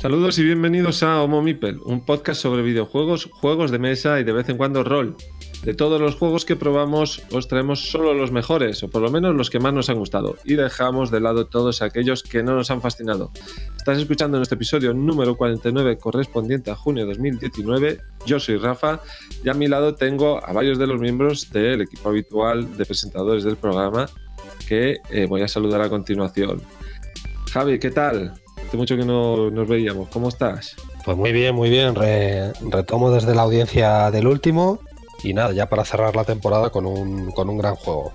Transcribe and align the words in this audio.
Saludos 0.00 0.38
y 0.38 0.44
bienvenidos 0.44 1.02
a 1.02 1.22
Homo 1.22 1.40
Mipel, 1.40 1.80
un 1.82 2.04
podcast 2.04 2.42
sobre 2.42 2.62
videojuegos, 2.62 3.30
juegos 3.32 3.70
de 3.70 3.78
mesa 3.78 4.20
y 4.20 4.24
de 4.24 4.32
vez 4.32 4.46
en 4.50 4.58
cuando 4.58 4.84
rol. 4.84 5.16
De 5.64 5.72
todos 5.72 5.98
los 5.98 6.16
juegos 6.16 6.44
que 6.44 6.54
probamos, 6.54 7.22
os 7.32 7.48
traemos 7.48 7.90
solo 7.90 8.12
los 8.12 8.30
mejores, 8.30 8.82
o 8.82 8.90
por 8.90 9.00
lo 9.00 9.10
menos 9.10 9.34
los 9.34 9.48
que 9.48 9.58
más 9.58 9.72
nos 9.72 9.88
han 9.88 9.98
gustado, 9.98 10.36
y 10.44 10.54
dejamos 10.54 11.10
de 11.10 11.20
lado 11.20 11.46
todos 11.46 11.80
aquellos 11.80 12.22
que 12.22 12.42
no 12.42 12.54
nos 12.54 12.70
han 12.70 12.82
fascinado. 12.82 13.32
Estás 13.74 13.96
escuchando 13.96 14.36
nuestro 14.36 14.56
episodio 14.56 14.92
número 14.92 15.34
49 15.34 15.96
correspondiente 15.96 16.70
a 16.70 16.76
junio 16.76 17.04
de 17.04 17.14
2019. 17.14 17.98
Yo 18.26 18.38
soy 18.38 18.58
Rafa 18.58 19.00
y 19.42 19.48
a 19.48 19.54
mi 19.54 19.66
lado 19.66 19.94
tengo 19.94 20.44
a 20.46 20.52
varios 20.52 20.78
de 20.78 20.86
los 20.86 21.00
miembros 21.00 21.50
del 21.50 21.80
equipo 21.80 22.10
habitual 22.10 22.76
de 22.76 22.84
presentadores 22.84 23.44
del 23.44 23.56
programa 23.56 24.06
que 24.68 24.98
eh, 25.10 25.26
voy 25.26 25.40
a 25.40 25.48
saludar 25.48 25.80
a 25.80 25.88
continuación. 25.88 26.60
Javi, 27.50 27.78
¿qué 27.78 27.90
tal? 27.90 28.34
Hace 28.66 28.76
mucho 28.76 28.96
que 28.96 29.04
no 29.04 29.50
nos 29.50 29.68
veíamos. 29.68 30.08
¿Cómo 30.08 30.28
estás? 30.28 30.74
Pues 31.04 31.16
muy 31.16 31.30
bien, 31.30 31.54
muy 31.54 31.70
bien. 31.70 31.94
retomo 31.94 33.12
desde 33.12 33.34
la 33.34 33.42
audiencia 33.42 34.10
del 34.10 34.26
último 34.26 34.80
y 35.22 35.34
nada, 35.34 35.52
ya 35.52 35.68
para 35.68 35.84
cerrar 35.84 36.16
la 36.16 36.24
temporada 36.24 36.70
con 36.70 36.84
un, 36.84 37.30
con 37.30 37.48
un 37.48 37.58
gran 37.58 37.76
juego. 37.76 38.12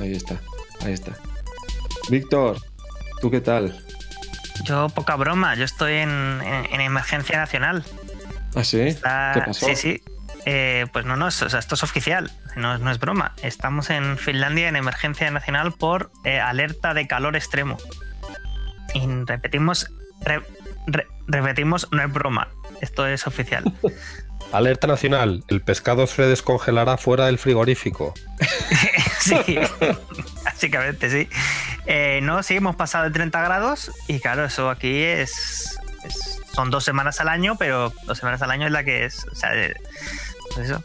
Ahí 0.00 0.12
está, 0.12 0.40
ahí 0.84 0.92
está. 0.92 1.12
Víctor, 2.10 2.58
¿tú 3.20 3.30
qué 3.30 3.40
tal? 3.40 3.78
Yo, 4.64 4.88
poca 4.88 5.14
broma, 5.16 5.54
yo 5.54 5.64
estoy 5.64 5.94
en, 5.94 6.40
emergencia 6.72 7.38
nacional. 7.38 7.84
¿Ah, 8.54 8.64
sí? 8.64 8.96
¿Qué 9.34 9.40
pasó? 9.40 9.66
Sí, 9.66 9.76
sí. 9.76 10.02
Eh, 10.46 10.86
pues 10.92 11.04
no, 11.04 11.16
no, 11.16 11.28
esto 11.28 11.46
es 11.46 11.82
oficial, 11.82 12.30
no, 12.54 12.78
no, 12.78 12.90
es 12.90 13.00
broma. 13.00 13.34
Estamos 13.42 13.90
en 13.90 14.16
Finlandia 14.16 14.68
en 14.68 14.76
emergencia 14.76 15.28
nacional 15.30 15.72
por 15.72 16.10
eh, 16.24 16.38
alerta 16.38 16.94
de 16.94 17.06
calor 17.08 17.34
extremo. 17.34 17.78
Y 18.96 19.24
repetimos, 19.26 19.90
repetimos, 21.26 21.88
no 21.92 22.02
es 22.02 22.12
broma, 22.12 22.48
esto 22.80 23.06
es 23.06 23.26
oficial. 23.26 23.64
Alerta 24.52 24.86
nacional, 24.86 25.44
el 25.48 25.60
pescado 25.60 26.06
se 26.06 26.22
descongelará 26.22 26.96
fuera 26.96 27.26
del 27.26 27.38
frigorífico. 27.38 28.14
sí, 29.20 29.58
básicamente 30.44 31.10
sí. 31.10 31.28
Eh, 31.86 32.20
no, 32.22 32.42
sí, 32.42 32.56
hemos 32.56 32.76
pasado 32.76 33.04
de 33.04 33.10
30 33.10 33.42
grados 33.42 33.90
y 34.06 34.20
claro, 34.20 34.44
eso 34.44 34.70
aquí 34.70 35.02
es, 35.02 35.78
son 36.54 36.70
dos 36.70 36.84
semanas 36.84 37.20
al 37.20 37.28
año, 37.28 37.56
pero 37.56 37.92
dos 38.04 38.18
semanas 38.18 38.40
al 38.40 38.50
año 38.50 38.66
es 38.66 38.72
la 38.72 38.84
que 38.84 39.04
es. 39.04 39.26
O 39.30 39.34
sea, 39.34 39.54
eh, 39.54 39.74
pues 40.54 40.70
eso. 40.70 40.82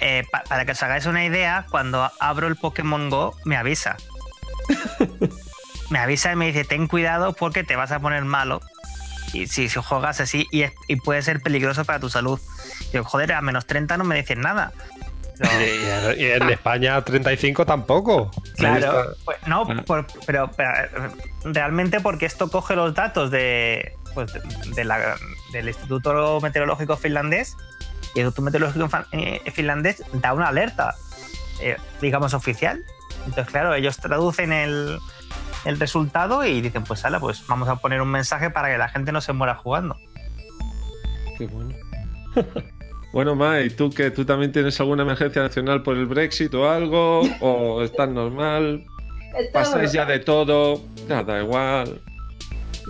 Eh, 0.00 0.24
para 0.48 0.64
que 0.64 0.72
os 0.72 0.82
hagáis 0.82 1.06
una 1.06 1.24
idea, 1.24 1.66
cuando 1.70 2.10
abro 2.18 2.48
el 2.48 2.56
Pokémon 2.56 3.10
Go 3.10 3.36
me 3.44 3.56
avisa. 3.56 3.96
me 5.90 5.98
avisa 5.98 6.32
y 6.32 6.36
me 6.36 6.46
dice, 6.46 6.64
ten 6.64 6.86
cuidado 6.86 7.32
porque 7.32 7.64
te 7.64 7.76
vas 7.76 7.92
a 7.92 8.00
poner 8.00 8.24
malo. 8.24 8.60
Y 9.32 9.46
si, 9.46 9.68
si 9.68 9.80
juegas 9.80 10.20
así 10.20 10.46
y, 10.50 10.96
puede 10.96 11.22
ser 11.22 11.40
peligroso 11.40 11.84
para 11.84 12.00
tu 12.00 12.08
salud. 12.08 12.40
Y 12.90 12.96
yo, 12.96 13.04
joder, 13.04 13.32
a 13.32 13.40
menos 13.40 13.66
30 13.66 13.96
no 13.96 14.04
me 14.04 14.16
dicen 14.16 14.40
nada. 14.40 14.72
Y, 16.16 16.24
en 16.24 16.48
España 16.48 17.02
35 17.02 17.66
tampoco. 17.66 18.30
Claro, 18.56 19.14
pues, 19.24 19.36
no, 19.46 19.66
pero, 20.26 20.50
realmente 21.44 22.00
porque 22.00 22.24
esto 22.24 22.50
coge 22.50 22.74
los 22.74 22.94
datos 22.94 23.30
de, 23.30 23.94
pues, 24.14 24.32
del 25.52 25.68
Instituto 25.68 26.40
Meteorológico 26.40 26.96
Finlandés 26.96 27.54
y 28.14 28.20
el 28.20 28.26
Instituto 28.26 28.42
Meteorológico 28.42 28.88
eh, 29.12 29.42
Finlandés 29.52 30.02
da 30.14 30.32
una 30.32 30.48
alerta, 30.48 30.94
eh, 31.60 31.76
digamos, 32.00 32.32
oficial. 32.32 32.82
Entonces, 33.26 33.52
claro, 33.52 33.74
ellos 33.74 33.98
traducen 33.98 34.54
el, 34.54 34.98
el 35.66 35.78
resultado 35.80 36.44
y 36.44 36.60
dicen, 36.60 36.84
pues 36.84 37.04
ala, 37.04 37.20
pues 37.20 37.44
vamos 37.46 37.68
a 37.68 37.76
poner 37.76 38.00
un 38.00 38.08
mensaje 38.08 38.50
para 38.50 38.70
que 38.70 38.78
la 38.78 38.88
gente 38.88 39.12
no 39.12 39.20
se 39.20 39.32
muera 39.32 39.56
jugando. 39.56 39.96
Qué 41.36 41.46
bueno. 41.46 41.74
bueno, 43.12 43.34
Mai, 43.34 43.70
¿tú 43.70 43.90
qué? 43.90 44.10
¿Tú 44.10 44.24
también 44.24 44.52
tienes 44.52 44.78
alguna 44.80 45.02
emergencia 45.02 45.42
nacional 45.42 45.82
por 45.82 45.96
el 45.96 46.06
Brexit 46.06 46.54
o 46.54 46.70
algo? 46.70 47.22
¿O 47.40 47.82
estás 47.82 48.08
normal? 48.08 48.84
¿Pasáis 49.52 49.92
ya 49.92 50.06
de 50.06 50.20
todo? 50.20 50.82
Nada, 51.08 51.42
igual. 51.42 52.00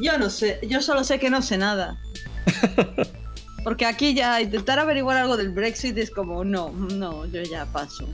Yo 0.00 0.19
no 0.19 0.28
sé, 0.28 0.60
yo 0.69 0.82
solo 0.82 1.03
sé 1.03 1.19
que 1.19 1.31
no 1.31 1.42
sé 1.42 1.56
nada. 1.56 1.98
Porque 3.65 3.86
aquí 3.86 4.15
ya 4.15 4.41
intentar 4.41 4.78
averiguar 4.78 5.16
algo 5.16 5.36
del 5.36 5.50
Brexit 5.50 5.97
es 5.98 6.10
como, 6.10 6.44
no, 6.44 6.70
no, 6.70 7.26
yo 7.26 7.42
ya 7.42 7.65
paso. 7.66 8.06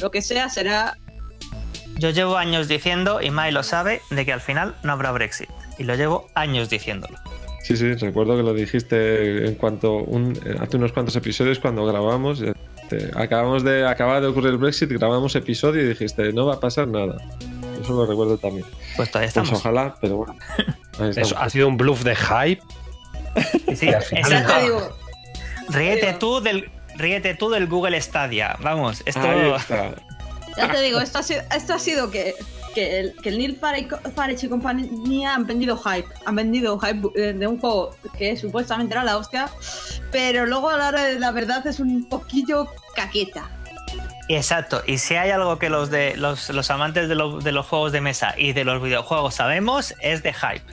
Lo 0.00 0.10
que 0.10 0.22
sea 0.22 0.48
será 0.48 0.96
yo 1.98 2.10
llevo 2.10 2.36
años 2.36 2.68
diciendo, 2.68 3.20
y 3.20 3.30
Mai 3.30 3.52
lo 3.52 3.62
sabe, 3.62 4.00
de 4.10 4.24
que 4.24 4.32
al 4.32 4.40
final 4.40 4.74
no 4.82 4.92
habrá 4.92 5.12
Brexit. 5.12 5.48
Y 5.78 5.84
lo 5.84 5.94
llevo 5.94 6.28
años 6.34 6.70
diciéndolo. 6.70 7.18
Sí, 7.62 7.76
sí, 7.76 7.94
recuerdo 7.94 8.36
que 8.36 8.42
lo 8.42 8.54
dijiste 8.54 9.46
en 9.46 9.54
cuanto 9.56 10.06
hace 10.60 10.76
unos 10.76 10.92
cuantos 10.92 11.16
episodios 11.16 11.58
cuando 11.58 11.84
grabamos. 11.84 12.40
Este, 12.40 13.10
acabamos 13.14 13.62
de 13.62 13.86
acabar 13.86 14.22
de 14.22 14.28
ocurrir 14.28 14.52
el 14.52 14.58
Brexit, 14.58 14.90
grabamos 14.90 15.34
episodio 15.34 15.82
y 15.82 15.88
dijiste, 15.88 16.32
no 16.32 16.46
va 16.46 16.54
a 16.54 16.60
pasar 16.60 16.88
nada. 16.88 17.18
Eso 17.80 17.92
lo 17.92 18.06
recuerdo 18.06 18.38
también. 18.38 18.64
Pues 18.96 19.10
todavía 19.10 19.30
pues 19.32 19.44
estamos. 19.44 19.52
ojalá, 19.52 19.96
pero 20.00 20.16
bueno. 20.16 20.36
Eso 21.14 21.36
ha 21.38 21.50
sido 21.50 21.68
un 21.68 21.76
bluff 21.76 22.02
de 22.04 22.16
hype. 22.16 22.62
Sí, 23.76 23.90
digo. 24.62 24.88
Ríete 25.68 26.14
tú 26.14 26.40
del, 26.40 26.70
ríete 26.96 27.34
tú 27.34 27.50
del 27.50 27.66
Google 27.66 28.00
Stadia. 28.00 28.56
Vamos, 28.60 29.02
esto. 29.04 29.20
Ya 30.58 30.70
te 30.70 30.80
digo, 30.80 31.00
esto 31.00 31.18
ha 31.18 31.22
sido, 31.22 31.42
esto 31.54 31.74
ha 31.74 31.78
sido 31.78 32.10
que, 32.10 32.34
que, 32.74 33.00
el, 33.00 33.14
que 33.22 33.28
el 33.28 33.38
Neil 33.38 33.56
Farage 33.56 34.46
y 34.46 34.48
compañía 34.48 35.34
han 35.34 35.46
vendido 35.46 35.76
hype. 35.76 36.08
Han 36.26 36.34
vendido 36.34 36.78
hype 36.78 37.08
eh, 37.14 37.32
de 37.32 37.46
un 37.46 37.58
juego 37.58 37.94
que 38.18 38.36
supuestamente 38.36 38.94
era 38.94 39.04
la 39.04 39.16
hostia, 39.16 39.48
pero 40.10 40.46
luego 40.46 40.68
a 40.68 40.76
la 40.76 40.88
hora 40.88 41.04
de 41.04 41.18
la 41.18 41.30
verdad 41.30 41.66
es 41.66 41.80
un 41.80 42.08
poquillo 42.08 42.66
caqueta. 42.94 43.48
Exacto, 44.28 44.82
y 44.86 44.98
si 44.98 45.14
hay 45.14 45.30
algo 45.30 45.58
que 45.58 45.70
los 45.70 45.90
de 45.90 46.14
los, 46.16 46.50
los 46.50 46.70
amantes 46.70 47.08
de, 47.08 47.14
de, 47.14 47.52
los 47.52 47.66
juegos 47.66 47.92
de 47.92 48.02
mesa 48.02 48.34
y 48.36 48.52
de 48.52 48.64
los 48.64 48.82
videojuegos 48.82 49.36
sabemos, 49.36 49.94
es 50.02 50.22
de 50.22 50.34
hype. 50.34 50.64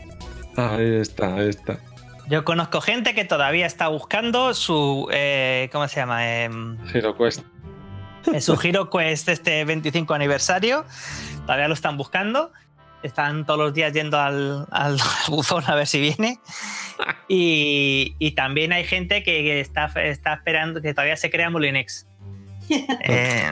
Ahí 0.58 0.96
está, 0.96 1.36
ahí 1.36 1.50
está. 1.50 1.80
Yo 2.28 2.44
conozco 2.44 2.82
gente 2.82 3.14
que 3.14 3.24
todavía 3.24 3.66
está 3.66 3.88
buscando 3.88 4.54
su. 4.54 5.08
Eh, 5.12 5.70
¿Cómo 5.72 5.88
se 5.88 5.98
llama? 5.98 6.28
Eh, 6.28 6.50
HeroQuest. 6.92 7.44
En 8.28 8.42
su 8.42 8.58
Giro 8.58 8.90
Quest 8.90 9.30
este 9.30 9.66
25 9.66 10.14
aniversario. 10.14 10.86
Todavía 11.46 11.68
lo 11.68 11.74
están 11.74 11.98
buscando. 11.98 12.52
Están 13.04 13.46
todos 13.46 13.60
los 13.60 13.74
días 13.74 13.94
yendo 13.94 14.20
al, 14.20 14.68
buzón 15.28 15.64
a 15.68 15.76
ver 15.76 15.88
si 15.88 16.00
viene. 16.00 16.40
Y, 17.28 18.32
también 18.36 18.74
hay 18.74 18.84
gente 18.84 19.24
que 19.24 19.60
está, 19.60 19.92
está 19.96 20.34
esperando, 20.34 20.82
que 20.82 20.94
todavía 20.94 21.18
se 21.18 21.30
crea 21.30 21.50
Molinex. 21.50 22.08
Eh, 23.08 23.52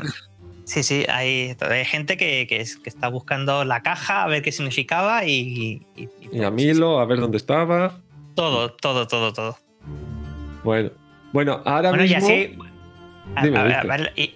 sí, 0.66 0.82
sí, 0.82 1.06
hay, 1.08 1.56
hay 1.60 1.86
gente 1.86 2.18
que, 2.18 2.48
que, 2.50 2.62
está 2.62 3.10
buscando 3.10 3.64
la 3.64 3.84
caja 3.84 4.24
a 4.24 4.28
ver 4.28 4.42
qué 4.42 4.52
significaba 4.52 5.24
y. 5.24 5.86
Y, 6.32 6.44
a 6.44 6.50
Milo, 6.50 7.00
a 7.00 7.06
ver 7.06 7.20
dónde 7.20 7.38
estaba. 7.38 8.00
Todo, 8.34 8.72
todo, 8.74 9.06
todo, 9.08 9.34
todo. 9.34 9.58
Bueno, 10.64 10.90
bueno, 11.32 11.62
ahora 11.64 11.92
mismo. 11.92 12.28
y, 12.28 12.58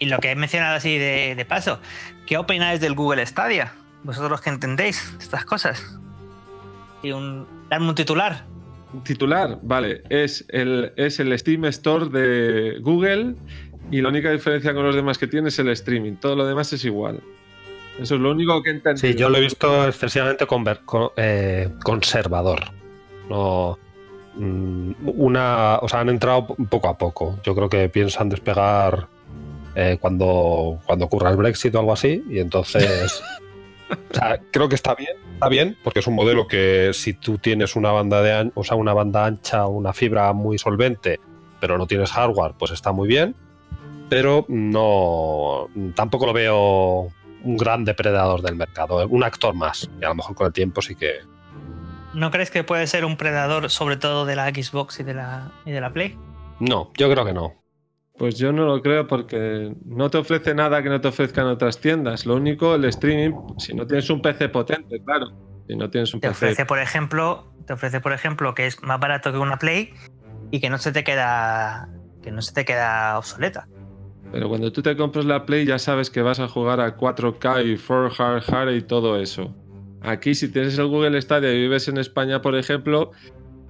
lo 0.05 0.19
que 0.19 0.31
he 0.31 0.35
mencionado 0.35 0.75
así 0.75 0.97
de, 0.97 1.45
paso, 1.47 1.79
¿qué 2.25 2.37
opináis 2.37 2.79
del 2.79 2.93
Google 2.93 3.25
Stadia? 3.25 3.73
Vosotros 4.03 4.31
los 4.31 4.41
que 4.41 4.49
entendéis 4.49 5.15
estas 5.19 5.45
cosas. 5.45 5.99
Y 7.03 7.11
un, 7.11 7.47
darme 7.69 7.89
un 7.89 7.95
titular. 7.95 8.45
Titular, 9.03 9.59
vale, 9.61 10.01
es 10.09 10.45
el, 10.49 10.93
es 10.95 11.19
el 11.19 11.37
Steam 11.37 11.65
Store 11.65 12.07
de 12.07 12.79
Google 12.79 13.35
y 13.91 14.01
la 14.01 14.09
única 14.09 14.31
diferencia 14.31 14.73
con 14.73 14.85
los 14.85 14.95
demás 14.95 15.17
que 15.17 15.27
tiene 15.27 15.49
es 15.49 15.59
el 15.59 15.69
streaming. 15.69 16.13
Todo 16.13 16.35
lo 16.35 16.45
demás 16.45 16.71
es 16.73 16.83
igual. 16.85 17.21
Eso 17.99 18.15
es 18.15 18.21
lo 18.21 18.31
único 18.31 18.61
que 18.61 18.71
he 18.71 18.97
Sí, 18.97 19.15
yo 19.15 19.29
lo 19.29 19.37
he 19.37 19.41
visto 19.41 19.87
excesivamente 19.87 20.45
eh, 21.17 21.69
conservador. 21.83 22.59
No, 23.29 23.77
una, 24.39 25.79
o 25.81 25.89
sea, 25.89 26.01
han 26.01 26.09
entrado 26.09 26.47
poco 26.69 26.87
a 26.87 26.97
poco. 26.97 27.39
Yo 27.43 27.55
creo 27.55 27.69
que 27.69 27.89
piensan 27.89 28.29
despegar 28.29 29.07
eh, 29.75 29.97
cuando, 29.99 30.79
cuando 30.85 31.05
ocurra 31.05 31.29
el 31.29 31.37
Brexit 31.37 31.73
o 31.75 31.79
algo 31.79 31.93
así, 31.93 32.23
y 32.29 32.39
entonces. 32.39 33.21
creo 34.51 34.67
que 34.67 34.75
está 34.75 34.95
bien, 34.95 35.15
está 35.33 35.49
bien, 35.49 35.77
porque 35.83 35.99
es 35.99 36.07
un 36.07 36.15
modelo 36.15 36.47
que 36.47 36.91
si 36.93 37.13
tú 37.13 37.37
tienes 37.37 37.75
una 37.75 37.91
banda 37.91 38.21
de 38.21 38.51
o 38.53 38.63
sea, 38.63 38.75
una 38.75 38.93
banda 38.93 39.25
ancha, 39.25 39.65
una 39.67 39.93
fibra 39.93 40.33
muy 40.33 40.57
solvente, 40.57 41.19
pero 41.59 41.77
no 41.77 41.87
tienes 41.87 42.11
hardware, 42.11 42.53
pues 42.57 42.71
está 42.71 42.91
muy 42.91 43.07
bien. 43.07 43.35
Pero 44.09 44.45
no 44.47 45.67
tampoco 45.93 46.25
lo 46.25 46.33
veo 46.33 47.11
un 47.43 47.57
gran 47.57 47.83
depredador 47.83 48.41
del 48.41 48.55
mercado, 48.55 49.05
un 49.07 49.23
actor 49.23 49.53
más. 49.53 49.89
Y 50.01 50.05
a 50.05 50.09
lo 50.09 50.15
mejor 50.15 50.35
con 50.35 50.47
el 50.47 50.53
tiempo 50.53 50.81
sí 50.81 50.95
que, 50.95 51.19
¿No 52.17 52.31
crees 52.31 52.49
que 52.49 52.63
puede 52.63 52.87
ser 52.87 53.05
un 53.05 53.15
predador 53.15 53.69
sobre 53.69 53.95
todo 53.95 54.25
de 54.25 54.35
la 54.35 54.49
Xbox 54.49 54.99
y 54.99 55.03
de 55.03 55.13
la, 55.13 55.51
y 55.65 55.71
de 55.71 55.79
la 55.79 55.93
Play? 55.93 56.17
No, 56.59 56.91
yo 56.97 57.11
creo 57.11 57.23
que 57.23 57.33
no. 57.33 57.53
Pues 58.17 58.39
yo 58.39 58.51
no 58.51 58.65
lo 58.65 58.81
creo 58.81 59.05
porque 59.05 59.75
no 59.85 60.09
te 60.09 60.17
ofrece 60.17 60.55
nada 60.55 60.81
que 60.81 60.89
no 60.89 60.99
te 60.99 61.09
ofrezcan 61.09 61.45
otras 61.45 61.79
tiendas. 61.79 62.25
Lo 62.25 62.35
único, 62.35 62.73
el 62.73 62.85
streaming, 62.85 63.35
si 63.59 63.75
no 63.75 63.85
tienes 63.85 64.09
un 64.09 64.23
PC 64.23 64.49
potente, 64.49 64.99
claro. 65.05 65.27
Si 65.67 65.75
no 65.75 65.91
tienes 65.91 66.11
un 66.15 66.19
Te 66.21 66.29
PC. 66.29 66.45
ofrece, 66.45 66.65
por 66.65 66.79
ejemplo, 66.79 67.53
te 67.67 67.73
ofrece, 67.73 68.01
por 68.01 68.13
ejemplo, 68.13 68.55
que 68.55 68.65
es 68.65 68.81
más 68.81 68.99
barato 68.99 69.31
que 69.31 69.37
una 69.37 69.57
Play 69.57 69.93
y 70.49 70.59
que 70.59 70.71
no 70.71 70.79
se 70.79 70.91
te 70.91 71.03
queda. 71.03 71.87
que 72.23 72.31
no 72.31 72.41
se 72.41 72.51
te 72.51 72.65
queda 72.65 73.15
obsoleta. 73.19 73.67
Pero 74.31 74.49
cuando 74.49 74.71
tú 74.71 74.81
te 74.81 74.97
compras 74.97 75.25
la 75.25 75.45
Play 75.45 75.67
ya 75.67 75.77
sabes 75.77 76.09
que 76.09 76.23
vas 76.23 76.39
a 76.39 76.47
jugar 76.47 76.81
a 76.81 76.97
4K 76.97 77.63
y 77.63 77.77
4 77.77 78.41
hard 78.49 78.71
y 78.71 78.81
todo 78.81 79.21
eso. 79.21 79.53
Aquí 80.07 80.33
si 80.35 80.47
tienes 80.47 80.79
el 80.79 80.87
Google 80.87 81.21
Stadia 81.21 81.53
y 81.53 81.59
vives 81.59 81.89
en 81.89 81.97
España, 81.97 82.41
por 82.41 82.55
ejemplo, 82.55 83.11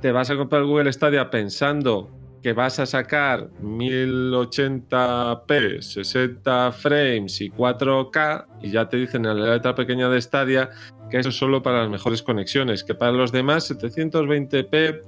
te 0.01 0.11
vas 0.11 0.29
a 0.29 0.37
comprar 0.37 0.61
el 0.61 0.67
Google 0.67 0.93
Stadia 0.93 1.31
pensando 1.31 2.11
que 2.43 2.53
vas 2.53 2.77
a 2.77 2.85
sacar 2.85 3.49
1080p, 3.59 5.81
60 5.81 6.71
frames 6.73 7.41
y 7.41 7.49
4K 7.49 8.45
y 8.61 8.69
ya 8.69 8.87
te 8.87 8.97
dicen 8.97 9.25
en 9.25 9.39
la 9.39 9.55
letra 9.55 9.73
pequeña 9.73 10.09
de 10.09 10.21
Stadia 10.21 10.69
que 11.09 11.17
eso 11.17 11.29
es 11.29 11.35
solo 11.35 11.63
para 11.63 11.81
las 11.81 11.89
mejores 11.89 12.21
conexiones, 12.21 12.83
que 12.83 12.93
para 12.93 13.13
los 13.13 13.31
demás 13.31 13.71
720p 13.71 15.01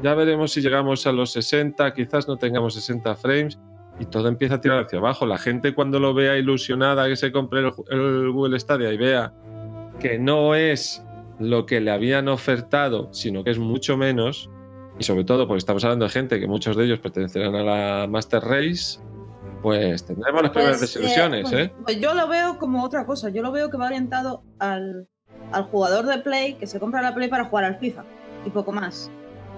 ya 0.00 0.14
veremos 0.14 0.52
si 0.52 0.60
llegamos 0.60 1.08
a 1.08 1.12
los 1.12 1.32
60, 1.32 1.92
quizás 1.92 2.28
no 2.28 2.36
tengamos 2.36 2.74
60 2.74 3.16
frames 3.16 3.58
y 3.98 4.06
todo 4.06 4.28
empieza 4.28 4.54
a 4.54 4.60
tirar 4.60 4.84
hacia 4.84 5.00
abajo. 5.00 5.26
La 5.26 5.38
gente 5.38 5.74
cuando 5.74 5.98
lo 5.98 6.14
vea 6.14 6.38
ilusionada 6.38 7.08
que 7.08 7.16
se 7.16 7.32
compre 7.32 7.62
el, 7.62 7.72
el 7.90 8.30
Google 8.30 8.60
Stadia 8.60 8.92
y 8.92 8.96
vea 8.96 9.34
que 10.00 10.18
no 10.18 10.54
es 10.54 11.02
lo 11.38 11.66
que 11.66 11.80
le 11.80 11.90
habían 11.90 12.28
ofertado, 12.28 13.12
sino 13.12 13.44
que 13.44 13.50
es 13.50 13.58
mucho 13.58 13.96
menos, 13.96 14.50
y 14.98 15.04
sobre 15.04 15.24
todo 15.24 15.46
porque 15.46 15.58
estamos 15.58 15.84
hablando 15.84 16.04
de 16.06 16.10
gente 16.10 16.40
que 16.40 16.46
muchos 16.48 16.76
de 16.76 16.84
ellos 16.84 16.98
pertenecerán 16.98 17.54
a 17.54 17.62
la 17.62 18.06
Master 18.08 18.42
Race, 18.42 18.98
pues 19.62 20.04
tendremos 20.04 20.42
las 20.42 20.50
primeras 20.52 20.78
Pues, 20.78 20.92
desilusiones, 20.94 21.42
pues- 21.50 21.66
¿eh? 21.66 21.72
pues 21.84 22.00
yo 22.00 22.14
lo 22.14 22.28
veo 22.28 22.58
como 22.58 22.84
otra 22.84 23.06
cosa. 23.06 23.28
Yo 23.30 23.42
lo 23.42 23.50
veo 23.52 23.70
que 23.70 23.76
va 23.76 23.86
orientado 23.86 24.42
al, 24.58 25.08
al 25.52 25.64
jugador 25.64 26.06
de 26.06 26.18
Play 26.18 26.54
que 26.54 26.66
se 26.66 26.78
compra 26.80 27.02
la 27.02 27.14
Play 27.14 27.28
para 27.28 27.44
jugar 27.44 27.64
al 27.64 27.78
FIFA 27.78 28.04
y 28.46 28.50
poco 28.50 28.72
más. 28.72 29.10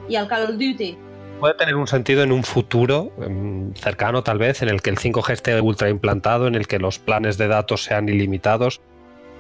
Y 0.09 0.17
al 0.17 0.27
Call 0.29 0.45
of 0.45 0.51
Duty. 0.53 0.97
Puede 1.39 1.55
tener 1.55 1.75
un 1.77 1.87
sentido 1.87 2.23
en 2.23 2.33
un 2.33 2.43
futuro 2.45 3.13
em, 3.23 3.73
cercano, 3.75 4.23
tal 4.23 4.37
vez, 4.39 4.61
en 4.63 4.69
el 4.69 4.83
que 4.83 4.91
el 4.91 4.97
5G 4.99 5.33
esté 5.33 5.59
ultra 5.61 5.89
implantado, 5.89 6.47
en 6.47 6.55
el 6.55 6.67
que 6.67 6.79
los 6.79 6.99
planes 6.99 7.39
de 7.39 7.49
datos 7.49 7.85
sean 7.85 8.09
ilimitados 8.11 8.81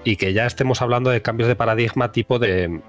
y 0.05 0.17
que 0.17 0.33
ya 0.33 0.47
estemos 0.47 0.83
hablando 0.83 1.11
de 1.11 1.23
cambios 1.23 1.49
de 1.49 1.57
paradigma 1.57 2.13
tipo 2.13 2.39
de 2.39 2.81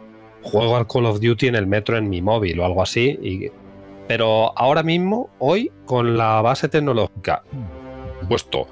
juego 0.43 0.77
al 0.77 0.87
Call 0.87 1.05
of 1.05 1.19
Duty 1.19 1.47
en 1.47 1.55
el 1.55 1.67
metro 1.67 1.97
en 1.97 2.09
mi 2.09 2.21
móvil 2.21 2.59
o 2.59 2.65
algo 2.65 2.81
así. 2.81 3.17
y- 3.21 3.51
pero 4.07 4.57
ahora 4.57 4.83
mismo, 4.83 5.29
hoy, 5.39 5.71
con 5.85 6.17
la 6.17 6.41
base 6.41 6.67
tecnológica 6.67 7.43
puesto, 8.27 8.67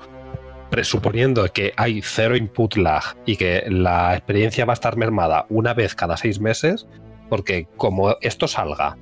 presuponiendo 0.70 1.48
que 1.54 1.74
hay 1.78 2.02
cero 2.04 2.36
input 2.36 2.76
lag 2.76 3.04
y 3.26 3.38
que 3.38 3.64
la 3.70 4.16
experiencia 4.16 4.66
va 4.66 4.74
a 4.74 4.76
estar 4.76 4.98
mermada 4.98 5.46
una 5.50 5.74
vez 5.74 5.96
cada 5.96 6.18
seis 6.18 6.40
meses, 6.40 6.88
porque 7.30 7.68
como 7.78 8.16
esto 8.22 8.48
salga 8.48 8.98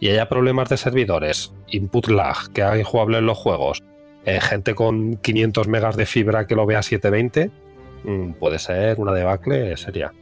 y 0.00 0.08
haya 0.08 0.28
problemas 0.28 0.68
de 0.68 0.76
servidores, 0.78 1.52
input 1.68 2.08
lag, 2.08 2.50
que 2.52 2.62
haga 2.62 2.78
injugable 2.78 3.18
en 3.18 3.26
los 3.26 3.38
juegos, 3.38 3.82
eh, 4.24 4.40
gente 4.40 4.74
con 4.74 5.16
500 5.16 5.68
megas 5.68 5.96
de 5.96 6.06
fibra 6.06 6.46
que 6.46 6.54
lo 6.56 6.66
vea 6.66 6.78
a 6.80 6.82
720, 6.82 7.46
mm, 7.48 7.50
puede 8.38 8.58
ser 8.58 8.98
una 8.98 9.12
debacle 9.12 9.76
seria. 9.76 10.12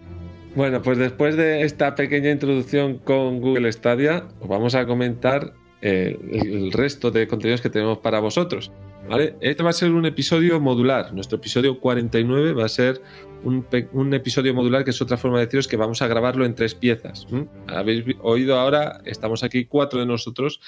Bueno, 0.55 0.82
pues 0.82 0.99
después 0.99 1.37
de 1.37 1.62
esta 1.62 1.94
pequeña 1.94 2.31
introducción 2.31 2.99
con 2.99 3.41
Google 3.41 3.71
Stadia, 3.71 4.25
os 4.41 4.49
vamos 4.49 4.75
a 4.75 4.85
comentar 4.85 5.53
eh, 5.81 6.19
el 6.32 6.73
resto 6.73 7.11
de 7.11 7.29
contenidos 7.29 7.61
que 7.61 7.71
tenemos 7.71 7.99
para 7.99 8.21
vosotros. 8.21 8.73
¿vale? 9.09 9.37
Este 9.41 9.62
va 9.62 9.71
a 9.71 9.73
ser 9.73 9.93
un 9.93 10.06
episodio 10.06 10.61
modular. 10.61 11.12
Nuestro 11.15 11.38
episodio 11.38 11.81
49 11.81 12.53
va 12.53 12.65
a 12.65 12.69
ser 12.69 13.00
un, 13.44 14.15
episodio 14.15 14.55
modular, 14.55 14.85
que 14.85 14.91
es 14.91 15.00
otra 15.00 15.17
forma 15.17 15.38
de 15.38 15.47
deciros 15.47 15.69
que 15.69 15.76
vamos 15.76 16.03
a 16.03 16.06
grabarlo 16.06 16.44
en 16.44 16.55
tres 16.55 16.75
piezas. 16.75 17.26
Habéis 17.67 18.05
oído 18.21 18.59
ahora, 18.59 19.00
estamos 19.05 19.43
aquí 19.43 19.65
cuatro 19.65 20.00
de 20.00 20.06
nosotros, 20.06 20.61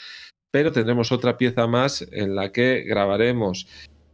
pero 0.50 0.72
tendremos 0.72 1.12
otra 1.12 1.36
pieza 1.36 1.66
más 1.66 2.06
en 2.12 2.34
la 2.34 2.52
que 2.52 2.82
grabaremos 2.82 3.66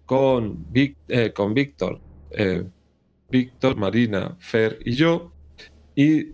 con, 0.06 0.66
eh, 0.74 1.32
con 1.32 1.54
Víctor, 1.54 2.00
eh, 2.30 2.64
Víctor, 3.30 3.76
Marina, 3.76 4.36
Fer 4.38 4.78
y 4.84 4.92
yo, 4.92 5.32
y 5.94 6.28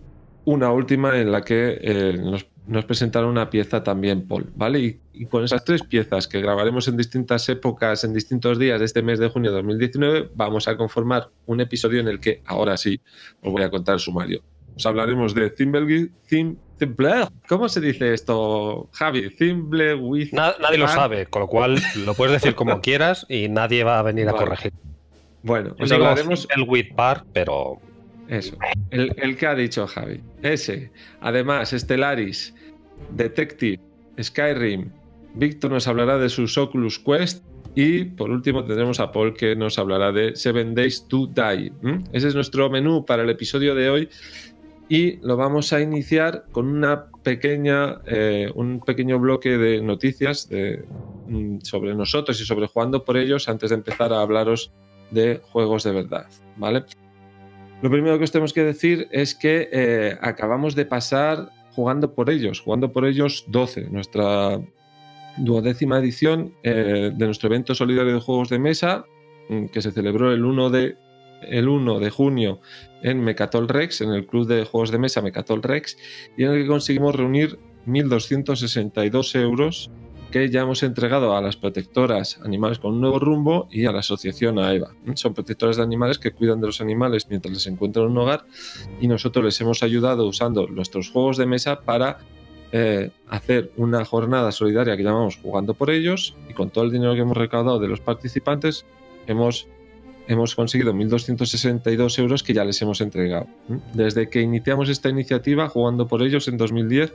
una 0.45 0.71
última 0.71 1.17
en 1.19 1.31
la 1.31 1.41
que 1.41 1.77
eh, 1.81 2.17
nos, 2.21 2.47
nos 2.67 2.85
presentará 2.85 3.25
una 3.27 3.49
pieza 3.49 3.83
también 3.83 4.27
Paul, 4.27 4.51
¿vale? 4.55 4.79
Y, 4.79 4.99
y 5.13 5.25
con 5.25 5.43
esas 5.43 5.63
tres 5.65 5.81
piezas 5.83 6.27
que 6.27 6.39
grabaremos 6.41 6.87
en 6.87 6.97
distintas 6.97 7.47
épocas, 7.49 8.03
en 8.03 8.13
distintos 8.13 8.57
días 8.59 8.79
de 8.79 8.85
este 8.85 9.01
mes 9.01 9.19
de 9.19 9.27
junio 9.29 9.51
de 9.51 9.57
2019, 9.57 10.29
vamos 10.35 10.67
a 10.67 10.77
conformar 10.77 11.29
un 11.47 11.59
episodio 11.61 11.99
en 11.99 12.07
el 12.07 12.19
que 12.19 12.41
ahora 12.45 12.77
sí 12.77 13.01
os 13.41 13.51
voy 13.51 13.63
a 13.63 13.69
contar 13.69 13.95
el 13.95 13.99
sumario. 13.99 14.41
Os 14.77 14.85
hablaremos 14.85 15.33
de 15.33 15.49
Thimble, 15.51 16.09
Thim, 16.27 16.57
Thimble- 16.77 17.29
¿Cómo 17.47 17.69
se 17.69 17.79
dice 17.79 18.13
esto, 18.13 18.89
Javi? 18.91 19.29
Thimble 19.35 19.95
with 19.95 20.33
Na- 20.33 20.53
nadie 20.61 20.77
lo 20.77 20.85
Park. 20.85 20.97
sabe, 20.97 21.25
con 21.27 21.41
lo 21.41 21.47
cual 21.47 21.77
lo 22.05 22.13
puedes 22.13 22.33
decir 22.41 22.55
como 22.55 22.81
quieras 22.81 23.25
y 23.29 23.47
nadie 23.47 23.83
va 23.85 23.99
a 23.99 24.01
venir 24.03 24.27
a 24.29 24.33
corregir. 24.33 24.73
Bueno, 25.45 25.75
digo 25.77 25.95
hablaremos 25.95 26.47
el 26.55 26.63
with 26.63 26.93
Park, 26.95 27.25
pero 27.31 27.79
Eso, 28.27 28.57
el, 28.89 29.13
el 29.17 29.37
que 29.37 29.45
ha 29.45 29.53
dicho 29.53 29.85
Javi. 29.85 30.19
Ese. 30.41 30.91
Además, 31.21 31.69
Stellaris, 31.69 32.53
Detective, 33.11 33.79
Skyrim. 34.21 34.89
Víctor 35.35 35.71
nos 35.71 35.87
hablará 35.87 36.17
de 36.17 36.29
sus 36.29 36.57
Oculus 36.57 36.97
Quest. 36.99 37.45
Y 37.75 38.05
por 38.05 38.31
último 38.31 38.63
tendremos 38.63 38.99
a 39.01 39.11
Paul 39.11 39.35
que 39.35 39.55
nos 39.55 39.77
hablará 39.77 40.11
de 40.13 40.35
Seven 40.35 40.73
Days 40.73 41.07
to 41.09 41.27
Die. 41.27 41.73
Ese 42.13 42.29
es 42.29 42.33
nuestro 42.35 42.69
menú 42.69 43.05
para 43.05 43.23
el 43.23 43.29
episodio 43.29 43.75
de 43.75 43.89
hoy. 43.89 44.09
Y 44.87 45.17
lo 45.17 45.35
vamos 45.35 45.73
a 45.73 45.81
iniciar 45.81 46.45
con 46.51 46.67
una 46.67 47.07
pequeña, 47.23 48.01
eh, 48.05 48.49
un 48.55 48.79
pequeño 48.79 49.19
bloque 49.19 49.57
de 49.57 49.81
noticias 49.81 50.47
de, 50.47 50.85
mm, 51.27 51.59
sobre 51.63 51.93
nosotros 51.95 52.39
y 52.39 52.45
sobre 52.45 52.67
jugando 52.67 53.03
por 53.03 53.17
ellos 53.17 53.49
antes 53.49 53.71
de 53.71 53.75
empezar 53.75 54.13
a 54.13 54.21
hablaros 54.21 54.71
de 55.11 55.41
juegos 55.51 55.83
de 55.83 55.91
verdad. 55.91 56.27
¿Vale? 56.57 56.85
Lo 57.81 57.89
primero 57.89 58.17
que 58.17 58.23
os 58.23 58.31
tenemos 58.31 58.53
que 58.53 58.63
decir 58.63 59.07
es 59.11 59.35
que 59.35 59.69
eh, 59.71 60.17
acabamos 60.21 60.75
de 60.75 60.85
pasar 60.85 61.49
jugando 61.73 62.13
por 62.13 62.29
ellos, 62.29 62.61
jugando 62.61 62.91
por 62.91 63.05
ellos 63.05 63.45
12, 63.47 63.89
nuestra 63.89 64.59
duodécima 65.37 65.99
edición 65.99 66.53
eh, 66.63 67.11
de 67.13 67.25
nuestro 67.25 67.47
evento 67.47 67.75
solidario 67.75 68.13
de 68.13 68.21
juegos 68.21 68.49
de 68.49 68.59
mesa, 68.59 69.05
mm, 69.49 69.65
que 69.65 69.81
se 69.81 69.91
celebró 69.91 70.31
el 70.31 70.45
1 70.45 70.69
de, 70.69 70.97
el 71.41 71.67
1 71.67 71.99
de 71.99 72.09
junio 72.09 72.61
en 73.03 73.21
Mecatol 73.21 73.67
Rex, 73.67 74.01
en 74.01 74.11
el 74.11 74.25
club 74.25 74.47
de 74.47 74.63
juegos 74.63 74.91
de 74.91 74.99
mesa 74.99 75.21
Mecatol 75.21 75.61
Rex, 75.61 75.97
y 76.37 76.43
en 76.43 76.51
el 76.51 76.63
que 76.63 76.67
conseguimos 76.67 77.13
reunir 77.13 77.59
1.262 77.85 79.39
euros 79.39 79.91
que 80.35 80.49
ya 80.49 80.63
hemos 80.63 80.83
entregado 80.83 81.33
a 81.33 81.41
las 81.41 81.55
protectoras 81.55 82.41
Animales 82.43 82.77
con 82.79 82.95
un 82.95 82.99
nuevo 82.99 83.19
rumbo 83.19 83.69
y 83.71 83.85
a 83.85 83.93
la 83.93 83.99
asociación 83.99 84.59
AEVA. 84.59 84.91
Son 85.13 85.33
protectoras 85.33 85.77
de 85.77 85.83
animales 85.83 86.19
que 86.19 86.31
cuidan 86.31 86.59
de 86.59 86.67
los 86.67 86.81
animales 86.81 87.27
mientras 87.29 87.53
les 87.53 87.67
encuentran 87.67 88.07
un 88.07 88.17
hogar 88.17 88.43
y 88.99 89.07
nosotros 89.07 89.45
les 89.45 89.61
hemos 89.61 89.81
ayudado 89.81 90.27
usando 90.27 90.67
nuestros 90.67 91.09
juegos 91.09 91.37
de 91.37 91.45
mesa 91.45 91.79
para 91.79 92.17
eh, 92.73 93.11
hacer 93.29 93.71
una 93.77 94.03
jornada 94.03 94.51
solidaria 94.51 94.97
que 94.97 95.03
llamamos 95.03 95.37
Jugando 95.37 95.73
por 95.73 95.89
ellos 95.89 96.35
y 96.49 96.53
con 96.53 96.69
todo 96.69 96.83
el 96.83 96.91
dinero 96.91 97.13
que 97.13 97.21
hemos 97.21 97.37
recaudado 97.37 97.79
de 97.79 97.87
los 97.87 98.01
participantes 98.01 98.85
hemos, 99.27 99.69
hemos 100.27 100.53
conseguido 100.53 100.93
1.262 100.93 102.19
euros 102.19 102.43
que 102.43 102.53
ya 102.53 102.65
les 102.65 102.81
hemos 102.81 102.99
entregado. 102.99 103.47
Desde 103.93 104.29
que 104.29 104.41
iniciamos 104.41 104.89
esta 104.89 105.07
iniciativa 105.07 105.69
Jugando 105.69 106.09
por 106.09 106.21
ellos 106.23 106.49
en 106.49 106.57
2010 106.57 107.13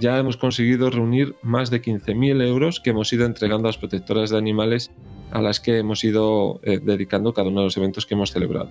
ya 0.00 0.18
hemos 0.18 0.36
conseguido 0.36 0.90
reunir 0.90 1.36
más 1.42 1.70
de 1.70 1.80
15.000 1.80 2.42
euros 2.44 2.80
que 2.80 2.90
hemos 2.90 3.12
ido 3.12 3.26
entregando 3.26 3.68
a 3.68 3.70
las 3.70 3.78
protectoras 3.78 4.30
de 4.30 4.38
animales 4.38 4.90
a 5.30 5.40
las 5.40 5.60
que 5.60 5.78
hemos 5.78 6.02
ido 6.02 6.60
eh, 6.64 6.80
dedicando 6.82 7.32
cada 7.32 7.48
uno 7.48 7.60
de 7.60 7.66
los 7.66 7.76
eventos 7.76 8.06
que 8.06 8.14
hemos 8.14 8.32
celebrado. 8.32 8.70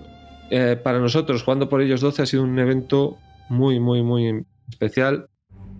Eh, 0.50 0.78
para 0.82 0.98
nosotros, 0.98 1.42
Jugando 1.42 1.68
por 1.68 1.80
ellos 1.80 2.00
12 2.00 2.22
ha 2.22 2.26
sido 2.26 2.42
un 2.42 2.58
evento 2.58 3.16
muy, 3.48 3.80
muy, 3.80 4.02
muy 4.02 4.44
especial 4.68 5.28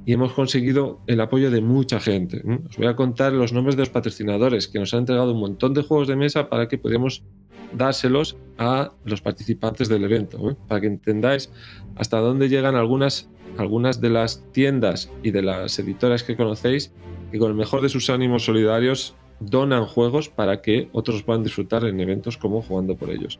y 0.06 0.12
hemos 0.12 0.32
conseguido 0.32 1.00
el 1.06 1.20
apoyo 1.20 1.50
de 1.50 1.60
mucha 1.60 2.00
gente. 2.00 2.42
Os 2.68 2.76
voy 2.76 2.86
a 2.86 2.96
contar 2.96 3.32
los 3.32 3.52
nombres 3.52 3.76
de 3.76 3.82
los 3.82 3.90
patrocinadores 3.90 4.68
que 4.68 4.78
nos 4.78 4.94
han 4.94 5.00
entregado 5.00 5.32
un 5.32 5.40
montón 5.40 5.74
de 5.74 5.82
juegos 5.82 6.08
de 6.08 6.16
mesa 6.16 6.48
para 6.48 6.68
que 6.68 6.78
podamos 6.78 7.24
dárselos 7.72 8.36
a 8.58 8.92
los 9.04 9.20
participantes 9.20 9.88
del 9.88 10.04
evento, 10.04 10.50
¿eh? 10.50 10.56
para 10.66 10.80
que 10.80 10.86
entendáis 10.86 11.50
hasta 11.96 12.18
dónde 12.18 12.48
llegan 12.48 12.74
algunas 12.74 13.28
algunas 13.60 14.00
de 14.00 14.10
las 14.10 14.42
tiendas 14.52 15.10
y 15.22 15.30
de 15.30 15.42
las 15.42 15.78
editoras 15.78 16.22
que 16.22 16.36
conocéis 16.36 16.92
que 17.30 17.38
con 17.38 17.50
el 17.50 17.56
mejor 17.56 17.82
de 17.82 17.88
sus 17.88 18.10
ánimos 18.10 18.44
solidarios 18.44 19.14
donan 19.38 19.86
juegos 19.86 20.28
para 20.28 20.60
que 20.60 20.88
otros 20.92 21.22
puedan 21.22 21.42
disfrutar 21.42 21.84
en 21.84 22.00
eventos 22.00 22.36
como 22.36 22.62
jugando 22.62 22.96
por 22.96 23.10
ellos. 23.10 23.38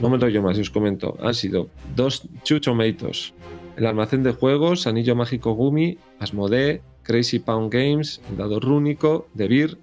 No 0.00 0.10
me 0.10 0.18
rollo 0.18 0.42
más 0.42 0.58
y 0.58 0.62
os 0.62 0.70
comento. 0.70 1.16
Han 1.20 1.34
sido 1.34 1.68
dos 1.96 2.28
Chuchomatos, 2.42 3.34
el 3.76 3.86
almacén 3.86 4.22
de 4.22 4.32
juegos, 4.32 4.86
Anillo 4.86 5.14
Mágico 5.14 5.52
Gumi, 5.52 5.98
Asmodee, 6.18 6.82
Crazy 7.02 7.38
Pound 7.38 7.72
Games, 7.72 8.20
el 8.30 8.36
Dado 8.36 8.60
Rúnico, 8.60 9.28
Devir, 9.34 9.78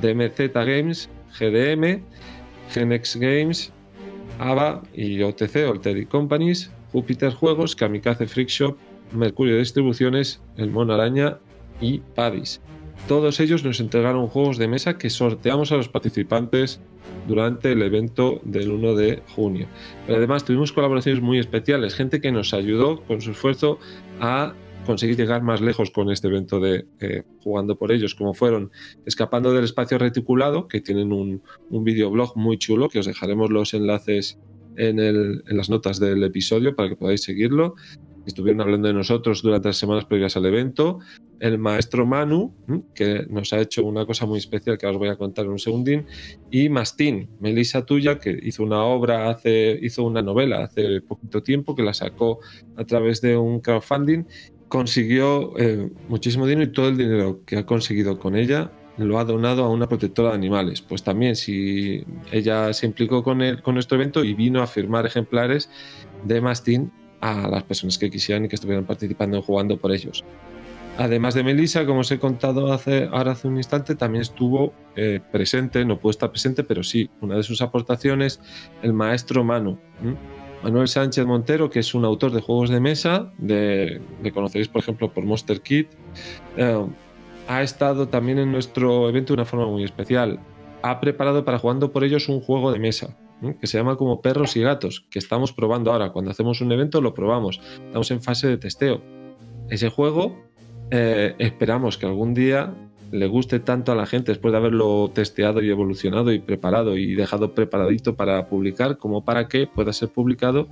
DMZ 0.00 0.52
Games, 0.52 1.08
GDM, 1.38 2.02
Genex 2.70 3.16
Games, 3.16 3.72
ABA 4.38 4.82
y 4.94 5.22
OTC, 5.22 5.56
Altered 5.68 6.08
Companies, 6.08 6.70
Júpiter 6.92 7.32
Juegos, 7.32 7.74
Kamikaze 7.74 8.26
Freak 8.26 8.48
Shop, 8.48 8.76
Mercurio 9.12 9.58
Distribuciones, 9.58 10.40
El 10.56 10.70
Mono 10.70 10.94
Araña 10.94 11.38
y 11.80 11.98
Padis. 11.98 12.60
Todos 13.08 13.40
ellos 13.40 13.64
nos 13.64 13.80
entregaron 13.80 14.28
juegos 14.28 14.58
de 14.58 14.68
mesa 14.68 14.96
que 14.96 15.10
sorteamos 15.10 15.72
a 15.72 15.76
los 15.76 15.88
participantes 15.88 16.80
durante 17.26 17.72
el 17.72 17.82
evento 17.82 18.40
del 18.44 18.70
1 18.70 18.94
de 18.94 19.22
junio. 19.34 19.66
Pero 20.06 20.18
además 20.18 20.44
tuvimos 20.44 20.72
colaboraciones 20.72 21.22
muy 21.22 21.38
especiales, 21.38 21.94
gente 21.94 22.20
que 22.20 22.30
nos 22.30 22.54
ayudó 22.54 23.02
con 23.02 23.20
su 23.20 23.32
esfuerzo 23.32 23.78
a 24.20 24.54
conseguir 24.86 25.16
llegar 25.16 25.42
más 25.42 25.60
lejos 25.60 25.90
con 25.90 26.10
este 26.10 26.28
evento 26.28 26.60
de 26.60 26.86
eh, 27.00 27.22
jugando 27.42 27.76
por 27.76 27.92
ellos, 27.92 28.14
como 28.14 28.34
fueron 28.34 28.70
Escapando 29.06 29.52
del 29.52 29.64
Espacio 29.64 29.98
Reticulado, 29.98 30.68
que 30.68 30.80
tienen 30.80 31.12
un, 31.12 31.42
un 31.70 31.84
videoblog 31.84 32.36
muy 32.36 32.58
chulo, 32.58 32.88
que 32.88 32.98
os 32.98 33.06
dejaremos 33.06 33.50
los 33.50 33.74
enlaces 33.74 34.38
en, 34.76 35.42
las 35.46 35.70
notas 35.70 35.98
del 36.00 36.22
episodio 36.24 36.74
para 36.74 36.88
que 36.88 36.96
podáis 36.96 37.22
seguirlo 37.22 37.74
estuvieron 38.26 38.60
hablando 38.60 38.88
de 38.88 38.94
nosotros 38.94 39.42
durante 39.42 39.68
las 39.68 39.76
semanas 39.76 40.04
previas 40.04 40.36
al 40.36 40.46
evento. 40.46 41.00
El 41.40 41.58
maestro 41.58 42.06
Manu, 42.06 42.54
que 42.94 43.26
nos 43.28 43.52
ha 43.52 43.60
hecho 43.60 43.84
una 43.84 44.06
cosa 44.06 44.26
muy 44.26 44.38
especial 44.38 44.78
que 44.78 44.86
os 44.86 44.96
voy 44.96 45.08
a 45.08 45.16
contar 45.16 45.44
en 45.44 45.52
un 45.52 45.58
segundín. 45.58 46.06
Y 46.50 46.68
Mastín, 46.68 47.30
Melissa 47.40 47.84
Tuya, 47.84 48.18
que 48.18 48.38
hizo 48.42 48.62
una 48.62 48.84
obra, 48.84 49.28
hace, 49.28 49.78
hizo 49.82 50.04
una 50.04 50.22
novela 50.22 50.64
hace 50.64 51.00
poquito 51.00 51.42
tiempo, 51.42 51.74
que 51.74 51.82
la 51.82 51.94
sacó 51.94 52.38
a 52.76 52.84
través 52.84 53.20
de 53.20 53.36
un 53.36 53.60
crowdfunding. 53.60 54.24
Consiguió 54.68 55.58
eh, 55.58 55.90
muchísimo 56.08 56.46
dinero 56.46 56.70
y 56.70 56.72
todo 56.72 56.88
el 56.88 56.96
dinero 56.96 57.40
que 57.44 57.56
ha 57.58 57.66
conseguido 57.66 58.18
con 58.18 58.36
ella 58.36 58.70
lo 58.98 59.18
ha 59.18 59.24
donado 59.24 59.64
a 59.64 59.70
una 59.70 59.88
protectora 59.88 60.30
de 60.30 60.34
animales. 60.34 60.80
Pues 60.82 61.02
también, 61.02 61.36
si 61.36 62.04
ella 62.30 62.72
se 62.72 62.86
implicó 62.86 63.22
con, 63.22 63.42
el, 63.42 63.62
con 63.62 63.74
nuestro 63.74 63.96
evento 63.96 64.24
y 64.24 64.34
vino 64.34 64.62
a 64.62 64.66
firmar 64.66 65.06
ejemplares 65.06 65.70
de 66.24 66.40
Mastín 66.40 66.92
a 67.20 67.48
las 67.48 67.62
personas 67.62 67.98
que 67.98 68.10
quisieran 68.10 68.44
y 68.44 68.48
que 68.48 68.56
estuvieran 68.56 68.84
participando 68.84 69.38
y 69.38 69.42
jugando 69.42 69.78
por 69.78 69.92
ellos. 69.92 70.24
Además 70.98 71.34
de 71.34 71.42
Melissa, 71.42 71.86
como 71.86 72.00
os 72.00 72.10
he 72.10 72.18
contado 72.18 72.70
hace, 72.70 73.08
ahora 73.10 73.32
hace 73.32 73.48
un 73.48 73.56
instante, 73.56 73.94
también 73.94 74.22
estuvo 74.22 74.74
eh, 74.94 75.20
presente, 75.32 75.84
no 75.86 75.98
pudo 75.98 76.10
estar 76.10 76.30
presente, 76.30 76.64
pero 76.64 76.82
sí, 76.82 77.08
una 77.22 77.36
de 77.36 77.42
sus 77.42 77.62
aportaciones, 77.62 78.40
el 78.82 78.92
maestro 78.92 79.42
Manu. 79.42 79.78
Manuel 80.62 80.88
Sánchez 80.88 81.24
Montero, 81.24 81.70
que 81.70 81.80
es 81.80 81.94
un 81.94 82.04
autor 82.04 82.30
de 82.30 82.40
juegos 82.40 82.70
de 82.70 82.78
mesa, 82.78 83.32
de, 83.38 84.00
le 84.22 84.32
conoceréis 84.32 84.68
por 84.68 84.82
ejemplo 84.82 85.12
por 85.12 85.24
Monster 85.24 85.60
Kit, 85.60 85.88
eh, 86.56 86.86
ha 87.48 87.62
estado 87.62 88.08
también 88.08 88.38
en 88.38 88.52
nuestro 88.52 89.08
evento 89.08 89.32
de 89.32 89.40
una 89.40 89.44
forma 89.44 89.66
muy 89.66 89.84
especial. 89.84 90.40
Ha 90.82 91.00
preparado 91.00 91.44
para 91.44 91.58
jugando 91.58 91.92
por 91.92 92.04
ellos 92.04 92.28
un 92.28 92.40
juego 92.40 92.72
de 92.72 92.78
mesa 92.78 93.16
que 93.60 93.66
se 93.66 93.76
llama 93.76 93.96
como 93.96 94.22
perros 94.22 94.56
y 94.56 94.60
gatos, 94.60 95.04
que 95.10 95.18
estamos 95.18 95.52
probando 95.52 95.92
ahora. 95.92 96.10
Cuando 96.10 96.30
hacemos 96.30 96.60
un 96.60 96.70
evento 96.70 97.00
lo 97.00 97.12
probamos. 97.12 97.60
Estamos 97.86 98.10
en 98.12 98.22
fase 98.22 98.46
de 98.46 98.56
testeo. 98.56 99.02
Ese 99.68 99.88
juego 99.88 100.36
eh, 100.90 101.34
esperamos 101.38 101.98
que 101.98 102.06
algún 102.06 102.34
día 102.34 102.72
le 103.10 103.26
guste 103.26 103.60
tanto 103.60 103.92
a 103.92 103.94
la 103.94 104.06
gente 104.06 104.32
después 104.32 104.52
de 104.52 104.58
haberlo 104.58 105.10
testeado 105.12 105.62
y 105.62 105.70
evolucionado 105.70 106.32
y 106.32 106.38
preparado 106.38 106.96
y 106.96 107.14
dejado 107.14 107.54
preparadito 107.54 108.16
para 108.16 108.46
publicar 108.48 108.96
como 108.96 109.24
para 109.24 109.48
que 109.48 109.66
pueda 109.66 109.92
ser 109.92 110.08
publicado 110.08 110.68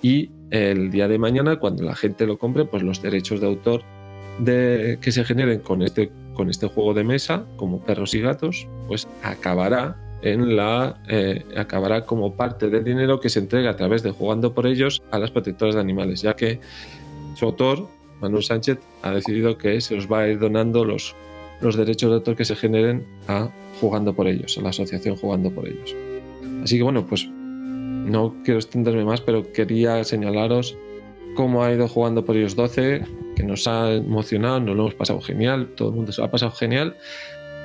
y 0.00 0.30
el 0.50 0.90
día 0.90 1.06
de 1.06 1.18
mañana 1.18 1.58
cuando 1.58 1.82
la 1.82 1.94
gente 1.94 2.26
lo 2.26 2.38
compre 2.38 2.64
pues 2.64 2.82
los 2.82 3.02
derechos 3.02 3.40
de 3.40 3.46
autor 3.46 3.82
de, 4.38 4.98
que 5.00 5.12
se 5.12 5.24
generen 5.24 5.60
con 5.60 5.82
este, 5.82 6.10
con 6.34 6.50
este 6.50 6.66
juego 6.66 6.94
de 6.94 7.04
mesa 7.04 7.44
como 7.56 7.80
perros 7.80 8.14
y 8.14 8.20
gatos 8.20 8.68
pues 8.86 9.08
acabará 9.22 9.96
en 10.22 10.56
la 10.56 11.00
eh, 11.08 11.44
acabará 11.56 12.04
como 12.04 12.34
parte 12.34 12.68
del 12.68 12.84
dinero 12.84 13.20
que 13.20 13.28
se 13.28 13.38
entrega 13.38 13.70
a 13.70 13.76
través 13.76 14.02
de 14.02 14.10
jugando 14.10 14.54
por 14.54 14.66
ellos 14.66 15.02
a 15.10 15.18
las 15.18 15.30
protectoras 15.30 15.74
de 15.74 15.80
animales, 15.80 16.22
ya 16.22 16.34
que 16.34 16.60
su 17.34 17.44
autor, 17.44 17.88
Manuel 18.20 18.42
Sánchez, 18.42 18.78
ha 19.02 19.12
decidido 19.12 19.58
que 19.58 19.80
se 19.80 19.96
os 19.96 20.10
va 20.10 20.20
a 20.20 20.28
ir 20.28 20.38
donando 20.38 20.84
los, 20.84 21.14
los 21.60 21.76
derechos 21.76 22.10
de 22.10 22.16
autor 22.16 22.36
que 22.36 22.44
se 22.44 22.56
generen 22.56 23.06
a 23.28 23.50
jugando 23.80 24.14
por 24.14 24.26
ellos, 24.26 24.56
a 24.58 24.62
la 24.62 24.70
asociación 24.70 25.16
jugando 25.16 25.50
por 25.50 25.68
ellos. 25.68 25.94
Así 26.62 26.78
que 26.78 26.82
bueno, 26.82 27.06
pues 27.06 27.28
no 27.28 28.34
quiero 28.44 28.58
extenderme 28.58 29.04
más, 29.04 29.20
pero 29.20 29.52
quería 29.52 30.02
señalaros 30.04 30.76
cómo 31.34 31.62
ha 31.62 31.72
ido 31.72 31.88
jugando 31.88 32.24
por 32.24 32.36
ellos 32.36 32.56
12, 32.56 33.02
que 33.36 33.44
nos 33.44 33.68
ha 33.68 33.92
emocionado, 33.92 34.58
nos 34.58 34.74
lo 34.74 34.82
hemos 34.82 34.94
pasado 34.94 35.20
genial, 35.20 35.74
todo 35.76 35.90
el 35.90 35.94
mundo 35.94 36.10
se 36.10 36.24
ha 36.24 36.30
pasado 36.30 36.50
genial 36.50 36.96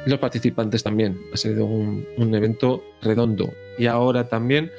los 0.06 0.20
participantes 0.20 0.84
también. 0.84 1.20
Ha 1.34 1.38
sido 1.38 1.66
un, 1.66 2.06
evento 2.34 2.84
redondo. 3.02 3.54
Y 3.78 3.88
ahora 3.88 4.28
también, 4.28 4.72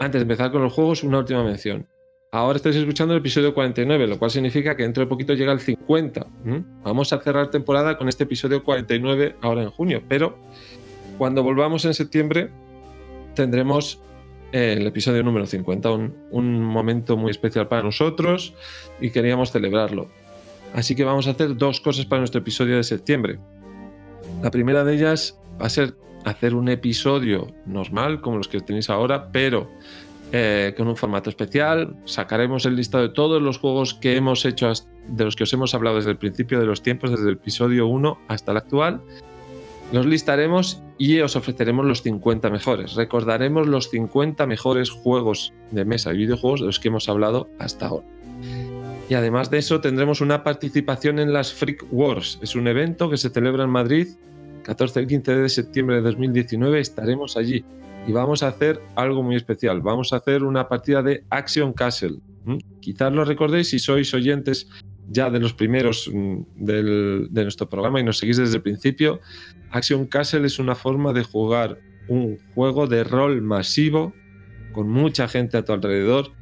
antes 0.00 0.20
de 0.20 0.22
empezar 0.22 0.52
con 0.52 0.62
los 0.62 0.72
juegos, 0.72 1.02
una 1.02 1.18
última 1.18 1.42
mención. 1.44 1.86
Ahora 2.32 2.56
estáis 2.56 2.76
escuchando 2.76 3.14
el 3.14 3.20
episodio 3.20 3.54
49, 3.54 4.06
lo 4.06 4.18
cual 4.18 4.30
significa 4.30 4.76
que 4.76 4.82
dentro 4.82 5.02
de 5.02 5.08
poquito 5.08 5.32
llega 5.34 5.52
el 5.52 5.60
50. 5.60 6.26
Vamos 6.82 7.12
a 7.12 7.20
cerrar 7.20 7.50
temporada 7.50 7.96
con 7.96 8.08
este 8.08 8.24
episodio 8.24 8.62
49 8.62 9.36
ahora 9.40 9.62
en 9.62 9.70
junio, 9.70 10.02
pero 10.06 10.36
cuando 11.18 11.42
volvamos 11.42 11.84
en 11.84 11.94
septiembre 11.94 12.50
tendremos 13.34 14.02
el 14.52 14.86
episodio 14.86 15.22
número 15.22 15.46
50, 15.46 15.90
un, 15.90 16.14
un 16.30 16.62
momento 16.62 17.16
muy 17.16 17.30
especial 17.30 17.68
para 17.68 17.82
nosotros 17.82 18.54
y 19.00 19.10
queríamos 19.10 19.52
celebrarlo. 19.52 20.08
Así 20.76 20.94
que 20.94 21.04
vamos 21.04 21.26
a 21.26 21.30
hacer 21.30 21.56
dos 21.56 21.80
cosas 21.80 22.04
para 22.04 22.20
nuestro 22.20 22.42
episodio 22.42 22.76
de 22.76 22.84
septiembre. 22.84 23.38
La 24.42 24.50
primera 24.50 24.84
de 24.84 24.94
ellas 24.94 25.40
va 25.58 25.66
a 25.66 25.70
ser 25.70 25.96
hacer 26.26 26.54
un 26.54 26.68
episodio 26.68 27.46
normal, 27.64 28.20
como 28.20 28.36
los 28.36 28.46
que 28.46 28.60
tenéis 28.60 28.90
ahora, 28.90 29.32
pero 29.32 29.70
eh, 30.32 30.74
con 30.76 30.86
un 30.86 30.96
formato 30.96 31.30
especial. 31.30 31.96
Sacaremos 32.04 32.66
el 32.66 32.76
listado 32.76 33.08
de 33.08 33.14
todos 33.14 33.40
los 33.40 33.56
juegos 33.56 33.94
que 33.94 34.16
hemos 34.16 34.44
hecho, 34.44 34.70
de 35.08 35.24
los 35.24 35.34
que 35.34 35.44
os 35.44 35.52
hemos 35.54 35.74
hablado 35.74 35.96
desde 35.96 36.10
el 36.10 36.18
principio 36.18 36.60
de 36.60 36.66
los 36.66 36.82
tiempos, 36.82 37.10
desde 37.10 37.28
el 37.28 37.36
episodio 37.36 37.86
1 37.86 38.18
hasta 38.28 38.50
el 38.50 38.58
actual. 38.58 39.00
Los 39.92 40.04
listaremos 40.04 40.82
y 40.98 41.20
os 41.20 41.36
ofreceremos 41.36 41.86
los 41.86 42.02
50 42.02 42.50
mejores. 42.50 42.96
Recordaremos 42.96 43.66
los 43.66 43.88
50 43.88 44.46
mejores 44.46 44.90
juegos 44.90 45.54
de 45.70 45.86
mesa 45.86 46.12
y 46.12 46.18
videojuegos 46.18 46.60
de 46.60 46.66
los 46.66 46.80
que 46.80 46.88
hemos 46.88 47.08
hablado 47.08 47.48
hasta 47.58 47.86
ahora. 47.86 48.06
Y 49.08 49.14
además 49.14 49.50
de 49.50 49.58
eso 49.58 49.80
tendremos 49.80 50.20
una 50.20 50.42
participación 50.42 51.18
en 51.18 51.32
las 51.32 51.52
Freak 51.52 51.86
Wars. 51.92 52.38
Es 52.42 52.56
un 52.56 52.66
evento 52.66 53.08
que 53.08 53.16
se 53.16 53.30
celebra 53.30 53.64
en 53.64 53.70
Madrid 53.70 54.08
14 54.64 55.02
y 55.02 55.06
15 55.06 55.36
de 55.36 55.48
septiembre 55.48 55.96
de 55.96 56.02
2019. 56.02 56.80
Estaremos 56.80 57.36
allí 57.36 57.64
y 58.08 58.12
vamos 58.12 58.42
a 58.42 58.48
hacer 58.48 58.80
algo 58.96 59.22
muy 59.22 59.36
especial. 59.36 59.80
Vamos 59.80 60.12
a 60.12 60.16
hacer 60.16 60.42
una 60.42 60.68
partida 60.68 61.02
de 61.02 61.24
Action 61.30 61.72
Castle. 61.72 62.18
Quizás 62.80 63.12
lo 63.12 63.24
recordéis 63.24 63.70
si 63.70 63.78
sois 63.78 64.12
oyentes 64.12 64.68
ya 65.08 65.30
de 65.30 65.38
los 65.38 65.52
primeros 65.52 66.10
mm, 66.12 66.38
de 66.56 67.42
nuestro 67.44 67.68
programa 67.68 68.00
y 68.00 68.04
nos 68.04 68.18
seguís 68.18 68.38
desde 68.38 68.56
el 68.56 68.62
principio. 68.62 69.20
Action 69.70 70.06
Castle 70.06 70.46
es 70.46 70.58
una 70.58 70.74
forma 70.74 71.12
de 71.12 71.22
jugar 71.22 71.78
un 72.08 72.38
juego 72.54 72.88
de 72.88 73.04
rol 73.04 73.40
masivo 73.40 74.12
con 74.72 74.88
mucha 74.88 75.28
gente 75.28 75.56
a 75.58 75.64
tu 75.64 75.72
alrededor 75.72 76.32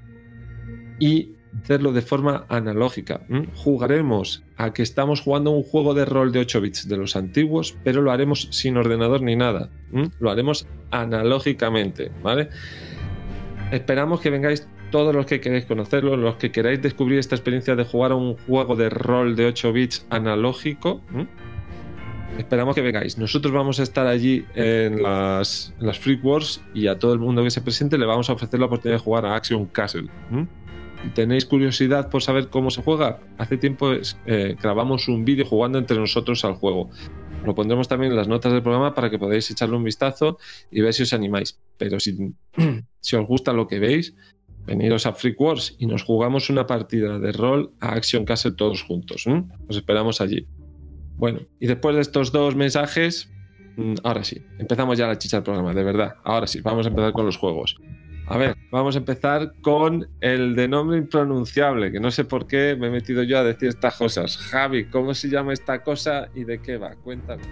y 0.98 1.33
hacerlo 1.62 1.92
de 1.92 2.02
forma 2.02 2.46
analógica. 2.48 3.20
Jugaremos 3.54 4.42
a 4.56 4.72
que 4.72 4.82
estamos 4.82 5.20
jugando 5.20 5.50
un 5.50 5.62
juego 5.62 5.94
de 5.94 6.04
rol 6.04 6.32
de 6.32 6.40
8 6.40 6.60
bits 6.60 6.88
de 6.88 6.96
los 6.96 7.16
antiguos, 7.16 7.76
pero 7.84 8.02
lo 8.02 8.12
haremos 8.12 8.48
sin 8.50 8.76
ordenador 8.76 9.22
ni 9.22 9.36
nada. 9.36 9.70
Lo 10.18 10.30
haremos 10.30 10.66
analógicamente, 10.90 12.10
¿vale? 12.22 12.48
Esperamos 13.70 14.20
que 14.20 14.30
vengáis 14.30 14.68
todos 14.90 15.14
los 15.14 15.26
que 15.26 15.40
queráis 15.40 15.64
conocerlo, 15.64 16.16
los 16.16 16.36
que 16.36 16.52
queráis 16.52 16.80
descubrir 16.80 17.18
esta 17.18 17.34
experiencia 17.34 17.74
de 17.74 17.84
jugar 17.84 18.12
a 18.12 18.14
un 18.14 18.36
juego 18.36 18.76
de 18.76 18.90
rol 18.90 19.34
de 19.34 19.46
8 19.46 19.72
bits 19.72 20.06
analógico. 20.10 21.02
Esperamos 22.38 22.74
que 22.74 22.80
vengáis. 22.80 23.16
Nosotros 23.16 23.52
vamos 23.52 23.78
a 23.78 23.84
estar 23.84 24.06
allí 24.06 24.44
en 24.54 25.02
las, 25.02 25.72
en 25.80 25.94
Freak 25.94 26.24
Wars 26.24 26.62
y 26.74 26.88
a 26.88 26.98
todo 26.98 27.12
el 27.12 27.20
mundo 27.20 27.42
que 27.44 27.50
se 27.50 27.60
presente 27.60 27.96
le 27.96 28.06
vamos 28.06 28.28
a 28.28 28.34
ofrecer 28.34 28.58
la 28.58 28.66
oportunidad 28.66 28.98
de 28.98 29.04
jugar 29.04 29.26
a 29.26 29.36
Action 29.36 29.66
Castle 29.66 30.08
tenéis 31.14 31.44
curiosidad 31.44 32.10
por 32.10 32.22
saber 32.22 32.48
cómo 32.48 32.70
se 32.70 32.82
juega, 32.82 33.20
hace 33.38 33.56
tiempo 33.56 33.92
eh, 34.26 34.56
grabamos 34.60 35.08
un 35.08 35.24
vídeo 35.24 35.44
jugando 35.44 35.78
entre 35.78 35.98
nosotros 35.98 36.44
al 36.44 36.54
juego. 36.54 36.90
Lo 37.44 37.54
pondremos 37.54 37.88
también 37.88 38.12
en 38.12 38.16
las 38.16 38.28
notas 38.28 38.52
del 38.52 38.62
programa 38.62 38.94
para 38.94 39.10
que 39.10 39.18
podáis 39.18 39.50
echarle 39.50 39.76
un 39.76 39.84
vistazo 39.84 40.38
y 40.70 40.80
ver 40.80 40.94
si 40.94 41.02
os 41.02 41.12
animáis. 41.12 41.60
Pero 41.76 42.00
si, 42.00 42.34
os 43.16 43.26
gusta 43.26 43.52
lo 43.52 43.66
que 43.66 43.78
veis, 43.78 44.14
veniros 44.66 45.04
a 45.06 45.12
Freak 45.12 45.38
Wars 45.40 45.76
y 45.78 45.86
nos 45.86 46.02
jugamos 46.02 46.48
una 46.48 46.66
partida 46.66 47.18
de 47.18 47.32
rol 47.32 47.72
a 47.80 47.92
Action 47.92 48.24
Castle 48.24 48.52
todos 48.52 48.82
juntos. 48.82 49.26
Os 49.68 49.76
esperamos 49.76 50.20
allí. 50.20 50.46
Bueno, 51.16 51.40
y 51.60 51.66
después 51.66 51.94
de 51.94 52.02
estos 52.02 52.32
dos 52.32 52.56
mensajes, 52.56 53.30
mm, 53.76 53.94
ahora 54.02 54.24
sí, 54.24 54.42
empezamos 54.58 54.98
ya 54.98 55.06
la 55.06 55.18
chicha 55.18 55.36
del 55.36 55.44
programa, 55.44 55.74
de 55.74 55.84
verdad. 55.84 56.14
Ahora 56.24 56.46
sí, 56.46 56.60
vamos 56.62 56.86
a 56.86 56.88
empezar 56.88 57.12
con 57.12 57.26
los 57.26 57.36
juegos. 57.36 57.76
A 58.26 58.38
ver, 58.38 58.56
vamos 58.70 58.94
a 58.94 58.98
empezar 58.98 59.52
con 59.60 60.08
el 60.20 60.56
de 60.56 60.66
nombre 60.66 60.96
impronunciable, 60.96 61.92
que 61.92 62.00
no 62.00 62.10
sé 62.10 62.24
por 62.24 62.46
qué 62.46 62.74
me 62.78 62.86
he 62.86 62.90
metido 62.90 63.22
yo 63.22 63.38
a 63.38 63.44
decir 63.44 63.68
estas 63.68 63.96
cosas. 63.96 64.38
Javi, 64.38 64.86
¿cómo 64.86 65.12
se 65.12 65.28
llama 65.28 65.52
esta 65.52 65.82
cosa 65.82 66.28
y 66.34 66.44
de 66.44 66.60
qué 66.60 66.78
va? 66.78 66.94
Cuéntanos. 66.94 67.46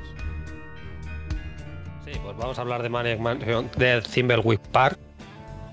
Sí, 2.07 2.13
pues 2.23 2.37
vamos 2.39 2.59
a 2.59 2.63
hablar 2.63 2.83
de 2.83 2.89
Maniac 2.89 3.21
Mansion 3.21 3.69
de 3.77 4.01
Thimbleweed 4.01 4.61
Park, 4.73 4.99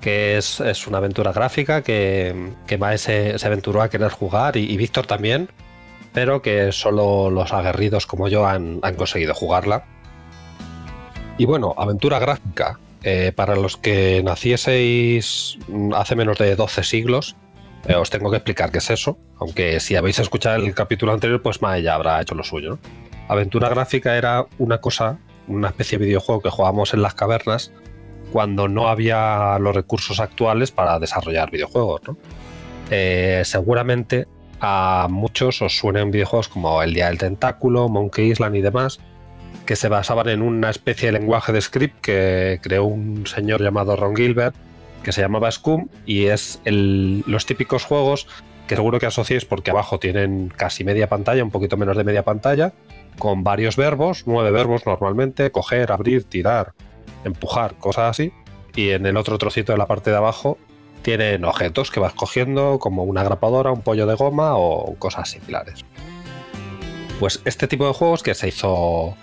que 0.01 0.37
es, 0.37 0.59
es 0.59 0.85
una 0.85 0.97
aventura 0.97 1.31
gráfica 1.31 1.81
que, 1.81 2.51
que 2.67 2.77
Mae 2.77 2.97
se, 2.97 3.35
aventuró 3.41 3.81
a 3.81 3.89
querer 3.89 4.11
jugar 4.11 4.57
y, 4.57 4.69
y 4.69 4.75
Víctor 4.75 5.07
también, 5.07 5.49
pero 6.13 6.41
que 6.41 6.73
solo 6.73 7.29
los 7.29 7.53
aguerridos 7.53 8.05
como 8.05 8.27
yo 8.27 8.45
han, 8.45 8.79
han 8.81 8.95
conseguido 8.95 9.33
jugarla. 9.33 9.85
Y 11.37 11.45
bueno, 11.45 11.73
aventura 11.77 12.19
gráfica. 12.19 12.77
Eh, 13.03 13.31
para 13.35 13.55
los 13.55 13.77
que 13.77 14.21
nacieseis 14.23 15.57
mm, 15.67 15.93
hace 15.93 16.15
menos 16.15 16.37
de 16.37 16.55
12 16.55 16.83
siglos, 16.83 17.35
eh, 17.87 17.95
os 17.95 18.09
tengo 18.09 18.29
que 18.29 18.37
explicar 18.37 18.71
qué 18.71 18.79
es 18.79 18.89
eso. 18.89 19.17
Aunque 19.37 19.79
si 19.79 19.95
habéis 19.95 20.19
escuchado 20.19 20.57
el 20.57 20.73
capítulo 20.73 21.13
anterior, 21.13 21.41
pues 21.41 21.61
Mae 21.61 21.81
ya 21.81 21.95
habrá 21.95 22.21
hecho 22.21 22.35
lo 22.35 22.43
suyo. 22.43 22.71
¿no? 22.71 22.79
Aventura 23.27 23.69
gráfica 23.69 24.17
era 24.17 24.47
una 24.57 24.79
cosa, 24.79 25.19
una 25.47 25.69
especie 25.69 25.97
de 25.97 26.05
videojuego 26.05 26.41
que 26.41 26.49
jugábamos 26.49 26.93
en 26.93 27.01
las 27.01 27.13
cavernas 27.13 27.71
cuando 28.33 28.67
no 28.67 28.89
había 28.89 29.57
los 29.59 29.73
recursos 29.73 30.19
actuales 30.19 30.71
para 30.71 30.99
desarrollar 30.99 31.51
videojuegos. 31.51 32.01
¿no? 32.07 32.17
Eh, 32.91 33.43
seguramente 33.45 34.27
a 34.59 35.07
muchos 35.09 35.61
os 35.61 35.77
suenan 35.77 36.11
videojuegos 36.11 36.49
como 36.49 36.83
El 36.83 36.93
Día 36.93 37.07
del 37.07 37.17
Tentáculo, 37.17 37.87
Monkey 37.87 38.31
Island 38.31 38.57
y 38.57 38.61
demás, 38.61 38.99
que 39.69 39.75
se 39.75 39.87
basaban 39.87 40.27
en 40.29 40.41
una 40.41 40.71
especie 40.71 41.11
de 41.11 41.19
lenguaje 41.19 41.51
de 41.53 41.61
script 41.61 42.01
que 42.01 42.59
creó 42.63 42.85
un 42.85 43.27
señor 43.27 43.61
llamado 43.61 43.95
Ron 43.95 44.15
Gilbert, 44.15 44.55
que 45.03 45.11
se 45.11 45.21
llamaba 45.21 45.51
Scum, 45.51 45.89
y 46.07 46.25
es 46.25 46.59
los 46.65 47.45
típicos 47.45 47.85
juegos 47.85 48.27
que 48.65 48.75
seguro 48.75 48.97
que 48.97 49.05
asociéis 49.05 49.45
porque 49.45 49.69
abajo 49.69 49.99
tienen 49.99 50.51
casi 50.57 50.83
media 50.83 51.07
pantalla, 51.07 51.43
un 51.43 51.51
poquito 51.51 51.77
menos 51.77 51.97
de 51.97 52.03
media 52.03 52.23
pantalla, 52.23 52.73
con 53.19 53.43
varios 53.43 53.75
verbos, 53.75 54.23
nueve 54.25 54.49
verbos 54.49 54.87
normalmente, 54.87 55.51
coger, 55.51 55.91
abrir, 55.91 56.23
tirar, 56.23 56.73
empujar, 57.23 57.75
cosas 57.75 58.09
así, 58.09 58.33
y 58.75 58.89
en 58.89 59.05
el 59.05 59.17
otro 59.17 59.37
trocito 59.37 59.73
de 59.73 59.77
la 59.77 59.85
parte 59.85 60.09
de 60.09 60.17
abajo 60.17 60.57
tienen 61.03 61.45
objetos 61.45 61.91
que 61.91 61.99
vas 61.99 62.13
cogiendo, 62.13 62.79
como 62.79 63.03
una 63.03 63.23
grapadora, 63.23 63.71
un 63.71 63.83
pollo 63.83 64.07
de 64.07 64.15
goma 64.15 64.55
o 64.55 64.95
cosas 64.95 65.29
similares. 65.29 65.85
Pues 67.19 67.39
este 67.45 67.67
tipo 67.67 67.85
de 67.85 67.93
juegos 67.93 68.23
que 68.23 68.33
se 68.33 68.47
hizo 68.47 69.15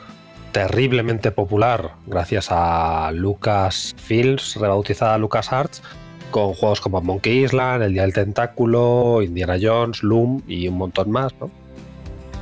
terriblemente 0.57 1.33
popular 1.33 1.97
gracias 2.07 2.47
a 2.49 3.11
Lucas 3.13 3.95
Films, 3.99 4.57
rebautizada 4.57 5.19
Lucas 5.19 5.53
Arts, 5.53 5.83
con 6.31 6.55
juegos 6.55 6.81
como 6.81 7.03
Monkey 7.03 7.45
Island, 7.45 7.83
El 7.83 7.93
Día 7.93 8.01
del 8.01 8.15
Tentáculo, 8.15 9.21
Indiana 9.21 9.59
Jones, 9.61 10.03
Loom 10.03 10.43
y 10.49 10.67
un 10.69 10.79
montón 10.79 11.11
más, 11.11 11.35
¿no? 11.39 11.51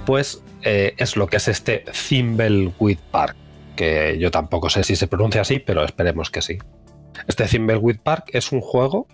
Pues 0.06 0.44
eh, 0.62 0.94
es 0.96 1.16
lo 1.16 1.26
que 1.26 1.38
es 1.38 1.48
este 1.48 1.86
Thimbleweed 2.08 2.98
Park, 3.10 3.34
que 3.74 4.16
yo 4.20 4.30
tampoco 4.30 4.70
sé 4.70 4.84
si 4.84 4.94
se 4.94 5.08
pronuncia 5.08 5.40
así, 5.40 5.58
pero 5.58 5.84
esperemos 5.84 6.30
que 6.30 6.40
sí. 6.40 6.58
Este 7.26 7.46
Thimbleweed 7.46 7.98
Park 7.98 8.26
es 8.32 8.52
un 8.52 8.60
juego 8.60 9.08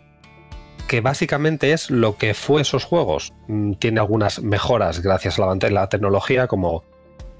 que 0.88 1.00
básicamente 1.00 1.72
es 1.72 1.90
lo 1.90 2.18
que 2.18 2.34
fue 2.34 2.60
esos 2.60 2.84
juegos. 2.84 3.32
Mm, 3.48 3.72
Tiene 3.76 4.00
algunas 4.00 4.42
mejoras 4.42 5.00
gracias 5.00 5.38
a 5.38 5.46
la 5.70 5.88
tecnología, 5.88 6.48
como 6.48 6.84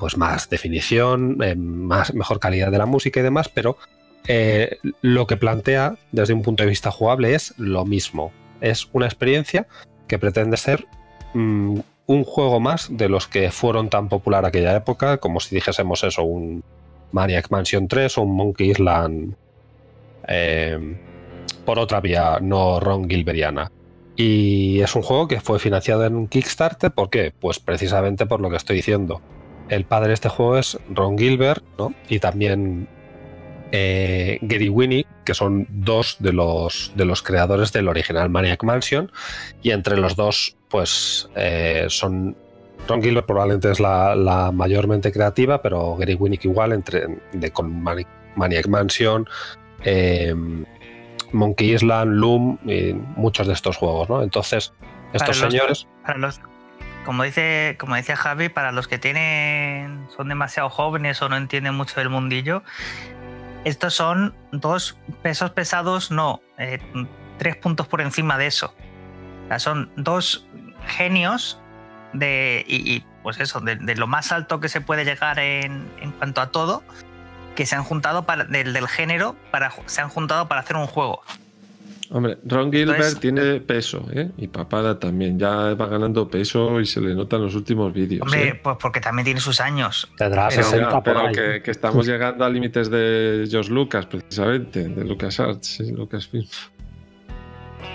pues 0.00 0.16
más 0.16 0.50
definición, 0.50 1.38
eh, 1.42 1.54
más, 1.54 2.12
mejor 2.14 2.40
calidad 2.40 2.72
de 2.72 2.78
la 2.78 2.86
música 2.86 3.20
y 3.20 3.22
demás, 3.22 3.48
pero 3.48 3.76
eh, 4.26 4.78
lo 5.02 5.26
que 5.26 5.36
plantea 5.36 5.96
desde 6.10 6.34
un 6.34 6.42
punto 6.42 6.64
de 6.64 6.68
vista 6.68 6.90
jugable 6.90 7.34
es 7.34 7.54
lo 7.58 7.84
mismo. 7.84 8.32
Es 8.60 8.88
una 8.92 9.06
experiencia 9.06 9.68
que 10.08 10.18
pretende 10.18 10.56
ser 10.56 10.86
mm, 11.34 11.78
un 12.06 12.24
juego 12.24 12.58
más 12.58 12.88
de 12.90 13.08
los 13.08 13.28
que 13.28 13.52
fueron 13.52 13.88
tan 13.88 14.08
popular 14.08 14.44
aquella 14.44 14.74
época, 14.74 15.18
como 15.18 15.38
si 15.38 15.54
dijésemos 15.54 16.02
eso, 16.02 16.24
un 16.24 16.64
Maniac 17.12 17.50
Mansion 17.50 17.86
3 17.86 18.18
o 18.18 18.22
un 18.22 18.34
Monkey 18.34 18.70
Island 18.70 19.34
eh, 20.26 20.98
por 21.64 21.78
otra 21.78 22.00
vía, 22.00 22.38
no 22.40 22.80
Ron 22.80 23.08
Gilberiana. 23.08 23.70
Y 24.16 24.80
es 24.80 24.94
un 24.96 25.02
juego 25.02 25.28
que 25.28 25.40
fue 25.40 25.58
financiado 25.58 26.04
en 26.04 26.14
un 26.14 26.28
Kickstarter, 26.28 26.90
¿por 26.90 27.10
qué? 27.10 27.32
Pues 27.38 27.58
precisamente 27.58 28.26
por 28.26 28.40
lo 28.40 28.50
que 28.50 28.56
estoy 28.56 28.76
diciendo. 28.76 29.22
El 29.70 29.84
padre 29.84 30.08
de 30.08 30.14
este 30.14 30.28
juego 30.28 30.58
es 30.58 30.78
Ron 30.90 31.16
Gilbert, 31.16 31.64
¿no? 31.78 31.94
Y 32.08 32.18
también 32.18 32.88
eh, 33.72 34.38
Gary 34.42 34.68
Winnie, 34.68 35.06
que 35.24 35.32
son 35.32 35.66
dos 35.70 36.16
de 36.18 36.32
los, 36.32 36.92
de 36.96 37.04
los 37.04 37.22
creadores 37.22 37.72
del 37.72 37.88
original 37.88 38.28
Maniac 38.30 38.62
Mansion. 38.64 39.10
Y 39.62 39.70
entre 39.70 39.96
los 39.96 40.16
dos, 40.16 40.56
pues 40.68 41.28
eh, 41.36 41.86
son. 41.88 42.36
Ron 42.88 43.02
Gilbert 43.02 43.26
probablemente 43.26 43.70
es 43.70 43.78
la, 43.78 44.14
la 44.16 44.50
mayormente 44.52 45.12
creativa, 45.12 45.62
pero 45.62 45.96
Gary 45.96 46.14
Winnick 46.14 46.44
igual, 46.46 46.72
entre, 46.72 47.06
de, 47.32 47.50
con 47.52 47.80
Maniac, 47.82 48.08
Maniac 48.34 48.66
Mansion, 48.66 49.28
eh, 49.84 50.34
Monkey 51.32 51.74
Island, 51.74 52.14
Loom 52.14 52.58
y 52.66 52.92
muchos 52.94 53.46
de 53.46 53.52
estos 53.52 53.76
juegos, 53.76 54.08
¿no? 54.08 54.22
Entonces, 54.22 54.72
estos 55.12 55.28
Para 55.38 55.44
los- 55.44 55.52
señores. 55.52 55.88
Para 56.04 56.18
los, 56.18 56.40
como 57.04 57.22
dice, 57.22 57.76
como 57.78 57.94
decía 57.94 58.16
Javi, 58.16 58.48
para 58.48 58.72
los 58.72 58.88
que 58.88 58.98
tienen 58.98 60.06
son 60.16 60.28
demasiado 60.28 60.68
jóvenes 60.70 61.20
o 61.22 61.28
no 61.28 61.36
entienden 61.36 61.74
mucho 61.74 61.98
del 62.00 62.10
mundillo, 62.10 62.62
estos 63.64 63.94
son 63.94 64.34
dos 64.52 64.98
pesos 65.22 65.50
pesados, 65.50 66.10
no, 66.10 66.40
eh, 66.58 66.78
tres 67.38 67.56
puntos 67.56 67.86
por 67.86 68.00
encima 68.00 68.38
de 68.38 68.46
eso. 68.46 68.74
O 69.44 69.48
sea, 69.48 69.58
son 69.58 69.90
dos 69.96 70.46
genios 70.86 71.60
de 72.12 72.64
y, 72.66 73.04
pues 73.22 73.38
eso, 73.40 73.60
de, 73.60 73.76
de 73.76 73.96
lo 73.96 74.06
más 74.06 74.32
alto 74.32 74.60
que 74.60 74.68
se 74.68 74.80
puede 74.80 75.04
llegar 75.04 75.38
en, 75.38 75.90
en 76.00 76.12
cuanto 76.12 76.40
a 76.40 76.50
todo, 76.50 76.82
que 77.54 77.66
se 77.66 77.76
han 77.76 77.84
juntado 77.84 78.24
para, 78.24 78.44
del, 78.44 78.72
del 78.72 78.88
género 78.88 79.36
para 79.50 79.72
se 79.86 80.00
han 80.00 80.08
juntado 80.08 80.48
para 80.48 80.62
hacer 80.62 80.76
un 80.76 80.86
juego. 80.86 81.22
Hombre, 82.12 82.38
Ron 82.44 82.72
Gilbert 82.72 82.96
Entonces- 82.98 83.20
tiene 83.20 83.60
peso, 83.60 84.04
¿eh? 84.12 84.30
Y 84.36 84.48
Papada 84.48 84.98
también. 84.98 85.38
Ya 85.38 85.74
va 85.74 85.86
ganando 85.86 86.28
peso 86.28 86.80
y 86.80 86.86
se 86.86 87.00
le 87.00 87.14
nota 87.14 87.36
en 87.36 87.42
los 87.42 87.54
últimos 87.54 87.92
vídeos. 87.92 88.22
Hombre, 88.22 88.48
¿eh? 88.48 88.60
pues 88.60 88.76
porque 88.80 89.00
también 89.00 89.24
tiene 89.24 89.38
sus 89.40 89.60
años. 89.60 90.10
Tendrá 90.18 90.48
Pero, 90.48 90.62
60 90.64 90.86
ya, 90.88 90.90
por 90.94 91.02
pero 91.04 91.20
ahí. 91.28 91.32
que, 91.34 91.62
que 91.62 91.70
estamos 91.70 92.04
llegando 92.06 92.44
a 92.44 92.48
límites 92.50 92.90
de 92.90 93.46
George 93.48 93.70
Lucas, 93.70 94.06
precisamente, 94.06 94.88
de 94.88 95.04
Lucas 95.04 95.38
Arts, 95.38 95.78
Lucasfilm. 95.80 96.46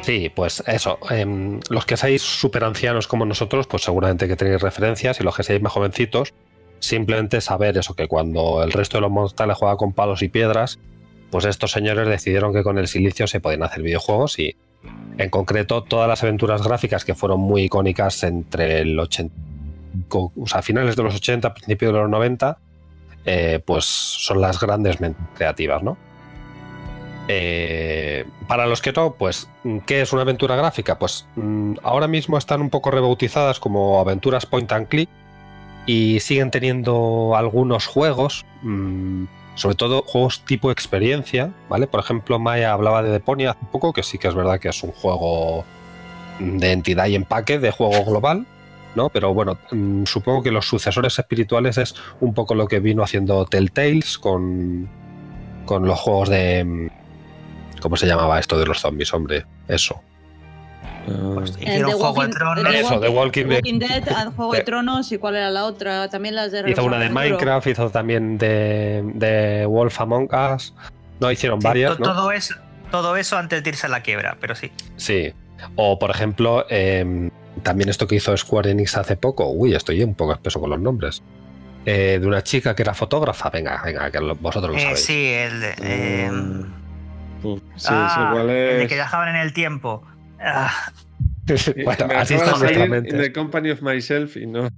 Sí, 0.01 0.31
pues 0.33 0.63
eso. 0.67 0.97
em, 1.09 1.59
los 1.69 1.85
que 1.85 1.97
seáis 1.97 2.21
súper 2.21 2.63
ancianos 2.63 3.07
como 3.07 3.25
nosotros, 3.25 3.67
pues 3.67 3.83
seguramente 3.83 4.27
que 4.27 4.35
tenéis 4.35 4.61
referencias 4.61 5.19
y 5.19 5.23
los 5.23 5.35
que 5.35 5.43
seáis 5.43 5.61
más 5.61 5.73
jovencitos, 5.73 6.33
simplemente 6.79 7.41
saber 7.41 7.77
eso, 7.77 7.95
que 7.95 8.07
cuando 8.07 8.63
el 8.63 8.71
resto 8.71 8.97
de 8.97 9.01
los 9.01 9.11
mortales 9.11 9.57
juega 9.57 9.75
con 9.77 9.93
palos 9.93 10.21
y 10.21 10.29
piedras, 10.29 10.79
pues 11.31 11.45
estos 11.45 11.71
señores 11.71 12.07
decidieron 12.07 12.53
que 12.53 12.63
con 12.63 12.77
el 12.77 12.87
silicio 12.87 13.27
se 13.27 13.39
podían 13.39 13.63
hacer 13.63 13.81
videojuegos 13.81 14.39
y 14.39 14.55
en 15.17 15.29
concreto 15.29 15.83
todas 15.83 16.07
las 16.07 16.21
aventuras 16.23 16.61
gráficas 16.63 17.03
que 17.05 17.15
fueron 17.15 17.39
muy 17.39 17.63
icónicas 17.63 18.23
entre 18.23 18.79
el 18.81 18.99
80, 18.99 19.33
co- 20.07 20.31
o 20.39 20.47
sea, 20.47 20.61
finales 20.61 20.95
de 20.95 21.03
los 21.03 21.15
80, 21.15 21.53
principios 21.53 21.91
de 21.93 21.99
los 21.99 22.09
90, 22.09 22.57
eh, 23.25 23.59
pues 23.65 23.85
son 23.85 24.39
las 24.41 24.59
grandes 24.59 24.97
creativas, 25.35 25.81
¿no? 25.83 25.97
Eh, 27.27 28.23
para 28.47 28.67
los 28.67 28.81
que 28.81 28.91
no, 28.91 29.13
pues, 29.15 29.49
¿qué 29.87 30.01
es 30.01 30.13
una 30.13 30.21
aventura 30.21 30.55
gráfica? 30.55 30.99
Pues 30.99 31.25
mm, 31.35 31.73
ahora 31.81 32.07
mismo 32.07 32.37
están 32.37 32.61
un 32.61 32.69
poco 32.69 32.91
rebautizadas 32.91 33.59
como 33.59 33.99
aventuras 33.99 34.45
point 34.45 34.71
and 34.71 34.87
click 34.87 35.09
y 35.87 36.19
siguen 36.19 36.51
teniendo 36.51 37.33
algunos 37.35 37.87
juegos, 37.87 38.45
mm, 38.61 39.23
sobre 39.55 39.75
todo 39.75 40.03
juegos 40.03 40.41
tipo 40.41 40.69
experiencia, 40.71 41.51
¿vale? 41.69 41.87
Por 41.87 41.99
ejemplo, 41.99 42.39
Maya 42.39 42.73
hablaba 42.73 43.01
de 43.01 43.09
Deponia 43.09 43.51
hace 43.51 43.65
poco, 43.71 43.93
que 43.93 44.03
sí 44.03 44.17
que 44.17 44.27
es 44.27 44.35
verdad 44.35 44.59
que 44.59 44.69
es 44.69 44.83
un 44.83 44.91
juego 44.91 45.65
de 46.39 46.71
entidad 46.71 47.07
y 47.07 47.15
empaque, 47.15 47.59
de 47.59 47.71
juego 47.71 48.03
global, 48.05 48.45
¿no? 48.95 49.09
Pero 49.09 49.33
bueno, 49.33 49.57
mm, 49.71 50.03
supongo 50.05 50.43
que 50.43 50.51
los 50.51 50.67
sucesores 50.67 51.17
espirituales 51.17 51.77
es 51.77 51.95
un 52.19 52.33
poco 52.33 52.55
lo 52.55 52.67
que 52.67 52.79
vino 52.79 53.03
haciendo 53.03 53.45
Telltales 53.45 54.17
con, 54.17 54.89
con 55.65 55.85
los 55.87 55.99
juegos 55.99 56.29
de... 56.29 56.63
mm, 56.63 56.87
¿Cómo 57.81 57.97
se 57.97 58.07
llamaba 58.07 58.39
esto 58.39 58.57
de 58.57 58.65
los 58.65 58.79
zombies, 58.79 59.13
hombre? 59.13 59.45
Eso. 59.67 60.01
Ah, 61.07 61.31
Pues, 61.35 61.51
El 61.57 61.63
hicieron 61.63 61.89
de 61.89 61.93
Juego 61.95 62.13
de 62.13 62.19
Walking- 62.19 62.31
Tronos. 62.33 62.65
el 62.65 62.71
de 62.71 62.79
Eso, 62.79 62.99
de 62.99 63.09
Walking 63.09 63.45
Dead. 63.45 63.55
Walking 63.55 63.79
Dead, 63.79 64.09
al 64.09 64.31
Juego 64.33 64.53
de 64.53 64.61
Tronos 64.63 65.11
y 65.11 65.17
cuál 65.17 65.35
era 65.35 65.49
la 65.49 65.65
otra. 65.65 66.09
También 66.09 66.35
las 66.35 66.51
de 66.51 66.69
Hizo 66.69 66.83
una 66.83 66.97
de. 66.99 67.09
Minecraft, 67.09 67.67
hizo 67.67 67.89
también 67.89 68.37
de, 68.37 69.01
de 69.13 69.65
Wolf 69.65 69.99
Among 70.01 70.29
Us. 70.33 70.73
No, 71.19 71.31
hicieron 71.31 71.61
Sí, 71.61 71.67
varias, 71.67 71.97
to- 71.97 72.03
¿no? 72.03 72.13
todo, 72.13 72.31
eso, 72.31 72.55
todo 72.91 73.15
eso 73.17 73.37
antes 73.37 73.63
de 73.63 73.69
irse 73.69 73.87
a 73.87 73.89
la 73.89 74.01
quiebra, 74.01 74.37
pero 74.41 74.55
sí. 74.55 74.71
Sí. 74.97 75.33
O, 75.75 75.97
por 75.99 76.09
ejemplo, 76.11 76.65
em, 76.69 77.29
también 77.63 77.89
esto 77.89 78.05
que 78.07 78.15
hizo 78.15 78.35
Square 78.35 78.71
Enix 78.71 78.97
hace 78.97 79.15
poco. 79.15 79.49
Uy, 79.49 79.73
estoy 79.75 80.03
un 80.03 80.13
poco 80.15 80.33
espeso 80.33 80.59
con 80.59 80.69
los 80.69 80.79
nombres. 80.79 81.23
Eh, 81.85 82.17
de 82.19 82.25
una 82.27 82.41
chica 82.43 82.75
que 82.75 82.81
era 82.81 82.93
fotógrafa. 82.95 83.49
Venga, 83.51 83.79
venga, 83.85 84.09
que 84.11 84.19
lo- 84.19 84.35
vosotros 84.35 84.71
lo 84.73 84.77
Eh, 84.77 84.81
sabéis. 84.81 85.05
sí, 85.05 85.27
el 85.33 85.61
de, 85.61 85.73
eh, 85.83 86.31
mm, 86.31 86.61
uf, 87.43 87.61
sí, 87.75 87.87
ah, 87.91 88.11
sí, 88.15 88.21
igual 88.21 88.49
el 88.49 88.77
de 88.77 88.83
es. 88.83 88.89
que 88.89 88.95
viajaban 88.95 89.29
en 89.29 89.35
el 89.35 89.53
tiempo. 89.53 90.03
Ah, 90.39 90.91
bueno, 91.83 92.07
Me 92.07 92.15
así 92.15 92.33
está 92.33 92.57
nuestra 92.57 92.85
In 92.85 92.91
mente. 92.91 93.17
the 93.17 93.31
Company 93.33 93.69
of 93.71 93.81
Myself 93.81 94.35
y 94.37 94.45
no. 94.47 94.69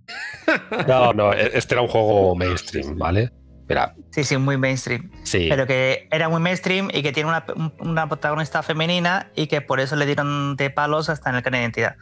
No, 0.87 1.13
no, 1.13 1.33
este 1.33 1.73
era 1.75 1.81
un 1.81 1.87
juego 1.87 2.35
mainstream, 2.35 2.97
¿vale? 2.97 3.31
Mira, 3.69 3.93
Sí, 4.11 4.23
sí, 4.23 4.37
muy 4.37 4.57
mainstream. 4.57 5.11
sí. 5.23 5.47
Pero 5.49 5.65
que 5.67 6.07
era 6.11 6.29
muy 6.29 6.39
mainstream 6.41 6.89
y 6.93 7.03
que 7.03 7.11
tiene 7.11 7.29
una, 7.29 7.45
una 7.79 8.07
protagonista 8.07 8.63
femenina 8.63 9.29
y 9.35 9.47
que 9.47 9.59
por 9.61 9.79
eso 9.81 9.95
le 9.95 10.05
dieron 10.05 10.55
de 10.55 10.69
palos 10.69 11.09
hasta 11.09 11.29
en 11.29 11.35
el 11.37 11.43
carnet 11.43 11.59
de 11.59 11.63
identidad. 11.63 11.95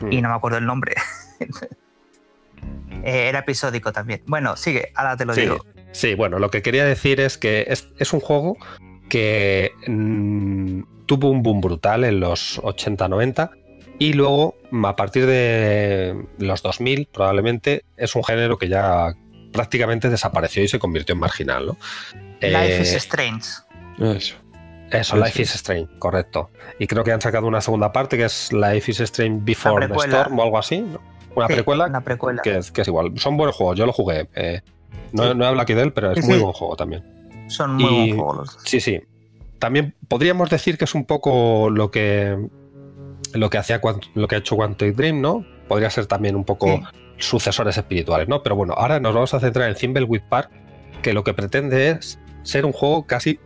Mm. 0.00 0.12
Y 0.12 0.22
no 0.22 0.28
me 0.28 0.34
acuerdo 0.34 0.58
el 0.58 0.66
nombre. 0.66 0.94
Eh, 3.04 3.28
era 3.28 3.40
episódico 3.40 3.92
también. 3.92 4.22
Bueno, 4.26 4.56
sigue, 4.56 4.90
ahora 4.96 5.16
te 5.16 5.24
lo 5.26 5.34
Sí, 5.34 5.42
digo. 5.42 5.64
sí, 5.92 6.14
bueno, 6.14 6.38
lo 6.40 6.50
que 6.50 6.62
quería 6.62 6.84
decir 6.84 7.20
es 7.20 7.38
que 7.38 7.66
es, 7.68 7.88
es 7.98 8.12
un 8.12 8.20
juego 8.20 8.56
que 9.08 9.70
mm, 9.86 10.80
tuvo 11.06 11.30
un 11.30 11.42
boom 11.42 11.60
brutal 11.60 12.04
en 12.04 12.20
los 12.20 12.60
80-90 12.62 13.50
y 13.98 14.12
luego, 14.12 14.56
a 14.84 14.96
partir 14.96 15.24
de 15.26 16.26
los 16.38 16.62
2000, 16.62 17.08
probablemente 17.12 17.84
es 17.96 18.14
un 18.14 18.22
género 18.24 18.58
que 18.58 18.68
ya 18.68 19.14
prácticamente 19.52 20.10
desapareció 20.10 20.62
y 20.62 20.68
se 20.68 20.78
convirtió 20.78 21.14
en 21.14 21.20
marginal, 21.20 21.66
¿no? 21.66 21.76
Life 22.40 22.76
Eh, 22.78 22.82
is 22.82 22.92
Strange. 22.94 23.48
Eso. 23.98 24.34
Eso, 24.90 25.16
Life 25.16 25.42
is 25.42 25.54
Strange, 25.54 25.88
correcto. 25.98 26.50
Y 26.78 26.86
creo 26.86 27.02
que 27.02 27.10
han 27.12 27.20
sacado 27.20 27.46
una 27.46 27.60
segunda 27.60 27.90
parte 27.92 28.16
que 28.16 28.24
es 28.26 28.52
Life 28.52 28.90
is 28.90 29.00
Strange 29.00 29.40
Before 29.42 29.88
the. 29.88 29.94
Storm 29.94 30.38
o 30.38 30.42
algo 30.42 30.58
así. 30.58 30.78
¿no? 30.80 31.00
Una 31.34 31.46
Sí, 31.48 31.54
precuela 31.54 31.86
Una 31.86 32.02
precuela. 32.02 32.42
que 32.42 32.58
es, 32.58 32.70
que 32.70 32.82
es 32.82 32.88
igual. 32.88 33.12
Son 33.18 33.36
buenos 33.36 33.56
juegos, 33.56 33.76
yo 33.78 33.86
lo 33.86 33.92
jugué. 33.92 34.28
eh, 34.34 34.60
no, 35.12 35.24
Sí. 35.24 35.34
no 35.36 35.44
he 35.44 35.48
hablado 35.48 35.60
aquí 35.62 35.74
de 35.74 35.82
él, 35.82 35.92
pero 35.92 36.12
es 36.12 36.20
Sí, 36.20 36.26
muy 36.26 36.36
sí. 36.36 36.40
buen 36.42 36.52
juego 36.52 36.76
también. 36.76 37.04
Son 37.48 37.74
muy 37.76 37.84
y- 37.84 37.88
buenos 38.12 38.16
juegos 38.16 38.36
los 38.38 38.54
dos. 38.54 38.62
Sí, 38.66 38.80
sí. 38.80 39.00
También 39.58 39.94
podríamos 40.08 40.50
decir 40.50 40.76
que 40.78 40.84
es 40.84 40.94
un 40.94 41.04
poco 41.04 41.70
lo 41.70 41.90
que 41.90 42.36
lo 43.32 43.50
que 43.50 43.58
hacía 43.58 43.80
lo 44.14 44.28
que 44.28 44.34
ha 44.34 44.38
hecho 44.38 44.56
Quantic 44.56 44.94
Dream, 44.94 45.20
¿no? 45.20 45.44
Podría 45.68 45.90
ser 45.90 46.06
también 46.06 46.36
un 46.36 46.44
poco 46.44 46.66
Sí. 46.68 46.82
sucesores 47.18 47.76
espirituales, 47.76 48.28
¿no? 48.28 48.42
Pero 48.42 48.56
bueno, 48.56 48.74
ahora 48.76 49.00
nos 49.00 49.14
vamos 49.14 49.34
a 49.34 49.40
centrar 49.40 49.68
en 49.68 49.74
Thimbleweed 49.74 50.22
Park, 50.28 50.50
que 51.02 51.12
lo 51.12 51.24
que 51.24 51.34
pretende 51.34 51.90
es 51.90 52.18
ser 52.42 52.64
un 52.64 52.72
juego 52.72 53.06
casi 53.06 53.40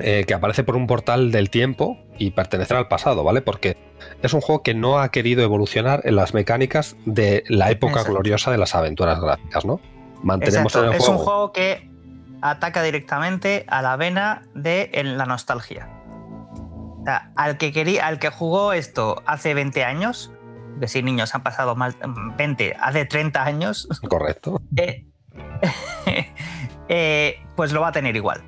eh, 0.00 0.24
que 0.28 0.34
aparece 0.34 0.62
por 0.62 0.76
un 0.76 0.86
portal 0.86 1.32
del 1.32 1.50
tiempo 1.50 1.98
y 2.18 2.30
pertenecer 2.30 2.76
al 2.76 2.86
pasado, 2.86 3.24
¿vale? 3.24 3.42
Porque 3.42 3.76
es 4.22 4.32
un 4.32 4.40
juego 4.40 4.62
que 4.62 4.72
no 4.72 5.00
ha 5.00 5.10
querido 5.10 5.42
evolucionar 5.42 6.02
en 6.04 6.14
las 6.14 6.34
mecánicas 6.34 6.96
de 7.04 7.42
la 7.48 7.70
época 7.72 7.94
Exacto. 7.94 8.12
gloriosa 8.12 8.52
de 8.52 8.58
las 8.58 8.76
aventuras 8.76 9.20
gráficas, 9.20 9.64
¿no? 9.64 9.80
Mantenemos 10.22 10.72
Exacto, 10.72 10.86
en 10.88 10.94
el 10.94 10.98
Es 11.00 11.04
juego. 11.04 11.18
un 11.20 11.24
juego 11.24 11.52
que 11.52 11.90
ataca 12.42 12.82
directamente 12.82 13.64
a 13.68 13.82
la 13.82 13.96
vena 13.96 14.42
de 14.54 14.90
la 15.04 15.26
nostalgia. 15.26 15.88
O 17.00 17.02
sea, 17.04 17.30
al 17.36 17.56
que 17.58 17.72
quería, 17.72 18.06
al 18.06 18.18
que 18.18 18.28
jugó 18.30 18.72
esto 18.72 19.22
hace 19.26 19.54
20 19.54 19.84
años, 19.84 20.32
que 20.80 20.88
si 20.88 21.02
niños 21.02 21.34
han 21.34 21.42
pasado 21.42 21.74
más 21.74 21.96
20, 22.36 22.76
hace 22.80 23.04
30 23.04 23.44
años, 23.44 23.88
Correcto. 24.08 24.60
eh, 24.76 25.06
eh, 26.88 27.40
pues 27.56 27.72
lo 27.72 27.80
va 27.80 27.88
a 27.88 27.92
tener 27.92 28.16
igual. 28.16 28.42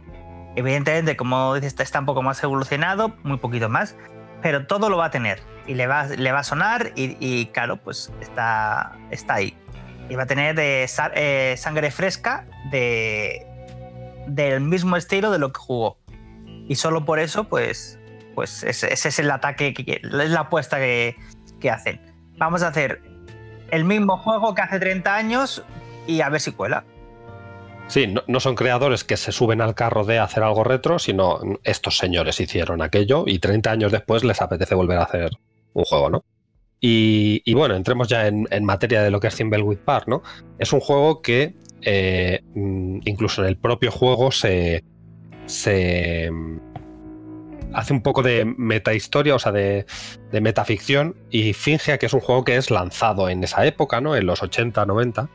Evidentemente, 0.57 1.16
como 1.16 1.55
dices, 1.55 1.79
está 1.79 2.00
un 2.00 2.07
poco 2.07 2.22
más 2.22 2.42
evolucionado, 2.42 3.14
muy 3.22 3.38
poquito 3.38 3.68
más, 3.68 3.96
pero 4.42 4.66
todo 4.66 4.90
lo 4.90 4.96
va 4.96 5.07
a 5.07 5.11
tener 5.11 5.40
y 5.66 5.74
le 5.74 5.87
va, 5.87 6.07
le 6.07 6.33
va 6.33 6.40
a 6.40 6.44
sonar 6.44 6.92
y, 6.96 7.16
y, 7.20 7.46
claro, 7.46 7.76
pues 7.76 8.12
está, 8.20 8.92
está 9.11 9.35
ahí. 9.35 9.57
Y 10.09 10.16
va 10.16 10.24
a 10.24 10.26
tener 10.26 10.88
sa- 10.88 11.12
eh, 11.14 11.55
sangre 11.57 11.90
fresca 11.92 12.46
de, 12.72 13.46
del 14.26 14.61
mismo 14.61 14.96
estilo 14.96 15.30
de 15.30 15.38
lo 15.38 15.52
que 15.52 15.61
jugó. 15.61 15.98
Y 16.68 16.76
solo 16.76 17.04
por 17.04 17.18
eso, 17.18 17.44
pues, 17.44 17.98
pues 18.35 18.62
ese, 18.62 18.92
es 18.92 19.18
el 19.18 19.30
ataque, 19.30 19.74
que, 19.74 19.85
que- 19.85 20.00
es 20.04 20.30
la 20.30 20.40
apuesta 20.40 20.78
que, 20.78 21.16
que 21.61 21.70
hacen. 21.70 22.00
Vamos 22.38 22.62
a 22.62 22.68
hacer 22.68 23.02
el 23.70 23.85
mismo 23.85 24.16
juego 24.18 24.54
que 24.54 24.62
hace 24.62 24.78
30 24.80 25.14
años 25.14 25.62
y 26.06 26.20
a 26.20 26.28
ver 26.28 26.40
si 26.40 26.52
cuela. 26.52 26.85
Sí, 27.88 28.06
no, 28.06 28.22
no 28.28 28.38
son 28.38 28.54
creadores 28.54 29.02
que 29.02 29.16
se 29.16 29.33
suben 29.33 29.61
al 29.61 29.74
carro 29.74 30.04
de 30.04 30.20
hacer 30.20 30.44
algo 30.44 30.62
retro, 30.62 30.98
sino 31.00 31.40
estos 31.64 31.96
señores 31.98 32.40
hicieron 32.40 32.83
aquello 32.83 33.24
y 33.26 33.40
30 33.40 33.70
años 33.72 33.90
después 33.92 34.22
les 34.22 34.40
apetece 34.40 34.76
volver 34.76 34.98
a 34.98 35.02
hacer 35.04 35.30
un 35.72 35.85
juego, 35.85 36.09
¿no? 36.09 36.24
Y, 36.80 37.42
y 37.44 37.54
bueno, 37.54 37.74
entremos 37.74 38.09
ya 38.09 38.26
en, 38.28 38.46
en 38.50 38.64
materia 38.64 39.02
de 39.02 39.11
lo 39.11 39.18
que 39.20 39.26
es 39.26 39.35
Thimbleweed 39.35 39.78
Park, 39.80 40.06
¿no? 40.06 40.22
Es 40.59 40.72
un 40.72 40.80
juego 40.80 41.20
que 41.20 41.56
eh, 41.82 42.40
mm, 42.54 43.00
incluso 43.04 43.42
en 43.42 43.48
el 43.48 43.56
propio 43.56 43.90
juego 43.90 44.30
se, 44.30 44.84
mm, 45.46 46.56
hace 47.72 47.92
un 47.92 48.02
poco 48.02 48.22
de 48.22 48.44
metahistoria, 48.44 49.34
o 49.34 49.38
sea, 49.38 49.52
de, 49.52 49.86
metaficción 50.32 51.16
y 51.30 51.52
finge 51.52 51.98
que 51.98 52.06
es 52.06 52.14
un 52.14 52.20
juego 52.20 52.44
que 52.44 52.56
es 52.56 52.70
lanzado 52.70 53.28
en 53.28 53.44
esa 53.44 53.64
época, 53.66 54.00
¿no? 54.00 54.16
En 54.16 54.26
los 54.26 54.42
80, 54.42 54.84
90. 54.86 55.28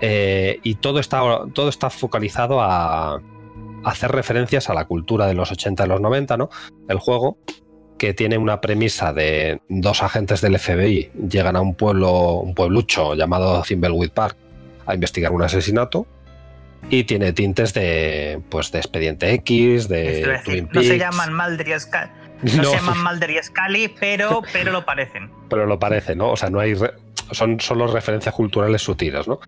Eh, 0.00 0.58
y 0.64 0.76
todo 0.76 0.98
está, 0.98 1.20
todo 1.54 1.68
está 1.68 1.88
focalizado 1.90 2.60
a, 2.60 3.14
a 3.14 3.20
hacer 3.84 4.10
referencias 4.10 4.68
a 4.68 4.74
la 4.74 4.86
cultura 4.86 5.26
de 5.26 5.34
los 5.34 5.52
80 5.52 5.84
y 5.84 5.88
los 5.88 6.00
90, 6.00 6.36
¿no? 6.36 6.50
El 6.88 6.98
juego, 6.98 7.38
que 7.98 8.14
tiene 8.14 8.36
una 8.36 8.60
premisa 8.60 9.12
de 9.12 9.60
dos 9.68 10.02
agentes 10.02 10.40
del 10.40 10.58
FBI 10.58 11.12
llegan 11.28 11.54
a 11.54 11.60
un 11.60 11.76
pueblo, 11.76 12.40
un 12.40 12.52
pueblucho 12.52 13.14
llamado 13.14 13.62
Thimbleweed 13.62 14.10
Park 14.10 14.36
a 14.86 14.94
investigar 14.94 15.32
un 15.32 15.42
asesinato 15.42 16.06
y 16.90 17.04
tiene 17.04 17.32
tintes 17.32 17.72
de, 17.74 18.40
pues, 18.48 18.72
de 18.72 18.78
Expediente 18.78 19.32
X, 19.34 19.88
de 19.88 20.02
decir, 20.26 20.42
Twin 20.44 20.68
no 20.72 20.82
se 20.82 20.98
llaman 20.98 21.30
Scully, 21.78 22.10
no, 22.56 22.62
No, 22.62 22.70
se 22.70 22.76
llaman 22.76 23.20
y 23.28 23.42
Scully, 23.42 23.94
pero, 24.00 24.42
pero 24.52 24.72
lo 24.72 24.84
parecen. 24.84 25.30
pero 25.48 25.66
lo 25.66 25.78
parece, 25.78 26.16
¿no? 26.16 26.30
O 26.32 26.36
sea, 26.36 26.50
no 26.50 26.58
hay 26.60 26.74
re- 26.74 26.94
son 27.30 27.60
solo 27.60 27.86
referencias 27.86 28.34
culturales 28.34 28.82
sutiles, 28.82 29.28
¿no? 29.28 29.40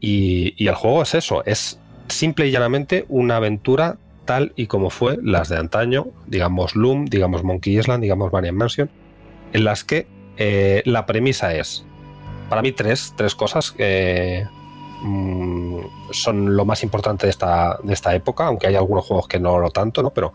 Y, 0.00 0.54
y 0.56 0.68
el 0.68 0.74
juego 0.74 1.02
es 1.02 1.14
eso, 1.14 1.44
es 1.44 1.78
simple 2.08 2.46
y 2.46 2.50
llanamente 2.50 3.04
una 3.08 3.36
aventura 3.36 3.96
tal 4.24 4.52
y 4.56 4.66
como 4.66 4.90
fue 4.90 5.18
las 5.22 5.48
de 5.48 5.56
antaño, 5.58 6.06
digamos 6.26 6.74
Loom, 6.76 7.06
digamos 7.06 7.44
Monkey 7.44 7.78
Island, 7.78 8.02
digamos 8.02 8.32
Maniac 8.32 8.54
Mansion, 8.54 8.90
en 9.52 9.64
las 9.64 9.84
que 9.84 10.06
eh, 10.36 10.82
la 10.84 11.04
premisa 11.06 11.54
es, 11.54 11.84
para 12.48 12.62
mí, 12.62 12.72
tres, 12.72 13.12
tres 13.16 13.34
cosas 13.34 13.72
que 13.72 14.46
mm, 15.02 15.78
son 16.10 16.56
lo 16.56 16.64
más 16.64 16.82
importante 16.82 17.26
de 17.26 17.30
esta, 17.30 17.78
de 17.82 17.92
esta 17.92 18.14
época, 18.14 18.46
aunque 18.46 18.66
hay 18.66 18.74
algunos 18.74 19.06
juegos 19.06 19.28
que 19.28 19.40
no 19.40 19.58
lo 19.58 19.70
tanto, 19.70 20.02
¿no? 20.02 20.10
Pero 20.10 20.32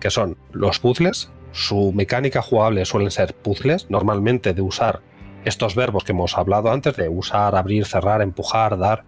que 0.00 0.10
son 0.10 0.36
los 0.52 0.78
puzzles, 0.78 1.30
su 1.52 1.92
mecánica 1.92 2.42
jugable 2.42 2.84
suelen 2.84 3.10
ser 3.10 3.34
puzzles, 3.34 3.90
normalmente 3.90 4.54
de 4.54 4.62
usar 4.62 5.00
estos 5.44 5.74
verbos 5.74 6.04
que 6.04 6.12
hemos 6.12 6.36
hablado 6.36 6.70
antes, 6.70 6.96
de 6.96 7.08
usar, 7.08 7.56
abrir, 7.56 7.86
cerrar, 7.86 8.22
empujar, 8.22 8.78
dar, 8.78 9.04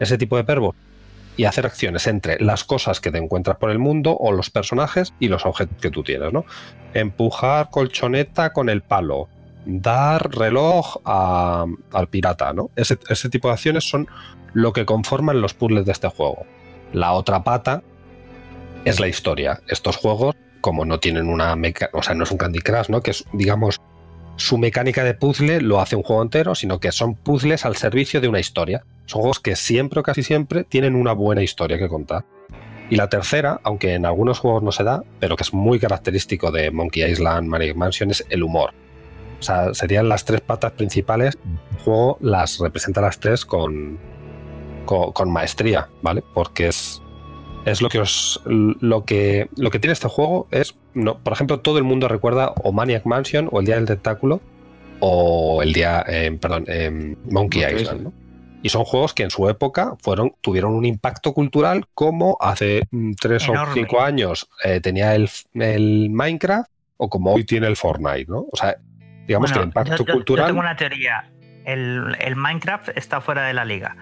ese 0.00 0.18
tipo 0.18 0.36
de 0.36 0.42
verbos, 0.42 0.74
y 1.36 1.44
hacer 1.44 1.66
acciones 1.66 2.06
entre 2.06 2.38
las 2.40 2.64
cosas 2.64 3.00
que 3.00 3.10
te 3.10 3.18
encuentras 3.18 3.56
por 3.56 3.70
el 3.70 3.78
mundo 3.78 4.16
o 4.16 4.32
los 4.32 4.50
personajes 4.50 5.14
y 5.18 5.28
los 5.28 5.46
objetos 5.46 5.76
que 5.80 5.90
tú 5.90 6.02
tienes, 6.02 6.32
¿no? 6.32 6.44
Empujar 6.92 7.70
colchoneta 7.70 8.52
con 8.52 8.68
el 8.68 8.82
palo, 8.82 9.28
dar 9.64 10.30
reloj 10.36 10.98
al 11.04 12.08
pirata, 12.10 12.52
¿no? 12.52 12.70
Ese, 12.76 12.96
tipo 13.28 13.48
de 13.48 13.54
acciones 13.54 13.88
son 13.88 14.08
lo 14.52 14.72
que 14.72 14.84
conforman 14.84 15.40
los 15.40 15.54
puzzles 15.54 15.86
de 15.86 15.92
este 15.92 16.08
juego. 16.08 16.46
La 16.92 17.12
otra 17.12 17.42
pata 17.42 17.82
es 18.84 19.00
la 19.00 19.08
historia. 19.08 19.60
Estos 19.68 19.96
juegos, 19.96 20.36
como 20.60 20.84
no 20.84 21.00
tienen 21.00 21.28
una 21.28 21.56
meca 21.56 21.90
o 21.92 22.02
sea, 22.02 22.14
no 22.14 22.24
es 22.24 22.30
un 22.30 22.38
Candy 22.38 22.60
Crush, 22.60 22.88
¿no? 22.88 23.00
Que 23.00 23.10
es, 23.10 23.24
digamos, 23.32 23.80
su 24.36 24.58
mecánica 24.58 25.04
de 25.04 25.14
puzzle 25.14 25.60
lo 25.60 25.80
hace 25.80 25.96
un 25.96 26.02
juego 26.02 26.22
entero, 26.22 26.54
sino 26.54 26.80
que 26.80 26.92
son 26.92 27.14
puzzles 27.14 27.64
al 27.64 27.76
servicio 27.76 28.20
de 28.20 28.28
una 28.28 28.40
historia. 28.40 28.84
Son 29.06 29.20
juegos 29.20 29.40
que 29.40 29.56
siempre 29.56 30.00
o 30.00 30.02
casi 30.02 30.22
siempre 30.22 30.64
tienen 30.64 30.94
una 30.94 31.12
buena 31.12 31.42
historia 31.42 31.78
que 31.78 31.88
contar. 31.88 32.24
Y 32.90 32.96
la 32.96 33.08
tercera, 33.08 33.60
aunque 33.62 33.94
en 33.94 34.04
algunos 34.04 34.38
juegos 34.38 34.62
no 34.62 34.72
se 34.72 34.84
da, 34.84 35.02
pero 35.18 35.36
que 35.36 35.42
es 35.42 35.54
muy 35.54 35.78
característico 35.78 36.50
de 36.50 36.70
Monkey 36.70 37.10
Island, 37.10 37.48
Maniac 37.48 37.76
Mansion, 37.76 38.10
es 38.10 38.26
el 38.28 38.42
humor. 38.42 38.74
O 39.44 39.46
sea, 39.46 39.74
serían 39.74 40.08
las 40.08 40.24
tres 40.24 40.40
patas 40.40 40.72
principales. 40.72 41.36
El 41.72 41.78
juego 41.82 42.16
las 42.22 42.58
representa 42.58 43.02
las 43.02 43.18
tres 43.20 43.44
con, 43.44 43.98
con, 44.86 45.12
con 45.12 45.30
maestría, 45.30 45.88
¿vale? 46.00 46.24
Porque 46.32 46.68
es, 46.68 47.02
es 47.66 47.82
lo 47.82 47.90
que 47.90 47.98
os 47.98 48.40
lo 48.46 49.04
que 49.04 49.48
lo 49.56 49.70
que 49.70 49.78
tiene 49.78 49.92
este 49.92 50.08
juego 50.08 50.48
es 50.50 50.76
no 50.94 51.18
por 51.18 51.32
ejemplo 51.32 51.60
todo 51.60 51.78
el 51.78 51.84
mundo 51.84 52.08
recuerda 52.08 52.52
o 52.62 52.72
Maniac 52.72 53.06
Mansion 53.06 53.48
o 53.50 53.60
el 53.60 53.66
día 53.66 53.76
del 53.76 53.86
tentáculo 53.86 54.40
o 55.00 55.62
el 55.62 55.72
día 55.72 56.04
eh, 56.06 56.36
perdón 56.40 56.64
eh, 56.68 56.90
Monkey, 56.90 57.32
Monkey 57.32 57.60
Island 57.62 57.80
Island. 57.80 58.02
¿no? 58.02 58.12
y 58.62 58.68
son 58.70 58.84
juegos 58.84 59.12
que 59.14 59.22
en 59.22 59.30
su 59.30 59.48
época 59.48 59.96
fueron 60.00 60.34
tuvieron 60.40 60.74
un 60.74 60.84
impacto 60.84 61.32
cultural 61.32 61.86
como 61.94 62.36
hace 62.40 62.82
mm, 62.90 63.12
tres 63.20 63.48
o 63.48 63.54
cinco 63.72 64.00
años 64.00 64.48
eh, 64.62 64.80
tenía 64.80 65.14
el, 65.14 65.28
el 65.54 66.10
Minecraft 66.10 66.70
o 66.96 67.08
como 67.08 67.32
hoy 67.32 67.44
tiene 67.44 67.66
el 67.66 67.76
Fortnite 67.76 68.26
no 68.28 68.46
o 68.50 68.56
sea 68.56 68.76
digamos 69.26 69.52
que 69.52 69.58
el 69.58 69.64
impacto 69.66 69.92
yo- 69.92 69.98
yo- 69.98 70.04
yo 70.06 70.12
cultural 70.14 70.46
tengo 70.48 70.60
una 70.60 70.76
teoría. 70.76 71.30
El, 71.64 72.16
el 72.20 72.36
Minecraft 72.36 72.90
está 72.96 73.20
fuera 73.20 73.44
de 73.46 73.54
la 73.54 73.64
liga. 73.64 73.96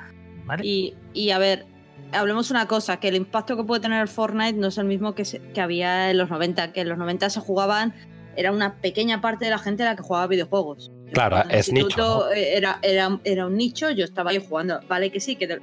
¿vale? 0.45 0.67
Y, 0.67 0.95
y 1.13 1.31
a 1.31 1.39
ver, 1.39 1.65
hablemos 2.13 2.51
una 2.51 2.67
cosa, 2.67 2.99
que 2.99 3.09
el 3.09 3.15
impacto 3.15 3.57
que 3.57 3.65
puede 3.65 3.81
tener 3.81 4.03
el 4.03 4.09
Fortnite 4.09 4.55
no 4.59 4.67
es 4.69 4.79
el 4.79 4.85
mismo 4.87 5.15
que, 5.15 5.25
se- 5.25 5.41
que 5.41 5.61
había 5.61 6.11
en 6.11 6.19
los 6.19 6.29
90, 6.31 6.73
que 6.73 6.81
en 6.81 6.89
los 6.89 6.99
90 6.99 7.31
se 7.31 7.41
jugaban, 7.41 7.95
era 8.37 8.51
una 8.51 8.75
pequeña 8.81 9.21
parte 9.21 9.45
de 9.45 9.51
la 9.53 9.59
gente 9.59 9.85
la 9.85 9.95
que 9.95 10.03
jugaba 10.03 10.27
videojuegos. 10.27 10.91
Claro, 11.13 11.43
En 11.45 11.51
el 11.51 11.57
es 11.59 11.73
nicho, 11.73 12.31
Era, 12.31 12.79
era, 12.83 13.21
era 13.25 13.47
un 13.47 13.57
nicho, 13.57 13.91
yo 13.91 14.05
estaba 14.05 14.31
ahí 14.31 14.45
jugando. 14.45 14.81
Vale 14.89 15.13
que 15.13 15.21
sí, 15.21 15.37
que, 15.37 15.47
te- 15.47 15.61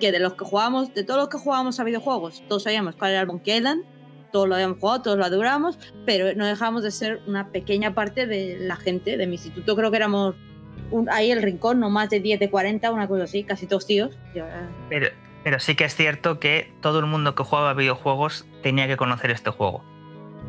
que 0.00 0.12
de 0.12 0.20
los 0.20 0.34
que 0.34 0.44
jugábamos, 0.44 0.94
de 0.94 1.04
todos 1.04 1.18
los 1.20 1.28
que 1.28 1.38
jugábamos 1.38 1.78
a 1.80 1.84
videojuegos, 1.84 2.42
todos 2.48 2.62
sabíamos 2.62 2.94
cuál 2.96 3.10
era 3.10 3.20
el 3.20 3.26
Monkey 3.26 3.56
Island, 3.58 3.82
todos 4.32 4.48
lo 4.48 4.54
habíamos 4.54 4.78
jugado, 4.78 5.02
todos 5.02 5.18
lo 5.18 5.24
adorábamos, 5.24 5.78
pero 6.06 6.34
no 6.34 6.46
dejamos 6.46 6.82
de 6.82 6.90
ser 6.90 7.20
una 7.26 7.48
pequeña 7.50 7.94
parte 7.94 8.26
de 8.26 8.56
la 8.60 8.76
gente 8.76 9.16
de 9.16 9.26
mi 9.26 9.34
instituto. 9.34 9.76
Creo 9.76 9.90
que 9.90 9.96
éramos 9.98 10.34
un- 10.90 11.08
ahí 11.10 11.30
el 11.30 11.42
rincón, 11.42 11.80
no 11.80 11.90
más 11.90 12.10
de 12.10 12.20
10 12.20 12.40
de 12.40 12.50
40, 12.50 12.90
una 12.90 13.06
cosa 13.08 13.24
así, 13.24 13.44
casi 13.44 13.66
todos 13.66 13.86
tíos. 13.86 14.16
Eh, 14.34 14.42
Pero, 14.88 15.08
pero 15.44 15.60
sí 15.60 15.74
que 15.74 15.84
es 15.84 15.94
cierto 15.94 16.38
que 16.40 16.72
todo 16.80 16.98
el 16.98 17.06
mundo 17.06 17.34
que 17.34 17.42
jugaba 17.44 17.74
videojuegos 17.74 18.46
tenía 18.62 18.86
que 18.86 18.96
conocer 18.96 19.30
este 19.30 19.50
juego. 19.50 19.84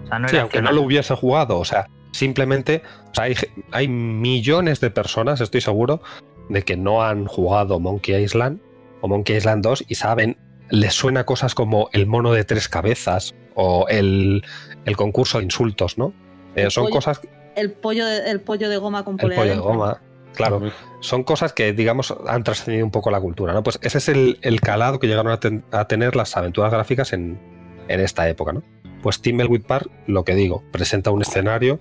O 0.04 0.08
sea, 0.08 0.20
no 0.20 0.28
Sí, 0.28 0.36
era 0.36 0.44
aunque 0.44 0.62
no 0.62 0.72
lo 0.72 0.82
hubiese 0.82 1.16
jugado, 1.16 1.60
o 1.60 1.66
sea, 1.66 1.88
simplemente 2.12 2.84
o 3.12 3.14
sea, 3.16 3.26
hay, 3.26 3.36
hay 3.72 3.88
millones 3.88 4.80
de 4.80 4.90
personas, 4.92 5.42
estoy 5.42 5.62
seguro, 5.62 6.02
de 6.50 6.62
que 6.64 6.76
no 6.78 7.04
han 7.04 7.26
jugado 7.26 7.80
Monkey 7.80 8.16
Island 8.24 8.60
o 9.02 9.08
Monkey 9.08 9.36
Island 9.38 9.64
2 9.64 9.86
y 9.88 9.96
saben, 9.96 10.38
les 10.70 10.94
suena 10.94 11.26
cosas 11.26 11.56
como 11.56 11.90
el 11.94 12.06
mono 12.06 12.32
de 12.34 12.44
tres 12.44 12.68
cabezas 12.70 13.34
o 13.56 13.88
el, 13.90 14.44
el 14.86 14.96
concurso 14.98 15.38
de 15.40 15.46
insultos, 15.46 15.98
¿no? 15.98 16.14
Eh, 16.56 16.64
El 16.64 16.72
son 16.72 16.86
pollo- 16.86 16.94
cosas, 16.96 17.22
el, 17.56 17.72
pollo 17.72 18.06
de, 18.06 18.30
el 18.32 18.40
pollo 18.42 18.70
de 18.70 18.78
goma 18.78 19.04
con 19.04 19.16
el 19.16 19.20
polea 19.22 19.38
pollo 19.40 19.52
de 19.54 19.60
goma, 19.60 20.02
claro, 20.34 20.62
son 21.00 21.24
cosas 21.24 21.54
que, 21.54 21.74
digamos, 21.74 22.14
han 22.28 22.44
trascendido 22.44 22.86
un 22.86 22.92
poco 22.92 23.12
la 23.12 23.20
cultura, 23.22 23.54
¿no? 23.54 23.64
Pues 23.64 23.80
ese 23.82 23.98
es 24.00 24.10
el, 24.10 24.40
el 24.42 24.62
calado 24.62 25.00
que 25.00 25.08
llegaron 25.08 25.32
a, 25.32 25.40
ten- 25.40 25.64
a 25.72 25.86
tener 25.88 26.16
las 26.16 26.36
aventuras 26.38 26.72
gráficas 26.72 27.14
en, 27.14 27.40
en 27.88 28.00
esta 28.00 28.28
época, 28.30 28.54
¿no? 28.54 28.64
Pues 29.02 29.22
Timbleweed 29.22 29.64
Park, 29.66 29.90
lo 30.08 30.24
que 30.24 30.34
digo, 30.36 30.64
presenta 30.72 31.12
un 31.12 31.22
escenario, 31.22 31.80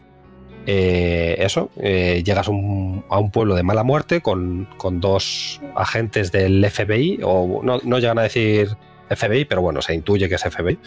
eh, 0.66 1.36
eso, 1.40 1.70
eh, 1.76 2.22
llegas 2.24 2.46
a 2.48 2.50
un, 2.50 3.04
a 3.08 3.18
un 3.18 3.30
pueblo 3.30 3.54
de 3.56 3.62
mala 3.62 3.82
muerte 3.82 4.20
con, 4.20 4.68
con 4.76 5.00
dos 5.00 5.60
agentes 5.74 6.30
del 6.32 6.64
FBI, 6.68 7.20
o 7.24 7.60
no, 7.64 7.80
no 7.82 7.98
llegan 7.98 8.18
a 8.18 8.22
decir 8.22 8.76
FBI, 9.10 9.44
pero 9.44 9.60
bueno, 9.62 9.82
se 9.82 9.94
intuye 9.94 10.28
que 10.28 10.36
es 10.36 10.42
FBI, 10.42 10.78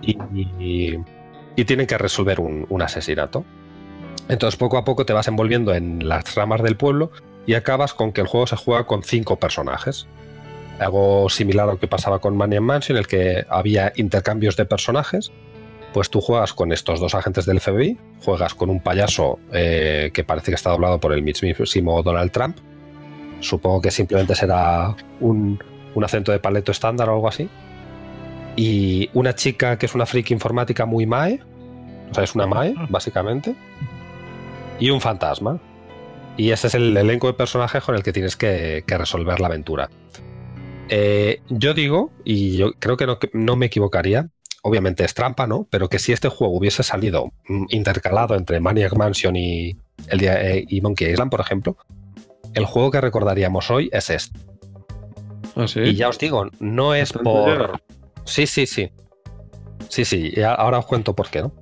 y, 0.00 0.98
tienen 1.64 1.86
que 1.86 1.98
resolver 1.98 2.40
un, 2.40 2.82
asesinato. 2.82 3.44
Entonces 4.28 4.58
poco 4.58 4.78
a 4.78 4.84
poco 4.84 5.04
te 5.04 5.12
vas 5.12 5.28
envolviendo 5.28 5.74
en 5.74 6.08
las 6.08 6.34
ramas 6.34 6.62
del 6.62 6.76
pueblo 6.76 7.10
y 7.46 7.54
acabas 7.54 7.92
con 7.92 8.12
que 8.12 8.20
el 8.20 8.26
juego 8.26 8.46
se 8.46 8.56
juega 8.56 8.84
con 8.84 9.02
cinco 9.02 9.36
personajes. 9.36 10.06
Algo 10.78 11.28
similar 11.28 11.68
a 11.68 11.72
lo 11.72 11.78
que 11.78 11.86
pasaba 11.86 12.20
con 12.20 12.36
Maniac 12.36 12.62
Mansion, 12.62 12.96
en 12.96 13.00
el 13.00 13.06
que 13.06 13.44
había 13.48 13.92
intercambios 13.96 14.56
de 14.56 14.64
personajes. 14.64 15.30
Pues 15.92 16.08
tú 16.08 16.20
juegas 16.20 16.54
con 16.54 16.72
estos 16.72 17.00
dos 17.00 17.14
agentes 17.14 17.44
del 17.44 17.60
FBI, 17.60 17.98
juegas 18.24 18.54
con 18.54 18.70
un 18.70 18.80
payaso 18.80 19.38
eh, 19.52 20.10
que 20.14 20.24
parece 20.24 20.50
que 20.50 20.54
está 20.54 20.70
doblado 20.70 20.98
por 20.98 21.12
el 21.12 21.22
mismísimo 21.22 22.02
Donald 22.02 22.30
Trump. 22.30 22.56
Supongo 23.40 23.82
que 23.82 23.90
simplemente 23.90 24.34
será 24.34 24.96
un, 25.20 25.58
un 25.94 26.04
acento 26.04 26.32
de 26.32 26.38
paleto 26.38 26.72
estándar 26.72 27.08
o 27.10 27.14
algo 27.14 27.28
así. 27.28 27.48
Y 28.56 29.10
una 29.14 29.34
chica 29.34 29.78
que 29.78 29.86
es 29.86 29.94
una 29.94 30.06
friki 30.06 30.32
informática 30.32 30.86
muy 30.86 31.06
mae. 31.06 31.40
O 32.10 32.14
sea, 32.14 32.24
es 32.24 32.34
una 32.34 32.46
mae, 32.46 32.74
básicamente. 32.88 33.54
Y 34.78 34.90
un 34.90 35.00
fantasma. 35.00 35.58
Y 36.36 36.50
ese 36.50 36.66
es 36.66 36.74
el 36.74 36.96
elenco 36.96 37.26
de 37.26 37.34
personajes 37.34 37.82
con 37.82 37.94
el 37.94 38.02
que 38.02 38.12
tienes 38.12 38.36
que, 38.36 38.84
que 38.86 38.98
resolver 38.98 39.40
la 39.40 39.46
aventura. 39.46 39.90
Eh, 40.88 41.40
yo 41.48 41.74
digo, 41.74 42.10
y 42.24 42.56
yo 42.56 42.72
creo 42.78 42.96
que 42.96 43.06
no, 43.06 43.18
no 43.32 43.56
me 43.56 43.66
equivocaría, 43.66 44.28
obviamente 44.62 45.04
es 45.04 45.14
trampa, 45.14 45.46
¿no? 45.46 45.66
Pero 45.70 45.88
que 45.88 45.98
si 45.98 46.12
este 46.12 46.28
juego 46.28 46.56
hubiese 46.56 46.82
salido 46.82 47.32
mm, 47.48 47.66
intercalado 47.70 48.34
entre 48.34 48.60
Maniac 48.60 48.94
Mansion 48.96 49.36
y, 49.36 49.76
el 50.08 50.24
eh, 50.24 50.64
y 50.68 50.80
Monkey 50.80 51.10
Island, 51.10 51.30
por 51.30 51.40
ejemplo, 51.40 51.76
el 52.54 52.64
juego 52.64 52.90
que 52.90 53.00
recordaríamos 53.00 53.70
hoy 53.70 53.90
es 53.92 54.10
este. 54.10 54.38
Ah, 55.56 55.66
sí. 55.66 55.80
Y 55.80 55.94
ya 55.94 56.08
os 56.08 56.18
digo, 56.18 56.48
no 56.60 56.94
es 56.94 57.12
por. 57.12 57.82
Sí, 58.24 58.46
sí, 58.46 58.66
sí. 58.66 58.90
Sí, 59.88 60.04
sí, 60.04 60.32
y 60.34 60.40
ahora 60.42 60.78
os 60.78 60.86
cuento 60.86 61.14
por 61.14 61.28
qué, 61.28 61.42
¿no? 61.42 61.52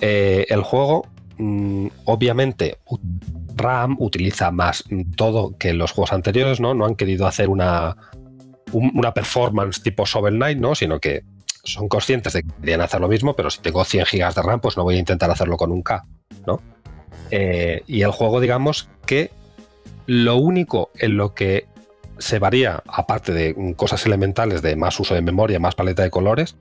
Eh, 0.00 0.46
el 0.48 0.62
juego, 0.62 1.06
mm, 1.38 1.86
obviamente, 2.04 2.78
RAM 3.56 3.96
utiliza 3.98 4.50
más 4.50 4.84
todo 5.16 5.56
que 5.58 5.72
los 5.72 5.92
juegos 5.92 6.12
anteriores, 6.12 6.60
¿no? 6.60 6.74
No 6.74 6.84
han 6.84 6.96
querido 6.96 7.26
hacer 7.26 7.48
una, 7.48 7.96
un- 8.72 8.92
una 8.94 9.14
performance 9.14 9.82
tipo 9.82 10.04
Shovel 10.04 10.34
Knight, 10.36 10.58
¿no? 10.58 10.74
Sino 10.74 11.00
que 11.00 11.22
son 11.64 11.88
conscientes 11.88 12.32
de 12.34 12.42
que 12.42 12.48
querían 12.60 12.80
hacer 12.82 13.00
lo 13.00 13.08
mismo, 13.08 13.34
pero 13.34 13.50
si 13.50 13.60
tengo 13.60 13.84
100 13.84 14.06
gigas 14.06 14.34
de 14.34 14.42
RAM, 14.42 14.60
pues 14.60 14.76
no 14.76 14.84
voy 14.84 14.96
a 14.96 14.98
intentar 14.98 15.30
hacerlo 15.30 15.56
con 15.56 15.72
un 15.72 15.82
K, 15.82 16.04
¿no? 16.46 16.60
Eh, 17.30 17.82
y 17.86 18.02
el 18.02 18.10
juego, 18.10 18.40
digamos 18.40 18.88
que 19.06 19.30
lo 20.06 20.36
único 20.36 20.90
en 20.98 21.16
lo 21.16 21.34
que 21.34 21.66
se 22.18 22.38
varía, 22.38 22.82
aparte 22.86 23.32
de 23.32 23.74
cosas 23.76 24.04
elementales 24.06 24.62
de 24.62 24.76
más 24.76 24.98
uso 25.00 25.14
de 25.14 25.22
memoria, 25.22 25.58
más 25.58 25.74
paleta 25.74 26.02
de 26.02 26.10
colores, 26.10 26.56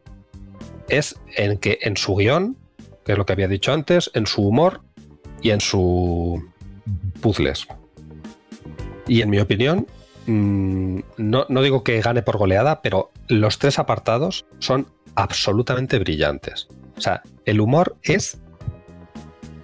es 0.89 1.19
en 1.35 1.57
que 1.57 1.79
en 1.81 1.97
su 1.97 2.15
guion, 2.15 2.57
que 3.05 3.13
es 3.13 3.17
lo 3.17 3.25
que 3.25 3.33
había 3.33 3.47
dicho 3.47 3.73
antes, 3.73 4.11
en 4.13 4.25
su 4.27 4.47
humor 4.47 4.81
y 5.41 5.51
en 5.51 5.61
su 5.61 6.43
puzzles. 7.21 7.67
Y 9.07 9.21
en 9.21 9.29
mi 9.29 9.39
opinión, 9.39 9.87
mm, 10.25 10.99
no, 11.17 11.45
no 11.49 11.61
digo 11.61 11.83
que 11.83 12.01
gane 12.01 12.21
por 12.21 12.37
goleada, 12.37 12.81
pero 12.81 13.11
los 13.27 13.59
tres 13.59 13.79
apartados 13.79 14.45
son 14.59 14.87
absolutamente 15.15 15.99
brillantes. 15.99 16.67
O 16.97 17.01
sea, 17.01 17.21
el 17.45 17.59
humor 17.59 17.97
es 18.03 18.39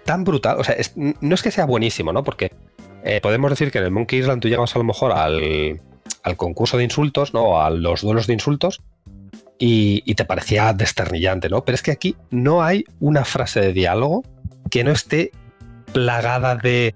tan 0.05 0.23
brutal. 0.23 0.59
O 0.59 0.63
sea, 0.63 0.75
no 0.95 1.35
es 1.35 1.41
que 1.41 1.51
sea 1.51 1.65
buenísimo, 1.65 2.13
¿no? 2.13 2.23
Porque 2.23 2.51
eh, 3.03 3.19
podemos 3.21 3.49
decir 3.49 3.71
que 3.71 3.79
en 3.79 3.85
el 3.85 3.91
Monkey 3.91 4.19
Island 4.19 4.41
tú 4.41 4.47
llegabas 4.47 4.75
a 4.75 4.79
lo 4.79 4.85
mejor 4.85 5.11
al, 5.11 5.81
concurso 6.37 6.77
de 6.77 6.85
insultos, 6.85 7.33
¿no? 7.33 7.61
A 7.61 7.69
los 7.69 8.01
duelos 8.01 8.27
de 8.27 8.33
insultos. 8.33 8.81
Y, 9.59 10.13
te 10.15 10.25
parecía 10.25 10.73
desternillante, 10.73 11.47
¿no? 11.47 11.63
Pero 11.63 11.75
es 11.75 11.81
que 11.81 11.91
aquí 11.91 12.17
no 12.31 12.63
hay 12.63 12.83
una 12.99 13.23
frase 13.23 13.61
de 13.61 13.71
diálogo 13.71 14.23
que 14.69 14.83
no 14.83 14.91
esté 14.91 15.31
plagada 15.93 16.55
de, 16.55 16.95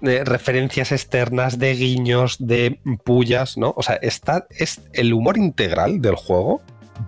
referencias 0.00 0.92
externas, 0.92 1.58
de 1.58 1.74
guiños, 1.74 2.36
de 2.38 2.78
pullas, 3.04 3.58
¿no? 3.58 3.74
O 3.76 3.82
sea, 3.82 3.96
está, 3.96 4.46
es 4.50 4.80
el 4.92 5.12
humor 5.12 5.38
integral 5.38 6.00
del 6.00 6.14
juego 6.14 6.60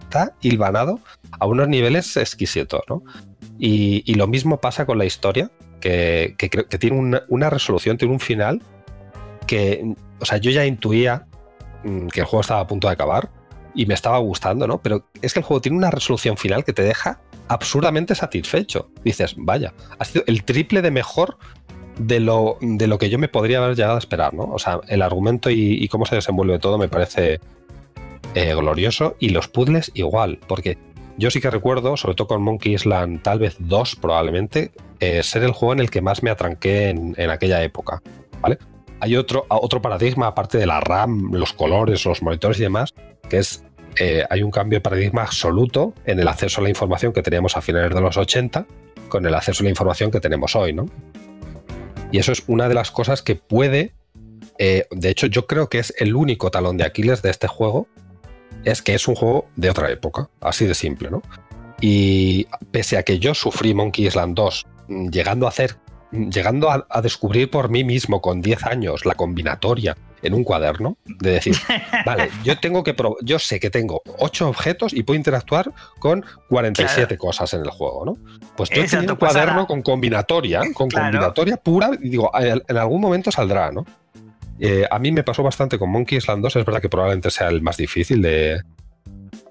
está 0.03 0.35
hilvanado 0.41 1.01
a 1.39 1.47
unos 1.47 1.69
niveles 1.69 2.17
exquisitos, 2.17 2.83
¿no? 2.89 3.03
Y 3.59 4.15
lo 4.15 4.27
mismo 4.27 4.61
pasa 4.61 4.87
con 4.87 4.99
la 4.99 5.05
historia, 5.05 5.51
que, 5.81 6.35
tiene 6.79 7.23
una, 7.29 7.51
resolución, 7.51 7.97
tiene 7.97 8.15
un 8.15 8.21
final 8.21 8.63
que, 9.47 9.95
o 10.21 10.25
sea, 10.25 10.39
yo 10.39 10.51
ya 10.51 10.65
intuía 10.67 11.27
mm, 11.85 12.09
que 12.09 12.21
el 12.21 12.27
juego 12.27 12.43
estaba 12.43 12.61
a 12.61 12.67
punto 12.67 12.89
de 12.89 12.93
acabar 12.93 13.31
y 13.75 13.87
me 13.87 13.95
estaba 13.95 14.19
gustando, 14.19 14.67
¿no? 14.67 14.81
Pero 14.83 15.07
es 15.23 15.33
que 15.33 15.41
el 15.41 15.45
juego 15.45 15.61
tiene 15.61 15.79
una 15.79 15.91
resolución 15.91 16.37
final 16.37 16.65
que 16.65 16.73
te 16.73 16.83
deja 16.83 17.21
absurdamente 17.49 18.15
satisfecho. 18.15 18.91
Dices, 19.05 19.35
vaya, 19.37 19.73
ha 19.99 20.05
sido 20.05 20.25
el 20.27 20.45
triple 20.45 20.83
de 20.83 20.91
mejor 20.91 21.39
de 21.99 22.21
lo, 22.21 22.59
de 22.61 22.87
lo 22.87 22.99
que 22.99 23.11
yo 23.11 23.19
me 23.19 23.29
podría 23.29 23.59
haber 23.59 23.77
llegado 23.77 23.97
a 23.97 23.99
esperar, 23.99 24.35
¿no? 24.35 24.45
O 24.45 24.59
sea, 24.59 24.81
el 24.89 25.03
argumento 25.03 25.51
y, 25.51 25.83
y 25.83 25.89
cómo 25.89 26.07
se 26.07 26.15
desenvuelve 26.15 26.59
todo 26.59 26.79
me 26.79 26.89
parece 26.89 27.41
eh, 28.35 28.55
glorioso 28.55 29.17
y 29.19 29.31
los 29.31 29.49
puzzles 29.49 29.91
igual, 29.95 30.39
porque 30.47 30.79
yo 31.21 31.31
sí 31.31 31.41
que 31.41 31.51
recuerdo, 31.51 31.99
sobre 31.99 32.15
todo 32.15 32.29
con 32.29 32.43
Monkey 32.43 32.75
Island, 32.75 33.23
tal 33.23 33.39
vez 33.39 33.57
dos 33.59 33.95
probablemente, 33.95 34.73
eh, 35.01 35.23
ser 35.23 35.43
el 35.45 35.53
juego 35.53 35.75
en 35.75 35.81
el 35.81 35.91
que 35.91 36.01
más 36.01 36.23
me 36.23 36.31
atranqué 36.31 36.89
en, 36.89 37.15
en 37.19 37.31
aquella 37.31 37.63
época, 37.63 38.03
¿vale? 38.41 38.59
Hay 39.01 39.17
otro, 39.17 39.45
otro 39.49 39.83
paradigma, 39.83 40.29
aparte 40.29 40.57
de 40.57 40.67
la 40.67 40.81
RAM, 40.81 41.31
los 41.33 41.53
colores, 41.53 42.05
los 42.07 42.23
monitores 42.23 42.59
y 42.59 42.63
demás, 42.63 42.95
que 43.29 43.39
es, 43.39 43.65
eh, 43.99 44.25
hay 44.31 44.43
un 44.43 44.51
cambio 44.51 44.79
de 44.79 44.81
paradigma 44.81 45.23
absoluto 45.23 45.95
en 46.07 46.21
el 46.21 46.29
acceso 46.29 46.61
a 46.61 46.65
la 46.65 46.71
información 46.71 47.13
que 47.13 47.23
teníamos 47.23 47.57
a 47.57 47.61
finales 47.61 47.95
de 47.95 48.01
los 48.01 48.17
80 48.17 48.67
con 49.09 49.27
el 49.27 49.35
acceso 49.35 49.63
a 49.63 49.65
la 49.65 49.71
información 49.71 50.11
que 50.11 50.21
tenemos 50.21 50.57
hoy, 50.57 50.73
¿no? 50.73 50.87
Y 52.13 52.19
eso 52.19 52.33
es 52.33 52.45
una 52.47 52.67
de 52.69 52.75
las 52.75 52.91
cosas 52.91 53.21
que 53.21 53.37
puede, 53.37 53.93
eh, 54.59 54.87
de 54.91 55.11
hecho 55.11 55.27
yo 55.27 55.47
creo 55.47 55.69
que 55.69 55.81
es 55.81 55.95
el 55.99 56.17
único 56.17 56.51
talón 56.51 56.79
de 56.79 56.85
Aquiles 56.85 57.21
de 57.21 57.31
este 57.31 57.47
juego, 57.47 57.89
es 58.65 58.83
que 58.83 58.95
es 58.95 59.09
un 59.09 59.15
juego 59.15 59.47
de 59.57 59.71
otra 59.71 59.91
época, 59.91 60.29
así 60.41 60.67
de 60.67 60.75
simple, 60.75 61.11
¿no? 61.11 61.23
Y 61.81 62.47
pese 62.71 62.99
a 62.99 63.03
que 63.03 63.19
yo 63.19 63.35
sufrí 63.35 63.75
Monkey 63.75 64.07
Island 64.07 64.35
2, 64.37 64.67
mm, 64.89 65.09
llegando 65.09 65.47
a 65.47 65.49
hacer, 65.49 65.77
mm, 66.11 66.29
llegando 66.29 66.71
a, 66.71 66.87
a 66.91 67.01
descubrir 67.03 67.51
por 67.51 67.71
mí 67.71 67.85
mismo 67.85 68.21
con 68.21 68.43
10 68.43 68.65
años 68.67 69.07
la 69.07 69.15
combinatoria 69.15 69.97
en 70.23 70.35
un 70.35 70.45
cuaderno, 70.45 70.99
de 71.07 71.31
decir, 71.33 71.57
vale, 72.07 72.31
yo 72.45 72.59
tengo 72.59 72.85
que 72.85 72.95
yo 73.23 73.39
sé 73.39 73.59
que 73.59 73.71
tengo 73.71 74.03
8 74.19 74.49
objetos 74.49 74.93
y 74.93 75.03
puedo 75.03 75.17
interactuar 75.17 75.73
con 75.99 76.25
47 76.51 77.17
cosas 77.17 77.55
en 77.55 77.61
el 77.61 77.71
juego, 77.71 78.05
¿no? 78.05 78.17
Pues 78.57 78.69
yo 78.69 78.85
tenía 78.85 79.13
un 79.13 79.19
pues 79.19 79.33
cuaderno 79.33 79.67
con 79.67 79.83
combinatoria, 79.83 80.61
con 80.75 80.89
Claro. 80.89 81.07
combinatoria 81.07 81.57
pura, 81.57 81.91
y 82.01 82.11
digo, 82.11 82.31
en 82.35 82.77
algún 82.77 83.01
momento 83.01 83.31
saldrá, 83.31 83.73
¿no? 83.73 83.87
Eh, 84.61 84.87
a 84.91 84.99
mí 84.99 85.11
me 85.11 85.25
pasó 85.25 85.43
bastante 85.43 85.79
con 85.79 85.91
Monkey 85.91 86.19
Island 86.19 86.43
2, 86.43 86.57
es 86.57 86.65
verdad 86.67 86.83
que 86.83 86.91
probablemente 86.91 87.31
sea 87.31 87.49
el 87.49 87.63
más 87.63 87.79
difícil 87.79 88.21
de, 88.21 88.61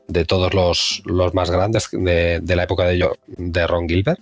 de 0.08 0.26
todos 0.26 0.54
los, 0.54 1.02
los 1.06 1.34
más 1.34 1.50
grandes 1.50 1.90
de, 1.92 2.40
de 2.42 2.56
la 2.56 2.64
época 2.64 2.86
de, 2.86 3.10
de 3.28 3.68
Ron 3.68 3.90
Gilbert, 3.90 4.20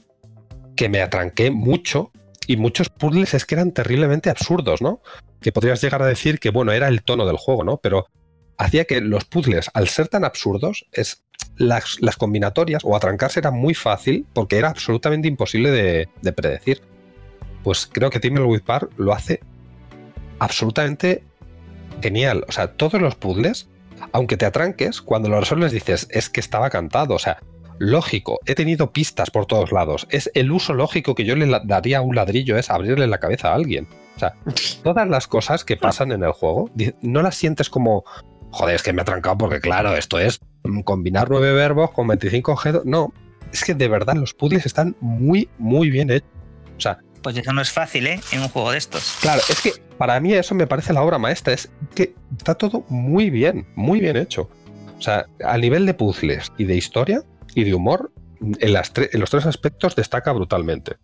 que 0.75 0.87
me 0.87 1.01
atranqué 1.01 1.51
mucho 1.51 2.11
y 2.47 2.55
muchos 2.55 2.89
puzzles 2.89 3.33
es 3.33 3.45
que 3.45 3.55
eran 3.55 3.73
terriblemente 3.73 4.29
absurdos, 4.29 4.81
¿no? 4.81 5.01
Que 5.41 5.51
podrías 5.51 5.81
llegar 5.81 6.01
a 6.01 6.07
decir 6.07 6.39
que, 6.39 6.51
bueno, 6.51 6.71
era 6.71 6.87
el 6.87 7.03
tono 7.03 7.25
del 7.25 7.35
juego, 7.35 7.65
¿no? 7.65 7.77
Pero 7.77 8.07
hacía 8.57 8.85
que 8.85 9.01
los 9.01 9.25
puzzles, 9.25 9.69
al 9.73 9.89
ser 9.89 10.07
tan 10.07 10.23
absurdos, 10.23 10.85
es, 10.93 11.23
las, 11.57 11.97
las 11.99 12.15
combinatorias 12.15 12.83
o 12.85 12.95
atrancarse 12.95 13.41
era 13.41 13.51
muy 13.51 13.73
fácil 13.73 14.25
porque 14.33 14.57
era 14.57 14.69
absolutamente 14.69 15.27
imposible 15.27 15.71
de, 15.71 16.07
de 16.21 16.31
predecir. 16.31 16.81
Pues 17.63 17.85
creo 17.85 18.09
que 18.09 18.21
Timberwolf 18.21 18.61
Park 18.61 18.91
lo 18.95 19.11
hace 19.11 19.41
absolutamente 20.39 21.23
genial. 22.01 22.45
O 22.47 22.51
sea, 22.51 22.73
todos 22.73 23.01
los 23.01 23.15
puzzles, 23.15 23.69
aunque 24.11 24.37
te 24.37 24.45
atranques, 24.45 25.01
cuando 25.01 25.29
lo 25.29 25.39
resuelves 25.39 25.71
dices, 25.71 26.07
es 26.11 26.29
que 26.29 26.39
estaba 26.39 26.69
cantado. 26.69 27.15
O 27.15 27.19
sea, 27.19 27.39
lógico, 27.79 28.39
he 28.45 28.55
tenido 28.55 28.91
pistas 28.91 29.29
por 29.29 29.45
todos 29.45 29.71
lados. 29.71 30.07
Es 30.09 30.31
el 30.33 30.51
uso 30.51 30.73
lógico 30.73 31.15
que 31.15 31.25
yo 31.25 31.35
le 31.35 31.47
daría 31.65 31.99
a 31.99 32.01
un 32.01 32.15
ladrillo, 32.15 32.57
es 32.57 32.69
abrirle 32.69 33.07
la 33.07 33.19
cabeza 33.19 33.51
a 33.51 33.55
alguien. 33.55 33.87
O 34.15 34.19
sea, 34.19 34.33
todas 34.83 35.07
las 35.07 35.27
cosas 35.27 35.63
que 35.63 35.77
pasan 35.77 36.11
en 36.11 36.23
el 36.23 36.31
juego, 36.31 36.69
no 37.01 37.21
las 37.21 37.35
sientes 37.35 37.69
como, 37.69 38.03
joder, 38.51 38.75
es 38.75 38.83
que 38.83 38.93
me 38.93 39.01
ha 39.01 39.05
trancado 39.05 39.37
porque 39.37 39.59
claro, 39.59 39.95
esto 39.95 40.19
es 40.19 40.39
mm, 40.63 40.81
combinar 40.81 41.29
nueve 41.29 41.53
verbos 41.53 41.91
con 41.91 42.07
25 42.07 42.51
objetos. 42.51 42.85
No, 42.85 43.13
es 43.51 43.63
que 43.63 43.73
de 43.73 43.87
verdad 43.87 44.15
los 44.15 44.33
puzzles 44.33 44.65
están 44.65 44.95
muy, 44.99 45.49
muy 45.57 45.89
bien 45.89 46.11
hechos. 46.11 46.29
O 46.77 46.79
sea, 46.79 46.99
Pues 47.21 47.37
eso 47.37 47.51
no 47.53 47.61
es 47.61 47.71
fácil, 47.71 48.07
¿eh? 48.07 48.19
En 48.31 48.41
un 48.41 48.49
juego 48.49 48.71
de 48.71 48.77
estos. 48.77 49.17
Claro, 49.21 49.41
es 49.49 49.61
que 49.61 49.73
para 49.97 50.19
mí 50.19 50.33
eso 50.33 50.55
me 50.55 50.67
parece 50.67 50.93
la 50.93 51.01
obra 51.01 51.17
maestra, 51.17 51.53
es 51.53 51.69
que 51.95 52.13
está 52.37 52.55
todo 52.55 52.85
muy 52.89 53.29
bien, 53.29 53.67
muy 53.75 53.99
bien 53.99 54.15
hecho. 54.17 54.49
O 54.97 55.01
sea, 55.01 55.25
a 55.43 55.57
nivel 55.57 55.85
de 55.85 55.93
puzzles 55.93 56.51
y 56.57 56.63
de 56.65 56.75
historia 56.75 57.21
y 57.55 57.63
de 57.63 57.73
humor, 57.73 58.11
en, 58.41 58.73
las 58.73 58.93
tre- 58.93 59.09
en 59.11 59.19
los 59.19 59.29
tres 59.29 59.45
aspectos 59.45 59.95
destaca 59.95 60.31
brutalmente. 60.31 60.97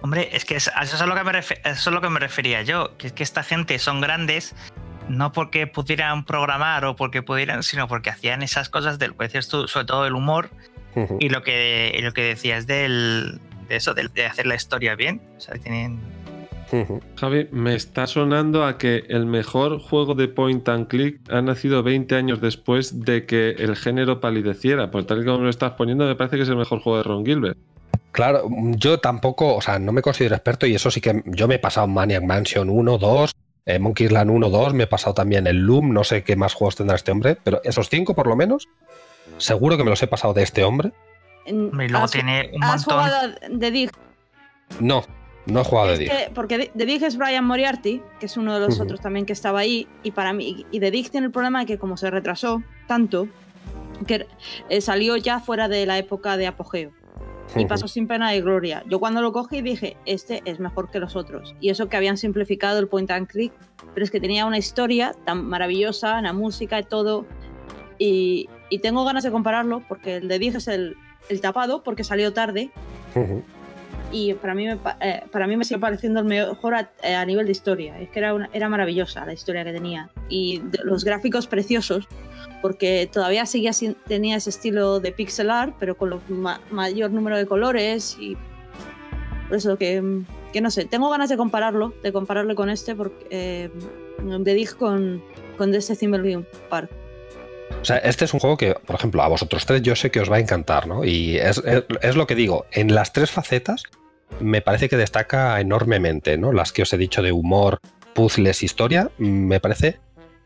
Hombre, 0.00 0.30
es 0.32 0.44
que 0.44 0.56
es- 0.56 0.70
a 0.74 0.82
eso 0.82 0.96
es 0.96 1.02
a 1.02 1.06
lo 1.06 1.14
que 1.14 1.22
me, 1.22 1.30
a 1.30 1.38
eso 1.40 1.54
es 1.64 1.86
lo 1.86 2.00
que 2.00 2.08
me 2.08 2.18
refería 2.18 2.62
yo, 2.62 2.96
que 2.98 3.06
es 3.08 3.12
que 3.12 3.22
esta 3.22 3.42
gente 3.42 3.78
son 3.78 4.00
grandes 4.00 4.54
no 5.08 5.32
porque 5.32 5.66
pudieran 5.66 6.24
programar 6.24 6.84
o 6.84 6.96
porque 6.96 7.22
pudieran, 7.22 7.62
sino 7.62 7.88
porque 7.88 8.08
hacían 8.10 8.42
esas 8.42 8.68
cosas 8.68 8.98
del, 8.98 9.14
pues 9.14 9.32
sobre 9.32 9.84
todo 9.86 10.06
el 10.06 10.14
humor 10.14 10.50
y 11.20 11.28
lo 11.28 11.42
que, 11.42 11.92
y 11.98 12.02
lo 12.02 12.12
que 12.12 12.22
decías 12.22 12.66
del, 12.66 13.40
de 13.68 13.76
eso, 13.76 13.94
de, 13.94 14.26
hacer 14.26 14.46
la 14.46 14.54
historia 14.54 14.94
bien. 14.94 15.20
O 15.36 15.40
sea, 15.40 15.54
tienen... 15.56 16.00
Javi, 17.16 17.48
me 17.52 17.74
está 17.74 18.06
sonando 18.06 18.64
a 18.64 18.78
que 18.78 19.04
el 19.08 19.26
mejor 19.26 19.78
juego 19.78 20.14
de 20.14 20.28
point 20.28 20.66
and 20.70 20.88
click 20.88 21.20
ha 21.30 21.42
nacido 21.42 21.82
20 21.82 22.14
años 22.14 22.40
después 22.40 23.04
de 23.04 23.26
que 23.26 23.50
el 23.50 23.76
género 23.76 24.20
palideciera. 24.20 24.90
Por 24.90 25.04
tal 25.04 25.20
y 25.20 25.26
como 25.26 25.44
lo 25.44 25.50
estás 25.50 25.72
poniendo, 25.72 26.06
me 26.06 26.14
parece 26.14 26.36
que 26.36 26.44
es 26.44 26.48
el 26.48 26.56
mejor 26.56 26.80
juego 26.80 26.96
de 26.96 27.04
Ron 27.04 27.26
Gilbert. 27.26 27.58
Claro, 28.12 28.48
yo 28.76 29.00
tampoco, 29.00 29.56
o 29.56 29.60
sea, 29.62 29.78
no 29.78 29.92
me 29.92 30.02
considero 30.02 30.34
experto 30.34 30.66
y 30.66 30.74
eso 30.74 30.90
sí 30.90 31.00
que 31.00 31.22
yo 31.26 31.48
me 31.48 31.54
he 31.54 31.58
pasado 31.58 31.86
Maniac 31.86 32.22
Mansion 32.22 32.68
1, 32.68 32.98
2, 32.98 33.34
eh, 33.64 33.78
Monkey 33.78 34.06
Island 34.06 34.30
1, 34.30 34.50
2, 34.50 34.74
me 34.74 34.84
he 34.84 34.86
pasado 34.86 35.14
también 35.14 35.46
el 35.46 35.56
Loom, 35.56 35.94
no 35.94 36.04
sé 36.04 36.22
qué 36.22 36.36
más 36.36 36.52
juegos 36.52 36.76
tendrá 36.76 36.96
este 36.96 37.10
hombre, 37.10 37.38
pero 37.42 37.62
esos 37.64 37.88
cinco 37.88 38.14
por 38.14 38.26
lo 38.26 38.36
menos, 38.36 38.68
seguro 39.38 39.78
que 39.78 39.84
me 39.84 39.90
los 39.90 40.02
he 40.02 40.06
pasado 40.06 40.34
de 40.34 40.42
este 40.42 40.62
hombre. 40.62 40.92
Y 41.46 41.52
luego 41.52 42.04
¿Has, 42.04 42.10
tiene 42.10 42.50
un 42.54 42.62
has 42.64 42.86
montón... 42.86 43.04
jugado 43.04 43.34
de 43.50 43.70
Dig? 43.70 43.90
No, 44.80 45.04
no 45.46 45.60
he 45.60 45.64
jugado 45.64 45.88
de 45.88 45.98
Dig. 45.98 46.10
que- 46.10 46.30
porque 46.34 46.58
de- 46.58 46.70
The 46.76 46.86
Dig 46.86 47.02
es 47.04 47.16
Brian 47.16 47.44
Moriarty, 47.44 48.00
que 48.20 48.26
es 48.26 48.36
uno 48.36 48.54
de 48.58 48.66
los 48.66 48.80
otros 48.80 49.00
también 49.00 49.26
que 49.26 49.32
estaba 49.32 49.60
ahí, 49.60 49.86
y 50.02 50.10
para 50.12 50.32
mí, 50.32 50.64
y 50.70 50.80
The 50.80 50.90
Dig 50.90 51.10
tiene 51.10 51.26
el 51.26 51.32
problema 51.32 51.60
de 51.60 51.66
que 51.66 51.78
como 51.78 51.96
se 51.96 52.10
retrasó 52.10 52.62
tanto, 52.86 53.28
que 54.06 54.26
eh, 54.68 54.80
salió 54.80 55.16
ya 55.16 55.40
fuera 55.40 55.68
de 55.68 55.86
la 55.86 55.98
época 55.98 56.36
de 56.36 56.46
apogeo 56.46 56.90
y 57.54 57.66
pasó 57.66 57.86
sin 57.86 58.06
pena 58.06 58.30
de 58.30 58.40
gloria. 58.40 58.82
Yo 58.88 58.98
cuando 58.98 59.20
lo 59.20 59.32
cogí 59.32 59.60
dije, 59.60 59.96
este 60.06 60.40
es 60.46 60.58
mejor 60.58 60.90
que 60.90 60.98
los 60.98 61.16
otros. 61.16 61.54
Y 61.60 61.68
eso 61.68 61.88
que 61.88 61.96
habían 61.98 62.16
simplificado 62.16 62.78
el 62.78 62.88
point 62.88 63.10
and 63.10 63.26
click, 63.28 63.52
pero 63.92 64.02
es 64.04 64.10
que 64.10 64.20
tenía 64.20 64.46
una 64.46 64.56
historia 64.58 65.14
tan 65.26 65.44
maravillosa, 65.46 66.20
la 66.22 66.32
música 66.32 66.78
y 66.78 66.84
todo. 66.84 67.26
Y, 67.98 68.48
y 68.70 68.78
tengo 68.78 69.04
ganas 69.04 69.22
de 69.22 69.30
compararlo 69.30 69.82
porque 69.86 70.16
el 70.16 70.28
de 70.28 70.38
Dig 70.38 70.56
es 70.56 70.66
el, 70.66 70.96
el 71.28 71.40
tapado 71.40 71.82
porque 71.82 72.04
salió 72.04 72.32
tarde 72.32 72.70
y 74.10 74.34
para 74.34 74.54
mí 74.54 74.66
me, 74.66 74.78
eh, 75.00 75.22
para 75.30 75.46
mí 75.46 75.56
me 75.56 75.64
sigue 75.64 75.80
pareciendo 75.80 76.20
el 76.20 76.26
mejor 76.26 76.74
a, 76.74 76.90
eh, 77.02 77.14
a 77.14 77.24
nivel 77.24 77.46
de 77.46 77.52
historia. 77.52 77.98
Es 78.00 78.10
que 78.10 78.18
era, 78.18 78.34
una- 78.34 78.50
era 78.52 78.68
maravillosa 78.68 79.24
la 79.24 79.32
historia 79.32 79.64
que 79.64 79.72
tenía. 79.72 80.10
Y 80.28 80.58
de- 80.58 80.80
los 80.84 81.04
gráficos 81.04 81.46
preciosos, 81.46 82.06
porque 82.60 83.08
todavía 83.12 83.46
seguía 83.46 83.72
sin- 83.72 83.96
tenía 84.06 84.36
ese 84.36 84.50
estilo 84.50 85.00
de 85.00 85.12
pixel 85.12 85.50
art, 85.50 85.74
pero 85.78 85.96
con 85.96 86.10
lo 86.10 86.20
ma- 86.28 86.60
mayor 86.70 87.10
número 87.10 87.36
de 87.38 87.46
colores 87.46 88.16
y 88.20 88.36
por 89.48 89.56
eso 89.56 89.76
que, 89.78 90.22
que 90.52 90.60
no 90.60 90.70
sé, 90.70 90.84
tengo 90.84 91.08
ganas 91.10 91.28
de 91.30 91.36
compararlo, 91.36 91.92
de 92.02 92.12
compararlo 92.12 92.54
con 92.54 92.68
este, 92.70 92.94
porque 92.94 93.26
eh, 93.30 93.70
de 94.22 94.54
Dig 94.54 94.76
con, 94.76 95.22
con 95.58 95.74
este 95.74 95.96
Thimbleweed 95.96 96.44
Park. 96.68 96.90
O 97.82 97.84
sea, 97.84 97.96
este 97.98 98.24
es 98.24 98.32
un 98.32 98.38
juego 98.40 98.56
que, 98.56 98.74
por 98.74 98.94
ejemplo, 98.96 99.22
a 99.22 99.28
vosotros 99.28 99.66
tres 99.66 99.82
yo 99.82 99.96
sé 99.96 100.10
que 100.12 100.20
os 100.20 100.30
va 100.30 100.36
a 100.36 100.40
encantar, 100.40 100.86
¿no? 100.86 101.04
Y 101.04 101.36
es, 101.36 101.60
es- 102.00 102.14
lo 102.16 102.26
que 102.28 102.36
digo, 102.36 102.64
en 102.70 102.94
las 102.94 103.12
tres 103.12 103.30
facetas 103.32 103.82
me 104.40 104.62
parece 104.62 104.88
que 104.88 104.96
destaca 104.96 105.60
enormemente, 105.60 106.38
¿no? 106.38 106.52
Las 106.52 106.72
que 106.72 106.82
os 106.82 106.92
he 106.92 106.96
dicho 106.96 107.22
de 107.22 107.32
humor, 107.32 107.80
puzzles, 108.14 108.62
historia, 108.62 109.10
me 109.18 109.58
parece 109.60 109.98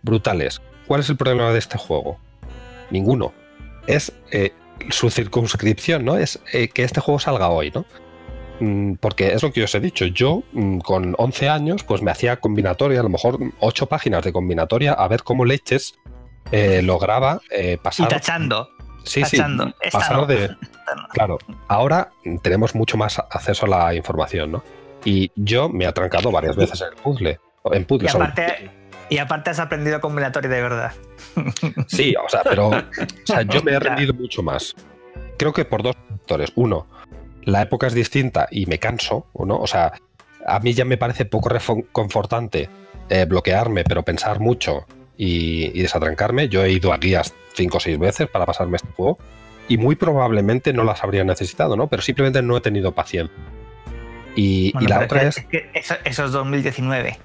brutales. 0.03 0.62
¿Cuál 0.87 1.01
es 1.01 1.11
el 1.11 1.16
problema 1.16 1.53
de 1.53 1.59
este 1.59 1.77
juego? 1.79 2.18
Ninguno. 2.90 3.33
Es 3.87 4.12
eh, 4.31 4.53
su 4.88 5.11
circunscripción, 5.11 6.05
¿no? 6.05 6.16
Es 6.16 6.40
eh, 6.53 6.68
que 6.68 6.85
este 6.85 7.01
juego 7.01 7.18
salga 7.20 7.51
hoy, 7.51 7.70
¿no? 7.75 7.85
Mm, 8.61 8.94
Porque 8.94 9.35
es 9.35 9.42
lo 9.42 9.53
que 9.53 9.62
os 9.64 9.75
he 9.75 9.81
dicho, 9.81 10.07
yo 10.07 10.42
mm, 10.53 10.79
con 10.79 11.14
11 11.18 11.49
años 11.51 11.85
pues 11.85 12.01
me 12.01 12.11
hacía 12.11 12.37
combinatoria, 12.37 13.01
a 13.01 13.03
lo 13.03 13.11
mejor 13.11 13.38
8 13.61 13.87
páginas 13.87 14.25
de 14.25 14.33
combinatoria, 14.33 14.94
a 14.94 15.07
ver 15.09 15.22
cómo 15.22 15.44
leches 15.44 15.94
eh, 16.53 16.83
lograba 16.83 17.41
eh, 17.51 17.73
Y 17.75 17.77
pasar. 17.77 18.09
tachando. 18.09 18.69
sí, 19.05 19.25
sí, 19.25 19.37
tachando. 19.37 19.75
Esta 19.81 19.99
pasar 19.99 20.17
no. 20.17 20.27
de. 20.27 20.51
Claro, 21.13 21.39
ahora 21.67 22.11
tenemos 22.43 22.75
mucho 22.77 22.97
más 22.97 23.19
acceso 23.19 23.67
a 23.67 23.69
la 23.69 23.95
información, 23.95 24.53
¿no? 24.53 24.63
Y 25.05 25.33
yo 25.35 25.69
me 25.69 25.85
he 25.85 25.87
atrancado 25.89 26.31
varias 26.31 26.55
veces 26.55 26.81
en 26.81 26.89
el 26.89 26.95
puzzle. 26.95 27.41
En 27.73 27.83
Y 27.83 27.85
puzzle, 27.85 28.09
sobre- 28.09 28.25
aparte, 28.25 28.71
y 29.11 29.19
aparte 29.19 29.51
has 29.51 29.59
aprendido 29.59 30.01
combinatorio 30.01 30.49
de 30.49 30.63
verdad. 30.63 30.93
Sí, 31.89 32.15
o 32.25 32.29
sea, 32.29 32.43
pero 32.45 32.69
o 32.69 32.73
sea, 33.25 33.43
yo 33.43 33.63
me 33.63 33.73
he 33.73 33.79
Claro. 33.79 33.97
rendido 33.97 34.15
mucho 34.15 34.43
más. 34.45 34.75
Creo 35.37 35.53
que 35.53 35.65
por 35.65 35.83
dos 35.83 35.97
factores. 36.09 36.53
Uno, 36.55 36.87
la 37.43 37.63
época 37.63 37.89
es 37.89 37.95
distinta 37.95 38.47
y 38.51 38.67
me 38.67 38.79
canso, 38.79 39.27
¿no? 39.35 39.59
O 39.59 39.67
sea, 39.67 39.93
a 40.47 40.61
mí 40.61 40.73
ya 40.73 40.85
me 40.85 40.97
parece 40.99 41.25
poco 41.25 41.49
reconfortante 41.49 42.69
eh, 43.09 43.25
bloquearme, 43.25 43.83
pero 43.85 44.03
pensar 44.05 44.39
mucho 44.41 44.87
y, 45.17 45.79
y 45.79 45.83
desatrancarme. 45.83 46.49
Yo 46.49 46.65
he 46.65 46.71
ido 46.71 46.93
a 46.93 46.99
guías 46.99 47.35
cinco 47.55 47.79
o 47.79 47.81
seis 47.81 47.99
veces 47.99 48.29
para 48.29 48.47
pasarme 48.47 48.77
este 48.77 48.89
juego 48.93 49.19
y 49.69 49.79
muy 49.79 49.97
probablemente 49.97 50.73
no 50.73 50.85
las 50.85 51.03
habría 51.03 51.25
necesitado, 51.25 51.77
¿no? 51.77 51.89
Pero 51.89 52.03
simplemente 52.03 52.43
no 52.43 52.57
he 52.57 52.61
tenido 52.61 52.93
paciencia. 52.93 53.35
Y, 54.37 54.73
la 54.87 55.01
otra 55.01 55.23
es 55.23 55.39
es, 55.39 55.47
que 55.47 55.71
eso, 55.73 55.95
eso 56.05 56.25
es 56.27 56.33
2019. 56.33 57.19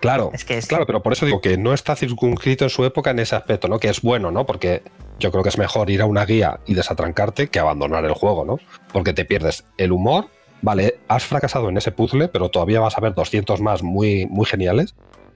claro, 0.00 0.30
Es 0.32 0.44
que 0.44 0.56
es 0.56 0.66
Claro, 0.68 0.86
pero 0.86 1.02
por 1.02 1.12
eso 1.12 1.26
digo 1.26 1.40
que 1.40 1.56
no 1.58 1.74
está 1.74 1.96
circunscrito 1.96 2.64
en 2.64 2.70
su 2.70 2.84
época 2.84 3.10
en 3.10 3.18
ese 3.18 3.34
aspecto, 3.34 3.66
¿no? 3.66 3.80
Que 3.80 3.88
es 3.88 4.00
bueno, 4.02 4.30
¿no? 4.30 4.46
Porque 4.46 4.82
yo 5.18 5.32
creo 5.32 5.42
que 5.42 5.48
es 5.48 5.58
mejor 5.58 5.90
ir 5.90 6.00
a 6.00 6.06
una 6.06 6.24
guía 6.24 6.60
y 6.64 6.74
desatrancarte 6.74 7.48
que 7.48 7.58
abandonar 7.58 8.04
el 8.04 8.12
juego, 8.12 8.44
¿no? 8.44 8.60
Porque 8.92 9.12
te 9.12 9.24
pierdes 9.24 9.64
el 9.78 9.90
humor, 9.90 10.28
vale, 10.62 11.00
has 11.08 11.24
fracasado 11.24 11.68
en 11.68 11.76
ese 11.76 11.90
puzzle, 11.90 12.28
pero 12.28 12.50
todavía 12.50 12.78
vas 12.78 12.96
a 12.96 13.00
ver 13.00 13.14
200 13.14 13.60
más 13.60 13.82
muy, 13.82 14.26
muy 14.26 14.46
geniales 14.46 14.94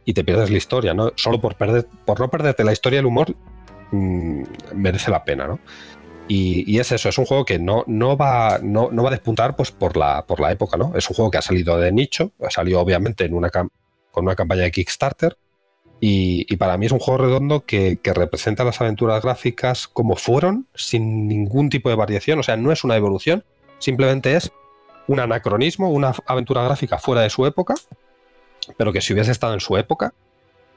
y 0.08 0.14
te 0.14 0.24
pierdes 0.24 0.48
la 0.48 0.56
historia, 0.56 0.94
¿no? 0.94 1.12
Solo 1.16 1.38
por, 1.38 1.56
perder, 1.56 1.86
por 2.06 2.18
no 2.18 2.30
perderte 2.30 2.64
la 2.64 2.72
historia 2.72 3.00
el 3.00 3.04
humor 3.04 3.36
mm, 3.90 4.42
merece 4.74 5.10
la 5.10 5.22
pena, 5.22 5.46
¿no? 5.46 5.60
Y, 6.28 6.64
y 6.66 6.78
es 6.78 6.90
eso, 6.92 7.10
es 7.10 7.18
un 7.18 7.26
juego 7.26 7.44
que 7.44 7.58
no, 7.58 7.84
no, 7.86 8.16
va, 8.16 8.58
no, 8.62 8.88
no 8.90 9.02
va 9.02 9.10
a 9.10 9.12
despuntar 9.12 9.54
pues, 9.54 9.70
por, 9.70 9.98
la, 9.98 10.24
por 10.24 10.40
la 10.40 10.50
época, 10.50 10.78
¿no? 10.78 10.96
Es 10.96 11.10
un 11.10 11.14
juego 11.14 11.30
que 11.30 11.36
ha 11.36 11.42
salido 11.42 11.76
de 11.76 11.92
nicho, 11.92 12.32
ha 12.42 12.48
salido 12.48 12.80
obviamente 12.80 13.26
en 13.26 13.34
una 13.34 13.50
con 13.50 13.68
una 14.24 14.34
campaña 14.34 14.62
de 14.62 14.70
Kickstarter, 14.70 15.36
y, 16.00 16.46
y 16.48 16.56
para 16.56 16.78
mí 16.78 16.86
es 16.86 16.92
un 16.92 17.00
juego 17.00 17.24
redondo 17.24 17.66
que, 17.66 17.98
que 18.02 18.14
representa 18.14 18.64
las 18.64 18.80
aventuras 18.80 19.22
gráficas 19.22 19.88
como 19.88 20.16
fueron, 20.16 20.68
sin 20.74 21.28
ningún 21.28 21.68
tipo 21.68 21.90
de 21.90 21.96
variación, 21.96 22.38
o 22.38 22.42
sea, 22.42 22.56
no 22.56 22.72
es 22.72 22.82
una 22.82 22.96
evolución, 22.96 23.44
simplemente 23.78 24.36
es 24.36 24.52
un 25.06 25.20
anacronismo, 25.20 25.90
una 25.90 26.14
aventura 26.24 26.64
gráfica 26.64 26.96
fuera 26.96 27.20
de 27.20 27.28
su 27.28 27.44
época, 27.44 27.74
pero 28.76 28.92
que 28.92 29.00
si 29.00 29.12
hubiese 29.12 29.32
estado 29.32 29.54
en 29.54 29.60
su 29.60 29.76
época, 29.76 30.14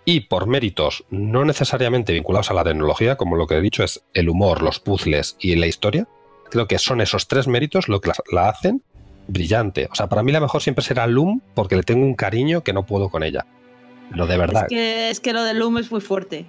y 0.05 0.21
por 0.21 0.47
méritos 0.47 1.05
no 1.09 1.45
necesariamente 1.45 2.13
vinculados 2.13 2.49
a 2.51 2.53
la 2.53 2.63
tecnología, 2.63 3.17
como 3.17 3.35
lo 3.35 3.47
que 3.47 3.55
he 3.55 3.61
dicho 3.61 3.83
es 3.83 4.03
el 4.13 4.29
humor, 4.29 4.61
los 4.61 4.79
puzzles 4.79 5.35
y 5.39 5.55
la 5.55 5.67
historia, 5.67 6.07
creo 6.49 6.67
que 6.67 6.79
son 6.79 7.01
esos 7.01 7.27
tres 7.27 7.47
méritos 7.47 7.87
lo 7.87 8.01
que 8.01 8.11
la, 8.31 8.49
hacen 8.49 8.81
brillante. 9.27 9.87
O 9.91 9.95
sea, 9.95 10.07
para 10.07 10.23
mí 10.23 10.31
la 10.31 10.39
mejor 10.39 10.61
siempre 10.61 10.83
será 10.83 11.07
Loom 11.07 11.41
porque 11.53 11.75
le 11.75 11.83
tengo 11.83 12.03
un 12.03 12.15
cariño 12.15 12.63
que 12.63 12.73
no 12.73 12.85
puedo 12.85 13.09
con 13.09 13.23
ella. 13.23 13.45
Lo 14.09 14.27
de 14.27 14.37
verdad. 14.37 14.63
Es 14.63 14.69
que, 14.69 15.09
es 15.09 15.19
que 15.19 15.33
lo 15.33 15.43
del 15.43 15.59
Loom 15.59 15.77
es 15.77 15.91
muy 15.91 16.01
fuerte. 16.01 16.45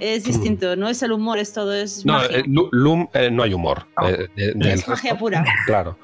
Es 0.00 0.24
distinto, 0.24 0.76
no 0.76 0.88
es 0.88 1.02
el 1.02 1.12
humor, 1.12 1.38
es 1.38 1.52
todo, 1.52 1.74
es 1.74 2.04
No, 2.04 2.14
magia. 2.14 2.38
eh, 2.38 2.44
Loom 2.46 3.08
eh, 3.14 3.30
no 3.30 3.42
hay 3.42 3.54
humor. 3.54 3.86
No. 4.00 4.08
Eh, 4.08 4.28
de- 4.36 4.72
es 4.72 4.86
magia 4.88 5.10
resto, 5.12 5.18
pura. 5.18 5.44
Claro. 5.66 5.96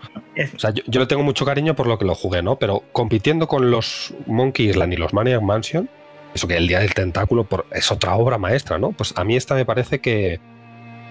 O 0.55 0.59
sea, 0.59 0.71
yo, 0.71 0.83
yo 0.87 1.01
le 1.01 1.07
tengo 1.07 1.23
mucho 1.23 1.45
cariño 1.45 1.77
por 1.77 1.87
lo 1.87 1.99
que 1.99 2.05
lo 2.07 2.15
jugué, 2.15 2.43
¿no? 2.43 2.57
Pero 2.59 2.83
compitiendo 2.93 3.47
con 3.49 3.71
los 3.71 4.15
Monkey 4.27 4.71
Island 4.71 4.95
y 4.95 4.97
los 4.97 5.13
Maniac 5.13 5.43
Mansion, 5.43 5.91
eso 6.35 6.49
que 6.49 6.57
el 6.57 6.67
Día 6.69 6.79
del 6.81 6.95
Tentáculo 6.95 7.45
por, 7.45 7.67
es 7.71 7.93
otra 7.93 8.15
obra 8.15 8.39
maestra, 8.39 8.79
¿no? 8.79 8.93
Pues 8.93 9.13
a 9.17 9.25
mí 9.25 9.37
esta 9.37 9.55
me 9.55 9.67
parece 9.67 10.01
que, 10.01 10.41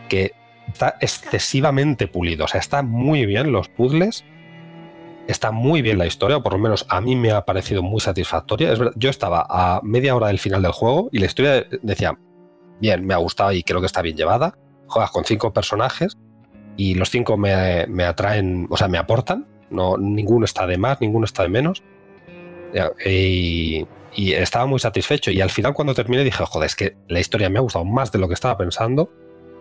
que 0.10 0.32
está 0.68 0.96
excesivamente 1.02 2.08
pulido. 2.08 2.46
O 2.46 2.48
sea, 2.48 2.60
está 2.60 2.82
muy 2.82 3.26
bien 3.28 3.52
los 3.52 3.70
puzzles. 3.70 4.24
Está 5.28 5.52
muy 5.52 5.84
bien 5.84 6.00
la 6.00 6.08
historia, 6.08 6.38
o 6.38 6.44
por 6.44 6.54
lo 6.54 6.60
menos 6.60 6.86
a 6.90 7.00
mí 7.00 7.16
me 7.16 7.32
ha 7.32 7.46
parecido 7.46 7.84
muy 7.84 8.02
satisfactoria. 8.02 8.72
Es 8.74 8.80
verdad, 8.80 8.94
yo 8.98 9.10
estaba 9.12 9.46
a 9.48 9.80
media 9.84 10.16
hora 10.16 10.28
del 10.28 10.40
final 10.40 10.64
del 10.64 10.72
juego 10.72 11.10
y 11.12 11.20
la 11.20 11.28
historia 11.28 11.66
decía, 11.84 12.18
bien, 12.82 13.06
me 13.06 13.14
ha 13.14 13.18
gustado 13.18 13.54
y 13.54 13.64
creo 13.64 13.80
que 13.80 13.86
está 13.86 14.02
bien 14.02 14.18
llevada. 14.18 14.58
Juegas 14.88 15.12
con 15.12 15.24
cinco 15.24 15.54
personajes 15.54 16.18
y 16.76 16.96
los 16.96 17.10
cinco 17.10 17.38
me, 17.38 17.86
me 17.88 18.04
atraen, 18.04 18.68
o 18.70 18.76
sea, 18.76 18.88
me 18.88 18.98
aportan. 18.98 19.48
No, 19.70 19.98
ninguno 19.98 20.44
está 20.44 20.68
de 20.68 20.78
más, 20.78 21.00
ninguno 21.00 21.26
está 21.26 21.44
de 21.44 21.50
menos. 21.50 21.84
Y, 23.06 23.86
estaba 24.16 24.66
muy 24.66 24.80
satisfecho. 24.80 25.32
Y 25.32 25.40
al 25.40 25.50
final, 25.50 25.74
cuando 25.74 25.94
terminé, 25.94 26.24
dije, 26.24 26.44
joder, 26.46 26.66
es 26.66 26.76
que 26.76 26.98
la 27.08 27.20
historia 27.20 27.50
me 27.50 27.60
ha 27.60 27.62
gustado 27.62 27.86
más 27.86 28.12
de 28.12 28.20
lo 28.20 28.28
que 28.28 28.34
estaba 28.34 28.58
pensando. 28.58 29.10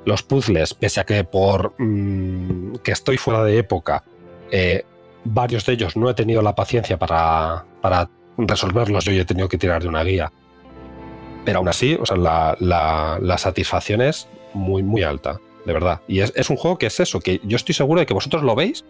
Los 0.05 0.23
puzzles, 0.23 0.75
pese 0.75 1.01
a 1.01 1.05
que 1.05 1.23
por 1.25 1.75
mmm, 1.79 2.77
que 2.83 2.91
estoy 2.91 3.17
fuera 3.17 3.45
de 3.45 3.59
época, 3.59 4.03
eh, 4.51 4.85
varios 5.25 5.67
de 5.67 5.75
ellos 5.75 5.97
no 5.97 6.09
he 6.09 6.15
tenido 6.15 6.43
la 6.43 6.55
paciencia 6.55 6.99
para, 6.99 7.65
para 7.81 8.11
resolverlos, 8.39 9.05
yo 9.05 9.13
he 9.13 9.25
tenido 9.25 9.49
que 9.49 9.59
tirar 9.59 9.83
de 9.83 9.89
una 9.89 10.03
guía. 10.03 10.33
Pero 11.45 11.59
aún 11.59 11.69
así, 11.69 11.97
o 12.01 12.07
sea, 12.07 12.17
la, 12.17 12.57
la, 12.59 13.39
satisfacción 13.39 14.03
es 14.03 14.29
muy, 14.53 14.83
muy 14.83 15.03
alta, 15.03 15.41
de 15.65 15.73
verdad. 15.73 16.01
Y 16.07 16.21
es, 16.21 16.33
es, 16.37 16.51
un 16.51 16.57
juego 16.57 16.79
que 16.79 16.87
es 16.87 17.01
eso, 17.01 17.21
que 17.21 17.41
yo 17.45 17.57
estoy 17.57 17.75
seguro 17.75 18.01
de 18.01 18.07
que 18.07 18.15
vosotros 18.15 18.43
lo 18.43 18.55
veis 18.55 18.85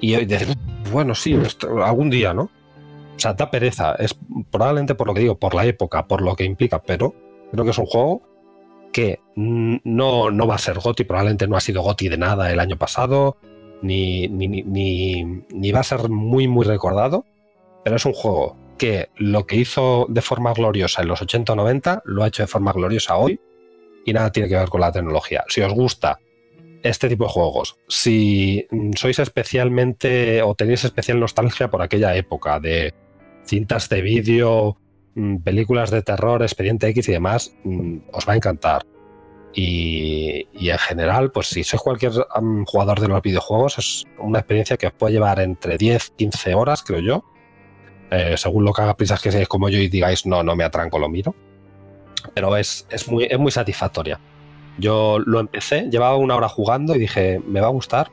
y 0.00 0.14
decís, 0.26 0.56
bueno, 0.92 1.14
sí, 1.14 1.36
algún 1.84 2.10
día, 2.10 2.34
¿no? 2.34 2.42
O 2.42 3.20
sea, 3.20 3.32
da 3.32 3.50
pereza. 3.50 3.94
Es 3.94 4.16
probablemente 4.50 4.94
por 4.94 5.06
lo 5.06 5.14
que 5.14 5.20
digo, 5.20 5.38
por 5.38 5.54
la 5.54 5.64
época, 5.64 6.06
por 6.06 6.22
lo 6.22 6.36
que 6.36 6.44
implica, 6.44 6.80
pero 6.82 7.14
creo 7.50 7.64
que 7.64 7.70
es 7.70 7.78
un 7.78 7.86
juego 7.86 8.22
que 8.92 9.20
no, 9.34 10.30
no 10.30 10.46
va 10.46 10.54
a 10.54 10.58
ser 10.58 10.78
GOTI, 10.78 11.04
probablemente 11.04 11.48
no 11.48 11.56
ha 11.56 11.60
sido 11.60 11.82
GOTI 11.82 12.08
de 12.08 12.18
nada 12.18 12.52
el 12.52 12.60
año 12.60 12.76
pasado, 12.76 13.36
ni, 13.82 14.28
ni, 14.28 14.48
ni, 14.48 15.22
ni, 15.22 15.72
va 15.72 15.80
a 15.80 15.84
ser 15.84 16.08
muy, 16.08 16.48
muy 16.48 16.64
recordado, 16.64 17.24
pero 17.84 17.96
es 17.96 18.04
un 18.04 18.12
juego 18.12 18.56
que 18.78 19.10
lo 19.16 19.46
que 19.46 19.56
hizo 19.56 20.06
de 20.08 20.22
forma 20.22 20.52
gloriosa 20.54 21.02
en 21.02 21.08
los 21.08 21.20
80 21.20 21.52
o 21.52 21.56
90 21.56 22.02
lo 22.04 22.22
ha 22.22 22.28
hecho 22.28 22.42
de 22.42 22.46
forma 22.46 22.72
gloriosa 22.72 23.16
hoy 23.16 23.40
y 24.04 24.12
nada 24.12 24.32
tiene 24.32 24.48
que 24.48 24.56
ver 24.56 24.68
con 24.68 24.80
la 24.80 24.92
tecnología. 24.92 25.44
Si 25.48 25.60
os 25.60 25.72
gusta 25.72 26.18
este 26.82 27.08
tipo 27.08 27.24
de 27.24 27.30
juegos, 27.30 27.76
si 27.88 28.66
sois 28.96 29.18
especialmente 29.18 30.42
o 30.42 30.54
tenéis 30.54 30.84
especial 30.84 31.20
nostalgia 31.20 31.68
por 31.68 31.82
aquella 31.82 32.16
época 32.16 32.60
de 32.60 32.94
cintas 33.44 33.88
de 33.88 34.00
vídeo, 34.00 34.78
mm, 35.14 35.38
películas 35.38 35.90
de 35.90 36.02
terror, 36.02 36.42
expediente 36.42 36.88
X 36.88 37.08
y 37.08 37.12
demás, 37.12 37.54
mm, 37.64 37.98
os 38.12 38.28
va 38.28 38.32
a 38.34 38.36
encantar. 38.36 38.86
Y, 39.54 40.46
y, 40.52 40.70
en 40.70 40.78
general, 40.78 41.32
pues 41.32 41.48
si 41.48 41.64
sois 41.64 41.82
cualquier 41.82 42.12
um, 42.38 42.64
jugador 42.64 43.00
de 43.00 43.08
los 43.08 43.20
videojuegos, 43.22 43.78
es 43.78 44.04
una 44.18 44.38
experiencia 44.40 44.76
que 44.76 44.86
os 44.86 44.92
puede 44.92 45.14
llevar 45.14 45.40
entre 45.40 45.78
10, 45.78 46.10
15 46.16 46.54
horas, 46.54 46.84
creo 46.84 47.00
yo. 47.00 47.24
Eh, 48.10 48.34
según 48.36 48.64
lo 48.64 48.72
que 48.72 48.82
haga 48.82 48.96
prisas 48.96 49.20
que 49.20 49.30
seáis 49.30 49.48
como 49.48 49.68
yo 49.68 49.78
y 49.78 49.88
digáis, 49.88 50.26
no, 50.26 50.42
no 50.42 50.56
me 50.56 50.64
atranco, 50.64 50.98
lo 50.98 51.08
miro. 51.08 51.34
Pero 52.34 52.56
es, 52.56 52.86
es, 52.90 53.08
muy, 53.08 53.24
es 53.24 53.38
muy 53.38 53.52
satisfactoria. 53.52 54.18
Yo 54.78 55.18
lo 55.18 55.40
empecé, 55.40 55.88
llevaba 55.90 56.16
una 56.16 56.36
hora 56.36 56.48
jugando 56.48 56.94
y 56.94 56.98
dije, 56.98 57.40
me 57.46 57.60
va 57.60 57.66
a 57.66 57.70
gustar. 57.70 58.10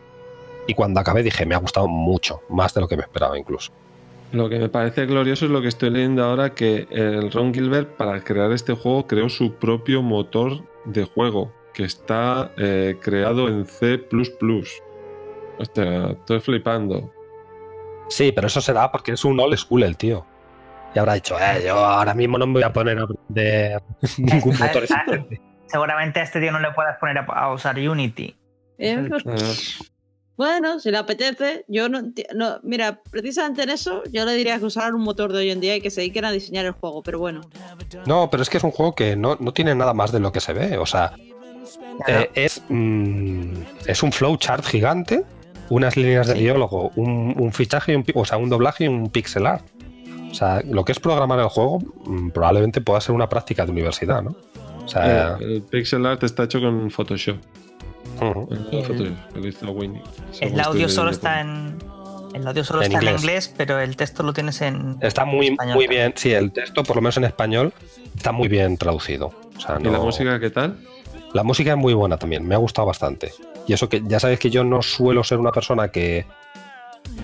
Y 0.67 0.73
cuando 0.73 0.99
acabé 0.99 1.21
dije, 1.21 1.45
me 1.45 1.55
ha 1.55 1.59
gustado 1.59 1.87
mucho, 1.87 2.41
más 2.49 2.73
de 2.73 2.81
lo 2.81 2.87
que 2.87 2.97
me 2.97 3.03
esperaba 3.03 3.37
incluso. 3.37 3.71
Lo 4.31 4.49
que 4.49 4.59
me 4.59 4.67
parece 4.67 5.05
glorioso 5.05 5.45
es 5.45 5.51
lo 5.51 5.61
que 5.61 5.67
estoy 5.67 5.91
leyendo 5.91 6.23
ahora, 6.23 6.55
que 6.55 6.87
el 6.89 7.31
Ron 7.31 7.53
Gilbert 7.53 7.95
para 7.95 8.21
crear 8.21 8.51
este 8.51 8.73
juego 8.73 9.05
creó 9.05 9.29
su 9.29 9.53
propio 9.53 10.01
motor 10.01 10.61
de 10.85 11.05
juego, 11.05 11.53
que 11.73 11.83
está 11.83 12.51
eh, 12.57 12.97
creado 12.99 13.47
en 13.47 13.65
C⁇ 13.65 14.09
estoy 15.59 16.39
flipando. 16.41 17.11
Sí, 18.07 18.31
pero 18.31 18.47
eso 18.47 18.61
será 18.61 18.91
porque 18.91 19.13
es 19.13 19.25
un 19.25 19.39
old 19.39 19.57
school 19.57 19.83
el 19.83 19.97
tío. 19.97 20.25
Y 20.93 20.99
habrá 20.99 21.13
dicho, 21.13 21.37
eh, 21.39 21.63
yo 21.65 21.75
ahora 21.75 22.13
mismo 22.13 22.37
no 22.37 22.47
me 22.47 22.53
voy 22.53 22.63
a 22.63 22.71
poner 22.71 22.97
a 22.97 23.03
aprender 23.03 23.81
ningún 24.17 24.57
motor. 24.57 24.85
Seguramente 25.67 26.19
a 26.19 26.23
este 26.23 26.39
tío 26.39 26.51
no 26.51 26.59
le 26.59 26.71
puedas 26.71 26.97
poner 26.99 27.17
a, 27.17 27.23
a 27.23 27.53
usar 27.53 27.77
Unity. 27.77 28.35
Eh, 28.77 29.09
bueno, 30.37 30.79
si 30.79 30.91
le 30.91 30.97
apetece, 30.97 31.63
yo 31.67 31.87
no, 31.87 32.01
no, 32.33 32.59
Mira, 32.63 33.01
precisamente 33.09 33.63
en 33.63 33.69
eso, 33.69 34.03
yo 34.11 34.25
le 34.25 34.33
diría 34.33 34.59
que 34.59 34.65
usaran 34.65 34.93
un 34.93 35.01
motor 35.01 35.31
de 35.31 35.39
hoy 35.39 35.49
en 35.49 35.61
día 35.61 35.77
y 35.77 35.81
que 35.81 35.89
se 35.89 36.01
dediquen 36.01 36.25
a 36.25 36.31
diseñar 36.31 36.65
el 36.65 36.73
juego, 36.73 37.01
pero 37.03 37.19
bueno. 37.19 37.41
No, 38.05 38.29
pero 38.29 38.43
es 38.43 38.49
que 38.49 38.57
es 38.57 38.63
un 38.63 38.71
juego 38.71 38.95
que 38.95 39.15
no, 39.15 39.37
no 39.39 39.53
tiene 39.53 39.73
nada 39.75 39.93
más 39.93 40.11
de 40.11 40.19
lo 40.19 40.33
que 40.33 40.41
se 40.41 40.51
ve. 40.51 40.77
O 40.77 40.85
sea, 40.85 41.13
eh, 42.07 42.29
es, 42.35 42.61
mm, 42.67 43.53
es 43.85 44.03
un 44.03 44.11
flowchart 44.11 44.65
gigante, 44.65 45.23
unas 45.69 45.97
líneas 45.97 46.27
de 46.27 46.33
sí. 46.33 46.39
diálogo, 46.39 46.91
un, 46.95 47.33
un, 47.37 47.51
fichaje, 47.53 47.93
y 47.93 47.95
un, 47.95 48.05
o 48.13 48.25
sea, 48.25 48.37
un 48.37 48.49
doblaje 48.49 48.85
y 48.85 48.87
un 48.87 49.09
pixel 49.09 49.45
art. 49.45 49.65
O 50.31 50.33
sea, 50.33 50.61
lo 50.65 50.83
que 50.83 50.91
es 50.91 50.99
programar 50.99 51.39
el 51.39 51.47
juego 51.47 51.79
mm, 51.79 52.29
probablemente 52.31 52.81
pueda 52.81 52.99
ser 53.01 53.15
una 53.15 53.29
práctica 53.29 53.65
de 53.65 53.71
universidad, 53.71 54.21
¿no? 54.21 54.35
O 54.83 54.87
sea, 54.87 55.37
el, 55.39 55.51
el 55.53 55.61
pixel 55.61 56.05
art 56.05 56.23
está 56.23 56.43
hecho 56.43 56.59
con 56.59 56.91
Photoshop. 56.91 57.37
Uh 58.21 58.23
-huh. 58.23 58.47
el, 58.71 59.15
el, 59.81 60.01
el 60.41 60.59
audio 60.59 60.89
solo 60.89 61.09
está 61.09 61.41
en. 61.41 61.77
El 62.33 62.45
audio 62.47 62.63
solo 62.65 62.81
En 62.81 62.87
está 62.87 62.97
inglés. 62.97 63.13
en 63.13 63.19
inglés, 63.21 63.53
pero 63.55 63.79
el 63.79 63.95
texto 63.95 64.21
lo 64.21 64.33
tienes 64.33 64.61
en. 64.61 64.97
está 65.01 65.23
muy, 65.25 65.47
español 65.47 65.75
muy 65.75 65.87
bien. 65.87 66.13
Sí, 66.17 66.33
el 66.33 66.51
texto, 66.51 66.83
por 66.83 66.97
lo 66.97 67.01
menos 67.01 67.15
en 67.17 67.23
español, 67.23 67.73
está 68.15 68.31
muy 68.33 68.49
bien 68.49 68.77
traducido. 68.77 69.31
O 69.55 69.59
sea, 69.59 69.77
¿Y 69.79 69.83
la 69.85 69.99
música 69.99 70.37
qué 70.39 70.49
tal? 70.49 70.77
La 71.35 71.43
música 71.43 71.71
es 71.71 71.77
muy 71.77 71.93
buena 71.93 72.15
también, 72.15 72.47
me 72.47 72.55
ha 72.55 72.57
gustado 72.57 72.87
bastante. 72.87 73.33
Y 73.67 73.73
eso 73.73 73.89
que 73.89 74.01
ya 74.07 74.21
sabéis 74.21 74.39
que 74.39 74.49
yo 74.49 74.63
no 74.63 74.81
suelo 74.81 75.21
ser 75.21 75.37
una 75.37 75.51
persona 75.51 75.89
que, 75.89 76.25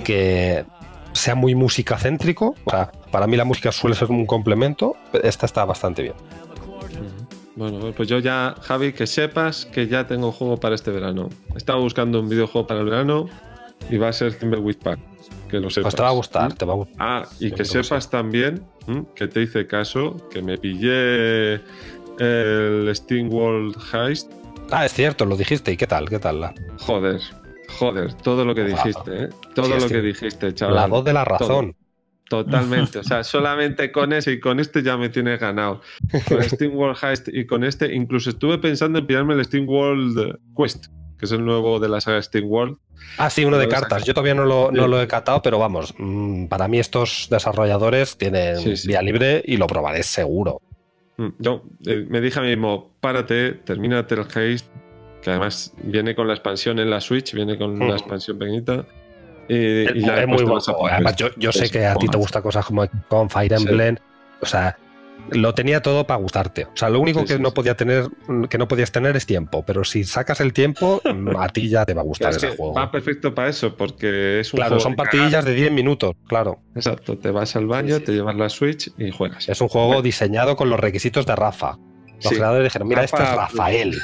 que 0.03 0.65
sea 1.13 1.33
muy 1.33 1.55
música 1.55 1.97
céntrico. 1.97 2.55
O 2.65 2.69
sea, 2.69 2.91
para 3.09 3.25
mí 3.25 3.37
la 3.37 3.45
música 3.45 3.71
suele 3.71 3.95
ser 3.95 4.11
un 4.11 4.25
complemento. 4.25 4.97
Esta 5.23 5.45
está 5.45 5.63
bastante 5.63 6.01
bien. 6.01 6.15
Bueno, 7.55 7.93
pues 7.95 8.09
yo 8.09 8.19
ya, 8.19 8.53
Javi, 8.59 8.91
que 8.91 9.07
sepas 9.07 9.65
que 9.65 9.87
ya 9.87 10.05
tengo 10.07 10.33
juego 10.33 10.57
para 10.57 10.75
este 10.75 10.91
verano. 10.91 11.29
Estaba 11.55 11.79
buscando 11.79 12.19
un 12.19 12.27
videojuego 12.27 12.67
para 12.67 12.81
el 12.81 12.87
verano 12.87 13.29
y 13.89 13.95
va 13.95 14.09
a 14.09 14.13
ser 14.13 14.37
Thimbleweed 14.37 14.79
Park. 14.79 14.99
Que 15.47 15.61
lo 15.61 15.69
sepas. 15.69 15.83
Pues 15.83 15.95
te 15.95 16.01
va 16.01 16.09
a 16.09 16.13
gustar, 16.13 16.53
te 16.53 16.65
va 16.65 16.73
a 16.73 16.75
gustar. 16.75 16.97
Ah, 16.99 17.25
y 17.39 17.51
que 17.51 17.63
sepas 17.63 18.09
también 18.09 18.65
que 19.15 19.29
te 19.29 19.41
hice 19.41 19.67
caso, 19.67 20.17
que 20.29 20.41
me 20.41 20.57
pillé 20.57 21.61
el 22.19 22.89
Steam 22.95 23.31
World 23.31 23.75
Heist. 23.93 24.31
Ah, 24.71 24.85
es 24.85 24.93
cierto, 24.93 25.25
lo 25.25 25.35
dijiste. 25.35 25.71
¿Y 25.71 25.77
qué 25.77 25.87
tal? 25.87 26.09
¿Qué 26.09 26.19
tal? 26.19 26.39
La, 26.41 26.53
Joder, 26.79 27.19
joder, 27.79 28.13
todo 28.15 28.45
lo 28.45 28.55
que 28.55 28.63
dijiste, 28.63 29.23
¿eh? 29.25 29.29
Todo 29.53 29.65
Sí, 29.65 29.81
lo 29.81 29.87
que 29.89 30.01
dijiste, 30.01 30.53
chaval. 30.53 30.75
la 30.75 30.87
voz 30.87 31.03
de 31.03 31.13
la 31.13 31.25
razón. 31.25 31.75
Totalmente, 32.29 32.99
o 32.99 33.03
sea, 33.03 33.23
solamente 33.25 33.91
con 33.91 34.13
ese 34.13 34.31
y 34.33 34.39
con 34.39 34.59
este 34.61 34.81
ya 34.83 34.95
me 34.95 35.09
tienes 35.09 35.39
ganado. 35.39 35.81
Con 36.29 36.41
Steam 36.43 36.73
World 36.75 36.97
Heist 37.03 37.27
y 37.27 37.45
con 37.45 37.63
este, 37.65 37.93
incluso 37.93 38.29
estuve 38.29 38.57
pensando 38.59 38.99
en 38.99 39.05
pillarme 39.07 39.33
el 39.33 39.43
Steam 39.43 39.67
World 39.67 40.37
Quest, 40.57 40.85
que 41.19 41.25
es 41.25 41.31
el 41.33 41.43
nuevo 41.43 41.79
de 41.81 41.89
la 41.89 41.99
saga 41.99 42.21
Steam 42.21 42.45
World. 42.49 42.77
Ah, 43.17 43.29
sí, 43.29 43.43
uno 43.43 43.57
de 43.57 43.67
cartas. 43.67 44.05
Yo 44.05 44.13
todavía 44.13 44.35
no 44.35 44.45
lo, 44.45 44.71
no 44.71 44.83
Sí. 44.85 44.89
lo 44.89 45.01
he 45.01 45.07
catado, 45.07 45.41
pero 45.41 45.59
vamos, 45.59 45.93
mm, 45.97 46.45
para 46.45 46.69
mí 46.69 46.79
estos 46.79 47.27
desarrolladores 47.29 48.17
tienen 48.17 48.57
Sí, 48.59 48.77
sí. 48.77 48.87
vía 48.87 49.01
libre 49.01 49.41
y 49.45 49.57
lo 49.57 49.67
probaré 49.67 50.01
seguro. 50.03 50.61
Mm, 51.21 51.33
Yo 51.39 51.63
eh, 51.85 52.05
me 52.09 52.21
dije 52.21 52.39
a 52.39 52.41
mí 52.41 52.49
mismo, 52.49 52.91
párate, 52.99 53.51
termínate 53.53 54.15
el 54.15 54.25
Heist, 54.35 54.67
que 55.21 55.29
además 55.29 55.73
viene 55.83 56.15
con 56.15 56.27
la 56.27 56.33
expansión 56.33 56.79
en 56.79 56.89
la 56.89 56.99
Switch, 57.01 57.33
viene 57.33 57.57
con 57.57 57.77
Mm. 57.77 57.87
la 57.89 57.93
expansión 57.95 58.37
pequeñita. 58.39 58.85
Y, 59.47 60.01
ya 60.01 60.21
es 60.21 60.27
muy 60.27 60.43
bueno. 60.43 60.59
Además, 60.89 61.15
yo, 61.15 61.27
yo 61.37 61.51
sé 61.51 61.69
que 61.69 61.85
a 61.85 61.95
ti 61.95 62.07
te 62.07 62.17
gustan 62.17 62.41
cosas 62.41 62.65
como 62.65 62.85
con 63.07 63.29
Fire 63.29 63.57
Sí. 63.57 63.67
Emblem. 63.67 63.97
O 64.41 64.45
sea, 64.45 64.77
lo 65.29 65.53
tenía 65.53 65.81
todo 65.81 66.05
para 66.07 66.19
gustarte. 66.19 66.65
O 66.65 66.75
sea, 66.75 66.89
lo 66.89 66.99
único 66.99 67.19
Sí, 67.21 67.27
que 67.27 67.33
sí, 67.35 67.39
no 67.39 67.49
sí. 67.49 67.55
podía 67.55 67.75
tener, 67.77 68.07
que 68.49 68.57
no 68.57 68.67
podías 68.67 68.91
tener 68.91 69.15
es 69.15 69.25
tiempo. 69.25 69.63
Pero 69.65 69.83
si 69.83 70.03
sacas 70.03 70.41
el 70.41 70.51
tiempo, 70.53 71.01
mm, 71.05 71.35
a 71.37 71.47
ti 71.49 71.69
ya 71.69 71.85
te 71.85 71.93
va 71.93 72.01
a 72.01 72.03
gustar 72.03 72.31
Es 72.31 72.37
ese 72.37 72.55
juego. 72.55 72.73
va 72.73 72.91
perfecto 72.91 73.33
para 73.35 73.49
eso, 73.49 73.75
porque 73.77 74.39
es 74.39 74.53
un 74.53 74.57
Claro, 74.57 74.71
juego 74.71 74.81
son 74.83 74.91
de 74.93 74.97
partidillas 74.97 75.45
de 75.45 75.53
10 75.53 75.71
minutos, 75.71 76.15
claro. 76.27 76.59
Exacto, 76.75 77.17
te 77.17 77.31
vas 77.31 77.55
al 77.55 77.67
baño, 77.67 77.95
Sí, 77.95 77.99
sí. 77.99 78.05
te 78.07 78.11
llevas 78.13 78.35
la 78.35 78.49
Switch 78.49 78.91
y 78.97 79.11
juegas. 79.11 79.47
Es 79.47 79.61
un 79.61 79.67
juego 79.69 80.01
diseñado 80.01 80.55
con 80.55 80.69
los 80.69 80.79
requisitos 80.79 81.25
de 81.25 81.35
Rafa. 81.35 81.77
Los 82.15 82.25
Sí. 82.25 82.35
creadores 82.35 82.65
dijeron, 82.65 82.87
mira, 82.87 83.03
este 83.03 83.17
es 83.23 83.29
Rafa- 83.29 83.35
Rafael. 83.47 83.97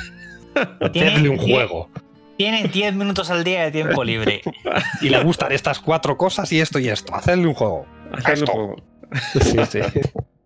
Tiene- 0.93 1.09
Hacedle 1.11 1.29
un 1.29 1.37
juego. 1.37 1.89
Tiene 2.37 2.63
10 2.67 2.93
minutos 2.95 3.29
al 3.31 3.43
día 3.43 3.63
de 3.63 3.71
tiempo 3.71 4.03
libre. 4.03 4.41
Y 5.01 5.09
le 5.09 5.21
gustan 5.23 5.51
estas 5.51 5.79
cuatro 5.79 6.17
cosas 6.17 6.51
y 6.51 6.59
esto 6.59 6.79
y 6.79 6.87
esto. 6.89 7.13
Hacedle 7.15 7.47
un 7.47 7.53
juego. 7.53 7.85
Hacerlo 8.11 8.33
esto. 8.45 8.51
juego. 8.53 8.75
Sí, 9.41 9.57
sí. 9.69 9.79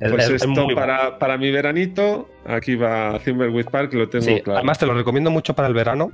Es- 0.00 0.10
Pues 0.10 0.24
es- 0.24 0.30
es 0.30 0.34
esto 0.36 0.48
muy 0.48 0.74
bueno. 0.74 0.80
para, 0.80 1.18
para 1.18 1.36
mi 1.38 1.50
veranito, 1.50 2.28
aquí 2.46 2.74
va 2.74 3.18
Thimbleweed 3.22 3.66
Park, 3.66 3.92
lo 3.94 4.08
tengo 4.08 4.24
Sí, 4.24 4.40
claro. 4.40 4.58
además 4.58 4.78
te 4.78 4.86
lo 4.86 4.94
recomiendo 4.94 5.30
mucho 5.30 5.54
para 5.54 5.68
el 5.68 5.74
verano, 5.74 6.10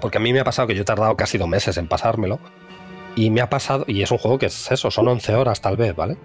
porque 0.00 0.18
a 0.18 0.20
mí 0.20 0.32
me 0.32 0.40
ha 0.40 0.44
pasado 0.44 0.66
que 0.68 0.74
yo 0.74 0.82
he 0.82 0.84
tardado 0.84 1.16
casi 1.16 1.38
dos 1.38 1.48
meses 1.48 1.76
en 1.78 1.86
pasármelo, 1.86 2.40
y 3.14 3.30
me 3.30 3.40
ha 3.40 3.48
pasado, 3.48 3.84
y 3.86 4.02
es 4.02 4.10
un 4.10 4.18
juego 4.18 4.38
que 4.38 4.46
es 4.46 4.70
eso, 4.72 4.90
son 4.90 5.06
11 5.08 5.34
horas 5.34 5.60
tal 5.60 5.76
vez, 5.76 5.94
¿vale? 5.94 6.16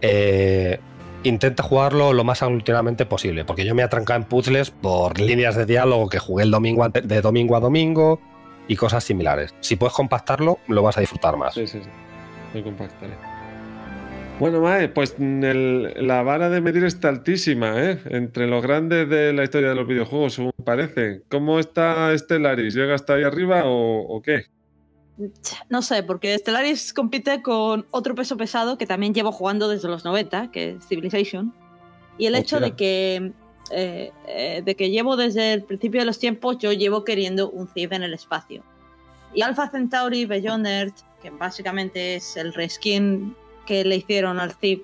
Eh, 0.00 0.78
intenta 1.24 1.62
jugarlo 1.62 2.12
lo 2.12 2.22
más 2.24 2.42
aglutinadamente 2.42 3.06
posible, 3.06 3.44
porque 3.44 3.64
yo 3.64 3.74
me 3.74 3.82
he 3.82 3.84
atrancado 3.84 4.18
en 4.20 4.24
puzzles 4.26 4.70
por 4.70 5.18
líneas 5.18 5.56
de 5.56 5.66
diálogo 5.66 6.08
que 6.08 6.18
jugué 6.18 6.44
el 6.44 6.50
domingo 6.50 6.88
de 6.88 7.20
domingo 7.22 7.56
a 7.56 7.60
domingo 7.60 8.20
y 8.68 8.76
cosas 8.76 9.02
similares. 9.04 9.54
Si 9.60 9.76
puedes 9.76 9.94
compactarlo, 9.94 10.58
lo 10.68 10.82
vas 10.82 10.96
a 10.96 11.00
disfrutar 11.00 11.36
más. 11.36 11.54
Sí, 11.54 11.66
sí, 11.66 11.80
sí. 11.82 11.88
Lo 12.58 12.62
compactaré. 12.64 13.12
Bueno, 14.40 14.60
Mae, 14.60 14.88
pues 14.88 15.14
el- 15.18 15.94
la 16.06 16.22
vara 16.22 16.50
de 16.50 16.60
medir 16.60 16.84
está 16.84 17.08
altísima, 17.08 17.80
¿eh? 17.80 18.00
Entre 18.06 18.46
los 18.48 18.62
grandes 18.62 19.08
de 19.08 19.32
la 19.32 19.44
historia 19.44 19.68
de 19.68 19.74
los 19.76 19.86
videojuegos, 19.86 20.34
según 20.34 20.50
parece. 20.64 21.22
¿Cómo 21.30 21.60
está 21.60 22.16
Stellaris? 22.18 22.74
¿Llega 22.74 22.94
hasta 22.94 23.14
ahí 23.14 23.22
arriba 23.22 23.62
o, 23.64 24.00
o 24.00 24.22
qué? 24.22 24.46
No 25.68 25.82
sé, 25.82 26.02
porque 26.02 26.36
Stellaris 26.36 26.92
compite 26.92 27.42
con 27.42 27.86
otro 27.92 28.16
peso 28.16 28.36
pesado 28.36 28.76
que 28.76 28.86
también 28.86 29.14
llevo 29.14 29.30
jugando 29.30 29.68
desde 29.68 29.88
los 29.88 30.04
90, 30.04 30.50
que 30.50 30.70
es 30.70 30.86
Civilization. 30.88 31.54
Y 32.18 32.26
el 32.26 32.34
hecho 32.34 32.58
de 32.58 32.72
que, 32.72 33.32
eh, 33.70 34.10
eh, 34.26 34.62
de 34.64 34.74
que 34.74 34.90
llevo 34.90 35.16
desde 35.16 35.52
el 35.52 35.62
principio 35.62 36.00
de 36.00 36.06
los 36.06 36.18
tiempos, 36.18 36.58
yo 36.58 36.72
llevo 36.72 37.04
queriendo 37.04 37.48
un 37.50 37.68
Civ 37.68 37.92
en 37.92 38.02
el 38.02 38.12
espacio. 38.12 38.64
Y 39.32 39.42
Alpha 39.42 39.68
Centauri 39.70 40.26
Beyond 40.26 40.66
Earth, 40.66 40.96
que 41.22 41.30
básicamente 41.30 42.16
es 42.16 42.36
el 42.36 42.52
reskin 42.52 43.36
que 43.64 43.84
le 43.84 43.96
hicieron 43.96 44.38
al 44.40 44.52
Civ 44.52 44.82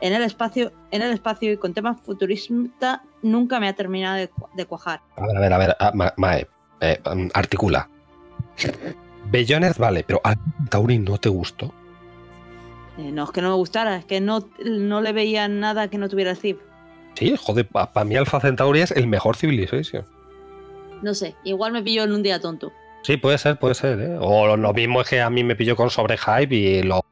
en 0.00 0.12
el 0.12 0.22
espacio, 0.22 0.72
en 0.90 1.02
el 1.02 1.12
espacio 1.12 1.52
y 1.52 1.56
con 1.56 1.72
temas 1.74 2.00
futurista, 2.00 3.02
nunca 3.22 3.60
me 3.60 3.68
ha 3.68 3.72
terminado 3.74 4.16
de, 4.16 4.28
cu- 4.28 4.48
de 4.54 4.66
cuajar. 4.66 5.00
A 5.16 5.26
ver, 5.26 5.36
a 5.36 5.40
ver, 5.40 5.52
a 5.52 5.58
ver, 5.58 5.76
ah, 5.80 5.92
Ma- 5.94 6.14
Mae, 6.16 6.46
eh, 6.80 7.00
mm, 7.14 7.28
articula. 7.32 7.88
Bellones 9.30 9.78
vale, 9.78 10.04
pero 10.06 10.20
al 10.24 10.36
Tauri 10.68 10.98
no 10.98 11.18
te 11.18 11.28
gustó. 11.28 11.72
Eh, 12.98 13.10
no 13.10 13.24
es 13.24 13.30
que 13.30 13.42
no 13.42 13.48
me 13.48 13.54
gustara, 13.56 13.96
es 13.96 14.04
que 14.04 14.20
no, 14.20 14.48
no 14.64 15.00
le 15.00 15.12
veía 15.12 15.48
nada 15.48 15.88
que 15.88 15.98
no 15.98 16.08
tuviera 16.08 16.32
el 16.32 16.36
Civ. 16.36 16.58
Sí, 17.14 17.34
joder, 17.40 17.66
para 17.68 18.04
mí 18.04 18.16
Alpha 18.16 18.40
Centauri 18.40 18.80
es 18.80 18.90
el 18.90 19.06
mejor 19.06 19.36
Civilization. 19.36 20.04
No 21.02 21.14
sé, 21.14 21.34
igual 21.44 21.72
me 21.72 21.82
pilló 21.82 22.04
en 22.04 22.12
un 22.12 22.22
día 22.22 22.40
tonto. 22.40 22.72
Sí, 23.02 23.16
puede 23.16 23.38
ser, 23.38 23.58
puede 23.58 23.74
ser. 23.74 24.00
¿eh? 24.00 24.16
O 24.20 24.56
lo 24.56 24.72
mismo 24.72 25.00
es 25.00 25.08
que 25.08 25.20
a 25.20 25.28
mí 25.30 25.44
me 25.44 25.56
pilló 25.56 25.76
con 25.76 25.90
sobrehype 25.90 26.54
y 26.54 26.82
lo 26.82 27.04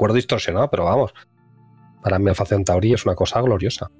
recuerdo 0.00 0.16
distorsionado, 0.16 0.70
pero 0.70 0.84
vamos. 0.84 1.12
Para 2.02 2.18
mí 2.18 2.30
Alpha 2.30 2.46
Centauri 2.46 2.94
es 2.94 3.04
una 3.04 3.14
cosa 3.14 3.42
gloriosa. 3.42 3.90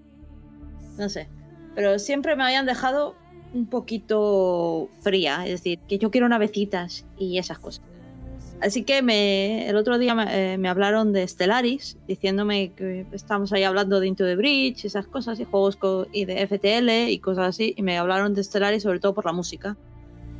No 0.97 1.11
sé. 1.11 1.29
Pero 1.75 1.99
siempre 1.99 2.37
me 2.37 2.45
habían 2.45 2.65
dejado 2.65 3.17
un 3.53 3.67
poquito 3.67 4.89
fría. 5.03 5.45
Es 5.45 5.51
decir, 5.51 5.79
que 5.87 5.99
yo 5.99 6.11
quiero 6.11 6.27
navecitas 6.27 7.05
y 7.19 7.37
esas 7.37 7.59
cosas. 7.59 7.85
Así 8.63 8.83
que 8.85 9.03
me, 9.03 9.69
el 9.69 9.77
otro 9.77 9.99
día 9.99 10.15
me, 10.15 10.55
eh, 10.55 10.69
hablaron 10.69 11.13
de 11.13 11.29
Stellaris, 11.29 11.99
diciéndome 12.09 12.73
que 12.73 13.05
estamos 13.13 13.53
ahí 13.53 13.65
hablando 13.65 14.01
de 14.01 14.07
Into 14.07 14.25
the 14.25 14.37
Bridge, 14.37 14.87
esas 14.87 15.07
cosas, 15.07 15.39
y 15.39 15.45
juegos 15.45 15.79
y 16.13 16.25
de 16.25 16.47
FTL 16.47 17.11
y 17.11 17.19
cosas 17.19 17.49
así. 17.49 17.75
Y 17.77 17.83
me 17.83 17.99
hablaron 17.99 18.33
de 18.33 18.43
Stellaris 18.43 18.85
sobre 18.85 19.01
todo 19.01 19.13
por 19.13 19.27
la 19.27 19.33
música. 19.33 19.77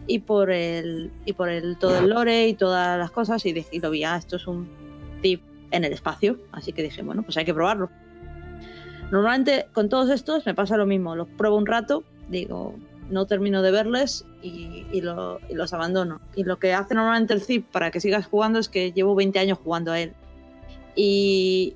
Y 0.07 0.21
por 0.21 0.51
el, 0.51 1.11
y 1.27 1.35
por 1.35 1.51
el 1.51 1.77
todo 1.77 1.99
el 1.99 2.09
lore 2.09 2.49
y 2.49 2.55
todas 2.55 2.99
las 2.99 3.11
cosas. 3.11 3.45
Y, 3.45 3.53
dije, 3.53 3.69
y 3.73 3.81
lo 3.81 3.91
vi, 3.91 4.05
ah, 4.05 4.17
esto 4.17 4.37
es 4.37 4.47
un 4.47 4.67
tip 5.21 5.50
en 5.71 5.85
el 5.85 5.93
espacio. 5.93 6.39
Así 6.53 6.73
que 6.73 6.83
dije, 6.83 7.03
bueno, 7.03 7.23
pues 7.23 7.37
hay 7.37 7.45
que 7.45 7.55
probarlo. 7.55 7.91
Normalmente 9.11 9.67
con 9.73 9.89
todos 9.89 10.09
estos 10.11 10.47
me 10.47 10.55
pasa 10.55 10.77
lo 10.77 10.87
mismo, 10.87 11.17
los 11.17 11.27
pruebo 11.29 11.57
un 11.57 11.67
rato, 11.67 12.05
digo, 12.29 12.75
no 13.11 13.27
termino 13.27 13.61
de 13.61 13.73
verles 13.73 14.25
y, 14.41 14.87
y 14.93 15.01
lo- 15.01 15.41
y 15.49 15.55
los 15.55 15.73
abandono. 15.73 16.21
Y 16.37 16.45
lo 16.45 16.59
que 16.61 16.75
hace 16.75 16.95
normalmente 16.95 17.35
el 17.35 17.41
zip 17.41 17.67
para 17.73 17.91
que 17.91 18.01
sigas 18.01 18.27
jugando 18.27 18.61
es 18.61 18.69
que 18.69 18.93
llevo 18.93 19.17
20 19.17 19.39
años 19.41 19.59
jugando 19.59 19.91
a 19.91 19.99
él. 20.01 20.13
Y, 20.95 21.75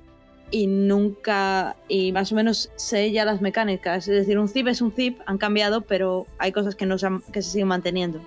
y 0.49 0.67
nunca, 0.67 1.75
y 1.89 2.13
más 2.13 2.31
o 2.31 2.35
menos 2.35 2.71
sé 2.77 3.11
ya 3.11 3.25
las 3.25 3.41
mecánicas. 3.41 4.07
Es 4.07 4.15
decir, 4.15 4.39
un 4.39 4.47
zip 4.47 4.67
es 4.69 4.81
un 4.81 4.93
zip, 4.93 5.19
han 5.25 5.37
cambiado, 5.37 5.81
pero 5.81 6.27
hay 6.37 6.53
cosas 6.53 6.75
que, 6.75 6.85
no 6.85 6.97
se, 6.97 7.09
que 7.33 7.41
se 7.41 7.49
siguen 7.51 7.67
manteniendo. 7.67 8.21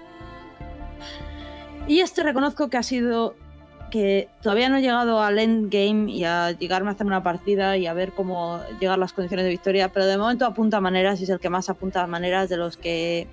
Y 1.87 2.01
este 2.01 2.23
reconozco 2.23 2.69
que 2.69 2.77
ha 2.77 2.83
sido 2.83 3.35
que 3.91 4.29
todavía 4.43 4.69
no 4.69 4.77
he 4.77 4.81
llegado 4.81 5.23
al 5.23 5.39
endgame 5.39 6.11
y 6.11 6.25
a 6.25 6.51
llegarme 6.53 6.91
a 6.91 6.93
hacer 6.93 7.07
una 7.07 7.23
partida 7.23 7.77
y 7.77 7.87
a 7.87 7.93
ver 7.95 8.13
cómo 8.13 8.61
llegar 8.81 8.99
las 8.99 9.13
condiciones 9.13 9.45
de 9.45 9.51
victoria, 9.51 9.89
pero 9.91 10.07
de 10.07 10.17
momento 10.19 10.45
apunta 10.47 10.77
a 10.77 10.81
maneras 10.81 11.21
y 11.21 11.25
es 11.25 11.31
el 11.31 11.41
que 11.41 11.51
más 11.51 11.69
apunta 11.71 12.03
a 12.03 12.07
maneras 12.07 12.49
de 12.49 12.57
los 12.57 12.77
que 12.77 13.27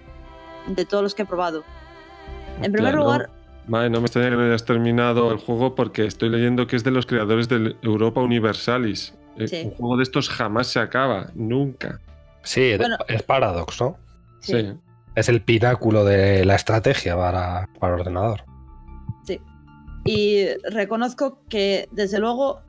de 0.68 0.86
todos 0.86 1.03
los 1.03 1.14
que 1.16 1.24
he 1.24 1.26
probado. 1.26 1.64
En 2.62 2.72
primer 2.72 2.91
Claro. 2.93 3.03
lugar, 3.03 3.30
Mae, 3.68 3.89
no 3.89 3.99
me 3.99 4.06
extraña 4.06 4.30
que 4.30 4.36
no 4.36 4.43
hayas 4.43 4.64
terminado 4.66 5.32
el 5.32 5.38
juego 5.39 5.74
porque 5.76 6.06
estoy 6.06 6.30
leyendo 6.30 6.68
que 6.68 6.76
es 6.76 6.84
de 6.84 6.91
los 6.91 7.06
creadores 7.08 7.49
del 7.49 7.78
Europa 7.82 8.22
Universalis. 8.22 9.16
Eh, 9.38 9.47
Sí. 9.47 9.62
Un 9.66 9.72
juego 9.72 9.97
de 9.97 10.03
estos 10.03 10.30
jamás 10.30 10.68
se 10.68 10.80
acaba, 10.80 11.32
nunca. 11.34 11.99
Sí, 12.43 12.76
Bueno. 12.78 12.97
es 13.08 13.24
Paradox, 13.24 13.82
¿no? 13.82 13.97
sí, 14.39 14.53
Sí. 14.53 14.74
Es 15.16 15.30
el 15.30 15.41
pináculo 15.41 16.03
de 16.06 16.45
la 16.45 16.56
estrategia 16.56 17.16
para, 17.18 17.68
para 17.80 17.95
ordenador. 17.95 18.41
Y 20.06 20.45
reconozco 20.70 21.39
que, 21.49 21.89
desde 21.91 22.20
luego, 22.20 22.62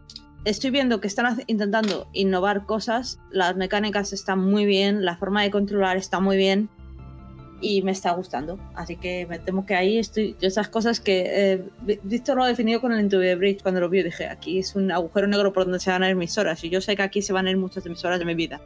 estoy 0.46 0.70
viendo 0.70 1.00
que 1.00 1.06
están 1.06 1.42
intentando 1.46 2.08
innovar 2.14 2.64
cosas. 2.64 3.20
Las 3.30 3.56
mecánicas 3.56 4.14
están 4.14 4.40
muy 4.40 4.64
bien, 4.64 5.04
la 5.04 5.18
forma 5.18 5.42
de 5.42 5.50
controlar 5.50 5.98
está 5.98 6.18
muy 6.18 6.38
bien 6.38 6.70
y 7.60 7.82
me 7.82 7.92
está 7.92 8.12
gustando. 8.12 8.58
Así 8.74 8.96
que 8.96 9.26
me 9.26 9.38
temo 9.38 9.66
que 9.66 9.74
ahí 9.74 9.98
estoy. 9.98 10.34
Yo 10.40 10.48
esas 10.48 10.68
cosas 10.68 10.98
que 11.00 11.24
eh, 11.26 11.64
Víctor 12.04 12.36
lo 12.36 12.44
ha 12.44 12.48
definido 12.48 12.80
con 12.80 12.92
el 12.92 13.00
Into 13.00 13.20
the 13.20 13.34
Bridge 13.34 13.62
cuando 13.62 13.80
lo 13.80 13.90
vio. 13.90 14.02
Dije, 14.02 14.28
aquí 14.28 14.58
es 14.58 14.74
un 14.74 14.90
agujero 14.90 15.26
negro 15.26 15.52
por 15.52 15.64
donde 15.64 15.80
se 15.80 15.90
van 15.90 16.02
a 16.02 16.08
ir 16.08 16.16
mis 16.16 16.36
horas. 16.38 16.64
Y 16.64 16.70
yo 16.70 16.80
sé 16.80 16.96
que 16.96 17.02
aquí 17.02 17.20
se 17.20 17.34
van 17.34 17.46
a 17.46 17.50
ir 17.50 17.58
muchas 17.58 17.84
de 17.84 17.90
mis 17.90 18.04
horas 18.04 18.18
de 18.18 18.24
mi 18.24 18.34
vida. 18.34 18.62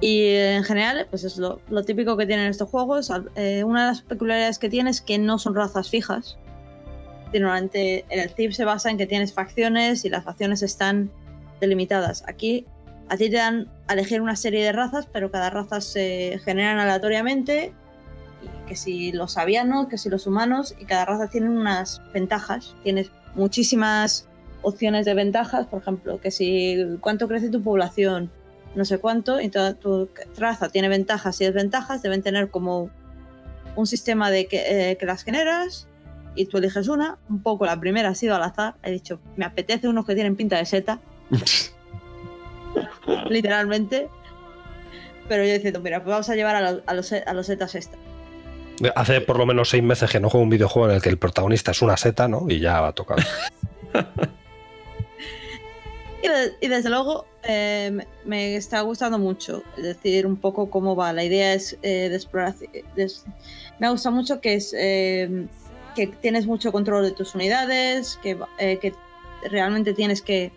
Y 0.00 0.20
eh, 0.20 0.56
en 0.56 0.64
general, 0.64 1.06
pues 1.08 1.24
es 1.24 1.38
lo, 1.38 1.60
lo 1.70 1.82
típico 1.84 2.16
que 2.16 2.26
tienen 2.26 2.50
estos 2.50 2.68
juegos. 2.68 3.10
Eh, 3.36 3.64
una 3.64 3.84
de 3.84 3.88
las 3.88 4.02
peculiaridades 4.02 4.58
que 4.58 4.68
tiene 4.68 4.90
es 4.90 5.00
que 5.00 5.18
no 5.18 5.38
son 5.38 5.54
razas 5.54 5.88
fijas. 5.88 6.36
Normalmente 7.40 8.04
en 8.08 8.20
el 8.20 8.30
Civ 8.30 8.52
se 8.52 8.64
basa 8.64 8.90
en 8.90 8.98
que 8.98 9.06
tienes 9.06 9.32
facciones 9.32 10.04
y 10.04 10.08
las 10.08 10.24
facciones 10.24 10.62
están 10.62 11.10
delimitadas. 11.60 12.24
Aquí 12.26 12.66
a 13.08 13.16
ti 13.16 13.30
te 13.30 13.36
dan 13.36 13.68
a 13.86 13.92
elegir 13.92 14.20
una 14.20 14.36
serie 14.36 14.64
de 14.64 14.72
razas, 14.72 15.06
pero 15.12 15.30
cada 15.30 15.50
raza 15.50 15.80
se 15.80 16.40
generan 16.44 16.78
aleatoriamente. 16.78 17.72
Y 18.42 18.68
que 18.68 18.76
si 18.76 19.12
los 19.12 19.36
avianos, 19.36 19.88
que 19.88 19.98
si 19.98 20.08
los 20.08 20.26
humanos, 20.26 20.74
y 20.78 20.84
cada 20.84 21.04
raza 21.04 21.28
tiene 21.28 21.50
unas 21.50 22.00
ventajas. 22.12 22.74
Tienes 22.82 23.10
muchísimas 23.34 24.28
opciones 24.62 25.04
de 25.04 25.14
ventajas, 25.14 25.66
por 25.66 25.82
ejemplo, 25.82 26.20
que 26.20 26.30
si 26.30 26.98
cuánto 27.00 27.28
crece 27.28 27.50
tu 27.50 27.62
población, 27.62 28.30
no 28.74 28.84
sé 28.84 28.98
cuánto, 28.98 29.40
y 29.40 29.50
toda 29.50 29.74
tu 29.74 30.08
raza 30.38 30.68
tiene 30.68 30.88
ventajas 30.88 31.40
y 31.40 31.44
desventajas, 31.44 32.02
deben 32.02 32.22
tener 32.22 32.50
como 32.50 32.90
un 33.76 33.86
sistema 33.86 34.30
de 34.30 34.46
que, 34.46 34.90
eh, 34.90 34.96
que 34.96 35.06
las 35.06 35.22
generas 35.22 35.88
y 36.34 36.46
tú 36.46 36.58
eliges 36.58 36.88
una. 36.88 37.18
Un 37.28 37.42
poco 37.42 37.66
la 37.66 37.78
primera 37.78 38.08
ha 38.10 38.14
sido 38.14 38.34
al 38.34 38.42
azar. 38.42 38.74
He 38.82 38.90
dicho, 38.90 39.20
me 39.36 39.44
apetece 39.44 39.88
unos 39.88 40.04
que 40.06 40.14
tienen 40.14 40.36
pinta 40.36 40.56
de 40.58 40.66
seta, 40.66 41.00
literalmente. 43.28 44.08
Pero 45.28 45.44
yo 45.44 45.52
diciendo, 45.54 45.80
mira, 45.80 46.00
pues 46.02 46.10
vamos 46.12 46.28
a 46.28 46.34
llevar 46.34 46.56
a 46.56 46.70
los, 46.72 46.82
a 46.86 46.94
los, 46.94 47.12
a 47.12 47.32
los 47.34 47.46
setas 47.46 47.74
esta. 47.74 47.96
Hace 48.96 49.20
por 49.20 49.38
lo 49.38 49.46
menos 49.46 49.70
seis 49.70 49.82
meses 49.82 50.10
que 50.10 50.18
no 50.20 50.28
juego 50.28 50.42
un 50.44 50.50
videojuego 50.50 50.88
en 50.90 50.96
el 50.96 51.02
que 51.02 51.08
el 51.08 51.18
protagonista 51.18 51.70
es 51.70 51.80
una 51.80 51.96
seta, 51.96 52.26
¿no? 52.28 52.44
Y 52.48 52.58
ya 52.60 52.80
va 52.80 52.88
a 52.88 52.92
tocar. 52.92 53.18
Y, 56.22 56.26
de- 56.28 56.52
y 56.62 56.68
desde 56.68 56.88
luego 56.88 57.26
eh, 57.42 57.90
me- 57.92 58.06
me 58.24 58.56
está 58.56 58.80
gustando 58.80 59.18
mucho, 59.18 59.62
es 59.76 59.82
decir, 59.84 60.26
un 60.26 60.36
poco 60.36 60.70
cómo 60.70 60.96
va. 60.96 61.12
La 61.12 61.22
idea 61.22 61.52
es 61.52 61.76
eh, 61.82 62.08
de 62.08 62.16
exploración. 62.16 62.70
me 63.78 63.90
gusta 63.90 64.10
mucho 64.10 64.40
que 64.40 64.54
es 64.54 64.74
eh, 64.74 65.46
que 65.94 66.06
tienes 66.06 66.46
mucho 66.46 66.72
control 66.72 67.04
de 67.04 67.12
tus 67.12 67.34
unidades, 67.34 68.18
que, 68.22 68.38
eh, 68.58 68.92
realmente 69.50 69.92
tienes 69.92 70.22
que 70.22 70.52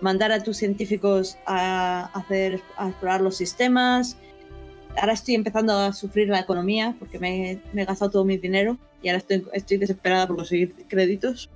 mandar 0.00 0.30
a 0.32 0.42
tus 0.42 0.58
científicos 0.58 1.38
a 1.46 2.10
hacer 2.12 2.60
explorar 2.78 3.20
los 3.20 3.36
sistemas. 3.36 4.16
Ahora 4.98 5.12
estoy 5.12 5.34
empezando 5.34 5.78
a 5.78 5.92
sufrir 5.92 6.28
la 6.28 6.40
economía 6.40 6.94
porque 6.98 7.18
me, 7.18 7.60
he 7.74 7.84
gastado 7.84 8.10
todo 8.10 8.24
mi 8.24 8.36
dinero 8.36 8.78
y 9.02 9.08
ahora 9.08 9.22
estoy, 9.52 9.78
desesperada 9.78 10.26
por 10.26 10.36
conseguir 10.36 10.74
créditos 10.88 11.50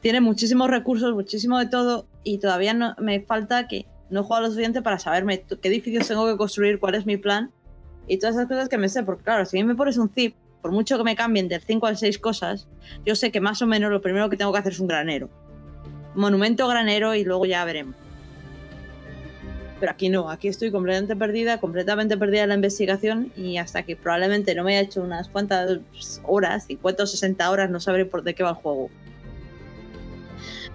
tiene 0.00 0.20
muchísimos 0.20 0.70
recursos, 0.70 1.14
muchísimo 1.14 1.58
de 1.58 1.66
todo, 1.66 2.06
y 2.24 2.38
todavía 2.38 2.74
no, 2.74 2.94
me 2.98 3.20
falta 3.20 3.68
que 3.68 3.86
no 4.10 4.20
he 4.20 4.22
jugado 4.22 4.42
lo 4.42 4.48
suficiente 4.50 4.82
para 4.82 4.98
saberme 4.98 5.42
qué 5.42 5.68
edificios 5.68 6.08
tengo 6.08 6.26
que 6.26 6.36
construir, 6.36 6.78
cuál 6.78 6.94
es 6.94 7.06
mi 7.06 7.16
plan, 7.16 7.50
y 8.06 8.18
todas 8.18 8.36
esas 8.36 8.48
cosas 8.48 8.68
que 8.68 8.78
me 8.78 8.88
sé, 8.88 9.02
porque 9.02 9.24
claro, 9.24 9.46
si 9.46 9.62
me 9.62 9.74
pones 9.74 9.96
un 9.96 10.10
zip, 10.10 10.34
por 10.62 10.70
mucho 10.70 10.96
que 10.96 11.04
me 11.04 11.16
cambien 11.16 11.48
del 11.48 11.60
5 11.60 11.86
al 11.86 11.98
6 11.98 12.18
cosas, 12.20 12.68
yo 13.04 13.16
sé 13.16 13.32
que 13.32 13.40
más 13.40 13.60
o 13.60 13.66
menos 13.66 13.90
lo 13.90 14.00
primero 14.00 14.30
que 14.30 14.36
tengo 14.36 14.52
que 14.52 14.60
hacer 14.60 14.72
es 14.72 14.80
un 14.80 14.86
granero. 14.86 15.28
Monumento 16.14 16.68
granero 16.68 17.14
y 17.14 17.24
luego 17.24 17.44
ya 17.44 17.64
veremos. 17.64 17.96
Pero 19.80 19.90
aquí 19.90 20.08
no, 20.08 20.30
aquí 20.30 20.46
estoy 20.46 20.70
completamente 20.70 21.16
perdida, 21.16 21.58
completamente 21.58 22.16
perdida 22.16 22.44
en 22.44 22.50
la 22.50 22.54
investigación 22.54 23.32
y 23.36 23.56
hasta 23.56 23.82
que 23.82 23.96
probablemente 23.96 24.54
no 24.54 24.62
me 24.62 24.76
haya 24.76 24.86
hecho 24.86 25.02
unas 25.02 25.28
cuantas 25.28 25.80
horas, 26.22 26.66
50 26.68 27.02
o 27.02 27.06
60 27.06 27.50
horas, 27.50 27.68
no 27.68 27.80
sabré 27.80 28.06
por 28.06 28.22
de 28.22 28.32
qué 28.34 28.44
va 28.44 28.50
el 28.50 28.54
juego. 28.54 28.90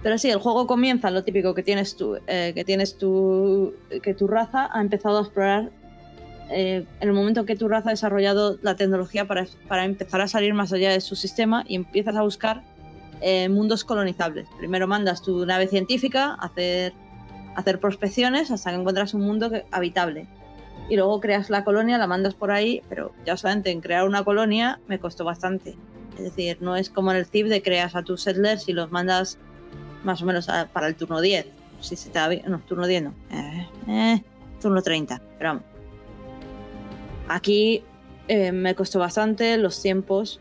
Pero 0.02 0.18
sí, 0.18 0.30
el 0.30 0.38
juego 0.38 0.66
comienza 0.66 1.10
lo 1.10 1.24
típico 1.24 1.54
que 1.54 1.62
tienes 1.62 1.96
tú, 1.96 2.18
eh, 2.26 2.52
que 2.54 2.64
tienes 2.64 2.98
tu, 2.98 3.74
que 4.02 4.12
tu 4.12 4.26
raza 4.26 4.68
ha 4.70 4.80
empezado 4.82 5.18
a 5.18 5.22
explorar 5.22 5.70
eh, 6.50 6.84
en 7.00 7.08
el 7.08 7.14
momento 7.14 7.44
que 7.44 7.56
tu 7.56 7.68
raza 7.68 7.90
ha 7.90 7.92
desarrollado 7.92 8.58
la 8.62 8.76
tecnología 8.76 9.26
para, 9.26 9.46
para 9.68 9.84
empezar 9.84 10.20
a 10.20 10.28
salir 10.28 10.54
más 10.54 10.72
allá 10.72 10.90
de 10.92 11.00
su 11.00 11.14
sistema 11.16 11.64
y 11.66 11.74
empiezas 11.76 12.16
a 12.16 12.22
buscar 12.22 12.62
eh, 13.20 13.48
mundos 13.48 13.84
colonizables. 13.84 14.46
Primero 14.58 14.86
mandas 14.86 15.22
tu 15.22 15.44
nave 15.44 15.66
científica 15.66 16.36
a 16.38 16.46
hacer, 16.46 16.92
a 17.56 17.60
hacer 17.60 17.80
prospecciones 17.80 18.50
hasta 18.50 18.70
que 18.70 18.76
encuentras 18.76 19.14
un 19.14 19.22
mundo 19.22 19.50
que- 19.50 19.64
habitable. 19.70 20.26
Y 20.88 20.96
luego 20.96 21.20
creas 21.20 21.50
la 21.50 21.64
colonia, 21.64 21.98
la 21.98 22.06
mandas 22.06 22.34
por 22.34 22.50
ahí, 22.50 22.80
pero 22.88 23.12
ya 23.26 23.36
solamente 23.36 23.70
en 23.70 23.80
crear 23.80 24.06
una 24.06 24.24
colonia 24.24 24.80
me 24.88 24.98
costó 24.98 25.24
bastante. 25.24 25.76
Es 26.16 26.24
decir, 26.24 26.58
no 26.60 26.76
es 26.76 26.88
como 26.90 27.10
en 27.10 27.18
el 27.18 27.26
CIP 27.26 27.46
de 27.48 27.60
creas 27.62 27.94
a 27.94 28.02
tus 28.02 28.22
settlers 28.22 28.68
y 28.68 28.72
los 28.72 28.90
mandas 28.90 29.38
más 30.04 30.22
o 30.22 30.26
menos 30.26 30.48
a- 30.48 30.66
para 30.66 30.86
el 30.86 30.94
turno 30.94 31.20
10. 31.20 31.46
Si 31.80 31.94
se 31.96 32.08
te 32.10 32.18
da 32.18 32.28
bien- 32.28 32.42
no, 32.48 32.60
turno 32.60 32.86
10 32.86 33.02
no. 33.02 33.14
Eh, 33.30 33.66
eh, 33.88 34.22
turno 34.62 34.80
30, 34.82 35.20
pero 35.38 35.50
vamos. 35.50 35.64
Aquí 37.28 37.82
eh, 38.28 38.52
me 38.52 38.74
costó 38.74 38.98
bastante 38.98 39.56
los 39.58 39.80
tiempos 39.82 40.40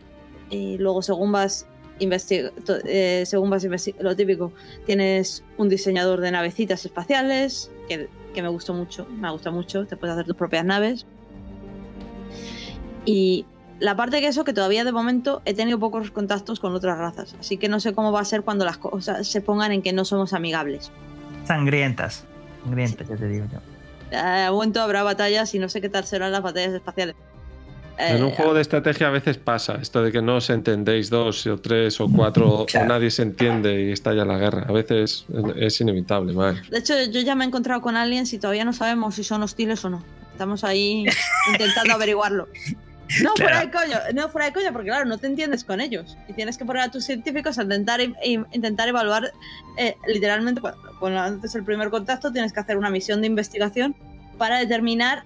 y 0.50 0.78
luego 0.78 1.02
según 1.02 1.32
vas 1.32 1.68
investi- 2.00 2.52
to- 2.64 2.78
eh, 2.86 3.24
según 3.26 3.50
vas 3.50 3.66
investi- 3.66 3.96
lo 4.00 4.16
típico, 4.16 4.52
tienes 4.86 5.44
un 5.58 5.68
diseñador 5.70 6.22
de 6.22 6.32
navecitas 6.32 6.86
espaciales 6.86 7.72
que, 7.90 8.08
que 8.34 8.42
me 8.42 8.50
gustó 8.50 8.74
mucho, 8.74 9.06
me 9.10 9.32
gusta 9.32 9.52
mucho, 9.52 9.86
te 9.86 9.98
puedes 9.98 10.14
hacer 10.14 10.26
tus 10.26 10.36
propias 10.36 10.64
naves. 10.66 11.06
Y 13.06 13.46
la 13.80 13.96
parte 13.96 14.20
que 14.22 14.28
eso, 14.28 14.44
que 14.44 14.54
todavía 14.54 14.84
de 14.84 14.92
momento 14.92 15.42
he 15.46 15.54
tenido 15.54 15.80
pocos 15.80 16.12
contactos 16.12 16.60
con 16.60 16.74
otras 16.74 16.98
razas, 16.98 17.36
así 17.40 17.58
que 17.58 17.70
no 17.70 17.80
sé 17.80 17.94
cómo 17.94 18.12
va 18.12 18.20
a 18.22 18.26
ser 18.26 18.42
cuando 18.44 18.66
las 18.66 18.78
cosas 18.78 19.28
se 19.28 19.42
pongan 19.42 19.72
en 19.72 19.82
que 19.82 19.94
no 19.94 20.04
somos 20.06 20.34
amigables. 20.34 20.92
Sangrientas. 21.46 22.26
Sangrientas, 22.64 23.08
ya 23.08 23.16
te 23.16 23.28
digo 23.28 23.46
yo. 23.52 23.60
Eh, 24.12 24.16
A 24.16 24.52
momento 24.52 24.82
habrá 24.82 25.04
batallas 25.04 25.54
y 25.56 25.60
no 25.60 25.70
sé 25.70 25.82
qué 25.82 25.90
tal 25.90 26.06
serán 26.06 26.32
las 26.32 26.42
batallas 26.42 26.74
espaciales. 26.74 27.16
En 28.00 28.24
un 28.24 28.30
Eh, 28.30 28.34
juego 28.36 28.54
de 28.54 28.62
estrategia 28.62 29.08
a 29.08 29.10
veces 29.10 29.38
pasa 29.40 29.80
esto 29.82 30.04
de 30.04 30.12
que 30.12 30.22
no 30.22 30.36
os 30.36 30.50
entendéis 30.52 31.10
dos 31.10 31.48
o 31.48 31.58
tres 31.60 32.00
o 32.00 32.08
cuatro 32.08 32.66
Claro. 32.70 32.86
o 32.86 32.90
nadie 32.90 33.10
se 33.10 33.24
entiende 33.24 33.86
y 33.86 33.92
estalla 33.92 34.24
la 34.24 34.38
guerra. 34.38 34.66
A 34.70 34.72
veces 34.72 35.26
es 35.56 35.82
inevitable, 35.82 36.34
vale. 36.34 36.62
De 36.70 36.78
hecho, 36.78 36.94
yo 37.12 37.22
ya 37.22 37.34
me 37.34 37.44
he 37.44 37.48
encontrado 37.48 37.82
con 37.82 37.96
aliens 37.96 38.32
y 38.34 38.38
todavía 38.40 38.66
no 38.66 38.74
sabemos 38.74 39.16
si 39.16 39.24
son 39.24 39.42
hostiles 39.42 39.84
o 39.84 39.90
no. 39.90 40.04
Estamos 40.32 40.64
ahí 40.64 41.06
intentando 41.52 41.94
averiguarlo. 41.96 42.48
No, 43.24 43.36
fuera 43.36 43.62
de 43.62 43.72
coño, 43.72 43.98
no, 44.14 44.30
fuera 44.30 44.48
de 44.48 44.54
coño, 44.54 44.72
porque 44.74 44.90
claro, 44.90 45.06
no 45.06 45.18
te 45.18 45.28
entiendes 45.28 45.64
con 45.64 45.80
ellos. 45.82 46.18
Y 46.28 46.34
tienes 46.34 46.58
que 46.58 46.66
poner 46.66 46.84
a 46.84 46.92
tus 46.92 47.06
científicos 47.06 47.58
a 47.58 47.64
intentar, 47.64 48.02
e- 48.02 48.14
e- 48.24 48.44
intentar 48.52 48.88
evaluar, 48.90 49.32
eh, 49.78 49.96
literalmente, 50.08 50.60
cuando, 50.62 50.82
cuando 51.00 51.20
antes 51.22 51.56
el 51.56 51.64
primer 51.64 51.90
contacto, 51.90 52.32
tienes 52.32 52.52
que 52.54 52.60
hacer 52.60 52.78
una 52.78 52.90
misión 52.90 53.22
de 53.22 53.28
investigación 53.28 53.96
para 54.38 54.60
determinar 54.60 55.24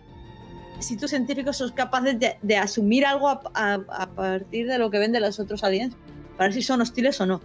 si 0.80 0.98
tus 0.98 1.10
científicos 1.10 1.58
son 1.58 1.72
capaces 1.72 2.20
de, 2.20 2.38
de 2.42 2.58
asumir 2.58 3.06
algo 3.06 3.30
a, 3.30 3.42
a- 3.54 3.80
a 3.90 4.08
partir 4.12 4.68
de 4.68 4.78
lo 4.78 4.90
que 4.92 5.00
ven 5.00 5.12
de 5.12 5.20
los 5.20 5.40
otros 5.40 5.64
aliens, 5.64 5.96
para 6.38 6.48
ver 6.50 6.54
si 6.54 6.62
son 6.62 6.82
hostiles 6.82 7.20
o 7.22 7.26
no. 7.26 7.42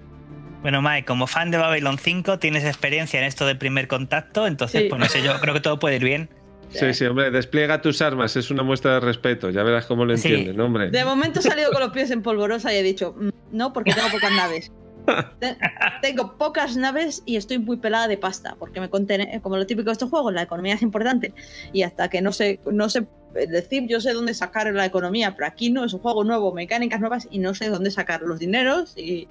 Bueno, 0.63 0.83
Mike, 0.83 1.05
como 1.07 1.27
fan 1.27 1.51
de 1.51 1.59
Babylon 1.59 1.99
5, 1.99 2.39
tienes 2.39 2.65
experiencia 2.65 3.21
en 3.21 3.27
esto 3.27 3.47
de 3.47 3.55
primer 3.55 3.89
contacto, 3.89 4.47
entonces, 4.47 4.83
Sí. 4.83 4.89
pues 4.89 4.99
no 4.99 5.07
sé, 5.07 5.23
yo 5.23 5.39
creo 5.41 5.55
que 5.55 5.61
todo 5.61 5.79
puede 5.79 5.97
ir 5.97 6.05
bien. 6.05 6.29
Sí, 6.71 6.93
sí, 6.95 7.05
hombre, 7.07 7.31
despliega 7.31 7.81
tus 7.81 8.03
armas, 8.03 8.37
es 8.37 8.51
una 8.51 8.63
muestra 8.63 8.95
de 8.95 9.01
respeto, 9.01 9.51
ya 9.51 9.63
verás 9.63 9.87
cómo 9.87 10.05
lo 10.05 10.17
Sí. 10.17 10.29
entienden, 10.29 10.61
hombre. 10.61 10.91
De 10.91 11.05
momento 11.05 11.41
he 11.41 11.43
salido 11.43 11.71
con 11.71 11.81
los 11.81 11.91
pies 11.91 12.11
en 12.11 12.23
polvorosa 12.23 12.73
y 12.73 12.77
he 12.77 12.83
dicho, 12.83 13.15
"Mm, 13.19 13.29
no, 13.53 13.73
porque 13.73 13.93
tengo 13.95 14.09
pocas 14.11 14.33
naves. 14.33 14.73
Te- 15.41 15.57
tengo 16.03 16.37
pocas 16.37 16.77
naves 16.77 17.23
y 17.25 17.37
estoy 17.37 17.59
muy 17.61 17.77
pelada 17.77 18.09
de 18.09 18.19
pasta, 18.19 18.57
porque 18.59 18.81
me 18.81 18.91
contiene, 18.91 19.41
como 19.41 19.57
lo 19.57 19.65
típico 19.67 19.87
de 19.87 19.93
estos 19.93 20.11
juegos, 20.11 20.33
la 20.35 20.43
economía 20.43 20.75
es 20.75 20.83
importante. 20.83 21.33
Y 21.73 21.83
hasta 21.83 22.09
que 22.11 22.21
no 22.21 22.33
sé, 22.33 22.59
no 22.71 22.89
sé 22.89 23.07
decir, 23.49 23.87
yo 23.87 24.01
sé 24.01 24.13
dónde 24.13 24.35
sacar 24.35 24.67
la 24.75 24.85
economía, 24.85 25.35
pero 25.37 25.47
aquí 25.47 25.71
no, 25.71 25.85
es 25.85 25.93
un 25.95 26.01
juego 26.01 26.25
nuevo, 26.25 26.53
mecánicas 26.53 27.01
nuevas 27.01 27.29
y 27.31 27.39
no 27.39 27.55
sé 27.55 27.69
dónde 27.69 27.91
sacar 27.93 28.23
los 28.23 28.41
dineros 28.41 28.95
y, 28.97 29.29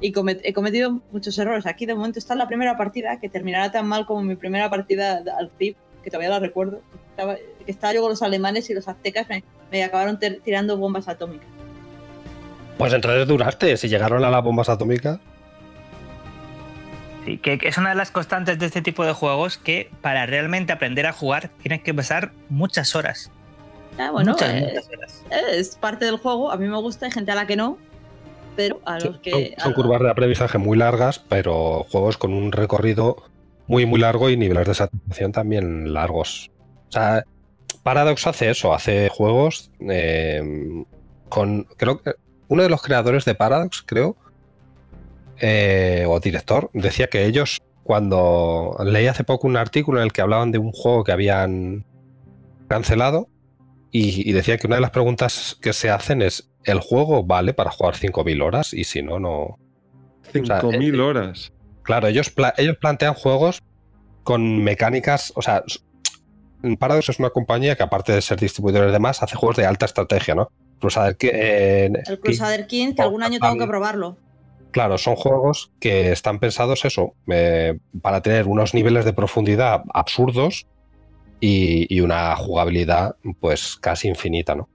y 0.00 0.12
comet- 0.12 0.40
he 0.44 0.52
cometido 0.52 1.02
muchos 1.10 1.36
errores. 1.38 1.66
Aquí 1.66 1.84
de 1.86 1.94
momento 1.96 2.18
está 2.20 2.34
la 2.36 2.46
primera 2.46 2.76
partida, 2.76 3.18
que 3.18 3.28
terminará 3.28 3.72
tan 3.72 3.88
mal 3.88 4.06
como 4.06 4.22
mi 4.22 4.36
primera 4.36 4.70
partida 4.70 5.22
al 5.36 5.50
CIP, 5.58 5.76
que 6.02 6.10
todavía 6.10 6.30
la 6.30 6.38
recuerdo. 6.38 6.80
Estaba, 7.10 7.36
que 7.36 7.70
estaba 7.70 7.92
yo 7.94 8.00
con 8.00 8.10
los 8.10 8.22
alemanes 8.22 8.68
y 8.70 8.74
los 8.74 8.88
aztecas 8.88 9.28
me, 9.28 9.44
me 9.70 9.84
acabaron 9.84 10.18
tirando 10.44 10.76
bombas 10.76 11.08
atómicas. 11.08 11.46
Pues 12.78 12.92
entonces 12.92 13.26
duraste, 13.28 13.76
si 13.76 13.88
llegaron 13.88 14.24
a 14.24 14.30
las 14.30 14.42
bombas 14.42 14.68
atómicas. 14.68 15.18
Sí, 17.24 17.38
que 17.38 17.58
es 17.62 17.78
una 17.78 17.90
de 17.90 17.94
las 17.94 18.10
constantes 18.10 18.58
de 18.58 18.66
este 18.66 18.82
tipo 18.82 19.04
de 19.04 19.12
juegos 19.12 19.56
que 19.56 19.90
para 20.00 20.26
realmente 20.26 20.72
aprender 20.72 21.06
a 21.06 21.12
jugar 21.12 21.50
tienes 21.62 21.82
que 21.82 21.94
pasar 21.94 22.32
muchas 22.48 22.96
horas. 22.96 23.30
Ah, 23.98 24.10
bueno, 24.10 24.32
muchas, 24.32 24.54
eh, 24.54 24.60
muchas 24.68 24.88
horas. 24.88 25.24
es 25.52 25.76
parte 25.76 26.04
del 26.04 26.16
juego. 26.16 26.50
A 26.50 26.56
mí 26.56 26.66
me 26.66 26.78
gusta, 26.78 27.06
hay 27.06 27.12
gente 27.12 27.30
a 27.30 27.34
la 27.34 27.46
que 27.46 27.56
no. 27.56 27.78
Pero 28.56 28.80
a 28.84 28.98
los 28.98 29.18
que. 29.20 29.54
son, 29.58 29.64
son 29.64 29.72
curvas 29.74 30.00
de 30.02 30.10
aprendizaje 30.10 30.58
muy 30.58 30.76
largas, 30.76 31.18
pero 31.20 31.86
juegos 31.90 32.18
con 32.18 32.34
un 32.34 32.52
recorrido 32.52 33.22
muy, 33.66 33.86
muy 33.86 34.00
largo 34.00 34.30
y 34.30 34.36
niveles 34.36 34.66
de 34.66 34.74
satisfacción 34.74 35.32
también 35.32 35.92
largos. 35.92 36.50
O 36.88 36.92
sea, 36.92 37.24
Paradox 37.82 38.26
hace 38.26 38.50
eso, 38.50 38.74
hace 38.74 39.08
juegos 39.08 39.70
eh, 39.88 40.84
con. 41.28 41.64
Creo 41.76 42.02
que 42.02 42.12
uno 42.48 42.62
de 42.62 42.68
los 42.68 42.82
creadores 42.82 43.24
de 43.24 43.34
Paradox, 43.34 43.82
creo, 43.82 44.16
eh, 45.38 46.04
o 46.06 46.20
director, 46.20 46.70
decía 46.74 47.06
que 47.08 47.24
ellos, 47.24 47.60
cuando 47.82 48.76
leí 48.84 49.06
hace 49.06 49.24
poco 49.24 49.46
un 49.46 49.56
artículo 49.56 49.98
en 49.98 50.04
el 50.04 50.12
que 50.12 50.20
hablaban 50.20 50.52
de 50.52 50.58
un 50.58 50.72
juego 50.72 51.04
que 51.04 51.12
habían 51.12 51.84
cancelado, 52.68 53.28
y, 53.90 54.28
y 54.28 54.32
decía 54.32 54.58
que 54.58 54.66
una 54.66 54.76
de 54.76 54.82
las 54.82 54.90
preguntas 54.90 55.58
que 55.60 55.72
se 55.72 55.90
hacen 55.90 56.22
es: 56.22 56.52
¿el 56.64 56.80
juego 56.80 57.24
vale 57.24 57.54
para 57.54 57.70
jugar 57.70 57.94
5.000 57.94 58.42
horas? 58.42 58.74
Y 58.74 58.84
si 58.84 59.02
no, 59.02 59.18
no. 59.18 59.58
sea, 60.32 60.60
5.000 60.60 60.94
eh, 60.94 61.00
horas. 61.00 61.52
Claro, 61.82 62.08
ellos, 62.08 62.30
pla- 62.30 62.54
ellos 62.56 62.76
plantean 62.78 63.14
juegos 63.14 63.62
con 64.22 64.62
mecánicas. 64.62 65.32
O 65.36 65.42
sea, 65.42 65.62
Paradox 66.78 67.08
es 67.08 67.18
una 67.18 67.30
compañía 67.30 67.76
que, 67.76 67.82
aparte 67.82 68.12
de 68.12 68.22
ser 68.22 68.38
distribuidores 68.38 68.88
de 68.88 68.92
demás, 68.92 69.22
hace 69.22 69.36
juegos 69.36 69.56
de 69.56 69.66
alta 69.66 69.86
estrategia, 69.86 70.34
¿no? 70.34 70.50
Crusader, 70.80 71.16
eh, 71.20 71.90
El 72.06 72.20
Crusader 72.20 72.66
King, 72.66 72.94
que 72.94 73.02
algún 73.02 73.22
año 73.22 73.38
tengo 73.40 73.58
que 73.58 73.66
probarlo. 73.66 74.16
Claro, 74.70 74.96
son 74.96 75.16
juegos 75.16 75.70
que 75.80 76.12
están 76.12 76.38
pensados 76.38 76.84
eso, 76.84 77.14
eh, 77.28 77.78
para 78.00 78.22
tener 78.22 78.46
unos 78.46 78.74
niveles 78.74 79.04
de 79.04 79.12
profundidad 79.12 79.82
absurdos 79.92 80.66
y, 81.40 81.92
y 81.94 82.00
una 82.00 82.34
jugabilidad 82.36 83.16
pues 83.40 83.76
casi 83.76 84.08
infinita, 84.08 84.54
¿no? 84.54 84.68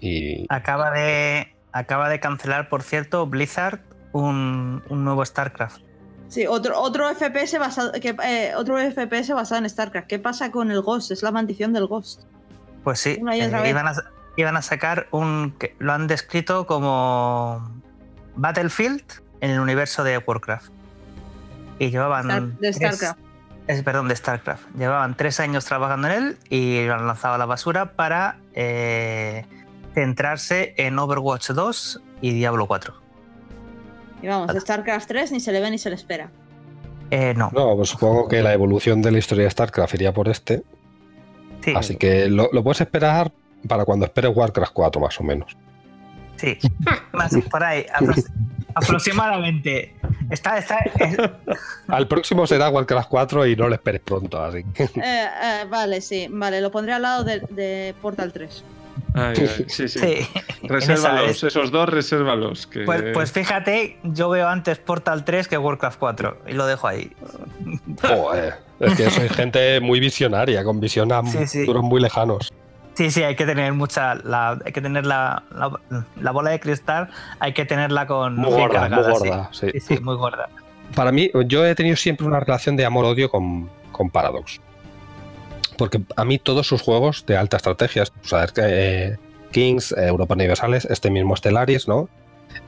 Y 0.00 0.46
Acaba 0.48 0.90
de, 0.90 1.54
acaba 1.72 2.08
de 2.08 2.18
cancelar, 2.18 2.68
por 2.68 2.82
cierto, 2.82 3.26
Blizzard 3.26 3.80
un, 4.12 4.82
un 4.88 5.04
nuevo 5.04 5.24
StarCraft. 5.24 5.82
Sí, 6.30 6.46
otro, 6.46 6.80
otro 6.80 7.06
FPS 7.12 7.58
basado, 7.58 7.92
que, 7.92 8.16
eh, 8.24 8.52
otro 8.56 8.78
FPS 8.78 9.34
basado 9.34 9.58
en 9.62 9.68
StarCraft. 9.68 10.06
¿Qué 10.06 10.18
pasa 10.18 10.50
con 10.50 10.70
el 10.70 10.80
Ghost? 10.80 11.10
Es 11.10 11.22
la 11.22 11.30
maldición 11.32 11.72
del 11.74 11.86
Ghost. 11.86 12.22
Pues 12.84 12.98
sí, 13.00 13.10
eh, 13.30 13.68
iban, 13.68 13.88
a, 13.88 13.94
iban 14.36 14.56
a 14.56 14.62
sacar 14.62 15.08
un. 15.10 15.54
que 15.58 15.74
lo 15.80 15.92
han 15.92 16.06
descrito 16.06 16.66
como 16.66 17.68
Battlefield 18.36 19.02
en 19.40 19.50
el 19.50 19.60
universo 19.60 20.04
de 20.04 20.18
Warcraft. 20.18 20.70
Y 21.80 21.90
llevaban. 21.90 22.30
Star- 22.30 22.42
de 22.46 22.56
tres- 22.72 22.76
StarCraft. 22.76 23.18
es, 23.66 23.82
perdón, 23.82 24.06
de 24.08 24.14
StarCraft. 24.16 24.62
Llevaban 24.76 25.16
tres 25.16 25.40
años 25.40 25.64
trabajando 25.64 26.08
en 26.08 26.14
él 26.14 26.38
y 26.48 26.86
lo 26.86 26.94
han 26.94 27.06
lanzado 27.08 27.34
a 27.34 27.38
la 27.38 27.46
basura 27.46 27.92
para 27.96 28.38
eh, 28.54 29.44
centrarse 29.94 30.74
en 30.78 30.96
Overwatch 30.98 31.50
2 31.50 32.00
y 32.20 32.32
Diablo 32.34 32.66
4. 32.68 32.94
Y 34.22 34.26
vamos, 34.26 34.52
de 34.52 34.60
StarCraft 34.60 35.08
3 35.08 35.32
ni 35.32 35.40
se 35.40 35.52
le 35.52 35.60
ve 35.60 35.70
ni 35.70 35.78
se 35.78 35.88
le 35.90 35.96
espera. 35.96 36.30
Eh, 37.10 37.34
no, 37.36 37.50
no, 37.52 37.74
pues 37.76 37.88
supongo 37.88 38.28
que 38.28 38.42
la 38.42 38.52
evolución 38.52 39.02
de 39.02 39.10
la 39.10 39.18
historia 39.18 39.44
de 39.44 39.50
StarCraft 39.50 39.94
iría 39.94 40.12
por 40.12 40.28
este. 40.28 40.62
sí, 41.64 41.72
Así 41.76 41.96
que 41.96 42.28
lo, 42.28 42.48
lo 42.52 42.62
puedes 42.62 42.80
esperar 42.80 43.32
para 43.66 43.84
cuando 43.84 44.06
esperes 44.06 44.30
Warcraft 44.34 44.72
4, 44.72 45.00
más 45.00 45.18
o 45.20 45.24
menos. 45.24 45.56
sí. 46.36 46.56
Más 47.12 47.34
por 47.50 47.62
ahí, 47.64 47.84
apro- 47.94 48.24
aproximadamente. 48.74 49.94
Está, 50.30 50.58
está, 50.58 50.78
es- 50.78 51.16
Al 51.88 52.06
próximo 52.06 52.46
será 52.46 52.68
Warcraft 52.70 53.08
4 53.08 53.46
y 53.48 53.56
no 53.56 53.68
lo 53.68 53.74
esperes 53.74 54.00
pronto, 54.02 54.40
así 54.42 54.62
que. 54.72 54.84
Eh, 54.84 54.90
eh, 55.02 55.64
vale, 55.68 56.00
sí, 56.00 56.28
vale, 56.30 56.60
lo 56.60 56.70
pondré 56.70 56.92
al 56.92 57.02
lado 57.02 57.24
de, 57.24 57.40
de 57.50 57.94
Portal 58.00 58.32
3. 58.32 58.64
Ay, 59.14 59.34
ay, 59.38 59.64
sí, 59.68 59.88
sí. 59.88 59.98
sí. 59.98 60.28
Resérvalos, 60.62 61.20
En 61.30 61.32
esa- 61.32 61.46
esos 61.48 61.70
dos 61.70 61.88
resérvalos. 61.88 62.66
Que... 62.66 62.84
Pues, 62.84 63.02
pues 63.12 63.32
fíjate, 63.32 63.98
yo 64.04 64.28
veo 64.30 64.48
antes 64.48 64.78
Portal 64.78 65.24
3 65.24 65.48
que 65.48 65.58
Warcraft 65.58 65.98
4 65.98 66.38
y 66.48 66.52
lo 66.52 66.66
dejo 66.66 66.86
ahí. 66.88 67.10
Joder, 68.02 68.54
es 68.78 68.94
que 68.96 69.10
soy 69.10 69.28
gente 69.28 69.80
muy 69.80 70.00
visionaria, 70.00 70.62
con 70.64 70.80
visión 70.80 71.10
a 71.12 71.22
Sí, 71.24 71.46
sí. 71.46 71.60
futuros 71.60 71.82
muy 71.82 72.00
lejanos. 72.00 72.52
Sí, 72.94 73.10
sí, 73.10 73.22
hay 73.22 73.34
que 73.36 73.46
tener 73.46 73.72
mucha. 73.72 74.14
La, 74.16 74.58
hay 74.64 74.72
que 74.72 74.80
tener 74.80 75.06
la, 75.06 75.42
la, 75.54 75.70
la 76.20 76.30
bola 76.32 76.50
de 76.50 76.60
cristal, 76.60 77.08
hay 77.38 77.52
que 77.54 77.64
tenerla 77.64 78.06
con. 78.06 78.36
Muy 78.36 78.50
gorda, 78.50 78.80
muy 78.80 78.90
cargada, 78.90 79.10
gorda, 79.12 79.48
sí. 79.52 79.68
Sí, 79.72 79.80
sí, 79.80 79.98
muy 80.00 80.16
gorda. 80.16 80.48
para 80.94 81.10
mí, 81.12 81.30
yo 81.46 81.64
he 81.64 81.74
tenido 81.74 81.96
siempre 81.96 82.26
una 82.26 82.40
relación 82.40 82.76
de 82.76 82.84
amor-odio 82.84 83.30
con, 83.30 83.70
con 83.92 84.10
Paradox. 84.10 84.60
Porque 85.80 86.02
a 86.14 86.26
mí 86.26 86.38
todos 86.38 86.66
sus 86.66 86.82
juegos 86.82 87.24
de 87.24 87.38
alta 87.38 87.56
estrategia, 87.56 88.04
eh, 88.58 89.16
Kings, 89.50 89.92
eh, 89.92 90.08
Europa 90.08 90.34
Universales, 90.34 90.84
este 90.84 91.10
mismo 91.10 91.34
Stellaris, 91.34 91.88
¿no? 91.88 92.10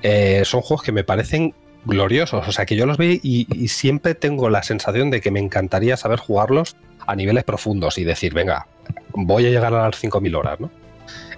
Eh, 0.02 0.44
son 0.46 0.62
juegos 0.62 0.82
que 0.82 0.92
me 0.92 1.04
parecen 1.04 1.54
gloriosos. 1.84 2.48
O 2.48 2.52
sea, 2.52 2.64
que 2.64 2.74
yo 2.74 2.86
los 2.86 2.96
veo 2.96 3.18
y, 3.22 3.68
siempre 3.68 4.14
tengo 4.14 4.48
la 4.48 4.62
sensación 4.62 5.10
de 5.10 5.20
que 5.20 5.30
me 5.30 5.40
encantaría 5.40 5.98
saber 5.98 6.20
jugarlos 6.20 6.74
a 7.06 7.14
niveles 7.14 7.44
profundos 7.44 7.98
y 7.98 8.04
decir, 8.04 8.32
venga, 8.32 8.66
voy 9.12 9.44
a 9.44 9.50
llegar 9.50 9.74
a 9.74 9.90
las 9.90 10.02
5.000 10.02 10.34
horas, 10.34 10.58
¿no? 10.58 10.70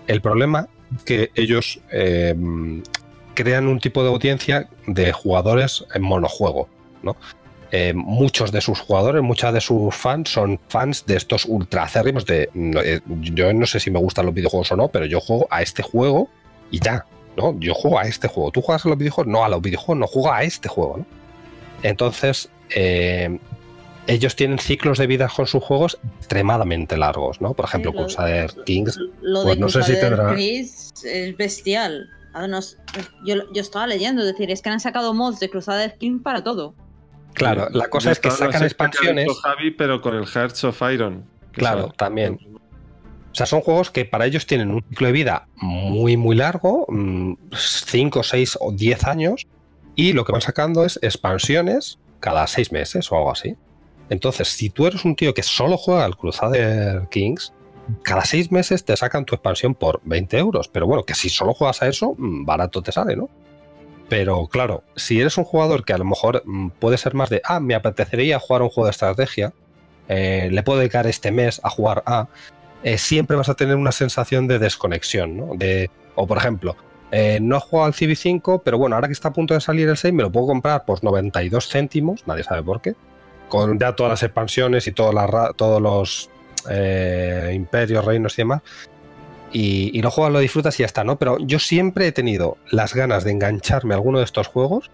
El 0.06 0.20
problema 0.20 0.68
que 1.04 1.32
ellos 1.34 1.80
crean 3.34 3.66
un 3.66 3.80
tipo 3.80 4.04
de 4.04 4.10
audiencia 4.10 4.68
de 4.86 5.10
jugadores 5.10 5.84
en 5.92 6.02
monojuego, 6.02 6.68
¿no? 7.02 7.16
Eh, 7.76 7.92
muchos 7.92 8.52
de 8.52 8.60
sus 8.60 8.78
jugadores, 8.78 9.20
muchas 9.22 9.52
de 9.52 9.60
sus 9.60 9.92
fans 9.92 10.28
son 10.30 10.60
fans 10.68 11.04
de 11.06 11.16
estos 11.16 11.44
ultra 11.44 11.82
acérrimos 11.82 12.24
de 12.24 12.48
no, 12.54 12.80
eh, 12.80 13.00
yo 13.20 13.52
no 13.52 13.66
sé 13.66 13.80
si 13.80 13.90
me 13.90 13.98
gustan 13.98 14.26
los 14.26 14.34
videojuegos 14.34 14.70
o 14.70 14.76
no, 14.76 14.86
pero 14.88 15.06
yo 15.06 15.18
juego 15.20 15.48
a 15.50 15.60
este 15.60 15.82
juego 15.82 16.28
y 16.70 16.78
ya, 16.78 17.04
¿no? 17.36 17.58
Yo 17.58 17.74
juego 17.74 17.98
a 17.98 18.02
este 18.04 18.28
juego. 18.28 18.52
¿Tú 18.52 18.62
juegas 18.62 18.86
a 18.86 18.90
los 18.90 18.96
videojuegos? 18.98 19.32
No, 19.32 19.44
a 19.44 19.48
los 19.48 19.60
videojuegos 19.60 19.98
no 19.98 20.06
juego 20.06 20.32
a 20.32 20.44
este 20.44 20.68
juego, 20.68 20.98
¿no? 20.98 21.06
Entonces, 21.82 22.48
eh, 22.76 23.40
ellos 24.06 24.36
tienen 24.36 24.60
ciclos 24.60 24.98
de 24.98 25.08
vida 25.08 25.28
con 25.34 25.46
sus 25.48 25.60
juegos 25.64 25.98
extremadamente 26.20 26.96
largos, 26.96 27.40
¿no? 27.40 27.54
Por 27.54 27.64
ejemplo, 27.64 27.90
Sí, 27.90 27.96
lo- 27.96 28.02
Crusader 28.04 28.54
Kings. 28.66 28.98
Lo 29.20 29.42
Pues 29.42 29.54
de 29.56 29.60
no 29.60 29.68
sé 29.68 29.82
si 29.82 29.92
tendrá- 29.94 30.36
Kings 30.36 30.92
es 31.04 31.36
bestial. 31.36 32.08
Yo, 33.26 33.34
yo 33.52 33.60
estaba 33.62 33.86
leyendo, 33.88 34.22
es 34.22 34.28
decir, 34.28 34.50
es 34.52 34.62
que 34.62 34.68
han 34.70 34.78
sacado 34.80 35.12
mods 35.12 35.40
de 35.40 35.48
Crusader 35.50 35.96
King 35.98 36.20
para 36.20 36.44
todo. 36.44 36.74
Claro, 37.34 37.68
la 37.70 37.88
cosa 37.88 38.12
es 38.12 38.20
que 38.20 38.30
sacan 38.30 38.62
expansiones. 38.62 39.28
Javi, 39.42 39.72
pero 39.72 40.00
con 40.00 40.14
el 40.14 40.26
Hearts 40.26 40.64
of 40.64 40.80
Iron. 40.92 41.24
Claro, 41.52 41.92
también. 41.96 42.38
O 43.32 43.36
sea, 43.36 43.46
son 43.46 43.60
juegos 43.60 43.90
que 43.90 44.04
para 44.04 44.26
ellos 44.26 44.46
tienen 44.46 44.70
un 44.70 44.84
ciclo 44.88 45.08
de 45.08 45.12
vida 45.12 45.48
muy, 45.56 46.16
muy 46.16 46.36
largo, 46.36 46.86
5, 47.52 48.22
6 48.22 48.58
o 48.60 48.72
10 48.72 49.04
años, 49.04 49.46
y 49.96 50.12
lo 50.12 50.24
que 50.24 50.32
van 50.32 50.40
sacando 50.40 50.84
es 50.84 50.98
expansiones 51.02 51.98
cada 52.20 52.46
6 52.46 52.70
meses 52.70 53.10
o 53.10 53.16
algo 53.16 53.32
así. 53.32 53.56
Entonces, 54.08 54.48
si 54.48 54.70
tú 54.70 54.86
eres 54.86 55.04
un 55.04 55.16
tío 55.16 55.34
que 55.34 55.42
solo 55.42 55.76
juega 55.76 56.04
al 56.04 56.16
Crusader 56.16 57.08
Kings, 57.10 57.52
cada 58.02 58.24
6 58.24 58.52
meses 58.52 58.84
te 58.84 58.96
sacan 58.96 59.24
tu 59.24 59.34
expansión 59.34 59.74
por 59.74 60.00
20 60.04 60.38
euros. 60.38 60.68
Pero 60.68 60.86
bueno, 60.86 61.04
que 61.04 61.14
si 61.14 61.28
solo 61.28 61.54
juegas 61.54 61.82
a 61.82 61.88
eso, 61.88 62.14
mm, 62.16 62.44
barato 62.44 62.82
te 62.82 62.92
sale, 62.92 63.16
¿no? 63.16 63.28
Pero 64.08 64.46
claro, 64.48 64.82
si 64.96 65.20
eres 65.20 65.38
un 65.38 65.44
jugador 65.44 65.84
que 65.84 65.92
a 65.92 65.98
lo 65.98 66.04
mejor 66.04 66.42
mm, 66.44 66.70
puede 66.78 66.98
ser 66.98 67.14
más 67.14 67.30
de, 67.30 67.40
ah, 67.44 67.60
me 67.60 67.74
apetecería 67.74 68.38
jugar 68.38 68.62
un 68.62 68.68
juego 68.68 68.86
de 68.86 68.90
estrategia, 68.90 69.52
eh, 70.08 70.48
le 70.50 70.62
puedo 70.62 70.78
dedicar 70.78 71.06
este 71.06 71.30
mes 71.30 71.60
a 71.64 71.70
jugar 71.70 72.02
a, 72.06 72.28
eh, 72.82 72.98
siempre 72.98 73.36
vas 73.36 73.48
a 73.48 73.54
tener 73.54 73.76
una 73.76 73.92
sensación 73.92 74.46
de 74.46 74.58
desconexión, 74.58 75.36
¿no? 75.36 75.54
De, 75.54 75.90
o 76.14 76.26
por 76.26 76.36
ejemplo, 76.36 76.76
eh, 77.10 77.38
no 77.40 77.56
he 77.56 77.60
jugado 77.60 77.86
al 77.86 77.94
CB5, 77.94 78.62
pero 78.64 78.76
bueno, 78.76 78.96
ahora 78.96 79.08
que 79.08 79.12
está 79.12 79.28
a 79.28 79.32
punto 79.32 79.54
de 79.54 79.60
salir 79.60 79.88
el 79.88 79.96
6, 79.96 80.12
me 80.12 80.22
lo 80.22 80.30
puedo 80.30 80.46
comprar 80.48 80.84
por 80.84 81.02
92 81.02 81.68
céntimos, 81.68 82.26
nadie 82.26 82.44
sabe 82.44 82.62
por 82.62 82.82
qué, 82.82 82.94
con 83.48 83.78
ya 83.78 83.94
todas 83.94 84.10
las 84.10 84.22
expansiones 84.22 84.86
y 84.86 84.92
todas 84.92 85.14
las 85.14 85.56
todos 85.56 85.80
los 85.80 86.30
imperios, 87.52 88.04
reinos 88.04 88.38
y 88.38 88.42
demás. 88.42 88.62
Y, 89.54 89.96
y 89.96 90.02
lo 90.02 90.10
juegas, 90.10 90.32
lo 90.32 90.40
disfrutas 90.40 90.78
y 90.78 90.82
ya 90.82 90.86
está, 90.86 91.04
¿no? 91.04 91.16
Pero 91.16 91.38
yo 91.38 91.60
siempre 91.60 92.08
he 92.08 92.12
tenido 92.12 92.58
las 92.70 92.92
ganas 92.92 93.22
de 93.22 93.30
engancharme 93.30 93.94
a 93.94 93.96
alguno 93.96 94.18
de 94.18 94.24
estos 94.24 94.48
juegos, 94.48 94.90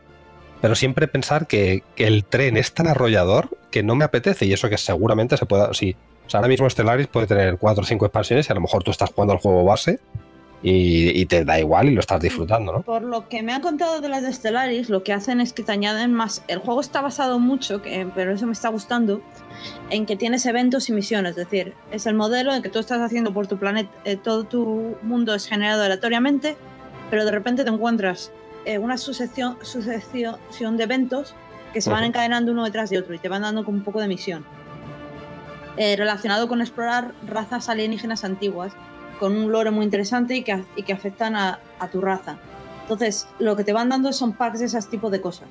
pero 0.60 0.74
siempre 0.74 1.08
pensar 1.08 1.46
que, 1.46 1.82
que 1.96 2.06
el 2.06 2.24
tren 2.24 2.58
es 2.58 2.74
tan 2.74 2.86
arrollador 2.86 3.48
que 3.70 3.82
no 3.82 3.96
me 3.96 4.04
apetece 4.04 4.44
y 4.44 4.52
eso 4.52 4.68
que 4.68 4.76
seguramente 4.76 5.38
se 5.38 5.46
pueda... 5.46 5.72
Sí, 5.72 5.96
ahora 6.34 6.46
mismo 6.46 6.68
Stellaris 6.68 7.06
puede 7.06 7.26
tener 7.26 7.56
4 7.56 7.82
o 7.82 7.86
5 7.86 8.04
expansiones 8.04 8.48
y 8.48 8.52
a 8.52 8.54
lo 8.54 8.60
mejor 8.60 8.82
tú 8.82 8.90
estás 8.90 9.10
jugando 9.10 9.32
al 9.32 9.40
juego 9.40 9.64
base 9.64 9.98
y, 10.62 11.18
y 11.18 11.26
te 11.26 11.44
da 11.44 11.58
igual 11.58 11.88
y 11.88 11.94
lo 11.94 12.00
estás 12.00 12.20
disfrutando, 12.20 12.72
¿no? 12.72 12.82
Por 12.82 13.02
lo 13.02 13.28
que 13.28 13.42
me 13.42 13.52
han 13.52 13.62
contado 13.62 14.00
de 14.00 14.08
las 14.08 14.22
de 14.22 14.32
Stellaris, 14.32 14.90
lo 14.90 15.02
que 15.02 15.12
hacen 15.12 15.40
es 15.40 15.52
que 15.52 15.62
te 15.62 15.72
añaden 15.72 16.12
más. 16.12 16.42
El 16.48 16.58
juego 16.58 16.80
está 16.80 17.00
basado 17.00 17.38
mucho, 17.38 17.80
que, 17.80 18.06
pero 18.14 18.34
eso 18.34 18.46
me 18.46 18.52
está 18.52 18.68
gustando, 18.68 19.22
en 19.88 20.04
que 20.04 20.16
tienes 20.16 20.44
eventos 20.46 20.88
y 20.88 20.92
misiones. 20.92 21.30
Es 21.30 21.36
decir, 21.36 21.74
es 21.90 22.06
el 22.06 22.14
modelo 22.14 22.54
en 22.54 22.62
que 22.62 22.68
tú 22.68 22.78
estás 22.78 23.00
haciendo 23.00 23.32
por 23.32 23.46
tu 23.46 23.56
planeta, 23.58 23.90
eh, 24.04 24.16
todo 24.16 24.44
tu 24.44 24.96
mundo 25.02 25.34
es 25.34 25.46
generado 25.46 25.82
aleatoriamente, 25.82 26.56
pero 27.08 27.24
de 27.24 27.30
repente 27.30 27.64
te 27.64 27.70
encuentras 27.70 28.30
eh, 28.66 28.78
una 28.78 28.98
sucesión, 28.98 29.56
sucesión 29.62 30.76
de 30.76 30.84
eventos 30.84 31.34
que 31.72 31.80
se 31.80 31.88
van 31.88 32.00
Ujú. 32.00 32.08
encadenando 32.08 32.52
uno 32.52 32.64
detrás 32.64 32.90
de 32.90 32.98
otro 32.98 33.14
y 33.14 33.18
te 33.18 33.28
van 33.28 33.42
dando 33.42 33.64
como 33.64 33.78
un 33.78 33.84
poco 33.84 34.00
de 34.00 34.08
misión. 34.08 34.44
Eh, 35.76 35.96
relacionado 35.96 36.48
con 36.48 36.60
explorar 36.60 37.14
razas 37.26 37.68
alienígenas 37.68 38.24
antiguas 38.24 38.72
con 39.20 39.36
un 39.36 39.52
lore 39.52 39.70
muy 39.70 39.84
interesante 39.84 40.34
y 40.34 40.42
que, 40.42 40.64
y 40.74 40.82
que 40.82 40.92
afectan 40.92 41.36
a, 41.36 41.60
a 41.78 41.88
tu 41.88 42.00
raza. 42.00 42.38
Entonces, 42.82 43.28
lo 43.38 43.54
que 43.54 43.62
te 43.62 43.72
van 43.72 43.88
dando 43.90 44.12
son 44.12 44.32
packs 44.32 44.58
de 44.58 44.66
esos 44.66 44.88
tipos 44.90 45.12
de 45.12 45.20
cosas. 45.20 45.46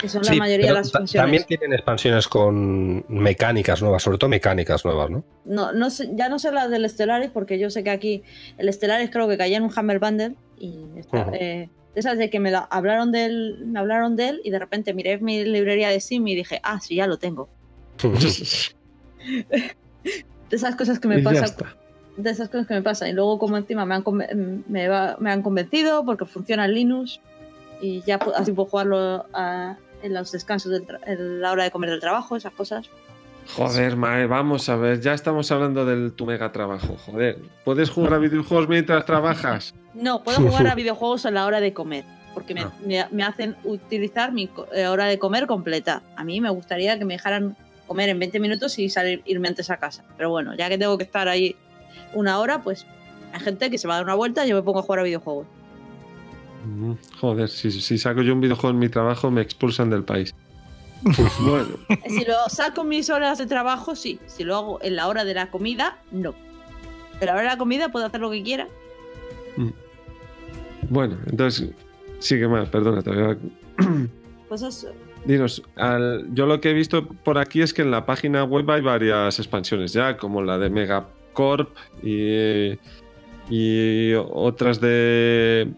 Que 0.00 0.08
son 0.08 0.24
Sí, 0.24 0.32
la 0.32 0.38
mayoría 0.38 0.68
de 0.68 0.72
las 0.72 0.90
funciones. 0.90 1.12
También 1.24 1.44
tienen 1.44 1.72
expansiones 1.74 2.26
con 2.26 3.04
mecánicas 3.08 3.82
nuevas, 3.82 4.02
sobre 4.02 4.16
todo 4.18 4.30
mecánicas 4.30 4.84
nuevas, 4.84 5.10
¿no? 5.10 5.22
No, 5.44 5.72
no 5.72 5.90
sé, 5.90 6.08
ya 6.14 6.28
no 6.30 6.38
sé 6.38 6.50
las 6.50 6.70
del 6.70 6.88
Stellaris, 6.88 7.30
porque 7.30 7.58
yo 7.58 7.68
sé 7.68 7.84
que 7.84 7.90
aquí 7.90 8.22
el 8.58 8.72
Stellaris 8.72 9.10
creo 9.10 9.28
que 9.28 9.36
caía 9.36 9.58
en 9.58 9.64
un 9.64 9.70
Hammer 9.76 9.98
Bundle 10.00 10.34
y 10.58 10.86
está, 10.96 11.28
eh, 11.34 11.68
de 11.94 12.00
esas 12.00 12.16
de 12.18 12.30
que 12.30 12.40
me, 12.40 12.50
la- 12.50 12.66
hablaron 12.70 13.12
de 13.12 13.26
él, 13.26 13.62
me 13.66 13.78
hablaron 13.78 14.16
de 14.16 14.28
él 14.30 14.40
y 14.44 14.50
de 14.50 14.58
repente 14.58 14.94
miré 14.94 15.18
mi 15.18 15.44
librería 15.44 15.90
de 15.90 16.00
Sim 16.00 16.26
y 16.26 16.34
dije, 16.34 16.60
ah, 16.64 16.80
sí, 16.80 16.94
ya 16.96 17.06
lo 17.06 17.18
tengo. 17.18 17.48
De 19.24 20.56
esas 20.56 20.74
cosas 20.76 20.98
que 20.98 21.08
me 21.08 21.18
pasan. 21.20 21.50
De 22.16 22.30
esas 22.30 22.48
cosas 22.48 22.66
que 22.66 22.74
me 22.74 22.82
pasan. 22.82 23.08
Y 23.08 23.12
luego 23.12 23.38
como 23.38 23.56
encima 23.56 23.84
me 23.86 23.94
han, 23.94 24.04
me, 24.68 24.88
va- 24.88 25.16
me 25.18 25.30
han 25.30 25.42
convencido 25.42 26.04
porque 26.04 26.24
funciona 26.26 26.64
en 26.66 26.74
Linux 26.74 27.20
y 27.80 28.02
ya 28.02 28.18
así 28.36 28.52
puedo 28.52 28.68
jugarlo 28.68 29.26
a- 29.32 29.76
en 30.02 30.14
los 30.14 30.32
descansos, 30.32 30.72
del 30.72 30.86
tra- 30.86 31.00
en 31.06 31.40
la 31.40 31.52
hora 31.52 31.64
de 31.64 31.70
comer 31.70 31.90
del 31.90 32.00
trabajo, 32.00 32.36
esas 32.36 32.52
cosas. 32.52 32.86
Joder, 33.56 33.96
Mae, 33.96 34.26
vamos 34.26 34.68
a 34.68 34.76
ver, 34.76 35.00
ya 35.00 35.14
estamos 35.14 35.50
hablando 35.50 35.84
del 35.84 36.12
tu 36.12 36.26
mega 36.26 36.52
trabajo, 36.52 36.96
joder. 37.06 37.38
¿Puedes 37.64 37.90
jugar 37.90 38.14
a 38.14 38.18
videojuegos 38.18 38.68
mientras 38.68 39.04
trabajas? 39.04 39.74
No, 39.94 40.22
puedo 40.22 40.38
jugar 40.40 40.68
a 40.68 40.74
videojuegos 40.76 41.26
a 41.26 41.30
la 41.32 41.44
hora 41.46 41.60
de 41.60 41.72
comer 41.72 42.04
porque 42.34 42.54
me, 42.54 42.62
Ah. 42.62 42.72
me- 42.86 43.06
me 43.10 43.22
hacen 43.24 43.56
utilizar 43.64 44.32
mi 44.32 44.48
eh, 44.74 44.86
hora 44.86 45.06
de 45.06 45.18
comer 45.18 45.46
completa. 45.46 46.02
A 46.16 46.24
mí 46.24 46.40
me 46.40 46.50
gustaría 46.50 46.98
que 46.98 47.04
me 47.04 47.14
dejaran 47.14 47.56
comer 47.88 48.08
en 48.10 48.18
20 48.20 48.38
minutos 48.40 48.78
y 48.78 48.88
salir, 48.88 49.22
irme 49.26 49.48
antes 49.48 49.70
a 49.70 49.76
casa. 49.76 50.04
Pero 50.16 50.30
bueno, 50.30 50.54
ya 50.54 50.68
que 50.68 50.78
tengo 50.78 50.96
que 50.96 51.04
estar 51.04 51.28
ahí 51.28 51.56
una 52.14 52.38
hora, 52.38 52.62
pues 52.62 52.86
hay 53.32 53.40
gente 53.40 53.70
que 53.70 53.78
se 53.78 53.88
va 53.88 53.94
a 53.94 53.96
dar 53.98 54.04
una 54.04 54.14
vuelta 54.14 54.44
y 54.44 54.50
yo 54.50 54.56
me 54.56 54.62
pongo 54.62 54.80
a 54.80 54.82
jugar 54.82 55.00
a 55.00 55.02
videojuegos. 55.04 55.46
Mm, 56.66 56.92
Joder, 57.20 57.48
si, 57.48 57.70
si 57.72 57.98
saco 57.98 58.22
yo 58.22 58.32
un 58.34 58.40
videojuego 58.40 58.70
en 58.70 58.78
mi 58.78 58.88
trabajo 58.88 59.30
me 59.30 59.40
expulsan 59.40 59.90
del 59.90 60.04
país. 60.04 60.34
bueno, 61.40 61.66
Si 62.06 62.24
lo 62.24 62.48
saco 62.48 62.82
en 62.82 62.88
mis 62.88 63.10
horas 63.10 63.38
de 63.38 63.46
trabajo, 63.46 63.96
sí. 63.96 64.20
Si 64.26 64.44
lo 64.44 64.56
hago 64.56 64.78
en 64.82 64.94
la 64.96 65.08
hora 65.08 65.24
de 65.24 65.34
la 65.34 65.50
comida, 65.50 65.98
no. 66.12 66.34
En 67.20 67.26
la 67.26 67.32
hora 67.32 67.42
de 67.42 67.48
la 67.48 67.58
comida 67.58 67.90
puedo 67.90 68.06
hacer 68.06 68.20
lo 68.20 68.30
que 68.30 68.42
quiera. 68.44 68.68
bueno, 70.88 71.16
entonces 71.26 71.70
sigue 72.18 72.46
más, 72.48 72.68
perdona, 72.68 73.02
te 73.02 73.10
voy 73.10 73.22
a- 73.32 73.38
Pues 74.48 74.62
eso. 74.62 74.88
Dinos, 75.24 75.62
al- 75.76 76.26
yo 76.34 76.46
lo 76.46 76.60
que 76.60 76.70
he 76.70 76.74
visto 76.74 77.06
por 77.06 77.38
aquí 77.38 77.62
es 77.62 77.72
que 77.72 77.82
en 77.82 77.90
la 77.90 78.04
página 78.06 78.44
web 78.44 78.68
hay 78.70 78.80
varias 78.82 79.38
expansiones 79.38 79.92
ya, 79.92 80.16
como 80.16 80.42
la 80.42 80.58
de 80.58 80.68
Megacorp 81.32 81.76
y, 82.02 82.78
y 83.48 84.14
otras 84.14 84.80
de, 84.80 85.72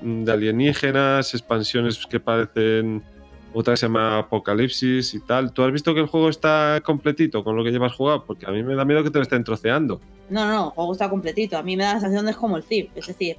de 0.00 0.32
alienígenas, 0.32 1.34
expansiones 1.34 2.06
que 2.06 2.20
parecen, 2.20 3.02
otra 3.54 3.74
que 3.74 3.78
se 3.78 3.86
llama 3.86 4.18
Apocalipsis 4.18 5.14
y 5.14 5.20
tal. 5.20 5.52
¿Tú 5.52 5.62
has 5.62 5.72
visto 5.72 5.94
que 5.94 6.00
el 6.00 6.06
juego 6.06 6.28
está 6.28 6.80
completito 6.84 7.42
con 7.42 7.56
lo 7.56 7.64
que 7.64 7.70
llevas 7.70 7.94
jugado? 7.94 8.24
Porque 8.24 8.46
a 8.46 8.50
mí 8.50 8.62
me 8.62 8.74
da 8.74 8.84
miedo 8.84 9.02
que 9.02 9.10
te 9.10 9.18
lo 9.18 9.22
estén 9.22 9.44
troceando. 9.44 10.00
No, 10.28 10.46
no, 10.46 10.66
el 10.66 10.70
juego 10.70 10.92
está 10.92 11.08
completito. 11.08 11.56
A 11.56 11.62
mí 11.62 11.76
me 11.76 11.84
da 11.84 11.94
la 11.94 12.00
sensación 12.00 12.26
de 12.26 12.32
es 12.32 12.36
como 12.36 12.56
el 12.56 12.64
Thief. 12.64 12.90
Es 12.94 13.06
decir, 13.06 13.36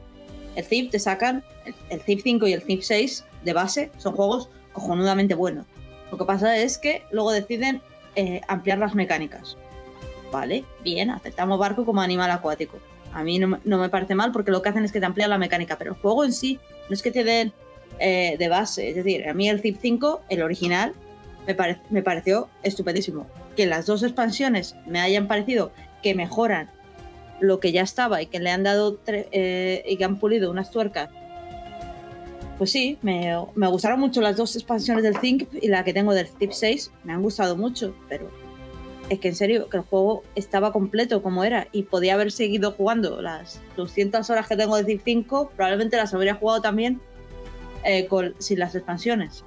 el 0.56 0.66
Thief 0.66 0.90
te 0.92 1.00
sacan, 1.00 1.44
el, 1.90 2.00
Thief 2.02 2.22
5 2.24 2.48
y 2.48 2.54
el 2.54 2.64
Thief 2.64 2.84
6 2.84 3.26
de 3.44 3.54
base 3.54 3.92
son 3.98 4.14
juegos 4.16 4.50
cojonudamente 4.74 5.36
buenos. 5.36 5.66
Lo 6.12 6.18
que 6.18 6.26
pasa 6.26 6.58
es 6.58 6.78
que 6.78 7.04
luego 7.12 7.32
deciden 7.32 7.82
eh, 8.16 8.42
ampliar 8.48 8.80
las 8.80 8.96
mecánicas. 8.96 9.58
Vale, 10.32 10.66
bien, 10.84 11.10
aceptamos 11.10 11.58
barco 11.60 11.86
como 11.86 12.02
animal 12.02 12.32
acuático. 12.32 12.78
A 13.14 13.24
mí 13.24 13.40
no, 13.40 13.60
no 13.64 13.78
me 13.78 13.90
parece 13.90 14.16
mal 14.16 14.32
porque 14.32 14.52
lo 14.52 14.62
que 14.62 14.70
hacen 14.70 14.84
es 14.84 14.92
que 14.92 15.00
te 15.00 15.06
amplían 15.06 15.30
la 15.30 15.38
mecánica, 15.38 15.78
pero 15.78 15.92
el 15.94 15.98
juego 16.02 16.26
en 16.26 16.34
sí 16.34 16.60
no 16.90 16.94
es 16.94 17.02
que 17.02 17.12
te 17.12 17.24
den 17.24 17.54
eh, 18.00 18.36
de 18.38 18.48
base. 18.50 18.90
Es 18.90 18.96
decir, 18.96 19.28
a 19.28 19.34
mí 19.34 19.48
el 19.50 19.62
Thief 19.62 19.78
5, 19.82 20.22
el 20.30 20.42
original, 20.42 20.94
me, 21.46 21.56
pare- 21.56 21.80
me 21.90 22.04
pareció 22.04 22.50
estupendísimo. 22.64 23.26
Que 23.56 23.66
las 23.66 23.86
dos 23.86 24.04
expansiones 24.04 24.76
me 24.86 25.00
hayan 25.00 25.28
parecido 25.28 25.72
que 26.04 26.14
mejoran 26.14 26.70
lo 27.40 27.60
que 27.60 27.72
ya 27.72 27.82
estaba 27.84 28.22
y 28.22 28.28
que 28.28 28.40
le 28.40 28.52
han 28.52 28.64
dado 28.64 29.00
eh, 29.08 29.84
y 29.88 29.98
que 29.98 30.04
han 30.04 30.20
pulido 30.20 30.52
unas 30.52 30.72
tuercas 30.72 31.10
pues 32.58 32.72
sí, 32.72 32.98
me, 33.04 33.38
gustaron 33.70 34.00
mucho 34.00 34.20
las 34.20 34.36
dos 34.36 34.56
expansiones 34.56 35.04
del 35.04 35.20
Think 35.20 35.48
y 35.62 35.68
la 35.68 35.84
que 35.84 35.94
tengo 35.94 36.14
del 36.16 36.28
Tip 36.28 36.52
6. 36.52 36.92
Me 37.04 37.14
han 37.14 37.22
gustado 37.22 37.56
mucho, 37.56 37.94
pero 38.10 38.32
es 39.10 39.20
que 39.20 39.30
en 39.30 39.36
serio, 39.36 39.70
que 39.70 39.78
el 39.78 39.84
juego 39.84 40.24
estaba 40.36 40.72
completo 40.74 41.22
como 41.24 41.44
era 41.44 41.68
y 41.72 41.84
podía 41.84 42.14
haber 42.16 42.32
seguido 42.32 42.72
jugando 42.72 43.22
las 43.22 43.62
200 43.78 44.30
horas 44.30 44.48
que 44.48 44.56
tengo 44.58 44.76
de 44.78 44.84
Tip 44.84 45.02
5, 45.06 45.52
probablemente 45.56 45.96
las 45.98 46.14
habría 46.14 46.36
jugado 46.36 46.62
también 46.62 47.00
eh, 47.86 48.08
con, 48.08 48.36
sin 48.40 48.60
las 48.60 48.76
expansiones. 48.76 49.44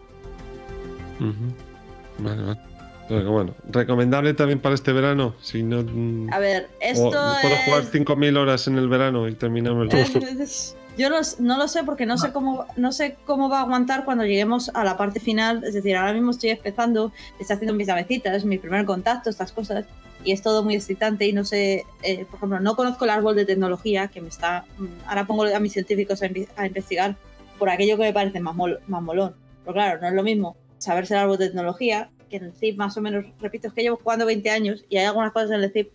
Vale, 2.18 2.42
vale. 2.42 2.60
Pero 3.08 3.32
bueno, 3.32 3.54
recomendable 3.68 4.34
también 4.34 4.60
para 4.60 4.74
este 4.76 4.92
verano. 4.92 5.34
Si 5.42 5.62
no, 5.64 5.82
mm, 5.82 6.32
A 6.32 6.38
ver, 6.38 6.68
o- 6.70 6.76
esto 6.80 7.10
puedo 7.10 7.54
es... 7.54 7.64
jugar 7.64 7.82
5.000 7.84 8.36
horas 8.38 8.68
en 8.68 8.78
el 8.78 8.88
verano 8.88 9.26
y 9.28 9.34
terminamos 9.34 9.88
el. 9.92 10.48
Yo 11.00 11.08
no, 11.10 11.16
no 11.38 11.56
lo 11.58 11.66
sé 11.68 11.82
porque 11.84 12.04
no 12.06 12.18
sé 12.18 12.32
cómo 12.32 12.66
no 12.76 12.92
sé 12.92 13.16
cómo 13.24 13.48
va 13.48 13.58
a 13.58 13.62
aguantar 13.62 14.04
cuando 14.04 14.24
lleguemos 14.24 14.70
a 14.74 14.84
la 14.84 14.96
parte 14.96 15.18
final. 15.20 15.64
Es 15.64 15.74
decir, 15.74 15.96
ahora 15.96 16.12
mismo 16.12 16.30
estoy 16.30 16.50
empezando, 16.50 17.12
estoy 17.38 17.54
haciendo 17.54 17.74
mis 17.74 17.86
navecitas, 17.88 18.44
mi 18.44 18.58
primer 18.58 18.84
contacto, 18.84 19.30
estas 19.30 19.50
cosas, 19.52 19.86
y 20.24 20.32
es 20.32 20.42
todo 20.42 20.62
muy 20.62 20.74
excitante 20.74 21.26
y 21.26 21.32
no 21.32 21.44
sé, 21.44 21.86
eh, 22.02 22.26
por 22.26 22.36
ejemplo, 22.36 22.60
no 22.60 22.76
conozco 22.76 23.04
el 23.04 23.10
árbol 23.10 23.34
de 23.36 23.46
tecnología 23.46 24.08
que 24.08 24.20
me 24.20 24.28
está. 24.28 24.64
mm, 24.78 24.86
Ahora 25.08 25.26
pongo 25.26 25.44
a 25.44 25.58
mis 25.60 25.72
científicos 25.72 26.22
a, 26.22 26.28
a 26.56 26.66
investigar 26.66 27.16
por 27.58 27.70
aquello 27.70 27.96
que 27.96 28.02
me 28.04 28.12
parece 28.12 28.38
más, 28.40 28.54
mol- 28.54 28.80
más 28.86 29.02
molón. 29.02 29.34
Pero 29.64 29.72
claro, 29.74 30.00
no 30.00 30.08
es 30.08 30.14
lo 30.14 30.22
mismo 30.22 30.56
saberse 30.78 31.14
el 31.14 31.20
árbol 31.20 31.38
de 31.38 31.46
tecnología 31.46 32.10
que 32.28 32.36
en 32.36 32.44
el 32.44 32.52
CIP 32.52 32.76
más 32.76 32.96
o 32.96 33.00
menos, 33.00 33.24
repito, 33.40 33.68
es 33.68 33.74
que 33.74 33.82
llevo 33.82 33.96
jugando 34.02 34.24
20 34.26 34.50
años 34.50 34.84
y 34.88 34.98
hay 34.98 35.06
algunas 35.06 35.32
cosas 35.32 35.50
en 35.52 35.62
el 35.62 35.72
CIP 35.72 35.90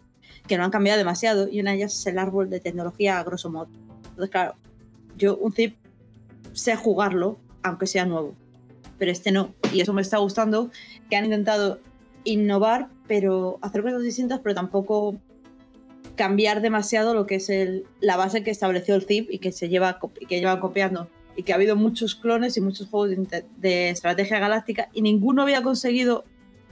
que 0.48 0.58
no 0.58 0.64
han 0.66 0.72
cambiado 0.72 0.98
demasiado 0.98 1.48
y 1.48 1.60
una 1.62 1.72
de 1.72 1.78
ellas 1.78 1.94
es 2.00 2.06
el 2.08 2.18
árbol 2.20 2.50
de 2.50 2.60
tecnología 2.60 3.20
a 3.20 3.24
grosso 3.24 3.50
modo. 3.50 3.70
Entonces, 4.10 4.30
claro, 4.30 4.56
yo 5.18 5.38
un 5.38 5.54
zip 5.54 5.76
sé 6.54 6.76
jugarlo, 6.76 7.38
aunque 7.64 7.88
sea 7.88 8.06
nuevo. 8.06 8.36
Pero 8.98 9.12
este 9.12 9.32
no. 9.32 9.54
Y 9.74 9.82
eso 9.82 9.94
me 9.94 10.02
está 10.02 10.18
gustando, 10.18 10.72
que 11.10 11.16
han 11.16 11.26
intentado 11.26 11.80
innovar, 12.24 12.90
pero 13.08 13.60
hacer 13.62 13.84
cosas 13.84 14.02
distintas, 14.02 14.40
pero 14.40 14.56
tampoco 14.56 15.16
cambiar 16.16 16.62
demasiado 16.62 17.14
lo 17.14 17.26
que 17.26 17.36
es 17.36 17.52
la 18.00 18.16
base 18.16 18.44
que 18.44 18.52
estableció 18.52 18.96
el 18.96 19.04
zip 19.04 19.30
y 19.30 19.40
que 19.40 19.52
se 19.52 19.70
lleva 19.70 20.00
que 20.28 20.40
llevan 20.40 20.60
copiando. 20.60 21.10
Y 21.38 21.44
que 21.44 21.52
ha 21.52 21.56
habido 21.56 21.76
muchos 21.76 22.16
clones 22.16 22.56
y 22.56 22.62
muchos 22.62 22.88
juegos 22.88 23.18
de, 23.58 23.90
estrategia 23.90 24.40
galáctica 24.40 24.88
y 24.94 25.02
ninguno 25.02 25.42
había 25.42 25.62
conseguido 25.62 26.24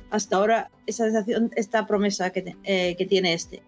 hasta 0.10 0.38
ahora 0.38 0.72
esa 0.86 1.04
sensación, 1.04 1.52
esta 1.56 1.86
promesa 1.86 2.30
que, 2.30 2.56
eh, 2.64 2.96
que 2.98 3.06
tiene 3.06 3.34
este. 3.34 3.62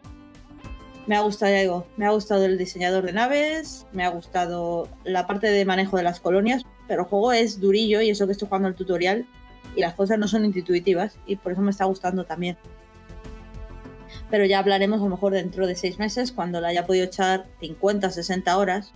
Me 1.08 1.16
ha 1.16 1.22
gustado, 1.22 1.86
me 1.97 2.06
ha 2.06 2.10
gustado 2.12 2.45
el 2.45 2.58
diseñador 2.58 3.06
de 3.06 3.14
naves, 3.14 3.86
me 3.91 4.03
ha 4.03 4.10
gustado 4.10 4.88
la 5.03 5.28
parte 5.28 5.47
de 5.51 5.64
manejo 5.64 5.97
de 5.97 6.03
las 6.03 6.20
colonias, 6.20 6.64
pero 6.88 7.03
el 7.03 7.08
juego 7.08 7.32
es 7.32 7.60
durillo 7.60 8.01
y 8.01 8.10
eso 8.10 8.26
que 8.26 8.32
estoy 8.32 8.47
jugando 8.47 8.70
el 8.70 8.76
tutorial 8.76 9.28
y 9.76 9.82
las 9.82 9.93
cosas 9.93 10.18
no 10.18 10.28
son 10.28 10.45
intuitivas 10.45 11.18
y 11.28 11.36
por 11.36 11.51
eso 11.51 11.62
me 11.62 11.70
está 11.70 11.86
gustando 11.86 12.24
también. 12.26 12.58
Pero 14.32 14.45
ya 14.45 14.58
hablaremos 14.58 14.99
a 14.99 15.03
lo 15.03 15.10
mejor 15.12 15.34
dentro 15.34 15.68
de 15.68 15.76
seis 15.76 15.99
meses 15.99 16.32
cuando 16.32 16.60
le 16.60 16.68
haya 16.68 16.88
podido 16.88 17.06
echar 17.06 17.45
50, 17.60 18.10
60 18.10 18.58
horas. 18.58 18.91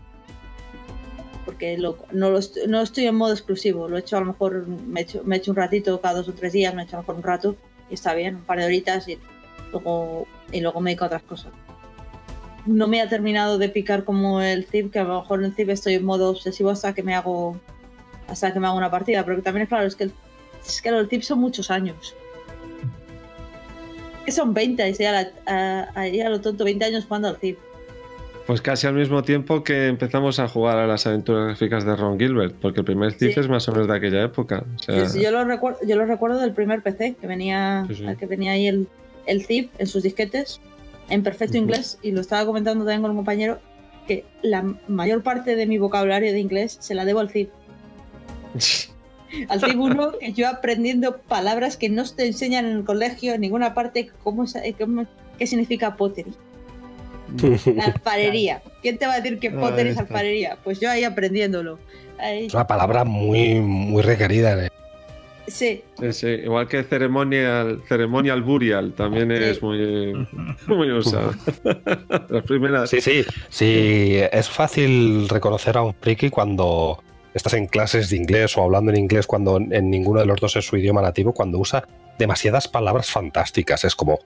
Porque 1.46 1.78
lo- 1.78 1.98
no, 2.12 2.36
estoy 2.38 3.06
en 3.06 3.16
modo 3.16 3.34
exclusivo, 3.34 3.88
lo 3.88 3.98
he 3.98 4.00
hecho 4.00 4.18
a 4.18 4.22
lo 4.22 4.26
mejor, 4.28 4.68
me 4.68 5.02
he 5.02 5.04
hecho, 5.04 5.22
me 5.26 5.36
he 5.36 5.40
hecho 5.40 5.52
un 5.52 5.58
ratito 5.58 6.02
cada 6.02 6.16
dos 6.16 6.30
o 6.30 6.34
tres 6.34 6.54
días, 6.54 6.74
me 6.74 6.82
he 6.82 6.86
hecho 6.86 6.96
a 6.96 7.00
lo 7.00 7.04
mejor 7.04 7.16
un 7.16 7.24
rato 7.24 7.56
y 7.90 7.94
está 7.94 8.14
bien, 8.16 8.36
un 8.38 8.42
par 8.44 8.58
de 8.60 8.66
horitas 8.66 9.08
y 9.08 9.20
luego, 9.72 10.28
y 10.52 10.62
luego 10.62 10.82
me 10.82 10.90
dedico 10.92 11.04
a 11.06 11.08
otras 11.08 11.24
cosas 11.24 11.52
no 12.70 12.88
me 12.88 13.02
ha 13.02 13.10
terminado 13.10 13.58
de 13.58 13.70
picar 13.70 14.04
como 14.04 14.42
el 14.42 14.66
Zip, 14.66 14.92
que 14.92 15.00
a 15.00 15.04
lo 15.04 15.22
mejor 15.22 15.40
en 15.40 15.46
el 15.48 15.54
Zip 15.56 15.70
estoy 15.70 15.96
en 15.96 16.06
modo 16.06 16.30
obsesivo 16.30 16.70
hasta 16.70 16.94
que 16.94 17.04
me 17.04 17.16
hago 17.16 17.60
hasta 18.28 18.54
que 18.54 18.60
me 18.60 18.68
hago 18.68 18.78
una 18.78 18.92
partida, 18.92 19.26
pero 19.26 19.38
que 19.38 19.42
también 19.42 19.64
es 19.64 19.70
claro, 19.70 19.88
es 19.88 19.96
que 19.96 20.04
el, 20.06 20.12
es 20.66 20.82
que 20.82 20.90
el 20.90 21.08
Zip 21.10 21.24
son 21.24 21.40
muchos 21.40 21.72
años. 21.72 22.14
Que 24.26 24.32
son 24.32 24.54
20, 24.54 24.84
ahí 24.84 24.96
a, 25.04 25.12
la- 25.48 25.90
a- 25.96 26.30
lo 26.30 26.40
tonto, 26.42 26.64
20 26.64 26.86
años 26.86 27.06
jugando 27.06 27.28
al 27.30 27.38
Zip. 27.38 27.58
Pues 28.46 28.62
casi 28.62 28.88
al 28.88 28.94
mismo 28.94 29.22
tiempo 29.24 29.64
que 29.64 29.88
empezamos 29.88 30.40
a 30.40 30.48
jugar 30.48 30.78
a 30.78 30.88
las 30.88 31.06
aventuras 31.08 31.46
gráficas 31.46 31.86
de 31.86 31.96
Ron 31.96 32.20
Gilbert, 32.20 32.56
porque 32.62 32.80
el 32.82 32.86
primer 32.86 33.14
Thief 33.14 33.34
Sí. 33.36 33.40
es 33.40 33.48
más 33.48 33.68
o 33.70 33.72
menos 33.72 33.88
de 33.88 33.96
aquella 33.96 34.24
época. 34.24 34.64
O 34.76 34.80
sea, 34.80 35.06
Yo, 35.08 35.20
yo 35.22 35.32
lo 35.32 35.44
recuerdo, 35.46 35.80
yo 35.88 35.96
lo 35.96 36.06
recuerdo 36.06 36.40
del 36.40 36.54
primer 36.54 36.82
PC, 36.82 37.16
que 37.20 37.28
venía, 37.28 37.88
que 38.20 38.26
venía 38.26 38.52
ahí 38.54 38.68
el, 38.68 38.88
el 39.28 39.44
Zip 39.46 39.72
en 39.80 39.86
sus 39.88 40.02
disquetes, 40.04 40.62
en 41.10 41.24
perfecto 41.24 41.58
inglés, 41.58 41.98
y 42.02 42.12
lo 42.12 42.22
estaba 42.22 42.46
comentando 42.46 42.84
también 42.86 43.02
con 43.02 43.12
un 43.12 43.18
compañero, 43.18 43.60
que 44.08 44.26
la 44.42 44.64
mayor 44.88 45.22
parte 45.24 45.56
de 45.56 45.66
mi 45.66 45.78
vocabulario 45.78 46.32
de 46.32 46.40
inglés 46.40 46.78
se 46.80 46.96
la 46.96 47.06
debo 47.06 47.20
al 47.20 47.30
Zip. 47.30 47.50
Al 49.48 49.60
Zip 49.60 49.78
1, 49.80 50.14
que 50.20 50.34
yo 50.34 50.48
aprendiendo 50.48 51.18
palabras 51.20 51.78
que 51.78 51.88
no 51.88 52.04
te 52.04 52.26
enseñan 52.26 52.66
en 52.66 52.78
el 52.78 52.84
colegio, 52.84 53.36
en 53.36 53.42
ninguna 53.42 53.76
parte, 53.76 54.10
cómo, 54.24 54.46
cómo- 54.80 55.06
qué 55.38 55.46
significa 55.46 55.96
pottery. 55.96 56.32
La 57.76 57.84
alfarería. 57.94 58.64
¿Quién 58.82 58.98
te 58.98 59.06
va 59.06 59.14
a 59.14 59.22
decir 59.22 59.38
que 59.38 59.50
Ahí 59.50 59.54
pottery 59.56 59.90
es 59.90 59.98
alfarería? 60.00 60.58
Pues 60.64 60.80
yo 60.80 60.90
ahí 60.90 61.04
aprendiéndolo. 61.04 61.78
Ahí- 62.18 62.48
Es 62.48 62.54
una 62.56 62.66
palabra 62.66 63.04
muy, 63.06 63.60
muy 63.62 64.02
requerida. 64.02 64.54
en 64.54 64.60
el- 64.62 64.72
sí, 65.50 65.84
Sí, 66.00 66.14
sí, 66.14 66.28
igual 66.28 66.68
que 66.68 66.84
ceremonial, 66.84 67.82
ceremonial 67.88 68.42
burial, 68.42 68.94
también 68.94 69.30
Sí. 69.30 69.44
es 69.44 69.62
muy, 69.62 70.28
muy 70.68 70.92
usado. 70.92 71.34
Las 72.30 72.44
primeras. 72.44 72.90
Sí, 72.90 73.02
sí, 73.02 73.26
sí. 73.50 74.20
Es 74.32 74.50
fácil 74.50 75.28
reconocer 75.30 75.78
a 75.78 75.82
un 75.84 75.94
friki 75.94 76.30
cuando 76.30 77.02
estás 77.34 77.54
en 77.54 77.68
clases 77.68 78.10
de 78.10 78.18
inglés 78.18 78.58
o 78.58 78.64
hablando 78.64 78.92
en 78.92 78.98
inglés 78.98 79.28
cuando 79.28 79.58
en 79.58 79.90
ninguno 79.90 80.20
de 80.20 80.26
los 80.26 80.40
dos 80.40 80.56
es 80.56 80.66
su 80.66 80.78
idioma 80.78 81.02
nativo, 81.02 81.34
cuando 81.34 81.58
usa 81.60 81.88
demasiadas 82.18 82.68
palabras 82.68 83.10
fantásticas. 83.12 83.84
Es 83.86 83.96
como, 83.96 84.20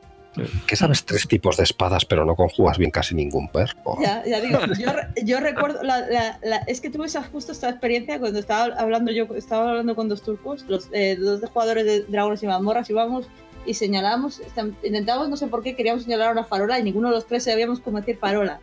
Que 0.68 0.76
sabes 0.76 1.06
tres 1.06 1.28
tipos 1.28 1.58
de 1.58 1.64
espadas, 1.64 2.06
pero 2.06 2.26
no 2.26 2.36
conjugas 2.36 2.78
bien 2.78 2.90
casi 2.92 3.14
ningún 3.14 3.50
verbo. 3.54 3.98
Ya, 4.02 4.24
ya 4.26 4.40
digo, 4.42 4.60
yo, 4.80 4.92
yo 5.24 5.40
recuerdo, 5.40 5.84
la, 5.84 6.00
la- 6.08 6.40
la- 6.44 6.58
es 6.68 6.82
que 6.82 6.90
tuve 6.90 7.06
esa, 7.06 7.24
justo 7.24 7.52
esta 7.52 7.70
experiencia 7.70 8.20
cuando 8.20 8.40
estaba 8.40 8.74
hablando 8.78 9.12
yo, 9.12 9.26
estaba 9.36 9.70
hablando 9.70 9.96
con 9.96 10.10
dos 10.10 10.24
turcos, 10.24 10.66
los 10.68 10.90
eh, 10.92 11.16
dos 11.18 11.42
de 11.42 11.48
jugadores 11.48 11.86
de 11.86 12.02
dragones 12.04 12.42
y 12.44 12.48
mazmorras, 12.48 12.90
íbamos 12.90 13.28
y 13.66 13.76
señalábamos, 13.76 14.42
estam- 14.42 14.74
intentábamos, 14.84 15.30
no 15.30 15.38
sé 15.38 15.48
por 15.48 15.62
qué, 15.64 15.76
queríamos 15.76 16.04
señalar 16.04 16.32
una 16.32 16.44
farola 16.44 16.80
y 16.80 16.84
ninguno 16.84 17.10
de 17.10 17.16
los 17.16 17.28
tres 17.28 17.44
sabíamos 17.44 17.80
cómo 17.80 18.00
decir 18.00 18.18
farola. 18.18 18.60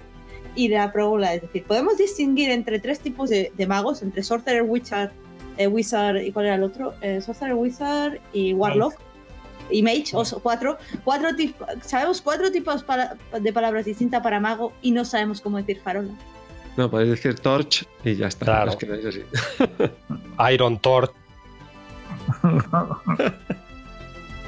Y 0.56 0.68
la 0.68 0.92
pregunta 0.92 1.32
es 1.32 1.42
decir, 1.42 1.62
¿podemos 1.64 1.96
distinguir 1.96 2.50
entre 2.50 2.80
tres 2.80 2.98
tipos 2.98 3.30
de, 3.30 3.52
de 3.56 3.66
magos, 3.68 4.02
entre 4.02 4.24
Sorcerer, 4.24 4.62
Wizard, 4.62 5.12
eh, 5.56 5.68
Wizard 5.68 6.16
y 6.22 6.32
cuál 6.32 6.46
era 6.46 6.56
el 6.56 6.64
otro? 6.64 6.94
Eh, 7.00 7.20
Sorcerer, 7.20 7.54
Wizard 7.54 8.18
y 8.32 8.52
Warlock. 8.54 8.94
Mage, 9.82 10.10
o 10.14 10.24
so- 10.24 10.40
cuatro, 10.40 10.76
cuatro 11.04 11.34
tipos, 11.36 11.66
sabemos 11.82 12.20
cuatro 12.20 12.50
tipos 12.50 12.82
para- 12.82 13.16
de 13.40 13.52
palabras 13.52 13.84
distintas 13.84 14.22
para 14.22 14.40
mago 14.40 14.72
y 14.82 14.90
no 14.92 15.04
sabemos 15.04 15.40
cómo 15.40 15.56
decir 15.58 15.80
farola. 15.82 16.12
No, 16.76 16.90
podéis 16.90 17.10
decir 17.10 17.34
torch 17.40 17.86
y 18.04 18.14
ya 18.16 18.28
está. 18.28 18.44
Claro. 18.46 18.70
os 18.70 18.76
quedáis 18.76 19.04
así. 19.06 19.22
Iron 20.52 20.78
Torch. 20.78 21.12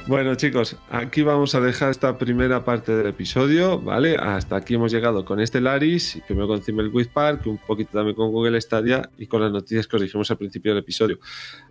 Bueno, 0.05 0.35
chicos, 0.35 0.75
aquí 0.89 1.21
vamos 1.21 1.55
a 1.55 1.61
dejar 1.61 1.89
esta 1.91 2.17
primera 2.17 2.65
parte 2.65 2.93
del 2.93 3.07
episodio, 3.07 3.79
¿vale? 3.79 4.17
Hasta 4.17 4.57
aquí 4.57 4.73
hemos 4.73 4.91
llegado 4.91 5.23
con 5.23 5.39
este 5.39 5.61
Laris, 5.61 6.19
primero 6.27 6.45
con 6.49 6.59
Thimbleweed 6.59 7.07
Park, 7.07 7.47
un 7.47 7.57
poquito 7.57 7.91
también 7.93 8.13
con 8.13 8.29
Google 8.29 8.59
Stadia 8.59 9.09
y 9.17 9.27
con 9.27 9.41
las 9.41 9.53
noticias 9.53 9.87
que 9.87 9.95
os 9.95 10.01
dijimos 10.01 10.29
al 10.29 10.35
principio 10.37 10.73
del 10.73 10.83
episodio. 10.83 11.19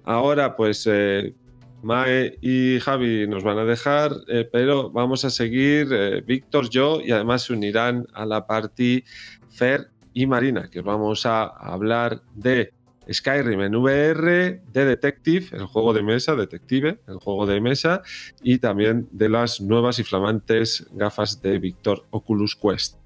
Ahora, 0.04 0.56
pues, 0.56 0.88
eh, 0.90 1.34
Mae 1.82 2.38
y 2.40 2.78
Javi 2.80 3.26
nos 3.26 3.42
van 3.42 3.58
a 3.58 3.64
dejar, 3.64 4.12
eh, 4.28 4.48
pero 4.50 4.90
vamos 4.90 5.24
a 5.24 5.30
seguir 5.30 5.88
eh, 5.92 6.22
Víctor, 6.24 6.70
yo 6.70 7.00
y 7.00 7.10
además 7.10 7.42
se 7.42 7.52
unirán 7.52 8.06
a 8.14 8.24
la 8.24 8.46
party 8.46 9.04
Fer 9.50 9.90
y 10.14 10.26
Marina, 10.26 10.68
que 10.70 10.80
vamos 10.80 11.26
a 11.26 11.44
hablar 11.44 12.22
de 12.34 12.72
Skyrim 13.10 13.60
en 13.60 13.74
VR, 13.74 14.62
de 14.72 14.84
Detective, 14.84 15.46
el 15.52 15.66
juego 15.66 15.92
de 15.92 16.02
mesa, 16.02 16.36
Detective, 16.36 17.00
el 17.08 17.16
juego 17.16 17.46
de 17.46 17.60
mesa, 17.60 18.02
y 18.42 18.58
también 18.58 19.08
de 19.10 19.28
las 19.28 19.60
nuevas 19.60 19.98
y 19.98 20.04
flamantes 20.04 20.86
gafas 20.92 21.42
de 21.42 21.58
Victor 21.58 22.06
Oculus 22.10 22.54
Quest. 22.54 22.96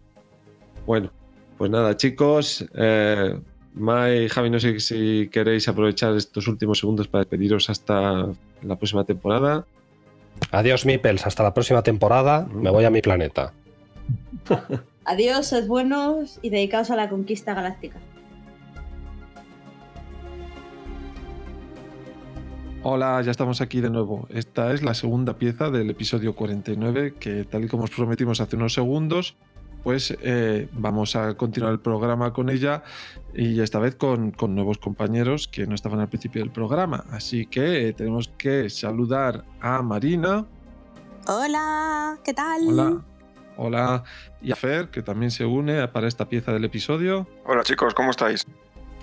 Bueno, 0.84 1.10
pues 1.56 1.70
nada, 1.70 1.96
chicos. 1.96 2.64
Eh, 2.74 3.38
Mai 3.74 4.28
Javi, 4.28 4.50
no 4.50 4.60
sé 4.60 4.80
si 4.80 5.28
queréis 5.30 5.68
aprovechar 5.68 6.14
estos 6.16 6.48
últimos 6.48 6.78
segundos 6.78 7.08
para 7.08 7.24
despediros 7.24 7.68
hasta 7.68 8.26
la 8.62 8.76
próxima 8.76 9.04
temporada. 9.04 9.66
Adiós, 10.50 10.86
Mipels. 10.86 11.26
Hasta 11.26 11.42
la 11.42 11.54
próxima 11.54 11.82
temporada. 11.82 12.46
Me 12.52 12.70
voy 12.70 12.84
a 12.84 12.90
mi 12.90 13.02
planeta. 13.02 13.52
Adiós, 15.04 15.46
sed 15.46 15.66
buenos 15.66 16.38
y 16.42 16.50
dedicados 16.50 16.90
a 16.90 16.96
la 16.96 17.08
conquista 17.08 17.54
galáctica. 17.54 17.98
Hola, 22.82 23.20
ya 23.22 23.32
estamos 23.32 23.60
aquí 23.60 23.80
de 23.80 23.90
nuevo. 23.90 24.28
Esta 24.30 24.72
es 24.72 24.82
la 24.82 24.94
segunda 24.94 25.38
pieza 25.38 25.70
del 25.70 25.90
episodio 25.90 26.36
49 26.36 27.14
que 27.18 27.44
tal 27.44 27.64
y 27.64 27.68
como 27.68 27.84
os 27.84 27.90
prometimos 27.90 28.40
hace 28.40 28.54
unos 28.54 28.74
segundos, 28.74 29.34
pues 29.86 30.18
eh, 30.20 30.68
vamos 30.72 31.14
a 31.14 31.36
continuar 31.36 31.72
el 31.72 31.78
programa 31.78 32.32
con 32.32 32.50
ella 32.50 32.82
y 33.32 33.60
esta 33.60 33.78
vez 33.78 33.94
con, 33.94 34.32
con 34.32 34.52
nuevos 34.52 34.78
compañeros 34.78 35.46
que 35.46 35.64
no 35.64 35.76
estaban 35.76 36.00
al 36.00 36.08
principio 36.08 36.42
del 36.42 36.50
programa. 36.50 37.04
Así 37.12 37.46
que 37.46 37.86
eh, 37.86 37.92
tenemos 37.92 38.26
que 38.36 38.68
saludar 38.68 39.44
a 39.60 39.82
Marina. 39.82 40.44
Hola, 41.28 42.18
¿qué 42.24 42.34
tal? 42.34 42.66
Hola. 42.66 43.04
Hola. 43.56 44.02
Y 44.42 44.50
a 44.50 44.56
Fer, 44.56 44.88
que 44.88 45.02
también 45.02 45.30
se 45.30 45.44
une 45.44 45.86
para 45.86 46.08
esta 46.08 46.28
pieza 46.28 46.52
del 46.52 46.64
episodio. 46.64 47.28
Hola 47.44 47.62
chicos, 47.62 47.94
¿cómo 47.94 48.10
estáis? 48.10 48.44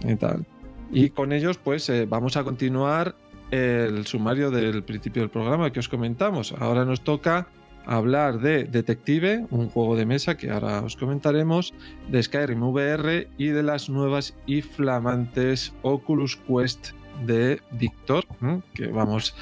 ¿Qué 0.02 0.18
tal? 0.18 0.46
Y 0.92 1.12
con 1.12 1.32
ellos, 1.32 1.58
pues 1.60 1.88
eh, 1.88 2.06
vamos 2.10 2.36
a 2.36 2.44
continuar 2.44 3.16
el 3.52 4.06
sumario 4.06 4.52
del 4.52 4.84
principio 4.84 5.22
del 5.22 5.30
programa 5.30 5.72
que 5.72 5.80
os 5.80 5.88
comentamos. 5.88 6.54
Ahora 6.60 6.84
nos 6.84 7.06
toca 7.06 7.48
hablar 7.86 8.40
de 8.40 8.66
Detective, 8.66 9.46
un 9.50 9.70
juego 9.70 9.96
de 9.96 10.06
mesa 10.06 10.38
que 10.38 10.52
ahora 10.52 10.82
os 10.82 10.96
comentaremos, 10.96 11.74
de 12.10 12.22
Skyrim 12.22 12.64
VR 12.64 13.28
y 13.38 13.48
de 13.48 13.64
las 13.64 13.90
nuevas 13.90 14.36
y 14.46 14.62
flamantes 14.62 15.74
Oculus 15.82 16.38
Quest 16.38 16.92
de 17.26 17.62
Víctor, 17.72 18.26
que 18.74 18.88
vamos, 18.88 19.36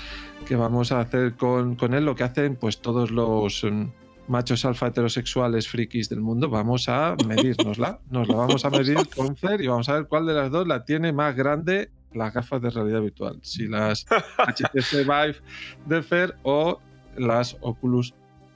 que 0.45 0.55
vamos 0.55 0.91
a 0.91 0.99
hacer 0.99 1.35
con, 1.35 1.75
con, 1.75 1.93
él 1.93 2.05
lo 2.05 2.15
que 2.15 2.23
hacen 2.23 2.55
pues 2.55 2.81
todos 2.81 3.11
los 3.11 3.63
um, 3.63 3.91
machos 4.27 4.65
alfa 4.65 4.87
heterosexuales 4.87 5.67
frikis 5.67 6.09
del 6.09 6.21
mundo, 6.21 6.49
vamos 6.49 6.89
a 6.89 7.15
medirnosla, 7.27 7.99
nos 8.09 8.27
la 8.27 8.35
vamos 8.35 8.65
a 8.65 8.69
medir 8.69 8.97
con 9.15 9.35
Fer 9.35 9.61
y 9.61 9.67
vamos 9.67 9.89
a 9.89 9.93
ver 9.93 10.07
cuál 10.07 10.25
de 10.25 10.33
las 10.33 10.51
dos 10.51 10.67
la 10.67 10.85
tiene 10.85 11.13
más 11.13 11.35
grande 11.35 11.91
las 12.13 12.33
gafas 12.33 12.61
de 12.61 12.69
realidad 12.69 13.01
virtual, 13.01 13.39
si 13.41 13.67
las 13.67 14.05
HTC 14.37 15.05
Vive 15.05 15.37
de 15.85 16.03
Fer 16.03 16.35
o 16.43 16.79
las 17.17 17.57
Oculus 17.61 18.13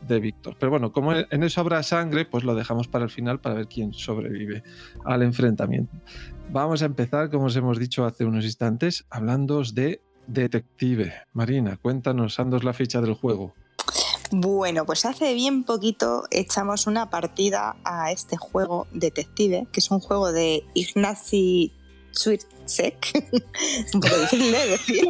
de 0.08 0.20
Víctor. 0.20 0.56
Pero 0.60 0.70
bueno, 0.70 0.91
como 0.91 1.14
en 1.14 1.43
eso 1.43 1.62
habrá 1.62 1.82
sangre, 1.84 2.26
pues 2.26 2.43
lo 2.43 2.56
dejamos 2.56 2.88
para 2.88 3.06
el 3.06 3.12
final 3.12 3.39
para 3.39 3.56
ver 3.56 3.68
quién 3.68 3.93
sobrevive 3.93 4.64
al 5.03 5.24
enfrentamiento. 5.24 5.95
Vamos 6.51 6.82
a 6.82 6.86
empezar, 6.86 7.30
como 7.30 7.45
os 7.45 7.56
hemos 7.56 7.80
dicho 7.80 8.06
hace 8.06 8.26
unos 8.26 8.45
instantes, 8.45 9.06
hablando 9.10 9.62
de 9.74 10.01
Detective. 10.28 11.14
Marina, 11.34 11.78
cuéntanos, 11.78 12.39
andos 12.39 12.64
la 12.64 12.74
ficha 12.74 13.01
del 13.01 13.14
juego. 13.14 13.53
Bueno, 14.32 14.86
pues 14.86 15.06
hace 15.06 15.34
bien 15.34 15.64
poquito 15.64 16.24
echamos 16.32 16.88
una 16.88 17.10
partida 17.10 17.78
a 17.84 18.12
este 18.12 18.38
juego 18.38 18.88
Detective, 18.91 19.68
que 19.72 19.80
es 19.80 19.91
un 19.91 19.99
juego 19.99 20.32
de 20.32 20.66
Ignacy 20.74 21.72
Swirsek. 22.12 23.32
un 23.93 24.01
poco 24.01 24.18
difícil 24.18 24.51
de 24.51 24.68
decir. 24.68 25.03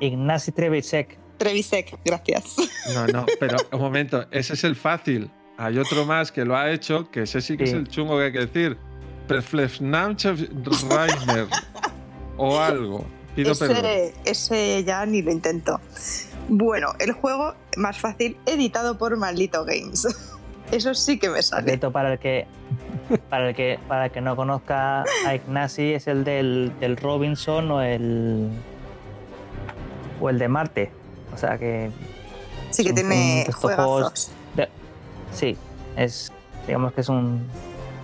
Ignacy 0.00 0.52
Trevisek. 0.52 1.21
Trevisek, 1.42 1.98
gracias. 2.04 2.56
No, 2.94 3.06
no, 3.08 3.26
pero 3.40 3.56
un 3.72 3.80
momento, 3.80 4.26
ese 4.30 4.54
es 4.54 4.62
el 4.62 4.76
fácil. 4.76 5.28
Hay 5.56 5.76
otro 5.76 6.06
más 6.06 6.30
que 6.30 6.44
lo 6.44 6.56
ha 6.56 6.70
hecho, 6.70 7.10
que 7.10 7.22
ese 7.22 7.40
sí 7.40 7.56
que 7.56 7.66
sí. 7.66 7.72
es 7.72 7.78
el 7.78 7.88
chungo 7.88 8.16
que 8.16 8.24
hay 8.26 8.32
que 8.32 8.46
decir. 8.46 8.78
Reimer 9.28 10.16
o 12.36 12.60
algo. 12.60 13.04
Pido 13.34 13.52
ese, 13.52 13.66
perdón. 13.66 13.84
ese 14.24 14.84
ya 14.84 15.04
ni 15.04 15.20
lo 15.22 15.32
intento. 15.32 15.80
Bueno, 16.48 16.92
el 17.00 17.12
juego 17.12 17.54
más 17.76 17.98
fácil, 17.98 18.36
editado 18.46 18.98
por 18.98 19.16
Maldito 19.16 19.64
Games. 19.64 20.06
Eso 20.70 20.94
sí 20.94 21.18
que 21.18 21.28
me 21.28 21.42
sale. 21.42 21.62
Maldito 21.62 21.90
para 21.90 22.12
el 22.12 22.18
que 22.20 22.46
para 23.28 23.48
el 23.48 23.54
que 23.56 23.80
para 23.88 24.06
el 24.06 24.12
que 24.12 24.20
no 24.20 24.36
conozca 24.36 25.04
a 25.26 25.34
Ignacy 25.34 25.94
es 25.94 26.06
el 26.06 26.22
del, 26.22 26.72
del 26.78 26.96
Robinson 26.96 27.70
o 27.70 27.82
el 27.82 28.48
o 30.20 30.30
el 30.30 30.38
de 30.38 30.48
Marte. 30.48 31.01
O 31.32 31.36
sea 31.36 31.58
que 31.58 31.90
sí 32.70 32.84
que 32.84 32.92
tiene 32.92 33.46
juegos. 33.52 34.30
De, 34.54 34.68
sí, 35.32 35.56
es 35.96 36.32
digamos 36.66 36.92
que 36.92 37.00
es 37.00 37.08
un 37.08 37.48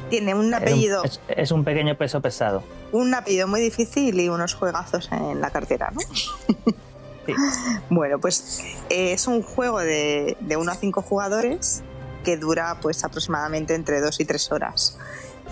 tiene 0.09 0.35
un 0.35 0.53
apellido. 0.55 1.05
Es, 1.05 1.21
es, 1.29 1.51
un 1.51 1.65
pequeño 1.65 1.97
peso 1.97 2.21
pesado. 2.21 2.63
Un 2.93 3.15
apellido 3.15 3.47
muy 3.47 3.61
difícil 3.61 4.19
y 4.19 4.29
unos 4.29 4.55
juegazos 4.55 5.11
en 5.13 5.41
la 5.41 5.51
cartera, 5.51 5.93
¿no? 5.93 6.01
Sí. 7.27 7.35
Bueno, 7.91 8.19
pues 8.19 8.63
eh, 8.89 9.13
es 9.13 9.27
un 9.27 9.43
juego 9.43 9.81
de, 9.81 10.39
de 10.41 10.57
1 10.57 10.73
a 10.73 10.75
5 10.75 11.03
jugadores 11.03 11.83
que 12.25 12.39
dura 12.39 12.79
pues 12.81 13.05
aproximadamente 13.05 13.75
entre 13.75 14.01
2 14.01 14.21
y 14.21 14.25
3 14.25 14.53
horas. 14.53 14.97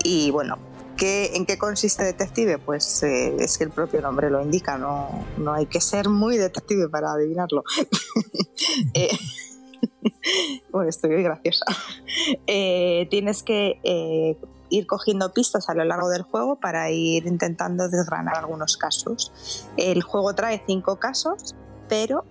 Y 0.02 0.30
bueno, 0.30 0.56
¿qué, 0.96 1.36
¿en 1.36 1.46
qué 1.46 1.58
consiste 1.58 2.04
Detective? 2.04 2.58
Pues 2.58 3.02
eh, 3.02 3.36
es 3.38 3.58
que 3.58 3.64
el 3.64 3.70
propio 3.70 4.00
nombre 4.00 4.30
lo 4.30 4.42
indica, 4.42 4.78
no, 4.78 5.24
no 5.36 5.52
hay 5.52 5.66
que 5.66 5.80
ser 5.80 6.08
muy 6.08 6.36
detective 6.36 6.88
para 6.88 7.12
adivinarlo. 7.12 7.64
eh, 8.94 9.16
bueno, 10.72 10.88
estoy 10.88 11.22
graciosa. 11.22 11.64
Eh, 12.48 13.06
tienes 13.10 13.42
que 13.42 13.78
eh, 13.84 14.36
ir 14.70 14.86
cogiendo 14.86 15.32
pistas 15.32 15.68
a 15.68 15.74
lo 15.74 15.84
largo 15.84 16.08
del 16.08 16.22
juego 16.22 16.56
para 16.56 16.90
ir 16.90 17.26
intentando 17.26 17.88
desgranar 17.88 18.38
algunos 18.38 18.76
casos. 18.76 19.66
El 19.76 20.02
juego 20.02 20.34
trae 20.34 20.62
cinco 20.66 20.96
casos, 20.96 21.54
pero 21.88 22.24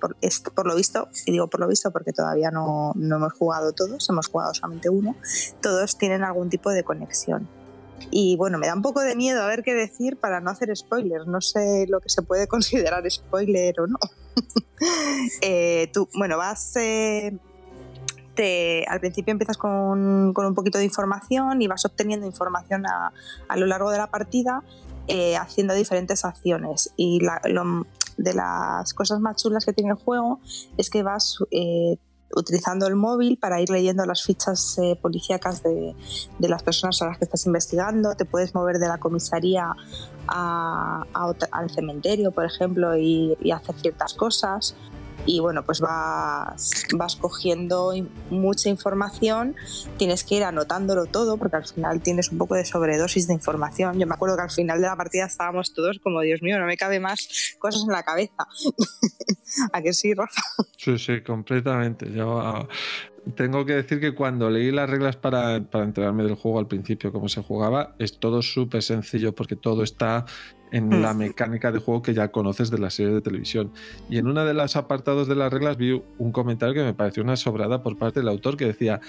por, 0.00 0.16
por, 0.54 0.66
lo 0.66 0.74
visto, 0.74 1.08
y 1.26 1.32
digo 1.32 1.48
por 1.48 1.60
lo 1.60 1.68
visto 1.68 1.92
porque 1.92 2.12
todavía 2.12 2.50
no, 2.50 2.92
no 2.96 3.16
hemos 3.16 3.34
jugado 3.34 3.72
todos, 3.72 4.08
hemos 4.08 4.26
jugado 4.28 4.54
solamente 4.54 4.88
uno, 4.88 5.14
todos 5.60 5.96
tienen 5.96 6.24
algún 6.24 6.48
tipo 6.48 6.70
de 6.70 6.82
conexión. 6.82 7.48
Y 8.10 8.36
bueno, 8.36 8.58
me 8.58 8.66
da 8.66 8.74
un 8.74 8.82
poco 8.82 9.00
de 9.00 9.16
miedo 9.16 9.42
a 9.42 9.46
ver 9.46 9.62
qué 9.62 9.74
decir 9.74 10.16
para 10.16 10.40
no 10.40 10.50
hacer 10.50 10.74
spoilers. 10.76 11.26
No 11.26 11.40
sé 11.40 11.86
lo 11.88 12.00
que 12.00 12.08
se 12.08 12.22
puede 12.22 12.46
considerar 12.48 13.08
spoiler 13.10 13.80
o 13.80 13.86
no. 13.86 13.98
eh, 15.42 15.90
tú, 15.92 16.08
bueno, 16.14 16.36
vas. 16.38 16.76
Eh, 16.76 17.36
te, 18.34 18.84
al 18.86 19.00
principio 19.00 19.32
empiezas 19.32 19.56
con, 19.56 20.34
con, 20.34 20.44
un 20.44 20.54
poquito 20.54 20.76
de 20.76 20.84
información 20.84 21.62
y 21.62 21.68
vas 21.68 21.86
obteniendo 21.86 22.26
información 22.26 22.86
a, 22.86 23.12
a 23.48 23.56
lo 23.56 23.64
largo 23.64 23.90
de 23.90 23.96
la 23.96 24.08
partida 24.08 24.62
eh, 25.08 25.36
haciendo 25.36 25.72
diferentes 25.74 26.24
acciones. 26.24 26.92
Y 26.96 27.20
la, 27.20 27.40
de 28.16 28.34
las 28.34 28.92
cosas 28.92 29.20
más 29.20 29.40
chulas 29.40 29.64
que 29.64 29.72
tiene 29.72 29.90
el 29.90 29.96
juego 29.96 30.40
es 30.76 30.90
que 30.90 31.04
vas 31.04 31.38
eh, 31.52 31.96
utilizando 32.34 32.86
el 32.86 32.96
móvil 32.96 33.38
para 33.38 33.60
ir 33.60 33.70
leyendo 33.70 34.04
las 34.04 34.22
fichas 34.22 34.78
eh, 34.78 34.98
policíacas 35.00 35.62
de, 35.62 35.94
de, 36.38 36.48
las 36.48 36.62
personas 36.62 37.00
a 37.02 37.06
las 37.06 37.18
que 37.18 37.24
estás 37.24 37.46
investigando. 37.46 38.14
Te 38.14 38.24
puedes 38.24 38.54
mover 38.54 38.78
de 38.78 38.88
la 38.88 38.98
comisaría 38.98 39.74
a, 40.28 41.04
al 41.52 41.70
cementerio, 41.70 42.32
por 42.32 42.44
ejemplo, 42.44 42.96
y, 42.96 43.36
y 43.40 43.50
hacer 43.52 43.74
ciertas 43.76 44.14
cosas 44.14 44.74
y 45.26 45.40
bueno, 45.40 45.64
pues 45.64 45.80
vas, 45.80 46.84
vas 46.96 47.16
cogiendo 47.16 47.92
mucha 48.30 48.68
información, 48.68 49.56
tienes 49.96 50.24
que 50.24 50.36
ir 50.36 50.44
anotándolo 50.44 51.06
todo 51.06 51.36
porque 51.36 51.56
al 51.56 51.66
final 51.66 52.00
tienes 52.00 52.30
un 52.30 52.38
poco 52.38 52.54
de 52.54 52.64
sobredosis 52.64 53.26
de 53.26 53.34
información. 53.34 53.98
Yo 53.98 54.06
me 54.06 54.14
acuerdo 54.14 54.36
que 54.36 54.42
al 54.42 54.50
final 54.50 54.80
de 54.80 54.86
la 54.86 54.96
partida 54.96 55.26
estábamos 55.26 55.74
todos 55.74 55.98
como, 55.98 56.20
Dios 56.20 56.42
mío, 56.42 56.58
no 56.58 56.66
me 56.66 56.76
cabe 56.76 57.00
más 57.00 57.56
cosas 57.58 57.82
en 57.82 57.92
la 57.92 58.02
cabeza. 58.02 58.46
¿A 59.72 59.82
que 59.82 59.92
sí, 59.92 60.14
Rafa? 60.14 60.42
Sí, 60.76 60.98
sí, 60.98 61.22
completamente. 61.22 62.10
Yo 62.12 62.38
uh, 62.38 62.68
tengo 63.34 63.66
que 63.66 63.74
decir 63.74 64.00
que 64.00 64.14
cuando 64.14 64.50
leí 64.50 64.70
las 64.70 64.88
reglas 64.88 65.16
para, 65.16 65.60
para 65.64 65.84
enterarme 65.84 66.22
del 66.22 66.36
juego 66.36 66.58
al 66.58 66.68
principio, 66.68 67.12
cómo 67.12 67.28
se 67.28 67.42
jugaba, 67.42 67.94
es 67.98 68.18
todo 68.18 68.40
súper 68.42 68.82
sencillo 68.82 69.34
porque 69.34 69.56
todo 69.56 69.82
está 69.82 70.26
en 70.72 71.02
la 71.02 71.14
mecánica 71.14 71.72
de 71.72 71.78
juego 71.78 72.02
que 72.02 72.14
ya 72.14 72.28
conoces 72.28 72.70
de 72.70 72.78
la 72.78 72.90
serie 72.90 73.14
de 73.14 73.20
televisión. 73.20 73.72
Y 74.08 74.18
en 74.18 74.26
uno 74.26 74.44
de 74.44 74.54
los 74.54 74.76
apartados 74.76 75.28
de 75.28 75.34
las 75.34 75.52
reglas 75.52 75.76
vi 75.76 76.02
un 76.18 76.32
comentario 76.32 76.74
que 76.74 76.82
me 76.82 76.94
pareció 76.94 77.22
una 77.22 77.36
sobrada 77.36 77.82
por 77.82 77.96
parte 77.96 78.20
del 78.20 78.28
autor 78.28 78.56
que 78.56 78.66
decía, 78.66 79.00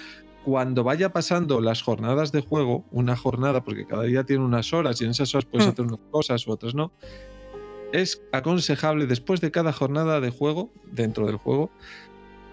cuando 0.44 0.84
vaya 0.84 1.12
pasando 1.12 1.60
las 1.60 1.82
jornadas 1.82 2.32
de 2.32 2.40
juego, 2.40 2.84
una 2.90 3.16
jornada, 3.16 3.64
porque 3.64 3.86
cada 3.86 4.04
día 4.04 4.24
tiene 4.24 4.44
unas 4.44 4.72
horas 4.72 5.00
y 5.00 5.04
en 5.04 5.10
esas 5.10 5.34
horas 5.34 5.44
puedes 5.44 5.68
hacer 5.68 5.84
unas 5.84 6.00
cosas 6.10 6.46
u 6.46 6.52
otras 6.52 6.74
no, 6.74 6.92
es 7.92 8.22
aconsejable 8.32 9.06
después 9.06 9.40
de 9.40 9.50
cada 9.50 9.72
jornada 9.72 10.20
de 10.20 10.30
juego, 10.30 10.70
dentro 10.92 11.26
del 11.26 11.36
juego, 11.36 11.70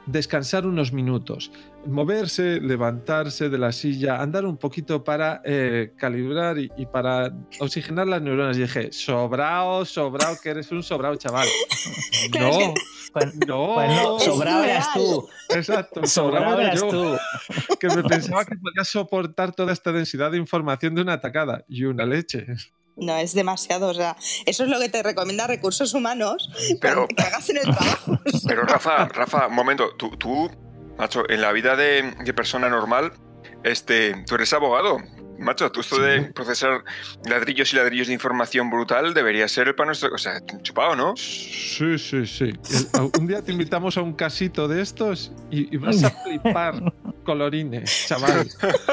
descansar 0.06 0.66
unos 0.66 0.94
minutos, 0.94 1.52
moverse, 1.86 2.60
levantarse 2.62 3.50
de 3.50 3.58
la 3.58 3.72
silla, 3.72 4.22
andar 4.22 4.46
un 4.46 4.58
poquito 4.58 5.04
para 5.04 5.42
eh, 5.44 5.94
calibrar 5.98 6.58
y, 6.60 6.72
y, 6.78 6.86
para 6.86 7.34
oxigenar 7.60 8.08
las 8.08 8.22
neuronas. 8.22 8.58
Y 8.58 8.62
dije, 8.62 8.92
sobrao, 8.92 9.86
sobrao, 9.86 10.38
que 10.42 10.50
eres 10.50 10.72
un 10.72 10.84
sobrao, 10.84 11.16
chaval. 11.16 11.48
No, 12.40 12.74
pues, 13.14 13.36
no, 13.48 13.76
pues 13.76 13.90
no, 13.90 14.20
sobrao 14.20 14.64
eras 14.64 14.94
tú. 14.94 15.28
Exacto, 15.50 16.06
sobrao 16.06 16.60
eras 16.60 16.82
yo, 16.82 16.90
tú. 16.90 17.18
Que 17.80 17.88
me 17.88 18.04
pensaba 18.04 18.44
que 18.44 18.56
podía 18.56 18.84
soportar 18.84 19.54
toda 19.54 19.72
esta 19.72 19.92
densidad 19.92 20.32
de 20.32 20.38
información 20.38 20.96
de 20.96 21.02
una 21.02 21.14
atacada 21.14 21.64
y 21.68 21.86
una 21.86 22.06
leche. 22.06 22.48
No, 22.98 23.18
es 23.18 23.34
demasiado. 23.34 23.90
O 23.90 23.94
sea, 23.94 24.16
eso 24.46 24.64
es 24.64 24.70
lo 24.70 24.80
que 24.80 24.90
te 24.90 25.04
recomienda 25.04 25.48
recursos 25.48 25.94
humanos 25.94 26.50
pero, 26.82 27.08
que 27.08 27.22
hagas 27.22 27.50
en 27.50 27.58
el 27.58 27.64
trabajo. 27.64 28.20
Pero 28.48 28.64
Rafa, 28.64 29.08
Rafa, 29.08 29.48
un 29.48 29.56
momento, 29.56 29.96
tú, 29.98 30.12
tú 30.18 30.50
macho, 30.98 31.30
en 31.30 31.42
la 31.42 31.52
vida 31.52 31.76
de, 31.76 32.14
de, 32.24 32.34
persona 32.34 32.70
normal, 32.70 33.14
este, 33.64 34.24
tú 34.28 34.36
eres 34.36 34.54
abogado. 34.54 35.00
Macho, 35.38 35.70
tú 35.70 35.82
esto 35.82 35.98
sí. 35.98 36.02
de 36.02 36.22
procesar 36.32 36.86
ladrillos 37.26 37.74
y 37.74 37.76
ladrillos 37.76 38.08
de 38.08 38.14
información 38.14 38.70
brutal 38.70 39.14
debería 39.14 39.48
ser 39.50 39.68
el 39.68 39.76
para 39.76 39.88
nuestro. 39.88 40.14
O 40.14 40.18
sea, 40.18 40.40
chupado, 40.62 40.96
¿no? 40.96 41.14
Sí, 41.18 41.98
sí, 41.98 42.26
sí. 42.26 42.54
El, 42.94 43.12
un 43.20 43.28
día 43.28 43.42
te 43.42 43.52
invitamos 43.52 43.98
a 43.98 44.02
un 44.02 44.14
casito 44.14 44.70
de 44.70 44.82
estos 44.82 45.34
y, 45.52 45.76
y 45.76 45.78
vas 45.78 46.02
a 46.04 46.10
flipar. 46.24 46.94
colorines, 47.26 48.06
chaval. 48.08 48.48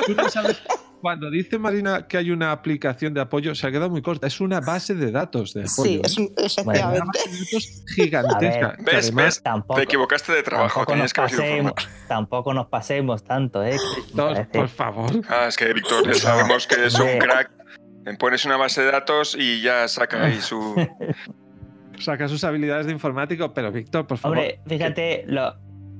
Tú 0.06 0.14
no 0.14 0.28
sabes. 0.28 0.60
Cuando 1.02 1.30
dice 1.30 1.58
Marina 1.58 2.06
que 2.06 2.16
hay 2.16 2.30
una 2.30 2.52
aplicación 2.52 3.12
de 3.12 3.20
apoyo, 3.20 3.56
se 3.56 3.66
ha 3.66 3.72
quedado 3.72 3.90
muy 3.90 4.02
corta. 4.02 4.28
Es 4.28 4.40
una 4.40 4.60
base 4.60 4.94
de 4.94 5.10
datos 5.10 5.52
de 5.52 5.62
apoyo. 5.62 5.82
Sí, 5.82 6.00
es 6.04 6.16
un- 6.16 6.32
Una 6.36 6.46
efectivamente. 6.46 7.00
base 7.18 7.28
de 7.30 7.38
datos 7.38 7.84
gigantesca. 7.96 8.68
Ver. 8.68 8.76
¿Ves? 8.84 9.06
además, 9.06 9.24
¿Ves? 9.24 9.42
Tampoco, 9.42 9.78
Te 9.80 9.82
equivocaste 9.84 10.32
de 10.32 10.42
trabajo, 10.44 10.80
tampoco, 10.86 10.96
nos 10.96 11.12
pasemos, 11.12 11.72
tampoco 12.06 12.54
nos 12.54 12.66
pasemos 12.68 13.24
tanto, 13.24 13.64
¿eh? 13.64 13.76
Dos, 14.14 14.38
por 14.52 14.68
favor. 14.68 15.10
Ah, 15.28 15.46
es 15.48 15.56
que 15.56 15.72
Víctor, 15.72 16.06
ya 16.06 16.14
sabemos 16.14 16.66
que 16.68 16.86
es 16.86 16.98
un 16.98 17.18
crack. 17.18 17.50
Pones 18.20 18.44
una 18.44 18.56
base 18.56 18.82
de 18.82 18.92
datos 18.92 19.36
y 19.38 19.60
ya 19.60 19.88
saca 19.88 20.24
ahí 20.24 20.40
su. 20.40 20.74
Saca 21.98 22.26
sus 22.26 22.42
habilidades 22.42 22.86
de 22.86 22.92
informático, 22.92 23.52
pero 23.54 23.70
Víctor, 23.70 24.06
por 24.06 24.18
favor. 24.18 24.38
Hombre, 24.38 24.60
fíjate, 24.66 25.24
lo, 25.28 25.54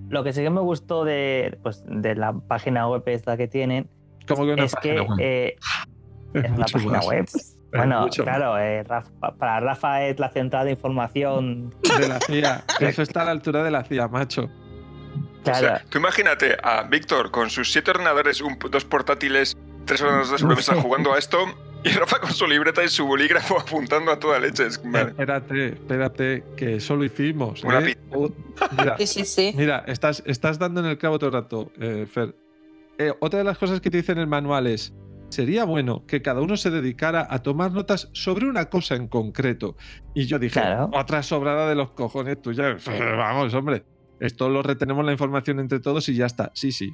lo 0.08 0.24
que 0.24 0.32
sí 0.32 0.42
que 0.42 0.50
me 0.50 0.60
gustó 0.60 1.04
de, 1.04 1.58
pues, 1.62 1.84
de 1.86 2.14
la 2.16 2.32
página 2.32 2.88
web 2.88 3.02
esta 3.06 3.36
que 3.36 3.46
tienen 3.46 3.88
como 4.26 4.44
que 4.46 4.52
una 4.52 4.64
es 4.64 4.74
que 4.76 5.00
web. 5.00 5.08
eh, 5.20 5.56
Es 6.34 6.50
una 6.50 6.64
página 6.66 6.92
más. 6.98 7.06
web. 7.06 7.26
Bueno, 7.74 8.06
claro, 8.10 8.58
eh, 8.58 8.82
Rafa- 8.84 9.34
para 9.38 9.60
Rafa 9.60 10.02
es 10.06 10.18
la 10.18 10.30
central 10.30 10.66
de 10.66 10.72
información. 10.72 11.74
De 11.98 12.08
la 12.08 12.20
CIA. 12.20 12.64
Eso 12.80 13.02
está 13.02 13.22
a 13.22 13.24
la 13.26 13.30
altura 13.30 13.62
de 13.62 13.70
la 13.70 13.82
CIA, 13.84 14.08
macho. 14.08 14.44
O 14.44 15.42
Claro, 15.44 15.58
sea, 15.58 15.84
tú 15.90 15.98
imagínate 15.98 16.56
a 16.62 16.82
Víctor 16.84 17.30
con 17.30 17.50
sus 17.50 17.72
siete 17.72 17.90
ordenadores, 17.90 18.40
un- 18.40 18.58
dos 18.70 18.84
portátiles, 18.84 19.56
tres 19.86 20.00
ordenadores 20.02 20.30
de 20.32 20.38
sobremesa 20.42 20.74
jugando 20.76 21.12
a 21.14 21.18
esto, 21.18 21.38
y 21.84 21.88
Rafa 21.90 22.20
con 22.20 22.30
su 22.32 22.46
libreta 22.46 22.84
y 22.84 22.88
su 22.88 23.04
bolígrafo 23.06 23.58
apuntando 23.58 24.12
a 24.12 24.18
toda 24.18 24.38
leche. 24.38 24.66
Es- 24.66 24.84
madre. 24.84 25.10
Espérate, 25.10 25.66
espérate, 25.68 26.44
que 26.56 26.76
eso 26.76 26.94
lo 26.96 27.04
hicimos. 27.04 27.64
Una 27.64 27.80
¿eh? 27.80 27.96
Oh, 28.12 28.30
Mira, 28.78 28.96
Sí, 28.98 29.06
sí, 29.06 29.24
sí. 29.24 29.52
mira 29.56 29.82
estás, 29.86 30.22
estás 30.26 30.58
dando 30.58 30.80
en 30.80 30.86
el 30.86 30.98
clavo 30.98 31.18
todo 31.18 31.28
el 31.28 31.34
rato, 31.34 31.72
eh, 31.80 32.06
Fer. 32.10 32.34
Eh, 33.08 33.12
otra 33.20 33.38
de 33.38 33.44
las 33.44 33.58
cosas 33.58 33.80
que 33.80 33.90
te 33.90 33.96
dice 33.98 34.12
en 34.12 34.18
el 34.18 34.26
manual 34.26 34.66
es, 34.66 34.94
sería 35.30 35.64
bueno 35.64 36.04
que 36.06 36.22
cada 36.22 36.40
uno 36.40 36.56
se 36.56 36.70
dedicara 36.70 37.26
a 37.28 37.42
tomar 37.42 37.72
notas 37.72 38.10
sobre 38.12 38.46
una 38.48 38.66
cosa 38.66 38.94
en 38.96 39.08
concreto. 39.08 39.76
Y 40.14 40.26
yo 40.26 40.38
dije, 40.38 40.60
Claro. 40.60 40.90
otra 40.94 41.22
sobrada 41.22 41.68
de 41.68 41.74
los 41.74 41.92
cojones 41.92 42.40
tuyos. 42.42 42.82
Vamos, 43.16 43.54
hombre. 43.54 43.84
Esto 44.20 44.48
lo 44.48 44.62
retenemos 44.62 45.04
la 45.04 45.12
información 45.12 45.58
entre 45.58 45.80
todos 45.80 46.08
y 46.08 46.14
ya 46.14 46.26
está. 46.26 46.52
Sí, 46.54 46.70
sí. 46.70 46.92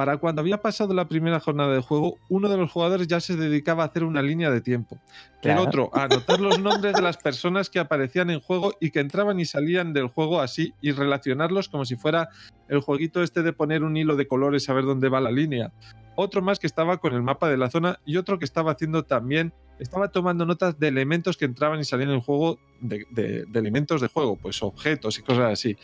Para 0.00 0.16
cuando 0.16 0.40
había 0.40 0.62
pasado 0.62 0.94
la 0.94 1.08
primera 1.08 1.40
jornada 1.40 1.74
de 1.74 1.82
juego, 1.82 2.16
uno 2.30 2.48
de 2.48 2.56
los 2.56 2.72
jugadores 2.72 3.06
ya 3.06 3.20
se 3.20 3.36
dedicaba 3.36 3.82
a 3.82 3.88
hacer 3.88 4.02
una 4.02 4.22
línea 4.22 4.50
de 4.50 4.62
tiempo. 4.62 4.98
Claro. 5.42 5.60
El 5.60 5.68
otro 5.68 5.90
a 5.92 6.04
anotar 6.04 6.40
los 6.40 6.58
nombres 6.58 6.94
de 6.94 7.02
las 7.02 7.18
personas 7.18 7.68
que 7.68 7.80
aparecían 7.80 8.30
en 8.30 8.40
juego 8.40 8.72
y 8.80 8.92
que 8.92 9.00
entraban 9.00 9.38
y 9.40 9.44
salían 9.44 9.92
del 9.92 10.06
juego 10.06 10.40
así 10.40 10.72
y 10.80 10.92
relacionarlos 10.92 11.68
como 11.68 11.84
si 11.84 11.96
fuera 11.96 12.30
el 12.68 12.80
jueguito 12.80 13.22
este 13.22 13.42
de 13.42 13.52
poner 13.52 13.82
un 13.82 13.94
hilo 13.94 14.16
de 14.16 14.26
colores 14.26 14.70
a 14.70 14.72
ver 14.72 14.86
dónde 14.86 15.10
va 15.10 15.20
la 15.20 15.30
línea. 15.30 15.70
Otro 16.16 16.40
más 16.40 16.58
que 16.58 16.66
estaba 16.66 16.96
con 16.96 17.12
el 17.12 17.22
mapa 17.22 17.50
de 17.50 17.58
la 17.58 17.68
zona 17.68 18.00
y 18.06 18.16
otro 18.16 18.38
que 18.38 18.46
estaba 18.46 18.72
haciendo 18.72 19.04
también, 19.04 19.52
estaba 19.80 20.08
tomando 20.08 20.46
notas 20.46 20.78
de 20.78 20.88
elementos 20.88 21.36
que 21.36 21.44
entraban 21.46 21.80
y 21.80 21.84
salían 21.84 22.10
en 22.10 22.16
el 22.16 22.20
juego, 22.20 22.58
de, 22.80 23.06
de- 23.10 23.44
de 23.46 23.58
elementos 23.58 24.00
de 24.00 24.08
juego, 24.08 24.36
pues 24.36 24.62
objetos 24.62 25.18
y 25.18 25.22
cosas 25.22 25.52
así. 25.52 25.76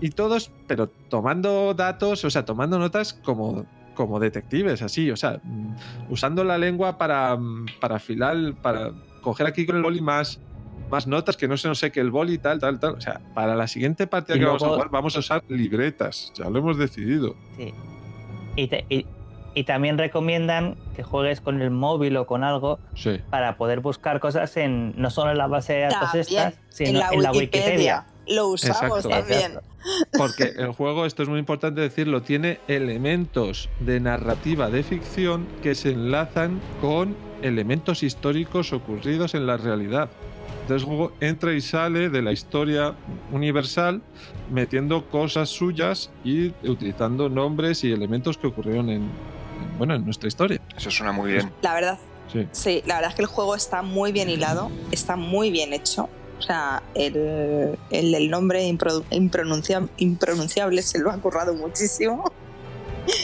Y 0.00 0.10
todos, 0.10 0.50
pero 0.66 0.88
tomando 0.88 1.72
datos, 1.74 2.24
o 2.24 2.30
sea, 2.30 2.44
tomando 2.44 2.78
notas 2.78 3.12
como, 3.14 3.64
como 3.94 4.18
detectives, 4.20 4.82
así, 4.82 5.10
o 5.10 5.16
sea, 5.16 5.40
mm, 5.42 5.74
usando 6.10 6.42
la 6.44 6.58
lengua 6.58 6.98
para, 6.98 7.36
mm, 7.36 7.66
para 7.80 7.96
afilar, 7.96 8.54
para 8.60 8.90
coger 9.22 9.46
aquí 9.46 9.64
con 9.66 9.76
el 9.76 9.82
boli 9.82 10.00
más, 10.00 10.40
más 10.90 11.06
notas, 11.06 11.36
que 11.36 11.48
no 11.48 11.56
sé, 11.56 11.68
no 11.68 11.74
sé, 11.74 11.90
que 11.92 12.00
el 12.00 12.10
boli 12.10 12.38
tal, 12.38 12.58
tal, 12.58 12.78
tal. 12.78 12.94
O 12.94 13.00
sea, 13.00 13.20
para 13.34 13.54
la 13.56 13.66
siguiente 13.68 14.06
partida 14.06 14.36
Y 14.36 14.40
que 14.40 14.44
vamos 14.46 14.62
a 14.62 14.66
luego- 14.66 14.76
jugar, 14.76 14.90
vamos 14.92 15.16
a 15.16 15.20
usar 15.20 15.42
libretas, 15.48 16.32
ya 16.34 16.50
lo 16.50 16.58
hemos 16.58 16.76
decidido. 16.76 17.34
sí. 17.56 17.72
Y, 18.56 18.68
te- 18.68 18.84
y- 18.88 19.04
y 19.54 19.64
también 19.64 19.98
recomiendan 19.98 20.76
que 20.96 21.02
juegues 21.02 21.40
con 21.40 21.62
el 21.62 21.70
móvil 21.70 22.16
o 22.16 22.26
con 22.26 22.44
algo 22.44 22.78
Sí. 22.94 23.20
para 23.30 23.56
poder 23.56 23.80
buscar 23.80 24.20
cosas 24.20 24.56
en 24.56 24.94
no 24.96 25.10
solo 25.10 25.30
en 25.30 25.38
la 25.38 25.46
base 25.46 25.74
de 25.74 25.80
datos 25.82 26.00
También, 26.00 26.20
estas, 26.22 26.54
sino 26.68 27.00
en 27.12 27.22
la, 27.22 27.32
Wikipedia. 27.32 28.06
Lo 28.26 28.48
usamos 28.48 29.04
Exacto. 29.04 29.08
también. 29.08 29.52
Porque 30.16 30.54
el 30.56 30.72
juego, 30.72 31.04
esto 31.04 31.22
es 31.22 31.28
muy 31.28 31.38
importante 31.38 31.82
decirlo, 31.82 32.22
tiene 32.22 32.58
elementos 32.68 33.68
de 33.80 34.00
narrativa 34.00 34.70
de 34.70 34.82
ficción 34.82 35.46
que 35.62 35.74
se 35.74 35.90
enlazan 35.90 36.60
con 36.80 37.14
elementos 37.42 38.02
históricos 38.02 38.72
ocurridos 38.72 39.34
en 39.34 39.46
la 39.46 39.58
realidad. 39.58 40.08
Entonces 40.62 40.88
el 40.88 40.88
juego 40.88 41.12
entra 41.20 41.52
y 41.52 41.60
sale 41.60 42.08
de 42.08 42.22
la 42.22 42.32
historia 42.32 42.94
universal 43.32 44.00
metiendo 44.50 45.04
cosas 45.10 45.50
suyas 45.50 46.10
y 46.24 46.54
utilizando 46.66 47.28
nombres 47.28 47.84
y 47.84 47.92
elementos 47.92 48.38
que 48.38 48.46
ocurrieron 48.46 48.88
en, 48.88 49.10
bueno, 49.78 49.94
en 49.94 50.04
nuestra 50.04 50.28
historia. 50.28 50.60
Eso 50.76 50.90
suena 50.90 51.12
muy 51.12 51.32
bien. 51.32 51.52
La 51.62 51.74
verdad, 51.74 51.98
Sí. 52.32 52.48
sí, 52.52 52.82
la 52.86 52.96
verdad 52.96 53.10
es 53.10 53.16
que 53.16 53.22
el 53.22 53.28
juego 53.28 53.54
está 53.54 53.82
muy 53.82 54.10
bien 54.12 54.28
hilado, 54.30 54.70
está 54.90 55.16
muy 55.16 55.50
bien 55.50 55.72
hecho. 55.72 56.08
O 56.38 56.42
sea, 56.42 56.82
el, 56.94 57.78
el, 57.90 58.14
el 58.14 58.30
nombre 58.30 58.64
impronuncia- 58.66 59.88
impronunciable 59.98 60.82
se 60.82 60.98
lo 60.98 61.10
ha 61.10 61.16
currado 61.18 61.54
muchísimo. 61.54 62.24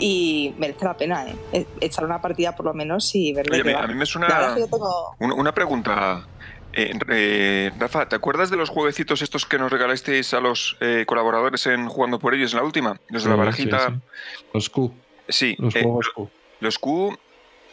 Y 0.00 0.54
merece 0.58 0.84
la 0.84 0.96
pena, 0.96 1.26
¿eh? 1.28 1.34
E- 1.52 1.66
Echar 1.80 2.04
una 2.04 2.20
partida 2.20 2.54
por 2.54 2.66
lo 2.66 2.72
menos 2.74 3.12
y 3.16 3.32
ver 3.32 3.46
de 3.46 3.60
Oye, 3.62 3.74
a 3.74 3.84
mí, 3.88 3.94
me 3.94 4.06
suena 4.06 4.28
es 4.28 4.54
que 4.54 4.60
yo 4.60 4.66
tengo. 4.68 5.16
una, 5.18 5.52
pregunta. 5.52 6.24
Eh, 6.72 6.92
eh, 7.10 7.72
Rafa, 7.80 8.08
¿te 8.08 8.14
acuerdas 8.14 8.48
de 8.50 8.56
los 8.56 8.68
jueguecitos 8.68 9.22
estos 9.22 9.44
que 9.44 9.58
nos 9.58 9.72
regalasteis 9.72 10.32
a 10.34 10.40
los 10.40 10.76
eh, 10.80 11.02
colaboradores 11.04 11.66
en 11.66 11.88
Jugando 11.88 12.20
por 12.20 12.32
ellos 12.34 12.52
en 12.52 12.58
la 12.58 12.64
última? 12.64 13.00
Los 13.08 13.24
de 13.24 13.30
la 13.30 13.34
barajita. 13.34 13.88
sí, 13.88 13.94
sí. 13.94 14.44
Los 14.54 14.70
Q, 14.70 14.92
Sí, 15.28 15.56
los 15.58 15.74
eh, 15.76 15.82
juegos 15.82 16.08
Q. 16.14 16.28
los 16.60 16.78
Q. 16.78 17.18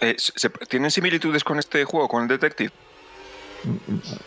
eh, 0.02 0.16
¿Tienen 0.68 0.92
similitudes 0.92 1.44
con 1.44 1.60
este 1.60 1.86
juego, 1.86 2.08
con 2.08 2.24
el 2.24 2.28
Detective? 2.28 2.72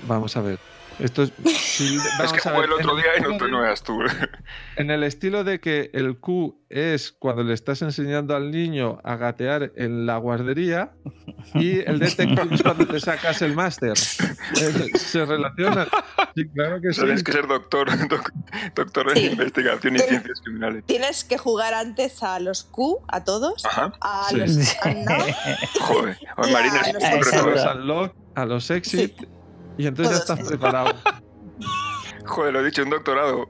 Vamos 0.03 0.37
a 0.37 0.41
ver. 0.41 0.59
Esto 0.99 1.23
es, 1.23 1.33
sí, 1.55 1.95
es 1.97 2.03
vamos 2.19 2.33
que 2.33 2.51
ver, 2.51 2.65
el 2.65 2.73
otro 2.73 2.91
en 2.97 3.03
día 3.03 3.11
y 3.19 3.21
no 3.23 3.37
te 3.39 3.49
no 3.49 3.61
veas 3.61 3.83
tú. 3.83 4.01
En 4.77 4.91
el 4.91 5.05
estilo 5.05 5.45
de 5.45 5.61
que 5.61 5.91
el 5.95 6.19
Q 6.19 6.61
es 6.69 7.13
cuando 7.13 7.45
le 7.45 7.55
estás 7.55 7.83
enseñando 7.83 8.35
al 8.35 8.51
niño 8.51 8.99
a 9.05 9.17
gatear 9.17 9.73
en 9.77 10.07
la 10.07 10.17
guardería 10.19 10.91
y 11.55 11.79
el 11.81 11.99
detective 12.01 12.49
es 12.55 12.63
cuando 12.63 12.87
te 12.87 12.99
sacas 13.01 13.41
el 13.43 13.55
máster. 13.55 13.93
Eh, 13.93 14.91
Se 14.99 15.25
relaciona. 15.25 15.87
Sí, 16.35 16.49
claro 16.49 16.81
que 16.81 16.93
sí. 16.93 17.01
Tienes 17.01 17.23
que 17.23 17.33
ser 17.33 17.47
doctor, 17.47 17.89
doc- 18.09 18.33
doctor 18.75 19.11
en 19.11 19.17
Sí. 19.17 19.27
investigación 19.27 19.97
y 19.97 19.99
ciencias 20.01 20.41
criminales. 20.43 20.85
Tienes 20.87 21.25
que 21.25 21.39
jugar 21.39 21.75
antes 21.75 22.23
a 22.23 22.41
los 22.41 22.65
Q, 22.65 22.99
a 23.09 23.23
todos, 23.25 23.65
Ajá. 23.65 23.93
a 24.01 24.27
Sí. 24.31 24.37
los 24.37 24.77
Joder. 25.81 26.19
A 26.37 26.47
Y 26.47 26.51
a 26.51 26.53
Marina, 26.53 26.81
es 26.81 26.95
los 26.95 27.03
un 27.33 27.59
A 27.59 27.75
los 27.75 28.11
a 28.35 28.45
los 28.45 28.71
exit 28.71 29.15
y 29.79 29.87
entonces 29.87 30.15
ya 30.17 30.21
estás 30.21 30.47
preparado. 30.47 30.93
Joder, 32.27 32.53
lo 32.53 32.61
he 32.61 32.65
dicho, 32.65 32.83
un 32.83 32.91
doctorado. 32.91 33.49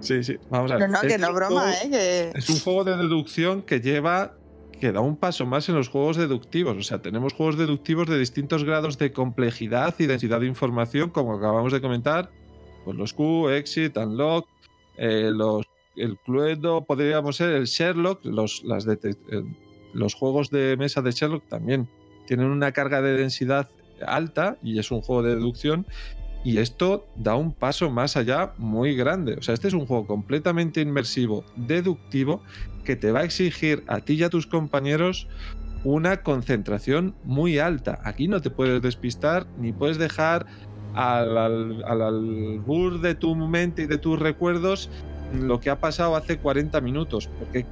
Sí, 0.00 0.22
sí. 0.24 0.36
Vamos 0.50 0.70
a 0.70 0.76
ver. 0.76 0.88
no, 0.88 1.00
que 1.00 1.06
Este 1.08 1.18
no 1.18 1.32
broma, 1.34 1.60
juego 1.60 1.76
¿eh? 1.84 1.90
Que... 1.90 2.38
Es 2.38 2.48
un 2.48 2.58
juego 2.60 2.84
de 2.84 2.96
deducción 2.96 3.62
que 3.62 3.80
lleva 3.80 4.34
que 4.80 4.92
da 4.92 5.00
un 5.00 5.16
paso 5.16 5.44
más 5.44 5.68
en 5.68 5.74
los 5.74 5.88
juegos 5.88 6.16
deductivos. 6.16 6.76
O 6.76 6.82
sea, 6.82 7.02
tenemos 7.02 7.32
juegos 7.32 7.58
deductivos 7.58 8.06
de 8.08 8.16
distintos 8.16 8.62
grados 8.62 8.96
de 8.96 9.12
complejidad 9.12 9.94
y 9.98 10.06
densidad 10.06 10.38
de 10.40 10.46
información, 10.46 11.10
como 11.10 11.34
acabamos 11.34 11.72
de 11.72 11.80
comentar. 11.80 12.30
Pues 12.84 12.96
los 12.96 13.12
Q, 13.12 13.48
Exit, 13.50 13.96
Unlock, 13.96 14.46
eh, 14.96 15.30
los, 15.34 15.66
el 15.96 16.16
Cluedo, 16.18 16.84
podríamos 16.84 17.36
ser 17.36 17.50
el 17.50 17.64
Sherlock, 17.66 18.24
los, 18.24 18.62
las 18.62 18.86
dete- 18.86 19.18
eh, 19.32 19.42
los 19.94 20.14
juegos 20.14 20.48
de 20.50 20.76
mesa 20.76 21.02
de 21.02 21.10
Sherlock 21.10 21.48
también 21.48 21.88
tienen 22.28 22.46
una 22.46 22.70
carga 22.70 23.02
de 23.02 23.14
densidad 23.16 23.68
alta 24.06 24.56
y 24.62 24.78
es 24.78 24.90
un 24.90 25.00
juego 25.00 25.22
de 25.22 25.36
deducción. 25.36 25.86
Y 26.44 26.58
esto 26.58 27.06
da 27.16 27.34
un 27.34 27.52
paso 27.52 27.90
más 27.90 28.16
allá 28.16 28.52
muy 28.58 28.94
grande. 28.94 29.34
O 29.34 29.42
sea, 29.42 29.54
este 29.54 29.68
es 29.68 29.74
un 29.74 29.86
juego 29.86 30.06
completamente 30.06 30.80
inmersivo, 30.80 31.44
deductivo, 31.56 32.42
que 32.84 32.96
te 32.96 33.10
va 33.12 33.20
a 33.20 33.24
exigir 33.24 33.84
a 33.86 34.00
ti 34.00 34.14
y 34.14 34.22
a 34.22 34.30
tus 34.30 34.46
compañeros 34.46 35.28
una 35.84 36.22
concentración 36.22 37.14
muy 37.24 37.58
alta. 37.58 38.00
Aquí 38.04 38.28
no 38.28 38.40
te 38.40 38.50
puedes 38.50 38.80
despistar 38.82 39.46
ni 39.58 39.72
puedes 39.72 39.98
dejar 39.98 40.46
al, 40.94 41.36
al, 41.36 41.84
al 41.84 42.02
albur 42.02 43.00
de 43.00 43.14
tu 43.14 43.34
mente 43.34 43.82
y 43.82 43.86
de 43.86 43.98
tus 43.98 44.18
recuerdos 44.18 44.90
lo 45.32 45.60
que 45.60 45.70
ha 45.70 45.80
pasado 45.80 46.16
hace 46.16 46.38
40 46.38 46.80
minutos, 46.80 47.28
porque 47.38 47.66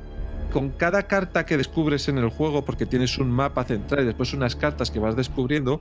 con 0.53 0.71
cada 0.71 1.05
carta 1.05 1.47
que 1.47 1.57
descubres 1.57 2.09
en 2.09 2.19
el 2.19 2.29
juego, 2.29 2.65
porque 2.65 2.87
tienes 2.87 3.19
un 3.19 3.31
mapa 3.31 3.65
central 3.65 4.03
y 4.03 4.07
después 4.07 4.33
unas 4.33 4.57
cartas 4.57 4.91
que 4.91 4.99
vas 4.99 5.17
descubriendo, 5.17 5.81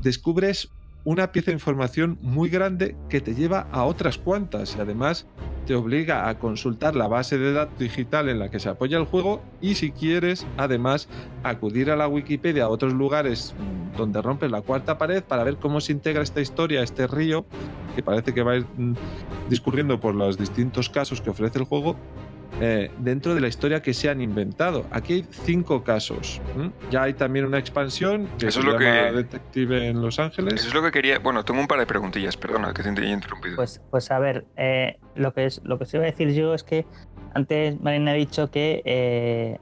descubres 0.00 0.70
una 1.04 1.32
pieza 1.32 1.50
de 1.50 1.54
información 1.54 2.18
muy 2.22 2.48
grande 2.48 2.94
que 3.08 3.20
te 3.20 3.34
lleva 3.34 3.66
a 3.72 3.84
otras 3.84 4.18
cuantas 4.18 4.76
y 4.76 4.80
además 4.80 5.26
te 5.66 5.74
obliga 5.74 6.28
a 6.28 6.38
consultar 6.38 6.94
la 6.94 7.08
base 7.08 7.38
de 7.38 7.52
datos 7.52 7.78
digital 7.78 8.28
en 8.28 8.38
la 8.38 8.50
que 8.50 8.60
se 8.60 8.68
apoya 8.68 8.98
el 8.98 9.04
juego 9.04 9.42
y 9.60 9.74
si 9.74 9.90
quieres 9.90 10.46
además 10.56 11.08
acudir 11.42 11.90
a 11.90 11.96
la 11.96 12.06
Wikipedia 12.06 12.64
a 12.64 12.68
otros 12.68 12.92
lugares 12.92 13.54
donde 13.96 14.22
rompes 14.22 14.50
la 14.50 14.62
cuarta 14.62 14.96
pared 14.96 15.24
para 15.24 15.44
ver 15.44 15.56
cómo 15.56 15.80
se 15.80 15.92
integra 15.92 16.22
esta 16.22 16.40
historia, 16.40 16.82
este 16.82 17.06
río 17.06 17.44
que 17.96 18.02
parece 18.02 18.32
que 18.32 18.42
va 18.42 18.52
a 18.52 18.56
ir 18.56 18.66
mm, 18.76 18.94
discurriendo 19.50 20.00
por 20.00 20.14
los 20.14 20.38
distintos 20.38 20.88
casos 20.88 21.20
que 21.20 21.30
ofrece 21.30 21.58
el 21.58 21.64
juego 21.64 21.96
eh, 22.60 22.90
dentro 22.98 23.34
de 23.34 23.40
la 23.40 23.48
historia 23.48 23.80
que 23.82 23.94
se 23.94 24.08
han 24.10 24.20
inventado. 24.20 24.84
Aquí 24.90 25.12
hay 25.14 25.26
cinco 25.30 25.82
casos. 25.82 26.40
Ya 26.90 27.02
hay 27.04 27.14
también 27.14 27.44
una 27.46 27.58
expansión 27.58 28.28
que 28.38 28.46
Eso 28.48 28.60
se 28.62 28.68
es 28.68 28.72
lo 28.74 28.78
llama 28.78 29.08
que- 29.08 29.12
Detective 29.16 29.88
en 29.88 30.02
Los 30.02 30.18
Ángeles. 30.18 30.54
Eso 30.54 30.68
es 30.68 30.74
lo 30.74 30.82
que 30.82 30.90
quería. 30.90 31.18
Bueno, 31.18 31.44
tengo 31.44 31.60
un 31.60 31.66
par 31.66 31.78
de 31.78 31.86
preguntillas, 31.86 32.36
perdona 32.36 32.72
que 32.74 32.82
te 32.82 32.90
haya 32.90 33.12
interrumpido. 33.12 33.56
Pues, 33.56 33.80
pues 33.90 34.10
a 34.10 34.18
ver, 34.18 34.44
eh, 34.56 34.98
lo 35.14 35.32
que 35.32 35.46
es, 35.46 35.60
lo 35.64 35.78
que 35.78 35.84
os 35.84 35.94
iba 35.94 36.02
a 36.02 36.06
decir 36.06 36.30
yo 36.32 36.54
es 36.54 36.62
que 36.62 36.84
antes 37.34 37.80
Marina 37.80 38.10
ha 38.10 38.14
dicho 38.14 38.50
que 38.50 38.82
eh, 38.84 39.58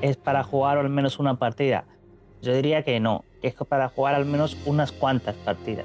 es 0.00 0.16
para 0.16 0.42
jugar 0.42 0.78
al 0.78 0.88
menos 0.88 1.18
una 1.18 1.38
partida. 1.38 1.84
Yo 2.42 2.54
diría 2.54 2.82
que 2.84 2.98
no, 3.00 3.24
que 3.42 3.48
es 3.48 3.54
para 3.54 3.88
jugar 3.88 4.14
al 4.14 4.24
menos 4.24 4.56
unas 4.64 4.92
cuantas 4.92 5.34
partidas. 5.36 5.84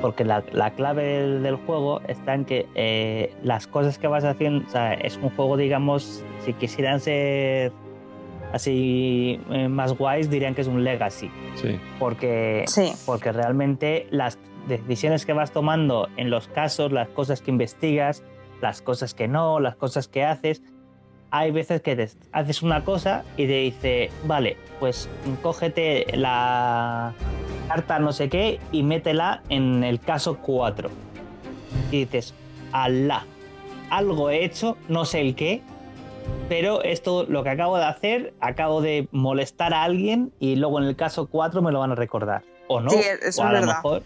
Porque 0.00 0.24
la, 0.24 0.42
la 0.52 0.70
clave 0.70 1.02
del, 1.38 1.56
juego 1.56 2.00
está 2.08 2.34
en 2.34 2.44
que 2.44 2.66
eh, 2.74 3.34
las 3.42 3.66
cosas 3.66 3.98
que 3.98 4.06
vas 4.06 4.24
haciendo, 4.24 4.66
o 4.66 4.70
sea, 4.70 4.94
es 4.94 5.16
un 5.18 5.30
juego, 5.30 5.56
digamos, 5.56 6.24
si 6.44 6.52
quisieran 6.54 7.00
ser 7.00 7.72
así 8.52 9.40
eh, 9.50 9.68
más 9.68 9.92
guays, 9.92 10.30
dirían 10.30 10.54
que 10.54 10.62
es 10.62 10.66
un 10.68 10.82
legacy. 10.84 11.30
Sí. 11.56 11.78
Porque 11.98 12.64
Sí. 12.66 12.92
porque 13.06 13.32
realmente 13.32 14.06
las 14.10 14.38
decisiones 14.68 15.26
que 15.26 15.32
vas 15.32 15.52
tomando 15.52 16.08
en 16.16 16.30
los 16.30 16.48
casos, 16.48 16.92
las 16.92 17.08
cosas 17.08 17.40
que 17.42 17.50
investigas, 17.50 18.24
las 18.60 18.82
cosas 18.82 19.14
que 19.14 19.28
no, 19.28 19.60
las 19.60 19.76
cosas 19.76 20.08
que 20.08 20.24
haces, 20.24 20.62
hay 21.30 21.50
veces 21.52 21.80
que 21.80 21.94
te 21.94 22.08
haces 22.32 22.62
una 22.62 22.84
cosa 22.84 23.24
y 23.36 23.46
te 23.46 23.58
dice, 23.60 24.10
vale, 24.24 24.56
pues 24.80 25.08
cógete 25.42 26.06
la 26.14 27.12
carta 27.70 28.00
no 28.00 28.12
sé 28.12 28.28
qué 28.28 28.58
y 28.72 28.82
métela 28.82 29.42
en 29.48 29.84
el 29.84 30.00
caso 30.00 30.38
4. 30.38 30.90
Y 31.92 32.04
dices, 32.04 32.34
alá, 32.72 33.24
algo 33.90 34.28
he 34.30 34.44
hecho, 34.44 34.76
no 34.88 35.04
sé 35.04 35.20
el 35.20 35.36
qué, 35.36 35.62
pero 36.48 36.82
esto 36.82 37.26
lo 37.28 37.44
que 37.44 37.50
acabo 37.50 37.76
de 37.78 37.84
hacer, 37.84 38.34
acabo 38.40 38.80
de 38.82 39.06
molestar 39.12 39.72
a 39.72 39.84
alguien 39.84 40.32
y 40.40 40.56
luego 40.56 40.80
en 40.80 40.86
el 40.86 40.96
caso 40.96 41.26
4 41.26 41.62
me 41.62 41.70
lo 41.70 41.78
van 41.78 41.92
a 41.92 41.94
recordar. 41.94 42.42
O 42.66 42.80
no, 42.80 42.90
Sí, 42.90 42.98
eso 43.22 43.42
o 43.42 43.44
a 43.44 43.48
es 43.48 43.52
lo 43.54 43.60
verdad. 43.60 43.76
mejor 43.76 44.02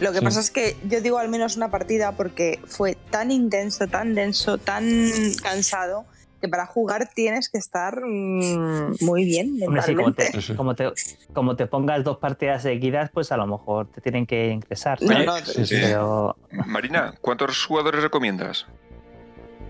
Lo 0.00 0.12
que 0.12 0.18
Sí. 0.18 0.24
pasa 0.24 0.40
es 0.40 0.50
que 0.50 0.76
yo 0.88 1.00
digo 1.02 1.18
al 1.18 1.28
menos 1.28 1.56
una 1.56 1.70
partida 1.70 2.12
porque 2.12 2.60
fue 2.66 2.94
tan 3.10 3.30
intenso, 3.30 3.88
tan 3.88 4.14
denso, 4.14 4.56
tan 4.58 4.84
cansado, 5.42 6.06
que 6.42 6.48
para 6.48 6.66
jugar 6.66 7.08
tienes 7.14 7.48
que 7.48 7.56
estar 7.56 8.02
mm, 8.04 8.96
muy 9.00 9.24
bien 9.24 9.56
Hombre, 9.64 9.80
sí, 9.82 9.94
como 9.94 10.08
mentalmente. 10.08 10.42
te, 10.42 10.56
como, 10.56 10.74
te, 10.74 10.92
como 11.32 11.56
te 11.56 11.66
pongas 11.66 12.04
dos 12.04 12.18
partidas 12.18 12.62
seguidas, 12.62 13.10
pues 13.14 13.32
a 13.32 13.36
lo 13.38 13.46
mejor 13.46 13.86
te 13.86 14.00
tienen 14.02 14.26
que 14.26 14.48
ingresar. 14.50 15.00
No, 15.00 15.18
no, 15.24 15.36
Sí, 15.38 15.64
sí. 15.64 15.76
Pero 15.80 16.36
Marina, 16.50 17.14
¿cuántos 17.20 17.64
jugadores 17.64 18.02
recomiendas? 18.02 18.66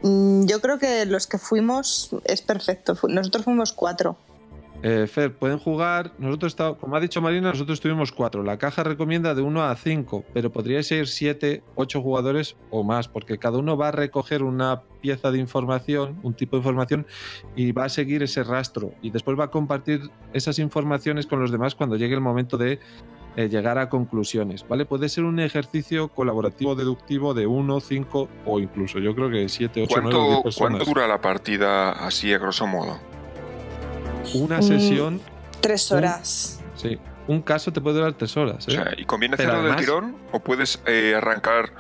Mm, 0.03 0.47
Yo 0.47 0.61
creo 0.61 0.79
que 0.79 1.05
los 1.07 1.27
que 1.27 1.39
fuimos 1.39 2.11
es 2.25 2.43
perfecto. 2.43 2.97
Nosotros 3.09 3.45
fuimos 3.45 3.73
cuatro. 3.73 4.17
Eh, 4.85 5.07
Fer, 5.07 5.33
pueden 5.37 5.59
jugar. 5.59 6.13
Nosotros, 6.19 6.53
está- 6.53 6.75
como 6.75 6.97
ha 6.97 7.01
dicho 7.01 7.21
Marina, 7.21 7.51
nosotros 7.51 7.81
tuvimos 7.81 8.11
cuatro. 8.11 8.43
La 8.43 8.59
caja 8.59 8.83
recomienda 8.83 9.33
de 9.35 9.41
1 9.43 9.63
a 9.63 9.77
5, 9.77 10.25
pero 10.35 10.51
podría 10.51 10.83
ser 10.83 11.07
7, 11.07 11.63
8 11.77 12.03
jugadores 12.03 12.57
o 12.71 12.83
más, 12.83 13.07
porque 13.07 13.39
cada 13.39 13.59
uno 13.59 13.77
va 13.77 13.89
a 13.89 13.93
recoger 13.93 14.43
una 14.43 14.83
pieza 15.01 15.31
de 15.31 15.39
información, 15.39 16.19
un 16.25 16.35
tipo 16.35 16.57
de 16.57 16.61
información, 16.63 17.07
y 17.55 17.71
va 17.71 17.85
a 17.85 17.89
seguir 17.89 18.25
ese 18.25 18.43
rastro. 18.43 18.93
Y 19.03 19.11
después 19.11 19.39
va 19.39 19.45
a 19.45 19.51
compartir 19.51 20.01
esas 20.33 20.59
informaciones 20.59 21.27
con 21.27 21.41
los 21.41 21.53
demás 21.53 21.77
cuando 21.77 21.97
llegue 21.97 22.15
el 22.15 22.21
momento 22.21 22.57
de 22.59 22.81
eh, 23.37 23.49
llegar 23.49 23.79
a 23.79 23.89
conclusiones. 23.89 24.67
¿Vale? 24.69 24.85
Puede 24.85 25.09
ser 25.09 25.25
un 25.25 25.39
ejercicio 25.41 26.09
colaborativo 26.09 26.75
deductivo 26.75 27.33
de 27.35 27.47
1, 27.47 27.81
5 27.81 28.29
o 28.45 28.59
incluso 28.61 28.99
yo 28.99 29.15
creo 29.15 29.31
que 29.31 29.49
7, 29.49 29.85
8, 29.85 29.95
9 30.03 30.09
o 30.09 30.11
10 30.11 30.27
¿Cuánto, 30.29 30.43
personas. 30.43 30.71
¿Cuánto 30.79 30.85
dura 30.85 31.07
la 31.07 31.21
partida 31.21 31.93
así 31.93 32.33
a 32.33 32.39
grosso 32.39 32.67
modo? 32.67 32.99
Una 34.35 34.59
Mm. 34.59 34.63
sesión, 34.63 35.21
Tres 35.61 35.91
Un- 35.91 35.99
horas. 35.99 36.61
sí. 36.75 36.99
Un 37.29 37.41
caso 37.41 37.73
te 37.73 37.81
puede 37.81 37.99
durar 37.99 38.15
3 38.15 38.37
horas. 38.37 38.67
O 38.67 38.71
¿eh? 38.73 38.75
sea, 38.75 38.89
¿y 38.99 39.05
conviene 39.05 39.37
Pero 39.37 39.51
hacerlo 39.53 39.63
del 39.69 39.73
además- 39.75 39.87
tirón? 40.11 40.17
¿O 40.33 40.41
puedes 40.41 40.83
eh, 40.87 41.15
arrancar, 41.17 41.71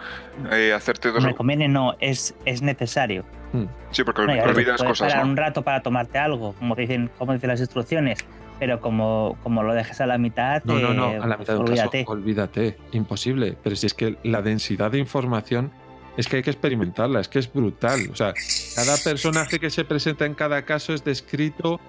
eh, 0.52 0.72
hacerte 0.72 1.10
dos... 1.10 1.24
me 1.24 1.34
conviene 1.34 1.66
no, 1.66 1.96
es, 1.98 2.34
es 2.44 2.62
necesario. 2.62 3.24
Sí, 3.90 4.04
porque 4.04 4.22
No, 4.22 4.32
olvidas 4.44 4.78
puedes 4.78 4.82
cosas, 5.00 5.08
parar 5.12 5.24
¿no? 5.26 5.30
un 5.32 5.36
rato 5.36 5.62
para 5.62 5.82
tomarte 5.82 6.18
algo, 6.18 6.52
como 6.54 6.76
dicen, 6.76 7.10
como 7.18 7.32
dicen 7.34 7.48
las 7.50 7.58
instrucciones, 7.58 8.20
pero 8.60 8.80
como, 8.80 9.36
como 9.42 9.64
lo 9.64 9.74
dejes 9.74 10.00
a 10.00 10.06
la 10.06 10.16
mitad, 10.16 10.62
No, 10.64 10.78
no, 10.78 10.94
no, 10.94 11.10
eh, 11.10 11.18
a 11.20 11.26
la 11.26 11.36
mitad 11.36 11.54
de 11.54 11.58
un 11.58 11.66
olvídate. 11.68 12.04
caso, 12.04 12.12
olvídate, 12.12 12.78
imposible. 12.92 13.56
Pero 13.64 13.74
si 13.74 13.86
es 13.86 13.94
que 13.94 14.16
la 14.22 14.42
densidad 14.42 14.92
de 14.92 14.98
información 15.00 15.72
es 16.16 16.28
que 16.28 16.36
hay 16.36 16.42
que 16.44 16.50
experimentarla, 16.50 17.18
es 17.20 17.26
que 17.28 17.40
es 17.40 17.52
brutal. 17.52 18.08
O 18.12 18.16
sea, 18.16 18.32
cada 18.76 18.96
personaje 18.98 19.58
que 19.58 19.70
se 19.70 19.84
presenta 19.84 20.24
en 20.24 20.34
cada 20.34 20.62
caso 20.62 20.94
es 20.94 21.02
descrito 21.04 21.80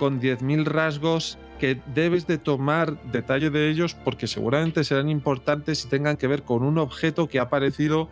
con 0.00 0.18
10.000 0.18 0.64
rasgos 0.64 1.38
que 1.58 1.78
debes 1.94 2.26
de 2.26 2.38
tomar 2.38 3.00
detalle 3.12 3.50
de 3.50 3.68
ellos 3.68 3.94
porque 3.94 4.26
seguramente 4.26 4.82
serán 4.82 5.10
importantes 5.10 5.84
y 5.84 5.88
tengan 5.90 6.16
que 6.16 6.26
ver 6.26 6.42
con 6.42 6.62
un 6.62 6.78
objeto 6.78 7.28
que 7.28 7.38
ha 7.38 7.42
aparecido 7.42 8.08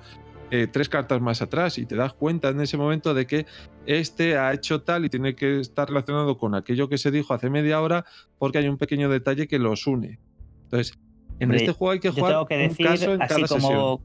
eh, 0.50 0.66
tres 0.70 0.90
cartas 0.90 1.22
más 1.22 1.40
atrás 1.40 1.78
y 1.78 1.86
te 1.86 1.96
das 1.96 2.12
cuenta 2.12 2.50
en 2.50 2.60
ese 2.60 2.76
momento 2.76 3.14
de 3.14 3.26
que 3.26 3.46
este 3.86 4.36
ha 4.36 4.52
hecho 4.52 4.82
tal 4.82 5.06
y 5.06 5.08
tiene 5.08 5.34
que 5.34 5.60
estar 5.60 5.88
relacionado 5.88 6.36
con 6.36 6.54
aquello 6.54 6.90
que 6.90 6.98
se 6.98 7.10
dijo 7.10 7.32
hace 7.32 7.48
media 7.48 7.80
hora 7.80 8.04
porque 8.36 8.58
hay 8.58 8.68
un 8.68 8.76
pequeño 8.76 9.08
detalle 9.08 9.48
que 9.48 9.58
los 9.58 9.86
une. 9.86 10.18
Entonces, 10.64 10.98
en 11.40 11.44
Hombre, 11.44 11.56
este 11.56 11.72
juego 11.72 11.92
hay 11.92 12.00
que 12.00 12.10
jugar 12.10 12.32
tengo 12.32 12.46
que 12.46 12.54
un 12.54 12.68
decir, 12.68 12.86
caso 12.86 13.14
en 13.14 13.22
así 13.22 13.34
cada 13.34 13.46
sesión. 13.48 13.72
como, 13.72 14.02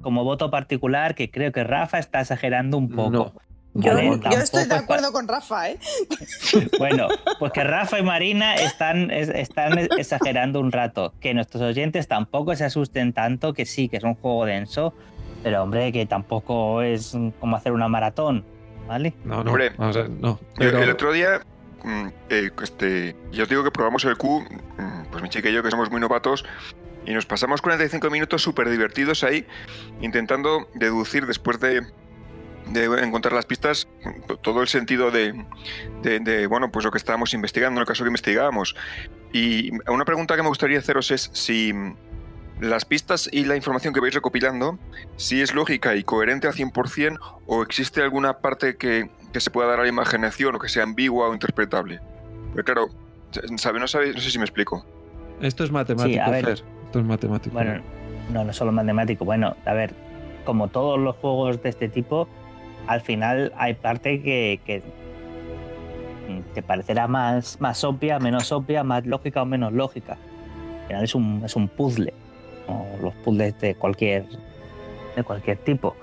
como 0.00 0.24
voto 0.24 0.50
particular, 0.50 1.14
que 1.14 1.30
creo 1.30 1.52
que 1.52 1.62
Rafa 1.62 2.00
está 2.00 2.20
exagerando 2.20 2.76
un 2.78 2.88
poco. 2.88 3.10
No. 3.10 3.49
Yo, 3.74 3.94
Vale, 3.94 4.20
yo 4.32 4.38
estoy 4.38 4.64
de 4.64 4.74
acuerdo 4.74 5.12
con 5.12 5.28
Rafa, 5.28 5.70
¿eh? 5.70 5.78
Bueno, 6.78 7.06
pues 7.38 7.52
que 7.52 7.62
Rafa 7.62 7.98
y 8.00 8.02
Marina 8.02 8.54
están, 8.56 9.10
es- 9.12 9.28
están 9.28 9.78
exagerando 9.96 10.58
un 10.60 10.72
rato. 10.72 11.14
Que 11.20 11.34
nuestros 11.34 11.62
oyentes 11.62 12.08
tampoco 12.08 12.54
se 12.56 12.64
asusten 12.64 13.12
tanto, 13.12 13.54
que 13.54 13.66
sí, 13.66 13.88
que 13.88 13.98
es 13.98 14.04
un 14.04 14.14
juego 14.16 14.44
denso, 14.44 14.92
pero 15.44 15.62
hombre, 15.62 15.92
que 15.92 16.04
tampoco 16.06 16.82
es 16.82 17.16
como 17.38 17.56
hacer 17.56 17.70
una 17.72 17.86
maratón, 17.88 18.44
¿vale? 18.88 19.14
No, 19.24 19.44
no, 19.44 19.50
Hombre, 19.52 19.70
vamos 19.76 19.96
a 19.96 20.02
ver, 20.02 20.10
no. 20.10 20.40
El- 20.58 20.70
Pero- 20.70 20.82
El 20.82 20.90
otro 20.90 21.12
día, 21.12 21.40
mm, 21.84 22.06
eh, 22.28 22.50
este, 22.62 23.14
ya 23.30 23.44
os 23.44 23.48
digo 23.48 23.62
que 23.62 23.70
probamos 23.70 24.04
el 24.04 24.16
Q, 24.16 24.40
mm, 24.78 25.02
pues 25.12 25.22
mi 25.22 25.28
chica 25.28 25.48
y 25.48 25.52
yo 25.52 25.62
que 25.62 25.70
somos 25.70 25.90
muy 25.92 26.00
novatos, 26.00 26.44
y 27.06 27.12
nos 27.14 27.24
pasamos 27.24 27.62
45 27.62 28.10
minutos 28.10 28.42
súper 28.42 28.68
divertidos 28.68 29.22
ahí, 29.24 29.46
intentando 30.00 30.68
deducir 30.74 31.26
después 31.26 31.58
de, 31.60 31.82
de 32.70 32.84
encontrar 33.04 33.32
las 33.34 33.46
pistas 33.46 33.88
todo 34.42 34.62
el 34.62 34.68
sentido 34.68 35.10
de, 35.10 35.44
de- 36.02 36.20
de, 36.20 36.46
bueno, 36.46 36.70
pues 36.70 36.84
lo 36.84 36.90
que 36.90 36.98
estábamos 36.98 37.34
investigando, 37.34 37.78
en 37.78 37.82
el 37.82 37.86
caso 37.86 38.04
que 38.04 38.08
investigábamos. 38.08 38.74
Y 39.32 39.70
una 39.88 40.04
pregunta 40.04 40.36
que 40.36 40.42
me 40.42 40.48
gustaría 40.48 40.78
haceros 40.78 41.10
es 41.10 41.30
si 41.32 41.72
las 42.60 42.84
pistas 42.84 43.28
y 43.32 43.44
la 43.44 43.56
información 43.56 43.94
que 43.94 44.00
vais 44.00 44.14
recopilando, 44.14 44.78
si 45.16 45.40
es 45.40 45.54
lógica 45.54 45.94
y 45.96 46.02
coherente 46.04 46.46
al 46.46 46.54
100% 46.54 47.18
o 47.46 47.62
existe 47.62 48.02
alguna 48.02 48.38
parte 48.38 48.76
que, 48.76 49.10
que 49.32 49.40
se 49.40 49.50
pueda 49.50 49.68
dar 49.68 49.80
a 49.80 49.82
la 49.84 49.88
imaginación 49.88 50.54
o 50.54 50.58
que 50.58 50.68
sea 50.68 50.82
ambigua 50.82 51.28
o 51.28 51.32
interpretable. 51.32 52.00
Pero 52.52 52.64
claro, 52.64 52.88
¿sabe? 53.56 53.80
No, 53.80 53.88
sabe, 53.88 54.12
no 54.12 54.20
sé 54.20 54.30
si 54.30 54.38
me 54.38 54.44
explico. 54.44 54.84
Esto 55.40 55.64
es 55.64 55.70
matemático, 55.70 56.12
Sí, 56.14 56.18
a 56.18 56.28
ver. 56.30 56.44
Fer. 56.44 56.64
Esto 56.86 56.98
es 56.98 57.04
matemático. 57.06 57.54
Bueno, 57.54 57.80
no, 58.30 58.44
no 58.44 58.52
solo 58.52 58.72
matemático. 58.72 59.24
Bueno, 59.24 59.56
a 59.64 59.72
ver, 59.72 59.94
como 60.44 60.68
todos 60.68 60.98
los 60.98 61.16
juegos 61.16 61.62
de 61.62 61.68
este 61.70 61.88
tipo, 61.88 62.28
al 62.86 63.00
final 63.00 63.52
hay 63.56 63.74
parte 63.74 64.22
que, 64.22 64.60
que 64.64 64.82
te 66.54 66.62
parecerá 66.62 67.06
más, 67.06 67.60
más 67.60 67.82
obvia, 67.84 68.18
menos 68.18 68.52
obvia, 68.52 68.84
más 68.84 69.06
lógica 69.06 69.42
o 69.42 69.46
menos 69.46 69.72
lógica. 69.72 70.16
Al 70.82 70.86
final 70.86 71.04
es 71.04 71.14
un, 71.14 71.42
es 71.44 71.56
un 71.56 71.68
puzzle, 71.68 72.12
como 72.66 72.86
los 73.02 73.14
puzzles 73.16 73.58
de 73.60 73.74
cualquier, 73.74 74.24
de 75.16 75.22
cualquier 75.22 75.58
tipo. 75.58 75.96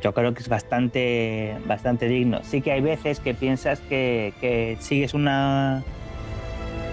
Yo 0.00 0.14
creo 0.14 0.32
que 0.32 0.40
es 0.40 0.48
bastante, 0.48 1.56
bastante 1.66 2.08
digno. 2.08 2.40
Sí 2.42 2.62
que 2.62 2.72
hay 2.72 2.80
veces 2.80 3.20
que 3.20 3.34
piensas 3.34 3.80
que, 3.80 4.32
que 4.40 4.78
sigues 4.80 5.12
una, 5.12 5.82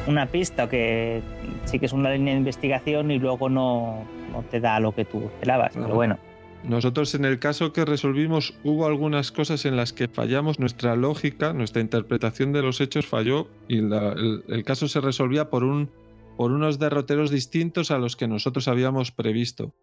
una 0.07 0.25
pista 0.25 0.65
o 0.65 0.69
que 0.69 1.21
sigues 1.65 1.93
una 1.93 2.11
línea 2.11 2.33
de 2.33 2.39
investigación 2.39 3.11
y 3.11 3.19
luego 3.19 3.47
no, 3.49 4.03
no 4.33 4.43
te 4.43 4.59
da 4.59 4.79
lo 4.81 4.93
que 4.93 5.05
tú 5.05 5.23
esperabas. 5.25 5.71
Pero 5.73 5.95
bueno, 5.95 6.17
Nosotros 6.63 7.15
en 7.15 7.25
el 7.25 7.39
caso 7.39 7.73
que 7.73 7.85
resolvimos 7.85 8.53
hubo 8.63 8.85
algunas 8.85 9.31
cosas 9.31 9.65
en 9.65 9.75
las 9.75 9.93
que 9.93 10.07
fallamos, 10.07 10.59
nuestra 10.59 10.95
lógica, 10.95 11.53
nuestra 11.53 11.81
interpretación 11.81 12.53
de 12.53 12.61
los 12.61 12.81
hechos 12.81 13.07
falló 13.07 13.47
y 13.67 13.79
el 13.79 14.63
caso 14.63 14.87
se 14.87 15.01
resolvía 15.01 15.49
por, 15.49 15.63
un, 15.63 15.89
por 16.37 16.51
unos 16.51 16.77
derroteros 16.77 17.31
distintos 17.31 17.89
a 17.89 17.97
los 17.97 18.15
que 18.15 18.27
nosotros 18.27 18.67
habíamos 18.67 19.11
previsto. 19.11 19.73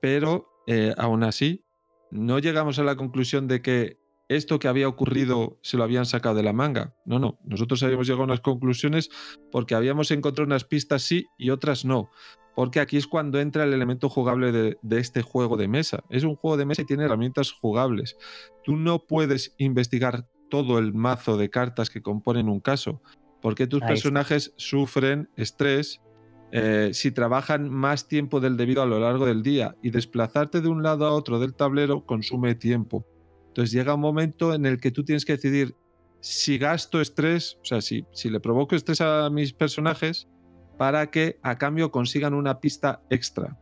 Pero 0.00 0.48
eh, 0.66 0.94
aún 0.98 1.24
así, 1.24 1.64
no 2.10 2.38
llegamos 2.38 2.78
a 2.78 2.84
la 2.84 2.96
conclusión 2.96 3.48
de 3.48 3.62
que 3.62 3.98
esto 4.28 4.58
que 4.58 4.68
había 4.68 4.88
ocurrido 4.88 5.58
se 5.62 5.76
lo 5.76 5.84
habían 5.84 6.06
sacado 6.06 6.34
de 6.34 6.42
la 6.42 6.52
manga. 6.52 6.94
No, 7.04 7.18
no, 7.18 7.38
nosotros 7.44 7.82
habíamos 7.82 8.06
llegado 8.06 8.22
a 8.22 8.26
unas 8.26 8.40
conclusiones 8.40 9.10
porque 9.50 9.74
habíamos 9.74 10.10
encontrado 10.10 10.46
unas 10.46 10.64
pistas 10.64 11.02
sí 11.02 11.26
y 11.38 11.50
otras 11.50 11.84
no. 11.84 12.10
Porque 12.54 12.80
aquí 12.80 12.96
es 12.96 13.06
cuando 13.06 13.40
entra 13.40 13.64
el 13.64 13.72
elemento 13.72 14.08
jugable 14.08 14.52
de, 14.52 14.78
de, 14.82 14.98
este 14.98 15.22
juego 15.22 15.56
de 15.56 15.68
mesa. 15.68 16.04
Es 16.10 16.24
un 16.24 16.36
juego 16.36 16.56
de 16.56 16.66
mesa 16.66 16.82
y 16.82 16.86
tiene 16.86 17.04
herramientas 17.04 17.52
jugables. 17.52 18.16
Tú 18.64 18.76
no 18.76 19.06
puedes 19.06 19.54
investigar 19.58 20.26
todo 20.48 20.78
el 20.78 20.94
mazo 20.94 21.36
de 21.36 21.50
cartas 21.50 21.90
que 21.90 22.02
componen 22.02 22.48
un 22.48 22.60
caso, 22.60 23.02
porque 23.42 23.66
tus 23.66 23.82
Ahí 23.82 23.88
personajes 23.88 24.54
sufren 24.56 25.28
estrés 25.36 26.00
eh, 26.52 26.90
si 26.92 27.10
trabajan 27.10 27.68
más 27.68 28.06
tiempo 28.06 28.38
del 28.38 28.56
debido 28.56 28.80
a 28.80 28.86
lo 28.86 29.00
largo 29.00 29.26
del 29.26 29.42
día 29.42 29.74
y 29.82 29.90
desplazarte 29.90 30.60
de 30.60 30.68
un 30.68 30.84
lado 30.84 31.06
a 31.06 31.12
otro 31.12 31.40
del 31.40 31.54
tablero 31.54 32.06
consume 32.06 32.54
tiempo. 32.54 33.04
Entonces 33.48 33.72
llega 33.72 33.94
un 33.94 34.00
momento 34.00 34.54
en 34.54 34.64
el 34.64 34.80
que 34.80 34.92
tú 34.92 35.04
tienes 35.04 35.24
que 35.24 35.32
decidir 35.32 35.74
si 36.20 36.56
gasto 36.56 37.00
estrés, 37.00 37.58
o 37.62 37.64
sea, 37.64 37.80
si, 37.80 38.06
si 38.12 38.30
le 38.30 38.38
provoco 38.38 38.76
estrés 38.76 39.00
a 39.00 39.28
mis 39.30 39.52
personajes 39.52 40.28
para 40.76 41.10
que 41.10 41.38
a 41.42 41.56
cambio 41.58 41.90
consigan 41.90 42.34
una 42.34 42.60
pista 42.60 43.00
extra. 43.10 43.56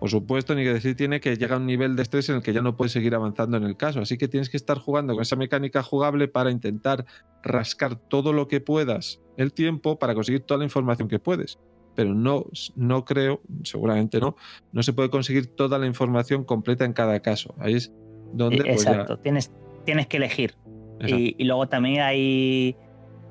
Por 0.00 0.10
supuesto, 0.10 0.54
ni 0.56 0.64
que 0.64 0.72
decir 0.74 0.96
tiene 0.96 1.20
que 1.20 1.36
llega 1.36 1.54
a 1.54 1.58
un 1.58 1.66
nivel 1.66 1.94
de 1.94 2.02
estrés 2.02 2.28
en 2.28 2.34
el 2.36 2.42
que 2.42 2.52
ya 2.52 2.60
no 2.60 2.76
puedes 2.76 2.90
seguir 2.92 3.14
avanzando 3.14 3.56
en 3.56 3.62
el 3.62 3.76
caso. 3.76 4.00
Así 4.00 4.18
que 4.18 4.26
tienes 4.26 4.50
que 4.50 4.56
estar 4.56 4.78
jugando 4.78 5.12
con 5.14 5.22
esa 5.22 5.36
mecánica 5.36 5.82
jugable 5.84 6.26
para 6.26 6.50
intentar 6.50 7.04
rascar 7.44 7.94
todo 7.96 8.32
lo 8.32 8.48
que 8.48 8.60
puedas 8.60 9.20
el 9.36 9.52
tiempo 9.52 10.00
para 10.00 10.14
conseguir 10.14 10.40
toda 10.42 10.58
la 10.58 10.64
información 10.64 11.06
que 11.08 11.20
puedes. 11.20 11.60
Pero 11.94 12.14
no, 12.14 12.46
no 12.74 13.04
creo, 13.04 13.42
seguramente 13.62 14.18
no, 14.18 14.34
no 14.72 14.82
se 14.82 14.92
puede 14.92 15.08
conseguir 15.08 15.54
toda 15.54 15.78
la 15.78 15.86
información 15.86 16.42
completa 16.42 16.84
en 16.84 16.94
cada 16.94 17.20
caso. 17.20 17.54
Ahí 17.58 17.74
es 17.74 17.92
donde... 18.32 18.64
pues, 18.64 18.84
ya- 18.84 18.90
Exacto, 18.92 19.18
tienes, 19.20 19.52
tienes 19.84 20.08
que 20.08 20.16
elegir. 20.16 20.56
Y 21.04 21.44
luego 21.44 21.68
también 21.68 22.00
hay, 22.00 22.76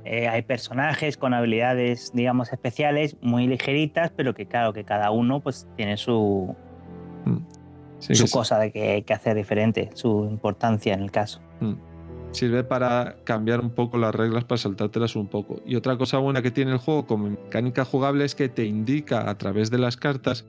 eh, 0.06 0.28
hay 0.28 0.42
personajes 0.42 1.18
con 1.18 1.34
habilidades, 1.34 2.12
digamos, 2.14 2.52
especiales, 2.52 3.16
muy 3.22 3.48
ligeritas, 3.48 4.12
pero 4.16 4.34
que 4.34 4.46
claro, 4.46 4.74
que 4.74 4.84
cada 4.84 5.12
uno 5.12 5.40
pues 5.42 5.68
tiene 5.76 5.98
su, 5.98 6.56
Sí, 8.02 8.16
su 8.16 8.26
sí. 8.28 8.34
cosa 8.34 8.58
de 8.58 8.72
que, 8.72 9.04
que 9.06 9.14
hacer 9.14 9.36
diferente, 9.36 9.92
su 9.94 10.28
importancia 10.30 10.94
en 10.94 11.04
el 11.04 11.12
caso. 11.12 11.40
Mm. 11.60 11.74
Sirve 12.32 12.64
para 12.64 13.18
cambiar 13.26 13.60
un 13.60 13.72
poco 13.72 13.98
las 13.98 14.16
reglas, 14.16 14.46
para 14.46 14.58
saltártelas 14.58 15.16
un 15.16 15.28
poco. 15.28 15.62
Y 15.66 15.76
otra 15.76 15.98
cosa 15.98 16.18
buena 16.18 16.42
que 16.42 16.50
tiene 16.50 16.72
el 16.72 16.78
juego 16.78 17.06
como 17.06 17.30
mecánica 17.30 17.86
jugable 17.86 18.26
es 18.26 18.36
que 18.36 18.50
te 18.50 18.66
indica 18.66 19.30
a 19.30 19.38
través 19.38 19.70
de 19.70 19.78
las 19.78 19.98
cartas, 19.98 20.46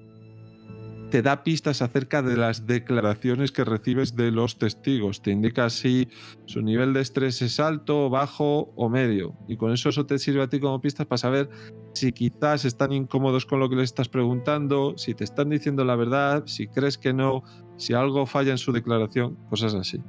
te 1.12 1.20
da 1.20 1.44
pistas 1.44 1.82
acerca 1.82 2.22
de 2.22 2.38
las 2.38 2.66
declaraciones 2.66 3.52
que 3.52 3.64
recibes 3.64 4.16
de 4.16 4.30
los 4.30 4.56
testigos. 4.56 5.20
Te 5.20 5.30
indica 5.30 5.68
si 5.68 6.08
su 6.46 6.62
nivel 6.62 6.94
de 6.94 7.02
estrés 7.02 7.42
es 7.42 7.60
alto, 7.60 8.08
bajo 8.08 8.72
o 8.76 8.88
medio. 8.88 9.34
Y 9.46 9.58
con 9.58 9.74
eso 9.74 9.90
eso 9.90 10.06
te 10.06 10.18
sirve 10.18 10.40
a 10.40 10.48
ti 10.48 10.58
como 10.58 10.80
pistas 10.80 11.06
para 11.06 11.18
saber 11.18 11.50
si 11.92 12.12
quizás 12.12 12.64
están 12.64 12.92
incómodos 12.92 13.44
con 13.44 13.60
lo 13.60 13.68
que 13.68 13.76
les 13.76 13.90
estás 13.90 14.08
preguntando, 14.08 14.94
si 14.96 15.12
te 15.12 15.24
están 15.24 15.50
diciendo 15.50 15.84
la 15.84 15.96
verdad, 15.96 16.44
si 16.46 16.66
crees 16.66 16.96
que 16.96 17.12
no, 17.12 17.42
si 17.76 17.92
algo 17.92 18.24
falla 18.24 18.52
en 18.52 18.58
su 18.58 18.72
declaración, 18.72 19.36
cosas 19.50 19.74
así. 19.74 20.00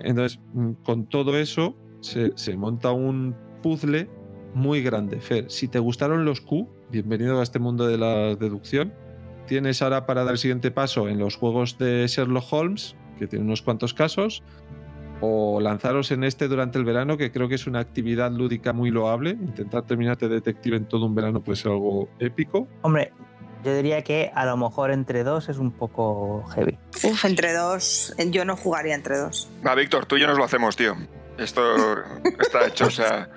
Entonces, 0.00 0.40
mm, 0.52 0.72
con 0.84 1.06
todo 1.06 1.38
eso, 1.38 1.74
se 2.02 2.56
monta 2.58 2.92
un 2.92 3.34
puzzle 3.62 4.10
muy 4.52 4.82
grande. 4.82 5.22
Fer, 5.22 5.50
si 5.50 5.68
te 5.68 5.78
gustaron 5.78 6.26
los 6.26 6.42
Q, 6.42 6.68
bienvenido 6.90 7.40
a 7.40 7.42
este 7.42 7.58
mundo 7.58 7.86
de 7.86 7.96
la 7.96 8.34
deducción. 8.36 8.92
Tienes 9.46 9.82
ahora 9.82 10.06
para 10.06 10.24
dar 10.24 10.32
el 10.32 10.38
siguiente 10.38 10.70
paso 10.70 11.08
en 11.08 11.18
los 11.18 11.36
juegos 11.36 11.78
de 11.78 12.06
Sherlock 12.06 12.52
Holmes, 12.52 12.96
que 13.18 13.26
tiene 13.26 13.44
unos 13.44 13.62
cuantos 13.62 13.94
casos, 13.94 14.42
o 15.20 15.60
lanzaros 15.60 16.10
en 16.10 16.24
este 16.24 16.48
durante 16.48 16.78
el 16.78 16.84
verano, 16.84 17.16
que 17.16 17.30
creo 17.30 17.48
que 17.48 17.54
es 17.54 17.66
una 17.66 17.80
actividad 17.80 18.30
lúdica 18.32 18.72
muy 18.72 18.90
loable. 18.90 19.30
Intentar 19.30 19.82
terminarte 19.82 20.28
detective 20.28 20.76
en 20.76 20.86
todo 20.86 21.06
un 21.06 21.14
verano 21.14 21.42
puede 21.42 21.56
ser 21.56 21.72
algo 21.72 22.08
épico. 22.18 22.66
Hombre, 22.82 23.12
yo 23.64 23.74
diría 23.74 24.02
que 24.02 24.32
a 24.34 24.44
lo 24.44 24.56
mejor 24.56 24.90
entre 24.90 25.22
dos 25.22 25.48
es 25.48 25.58
un 25.58 25.70
poco 25.70 26.44
heavy. 26.54 26.78
Uf, 27.04 27.24
entre 27.24 27.52
dos. 27.52 28.14
Yo 28.30 28.44
no 28.44 28.56
jugaría 28.56 28.94
entre 28.94 29.18
dos. 29.18 29.48
Va, 29.64 29.74
Víctor, 29.74 30.06
tú 30.06 30.16
y 30.16 30.20
yo 30.20 30.26
nos 30.26 30.36
lo 30.36 30.44
hacemos, 30.44 30.76
tío. 30.76 30.96
Esto 31.38 31.62
está 32.40 32.66
hecho, 32.66 32.86
o 32.86 32.90
sea. 32.90 33.30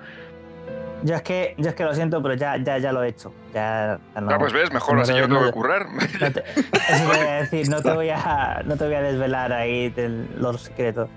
Yo 1.02 1.14
es 1.14 1.22
que, 1.22 1.54
yo 1.58 1.68
es 1.68 1.74
que 1.74 1.84
lo 1.84 1.94
siento, 1.94 2.22
pero 2.22 2.34
ya, 2.34 2.56
ya, 2.56 2.78
ya 2.78 2.90
lo 2.92 3.02
he 3.02 3.08
hecho. 3.08 3.32
Ya, 3.52 3.98
ya 4.14 4.20
no, 4.20 4.30
Ah, 4.30 4.38
pues 4.38 4.52
ves, 4.52 4.72
mejor 4.72 4.96
no 4.96 5.02
así 5.02 5.12
te- 5.12 5.18
yo 5.18 5.24
tengo 5.26 5.40
no 5.40 5.46
que 5.46 5.52
te- 5.52 5.52
currar. 5.52 5.86
no 5.90 6.32
te- 6.32 6.44
eso 6.50 7.10
te 7.10 7.18
voy 7.18 7.26
a 7.28 7.34
decir, 7.42 7.68
no 7.68 7.82
te 7.82 7.90
voy 7.92 8.08
a, 8.10 8.62
no 8.64 8.76
te 8.76 8.84
voy 8.86 8.94
a 8.94 9.02
desvelar 9.02 9.52
ahí 9.52 9.90
del- 9.90 10.28
los 10.38 10.62
secretos. 10.62 11.08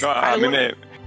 No, 0.00 0.10
a 0.10 0.36
mí 0.36 0.44
¿Algún- 0.46 0.50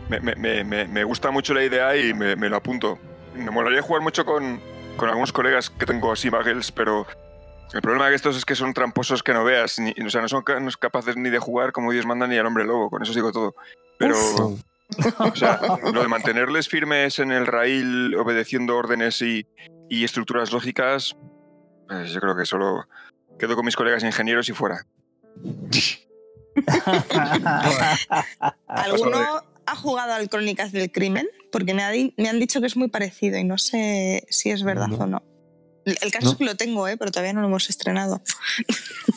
me, 0.10 0.20
me, 0.20 0.36
me- 0.36 0.64
me- 0.64 0.88
me 0.88 1.04
gusta 1.04 1.32
mucho 1.32 1.54
la 1.54 1.64
idea 1.64 1.96
y 1.98 2.14
me, 2.14 2.36
me 2.36 2.50
lo 2.50 2.58
apunto. 2.58 3.00
Me 3.34 3.50
molaría 3.52 3.82
jugar 3.82 4.02
mucho 4.02 4.24
con, 4.26 4.62
con 4.98 5.10
algunos 5.10 5.34
colegas 5.34 5.70
que 5.70 5.86
tengo 5.86 6.12
así 6.12 6.30
muggles, 6.30 6.72
pero 6.72 7.06
el 7.74 7.82
problema 7.82 8.10
de 8.10 8.16
estos 8.16 8.38
es 8.38 8.46
que 8.46 8.56
son 8.56 8.74
tramposos 8.74 9.24
que 9.24 9.34
no 9.34 9.44
veas. 9.44 9.80
Ni, 9.80 9.92
o 10.06 10.10
sea, 10.10 10.22
no 10.22 10.30
son 10.30 10.44
capaces 10.80 11.18
ni 11.18 11.30
de 11.30 11.40
jugar 11.40 11.72
como 11.72 11.92
Dios 11.92 12.06
manda 12.06 12.28
ni 12.28 12.38
al 12.38 12.46
hombre 12.46 12.64
lobo. 12.64 12.90
Con 12.90 13.02
eso 13.04 13.14
digo 13.14 13.32
todo. 13.32 13.56
Pero, 13.98 14.16
o 15.20 15.36
sea, 15.36 15.60
lo 15.94 16.02
de 16.02 16.08
mantenerles 16.08 16.68
firmes 16.70 17.20
en 17.20 17.32
el 17.32 17.48
rail, 17.48 18.16
obedeciendo 18.16 18.76
órdenes 18.78 19.22
y, 19.22 19.46
y 19.90 20.04
estructuras 20.04 20.52
lógicas, 20.52 21.16
pues 21.88 22.12
yo 22.12 22.20
creo 22.20 22.36
que 22.38 22.46
solo 22.46 22.86
quedo 23.40 23.56
con 23.56 23.66
mis 23.66 23.76
colegas 23.76 24.04
ingenieros 24.04 24.48
y 24.50 24.54
fuera. 24.54 24.86
¿Alguno 28.68 29.18
ha 29.66 29.76
jugado 29.76 30.14
al 30.14 30.30
Crónicas 30.30 30.72
del 30.72 30.92
Crimen? 30.92 31.28
Porque 31.52 31.74
me, 31.74 31.84
ha 31.84 31.90
di- 31.92 32.14
me 32.18 32.30
han 32.30 32.40
dicho 32.40 32.60
que 32.62 32.68
es 32.68 32.78
muy 32.78 32.90
parecido 32.90 33.38
y 33.38 33.44
no 33.44 33.58
sé 33.58 34.26
si 34.30 34.52
es 34.52 34.64
verdad 34.64 34.88
No. 34.88 34.98
o 34.98 35.08
no. 35.08 35.24
El 35.86 36.12
caso 36.12 36.26
No. 36.26 36.32
es 36.32 36.38
que 36.38 36.46
lo 36.46 36.56
tengo, 36.56 36.88
¿eh? 36.88 36.98
pero 36.98 37.12
todavía 37.12 37.34
no 37.34 37.42
lo 37.42 37.48
hemos 37.48 37.70
estrenado. 37.70 38.20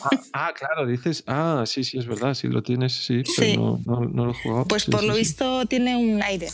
Ah, 0.03 0.09
ah, 0.33 0.53
claro, 0.57 0.85
dices. 0.85 1.23
Ah, 1.27 1.63
sí, 1.65 1.83
sí, 1.83 1.97
es 1.97 2.05
verdad, 2.05 2.35
sí 2.35 2.47
lo 2.47 2.61
tienes, 2.61 2.93
sí, 2.93 3.23
pero 3.35 3.47
Sí. 3.51 3.57
no, 3.57 3.79
no- 3.85 4.01
no 4.07 4.25
lo 4.25 4.31
he 4.31 4.35
jugado. 4.35 4.65
Pues 4.65 4.83
Sí, 4.83 4.91
por 4.91 5.01
sí, 5.01 5.07
lo 5.07 5.13
sí. 5.13 5.19
visto 5.19 5.65
tiene 5.65 5.97
un 5.97 6.21
aire. 6.21 6.47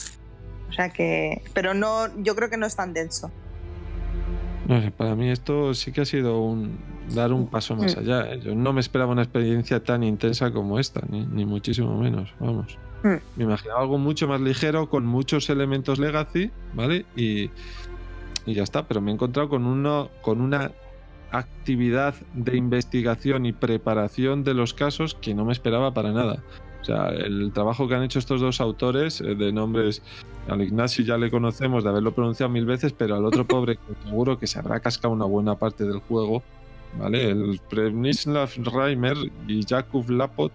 O 0.70 0.74
sea 0.74 0.90
que. 0.90 1.42
Pero 1.54 1.74
no, 1.74 2.08
yo 2.24 2.36
creo 2.36 2.50
que 2.50 2.58
no 2.58 2.66
es 2.66 2.76
tan 2.76 2.94
denso. 2.94 3.30
No 4.68 4.82
sé, 4.82 4.90
para 4.92 5.16
mí 5.16 5.30
esto 5.30 5.74
sí 5.74 5.92
que 5.92 6.02
ha 6.02 6.06
sido 6.06 6.40
un 6.42 6.80
dar 7.14 7.32
un 7.34 7.48
paso 7.48 7.76
más 7.76 7.96
Mm. 7.96 8.00
allá. 8.00 8.34
¿eh? 8.34 8.40
Yo 8.44 8.56
no 8.56 8.74
me 8.74 8.82
esperaba 8.82 9.12
una 9.12 9.22
experiencia 9.22 9.84
tan 9.84 10.02
intensa 10.04 10.52
como 10.52 10.80
esta, 10.80 11.02
ni, 11.10 11.26
ni 11.26 11.46
muchísimo 11.46 11.96
menos, 12.02 12.30
vamos. 12.40 12.78
Mm. 13.04 13.16
Me 13.36 13.44
imaginaba 13.44 13.82
algo 13.82 14.00
mucho 14.00 14.28
más 14.28 14.42
ligero, 14.42 14.90
con 14.90 15.06
muchos 15.06 15.50
elementos 15.52 16.00
legacy, 16.00 16.50
¿vale? 16.74 17.06
Y, 17.16 17.52
y 18.46 18.54
ya 18.54 18.64
está, 18.64 18.88
pero 18.88 19.02
me 19.02 19.12
he 19.12 19.14
encontrado 19.14 19.50
con, 19.50 19.66
uno, 19.66 20.10
con 20.22 20.42
una 20.42 20.72
actividad 21.32 22.16
de 22.34 22.58
investigación 22.58 23.46
y 23.46 23.54
preparación 23.54 24.44
de 24.44 24.54
los 24.54 24.74
casos 24.74 25.16
que 25.16 25.34
no 25.34 25.46
me 25.46 25.54
esperaba 25.54 25.94
para 25.94 26.12
nada. 26.12 26.44
O 26.82 26.86
sea, 26.86 27.10
el 27.10 27.52
trabajo 27.52 27.88
que 27.88 27.96
han 27.96 28.04
hecho 28.04 28.20
estos 28.20 28.42
dos 28.42 28.62
autores 28.62 29.20
eh, 29.20 29.34
de 29.34 29.52
nombres, 29.52 30.04
al 30.48 30.62
Ignacio 30.62 31.04
ya 31.04 31.18
le 31.18 31.32
conocemos 31.32 31.84
de 31.84 31.90
haberlo 31.90 32.14
pronunciado 32.14 32.52
mil 32.52 32.66
veces, 32.66 32.94
pero 32.94 33.16
al 33.16 33.26
otro 33.26 33.46
pobre 33.48 33.78
que 33.78 34.08
seguro 34.08 34.38
que 34.38 34.46
se 34.46 34.60
habrá 34.60 34.80
cascado 34.80 35.14
una 35.14 35.26
buena 35.26 35.56
parte 35.56 35.84
del 35.84 36.00
juego, 36.00 36.44
¿vale? 37.00 37.30
El 37.30 37.60
Premislav 37.70 38.52
Reimer 38.58 39.18
y 39.48 39.66
Jakub 39.68 40.12
Lapot, 40.12 40.54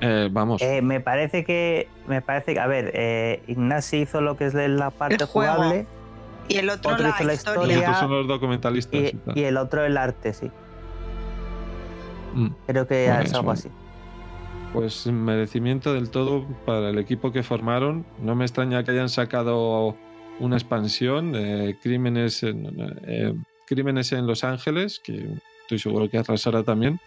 eh, 0.00 0.28
vamos, 0.30 0.62
Eh, 0.62 0.80
me 0.82 1.00
parece 1.00 1.44
que, 1.44 1.88
me 2.06 2.22
parece 2.22 2.54
que, 2.54 2.60
a 2.60 2.66
ver, 2.66 2.90
eh, 2.94 3.42
Ignasi 3.46 3.98
hizo 3.98 4.20
lo 4.20 4.36
que 4.36 4.46
es 4.46 4.54
la 4.54 4.90
parte 4.90 5.16
El 5.16 5.24
juego. 5.26 5.86
Y 6.50 6.56
el 6.58 6.68
otro, 6.68 6.92
Otro 6.92 7.04
la, 7.04 7.10
hizo 7.10 7.24
la 7.24 7.34
historia. 7.34 7.62
historia. 7.62 7.78
estos 7.78 7.98
son 7.98 8.10
los 8.10 8.26
documentalistas. 8.26 9.00
y, 9.00 9.06
y 9.06 9.12
tal. 9.12 9.38
y 9.38 9.44
el 9.44 9.56
otro 9.56 9.84
el 9.84 9.96
arte, 9.96 10.32
sí. 10.32 10.50
Mm. 12.34 12.48
Creo 12.66 12.86
que 12.86 13.06
Bueno, 13.06 13.22
es 13.22 13.34
algo 13.34 13.50
así. 13.52 13.68
Pues 14.72 15.06
merecimiento 15.06 15.94
del 15.94 16.10
todo 16.10 16.44
para 16.64 16.90
el 16.90 16.98
equipo 16.98 17.32
que 17.32 17.42
formaron. 17.42 18.04
No 18.20 18.34
me 18.34 18.44
extraña 18.44 18.84
que 18.84 18.90
hayan 18.92 19.08
sacado 19.08 19.96
una 20.38 20.56
expansión, 20.56 21.34
eh, 21.36 21.76
crímenes, 21.82 22.42
en, 22.42 22.68
eh, 23.06 23.34
crímenes 23.66 24.12
en 24.12 24.26
Los 24.26 24.42
Ángeles, 24.44 25.00
que 25.00 25.28
estoy 25.62 25.78
seguro 25.78 26.08
que 26.08 26.18
arrasará 26.18 26.62
también. 26.62 27.00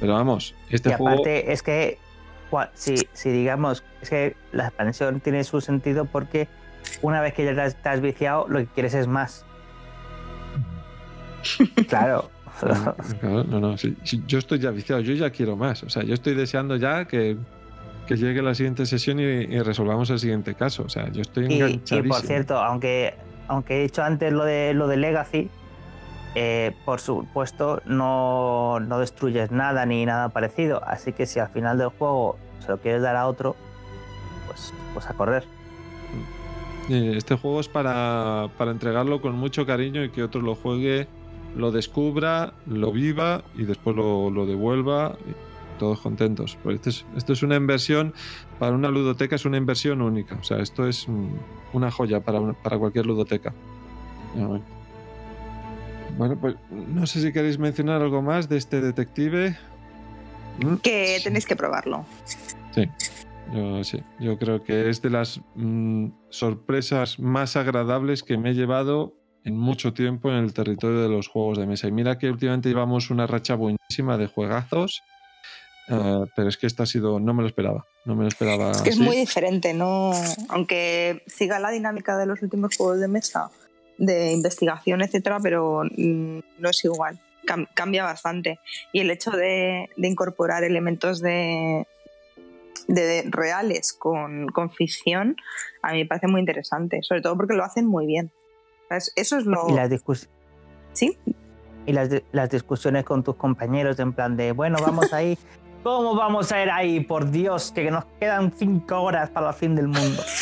Pero 0.00 0.14
vamos, 0.14 0.54
este 0.70 0.90
y 0.90 0.92
juego... 0.92 1.08
aparte 1.08 1.52
es 1.52 1.62
que 1.62 1.98
si, 2.74 2.96
si 3.12 3.30
digamos 3.30 3.82
es 4.00 4.10
que 4.10 4.36
la 4.52 4.68
expansión 4.68 5.20
tiene 5.20 5.42
su 5.44 5.60
sentido 5.60 6.04
porque 6.04 6.48
una 7.02 7.20
vez 7.20 7.34
que 7.34 7.44
ya 7.44 7.54
te 7.54 7.60
has, 7.60 7.82
te 7.82 7.88
has 7.88 8.00
viciado 8.00 8.46
lo 8.48 8.58
que 8.58 8.66
quieres 8.66 8.94
es 8.94 9.06
más 9.06 9.44
claro 11.88 12.30
no, 13.22 13.44
no, 13.44 13.76
sí, 13.76 13.96
yo 14.26 14.38
estoy 14.38 14.58
ya 14.58 14.70
viciado, 14.70 15.00
yo 15.00 15.12
ya 15.14 15.30
quiero 15.30 15.56
más. 15.56 15.82
O 15.82 15.90
sea, 15.90 16.02
yo 16.02 16.14
estoy 16.14 16.34
deseando 16.34 16.76
ya 16.76 17.06
que, 17.06 17.36
que 18.06 18.16
llegue 18.16 18.42
la 18.42 18.54
siguiente 18.54 18.86
sesión 18.86 19.18
y, 19.18 19.22
y 19.22 19.60
resolvamos 19.60 20.10
el 20.10 20.18
siguiente 20.18 20.54
caso. 20.54 20.84
O 20.84 20.88
sea, 20.88 21.08
yo 21.10 21.22
estoy 21.22 21.46
y, 21.46 21.54
y 21.54 21.60
enganchadísimo. 21.60 22.14
por 22.14 22.22
cierto 22.22 22.58
aunque 22.58 23.14
aunque 23.48 23.78
he 23.78 23.82
dicho 23.82 24.02
antes 24.02 24.32
lo 24.32 24.44
de 24.44 24.72
lo 24.72 24.86
de 24.86 24.96
Legacy 24.96 25.50
eh, 26.34 26.72
por 26.84 27.00
supuesto 27.00 27.82
no, 27.84 28.80
no 28.80 28.98
destruyes 28.98 29.50
nada 29.50 29.84
ni 29.84 30.06
nada 30.06 30.30
parecido 30.30 30.82
así 30.84 31.12
que 31.12 31.26
si 31.26 31.40
al 31.40 31.48
final 31.48 31.76
del 31.76 31.88
juego 31.88 32.38
se 32.60 32.68
lo 32.68 32.78
quieres 32.78 33.02
dar 33.02 33.16
a 33.16 33.26
otro 33.26 33.54
pues 34.46 34.72
pues 34.94 35.06
a 35.06 35.12
correr 35.12 35.44
Este 36.88 37.36
juego 37.36 37.60
es 37.60 37.68
para, 37.68 38.48
para 38.58 38.70
entregarlo 38.70 39.20
con 39.20 39.34
mucho 39.36 39.64
cariño 39.66 40.04
y 40.04 40.10
que 40.10 40.22
otro 40.22 40.40
lo 40.42 40.54
juegue, 40.54 41.06
lo 41.56 41.70
descubra, 41.70 42.52
lo 42.66 42.92
viva 42.92 43.42
y 43.56 43.64
después 43.64 43.96
lo, 43.96 44.30
lo 44.30 44.44
devuelva. 44.46 45.16
y 45.28 45.54
todos 45.78 46.00
contentos. 46.00 46.56
Pues 46.62 46.76
esto, 46.76 46.90
es, 46.90 47.04
esto 47.16 47.32
es 47.32 47.42
una 47.42 47.56
inversión, 47.56 48.14
para 48.60 48.72
una 48.76 48.90
ludoteca 48.90 49.34
es 49.34 49.44
una 49.44 49.56
inversión 49.56 50.02
única. 50.02 50.36
O 50.40 50.44
sea, 50.44 50.58
esto 50.60 50.86
es 50.86 51.06
una 51.72 51.90
joya 51.90 52.20
para, 52.20 52.38
una- 52.38 52.52
para 52.52 52.78
cualquier 52.78 53.06
ludoteca. 53.06 53.52
Bueno. 54.36 54.62
Pues 56.40 56.54
no 56.70 57.06
sé 57.08 57.20
si 57.22 57.32
queréis 57.32 57.58
mencionar 57.58 58.02
algo 58.02 58.22
más 58.22 58.48
de 58.48 58.56
este 58.56 58.80
detective. 58.80 59.56
Que 60.82 61.16
Sí. 61.18 61.24
tenéis 61.24 61.44
que 61.44 61.56
probarlo. 61.56 62.04
Yo 63.52 63.84
sí, 63.84 64.02
yo 64.20 64.38
creo 64.38 64.62
que 64.64 64.88
es 64.88 65.02
de 65.02 65.10
las 65.10 65.40
mm, 65.54 66.08
sorpresas 66.30 67.18
más 67.18 67.56
agradables 67.56 68.22
que 68.22 68.36
me 68.38 68.50
he 68.50 68.54
llevado 68.54 69.14
en 69.44 69.56
mucho 69.56 69.92
tiempo 69.92 70.30
en 70.30 70.36
el 70.36 70.54
territorio 70.54 71.00
de 71.02 71.08
los 71.08 71.28
juegos 71.28 71.58
de 71.58 71.66
mesa. 71.66 71.86
Y 71.86 71.92
mira 71.92 72.18
que 72.18 72.30
últimamente 72.30 72.70
llevamos 72.70 73.10
una 73.10 73.26
racha 73.26 73.54
buenísima 73.54 74.16
de 74.16 74.26
juegazos, 74.26 75.02
eh, 75.88 76.24
pero 76.34 76.48
es 76.48 76.56
que 76.56 76.66
esta 76.66 76.84
ha 76.84 76.86
sido, 76.86 77.20
no 77.20 77.34
me 77.34 77.42
lo 77.42 77.48
esperaba, 77.48 77.84
no 78.06 78.14
me 78.16 78.22
lo 78.22 78.28
esperaba. 78.28 78.70
Es 78.70 78.80
que 78.80 78.88
es 78.90 78.96
así. 78.96 79.04
muy 79.04 79.16
diferente, 79.16 79.74
¿no? 79.74 80.12
Aunque 80.48 81.22
siga 81.26 81.58
la 81.58 81.70
dinámica 81.70 82.16
de 82.16 82.24
los 82.26 82.40
últimos 82.42 82.74
juegos 82.76 83.00
de 83.00 83.08
mesa, 83.08 83.50
de 83.98 84.32
investigación, 84.32 85.02
etcétera, 85.02 85.38
pero 85.42 85.82
mm, 85.96 86.38
no 86.58 86.70
es 86.70 86.84
igual. 86.84 87.20
Cam- 87.46 87.68
cambia 87.74 88.04
bastante. 88.04 88.58
Y 88.92 89.00
el 89.00 89.10
hecho 89.10 89.30
de, 89.30 89.90
de 89.94 90.08
incorporar 90.08 90.64
elementos 90.64 91.20
de, 91.20 91.86
de 92.88 93.24
reales 93.30 93.92
con, 93.92 94.46
con 94.48 94.70
ficción, 94.70 95.36
a 95.82 95.92
mí 95.92 95.98
me 95.98 96.06
parece 96.06 96.26
muy 96.26 96.40
interesante. 96.40 97.02
Sobre 97.02 97.20
todo 97.22 97.36
porque 97.36 97.54
lo 97.54 97.64
hacen 97.64 97.86
muy 97.86 98.06
bien. 98.06 98.30
¿Sabes? 98.88 99.12
Eso 99.16 99.38
es 99.38 99.46
lo. 99.46 99.68
Y 99.68 99.72
las, 99.72 99.90
discus- 99.90 100.28
Sí, 100.92 101.18
y 101.86 101.92
las, 101.92 102.08
las 102.32 102.50
discusiones 102.50 103.04
con 103.04 103.22
tus 103.24 103.36
compañeros 103.36 103.98
en 103.98 104.12
plan 104.12 104.36
de, 104.36 104.52
bueno, 104.52 104.78
vamos 104.80 105.12
ahí. 105.12 105.38
¿Cómo 105.82 106.14
vamos 106.14 106.50
a 106.50 106.62
ir 106.62 106.70
ahí? 106.70 107.00
Por 107.00 107.30
Dios, 107.30 107.70
que 107.74 107.90
nos 107.90 108.06
quedan 108.18 108.52
cinco 108.56 109.02
horas 109.02 109.28
para 109.30 109.48
el 109.48 109.54
fin 109.54 109.74
del 109.76 109.88
mundo. 109.88 110.22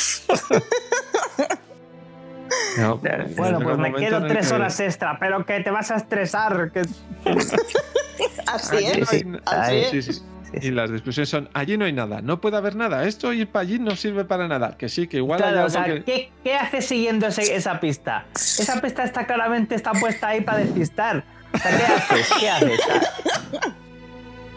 No, 2.78 2.96
Bueno, 3.36 3.60
pues 3.60 3.76
me 3.78 3.92
quedo 3.94 4.26
tres 4.26 4.48
que- 4.48 4.54
horas 4.54 4.80
extra, 4.80 5.18
pero 5.20 5.44
que 5.44 5.60
te 5.60 5.70
vas 5.70 5.90
a 5.90 5.96
estresar. 5.96 6.70
Que... 6.72 6.80
así 8.46 8.76
es. 8.86 9.08
sí. 9.08 9.24
Así 9.44 9.76
es. 9.76 9.90
Sí, 9.90 10.02
sí. 10.02 10.12
Sí, 10.14 10.22
Y 10.60 10.70
las 10.70 10.90
discusiones 10.90 11.28
son, 11.28 11.48
allí 11.54 11.78
no 11.78 11.84
hay 11.84 11.92
nada, 11.92 12.20
no 12.20 12.40
puede 12.40 12.56
haber 12.56 12.76
nada, 12.76 13.04
esto 13.06 13.32
ir 13.32 13.48
para 13.48 13.62
allí 13.62 13.78
no 13.78 13.96
sirve 13.96 14.24
para 14.24 14.48
nada, 14.48 14.76
que 14.76 14.88
sí, 14.88 15.06
que 15.06 15.18
igual 15.18 15.42
hay 15.42 15.52
Claro, 15.52 15.56
o 15.56 15.60
algo 15.66 15.70
sea, 15.70 15.84
que- 15.84 16.04
¿qué, 16.04 16.32
qué 16.44 16.54
haces 16.56 16.84
siguiendo 16.86 17.26
ese- 17.28 17.54
esa 17.54 17.80
pista? 17.80 18.26
Esa 18.34 18.80
pista 18.80 19.04
está 19.04 19.26
claramente 19.26 19.74
está 19.74 19.92
puesta 19.92 20.28
ahí 20.28 20.40
para 20.42 20.58
despistar. 20.58 21.24
O 21.54 21.58
sea, 21.58 21.70
¿qué 21.78 21.84
haces? 21.84 22.30
¿Qué 22.40 22.48
haces? 22.50 22.80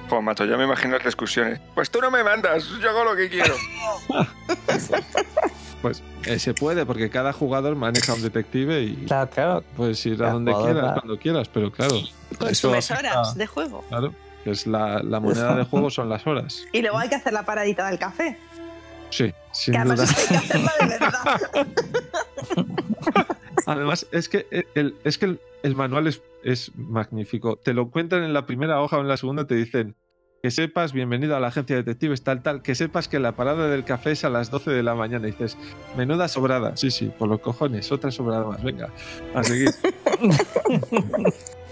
Jo, 0.09 0.21
macho, 0.21 0.45
ya 0.45 0.55
me 0.57 0.65
imagino 0.65 0.95
las 0.95 1.05
discusiones. 1.05 1.59
Pues 1.73 1.89
tú 1.89 1.99
no 1.99 2.11
me 2.11 2.23
mandas, 2.23 2.67
yo 2.81 2.89
hago 2.89 3.03
lo 3.03 3.15
que 3.15 3.29
quiero. 3.29 3.55
Pues 5.81 6.01
eh, 6.25 6.39
se 6.39 6.55
puede, 6.55 6.83
porque 6.85 7.11
cada 7.11 7.31
jugador 7.31 7.75
maneja 7.75 8.13
un 8.15 8.21
detective 8.23 8.81
y 8.81 8.95
Claro, 9.05 9.29
claro. 9.29 9.63
puedes 9.77 10.03
ir 10.07 10.23
a 10.23 10.31
donde 10.31 10.51
quieras, 10.51 10.93
cuando 10.99 11.19
quieras, 11.19 11.47
pero 11.49 11.71
claro. 11.71 11.97
Eso 12.49 12.73
afecta- 12.73 12.97
horas 12.97 13.35
de 13.35 13.45
juego. 13.45 13.83
Claro, 13.89 14.11
que 14.45 14.51
es 14.51 14.67
la, 14.67 15.01
la 15.01 15.19
moneda 15.19 15.55
de 15.55 15.63
juego 15.63 15.89
son 15.89 16.07
las 16.07 16.25
horas. 16.27 16.63
Y 16.71 16.81
luego 16.83 16.99
hay 16.99 17.09
que 17.09 17.15
hacer 17.15 17.33
la 17.33 17.43
paradita 17.43 17.89
del 17.89 17.97
café. 17.97 18.37
Sí, 19.09 19.33
sin 19.51 19.73
Que 19.73 19.79
además 19.79 19.99
duda. 19.99 20.21
hay 20.21 20.27
que 20.27 20.35
hacerla 20.37 20.71
de 20.79 20.87
verdad. 20.87 21.41
Además, 23.65 24.05
es 24.11 24.29
que 24.29 24.45
el, 24.75 24.95
es 25.03 25.17
que 25.17 25.25
el, 25.25 25.39
el 25.63 25.75
manual 25.75 26.05
es, 26.05 26.21
es 26.43 26.71
magnífico. 26.75 27.55
Te 27.57 27.73
lo 27.73 27.89
cuentan 27.89 28.21
en 28.21 28.33
la 28.33 28.45
primera 28.45 28.79
hoja 28.81 28.99
o 28.99 29.01
en 29.01 29.07
la 29.07 29.17
segunda, 29.17 29.47
te 29.47 29.55
dicen 29.55 29.95
que 30.43 30.51
sepas, 30.51 30.93
bienvenido 30.93 31.35
a 31.35 31.39
la 31.39 31.47
agencia 31.47 31.75
de 31.75 31.81
detectives, 31.81 32.21
tal, 32.23 32.43
tal, 32.43 32.61
que 32.61 32.75
sepas 32.75 33.07
que 33.07 33.17
la 33.17 33.31
parada 33.35 33.67
del 33.67 33.83
café 33.83 34.11
es 34.11 34.23
a 34.25 34.29
las 34.29 34.51
12 34.51 34.69
de 34.69 34.83
la 34.83 34.93
mañana. 34.93 35.27
Y 35.27 35.31
dices, 35.31 35.57
menuda 35.97 36.27
sobrada. 36.27 36.77
Sí, 36.77 36.91
sí, 36.91 37.11
por 37.17 37.27
los 37.29 37.39
cojones, 37.39 37.91
otra 37.91 38.11
sobrada 38.11 38.45
más. 38.45 38.63
Venga, 38.63 38.91
a 39.33 39.43
seguir. 39.43 39.71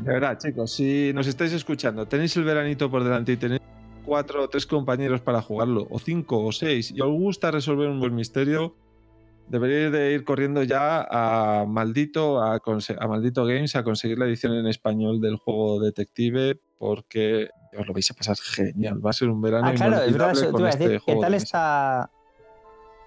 De 0.00 0.12
verdad, 0.12 0.38
chicos, 0.38 0.72
si 0.72 1.12
nos 1.14 1.26
estáis 1.26 1.52
escuchando, 1.52 2.06
tenéis 2.06 2.36
el 2.36 2.44
veranito 2.44 2.90
por 2.90 3.04
delante 3.04 3.32
y 3.32 3.36
tenéis 3.36 3.60
cuatro 4.04 4.44
o 4.44 4.48
tres 4.48 4.66
compañeros 4.66 5.20
para 5.20 5.42
jugarlo, 5.42 5.86
o 5.90 5.98
cinco 5.98 6.44
o 6.44 6.52
seis, 6.52 6.90
y 6.90 7.00
os 7.00 7.10
gusta 7.10 7.50
resolver 7.50 7.88
un 7.88 8.00
buen 8.00 8.14
misterio, 8.14 8.74
deberíais 9.48 9.92
de 9.92 10.12
ir 10.12 10.24
corriendo 10.24 10.62
ya 10.62 11.06
a 11.10 11.66
Maldito, 11.66 12.42
a, 12.42 12.60
Maldito 13.08 13.44
Games 13.44 13.76
a 13.76 13.84
conseguir 13.84 14.18
la 14.18 14.26
edición 14.26 14.54
en 14.54 14.66
español 14.66 15.20
del 15.20 15.36
juego 15.36 15.80
Detective, 15.80 16.58
porque 16.78 17.50
os 17.76 17.86
lo 17.86 17.92
vais 17.92 18.10
a 18.10 18.14
pasar 18.14 18.36
genial. 18.36 19.04
Va 19.04 19.10
a 19.10 19.12
ser 19.12 19.28
un 19.28 19.42
verano 19.42 19.68
Ah, 19.68 19.74
claro, 19.74 20.02
es 20.02 20.12
verdad, 20.12 20.30
eso 20.32 20.46
te 20.46 20.52
con 20.52 20.60
iba 20.60 20.68
a 20.68 20.70
este 20.70 20.88
decir. 20.88 21.02
¿Qué 21.04 21.16
tal 21.16 21.34
está...? 21.34 22.10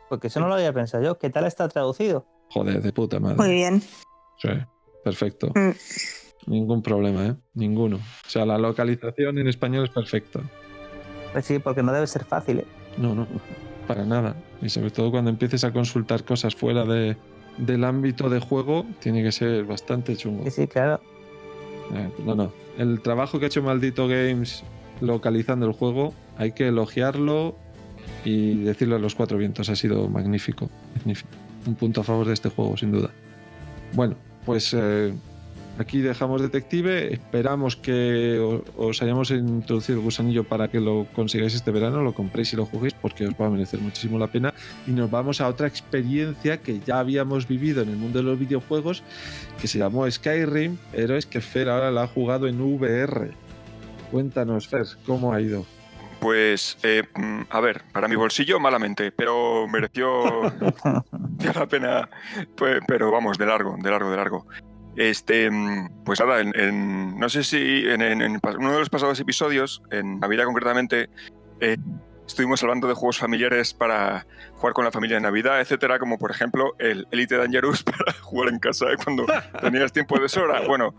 Porque 0.10 0.28
eso 0.28 0.40
no 0.40 0.48
lo 0.48 0.54
había 0.54 0.72
pensado 0.74 1.04
yo. 1.04 1.18
¿Qué 1.18 1.30
tal 1.32 1.46
está 1.46 1.68
traducido? 1.70 2.28
Joder, 2.50 2.82
de 2.82 2.94
puta 2.94 3.20
madre. 3.20 3.38
Muy 3.38 3.52
bien. 3.52 3.82
Sí, 4.38 4.50
perfecto. 5.04 5.48
Mm. 5.56 5.72
Ningún 6.48 6.82
problema, 6.82 7.26
¿eh? 7.28 7.36
Ninguno. 7.54 7.98
O 7.98 8.30
sea, 8.30 8.46
la 8.46 8.58
localización 8.58 9.38
en 9.38 9.48
español 9.48 9.86
es 9.86 9.90
perfecta. 9.92 10.42
Pues 11.32 11.46
sí, 11.46 11.60
porque 11.60 11.82
no 11.84 11.92
debe 11.94 12.08
ser 12.08 12.26
fácil. 12.26 12.60
¿eh? 12.60 12.66
No, 12.98 13.16
no, 13.16 13.28
para 13.88 14.06
nada. 14.06 14.36
Y 14.62 14.70
sobre 14.70 14.92
todo 14.92 15.12
cuando 15.12 15.30
empieces 15.30 15.64
a 15.64 15.72
consultar 15.72 16.24
cosas 16.24 16.56
fuera 16.56 16.86
de, 16.86 17.18
del 17.58 17.84
ámbito 17.84 18.30
de 18.30 18.40
juego, 18.40 18.86
tiene 19.00 19.24
que 19.24 19.32
ser 19.32 19.64
bastante 19.66 20.16
chungo. 20.16 20.44
Sí, 20.46 20.52
sí, 20.52 20.68
claro. 20.68 21.02
Eh, 21.94 22.10
No, 22.26 22.36
no. 22.36 22.52
El 22.78 23.02
trabajo 23.02 23.40
que 23.40 23.46
ha 23.46 23.48
hecho 23.48 23.62
Maldito 23.62 24.08
Games 24.08 24.64
localizando 25.02 25.66
el 25.66 25.74
juego, 25.74 26.14
hay 26.38 26.52
que 26.54 26.68
elogiarlo 26.70 27.56
y 28.26 28.64
decirlo 28.64 28.96
a 28.96 29.00
los 29.00 29.16
cuatro 29.16 29.38
vientos. 29.38 29.70
Ha 29.70 29.76
sido 29.76 30.08
magnífico. 30.10 30.70
magnífico. 30.96 31.30
Un 31.66 31.76
punto 31.76 32.02
a 32.02 32.04
favor 32.04 32.28
de 32.28 32.34
este 32.34 32.50
juego, 32.50 32.76
sin 32.78 32.92
duda. 32.92 33.10
Bueno, 33.94 34.16
pues 34.46 34.74
eh, 34.78 35.14
aquí 35.78 36.02
dejamos 36.02 36.42
Detective. 36.42 37.14
Esperamos 37.14 37.76
que 37.76 38.40
os 38.78 39.02
hayamos 39.02 39.32
introducido 39.32 40.00
el 40.00 40.04
gusanillo 40.04 40.44
para 40.44 40.68
que 40.68 40.80
lo 40.80 41.08
consigáis 41.14 41.54
este 41.54 41.72
verano, 41.72 42.02
lo 42.02 42.14
compréis 42.14 42.54
y 42.54 42.56
lo 42.56 42.66
juguéis 42.66 42.94
porque 42.94 43.26
os 43.26 43.34
va 43.34 43.48
a 43.48 43.50
merecer 43.50 43.80
muchísimo 43.80 44.20
la 44.20 44.28
pena. 44.28 44.54
Y 44.88 44.92
nos 44.92 45.10
vamos 45.10 45.42
a 45.42 45.48
otra 45.48 45.68
experiencia 45.68 46.58
que 46.62 46.80
ya 46.80 47.00
habíamos 47.00 47.48
vivido 47.48 47.82
en 47.82 47.90
el 47.90 47.98
mundo 47.98 48.20
de 48.20 48.26
los 48.26 48.40
videojuegos 48.40 49.04
que 49.60 49.68
se 49.68 49.80
llamó 49.80 50.10
Skyrim, 50.10 50.78
pero 50.92 51.16
es 51.16 51.26
que 51.26 51.42
Fer 51.42 51.70
ahora 51.70 51.92
la 51.92 52.04
ha 52.04 52.08
jugado 52.08 52.48
en 52.48 52.62
VR. 52.62 53.32
Cuéntanos, 54.12 54.68
Fer, 54.68 54.86
¿cómo 55.06 55.34
ha 55.34 55.42
ido? 55.42 55.66
Pues, 56.20 56.78
eh, 56.84 57.04
mm, 57.16 57.42
a 57.50 57.60
ver, 57.60 57.82
para 57.92 58.08
mi 58.08 58.16
bolsillo 58.16 58.58
malamente, 58.58 59.12
pero 59.12 59.68
mereció 59.68 60.54
mereció 60.54 61.54
la 61.60 61.68
pena, 61.68 62.10
pues, 62.56 62.80
pero 62.88 63.12
vamos, 63.12 63.38
de 63.38 63.46
largo, 63.46 63.76
de 63.78 63.92
largo, 63.92 64.10
de 64.10 64.16
largo. 64.16 64.48
Este, 64.96 65.50
mm, 65.50 66.04
pues 66.06 66.20
nada, 66.20 66.42
en, 66.42 66.52
en- 66.60 67.20
no 67.20 67.28
sé 67.30 67.44
si 67.44 67.84
en, 67.88 68.02
en- 68.02 68.40
uno 68.58 68.72
de 68.74 68.80
los 68.80 68.90
pasados 68.90 69.20
episodios, 69.20 69.82
en 69.92 70.20
Navidad 70.20 70.46
concretamente, 70.46 71.10
eh, 71.60 71.78
estuvimos 72.28 72.62
hablando 72.64 72.88
de 72.88 72.94
juegos 72.94 73.18
familiares 73.18 73.74
para 73.74 74.26
jugar 74.56 74.74
con 74.74 74.86
la 74.86 74.92
familia 74.92 75.18
en 75.18 75.24
Navidad, 75.24 75.60
etcétera, 75.62 76.00
como 76.00 76.18
por 76.18 76.32
ejemplo 76.32 76.74
el 76.80 77.08
Elite 77.12 77.38
Dangerous 77.38 77.84
para 77.84 78.14
jugar 78.22 78.50
en 78.50 78.60
casa 78.60 78.86
¿eh? 78.92 78.96
cuando 79.04 79.26
tenías 79.62 79.92
tiempo 79.92 80.20
de 80.20 80.30
sobra. 80.30 80.62
Bueno, 80.68 80.96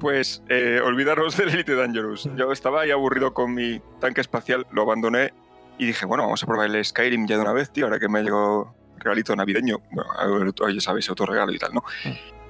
pues 0.00 0.42
eh, 0.48 0.80
olvidaros 0.84 1.36
del 1.36 1.48
Elite 1.50 1.74
Dangerous. 1.74 2.28
Yo 2.36 2.52
estaba 2.52 2.82
ahí 2.82 2.90
aburrido 2.90 3.32
con 3.32 3.54
mi 3.54 3.80
tanque 4.00 4.20
espacial, 4.20 4.66
lo 4.72 4.82
abandoné 4.82 5.32
y 5.78 5.86
dije, 5.86 6.04
bueno, 6.04 6.24
vamos 6.24 6.42
a 6.42 6.46
probar 6.46 6.66
el 6.74 6.84
Skyrim 6.84 7.26
ya 7.26 7.36
de 7.36 7.42
una 7.42 7.52
vez, 7.52 7.70
tío, 7.70 7.84
ahora 7.86 7.98
que 7.98 8.08
me 8.08 8.18
ha 8.18 8.22
llegado 8.22 8.74
regalito 8.98 9.34
navideño. 9.36 9.78
Bueno, 9.90 10.52
ya 10.74 10.80
sabéis, 10.80 11.08
autorregalo 11.08 11.52
y 11.52 11.58
tal, 11.58 11.72
¿no? 11.74 11.84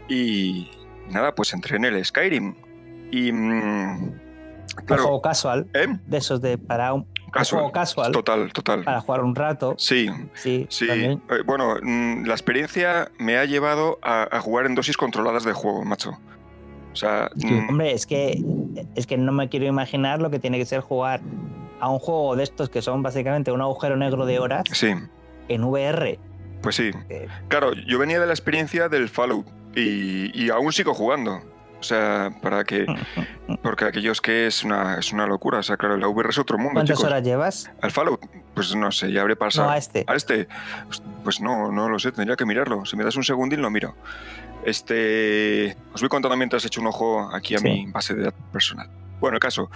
Y 0.08 0.70
nada, 1.10 1.34
pues 1.34 1.52
entré 1.52 1.76
en 1.76 1.84
el 1.84 2.04
Skyrim. 2.04 2.54
Y. 3.10 3.32
mm, 3.32 4.12
Un 4.90 4.96
juego 4.98 5.22
casual. 5.22 5.66
¿eh? 5.74 5.86
De 6.06 6.18
esos 6.18 6.40
de 6.40 6.58
para 6.58 6.92
un, 6.92 7.00
un 7.24 7.30
Casual. 7.30 7.60
juego 7.62 7.72
casual. 7.72 8.12
Total, 8.12 8.52
total. 8.52 8.84
Para 8.84 9.00
jugar 9.00 9.22
un 9.24 9.34
rato. 9.34 9.74
Sí, 9.78 10.08
Sí, 10.34 10.66
Sí, 10.70 10.86
eh, 10.90 11.18
bueno, 11.44 11.76
mm, 11.82 12.24
la 12.26 12.34
experiencia 12.34 13.10
me 13.18 13.36
ha 13.36 13.44
llevado 13.44 13.98
a, 14.02 14.28
a 14.30 14.40
jugar 14.40 14.66
en 14.66 14.74
dosis 14.74 14.96
controladas 14.96 15.44
de 15.44 15.52
juego, 15.52 15.84
macho. 15.84 16.10
O 16.92 16.96
sea, 16.96 17.30
mm, 17.34 17.68
Hombre, 17.70 17.92
es 17.92 18.06
que, 18.06 18.42
es 18.94 19.06
que 19.06 19.18
no 19.18 19.32
me 19.32 19.48
quiero 19.50 19.66
imaginar 19.66 20.20
lo 20.22 20.30
que 20.30 20.38
tiene 20.38 20.56
que 20.58 20.64
ser 20.66 20.80
jugar 20.80 21.20
a 21.78 21.90
un 21.90 21.98
juego 21.98 22.36
de 22.36 22.42
estos 22.44 22.70
que 22.70 22.80
son 22.80 23.02
básicamente 23.02 23.52
un 23.52 23.60
agujero 23.60 23.96
negro 23.96 24.24
de 24.24 24.38
horas 24.38 24.64
sí, 24.72 24.94
en 25.48 25.64
VR. 25.64 26.18
pues 26.62 26.76
sí. 26.76 26.90
Eh, 27.10 27.28
Claro, 27.48 27.74
yo 27.74 27.98
venía 27.98 28.18
de 28.18 28.26
la 28.26 28.32
experiencia 28.32 28.88
del 28.88 29.10
Fallout 29.10 29.46
y, 29.76 30.30
y 30.44 30.50
aún 30.50 30.72
sigo 30.72 30.94
jugando. 30.94 31.40
O 31.78 31.82
sea, 31.82 32.30
para 32.42 32.64
que. 32.64 32.86
Porque 33.62 33.84
aquellos 33.84 34.20
que 34.20 34.46
es 34.46 34.64
una, 34.64 34.98
es 34.98 35.12
una 35.12 35.26
locura. 35.26 35.58
O 35.58 35.62
sea, 35.62 35.76
claro, 35.76 35.96
la 35.98 36.08
VR 36.08 36.30
es 36.30 36.38
otro 36.38 36.56
mundo, 36.56 36.72
¿Cuántas 36.74 36.96
chicos. 36.96 37.10
horas 37.10 37.22
llevas? 37.22 37.70
Al 37.82 37.90
Fallout, 37.92 38.20
pues 38.54 38.74
no 38.74 38.90
sé, 38.90 39.12
ya 39.12 39.20
habré 39.20 39.36
pasado. 39.36 39.68
No, 39.68 39.72
a 39.74 39.76
este. 39.76 40.04
¿A 40.08 40.14
este? 40.14 40.48
Pues 41.22 41.40
no, 41.40 41.70
no 41.70 41.88
lo 41.88 41.98
sé, 41.98 42.10
tendría 42.12 42.34
que 42.36 42.46
mirarlo. 42.46 42.84
Si 42.86 42.96
me 42.96 43.04
das 43.04 43.14
un 43.16 43.22
segundín, 43.24 43.60
lo 43.60 43.70
miro. 43.70 43.94
Este. 44.64 45.76
Os 45.92 46.00
voy 46.00 46.08
contando 46.08 46.36
mientras 46.36 46.64
echo 46.64 46.80
un 46.80 46.86
ojo 46.88 47.30
aquí 47.34 47.54
a 47.54 47.58
Sí. 47.58 47.64
mi 47.64 47.86
base 47.92 48.14
de 48.14 48.24
datos 48.24 48.40
personal. 48.52 48.88
Bueno, 49.20 49.36
el 49.36 49.40
caso. 49.40 49.70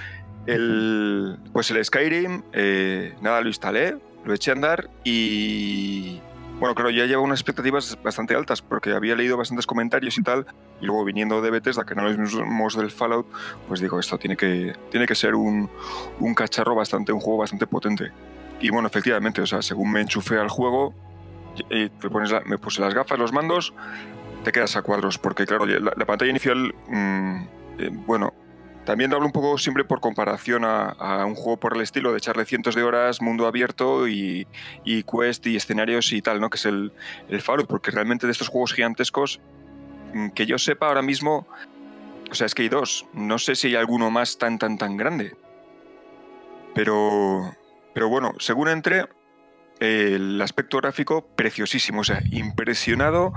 El, 0.46 1.38
pues 1.52 1.70
el 1.70 1.84
Skyrim, 1.84 2.42
eh, 2.52 3.14
nada, 3.20 3.40
lo 3.42 3.48
instalé, 3.48 3.96
lo 4.24 4.34
eché 4.34 4.50
a 4.50 4.54
andar 4.54 4.88
y. 5.04 6.20
Bueno, 6.60 6.74
claro, 6.74 6.90
ya 6.90 7.06
llevo 7.06 7.22
unas 7.22 7.40
expectativas 7.40 7.98
bastante 8.02 8.34
altas 8.34 8.60
porque 8.60 8.92
había 8.92 9.16
leído 9.16 9.38
bastantes 9.38 9.66
comentarios 9.66 10.18
y 10.18 10.22
tal. 10.22 10.46
Y 10.82 10.84
luego 10.84 11.06
viniendo 11.06 11.40
de 11.40 11.50
Bethesda, 11.50 11.86
que 11.86 11.94
no 11.94 12.02
los 12.02 12.18
mismos 12.18 12.76
del 12.76 12.90
Fallout, 12.90 13.26
pues 13.66 13.80
digo, 13.80 13.98
esto 13.98 14.18
tiene 14.18 14.36
que, 14.36 14.74
tiene 14.90 15.06
que 15.06 15.14
ser 15.14 15.34
un, 15.34 15.70
un 16.18 16.34
cacharro 16.34 16.74
bastante, 16.74 17.12
un 17.12 17.20
juego 17.20 17.38
bastante 17.38 17.66
potente. 17.66 18.12
Y 18.60 18.68
bueno, 18.68 18.88
efectivamente, 18.88 19.40
o 19.40 19.46
sea, 19.46 19.62
según 19.62 19.90
me 19.90 20.02
enchufé 20.02 20.36
al 20.38 20.50
juego, 20.50 20.92
te 21.70 22.10
pones 22.10 22.30
me 22.44 22.58
puse 22.58 22.82
las 22.82 22.92
gafas, 22.92 23.18
los 23.18 23.32
mandos, 23.32 23.72
te 24.44 24.52
quedas 24.52 24.76
a 24.76 24.82
cuadros, 24.82 25.16
porque 25.16 25.46
claro, 25.46 25.64
la, 25.64 25.94
la 25.96 26.04
pantalla 26.04 26.30
inicial, 26.30 26.74
mm, 26.88 27.36
eh, 27.78 27.90
bueno, 27.90 28.34
también 28.90 29.14
hablo 29.14 29.24
un 29.24 29.30
poco 29.30 29.56
siempre 29.56 29.84
por 29.84 30.00
comparación 30.00 30.64
a, 30.64 31.24
un 31.24 31.36
juego 31.36 31.60
por 31.60 31.76
el 31.76 31.80
estilo 31.80 32.10
de 32.10 32.18
echarle 32.18 32.44
cientos 32.44 32.74
de 32.74 32.82
horas, 32.82 33.22
mundo 33.22 33.46
abierto 33.46 34.08
y, 34.08 34.48
y 34.84 35.04
quest 35.04 35.46
y 35.46 35.54
escenarios 35.54 36.12
y 36.12 36.20
tal, 36.20 36.40
¿no? 36.40 36.50
Que 36.50 36.56
es 36.56 36.66
el, 36.66 36.92
el 37.28 37.40
Fallout, 37.40 37.68
porque 37.68 37.92
realmente 37.92 38.26
de 38.26 38.32
estos 38.32 38.48
juegos 38.48 38.72
gigantescos, 38.74 39.40
mm, 40.12 40.30
que 40.30 40.44
yo 40.44 40.58
sepa 40.58 40.88
ahora 40.88 41.02
mismo, 41.02 41.46
o 42.32 42.34
sea, 42.34 42.46
es 42.46 42.54
que 42.56 42.62
hay 42.62 42.68
dos, 42.68 43.06
no 43.12 43.38
sé 43.38 43.54
si 43.54 43.68
hay 43.68 43.76
alguno 43.76 44.10
más 44.10 44.38
tan, 44.38 44.58
tan, 44.58 44.76
tan 44.76 44.96
grande. 44.96 45.36
Pero, 46.74 47.54
pero 47.94 48.08
bueno, 48.08 48.32
según 48.40 48.70
entré, 48.70 49.06
el 49.80 50.40
aspecto 50.42 50.76
gráfico 50.76 51.26
preciosísimo, 51.34 52.02
o 52.02 52.04
sea, 52.04 52.22
impresionado 52.30 53.32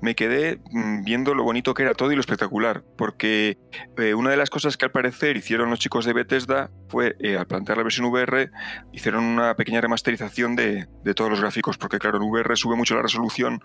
me 0.00 0.14
quedé 0.14 0.60
mm, 0.70 1.04
viendo 1.04 1.34
lo 1.34 1.42
bonito 1.42 1.74
que 1.74 1.82
era 1.82 1.94
todo 1.94 2.12
y 2.12 2.14
lo 2.14 2.20
espectacular, 2.20 2.84
porque 2.96 3.58
eh, 3.98 4.14
una 4.14 4.30
de 4.30 4.36
las 4.36 4.50
cosas 4.50 4.76
que 4.76 4.84
al 4.84 4.92
parecer 4.92 5.36
hicieron 5.36 5.70
los 5.70 5.78
chicos 5.78 6.04
de 6.04 6.12
Bethesda 6.12 6.70
fue, 6.88 7.16
eh, 7.20 7.36
al 7.36 7.46
plantear 7.46 7.78
la 7.78 7.84
versión 7.84 8.06
VR, 8.06 8.50
hicieron 8.92 9.24
una 9.24 9.56
pequeña 9.56 9.80
remasterización 9.80 10.54
de, 10.54 10.86
de 11.02 11.14
todos 11.14 11.30
los 11.30 11.40
gráficos, 11.40 11.78
porque 11.78 11.98
claro, 11.98 12.18
en 12.18 12.24
VR 12.24 12.56
sube 12.56 12.76
mucho 12.76 12.94
la 12.94 13.02
resolución 13.02 13.62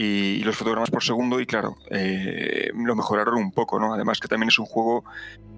y, 0.00 0.42
los 0.44 0.56
fotogramas 0.56 0.90
por 0.90 1.02
segundo 1.04 1.40
y 1.40 1.46
claro, 1.46 1.76
eh, 1.90 2.70
lo 2.74 2.96
mejoraron 2.96 3.34
un 3.34 3.52
poco, 3.52 3.78
¿no? 3.78 3.92
Además 3.92 4.18
que 4.18 4.28
también 4.28 4.48
es 4.48 4.58
un 4.58 4.64
juego 4.64 5.04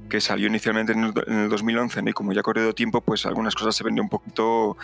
que 0.08 0.20
salió 0.20 0.48
inicialmente 0.48 0.92
en 0.92 1.04
el, 1.04 1.12
en 1.28 1.38
el 1.44 1.48
2011 1.48 2.02
¿no? 2.02 2.10
y 2.10 2.12
como 2.12 2.32
ya 2.32 2.40
ha 2.40 2.42
corrido 2.42 2.74
tiempo, 2.74 3.00
pues 3.00 3.24
algunas 3.24 3.54
cosas 3.54 3.74
se 3.76 3.84
ven 3.84 3.98
un 4.00 4.08
poquito 4.08 4.76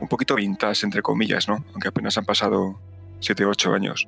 un 0.00 0.08
poquito 0.08 0.34
vintage, 0.34 0.84
entre 0.86 1.02
comillas, 1.02 1.48
¿no? 1.48 1.64
Aunque 1.72 1.88
apenas 1.88 2.16
han 2.18 2.24
pasado 2.24 2.78
7 3.20 3.44
o 3.44 3.50
8 3.50 3.74
años. 3.74 4.06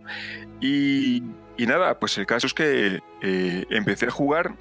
Y, 0.60 1.22
nada, 1.58 1.98
pues 1.98 2.16
el 2.18 2.26
caso 2.26 2.46
es 2.46 2.54
que 2.54 3.00
eh, 3.22 3.64
empecé 3.70 4.06
a 4.06 4.10
jugar 4.10 4.54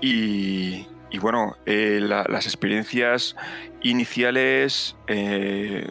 y, 0.00 0.86
bueno, 1.20 1.56
eh, 1.66 2.00
la- 2.02 2.24
las 2.28 2.46
experiencias 2.46 3.34
iniciales, 3.82 4.96
eh, 5.06 5.88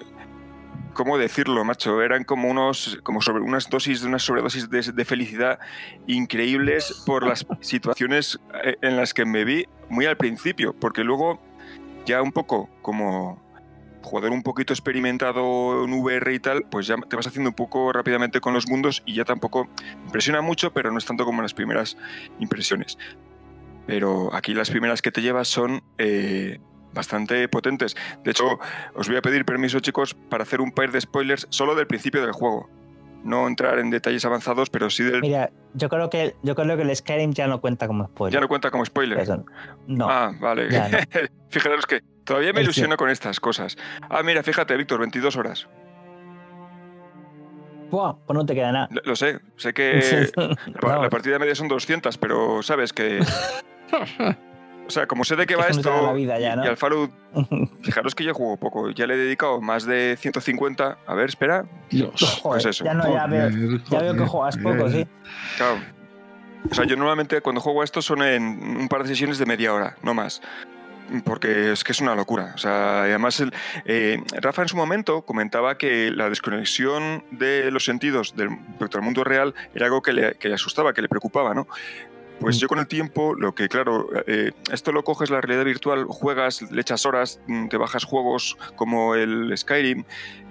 ¿cómo 0.94 1.18
decirlo, 1.18 1.64
macho? 1.66 2.02
Eran 2.02 2.24
como, 2.24 2.50
unos, 2.50 3.00
como 3.04 3.22
sobre 3.22 3.42
unas 3.44 3.70
dosis, 3.70 4.04
unas 4.04 4.24
sobredosis 4.24 4.70
de, 4.70 4.82
de 4.94 5.06
felicidad 5.06 5.60
increíbles 6.08 7.04
por 7.06 7.26
las 7.26 7.46
situaciones 7.62 8.40
en 8.82 8.96
las 8.98 9.14
que 9.14 9.26
me 9.26 9.44
vi 9.44 9.66
muy 9.90 10.06
al 10.06 10.18
principio, 10.18 10.74
porque 10.80 11.04
luego 11.04 11.40
ya 12.06 12.22
un 12.22 12.32
poco 12.32 12.70
como 12.82 13.42
jugador 14.08 14.32
un 14.32 14.42
poquito 14.42 14.74
experimentado 14.74 15.84
en 15.84 15.94
VR 15.94 16.34
y 16.34 16.40
tal, 16.40 16.64
pues 16.64 16.88
ya 16.88 16.96
te 16.96 17.16
vas 17.16 17.28
haciendo 17.28 17.52
un 17.52 17.56
poco 17.56 17.92
rápidamente 17.94 18.42
con 18.42 18.54
los 18.54 18.68
mundos 18.68 19.04
y 19.06 19.14
ya 19.14 19.26
tampoco 19.26 19.68
impresiona 20.06 20.42
mucho, 20.42 20.74
pero 20.74 20.92
no 20.92 20.98
es 20.98 21.06
tanto 21.06 21.26
como 21.26 21.42
las 21.42 21.54
primeras 21.54 21.98
impresiones. 22.40 22.98
Pero 23.86 24.34
aquí 24.34 24.54
las 24.54 24.70
primeras 24.70 25.02
que 25.02 25.12
te 25.12 25.22
llevas 25.22 25.48
son 25.48 25.84
eh, 25.98 26.60
bastante 26.94 27.48
potentes. 27.48 27.96
De 28.24 28.32
hecho, 28.32 28.60
os 28.96 29.08
voy 29.08 29.18
a 29.18 29.22
pedir 29.22 29.46
permiso, 29.46 29.80
chicos, 29.80 30.14
para 30.14 30.44
hacer 30.44 30.62
un 30.62 30.72
par 30.72 30.92
de 30.92 31.00
spoilers 31.00 31.48
solo 31.50 31.76
del 31.76 31.88
principio 31.88 32.22
del 32.22 32.32
juego. 32.32 32.70
No 33.24 33.48
entrar 33.48 33.80
en 33.80 33.90
detalles 33.90 34.24
avanzados, 34.26 34.70
pero 34.70 34.90
sí 34.90 35.04
del... 35.04 35.22
Mira, 35.22 35.52
yo 35.74 35.90
creo 35.90 36.10
que 36.10 36.36
yo 36.44 36.56
creo 36.56 36.78
que 36.78 36.84
el 36.84 36.96
Skyrim 36.96 37.34
ya 37.34 37.48
no 37.48 37.60
cuenta 37.60 37.88
como 37.88 38.06
spoiler. 38.08 38.34
Ya 38.34 38.42
no 38.42 38.48
cuenta 38.48 38.72
como 38.72 38.86
spoiler. 38.86 39.20
Eso, 39.20 39.44
no. 39.88 40.10
Ah, 40.10 40.34
vale. 40.40 40.70
No. 40.70 40.86
Fíjate, 41.50 41.76
es 41.76 41.86
que 41.86 42.17
todavía 42.28 42.54
me 42.54 42.62
ilusiono 42.62 42.96
con 42.98 43.10
estas 43.10 43.40
cosas. 43.40 43.76
Ah, 44.10 44.22
mira, 44.22 44.44
fíjate, 44.44 44.78
Víctor, 44.78 45.00
22 45.00 45.36
horas. 45.38 45.68
Buah, 47.90 48.16
pues 48.26 48.38
no 48.38 48.46
te 48.46 48.54
queda 48.54 48.72
nada. 48.72 48.88
Lo- 48.92 49.02
Lo 49.06 49.16
sé, 49.16 49.40
sé 49.56 49.74
que 49.74 50.30
la, 50.84 51.10
partida 51.10 51.40
media 51.40 51.56
son 51.56 51.68
200, 51.68 52.18
pero 52.18 52.62
sabes 52.62 52.94
que... 52.94 53.20
O 54.88 54.90
sea, 54.90 55.06
como 55.06 55.26
sé 55.26 55.36
de 55.36 55.46
qué 55.46 55.58
va 55.58 55.68
esto 55.68 55.92
la 56.02 56.14
vida 56.14 56.40
ya, 56.40 56.56
¿no? 56.56 56.64
y 56.64 56.68
al 56.70 56.78
Fallout, 56.78 57.12
fijaros 57.82 58.16
que 58.16 58.24
yo 58.24 58.34
juego 58.34 58.56
poco, 58.56 58.90
ya 58.92 59.06
le 59.06 59.16
he 59.16 59.18
dedicado 59.18 59.60
más 59.60 59.86
de 59.86 60.16
150. 60.18 61.00
A 61.06 61.14
ver, 61.14 61.28
espera. 61.28 61.66
Dios. 61.90 62.14
Joder, 62.42 62.62
Pues 62.64 62.66
eso. 62.68 62.86
Ya, 62.86 62.94
no, 62.94 63.04
ya, 63.14 63.28
veo, 63.28 63.50
ya 63.90 64.00
veo 64.00 64.14
que 64.16 64.26
juegas 64.26 64.56
poco, 64.56 64.90
sí. 64.90 65.06
Claro. 65.58 65.82
O 66.72 66.74
sea, 66.74 66.86
yo 66.86 66.96
normalmente 66.96 67.42
cuando 67.42 67.60
juego 67.60 67.82
a 67.82 67.84
esto 67.84 68.02
son 68.02 68.24
en 68.24 68.44
un 68.78 68.88
par 68.88 69.02
de 69.04 69.10
sesiones 69.10 69.38
de 69.40 69.46
media 69.46 69.74
hora, 69.74 69.98
no 70.04 70.14
más. 70.14 70.42
Porque 71.24 71.72
es 71.72 71.84
que 71.84 71.94
es 71.94 72.02
una 72.02 72.16
locura. 72.16 72.52
O 72.56 72.58
sea, 72.58 73.04
además, 73.04 73.40
el- 73.40 73.54
eh, 73.86 74.22
Rafa 74.42 74.62
en 74.64 74.68
su 74.68 74.76
momento 74.76 75.22
comentaba 75.22 75.78
que 75.78 76.12
la 76.12 76.30
desconexión 76.30 77.24
de 77.32 77.72
los 77.72 77.86
sentidos 77.86 78.36
del, 78.36 78.50
respecto 78.70 78.98
al 78.98 79.04
mundo 79.04 79.24
real 79.24 79.54
era 79.74 79.86
algo 79.86 80.02
que 80.02 80.12
le, 80.14 80.36
que 80.36 80.50
le 80.50 80.56
asustaba, 80.56 80.94
que 80.94 81.02
le 81.02 81.08
preocupaba, 81.08 81.54
¿no? 81.54 81.68
Pues 82.40 82.58
Mm. 82.58 82.60
yo 82.60 82.68
con 82.68 82.80
el 82.80 82.88
tiempo, 82.88 83.34
lo 83.36 83.56
que 83.56 83.68
claro, 83.68 84.10
eh, 84.28 84.52
esto 84.72 84.92
lo 84.92 85.04
coges 85.04 85.30
la 85.30 85.42
realidad 85.42 85.66
virtual, 85.66 86.06
juegas, 86.08 86.62
le 86.72 86.82
echas 86.82 87.06
horas, 87.06 87.40
mm, 87.48 87.68
te 87.70 87.78
bajas 87.78 88.04
juegos 88.04 88.58
como 88.76 89.16
el 89.16 89.58
Skyrim, 89.58 90.04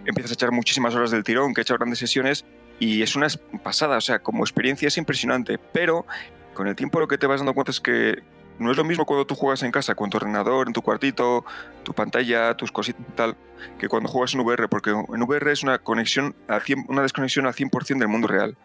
empiezas 0.04 0.32
a 0.32 0.34
echar 0.34 0.52
muchísimas 0.52 0.94
horas 0.94 1.10
del 1.12 1.22
tirón, 1.22 1.54
que 1.54 1.60
he 1.60 1.62
hecho 1.62 1.74
grandes 1.76 1.98
sesiones, 2.00 2.44
y 2.80 3.02
es 3.02 3.14
una 3.14 3.28
pasada, 3.62 3.98
o 3.98 4.00
sea, 4.00 4.18
como 4.18 4.42
experiencia 4.42 4.88
es 4.88 4.96
impresionante, 4.98 5.58
pero 5.58 6.06
con 6.54 6.66
el 6.66 6.74
tiempo 6.74 6.98
lo 6.98 7.06
que 7.06 7.18
te 7.18 7.26
vas 7.26 7.38
dando 7.40 7.54
cuenta 7.54 7.70
es 7.70 7.80
que 7.80 8.22
no 8.58 8.70
es 8.70 8.76
lo 8.76 8.84
mismo 8.84 9.04
cuando 9.04 9.26
tú 9.26 9.34
juegas 9.34 9.62
en 9.62 9.72
casa 9.72 9.94
con 9.94 10.10
tu 10.10 10.16
ordenador, 10.16 10.66
en 10.66 10.72
tu 10.72 10.82
cuartito, 10.82 11.44
tu 11.82 11.92
pantalla, 11.92 12.56
tus 12.56 12.72
cositas 12.72 13.02
y 13.06 13.12
tal, 13.12 13.36
que 13.78 13.88
cuando 13.88 14.08
juegas 14.08 14.34
en 14.34 14.40
VR, 14.40 14.68
porque 14.68 14.90
en 14.90 15.22
VR 15.22 15.52
es 15.52 15.62
una 15.62 15.78
conexión, 15.78 16.34
a 16.48 16.60
100 16.60 16.86
una 16.88 17.02
desconexión 17.02 17.46
al 17.46 17.54
100% 17.54 17.98
del 17.98 18.08
mundo 18.08 18.28
real. 18.28 18.56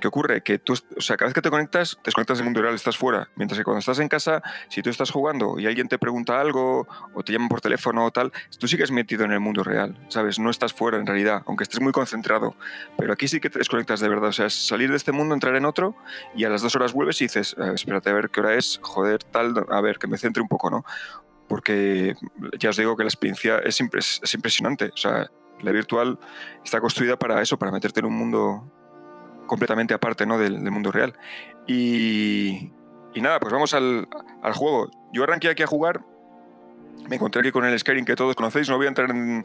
¿Qué 0.00 0.08
ocurre? 0.08 0.42
Que 0.42 0.58
tú, 0.58 0.74
o 0.96 1.00
sea, 1.00 1.16
cada 1.16 1.28
vez 1.28 1.34
que 1.34 1.42
te 1.42 1.50
conectas, 1.50 1.96
te 1.96 2.02
desconectas 2.08 2.38
del 2.38 2.44
mundo 2.44 2.62
real, 2.62 2.74
estás 2.74 2.96
fuera. 2.96 3.28
Mientras 3.36 3.58
que 3.58 3.64
cuando 3.64 3.80
estás 3.80 3.98
en 3.98 4.08
casa, 4.08 4.42
si 4.68 4.80
tú 4.82 4.90
estás 4.90 5.10
jugando 5.10 5.58
y 5.58 5.66
alguien 5.66 5.88
te 5.88 5.98
pregunta 5.98 6.40
algo 6.40 6.86
o 7.14 7.22
te 7.24 7.32
llaman 7.32 7.48
por 7.48 7.60
teléfono 7.60 8.04
o 8.04 8.10
tal, 8.10 8.32
tú 8.58 8.68
sigues 8.68 8.90
metido 8.92 9.24
en 9.24 9.32
el 9.32 9.40
mundo 9.40 9.64
real, 9.64 9.98
¿sabes? 10.08 10.38
No 10.38 10.50
estás 10.50 10.72
fuera 10.72 10.98
en 10.98 11.06
realidad, 11.06 11.42
aunque 11.46 11.64
estés 11.64 11.80
muy 11.80 11.92
concentrado. 11.92 12.54
Pero 12.96 13.12
aquí 13.12 13.28
sí 13.28 13.40
que 13.40 13.50
te 13.50 13.58
desconectas 13.58 14.00
de 14.00 14.08
verdad. 14.08 14.28
O 14.28 14.32
sea, 14.32 14.46
es 14.46 14.54
salir 14.54 14.90
de 14.90 14.96
este 14.96 15.12
mundo, 15.12 15.34
entrar 15.34 15.56
en 15.56 15.64
otro 15.64 15.96
y 16.34 16.44
a 16.44 16.48
las 16.48 16.62
dos 16.62 16.76
horas 16.76 16.92
vuelves 16.92 17.20
y 17.20 17.24
dices, 17.24 17.56
"Eh, 17.58 17.72
espérate 17.74 18.10
a 18.10 18.12
ver 18.12 18.30
qué 18.30 18.40
hora 18.40 18.54
es, 18.54 18.78
joder, 18.82 19.24
tal, 19.24 19.66
a 19.70 19.80
ver, 19.80 19.98
que 19.98 20.06
me 20.06 20.16
centre 20.18 20.42
un 20.42 20.48
poco, 20.48 20.70
¿no? 20.70 20.84
Porque 21.48 22.14
ya 22.58 22.70
os 22.70 22.76
digo 22.76 22.96
que 22.96 23.04
la 23.04 23.08
experiencia 23.08 23.58
es, 23.58 23.80
impres- 23.80 24.20
es 24.22 24.34
impresionante. 24.34 24.90
O 24.92 24.96
sea, 24.96 25.30
la 25.60 25.72
virtual 25.72 26.18
está 26.64 26.80
construida 26.80 27.18
para 27.18 27.40
eso, 27.42 27.58
para 27.58 27.72
meterte 27.72 28.00
en 28.00 28.06
un 28.06 28.14
mundo 28.14 28.70
completamente 29.48 29.94
aparte 29.94 30.24
¿no? 30.26 30.38
del, 30.38 30.60
mundo 30.70 30.92
real. 30.92 31.14
Y, 31.66 32.70
y 33.14 33.20
nada, 33.20 33.40
pues 33.40 33.52
vamos 33.52 33.74
al, 33.74 34.06
al 34.42 34.52
juego. 34.52 34.88
Yo 35.12 35.24
arranqué 35.24 35.48
aquí 35.48 35.64
a 35.64 35.66
jugar, 35.66 36.02
me 37.08 37.16
encontré 37.16 37.40
aquí 37.40 37.50
con 37.50 37.64
el 37.64 37.76
Skyrim 37.78 38.04
que 38.04 38.14
todos 38.14 38.36
conocéis, 38.36 38.68
no 38.68 38.76
voy 38.76 38.86
a 38.86 38.88
entrar 38.90 39.10
en... 39.10 39.44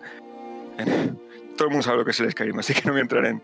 en- 0.78 1.20
todo 1.58 1.68
el 1.68 1.72
mundo 1.72 1.84
sabe 1.84 1.98
lo 1.98 2.06
que 2.06 2.12
es 2.12 2.20
el 2.20 2.32
Skyrim, 2.32 2.58
así 2.60 2.74
que 2.74 2.82
no 2.86 2.92
voy 2.92 3.00
a 3.00 3.04
entrar 3.04 3.26
en, 3.26 3.42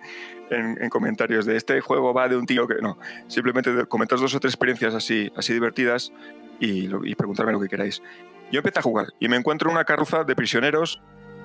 en- 0.50 0.82
en 0.82 0.90
comentarios 0.90 1.46
de 1.46 1.56
este 1.56 1.80
juego 1.82 2.14
va 2.14 2.28
de 2.28 2.38
un 2.38 2.46
tío 2.46 2.68
que... 2.68 2.76
No, 2.82 2.98
simplemente 3.28 3.86
comentaros 3.88 4.22
dos 4.22 4.36
o 4.36 4.40
tres 4.40 4.54
experiencias 4.54 4.94
así, 4.94 5.32
así 5.36 5.54
divertidas 5.54 6.12
y 6.60 7.16
preguntarme 7.16 7.54
lo 7.54 7.60
que 7.60 7.70
queráis. 7.70 8.02
Yo 8.52 8.60
empecé 8.60 8.80
a 8.80 8.82
jugar 8.82 9.08
y 9.20 9.28
me 9.30 9.38
encuentro 9.38 9.72
una 9.72 9.86
carroza 9.86 10.24
de 10.24 10.36
prisioneros 10.36 11.02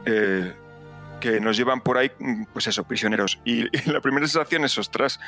eh, 0.07 0.55
que 1.25 1.41
nos 1.41 1.57
llevan 1.57 1.81
por 1.81 1.97
ahí, 1.97 2.11
mm, 2.19 2.45
pues 2.53 2.67
eso, 2.67 2.85
prisioneros. 2.85 3.41
Y, 3.47 3.65
la 3.91 4.01
primera 4.01 4.27
sensación 4.27 4.65
es, 4.65 4.77
ostras, 4.77 5.21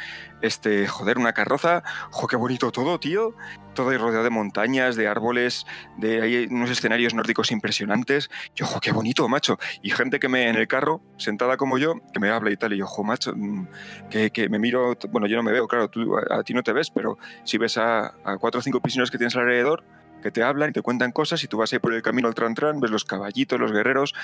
este, 0.42 0.86
joder, 0.86 1.16
una 1.16 1.32
carroza, 1.32 1.82
jo, 2.10 2.26
qué 2.26 2.36
bonito 2.36 2.70
todo, 2.70 2.98
tío. 3.00 3.34
Todo 3.74 3.96
rodeado 3.96 4.24
de 4.24 4.30
montañas, 4.30 4.96
de 4.96 5.06
árboles, 5.06 5.64
de 5.96 6.20
hay 6.22 6.46
unos 6.50 6.70
escenarios 6.70 7.14
nórdicos 7.14 7.50
impresionantes. 7.50 8.30
Y 8.54 8.62
ojo, 8.62 8.80
qué 8.80 8.92
bonito, 8.92 9.26
macho. 9.28 9.58
Y 9.82 9.90
gente 9.90 10.18
que 10.18 10.28
me 10.28 10.48
en 10.48 10.56
el 10.56 10.66
carro, 10.66 11.00
sentada 11.16 11.56
como 11.56 11.78
yo, 11.78 11.94
que 12.12 12.20
me 12.20 12.30
habla 12.30 12.50
y 12.50 12.56
tal. 12.56 12.74
Y 12.74 12.82
ojo, 12.82 13.04
macho, 13.04 13.32
mm, 13.34 13.66
que, 14.10 14.30
que 14.30 14.48
me 14.48 14.58
miro, 14.58 14.96
bueno, 15.10 15.26
yo 15.26 15.36
no 15.36 15.42
me 15.42 15.52
veo, 15.52 15.66
claro, 15.66 15.88
tú, 15.88 16.16
a, 16.18 16.40
a 16.40 16.42
ti 16.42 16.52
no 16.52 16.62
te 16.62 16.72
ves, 16.72 16.90
pero 16.90 17.16
si 17.44 17.56
ves 17.56 17.78
a, 17.78 18.14
a 18.24 18.36
cuatro 18.38 18.58
o 18.58 18.62
cinco 18.62 18.80
prisioneros 18.80 19.10
que 19.10 19.18
tienes 19.18 19.36
alrededor, 19.36 19.84
que 20.22 20.30
te 20.30 20.42
hablan 20.42 20.70
y 20.70 20.72
te 20.72 20.82
cuentan 20.82 21.12
cosas 21.12 21.42
y 21.44 21.46
tú 21.46 21.58
vas 21.58 21.72
ahí 21.72 21.78
por 21.78 21.94
el 21.94 22.02
camino 22.02 22.28
al 22.28 22.34
tran 22.34 22.54
tran, 22.54 22.80
ves 22.80 22.90
los 22.90 23.04
caballitos, 23.04 23.60
los 23.60 23.72
guerreros, 23.72 24.14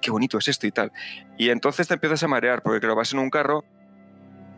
qué 0.00 0.10
bonito 0.10 0.38
es 0.38 0.48
esto 0.48 0.66
y 0.66 0.72
tal. 0.72 0.92
Y 1.38 1.50
entonces 1.50 1.88
te 1.88 1.94
empiezas 1.94 2.22
a 2.22 2.28
marear 2.28 2.62
porque 2.62 2.80
claro, 2.80 2.96
vas 2.96 3.12
en 3.12 3.18
un 3.18 3.30
carro 3.30 3.64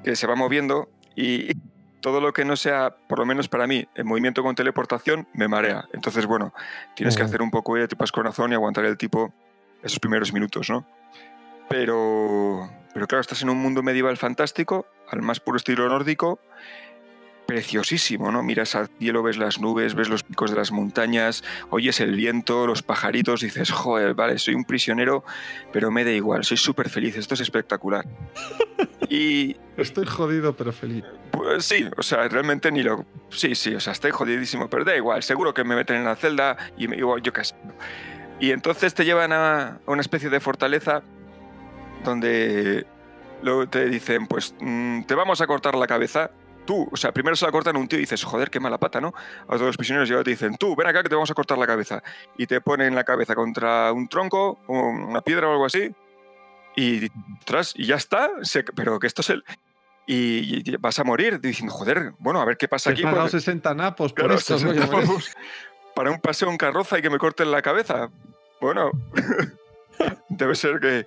que 0.04 0.16
se 0.16 0.26
va 0.26 0.34
moviendo 0.34 0.88
y 1.14 1.52
todo 2.00 2.20
lo 2.20 2.32
que 2.32 2.44
no 2.44 2.56
sea, 2.56 2.96
por 3.08 3.20
lo 3.20 3.24
menos 3.26 3.48
para 3.48 3.66
mí, 3.66 3.86
en 3.94 4.06
movimiento 4.06 4.42
con 4.42 4.54
teleportación, 4.54 5.28
me 5.32 5.48
marea. 5.48 5.88
Entonces, 5.92 6.26
bueno, 6.26 6.52
tienes 6.96 7.16
que 7.16 7.22
hacer 7.22 7.40
un 7.40 7.50
poco 7.50 7.76
de 7.76 7.86
tipas 7.86 8.10
corazón 8.10 8.50
y 8.50 8.54
aguantar 8.54 8.84
el 8.84 8.98
tipo 8.98 9.32
esos 9.82 10.00
primeros 10.00 10.32
minutos, 10.32 10.68
¿no? 10.68 10.84
Pero, 11.68 12.68
pero 12.92 13.06
claro, 13.06 13.20
estás 13.20 13.42
en 13.42 13.50
un 13.50 13.58
mundo 13.58 13.82
medieval 13.82 14.16
fantástico, 14.16 14.86
al 15.08 15.22
más 15.22 15.40
puro 15.40 15.56
estilo 15.56 15.88
nórdico, 15.88 16.40
preciosísimo, 17.52 18.32
¿no? 18.32 18.42
Miras 18.42 18.74
al 18.74 18.88
cielo, 18.98 19.22
ves 19.22 19.36
las 19.36 19.60
nubes, 19.60 19.94
ves 19.94 20.08
los 20.08 20.22
picos 20.22 20.50
de 20.50 20.56
las 20.56 20.72
montañas, 20.72 21.44
oyes 21.68 22.00
el 22.00 22.16
viento, 22.16 22.66
los 22.66 22.82
pajaritos, 22.82 23.42
dices, 23.42 23.70
joder, 23.70 24.14
vale, 24.14 24.38
soy 24.38 24.54
un 24.54 24.64
prisionero, 24.64 25.22
pero 25.70 25.90
me 25.90 26.02
da 26.02 26.12
igual, 26.12 26.44
soy 26.44 26.56
súper 26.56 26.88
feliz, 26.88 27.14
esto 27.18 27.34
es 27.34 27.40
espectacular. 27.40 28.06
y 29.10 29.54
Estoy 29.76 30.06
jodido, 30.06 30.56
pero 30.56 30.72
feliz. 30.72 31.04
pues 31.30 31.66
sí, 31.66 31.86
o 31.94 32.02
sea, 32.02 32.26
realmente 32.26 32.72
ni 32.72 32.82
lo... 32.82 33.04
Sí, 33.28 33.54
sí, 33.54 33.74
o 33.74 33.80
sea, 33.80 33.92
estoy 33.92 34.12
jodidísimo, 34.12 34.70
pero 34.70 34.86
da 34.86 34.96
igual, 34.96 35.22
seguro 35.22 35.52
que 35.52 35.62
me 35.62 35.76
meten 35.76 35.96
en 35.96 36.04
la 36.04 36.16
celda 36.16 36.56
y 36.78 36.88
me 36.88 36.96
igual, 36.96 37.20
yo 37.20 37.34
qué 37.34 37.44
sé. 37.44 37.54
Y 38.40 38.52
entonces 38.52 38.94
te 38.94 39.04
llevan 39.04 39.34
a, 39.34 39.78
una 39.84 40.00
especie 40.00 40.30
de 40.30 40.40
fortaleza 40.40 41.02
donde 42.02 42.86
luego 43.42 43.68
te 43.68 43.90
dicen, 43.90 44.26
pues 44.26 44.54
mm, 44.58 45.02
te 45.02 45.14
vamos 45.14 45.42
a 45.42 45.46
cortar 45.46 45.74
la 45.74 45.86
cabeza. 45.86 46.30
Tú, 46.64 46.88
o 46.92 46.96
sea, 46.96 47.12
primero 47.12 47.34
se 47.34 47.44
la 47.44 47.50
cortan 47.50 47.74
a 47.74 47.78
un 47.80 47.88
tío 47.88 47.98
y 47.98 48.02
dices, 48.02 48.22
joder, 48.22 48.48
qué 48.50 48.60
mala 48.60 48.78
pata, 48.78 49.00
¿no? 49.00 49.12
A 49.48 49.54
todos 49.54 49.62
los 49.62 49.76
prisioneros 49.76 50.08
y 50.08 50.14
te 50.24 50.30
dicen, 50.30 50.56
tú, 50.56 50.76
ven 50.76 50.86
acá 50.86 51.02
que 51.02 51.08
te 51.08 51.14
vamos 51.16 51.30
a 51.30 51.34
cortar 51.34 51.58
la 51.58 51.66
cabeza. 51.66 52.02
Y 52.38 52.46
te 52.46 52.60
ponen 52.60 52.94
la 52.94 53.02
cabeza 53.04 53.34
contra 53.34 53.92
un 53.92 54.06
tronco, 54.08 54.60
o 54.68 54.78
una 54.88 55.20
piedra 55.22 55.48
o 55.48 55.52
algo 55.52 55.66
así. 55.66 55.92
Y, 56.76 57.06
ostras, 57.40 57.72
y 57.76 57.86
ya 57.86 57.96
está. 57.96 58.30
Se- 58.42 58.62
pero 58.62 58.98
que 59.00 59.06
esto 59.08 59.22
es 59.22 59.30
el... 59.30 59.44
Y, 60.06 60.70
y 60.70 60.76
vas 60.76 60.98
a 60.98 61.04
morir 61.04 61.40
diciendo, 61.40 61.72
joder, 61.74 62.12
bueno, 62.18 62.40
a 62.40 62.44
ver 62.44 62.56
qué 62.56 62.68
pasa 62.68 62.90
He 62.90 62.92
aquí. 62.92 63.02
pagado 63.02 63.22
porque- 63.22 63.38
60 63.40 63.74
napos 63.74 64.12
por 64.12 64.20
Claro, 64.24 64.34
esto. 64.34 64.58
60 64.58 64.86
coño, 64.86 64.98
¿ves? 64.98 65.06
pavos 65.06 65.30
para 65.94 66.10
un 66.10 66.20
paseo 66.20 66.48
en 66.50 66.56
carroza 66.58 66.98
y 66.98 67.02
que 67.02 67.10
me 67.10 67.18
corten 67.18 67.50
la 67.50 67.60
cabeza. 67.62 68.08
Bueno, 68.60 68.90
debe 70.28 70.54
ser 70.54 70.80
que... 70.80 71.06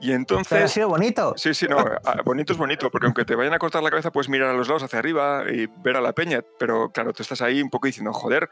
Y 0.00 0.06
Pero 0.06 0.12
ha 0.12 0.16
entonces... 0.16 0.70
sido 0.70 0.88
bonito. 0.88 1.34
Sí, 1.36 1.54
sí, 1.54 1.66
no, 1.68 1.78
ah, 1.78 2.20
bonito 2.24 2.52
es 2.52 2.58
bonito, 2.58 2.90
porque 2.90 3.06
aunque 3.06 3.24
te 3.24 3.34
vayan 3.34 3.54
a 3.54 3.58
cortar 3.58 3.82
la 3.82 3.90
cabeza, 3.90 4.10
puedes 4.10 4.28
mirar 4.28 4.50
a 4.50 4.54
los 4.54 4.68
lados 4.68 4.82
hacia 4.82 4.98
arriba 4.98 5.44
y 5.50 5.66
ver 5.82 5.96
a 5.96 6.00
la 6.00 6.12
peña, 6.12 6.42
pero 6.58 6.90
claro, 6.90 7.12
tú 7.12 7.22
estás 7.22 7.40
ahí 7.42 7.62
un 7.62 7.70
poco 7.70 7.86
diciendo, 7.86 8.12
joder, 8.12 8.50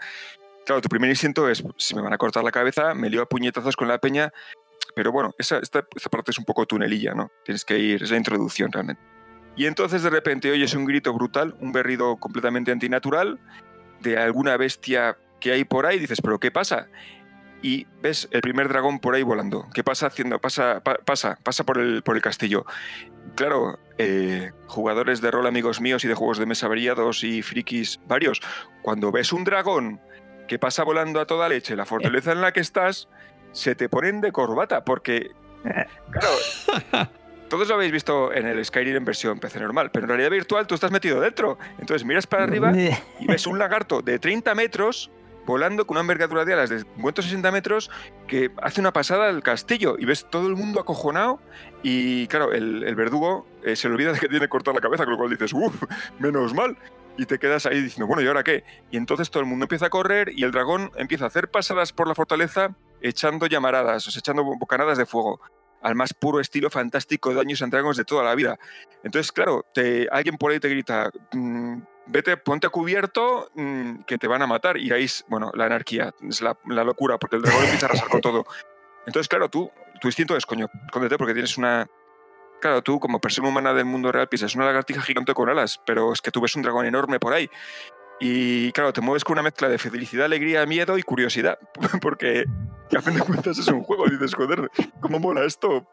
claro, 0.64 0.80
tu 0.80 0.88
primer 0.88 1.10
instinto 1.10 1.48
es, 1.48 1.64
si 1.76 1.94
me 1.94 2.02
van 2.02 2.12
a 2.12 2.18
cortar 2.18 2.44
la 2.44 2.52
cabeza, 2.52 2.94
me 2.94 3.10
lío 3.10 3.22
a 3.22 3.26
puñetazos 3.26 3.76
con 3.76 3.88
la 3.88 3.98
peña, 3.98 4.32
pero 4.94 5.10
bueno, 5.10 5.34
esa, 5.38 5.58
esta, 5.58 5.86
esta 5.94 6.10
parte 6.10 6.30
es 6.30 6.38
un 6.38 6.44
poco 6.44 6.66
tunelilla, 6.66 7.14
¿no? 7.14 7.30
Tienes 7.44 7.64
que 7.64 7.78
ir, 7.78 8.02
es 8.02 8.10
la 8.10 8.16
introducción 8.16 8.70
realmente. 8.70 9.02
Y 9.56 9.66
entonces 9.66 10.02
de 10.02 10.10
repente 10.10 10.50
oyes 10.50 10.74
un 10.74 10.84
grito 10.84 11.12
brutal, 11.12 11.54
un 11.60 11.72
berrido 11.72 12.16
completamente 12.16 12.72
antinatural 12.72 13.38
de 14.00 14.18
alguna 14.18 14.56
bestia 14.56 15.18
que 15.40 15.52
hay 15.52 15.64
por 15.64 15.86
ahí, 15.86 15.98
dices, 15.98 16.20
pero 16.22 16.38
¿qué 16.38 16.50
pasa? 16.50 16.88
Y 17.62 17.86
ves 18.02 18.28
el 18.32 18.40
primer 18.40 18.68
dragón 18.68 18.98
por 18.98 19.14
ahí 19.14 19.22
volando. 19.22 19.68
¿Qué 19.72 19.84
pasa 19.84 20.06
haciendo? 20.08 20.38
Pasa, 20.40 20.80
pa- 20.82 20.98
pasa, 21.04 21.38
pasa 21.42 21.64
por 21.64 21.78
el, 21.78 22.02
por 22.02 22.16
el 22.16 22.22
castillo. 22.22 22.66
Claro, 23.36 23.78
eh, 23.98 24.50
jugadores 24.66 25.20
de 25.20 25.30
rol, 25.30 25.46
amigos 25.46 25.80
míos, 25.80 26.04
y 26.04 26.08
de 26.08 26.14
juegos 26.14 26.38
de 26.38 26.46
mesa 26.46 26.66
variados 26.68 27.22
y 27.24 27.40
frikis 27.42 28.00
varios, 28.06 28.40
cuando 28.82 29.12
ves 29.12 29.32
un 29.32 29.44
dragón 29.44 30.00
que 30.48 30.58
pasa 30.58 30.82
volando 30.82 31.20
a 31.20 31.26
toda 31.26 31.48
leche, 31.48 31.76
la 31.76 31.86
fortaleza 31.86 32.32
en 32.32 32.40
la 32.40 32.52
que 32.52 32.60
estás, 32.60 33.08
se 33.52 33.74
te 33.74 33.88
ponen 33.88 34.20
de 34.20 34.32
corbata, 34.32 34.84
porque, 34.84 35.30
claro, 36.10 37.08
todos 37.48 37.68
lo 37.68 37.74
habéis 37.76 37.92
visto 37.92 38.32
en 38.32 38.46
el 38.46 38.62
Skyrim 38.64 38.96
en 38.96 39.04
versión 39.04 39.38
PC 39.38 39.60
normal, 39.60 39.90
pero 39.92 40.04
en 40.04 40.08
realidad 40.08 40.30
virtual 40.30 40.66
tú 40.66 40.74
estás 40.74 40.90
metido 40.90 41.20
dentro. 41.20 41.58
Entonces 41.78 42.04
miras 42.04 42.26
para 42.26 42.42
arriba 42.44 42.72
y 43.20 43.26
ves 43.26 43.46
un 43.46 43.58
lagarto 43.58 44.02
de 44.02 44.18
30 44.18 44.54
metros 44.54 45.10
volando 45.46 45.86
con 45.86 45.96
una 45.96 46.02
envergadura 46.02 46.44
de 46.44 46.52
alas 46.52 46.70
de 46.70 46.80
50 46.80 47.20
o 47.20 47.24
60 47.24 47.50
metros 47.52 47.90
que 48.26 48.50
hace 48.62 48.80
una 48.80 48.92
pasada 48.92 49.28
al 49.28 49.42
castillo 49.42 49.96
y 49.98 50.04
ves 50.04 50.26
todo 50.30 50.46
el 50.46 50.56
mundo 50.56 50.80
acojonado 50.80 51.40
y 51.82 52.26
claro, 52.28 52.52
el, 52.52 52.94
verdugo 52.94 53.46
eh, 53.64 53.76
se 53.76 53.88
le 53.88 53.94
olvida 53.94 54.12
de 54.12 54.20
que 54.20 54.28
tiene 54.28 54.44
que 54.44 54.48
cortar 54.48 54.74
la 54.74 54.80
cabeza, 54.80 55.04
con 55.04 55.12
lo 55.12 55.18
cual 55.18 55.30
dices, 55.30 55.52
uff, 55.52 55.82
menos 56.18 56.54
mal. 56.54 56.76
Y 57.18 57.26
te 57.26 57.38
quedas 57.38 57.66
ahí 57.66 57.82
diciendo, 57.82 58.06
bueno, 58.06 58.22
¿y 58.22 58.26
ahora 58.26 58.42
qué? 58.42 58.64
Y 58.90 58.96
entonces 58.96 59.30
todo 59.30 59.42
el 59.42 59.48
mundo 59.48 59.64
empieza 59.64 59.86
a 59.86 59.90
correr 59.90 60.30
y 60.34 60.44
el 60.44 60.50
dragón 60.50 60.90
empieza 60.96 61.24
a 61.24 61.28
hacer 61.28 61.50
pasadas 61.50 61.92
por 61.92 62.08
la 62.08 62.14
fortaleza 62.14 62.74
echando 63.02 63.46
llamaradas, 63.46 64.06
o 64.06 64.10
sea, 64.10 64.20
echando 64.20 64.44
bocanadas 64.44 64.96
de 64.96 65.04
fuego 65.04 65.40
al 65.82 65.94
más 65.94 66.14
puro 66.14 66.40
estilo 66.40 66.70
fantástico 66.70 67.30
de 67.30 67.34
Dungeons 67.36 67.62
and 67.62 67.72
Dragons 67.72 67.96
de 67.96 68.04
toda 68.04 68.22
la 68.22 68.34
vida. 68.34 68.58
Entonces, 69.02 69.32
claro, 69.32 69.66
te, 69.74 70.08
alguien 70.10 70.38
por 70.38 70.52
ahí 70.52 70.60
te 70.60 70.68
grita, 70.68 71.10
"Mm, 71.32 71.82
vete, 72.06 72.36
ponte 72.36 72.66
a 72.66 72.70
cubierto, 72.70 73.50
mm, 73.54 74.02
que 74.06 74.18
te 74.18 74.26
van 74.26 74.42
a 74.42 74.46
matar. 74.46 74.76
Y 74.76 74.92
ahí, 74.92 75.04
es, 75.04 75.24
bueno, 75.28 75.50
la 75.54 75.66
anarquía, 75.66 76.12
es 76.28 76.40
la, 76.40 76.56
locura, 76.66 77.18
porque 77.18 77.36
el 77.36 77.42
dragón 77.42 77.64
empieza 77.64 77.86
a 77.86 77.88
arrasar 77.90 78.08
con 78.08 78.20
todo. 78.20 78.44
Entonces, 79.06 79.28
claro, 79.28 79.48
tú, 79.48 79.70
tu 80.00 80.08
instinto 80.08 80.36
es, 80.36 80.46
coño, 80.46 80.68
escóndete 80.86 81.18
porque 81.18 81.34
tienes 81.34 81.56
una... 81.58 81.86
Claro, 82.60 82.80
tú 82.82 83.00
como 83.00 83.20
persona 83.20 83.48
humana 83.48 83.74
del 83.74 83.86
mundo 83.86 84.12
real 84.12 84.28
piensas 84.28 84.54
una 84.54 84.66
lagartija 84.66 85.02
gigante 85.02 85.34
con 85.34 85.48
alas, 85.48 85.80
pero 85.84 86.12
es 86.12 86.20
que 86.20 86.30
tú 86.30 86.40
ves 86.40 86.54
un 86.54 86.62
dragón 86.62 86.86
enorme 86.86 87.18
por 87.18 87.32
ahí. 87.32 87.50
Y 88.20 88.70
claro, 88.70 88.92
te 88.92 89.00
mueves 89.00 89.24
con 89.24 89.32
una 89.32 89.42
mezcla 89.42 89.68
de 89.68 89.78
felicidad, 89.78 90.26
alegría, 90.26 90.64
miedo 90.64 90.96
y 90.96 91.02
curiosidad, 91.02 91.58
porque 92.00 92.44
a 92.96 93.02
fin 93.02 93.14
de 93.14 93.20
cuentas 93.20 93.58
es 93.58 93.68
un 93.68 93.82
juego 93.82 94.06
y 94.06 94.10
dices, 94.12 94.34
joder, 94.34 94.70
¿cómo 95.00 95.18
mola 95.18 95.44
esto? 95.44 95.88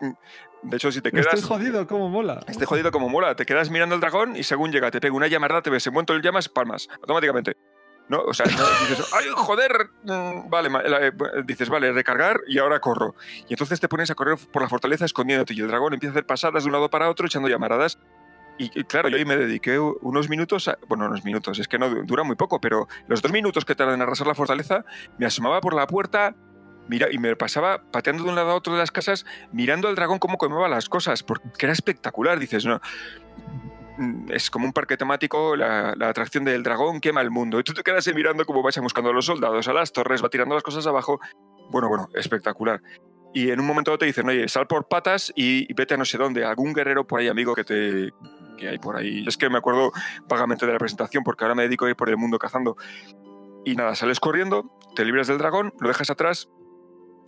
De 0.63 0.77
hecho, 0.77 0.91
si 0.91 1.01
te 1.01 1.11
quedas... 1.11 1.27
Estoy 1.34 1.41
jodido, 1.41 1.88
¿cómo 1.88 2.09
mola? 2.09 2.41
Este 2.47 2.65
jodido 2.65 2.91
como 2.91 3.09
mola. 3.09 3.35
Te 3.35 3.45
quedas 3.45 3.69
mirando 3.69 3.95
al 3.95 4.01
dragón 4.01 4.35
y 4.35 4.43
según 4.43 4.71
llega, 4.71 4.91
te 4.91 4.99
pega 4.99 5.13
una 5.15 5.27
llamarada, 5.27 5.61
te 5.61 5.69
ves 5.69 5.85
en 5.88 6.21
llamas, 6.21 6.49
palmas, 6.49 6.88
automáticamente. 7.01 7.55
¿No? 8.09 8.21
O 8.23 8.34
sea, 8.34 8.47
no, 8.47 8.51
dices, 8.89 9.13
¡ay, 9.13 9.26
joder! 9.35 9.71
mm, 10.03 10.49
Vale, 10.49 10.69
eh, 10.84 11.11
dices, 11.45 11.69
vale, 11.69 11.91
recargar 11.91 12.41
y 12.47 12.57
ahora 12.57 12.80
corro. 12.80 13.13
Y 13.47 13.53
entonces 13.53 13.80
te 13.80 13.88
pones 13.88 14.09
a 14.09 14.15
correr 14.15 14.35
por 14.51 14.63
la 14.63 14.67
fortaleza 14.67 15.05
escondiéndote 15.05 15.53
y 15.53 15.59
el 15.61 15.67
dragón 15.67 15.93
empieza 15.93 16.11
a 16.11 16.15
hacer 16.15 16.26
pasadas 16.26 16.63
de 16.63 16.67
un 16.69 16.73
lado 16.73 16.89
para 16.89 17.07
otro 17.07 17.27
echando 17.27 17.47
llamaradas. 17.47 17.99
Y, 18.57 18.77
y 18.77 18.84
claro, 18.85 19.09
yo 19.09 19.15
ahí 19.17 19.26
me 19.26 19.38
dediqué 19.38 19.77
unos 19.80 20.27
minutos, 20.27 20.67
a- 20.67 20.77
bueno, 20.88 21.05
unos 21.05 21.23
minutos, 21.23 21.59
es 21.59 21.67
que 21.67 21.77
no 21.77 21.88
du- 21.88 22.03
dura 22.03 22.23
muy 22.23 22.35
poco, 22.35 22.59
pero 22.59 22.88
los 23.07 23.21
dos 23.21 23.31
minutos 23.31 23.63
que 23.63 23.76
tardan 23.76 23.95
en 23.95 24.01
arrasar 24.01 24.26
la 24.27 24.34
fortaleza, 24.35 24.84
me 25.19 25.27
asomaba 25.27 25.61
por 25.61 25.76
la 25.76 25.85
puerta 25.85 26.35
mira, 26.89 27.07
y 27.11 27.17
me 27.19 27.35
pasaba 27.35 27.83
pateando 27.91 28.23
de 28.23 28.29
un 28.29 28.35
lado 28.35 28.51
a 28.51 28.55
otro 28.55 28.73
de 28.73 28.79
las 28.79 28.91
casas, 28.91 29.25
mirando 29.53 29.87
al 29.87 29.95
dragón 29.95 30.19
cómo 30.19 30.37
comeba 30.37 30.67
las 30.67 30.89
cosas, 30.89 31.23
porque 31.23 31.47
era 31.61 31.71
espectacular. 31.71 32.39
Dices, 32.39 32.65
no, 32.65 32.81
mm, 33.97 34.31
es 34.31 34.49
como 34.49 34.65
un 34.65 34.73
parque 34.73 34.97
temático, 34.97 35.55
la, 35.55 35.93
la 35.95 36.09
atracción 36.09 36.43
del 36.43 36.63
dragón 36.63 36.99
quema 36.99 37.21
el 37.21 37.31
mundo. 37.31 37.59
Y 37.59 37.63
tú 37.63 37.73
te 37.73 37.83
quedas 37.83 38.07
ahí 38.07 38.13
mirando 38.13 38.45
cómo 38.45 38.61
vais 38.61 38.77
buscando 38.79 39.11
a 39.11 39.13
los 39.13 39.25
soldados, 39.25 39.67
a 39.67 39.73
las 39.73 39.93
torres, 39.93 40.23
va 40.23 40.29
tirando 40.29 40.55
las 40.55 40.63
cosas 40.63 40.85
abajo. 40.87 41.19
Bueno, 41.69 41.87
bueno, 41.87 42.09
espectacular. 42.15 42.81
Y 43.31 43.51
en 43.51 43.59
un 43.59 43.67
momento 43.67 43.95
te 43.97 44.07
dicen, 44.07 44.27
oye, 44.27 44.49
sal 44.49 44.65
por 44.65 44.87
patas 44.87 45.31
y, 45.35 45.71
y 45.71 45.73
vete 45.75 45.93
a 45.93 45.97
no 45.97 46.05
sé 46.05 46.17
dónde, 46.17 46.43
algún 46.43 46.73
guerrero 46.73 47.05
por 47.05 47.19
ahí, 47.19 47.27
amigo, 47.27 47.53
que 47.53 47.63
te 47.63 48.11
que 48.57 48.67
hay 48.67 48.79
por 48.79 48.97
ahí. 48.97 49.23
Es 49.27 49.37
que 49.37 49.49
me 49.49 49.59
acuerdo 49.59 49.91
vagamente 50.27 50.65
de 50.65 50.73
la 50.73 50.79
presentación 50.79 51.23
porque 51.23 51.43
ahora 51.45 51.55
me 51.55 51.63
dedico 51.63 51.85
a 51.85 51.89
ir 51.89 51.95
por 51.95 52.09
el 52.09 52.17
mundo 52.17 52.37
cazando. 52.39 52.75
Y 53.63 53.75
nada, 53.75 53.93
sales 53.95 54.19
corriendo, 54.19 54.75
te 54.95 55.05
libras 55.05 55.27
del 55.27 55.37
dragón, 55.37 55.73
lo 55.79 55.87
dejas 55.87 56.09
atrás 56.09 56.49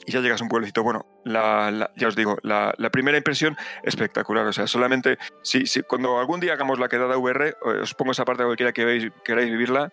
y 0.06 0.12
ya 0.12 0.20
llegas 0.22 0.42
a 0.42 0.44
un 0.44 0.50
pueblecito. 0.50 0.84
Bueno, 0.84 1.06
la- 1.24 1.92
ya 1.96 2.08
os 2.08 2.16
digo, 2.16 2.38
la, 2.44 2.74
primera 2.92 3.18
impresión 3.18 3.58
espectacular. 3.84 4.46
O 4.46 4.54
sea, 4.54 4.68
solamente 4.68 5.18
si, 5.44 5.66
si- 5.66 5.84
cuando 5.84 6.20
algún 6.20 6.40
día 6.40 6.54
hagamos 6.54 6.80
la 6.80 6.88
quedada 6.90 7.18
VR, 7.18 7.50
eh, 7.50 7.56
os 7.82 7.94
pongo 7.94 8.12
esa 8.12 8.26
parte 8.26 8.44
cualquiera 8.44 8.72
que 8.74 8.86
veis, 8.86 9.12
queráis 9.24 9.50
vivirla, 9.52 9.92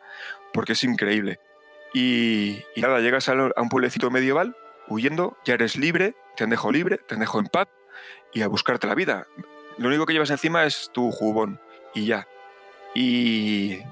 porque 0.53 0.73
es 0.73 0.85
increíble. 0.85 1.41
Y, 1.95 2.63
y 2.75 2.81
nada, 2.81 3.01
llegas 3.01 3.29
a, 3.29 3.33
a 3.33 3.63
un 3.63 3.69
pueblecito 3.69 4.11
medieval, 4.11 4.57
huyendo, 4.89 5.37
ya 5.45 5.55
eres 5.55 5.77
libre, 5.77 6.15
te 6.37 6.45
han 6.45 6.51
dejado 6.51 6.73
libre, 6.73 6.99
te 6.99 7.15
han 7.15 7.21
dejado 7.21 7.41
en 7.41 7.47
paz 7.47 7.69
y 8.33 8.43
a 8.43 8.49
buscarte 8.49 8.87
la 8.87 8.95
vida. 8.95 9.27
Lo 9.79 9.89
único 9.89 10.07
que 10.07 10.13
llevas 10.13 10.31
encima 10.31 10.65
es 10.65 10.91
tu 10.93 11.11
jubón 11.11 11.61
y 11.95 12.07
ya. 12.07 12.27
Y, 12.95 13.75
y 13.75 13.83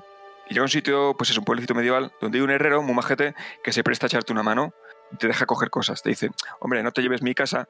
llega 0.49 0.61
a 0.61 0.65
un 0.65 0.69
sitio, 0.69 1.15
pues 1.17 1.31
es 1.31 1.39
un 1.39 1.45
pueblecito 1.45 1.75
medieval, 1.75 2.13
donde 2.21 2.39
hay 2.39 2.43
un 2.45 2.51
herrero, 2.51 2.83
muy 2.83 2.95
majete, 2.95 3.35
que 3.63 3.73
se 3.73 3.85
presta 3.85 4.07
a 4.07 4.09
echarte 4.09 4.33
una 4.33 4.43
mano 4.43 4.73
te 5.19 5.27
deja 5.29 5.47
coger 5.47 5.71
cosas. 5.71 6.03
Te 6.03 6.11
dice, 6.11 6.31
hombre, 6.61 6.83
no 6.83 6.93
te 6.93 7.03
lleves 7.03 7.23
mi 7.23 7.35
casa, 7.35 7.69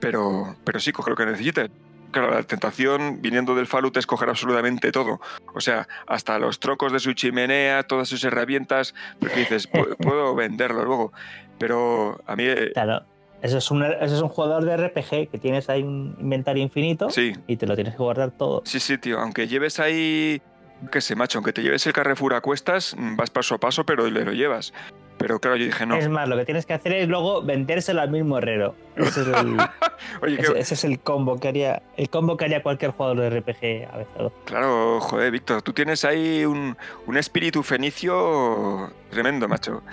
pero, 0.00 0.56
pero 0.64 0.80
sí, 0.80 0.92
coge 0.92 1.10
lo 1.10 1.16
que 1.16 1.26
necesites. 1.26 1.70
Claro, 2.10 2.30
la 2.30 2.42
tentación 2.42 3.20
viniendo 3.20 3.54
del 3.54 3.66
Fallout 3.66 3.96
es 3.98 4.06
coger 4.06 4.30
absolutamente 4.30 4.90
todo. 4.92 5.20
O 5.54 5.60
sea, 5.60 5.86
hasta 6.06 6.38
los 6.38 6.58
trocos 6.58 6.90
de 6.92 7.00
su 7.00 7.12
chimenea, 7.12 7.82
todas 7.82 8.08
sus 8.08 8.24
herramientas, 8.24 8.94
porque 9.20 9.40
dices, 9.40 9.70
"Pu- 9.70 9.94
puedo 9.98 10.34
venderlo 10.34 10.84
luego. 10.84 11.12
Pero 11.58 12.20
a 12.26 12.34
mí, 12.36 12.44
eh, 12.44 12.70
Claro. 12.72 13.02
Eso 13.40 13.58
es, 13.58 13.70
un, 13.70 13.84
eso 13.84 14.16
es 14.16 14.20
un 14.20 14.28
jugador 14.28 14.64
de 14.64 14.76
RPG 14.88 15.30
que 15.30 15.38
tienes 15.40 15.68
ahí 15.70 15.84
un 15.84 16.16
inventario 16.18 16.60
infinito 16.60 17.08
sí, 17.08 17.32
y 17.46 17.56
te 17.56 17.68
lo 17.68 17.76
tienes 17.76 17.94
que 17.94 18.02
guardar 18.02 18.32
todo. 18.32 18.62
sí, 18.64 18.80
sí, 18.80 18.98
tío, 18.98 19.20
aunque 19.20 19.46
lleves 19.46 19.78
ahí, 19.78 20.42
qué 20.90 21.00
sé, 21.00 21.14
macho, 21.14 21.38
aunque 21.38 21.52
te 21.52 21.62
lleves 21.62 21.86
el 21.86 21.92
Carrefour 21.92 22.34
a 22.34 22.40
cuestas, 22.40 22.96
mm, 22.98 23.14
vas 23.14 23.30
paso 23.30 23.54
a 23.54 23.58
paso, 23.58 23.86
pero 23.86 24.10
le 24.10 24.24
lo 24.24 24.32
llevas. 24.32 24.72
Pero 25.18 25.40
claro, 25.40 25.56
yo 25.56 25.64
dije, 25.64 25.84
no. 25.84 25.96
Es 25.96 26.08
más, 26.08 26.28
lo 26.28 26.36
que 26.36 26.44
tienes 26.44 26.64
que 26.64 26.74
hacer 26.74 26.92
es 26.92 27.08
luego 27.08 27.42
vendérselo 27.42 28.00
al 28.00 28.10
mismo 28.10 28.38
herrero. 28.38 28.74
Ese 28.96 29.22
es 29.22 29.26
el, 29.26 29.56
Oye, 30.22 30.36
que- 30.36 30.42
ese, 30.42 30.58
ese 30.58 30.74
es 30.74 30.84
el 30.84 31.00
combo 31.00 31.38
que 31.38 31.48
haría 31.48 31.82
el 31.96 32.08
combo 32.08 32.36
que 32.36 32.44
haría 32.44 32.62
cualquier 32.62 32.92
jugador 32.92 33.18
de 33.20 33.30
RPG 33.40 33.92
avezado. 33.92 34.32
Claro, 34.44 35.00
joder, 35.00 35.30
Víctor, 35.32 35.62
tú 35.62 35.72
tienes 35.72 36.04
ahí 36.04 36.44
un, 36.44 36.76
un 37.06 37.16
espíritu 37.16 37.62
fenicio 37.64 38.92
tremendo, 39.10 39.48
macho. 39.48 39.82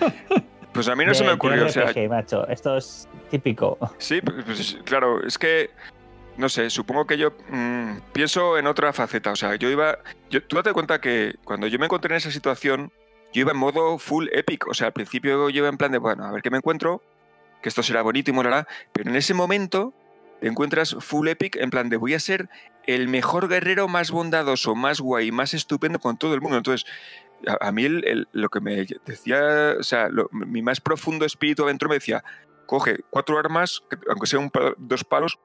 Pues 0.72 0.88
a 0.88 0.94
mí 0.94 1.06
no 1.06 1.14
se 1.14 1.20
De- 1.20 1.24
me 1.24 1.30
de 1.30 1.34
ocurrió, 1.36 1.64
o 1.64 1.68
sea, 1.70 1.86
RPG, 1.86 2.10
macho. 2.10 2.46
Esto 2.48 2.76
es 2.76 3.08
típico. 3.30 3.78
sí, 3.96 4.20
pues, 4.20 4.44
pues, 4.44 4.76
claro, 4.84 5.26
es 5.26 5.38
que, 5.38 5.70
no 6.36 6.50
sé, 6.50 6.68
supongo 6.68 7.06
que 7.06 7.16
yo 7.16 7.32
mm, 7.48 7.92
pienso 8.12 8.58
en 8.58 8.66
otra 8.66 8.92
faceta, 8.92 9.32
o 9.32 9.36
sea, 9.36 9.54
yo 9.54 9.70
iba, 9.70 9.96
yo, 10.28 10.42
tú 10.42 10.56
date 10.56 10.74
cuenta 10.74 11.00
que 11.00 11.34
cuando 11.44 11.66
yo 11.66 11.78
me 11.78 11.86
encontré 11.86 12.12
en 12.12 12.18
esa 12.18 12.30
situación, 12.30 12.92
yo 13.32 13.40
iba 13.42 13.52
en 13.52 13.58
modo 13.58 13.98
full 13.98 14.28
epic, 14.32 14.66
o 14.68 14.74
sea, 14.74 14.88
al 14.88 14.92
principio 14.92 15.48
yo 15.50 15.58
iba 15.58 15.68
en 15.68 15.76
plan 15.76 15.92
de, 15.92 15.98
bueno, 15.98 16.24
a 16.24 16.32
ver 16.32 16.42
qué 16.42 16.50
me 16.50 16.58
encuentro, 16.58 17.02
que 17.62 17.68
esto 17.68 17.82
será 17.82 18.02
bonito 18.02 18.30
y 18.30 18.34
molará, 18.34 18.66
pero 18.92 19.10
en 19.10 19.16
ese 19.16 19.34
momento 19.34 19.92
te 20.40 20.48
encuentras 20.48 20.96
full 21.00 21.28
epic 21.28 21.56
en 21.56 21.70
plan 21.70 21.88
de 21.88 21.96
voy 21.96 22.14
a 22.14 22.20
ser 22.20 22.48
el 22.86 23.08
mejor 23.08 23.48
guerrero 23.48 23.88
más 23.88 24.10
bondadoso, 24.10 24.74
más 24.74 25.00
guay, 25.00 25.32
más 25.32 25.54
estupendo 25.54 25.98
con 25.98 26.16
todo 26.18 26.34
el 26.34 26.40
mundo. 26.40 26.56
Entonces, 26.58 26.86
a, 27.46 27.68
a 27.68 27.72
mí 27.72 27.84
el- 27.84 28.04
el- 28.06 28.28
lo 28.32 28.48
que 28.48 28.60
me 28.60 28.86
decía, 29.04 29.74
o 29.78 29.82
sea, 29.82 30.08
lo- 30.08 30.28
mi 30.32 30.62
más 30.62 30.80
profundo 30.80 31.24
espíritu 31.24 31.64
adentro 31.64 31.88
me 31.88 31.96
decía, 31.96 32.22
coge 32.66 33.00
cuatro 33.10 33.38
armas, 33.38 33.82
que- 33.90 33.96
aunque 34.08 34.26
sean 34.26 34.42
un 34.44 34.50
dos 34.78 35.04
palos, 35.04 35.38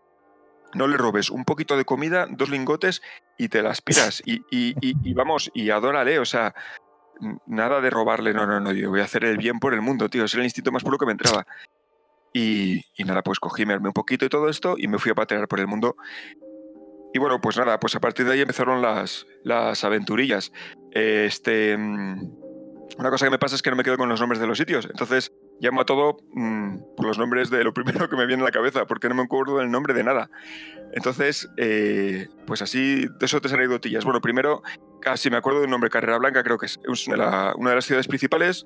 no 0.74 0.88
le 0.88 0.98
robes 0.98 1.30
un 1.30 1.44
poquito 1.46 1.76
de 1.78 1.84
comida, 1.86 2.28
dos 2.30 2.50
lingotes 2.50 3.02
y 3.38 3.50
te 3.50 3.62
las 3.64 3.82
piras. 3.82 4.22
Y, 4.26 4.44
y- 4.52 4.76
y- 4.82 4.96
y 5.04 5.14
vamos, 5.14 5.50
y 5.54 5.70
adórale, 5.72 6.20
o 6.20 6.26
sea, 6.26 6.54
nada 7.46 7.82
de 7.82 7.90
robarle, 7.90 8.34
no, 8.34 8.46
no, 8.46 8.60
no, 8.60 8.72
yo 8.72 8.90
voy 8.90 9.02
a 9.02 9.06
hacer 9.06 9.24
el 9.26 9.38
bien 9.38 9.60
por 9.60 9.74
el 9.74 9.82
mundo, 9.82 10.10
tío, 10.10 10.26
es 10.26 10.34
el 10.34 10.44
instinto 10.44 10.72
más 10.72 10.84
puro 10.84 10.98
que 10.98 11.06
me 11.06 11.12
entraba. 11.12 11.46
Y, 12.34 12.86
y 12.96 13.04
nada, 13.04 13.22
pues 13.24 13.40
cogí, 13.40 13.66
me 13.66 13.74
armé 13.74 13.90
un 13.90 13.94
poquito 13.94 14.26
y 14.26 14.30
todo 14.30 14.50
esto 14.50 14.76
y 14.78 14.88
me 14.88 15.00
fui 15.00 15.12
a 15.12 15.16
patear 15.16 15.48
por 15.48 15.60
el 15.60 15.68
mundo. 15.68 15.96
Y 17.14 17.20
bueno, 17.20 17.42
pues 17.42 17.58
nada, 17.58 17.80
pues 17.80 17.96
a 17.96 18.00
partir 18.00 18.26
de 18.26 18.34
ahí 18.34 18.42
empezaron 18.42 18.82
las, 18.82 19.28
las 19.44 19.84
aventurillas. 19.84 20.52
Este, 20.92 21.76
mm, 21.78 22.32
una 22.98 23.10
cosa 23.10 23.26
que 23.26 23.32
me 23.32 23.40
pasa 23.40 23.56
es 23.56 23.62
que 23.62 23.70
no 23.70 23.76
me 23.76 23.84
quedo 23.84 23.98
con 23.98 24.08
los 24.08 24.20
nombres 24.20 24.40
de 24.40 24.48
los 24.48 24.58
sitios. 24.58 24.86
Entonces 24.86 25.34
llamo 25.62 25.82
a 25.82 25.86
todo 25.86 26.18
mm, 26.34 26.96
por 26.98 27.06
los 27.06 27.18
nombres 27.18 27.50
de 27.50 27.64
lo 27.64 27.74
primero 27.74 28.10
que 28.10 28.18
me 28.18 28.26
viene 28.26 28.42
a 28.42 28.46
la 28.46 28.52
cabeza, 28.52 28.86
porque 28.86 29.08
no 29.08 29.16
me 29.16 29.24
acuerdo 29.24 29.60
del 29.60 29.72
nombre 29.72 29.94
de 29.94 30.04
nada. 30.04 30.30
Entonces, 30.94 31.50
eh, 31.56 32.28
pues 32.46 32.62
así, 32.62 33.06
de 33.06 33.26
eso 33.26 33.40
tres 33.40 33.54
anécdotillas. 33.54 34.04
Bueno, 34.04 34.20
primero, 34.20 34.62
casi 35.00 35.30
me 35.30 35.38
acuerdo 35.38 35.60
de 35.60 35.66
un 35.66 35.72
nombre, 35.72 35.90
Carrera 35.90 36.18
Blanca, 36.18 36.44
creo 36.44 36.58
que 36.58 36.66
es 36.66 36.80
una 37.08 37.54
una 37.56 37.70
de 37.70 37.76
las 37.76 37.86
ciudades 37.86 38.08
principales, 38.08 38.66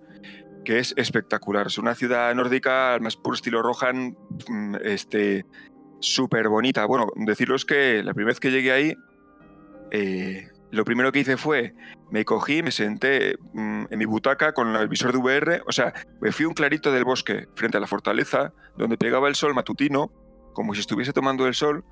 que 0.64 0.80
es 0.80 0.94
espectacular. 0.98 1.68
Es 1.68 1.78
una 1.78 1.94
ciudad 1.96 2.34
nórdica, 2.34 2.96
al 2.96 3.02
más 3.02 3.16
puro 3.16 3.36
estilo 3.36 3.62
Rohan, 3.62 4.18
mm, 4.48 4.76
este, 4.84 5.46
súper 6.00 6.50
bonita. 6.50 6.86
Bueno, 6.86 7.08
deciros 7.16 7.66
que 7.66 8.02
la 8.04 8.14
primera 8.14 8.32
vez 8.32 8.40
que 8.40 8.52
llegué 8.52 8.72
ahí, 8.72 8.96
eh, 9.92 10.50
lo 10.76 10.86
primero 10.86 11.12
que 11.12 11.20
hice 11.20 11.38
fue, 11.38 11.74
me 12.12 12.26
cogí, 12.26 12.62
me 12.62 12.72
senté 12.72 13.38
mm, 13.54 13.86
en 13.90 14.00
mi 14.00 14.06
butaca 14.06 14.54
con 14.54 14.76
el 14.76 14.88
visor 14.88 15.12
de 15.12 15.18
VR, 15.18 15.62
o 15.66 15.72
sea, 15.72 15.94
me 16.22 16.32
fui 16.32 16.46
un 16.46 16.54
clarito 16.54 16.92
del 16.92 17.04
bosque 17.04 17.48
frente 17.56 17.78
a 17.78 17.80
la 17.80 17.88
fortaleza, 17.88 18.54
donde 18.78 18.98
pegaba 18.98 19.28
el 19.28 19.36
sol 19.36 19.54
matutino, 19.54 20.12
como 20.54 20.74
si 20.74 20.82
estuviese 20.82 21.14
tomando 21.14 21.48
el 21.48 21.54
sol. 21.54 21.84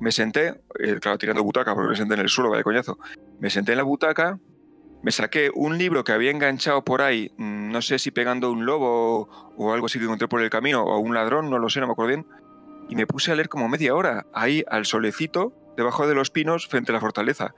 Me 0.00 0.12
senté, 0.12 0.60
eh, 0.78 0.98
claro, 1.00 1.16
tirando 1.16 1.42
butaca, 1.42 1.74
porque 1.74 1.90
me 1.90 1.96
senté 1.96 2.14
en 2.14 2.20
el 2.20 2.28
suelo, 2.28 2.50
vaya 2.50 2.62
coñazo. 2.62 2.98
Me 3.40 3.48
senté 3.48 3.72
en 3.72 3.78
la 3.78 3.84
butaca, 3.84 4.38
me 5.02 5.10
saqué 5.10 5.50
un 5.54 5.78
libro 5.78 6.04
que 6.04 6.12
había 6.12 6.30
enganchado 6.30 6.84
por 6.84 7.02
ahí, 7.02 7.32
mm, 7.36 7.70
no 7.70 7.82
sé 7.82 7.98
si 7.98 8.10
pegando 8.10 8.50
un 8.50 8.66
lobo 8.66 9.20
o, 9.20 9.54
o 9.56 9.72
algo 9.72 9.86
así 9.86 9.98
que 9.98 10.04
encontré 10.04 10.28
por 10.28 10.42
el 10.42 10.50
camino, 10.50 10.82
o 10.82 10.98
un 10.98 11.14
ladrón, 11.14 11.50
no 11.50 11.58
lo 11.58 11.68
sé, 11.70 11.80
no 11.80 11.86
me 11.86 11.92
acuerdo 11.92 12.08
bien. 12.08 12.26
Y 12.88 12.96
me 12.96 13.06
puse 13.06 13.32
a 13.32 13.34
leer 13.34 13.48
como 13.48 13.68
media 13.68 13.94
hora, 13.94 14.26
ahí 14.32 14.64
al 14.68 14.86
solecito, 14.86 15.52
debajo 15.76 16.06
de 16.06 16.14
los 16.14 16.30
pinos, 16.30 16.66
frente 16.66 16.92
a 16.92 16.94
la 16.94 17.00
fortaleza. 17.00 17.54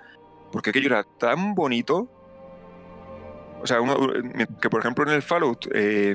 Porque 0.52 0.70
aquello 0.70 0.86
era 0.88 1.04
tan 1.04 1.54
bonito. 1.54 2.08
O 3.60 3.66
sea, 3.66 3.80
uno- 3.80 3.96
que 4.60 4.70
por 4.70 4.80
ejemplo 4.80 5.04
en 5.04 5.10
el 5.10 5.22
Fallout 5.22 5.66
eh, 5.74 6.14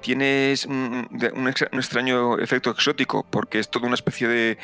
tienes 0.00 0.66
un, 0.66 1.08
un 1.34 1.48
ex- 1.48 1.66
un 1.72 1.78
extraño 1.78 2.38
efecto 2.38 2.70
exótico, 2.70 3.26
porque 3.28 3.58
es 3.58 3.68
toda 3.70 3.86
una 3.86 3.94
especie 3.94 4.28
de 4.28 4.58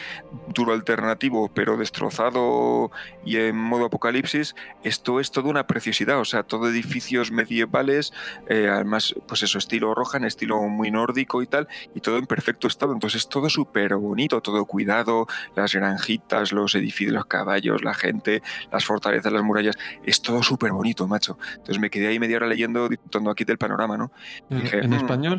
duro 0.55 0.73
alternativo, 0.73 1.51
pero 1.53 1.77
destrozado 1.77 2.91
y 3.25 3.37
en 3.37 3.57
modo 3.57 3.87
apocalipsis. 3.87 4.55
Esto 4.83 5.21
es 5.21 5.31
toda 5.31 5.49
una 5.51 5.67
preciosidad, 5.67 6.19
o 6.21 6.25
sea, 6.25 6.43
todo 6.43 6.69
edificios 6.69 7.31
medievales, 7.33 8.13
eh, 8.49 8.69
además, 8.71 9.15
pues 9.27 9.43
eso, 9.43 9.59
estilo 9.59 9.95
Rohan, 9.95 10.25
estilo 10.25 10.61
muy 10.63 10.91
nórdico 10.91 11.43
y 11.43 11.47
tal, 11.47 11.69
y 11.95 12.01
todo 12.01 12.19
en 12.19 12.27
perfecto 12.27 12.67
estado. 12.69 12.93
Entonces 12.93 13.23
es 13.23 13.29
todo 13.29 13.49
súper 13.51 13.95
bonito, 13.97 14.41
todo 14.41 14.65
cuidado, 14.65 15.27
las 15.57 15.75
granjitas, 15.75 16.53
los 16.53 16.75
edificios, 16.75 17.13
los 17.13 17.27
caballos, 17.27 17.83
la 17.83 17.95
gente, 17.95 18.43
las 18.71 18.85
fortalezas, 18.85 19.33
las 19.33 19.43
murallas, 19.43 19.77
es 20.05 20.21
todo 20.23 20.43
súper 20.43 20.73
bonito, 20.73 21.07
macho. 21.09 21.39
Entonces 21.53 21.79
me 21.79 21.91
quedé 21.91 22.09
ahí 22.09 22.19
media 22.19 22.37
hora 22.37 22.47
leyendo, 22.47 22.89
disfrutando 22.89 23.31
aquí 23.31 23.45
del 23.45 23.59
panorama, 23.59 23.97
¿no? 23.97 24.13
¿En, 24.51 24.61
Dije, 24.63 24.79
en 24.79 24.91
"Mm". 24.91 24.95
español? 24.95 25.32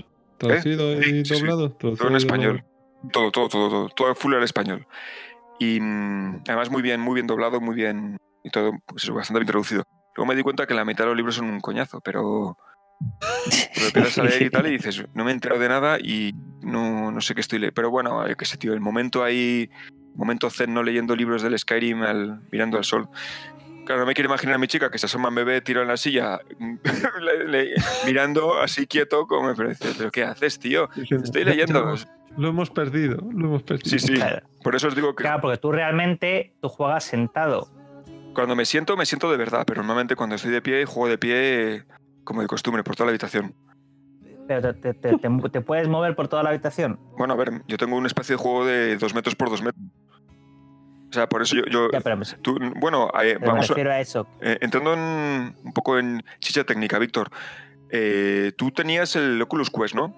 ¿Traducido 0.47 1.01
Sí, 1.01 1.09
y 1.09 1.25
sí, 1.25 1.35
sí. 1.35 1.39
doblado? 1.41 1.71
Todo 1.71 1.95
Traducido 1.95 2.07
en 2.09 2.13
y 2.13 2.17
español. 2.17 2.63
Todo, 3.11 3.31
todo, 3.31 3.49
todo, 3.49 3.69
todo, 3.69 3.89
todo 3.89 4.15
full 4.15 4.33
al 4.35 4.43
español. 4.43 4.87
Y 5.59 5.79
mm, 5.79 6.43
además 6.47 6.69
muy 6.69 6.81
bien, 6.81 6.99
muy 7.01 7.15
bien 7.15 7.27
doblado, 7.27 7.59
muy 7.61 7.75
bien 7.75 8.17
y 8.43 8.49
todo, 8.49 8.73
pues 8.85 9.09
bastante 9.09 9.39
bien 9.39 9.47
traducido. 9.47 9.83
Luego 10.15 10.27
me 10.29 10.35
di 10.35 10.43
cuenta 10.43 10.65
que 10.67 10.73
la 10.73 10.85
mitad 10.85 11.03
de 11.05 11.09
los 11.09 11.17
libros 11.17 11.35
son 11.35 11.45
un 11.45 11.59
coñazo, 11.59 11.99
pero 12.01 12.57
lo 13.79 13.85
empiezas 13.87 14.17
a 14.19 14.23
leer 14.23 14.43
y 14.43 14.49
tal 14.49 14.67
y 14.67 14.71
dices, 14.71 15.03
no 15.13 15.23
me 15.23 15.31
he 15.31 15.33
enterado 15.33 15.59
de 15.61 15.69
nada 15.69 15.97
y 15.99 16.33
no, 16.61 17.11
no 17.11 17.21
sé 17.21 17.33
qué 17.35 17.41
estoy 17.41 17.59
leyendo. 17.59 17.75
Pero 17.75 17.89
bueno, 17.89 18.23
qué 18.37 18.45
sé, 18.45 18.57
tío, 18.57 18.73
el 18.73 18.79
momento 18.79 19.23
ahí, 19.23 19.69
momento 20.15 20.49
zen, 20.49 20.73
no 20.73 20.83
leyendo 20.83 21.15
libros 21.15 21.41
del 21.41 21.57
Skyrim 21.57 22.03
al- 22.03 22.41
mirando 22.51 22.77
al 22.77 22.83
sol. 22.83 23.09
Claro, 23.85 24.01
no 24.01 24.07
me 24.07 24.13
quiero 24.13 24.29
imaginar 24.29 24.55
a 24.55 24.57
mi 24.57 24.67
chica 24.67 24.89
que 24.89 24.97
se 24.97 25.07
asoma 25.07 25.29
en 25.29 25.35
bebé, 25.35 25.61
tiro 25.61 25.81
en 25.81 25.87
la 25.89 25.97
silla, 25.97 26.39
le- 27.21 27.47
le- 27.47 27.73
mirando 28.05 28.59
así 28.61 28.87
quieto, 28.87 29.27
como 29.27 29.47
me 29.49 29.55
parece, 29.55 29.89
pero 29.97 30.09
¿qué 30.11 30.23
haces, 30.23 30.57
tío? 30.59 30.89
Estoy 30.95 31.43
"Ya- 31.43 31.49
ya 31.51 31.55
leyendo. 31.55 31.85
lo, 31.85 31.95
lo 32.37 32.47
hemos 32.49 32.69
perdido, 32.69 33.17
lo 33.33 33.47
hemos 33.47 33.63
perdido. 33.63 33.89
Sí, 33.89 33.99
sí. 33.99 34.13
Claro. 34.13 34.45
Por 34.63 34.75
eso 34.75 34.87
os 34.87 34.95
digo 34.95 35.13
que 35.15 35.23
Claro, 35.23 35.41
porque 35.41 35.57
tú 35.57 35.71
realmente 35.73 36.53
tú 36.61 36.69
juegas 36.69 37.03
sentado. 37.03 37.67
cuando 38.33 38.55
me 38.55 38.65
siento, 38.65 38.95
me 38.95 39.05
siento 39.05 39.29
de 39.29 39.37
verdad, 39.37 39.63
pero 39.67 39.81
normalmente 39.81 40.15
cuando 40.15 40.35
estoy 40.35 40.51
de 40.51 40.61
pie, 40.61 40.85
juego 40.85 41.09
de 41.09 41.17
pie 41.17 41.83
como 42.23 42.41
de 42.41 42.47
costumbre, 42.47 42.83
por 42.83 42.95
toda 42.95 43.07
la 43.07 43.11
habitación. 43.11 43.53
Pero 44.47 44.73
te, 44.73 44.93
te- 44.93 44.93
te- 44.93 45.17
te- 45.17 45.49
te 45.51 45.61
puedes 45.61 45.87
mover 45.89 46.15
por 46.15 46.27
toda 46.29 46.41
la 46.43 46.49
habitación. 46.49 46.99
Bueno, 47.17 47.33
a 47.33 47.37
ver, 47.37 47.61
yo 47.67 47.77
tengo 47.77 47.95
un 47.97 48.05
espacio 48.05 48.37
de 48.37 48.41
juego 48.41 48.65
de 48.65 48.97
dos 48.97 49.13
metros 49.13 49.35
por 49.35 49.49
dos 49.49 49.61
metros. 49.61 49.83
O 51.13 51.15
sea, 51.15 51.29
por 51.29 51.43
eso 51.43 51.55
yo... 51.55 51.61
yo- 51.69 51.91
Ya, 51.91 52.01
pero, 52.01 52.15
pues, 52.17 52.35
tú- 52.41 52.57
bueno, 52.77 53.05
eh, 53.09 53.35
pero 53.37 53.39
me 53.41 53.47
vamos 53.47 53.65
a- 53.65 53.73
refiero 53.73 53.91
a 53.91 53.99
eso. 53.99 54.25
eh, 54.41 54.57
entrando 54.61 54.93
en, 54.93 55.55
un 55.63 55.71
poco 55.73 55.99
en 55.99 56.23
chicha 56.39 56.63
técnica, 56.63 56.97
Víctor. 56.97 57.29
eh, 57.91 58.51
tú 58.57 58.71
tenías 58.71 59.15
el 59.15 59.39
Oculus 59.39 59.69
Quest, 59.69 59.93
¿no? 59.93 60.15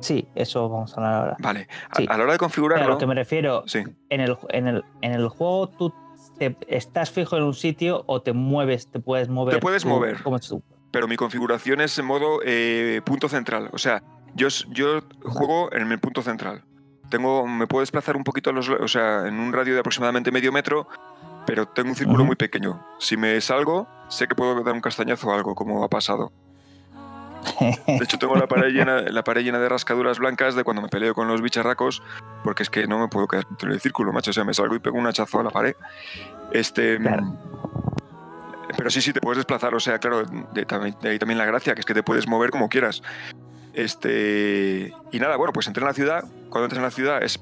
Sí, 0.00 0.28
eso 0.36 0.68
vamos 0.68 0.92
a 0.92 0.96
hablar 0.98 1.14
ahora. 1.14 1.36
Vale. 1.40 1.66
A, 1.90 1.96
Sí. 1.96 2.06
a 2.08 2.16
la 2.16 2.22
hora 2.22 2.22
de 2.22 2.26
Pero 2.26 2.32
a 2.34 2.38
configurarlo... 2.38 2.88
lo 2.90 2.98
que 2.98 3.06
me 3.08 3.14
refiero, 3.16 3.64
Sí. 3.66 3.82
en 4.10 4.20
el, 4.20 4.36
en 4.50 4.68
el, 4.68 4.84
en 5.02 5.12
el 5.12 5.28
juego 5.28 5.68
tú 5.70 5.92
te, 6.38 6.56
estás 6.68 7.10
fijo 7.10 7.36
en 7.36 7.42
un 7.42 7.54
sitio 7.54 8.04
o 8.06 8.22
te 8.22 8.32
mueves, 8.32 8.86
te 8.88 9.00
puedes 9.00 9.28
mover. 9.28 9.56
Te 9.56 9.60
puedes 9.60 9.82
tú, 9.82 9.88
mover. 9.88 10.22
como 10.22 10.38
tú. 10.38 10.62
pero 10.92 11.08
mi 11.08 11.16
configuración 11.16 11.80
es 11.80 11.98
en 11.98 12.04
modo 12.04 12.38
eh, 12.44 13.00
punto 13.04 13.28
central. 13.28 13.70
O 13.72 13.78
sea, 13.78 14.04
yo, 14.36 14.46
yo 14.68 15.00
juego 15.24 15.72
en 15.72 15.90
el 15.90 15.98
punto 15.98 16.22
central. 16.22 16.62
Tengo, 17.10 17.46
me 17.46 17.66
puedo 17.66 17.80
desplazar 17.80 18.16
un 18.16 18.24
poquito, 18.24 18.50
a 18.50 18.52
los, 18.52 18.68
o 18.68 18.88
sea, 18.88 19.26
en 19.26 19.38
un 19.40 19.52
radio 19.52 19.74
de 19.74 19.80
aproximadamente 19.80 20.30
medio 20.30 20.52
metro, 20.52 20.88
pero 21.46 21.66
tengo 21.66 21.88
un 21.90 21.96
círculo 21.96 22.24
muy 22.24 22.36
pequeño. 22.36 22.84
Si 22.98 23.16
me 23.16 23.40
salgo, 23.40 23.88
sé 24.08 24.28
que 24.28 24.34
puedo 24.34 24.62
dar 24.62 24.74
un 24.74 24.80
castañazo 24.82 25.28
o 25.28 25.32
algo, 25.34 25.54
como 25.54 25.82
ha 25.84 25.88
pasado. 25.88 26.30
De 27.86 28.04
hecho, 28.04 28.18
tengo 28.18 28.36
la 28.36 28.46
pared 28.48 28.68
llena, 28.70 29.00
la 29.02 29.24
pared 29.24 29.42
llena 29.42 29.58
de 29.58 29.68
rascaduras 29.68 30.18
blancas 30.18 30.54
de 30.54 30.64
cuando 30.64 30.82
me 30.82 30.88
peleo 30.88 31.14
con 31.14 31.28
los 31.28 31.40
bicharracos, 31.40 32.02
porque 32.44 32.62
es 32.62 32.68
que 32.70 32.86
no 32.86 32.98
me 32.98 33.08
puedo 33.08 33.26
quedar 33.26 33.46
dentro 33.46 33.70
del 33.70 33.80
círculo, 33.80 34.12
macho. 34.12 34.30
O 34.30 34.34
sea, 34.34 34.44
me 34.44 34.52
salgo 34.52 34.74
y 34.74 34.78
pego 34.80 34.98
un 34.98 35.06
hachazo 35.06 35.40
a 35.40 35.44
la 35.44 35.50
pared. 35.50 35.74
Este. 36.52 36.98
Claro. 36.98 37.22
mm, 37.22 37.38
Pero 38.76 38.90
sí, 38.90 39.00
sí, 39.00 39.12
te 39.14 39.20
puedes 39.20 39.38
desplazar. 39.38 39.74
O 39.74 39.80
sea, 39.80 39.98
claro, 39.98 40.24
de, 40.24 40.66
también- 40.66 40.96
de 41.00 41.10
ahí 41.10 41.18
también 41.18 41.38
la 41.38 41.46
gracia, 41.46 41.74
que 41.74 41.80
es 41.80 41.86
que 41.86 41.94
te 41.94 42.02
puedes 42.02 42.28
mover 42.28 42.50
como 42.50 42.68
quieras. 42.68 43.02
Este. 43.72 44.92
Y 45.12 45.18
nada, 45.20 45.36
bueno, 45.36 45.52
pues 45.52 45.66
entré 45.68 45.82
en 45.82 45.88
la 45.88 45.94
ciudad 45.94 46.24
cuando 46.50 46.64
entras 46.64 46.78
en 46.78 46.82
la 46.82 46.90
ciudad 46.90 47.22
es, 47.22 47.40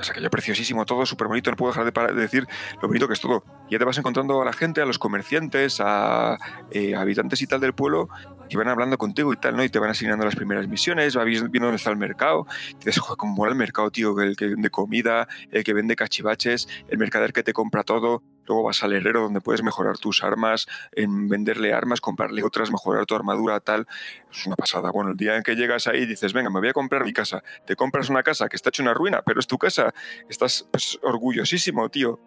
es 0.00 0.10
aquello 0.10 0.30
preciosísimo, 0.30 0.84
todo 0.84 1.06
súper 1.06 1.28
bonito, 1.28 1.50
no 1.50 1.56
puedo 1.56 1.72
dejar 1.72 1.92
de, 1.92 2.20
decir 2.20 2.46
lo 2.80 2.88
bonito 2.88 3.06
que 3.06 3.14
es 3.14 3.20
todo. 3.20 3.44
Y 3.68 3.72
ya 3.72 3.78
te 3.78 3.84
vas 3.84 3.98
encontrando 3.98 4.40
a 4.42 4.44
la 4.44 4.52
gente, 4.52 4.80
a 4.80 4.86
los 4.86 4.98
comerciantes, 4.98 5.80
a 5.80 6.38
eh, 6.70 6.94
habitantes 6.94 7.40
y 7.42 7.46
tal 7.46 7.60
del 7.60 7.72
pueblo, 7.72 8.08
y 8.48 8.56
van 8.56 8.68
hablando 8.68 8.96
contigo 8.98 9.32
y 9.32 9.36
tal, 9.36 9.56
¿no? 9.56 9.64
Y 9.64 9.68
te 9.68 9.78
van 9.78 9.90
asignando 9.90 10.24
las 10.24 10.36
primeras 10.36 10.66
misiones, 10.68 11.14
vas 11.14 11.24
viendo 11.24 11.48
dónde 11.50 11.76
está 11.76 11.90
el 11.90 11.96
mercado, 11.96 12.46
y 12.70 12.84
dices, 12.84 12.98
joder, 12.98 13.16
cómo 13.16 13.34
mola 13.34 13.52
el 13.52 13.58
mercado, 13.58 13.90
tío, 13.90 14.18
el 14.20 14.36
que 14.36 14.46
vende 14.46 14.70
comida, 14.70 15.28
el 15.50 15.64
que 15.64 15.74
vende 15.74 15.96
cachivaches, 15.96 16.68
el 16.88 16.98
mercader 16.98 17.32
que 17.32 17.42
te 17.42 17.52
compra 17.52 17.84
todo, 17.84 18.22
luego 18.48 18.64
vas 18.64 18.82
al 18.82 18.92
herrero 18.94 19.20
donde 19.20 19.40
puedes 19.40 19.62
mejorar 19.62 19.98
tus 19.98 20.24
armas, 20.24 20.66
en 20.92 21.28
venderle 21.28 21.72
armas, 21.72 22.00
comprarle 22.00 22.42
otras, 22.42 22.72
mejorar 22.72 23.06
tu 23.06 23.14
armadura, 23.14 23.60
tal. 23.60 23.86
Es 24.30 24.46
una 24.46 24.56
pasada. 24.56 24.90
Bueno, 24.90 25.10
el 25.12 25.16
día 25.16 25.36
en 25.36 25.42
que 25.44 25.54
llegas 25.54 25.86
ahí 25.86 26.06
dices, 26.06 26.32
venga, 26.32 26.50
me 26.50 26.58
voy 26.58 26.70
a 26.70 26.72
comprar 26.72 27.04
mi 27.04 27.12
casa. 27.12 27.42
Te 27.66 27.76
compras 27.76 28.08
una 28.08 28.22
casa 28.22 28.48
que 28.48 28.56
está 28.56 28.70
hecha 28.70 28.82
una 28.82 28.94
ruina, 28.94 29.22
pero 29.22 29.38
es 29.38 29.46
tu 29.46 29.58
casa. 29.58 29.92
Estás 30.28 30.66
orgullosísimo, 31.02 31.88
tío. 31.90 32.18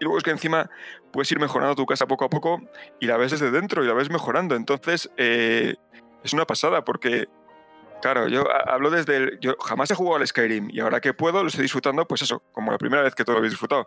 Y 0.00 0.04
luego 0.04 0.18
es 0.18 0.24
que 0.24 0.30
encima 0.30 0.68
puedes 1.12 1.30
ir 1.30 1.38
mejorando 1.38 1.74
tu 1.76 1.86
casa 1.86 2.06
poco 2.06 2.24
a 2.24 2.28
poco 2.30 2.60
y 3.00 3.06
la 3.06 3.16
ves 3.16 3.30
desde 3.32 3.50
dentro 3.50 3.84
y 3.84 3.86
la 3.86 3.94
ves 3.94 4.10
mejorando. 4.10 4.56
Entonces, 4.56 5.10
eh, 5.16 5.76
es 6.24 6.32
una 6.32 6.44
pasada 6.44 6.84
porque, 6.84 7.28
claro, 8.00 8.26
yo 8.28 8.44
ha- 8.50 8.74
hablo 8.74 8.90
desde. 8.90 9.38
Yo 9.40 9.54
jamás 9.64 9.90
he 9.90 9.94
jugado 9.94 10.16
al 10.16 10.26
Skyrim 10.26 10.70
y 10.70 10.80
ahora 10.80 11.00
que 11.00 11.14
puedo 11.14 11.42
lo 11.42 11.48
estoy 11.48 11.62
disfrutando, 11.62 12.06
pues 12.06 12.22
eso, 12.22 12.42
como 12.52 12.72
la 12.72 12.78
primera 12.78 13.02
vez 13.02 13.14
que 13.14 13.22
todo 13.24 13.34
lo 13.34 13.38
habéis 13.38 13.52
disfrutado. 13.52 13.86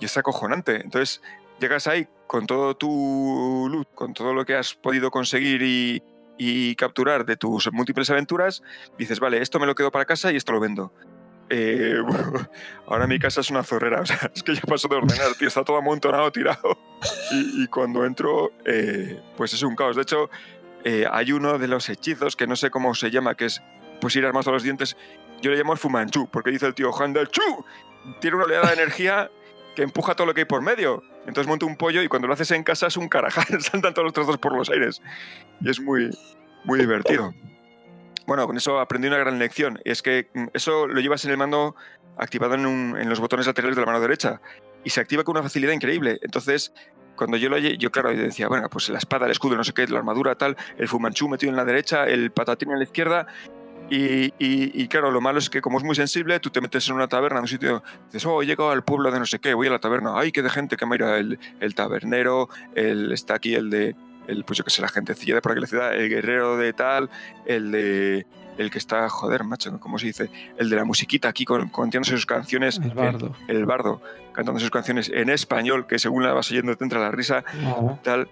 Y 0.00 0.04
es 0.04 0.16
acojonante. 0.16 0.76
Entonces, 0.76 1.22
llegas 1.60 1.86
ahí 1.86 2.08
con 2.26 2.46
todo 2.46 2.76
tu 2.76 3.68
loot, 3.70 3.88
con 3.94 4.14
todo 4.14 4.34
lo 4.34 4.44
que 4.44 4.54
has 4.54 4.74
podido 4.74 5.10
conseguir 5.10 5.62
y, 5.62 6.02
y 6.36 6.76
capturar 6.76 7.26
de 7.26 7.36
tus 7.36 7.72
múltiples 7.72 8.08
aventuras, 8.10 8.62
dices, 8.96 9.20
vale, 9.20 9.42
esto 9.42 9.58
me 9.58 9.66
lo 9.66 9.74
quedo 9.74 9.90
para 9.90 10.04
casa 10.04 10.32
y 10.32 10.36
esto 10.36 10.52
lo 10.52 10.60
vendo. 10.60 10.92
Eh, 11.50 11.96
ahora 12.86 13.06
mi 13.06 13.18
casa 13.18 13.40
es 13.40 13.50
una 13.50 13.64
zorrera, 13.64 14.00
o 14.02 14.06
sea, 14.06 14.30
es 14.34 14.42
que 14.42 14.54
ya 14.54 14.60
paso 14.62 14.88
de 14.88 14.96
ordenar, 14.96 15.34
tío, 15.34 15.48
está 15.48 15.64
todo 15.64 15.76
amontonado, 15.78 16.30
tirado. 16.30 16.78
Y, 17.32 17.64
y 17.64 17.66
cuando 17.66 18.04
entro, 18.04 18.52
eh, 18.64 19.20
pues 19.36 19.52
es 19.52 19.62
un 19.62 19.74
caos. 19.74 19.96
De 19.96 20.02
hecho, 20.02 20.30
eh, 20.84 21.06
hay 21.10 21.32
uno 21.32 21.58
de 21.58 21.68
los 21.68 21.88
hechizos 21.88 22.36
que 22.36 22.46
no 22.46 22.56
sé 22.56 22.70
cómo 22.70 22.94
se 22.94 23.10
llama, 23.10 23.34
que 23.34 23.46
es 23.46 23.62
pues 24.00 24.14
ir 24.16 24.24
armado 24.24 24.50
a 24.50 24.52
los 24.52 24.62
dientes. 24.62 24.96
Yo 25.42 25.50
le 25.50 25.56
llamo 25.56 25.72
el 25.72 25.78
Fumanchu, 25.78 26.28
porque 26.30 26.50
dice 26.50 26.66
el 26.66 26.74
tío 26.74 26.90
Handel 26.96 27.28
Chu. 27.28 27.64
Tiene 28.20 28.36
una 28.36 28.46
oleada 28.46 28.68
de 28.68 28.74
energía 28.74 29.30
que 29.78 29.84
empuja 29.84 30.16
todo 30.16 30.26
lo 30.26 30.34
que 30.34 30.40
hay 30.40 30.44
por 30.44 30.60
medio. 30.60 31.04
Entonces 31.24 31.46
monta 31.46 31.64
un 31.64 31.76
pollo 31.76 32.02
y 32.02 32.08
cuando 32.08 32.26
lo 32.26 32.34
haces 32.34 32.50
en 32.50 32.64
casa 32.64 32.88
es 32.88 32.96
un 32.96 33.08
carajal, 33.08 33.46
saltan 33.62 33.94
todos 33.94 34.06
los 34.06 34.12
trozos 34.12 34.36
por 34.36 34.52
los 34.52 34.68
aires. 34.70 35.00
Y 35.60 35.70
es 35.70 35.80
muy, 35.80 36.10
muy 36.64 36.80
divertido. 36.80 37.32
Bueno, 38.26 38.44
con 38.48 38.56
eso 38.56 38.80
aprendí 38.80 39.06
una 39.06 39.18
gran 39.18 39.38
lección. 39.38 39.78
Y 39.84 39.92
es 39.92 40.02
que 40.02 40.28
mm, 40.34 40.46
eso 40.52 40.88
lo 40.88 41.00
llevas 41.00 41.24
en 41.26 41.30
el 41.30 41.36
mando 41.36 41.76
activado 42.16 42.54
en, 42.54 42.66
un- 42.66 42.98
en 42.98 43.08
los 43.08 43.20
botones 43.20 43.46
laterales 43.46 43.76
de 43.76 43.82
la 43.82 43.86
mano 43.86 44.00
derecha. 44.00 44.40
Y 44.82 44.90
se 44.90 45.00
activa 45.00 45.22
con 45.22 45.36
una 45.36 45.44
facilidad 45.44 45.72
increíble. 45.72 46.18
Entonces, 46.22 46.72
cuando 47.14 47.36
yo 47.36 47.48
lo 47.48 47.56
yo 47.58 47.92
claro, 47.92 48.10
yo 48.10 48.22
decía, 48.22 48.48
bueno, 48.48 48.68
pues 48.68 48.88
la 48.88 48.98
espada, 48.98 49.26
el 49.26 49.30
escudo, 49.32 49.54
no 49.56 49.62
sé 49.62 49.72
qué, 49.72 49.86
la 49.86 49.98
armadura, 49.98 50.34
tal, 50.34 50.56
el 50.76 50.88
fumanchú 50.88 51.28
metido 51.28 51.50
en 51.50 51.56
la 51.56 51.64
derecha, 51.64 52.04
el 52.04 52.32
patatín 52.32 52.72
en 52.72 52.78
la 52.78 52.84
izquierda. 52.84 53.28
Y, 53.90 54.26
y- 54.38 54.82
y 54.82 54.88
claro, 54.88 55.10
lo 55.10 55.20
malo 55.20 55.38
es 55.38 55.48
que 55.48 55.60
como 55.62 55.78
es 55.78 55.84
muy 55.84 55.94
sensible, 55.94 56.38
tú 56.40 56.50
te 56.50 56.60
metes 56.60 56.88
en 56.88 56.94
una 56.94 57.08
taberna, 57.08 57.38
en 57.38 57.42
un 57.44 57.48
sitio, 57.48 57.82
dices, 58.06 58.26
oh, 58.26 58.42
he 58.42 58.46
llegado 58.46 58.70
al 58.70 58.84
pueblo 58.84 59.10
de 59.10 59.18
no 59.18 59.24
sé 59.26 59.38
qué, 59.38 59.54
voy 59.54 59.66
a 59.66 59.70
la 59.70 59.78
taberna, 59.78 60.12
ay, 60.14 60.30
qué 60.32 60.42
de 60.42 60.50
gente 60.50 60.76
que 60.76 60.84
me 60.84 60.96
irá 60.96 61.16
el, 61.18 61.38
el 61.60 61.74
tabernero, 61.74 62.48
el, 62.74 63.12
está 63.12 63.34
aquí 63.34 63.54
el 63.54 63.70
de, 63.70 63.96
el, 64.26 64.44
pues 64.44 64.58
yo 64.58 64.64
qué 64.64 64.70
sé, 64.70 64.82
la 64.82 64.88
gentecilla 64.88 65.34
de 65.36 65.40
por 65.40 65.52
aquí 65.52 65.60
la 65.62 65.66
ciudad, 65.66 65.94
el 65.94 66.08
guerrero 66.10 66.58
de 66.58 66.72
tal, 66.74 67.08
el 67.46 67.70
de, 67.72 68.26
el 68.58 68.70
que 68.70 68.76
está, 68.76 69.08
joder, 69.08 69.44
macho, 69.44 69.78
¿cómo 69.80 69.98
se 69.98 70.06
dice? 70.08 70.30
El 70.58 70.68
de 70.68 70.76
la 70.76 70.84
musiquita 70.84 71.28
aquí 71.28 71.46
con, 71.46 71.68
contándose 71.70 72.12
sus 72.12 72.26
canciones, 72.26 72.78
El 72.82 72.90
bardo. 72.90 73.34
el, 73.48 73.56
el 73.56 73.64
bardo, 73.64 74.02
cantando 74.34 74.60
sus 74.60 74.70
canciones 74.70 75.10
en 75.14 75.30
español, 75.30 75.86
que 75.86 75.98
según 75.98 76.24
la 76.24 76.34
vas 76.34 76.50
oyendo 76.50 76.76
te 76.76 76.84
entra 76.84 77.00
la 77.00 77.10
risa, 77.10 77.42
tal. 78.02 78.28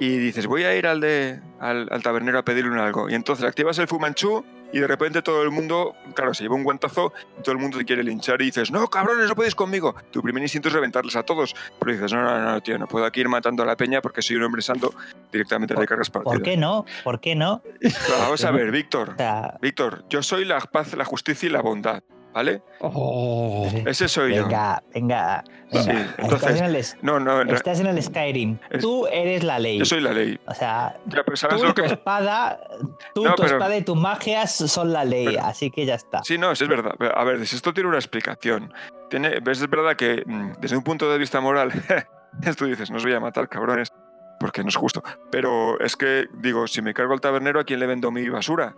Y 0.00 0.16
dices, 0.18 0.46
voy 0.46 0.62
a 0.62 0.76
ir 0.76 0.86
al, 0.86 1.00
de, 1.00 1.40
al, 1.60 1.88
al 1.90 2.02
tabernero 2.04 2.38
a 2.38 2.44
pedirle 2.44 2.70
un 2.70 2.78
algo. 2.78 3.10
Y 3.10 3.14
entonces 3.14 3.44
activas 3.44 3.78
el 3.80 3.88
Fumanchu 3.88 4.44
y 4.72 4.80
de 4.80 4.86
repente 4.86 5.22
todo 5.22 5.42
el 5.42 5.50
mundo, 5.50 5.94
claro, 6.14 6.34
se 6.34 6.42
lleva 6.42 6.54
un 6.54 6.64
guantazo 6.64 7.12
y 7.38 7.42
todo 7.42 7.52
el 7.52 7.58
mundo 7.58 7.78
te 7.78 7.84
quiere 7.84 8.02
linchar 8.02 8.40
y 8.42 8.46
dices, 8.46 8.70
no, 8.70 8.88
cabrones, 8.88 9.28
no 9.28 9.34
podéis 9.34 9.54
conmigo. 9.54 9.94
Tu 10.10 10.22
primer 10.22 10.42
instinto 10.42 10.68
es 10.68 10.74
reventarles 10.74 11.16
a 11.16 11.22
todos. 11.22 11.54
Pero 11.78 11.92
dices, 11.92 12.12
no, 12.12 12.22
no, 12.22 12.40
no, 12.40 12.60
tío, 12.62 12.78
no 12.78 12.86
puedo 12.86 13.04
aquí 13.04 13.20
ir 13.20 13.28
matando 13.28 13.62
a 13.62 13.66
la 13.66 13.76
peña 13.76 14.02
porque 14.02 14.22
soy 14.22 14.36
un 14.36 14.42
hombre 14.44 14.62
santo. 14.62 14.92
Directamente 15.32 15.74
te 15.74 15.86
cargas 15.86 16.10
partido. 16.10 16.32
¿Por 16.32 16.42
qué 16.42 16.56
no? 16.56 16.84
¿Por 17.04 17.20
qué 17.20 17.34
no? 17.34 17.62
Pero 17.80 17.94
vamos 18.18 18.44
a 18.44 18.50
ver, 18.50 18.70
Víctor. 18.78 19.10
O 19.10 19.16
sea, 19.16 19.58
Víctor, 19.60 20.04
yo 20.08 20.22
soy 20.22 20.44
la 20.44 20.60
paz, 20.60 20.94
la 20.94 21.04
justicia 21.04 21.48
y 21.48 21.52
la 21.52 21.62
bondad. 21.62 22.02
¿Vale? 22.32 22.62
Oh. 22.80 23.66
Ese 23.86 24.06
soy 24.06 24.34
yo. 24.36 24.44
venga, 24.44 24.82
venga. 24.94 25.42
Sí, 25.72 25.78
venga. 25.88 26.14
entonces- 26.18 26.50
estás, 26.50 26.60
en 26.60 26.64
el, 26.66 26.84
No, 27.02 27.18
no, 27.20 27.40
en 27.40 27.50
estás 27.50 27.80
en 27.80 27.86
el 27.86 28.02
Skyrim. 28.02 28.58
Es- 28.70 28.80
Tú 28.82 29.06
eres 29.06 29.42
la 29.42 29.58
ley. 29.58 29.78
yo 29.78 29.84
soy 29.84 30.00
la 30.00 30.12
ley. 30.12 30.38
O 30.46 30.54
sea, 30.54 30.96
Ya, 31.06 31.22
pero 31.24 31.36
¿sabes 31.36 31.56
tú 31.58 31.64
lo 31.64 31.70
y 31.70 31.74
tu 31.74 31.82
que.? 31.82 31.88
espada, 31.88 32.60
tú, 33.14 33.24
No, 33.24 33.34
tu 33.34 33.42
pero- 33.42 33.56
espada 33.56 33.76
y 33.76 33.82
tus 33.82 33.96
magias 33.96 34.52
son 34.54 34.92
la 34.92 35.04
ley, 35.04 35.26
Pero- 35.26 35.44
así 35.44 35.70
que 35.70 35.84
ya 35.86 35.94
está. 35.94 36.22
Sí, 36.22 36.38
no, 36.38 36.54
sí 36.54 36.64
es 36.64 36.70
verdad. 36.70 36.92
A 37.14 37.24
ver, 37.24 37.44
si 37.46 37.56
esto 37.56 37.72
tiene 37.74 37.88
una 37.88 37.98
explicación. 37.98 38.72
Tiene, 39.10 39.40
es 39.44 39.70
verdad 39.70 39.96
que 39.96 40.22
mm, 40.26 40.52
desde 40.60 40.76
un 40.76 40.84
punto 40.84 41.10
de 41.10 41.18
vista 41.18 41.40
moral, 41.40 41.72
esto 42.42 42.66
dices, 42.66 42.90
no 42.90 42.98
os 42.98 43.02
voy 43.04 43.14
a 43.14 43.20
matar, 43.20 43.48
cabrones, 43.48 43.92
porque 44.38 44.62
no 44.62 44.68
es 44.68 44.76
justo. 44.76 45.02
Pero 45.30 45.80
es 45.80 45.96
que, 45.96 46.26
digo, 46.34 46.66
si 46.68 46.82
me 46.82 46.94
cargo 46.94 47.14
al 47.14 47.20
tabernero, 47.20 47.58
¿a 47.58 47.64
quién 47.64 47.80
le 47.80 47.86
vendo 47.86 48.10
mi 48.12 48.28
basura? 48.28 48.76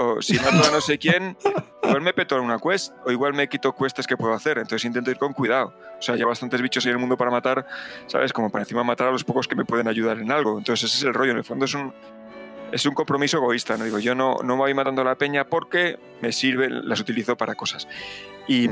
O 0.00 0.22
si 0.22 0.38
mato 0.38 0.68
a 0.68 0.70
no 0.70 0.80
sé 0.80 0.96
quién, 0.96 1.36
igual 1.82 2.02
me 2.02 2.14
peto 2.14 2.36
en 2.36 2.44
una 2.44 2.58
quest, 2.60 2.94
o 3.04 3.10
igual 3.10 3.34
me 3.34 3.48
quito 3.48 3.74
quests 3.74 4.06
que 4.06 4.16
puedo 4.16 4.32
hacer. 4.32 4.58
Entonces 4.58 4.84
intento 4.84 5.10
ir 5.10 5.18
con 5.18 5.32
cuidado. 5.32 5.74
O 5.98 6.00
sea, 6.00 6.14
hay 6.14 6.22
bastantes 6.22 6.62
bichos 6.62 6.86
en 6.86 6.92
el 6.92 6.98
mundo 6.98 7.16
para 7.16 7.32
matar, 7.32 7.66
¿sabes? 8.06 8.32
Como 8.32 8.48
para 8.48 8.62
encima 8.62 8.84
matar 8.84 9.08
a 9.08 9.10
los 9.10 9.24
pocos 9.24 9.48
que 9.48 9.56
me 9.56 9.64
pueden 9.64 9.88
ayudar 9.88 10.20
en 10.20 10.30
algo. 10.30 10.56
Entonces 10.56 10.88
ese 10.88 10.98
es 10.98 11.04
el 11.04 11.14
rollo. 11.14 11.32
En 11.32 11.38
el 11.38 11.44
fondo 11.44 11.64
es 11.64 11.74
un, 11.74 11.92
es 12.70 12.86
un 12.86 12.94
compromiso 12.94 13.38
egoísta. 13.38 13.76
No 13.76 13.84
digo, 13.84 13.98
yo 13.98 14.14
no, 14.14 14.36
no 14.44 14.56
voy 14.56 14.72
matando 14.72 15.02
a 15.02 15.04
la 15.04 15.16
peña 15.16 15.48
porque 15.48 15.98
me 16.20 16.30
sirven, 16.30 16.88
las 16.88 17.00
utilizo 17.00 17.36
para 17.36 17.56
cosas. 17.56 17.88
Y, 18.46 18.70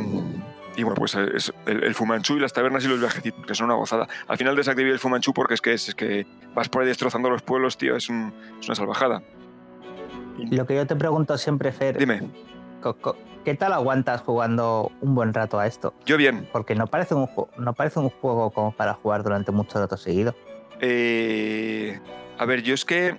y 0.76 0.82
bueno, 0.84 0.94
pues 0.94 1.16
es 1.16 1.52
el, 1.66 1.82
el 1.82 1.94
Fumanchu 1.96 2.36
y 2.36 2.40
las 2.40 2.52
tabernas 2.52 2.84
y 2.84 2.88
los 2.88 3.00
viajecitos, 3.00 3.44
que 3.44 3.54
son 3.56 3.66
una 3.66 3.74
gozada. 3.74 4.06
Al 4.28 4.38
final 4.38 4.54
desactivé 4.54 4.92
el 4.92 5.00
Fumanchu 5.00 5.34
porque 5.34 5.54
es 5.54 5.60
que, 5.60 5.72
es, 5.72 5.92
que 5.96 6.24
vas 6.54 6.68
por 6.68 6.82
ahí 6.82 6.88
destrozando 6.88 7.28
los 7.30 7.42
pueblos, 7.42 7.76
tío, 7.76 7.96
es 7.96 8.08
una 8.08 8.32
salvajada. 8.74 9.22
Lo 10.38 10.66
que 10.66 10.74
yo 10.74 10.86
te 10.86 10.96
pregunto 10.96 11.36
siempre, 11.38 11.72
Fer, 11.72 11.98
Dime, 11.98 12.30
¿qué 13.44 13.54
tal 13.54 13.72
aguantas 13.72 14.20
jugando 14.22 14.92
un 15.00 15.14
buen 15.14 15.32
rato 15.32 15.58
a 15.58 15.66
esto? 15.66 15.94
yo 16.04 16.16
bien. 16.16 16.48
Porque 16.52 16.74
no 16.74 16.86
parece 16.86 17.14
un, 17.14 17.28
no 17.58 17.74
parece 17.74 17.98
un 17.98 18.10
juego 18.10 18.50
como 18.50 18.72
para 18.72 18.94
jugar 18.94 19.22
durante 19.22 19.52
mucho 19.52 19.78
rato 19.78 19.96
seguido. 19.96 20.34
Eh, 20.80 21.98
a 22.38 22.44
ver, 22.44 22.62
yo 22.62 22.74
es 22.74 22.84
que 22.84 23.18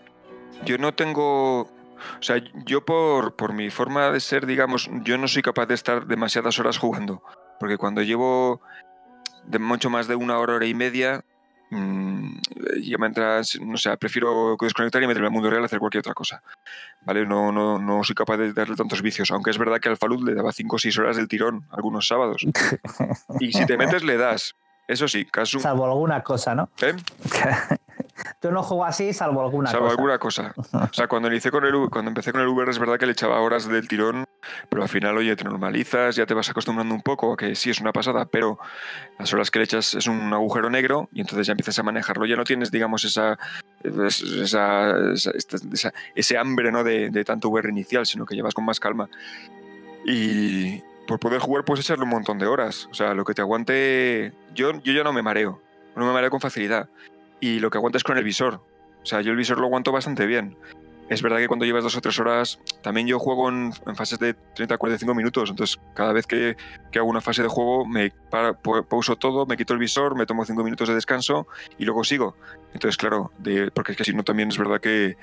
yo 0.66 0.78
no 0.78 0.94
tengo... 0.94 1.62
O 1.62 2.22
sea, 2.22 2.38
yo 2.66 2.86
por, 2.86 3.36
por 3.36 3.54
mi 3.54 3.72
forma 3.72 4.12
de 4.12 4.20
ser, 4.20 4.46
digamos, 4.46 4.90
yo 5.04 5.18
no 5.18 5.28
soy 5.28 5.42
capaz 5.42 5.66
de 5.66 5.74
estar 5.74 6.06
demasiadas 6.06 6.60
horas 6.60 6.78
jugando. 6.78 7.24
Porque 7.60 7.78
cuando 7.78 8.04
llevo 8.04 8.62
de 9.46 9.58
mucho 9.58 9.90
más 9.90 10.08
de 10.08 10.16
una 10.16 10.38
hora, 10.38 10.56
hora 10.56 10.66
y 10.68 10.76
media, 10.76 11.26
mm, 11.70 12.38
ya 12.82 12.98
me 12.98 13.08
entras, 13.08 13.58
no 13.62 13.78
sé, 13.78 13.96
prefiero 13.98 14.56
desconectar 14.60 15.02
y 15.02 15.08
meterme 15.08 15.28
al 15.28 15.34
mundo 15.34 15.50
real 15.50 15.64
a 15.64 15.66
hacer 15.66 15.80
cualquier 15.80 16.00
otra 16.00 16.14
cosa. 16.14 16.42
¿Vale? 17.02 17.26
No, 17.26 17.52
no, 17.52 17.80
no 17.80 18.04
soy 18.04 18.16
capaz 18.16 18.38
de 18.38 18.54
darle 18.54 18.76
tantos 18.76 19.02
vicios. 19.02 19.32
Aunque 19.32 19.52
es 19.52 19.58
verdad 19.58 19.80
que 19.80 19.90
al 19.90 19.98
Falud 19.98 20.28
le 20.28 20.36
daba 20.36 20.52
5 20.52 20.76
o 20.76 20.80
6 20.80 20.98
horas 21.00 21.18
del 21.18 21.28
tirón 21.28 21.68
algunos 21.72 22.08
sábados. 22.08 22.46
Y 23.40 23.52
si 23.52 23.66
te 23.66 23.78
metes, 23.78 24.04
le 24.04 24.18
das. 24.18 24.56
Eso 24.88 25.08
sí, 25.08 25.26
caso. 25.26 25.60
Salvo 25.60 25.86
alguna 25.86 26.24
cosa, 26.24 26.56
¿no? 26.56 26.70
¿eh? 26.82 26.96
Yo 28.42 28.52
no 28.52 28.64
juego 28.64 28.86
así, 28.86 29.14
salvo 29.14 29.42
alguna 29.44 29.70
Salvo 29.70 29.86
cosa. 29.86 29.96
alguna 29.96 30.18
cosa. 30.20 30.54
O 30.58 30.94
sea, 30.94 31.08
cuando, 31.08 31.28
inicié 31.30 31.52
con 31.52 31.66
el, 31.66 31.90
cuando 31.90 32.10
empecé 32.10 32.32
con 32.32 32.42
el 32.42 32.48
Uber 32.48 32.68
es 32.70 32.80
verdad 32.80 32.98
que 32.98 33.06
le 33.06 33.12
echaba 33.12 33.40
horas 33.42 33.68
del 33.68 33.88
tirón, 33.88 34.26
pero 34.70 34.84
al 34.84 34.90
final, 34.90 35.18
oye, 35.18 35.36
te 35.36 35.44
normalizas, 35.44 36.16
ya 36.16 36.26
te 36.26 36.34
vas 36.34 36.50
acostumbrando 36.50 36.94
un 36.96 37.02
poco 37.02 37.34
a 37.34 37.38
que 37.38 37.56
sí 37.56 37.70
es 37.70 37.80
una 37.82 37.92
pasada, 37.94 38.26
pero 38.26 38.60
las 39.20 39.34
horas 39.34 39.52
que 39.52 39.60
le 39.60 39.66
echas 39.66 39.94
es 39.96 40.08
un 40.08 40.34
agujero 40.34 40.70
negro 40.70 41.10
y 41.12 41.22
entonces 41.22 41.48
ya 41.48 41.52
empiezas 41.54 41.78
a 41.80 41.84
manejarlo. 41.84 42.26
Ya 42.26 42.36
no 42.36 42.44
tienes, 42.44 42.72
digamos, 42.72 43.04
esa, 43.06 43.38
es- 43.84 44.22
esa, 44.22 45.12
esa- 45.14 45.32
esa- 45.72 45.94
ese 46.16 46.38
hambre 46.38 46.72
¿no? 46.72 46.84
de, 46.84 47.10
de 47.10 47.24
tanto 47.24 47.50
Uber 47.50 47.66
inicial, 47.66 48.06
sino 48.06 48.26
que 48.26 48.36
llevas 48.36 48.54
con 48.54 48.66
más 48.66 48.80
calma. 48.80 49.10
Y 50.06 50.82
por 51.08 51.20
poder 51.20 51.40
jugar 51.40 51.64
puedes 51.66 51.86
echarle 51.86 52.04
un 52.04 52.10
montón 52.10 52.40
de 52.40 52.48
horas. 52.48 52.88
O 52.92 52.94
sea, 52.94 53.14
lo 53.14 53.26
que 53.26 53.34
te 53.34 53.42
aguante... 53.42 54.34
Yo, 54.54 54.72
yo 54.82 54.94
ya 54.94 55.04
no 55.04 55.14
me 55.14 55.22
mareo, 55.22 55.62
no 55.96 56.06
me 56.06 56.14
mareo 56.14 56.30
con 56.30 56.40
facilidad. 56.42 56.90
Y 57.40 57.60
lo 57.60 57.70
que 57.70 57.78
aguantas 57.78 58.04
con 58.04 58.18
el 58.18 58.24
visor. 58.24 58.56
O 59.02 59.06
sea, 59.06 59.22
yo 59.22 59.32
el 59.32 59.38
visor 59.38 59.60
lo 59.60 59.66
aguanto 59.68 59.92
bastante 59.92 60.26
bien. 60.26 60.58
Es 61.10 61.22
verdad 61.22 61.38
que 61.38 61.48
cuando 61.48 61.64
llevas 61.66 61.84
dos 61.86 61.96
o 61.96 62.02
tres 62.02 62.20
horas, 62.20 62.60
también 62.82 63.08
yo 63.08 63.18
juego 63.18 63.48
en, 63.48 63.72
en 63.86 63.96
fases 63.96 64.20
de 64.20 64.34
30 64.34 64.76
a 64.76 64.78
45 64.78 65.16
minutos. 65.16 65.50
Entonces, 65.50 65.80
cada 65.94 66.12
vez 66.12 66.28
que, 66.28 66.58
que 66.92 67.00
hago 67.00 67.08
una 67.08 67.22
fase 67.22 67.42
de 67.44 67.48
juego, 67.48 67.86
me 67.86 68.12
para- 68.30 68.54
pa- 68.54 68.82
pauso 68.84 69.16
todo, 69.16 69.46
me 69.46 69.56
quito 69.56 69.72
el 69.74 69.80
visor, 69.80 70.18
me 70.18 70.26
tomo 70.26 70.44
cinco 70.44 70.64
minutos 70.66 70.90
de 70.90 70.96
descanso 70.96 71.48
y 71.78 71.86
luego 71.86 72.04
sigo. 72.04 72.36
Entonces, 72.74 72.98
claro, 72.98 73.32
de- 73.38 73.72
porque 73.72 73.94
es 73.94 73.98
que 73.98 74.04
si 74.04 74.14
no, 74.14 74.24
también 74.24 74.50
es 74.50 74.58
verdad 74.58 74.82
que 74.82 75.16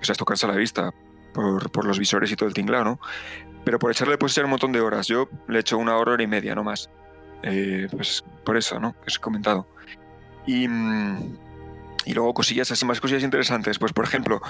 o 0.00 0.04
sea, 0.04 0.12
esto 0.14 0.24
cansa 0.24 0.46
la 0.46 0.54
vista 0.54 0.94
por, 1.34 1.70
por 1.72 1.84
los 1.84 1.98
visores 1.98 2.32
y 2.32 2.36
todo 2.36 2.48
el 2.48 2.54
tinglado, 2.54 2.84
¿no? 2.84 3.00
pero 3.64 3.78
por 3.78 3.90
echarle 3.90 4.16
puedes 4.16 4.32
echar 4.32 4.44
un 4.46 4.52
montón 4.52 4.72
de 4.72 4.80
horas. 4.80 5.08
Yo 5.08 5.28
le 5.46 5.58
echo 5.58 5.76
una 5.76 5.94
hora, 5.98 6.12
hora 6.12 6.22
y 6.22 6.26
media, 6.26 6.54
no 6.54 6.64
más. 6.64 6.88
Eh, 7.42 7.86
pues 7.90 8.24
por 8.44 8.56
eso, 8.56 8.80
¿no? 8.80 8.92
Que 8.94 9.08
os 9.08 9.16
he 9.16 9.20
comentado. 9.20 9.66
Y, 10.46 10.66
mm, 10.66 11.36
y 12.04 12.14
luego 12.14 12.34
cosillas 12.34 12.70
así, 12.70 12.84
más 12.84 13.00
cosillas 13.00 13.22
interesantes. 13.22 13.78
Pues 13.78 13.92
por 13.92 14.04
ejemplo, 14.04 14.40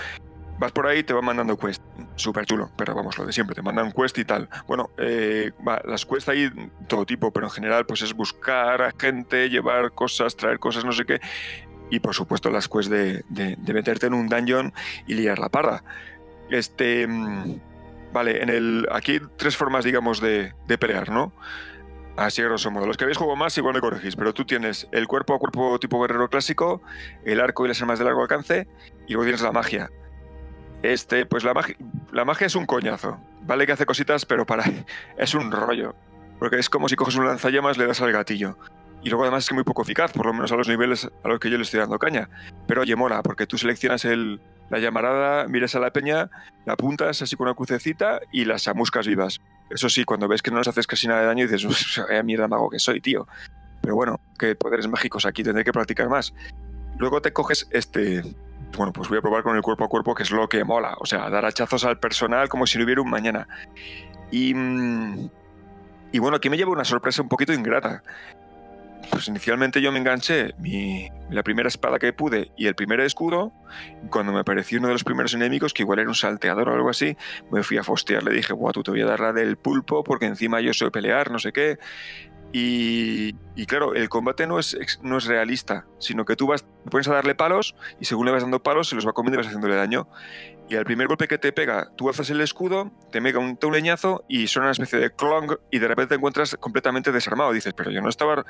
vas 0.59 0.73
por 0.73 0.87
ahí 0.87 1.01
y 1.01 1.03
te 1.03 1.12
van 1.12 1.25
mandando 1.25 1.59
quest. 1.59 1.83
Súper 2.16 2.47
chulo, 2.47 2.70
pero 2.77 2.95
vamos, 2.95 3.19
lo 3.19 3.27
de 3.27 3.33
siempre, 3.33 3.55
te 3.55 3.62
mandan 3.62 3.93
quest 3.93 4.19
y 4.19 4.25
tal. 4.25 4.49
Bueno, 4.66 4.91
eh, 4.99 5.53
las 5.85 6.07
quest 6.07 6.29
hay 6.29 6.51
todo 6.87 7.07
tipo, 7.07 7.33
pero 7.33 7.47
en 7.47 7.53
general 7.53 7.87
pues 7.87 8.03
es 8.03 8.15
buscar 8.15 8.83
a 8.83 8.93
gente, 8.99 9.49
llevar 9.51 9.93
cosas, 9.93 10.37
traer 10.37 10.59
cosas, 10.59 10.85
no 10.85 10.93
sé 10.93 11.05
qué. 11.05 11.20
Y 11.91 12.01
por 12.01 12.15
supuesto 12.15 12.51
las 12.51 12.69
quests 12.69 12.91
de 12.91 13.57
meterte 13.73 14.07
en 14.07 14.15
un 14.15 14.29
dungeon 14.29 14.73
y 15.07 15.15
liar 15.15 15.39
la 15.39 15.49
parda. 15.49 15.85
Este... 16.51 17.07
mm, 17.07 17.61
Vale, 18.12 18.43
en 18.43 18.49
el, 18.49 18.89
aquí 18.91 19.12
hay 19.12 19.20
tres 19.37 19.57
formas, 19.57 19.85
digamos, 19.85 20.20
de, 20.20 20.55
de 20.66 20.79
pelear, 20.79 21.11
¿no? 21.11 21.33
Así 22.19 22.43
grosso 22.43 22.73
modo. 22.73 22.85
Los 22.85 22.97
que 22.97 23.05
habéis 23.05 23.16
jugado 23.16 23.36
más 23.36 23.57
igual 23.59 23.74
me 23.74 23.81
corregís, 23.81 24.16
pero 24.16 24.35
tú 24.35 24.45
tienes 24.45 24.89
el 24.90 25.07
cuerpo 25.07 25.35
a 25.35 25.39
cuerpo 25.39 25.78
tipo 25.78 26.01
guerrero 26.01 26.28
clásico, 26.28 26.82
el 27.24 27.40
arco 27.40 27.65
y 27.65 27.69
las 27.69 27.81
armas 27.81 28.01
de 28.01 28.07
largo 28.07 28.23
alcance, 28.23 28.66
y 29.07 29.12
luego 29.12 29.23
tienes 29.23 29.40
la 29.40 29.53
magia. 29.53 29.89
Este, 30.82 31.27
pues 31.27 31.45
la 31.45 31.55
magia, 31.55 31.77
la 32.11 32.24
magia 32.24 32.49
es 32.49 32.57
un 32.57 32.66
coñazo. 32.66 33.20
Vale 33.43 33.66
que 33.66 33.73
hace 33.73 33.86
cositas, 33.86 34.27
pero 34.27 34.45
para 34.45 34.65
es 35.16 35.35
un 35.35 35.53
rollo. 35.53 35.95
Porque 36.40 36.59
es 36.59 36.69
como 36.69 36.89
si 36.89 36.97
coges 36.97 37.15
un 37.15 37.24
lanzallamas, 37.24 37.78
le 37.78 37.86
das 37.86 38.01
al 38.01 38.11
gatillo. 38.11 38.59
Y 39.01 39.11
luego 39.11 39.23
además 39.23 39.45
es 39.45 39.51
que 39.51 39.55
muy 39.55 39.62
poco 39.62 39.82
eficaz, 39.82 40.11
por 40.11 40.27
lo 40.27 40.32
menos 40.32 40.51
a 40.51 40.57
los 40.57 40.66
niveles 40.66 41.09
a 41.23 41.28
los 41.28 41.39
que 41.39 41.51
yo 41.51 41.57
le 41.57 41.62
estoy 41.62 41.78
dando 41.78 42.01
caña. 42.01 42.28
Pero 42.66 42.81
oye, 42.81 42.97
mola, 42.97 43.23
porque 43.23 43.47
tú 43.47 43.57
seleccionas 43.57 44.05
el, 44.05 44.40
la 44.70 44.78
llamarada, 44.78 45.49
miras 45.49 45.74
a 45.74 45.81
la 45.81 45.90
peña, 45.93 46.31
la 46.66 46.74
apuntas 46.74 47.23
así 47.23 47.36
con 47.36 47.47
una 47.47 47.55
crucecita 47.55 48.20
y 48.32 48.45
las 48.45 48.62
chamuscas 48.65 49.07
vivas. 49.07 49.40
Eso 49.70 49.89
sí, 49.89 50.05
cuando 50.05 50.28
ves 50.28 50.43
que 50.43 50.51
no 50.51 50.59
les 50.59 50.69
haces 50.69 50.86
casi 50.86 51.07
nada 51.09 51.20
de 51.20 51.27
daño, 51.27 51.45
dices, 51.47 51.65
"Uf, 51.65 51.99
vaya 52.09 52.23
mierda 52.23 52.49
mago 52.49 52.70
que 52.70 52.78
soy, 52.78 53.01
tío. 53.01 53.27
Pero 53.81 53.95
bueno, 53.95 54.20
que 54.39 54.55
poderes 54.55 54.89
mágicos 54.89 55.24
aquí, 55.27 55.43
tendré 55.43 55.65
que 55.65 55.73
practicar 55.73 56.09
más. 56.09 56.35
Luego 56.99 57.23
te 57.23 57.32
coges 57.32 57.69
este. 57.70 58.23
Bueno, 58.77 58.93
pues 58.93 59.09
voy 59.09 59.19
a 59.19 59.23
probar 59.23 59.43
con 59.43 59.57
el 59.57 59.62
cuerpo 59.62 59.85
a 59.85 59.89
cuerpo, 59.89 60.15
que 60.15 60.24
es 60.24 60.31
lo 60.31 60.49
que 60.49 60.62
mola. 60.65 60.97
O 61.01 61.07
sea, 61.07 61.31
dar 61.31 61.45
hachazos 61.47 61.85
al 61.85 61.99
personal 61.99 62.49
como 62.49 62.66
si 62.66 62.77
no 62.78 62.85
hubiera 62.85 63.01
un 63.01 63.09
mañana. 63.11 63.47
Y. 64.31 64.53
mm, 64.55 65.31
Y 66.12 66.19
bueno, 66.19 66.36
aquí 66.39 66.49
me 66.51 66.57
lleva 66.57 66.70
una 66.73 66.85
sorpresa 66.85 67.23
un 67.23 67.28
poquito 67.28 67.53
ingrata. 67.53 68.03
Pues 69.11 69.29
inicialmente 69.29 69.81
yo 69.81 69.91
me 69.91 69.99
enganché 69.99 70.55
mi, 70.59 71.09
la 71.31 71.43
primera 71.43 71.69
espada 71.69 71.99
que 71.99 72.12
pude 72.12 72.53
y 72.57 72.66
el 72.66 72.75
primer 72.75 73.01
escudo. 73.01 73.53
Cuando 74.11 74.33
me 74.33 74.41
apareció 74.41 74.79
uno 74.79 74.89
de 74.89 74.95
los 74.95 75.05
primeros 75.05 75.35
enemigos, 75.35 75.73
que 75.73 75.83
igual 75.83 76.01
era 76.01 76.09
un 76.09 76.15
salteador 76.15 76.69
o 76.69 76.75
algo 76.75 76.91
así, 76.91 77.16
me 77.51 77.62
fui 77.62 77.79
a 77.79 77.83
fostear. 77.83 78.23
Le 78.23 78.33
dije, 78.33 78.53
guau, 78.53 78.73
tú 78.73 78.83
te 78.83 78.91
voy 78.91 79.01
a 79.01 79.07
dar 79.07 79.20
la 79.20 79.33
del 79.33 79.57
pulpo 79.57 80.05
porque 80.05 80.27
encima 80.27 80.61
yo 80.61 80.75
sé 80.75 80.91
pelear, 80.91 81.31
no 81.31 81.39
sé 81.39 81.53
qué. 81.53 81.79
Y, 82.53 83.35
claro, 83.66 83.95
el 83.95 84.09
combate 84.09 84.47
no 84.47 84.59
es, 84.59 84.79
no 85.03 85.19
es 85.19 85.27
realista, 85.27 85.87
sino 85.99 86.25
que 86.25 86.35
tú 86.35 86.47
vas, 86.47 86.65
pones 86.91 87.07
a 87.09 87.12
darle 87.12 87.35
palos 87.35 87.75
y 88.01 88.07
según 88.07 88.27
le 88.27 88.33
vas 88.33 88.43
dando 88.43 88.62
palos 88.62 88.89
se 88.89 88.95
los 88.95 89.07
va 89.07 89.12
comiendo 89.12 89.37
y 89.37 89.39
vas 89.39 89.47
haciéndole 89.47 89.75
daño. 89.77 90.09
Y 90.69 90.77
al 90.77 90.85
primer 90.85 91.07
golpe 91.07 91.28
que 91.28 91.39
te 91.39 91.51
pega, 91.53 91.89
tú 91.97 92.09
alzas 92.09 92.28
el 92.28 92.43
escudo, 92.43 92.90
te 93.11 93.23
mega 93.23 93.39
un, 93.39 93.57
te 93.57 93.66
un 93.66 93.73
leñazo 93.73 94.24
y 94.28 94.49
suena 94.49 94.66
una 94.66 94.73
especie 94.73 94.99
de 94.99 95.11
clong 95.11 95.57
y 95.70 95.78
de 95.78 95.89
repente 95.89 96.11
te 96.11 96.15
encuentras 96.16 96.57
completamente 96.61 97.11
desarmado. 97.11 97.53
Dices, 97.53 97.73
pero 97.73 97.90
yo 97.90 98.03
no 98.03 98.11
estaba... 98.11 98.45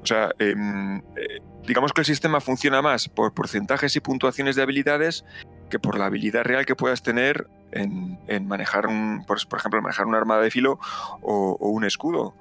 O 0.00 0.06
sea, 0.06 0.30
em, 0.38 0.98
eh, 1.16 1.40
digamos 1.66 1.92
que 1.92 2.02
el 2.02 2.04
sistema 2.04 2.40
funciona 2.40 2.82
más 2.82 3.08
por 3.08 3.34
porcentajes 3.34 3.96
y 3.96 4.00
puntuaciones 4.00 4.54
de 4.54 4.62
habilidades 4.62 5.24
que 5.68 5.80
por 5.80 5.98
la 5.98 6.06
habilidad 6.06 6.44
real 6.44 6.66
que 6.66 6.76
puedas 6.76 7.02
tener 7.02 7.48
en, 7.72 8.20
en 8.28 8.46
manejar, 8.46 8.86
un, 8.86 9.24
por, 9.26 9.38
ejemplo, 9.58 9.82
manejar 9.82 10.06
un 10.06 10.14
arma 10.14 10.38
de 10.38 10.52
filo 10.52 10.78
o, 11.20 11.56
o 11.58 11.68
un 11.70 11.84
escudo. 11.84 12.36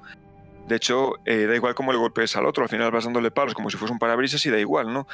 De 0.67 0.75
hecho, 0.75 1.13
eh, 1.25 1.45
da 1.45 1.55
igual 1.55 1.75
cómo 1.75 1.91
le 1.91 1.97
golpees 1.97 2.35
al 2.35 2.45
otro, 2.45 2.63
al 2.63 2.69
final 2.69 2.91
vas 2.91 3.05
dándole 3.05 3.31
palos 3.31 3.53
como 3.53 3.69
si 3.69 3.77
fuese 3.77 3.91
un 3.91 3.99
parabrisas 3.99 4.45
y 4.45 4.49
da 4.49 4.59
igual, 4.59 4.91
¿no? 4.91 5.07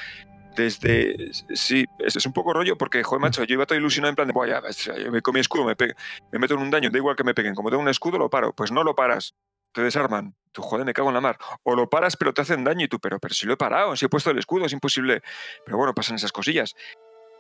Desde. 0.56 1.32
Sí, 1.54 1.86
es, 2.00 2.26
un 2.26 2.34
poco 2.34 2.54
rollo 2.54 2.78
porque, 2.78 3.04
joder, 3.04 3.22
macho, 3.22 3.44
yo 3.44 3.54
iba 3.54 3.66
todo 3.66 3.78
ilusionado 3.78 4.10
en 4.10 4.16
plan 4.16 4.28
de, 4.28 4.34
"Buah, 4.34 4.48
ya, 4.48 4.60
ves, 4.60 4.86
yo 4.86 5.12
me 5.12 5.22
con 5.22 5.34
mi 5.34 5.40
escudo, 5.40 5.64
me, 5.64 5.76
pe- 5.76 5.96
me 6.32 6.40
meto 6.40 6.56
en 6.56 6.62
un 6.62 6.70
daño, 6.70 6.90
da 6.90 6.98
igual 6.98 7.16
que 7.16 7.24
me 7.24 7.34
peguen, 7.34 7.56
como 7.56 7.70
tengo 7.70 7.82
un 7.82 7.90
escudo, 7.90 8.18
lo 8.18 8.30
paro. 8.30 8.54
Pues 8.54 8.72
no 8.72 8.84
lo 8.84 8.96
paras, 8.96 9.34
te 9.72 9.82
desarman. 9.82 10.36
Tú, 10.52 10.62
joder, 10.62 10.86
me 10.86 10.94
cago 10.94 11.08
en 11.08 11.14
la 11.14 11.22
mar. 11.22 11.38
O 11.64 11.76
lo 11.76 11.90
paras, 11.90 12.18
pero 12.18 12.34
te 12.34 12.42
hacen 12.42 12.64
daño 12.66 12.84
y 12.86 12.88
tú, 12.90 13.00
pero, 13.00 13.20
pero 13.20 13.34
si 13.34 13.46
lo 13.48 13.54
he 13.54 13.58
parado, 13.58 13.96
si 13.96 14.06
he 14.06 14.10
puesto 14.10 14.30
el 14.32 14.38
escudo, 14.40 14.66
es 14.66 14.74
imposible. 14.74 15.22
Pero 15.66 15.78
bueno, 15.78 15.94
pasan 15.94 16.18
esas 16.18 16.34
cosillas. 16.34 16.76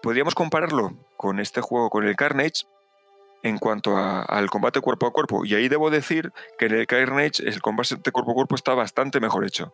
Podríamos 0.01 0.33
compararlo 0.33 0.93
con 1.17 1.39
este 1.39 1.59
juego, 1.59 1.89
con 1.89 2.07
el 2.07 2.15
Carnage, 2.15 2.63
en 3.43 3.57
cuanto 3.57 3.97
a- 3.97 4.21
al 4.21 4.49
combate 4.49 4.79
cuerpo 4.79 5.07
a 5.07 5.11
cuerpo. 5.11 5.43
Y 5.45 5.55
ahí 5.55 5.67
debo 5.67 5.89
decir 5.89 6.31
que 6.57 6.67
en 6.67 6.75
el 6.75 6.87
Carnage 6.87 7.43
el 7.45 7.61
combate 7.61 8.11
cuerpo 8.11 8.31
a 8.31 8.35
cuerpo 8.35 8.55
está 8.55 8.73
bastante 8.75 9.19
mejor 9.19 9.45
hecho. 9.45 9.73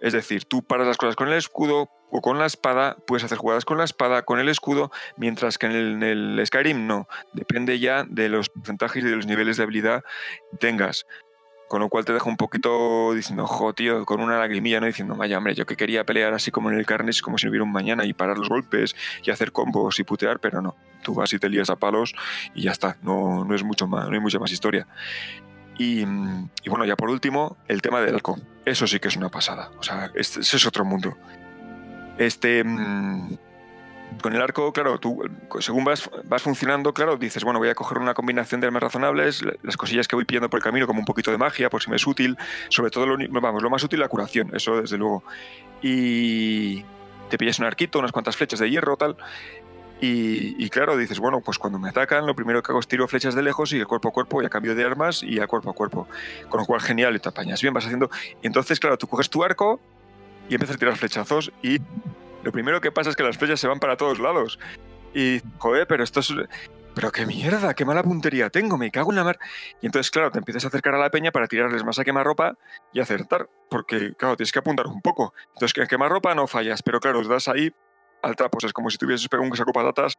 Es 0.00 0.12
decir, 0.12 0.44
tú 0.44 0.62
paras 0.62 0.86
las 0.86 0.96
cosas 0.96 1.16
con 1.16 1.28
el 1.28 1.34
escudo 1.34 1.88
o 2.10 2.20
con 2.20 2.38
la 2.38 2.46
espada, 2.46 2.96
puedes 3.06 3.24
hacer 3.24 3.38
jugadas 3.38 3.64
con 3.64 3.78
la 3.78 3.84
espada, 3.84 4.22
con 4.22 4.38
el 4.38 4.48
escudo, 4.48 4.92
mientras 5.16 5.58
que 5.58 5.66
en 5.66 6.02
el, 6.02 6.40
Skyrim 6.46 6.86
no. 6.86 7.08
Depende 7.32 7.78
ya 7.80 8.04
de 8.04 8.28
los 8.28 8.50
porcentajes 8.50 9.02
y 9.02 9.08
de 9.08 9.16
los 9.16 9.26
niveles 9.26 9.56
de 9.56 9.64
habilidad 9.64 10.04
tengas. 10.60 11.06
Con 11.66 11.80
lo 11.80 11.88
cual 11.88 12.04
te 12.04 12.12
deja 12.12 12.28
un 12.28 12.36
poquito 12.36 13.14
diciendo, 13.14 13.46
jo, 13.46 13.72
tío, 13.72 14.04
con 14.04 14.20
una 14.20 14.38
lagrimilla, 14.38 14.78
¿no? 14.78 14.86
Diciendo, 14.86 15.16
vaya, 15.16 15.38
hombre, 15.38 15.54
yo 15.54 15.66
que 15.66 15.76
quería 15.76 16.04
pelear 16.04 16.34
así 16.34 16.50
como 16.50 16.70
en 16.70 16.78
el 16.78 16.86
Carnage, 16.86 17.22
como 17.22 17.38
si 17.38 17.46
no 17.46 17.50
hubiera 17.50 17.64
un 17.64 17.72
mañana, 17.72 18.04
y 18.04 18.12
parar 18.12 18.38
los 18.38 18.48
golpes 18.48 18.94
y 19.24 19.30
hacer 19.30 19.50
combos 19.50 19.98
y 19.98 20.04
putear, 20.04 20.38
pero 20.38 20.62
no. 20.62 20.76
Tú 21.02 21.14
vas 21.14 21.32
y 21.32 21.38
te 21.38 21.48
lías 21.48 21.70
a 21.70 21.76
palos 21.76 22.14
y 22.54 22.62
ya 22.62 22.70
está. 22.70 22.96
No, 23.02 23.44
no 23.44 23.54
es 23.54 23.64
mucho 23.64 23.88
más, 23.88 24.06
no 24.08 24.14
hay 24.14 24.20
mucha 24.20 24.38
más 24.38 24.52
historia. 24.52 24.86
Y, 25.76 26.04
bueno, 26.68 26.84
ya 26.84 26.96
por 26.96 27.10
último, 27.10 27.56
el 27.68 27.82
tema 27.82 28.00
del 28.00 28.14
arco. 28.14 28.38
Eso 28.64 28.86
sí 28.86 29.00
que 29.00 29.08
es 29.08 29.16
una 29.16 29.28
pasada. 29.28 29.70
O 29.78 29.82
sea, 29.82 30.10
ese 30.14 30.40
es 30.40 30.66
otro 30.66 30.84
mundo. 30.84 31.16
Este. 32.18 32.62
mm, 32.64 33.36
Con 34.22 34.32
el 34.32 34.40
arco, 34.40 34.72
claro, 34.72 35.00
tú 35.00 35.22
según 35.58 35.82
vas, 35.82 36.08
vas 36.26 36.40
funcionando, 36.40 36.94
claro, 36.94 37.16
dices, 37.16 37.42
bueno, 37.42 37.58
voy 37.58 37.68
a 37.70 37.74
coger 37.74 37.98
una 37.98 38.14
combinación 38.14 38.60
de 38.60 38.68
armas 38.68 38.82
razonables, 38.84 39.42
la- 39.42 39.54
las 39.62 39.76
cosillas 39.76 40.06
que 40.06 40.14
voy 40.14 40.24
pillando 40.24 40.48
por 40.48 40.58
el 40.58 40.62
camino, 40.62 40.86
como 40.86 41.00
un 41.00 41.04
poquito 41.04 41.32
de 41.32 41.38
magia, 41.38 41.68
por 41.68 41.82
si 41.82 41.90
me 41.90 41.96
es 41.96 42.06
útil, 42.06 42.36
sobre 42.68 42.92
todo, 42.92 43.06
lo, 43.06 43.16
vamos, 43.40 43.60
lo 43.60 43.70
más 43.70 43.82
útil 43.82 43.98
la 43.98 44.06
curación, 44.08 44.54
eso 44.54 44.80
desde 44.80 44.98
luego. 44.98 45.24
Y 45.82 46.84
te 47.28 47.38
pillas 47.38 47.58
un 47.58 47.64
arquito, 47.64 47.98
unas 47.98 48.12
cuantas 48.12 48.36
flechas 48.36 48.60
de 48.60 48.70
hierro, 48.70 48.96
tal, 48.96 49.16
y, 50.06 50.70
claro, 50.70 50.96
dices, 50.96 51.18
bueno, 51.18 51.40
pues 51.40 51.58
cuando 51.58 51.78
me 51.78 51.88
atacan, 51.88 52.26
lo 52.26 52.34
primero 52.34 52.62
que 52.62 52.72
hago 52.72 52.80
es 52.80 52.88
tiro 52.88 53.08
flechas 53.08 53.34
de 53.34 53.42
lejos 53.42 53.72
y 53.72 53.78
el 53.78 53.86
cuerpo 53.86 54.08
a 54.08 54.12
cuerpo 54.12 54.42
y 54.42 54.46
a 54.46 54.48
cambio 54.48 54.74
de 54.74 54.84
armas 54.84 55.22
y 55.22 55.40
a 55.40 55.46
cuerpo 55.46 55.70
a 55.70 55.72
cuerpo. 55.72 56.08
Con 56.48 56.60
lo 56.60 56.66
cual, 56.66 56.80
genial, 56.80 57.14
y 57.16 57.20
te 57.20 57.28
apañas 57.28 57.62
bien, 57.62 57.72
vas 57.72 57.84
haciendo. 57.84 58.10
Y 58.42 58.46
entonces, 58.46 58.80
claro, 58.80 58.98
tú 58.98 59.06
coges 59.06 59.30
tu 59.30 59.44
arco 59.44 59.80
y 60.48 60.54
empiezas 60.54 60.76
a 60.76 60.78
tirar 60.78 60.96
flechazos 60.96 61.52
y 61.62 61.80
lo 62.42 62.52
primero 62.52 62.80
que 62.80 62.92
pasa 62.92 63.08
es 63.08 63.16
que 63.16 63.22
las 63.22 63.38
flechas 63.38 63.58
se 63.58 63.66
van 63.66 63.80
para 63.80 63.96
todos 63.96 64.18
lados. 64.18 64.58
Y, 65.14 65.40
joder, 65.58 65.86
pero 65.86 66.04
esto 66.04 66.20
es. 66.20 66.34
Pero 66.94 67.10
qué 67.10 67.26
mierda, 67.26 67.74
qué 67.74 67.84
mala 67.84 68.04
puntería 68.04 68.50
tengo, 68.50 68.78
me 68.78 68.90
cago 68.90 69.10
en 69.10 69.16
la 69.16 69.24
mar. 69.24 69.38
Y 69.80 69.86
entonces, 69.86 70.12
claro, 70.12 70.30
te 70.30 70.38
empiezas 70.38 70.64
a 70.64 70.68
acercar 70.68 70.94
a 70.94 70.98
la 70.98 71.10
peña 71.10 71.32
para 71.32 71.48
tirarles 71.48 71.82
más 71.82 71.98
a 71.98 72.04
quemarropa 72.04 72.56
y 72.92 73.00
acertar, 73.00 73.48
porque, 73.68 74.14
claro, 74.14 74.36
tienes 74.36 74.52
que 74.52 74.60
apuntar 74.60 74.86
un 74.86 75.00
poco. 75.02 75.34
Entonces, 75.54 75.72
que 75.72 75.80
en 75.80 75.88
quemarropa 75.88 76.34
no 76.36 76.46
fallas, 76.46 76.82
pero 76.84 77.00
claro, 77.00 77.18
os 77.18 77.26
das 77.26 77.48
ahí 77.48 77.72
al 78.24 78.36
trapo, 78.36 78.58
es 78.64 78.72
como 78.72 78.90
si 78.90 78.98
tuvieses 78.98 79.28
pegado 79.28 79.48
un 79.48 79.56
saco 79.56 79.72
patatas 79.72 80.14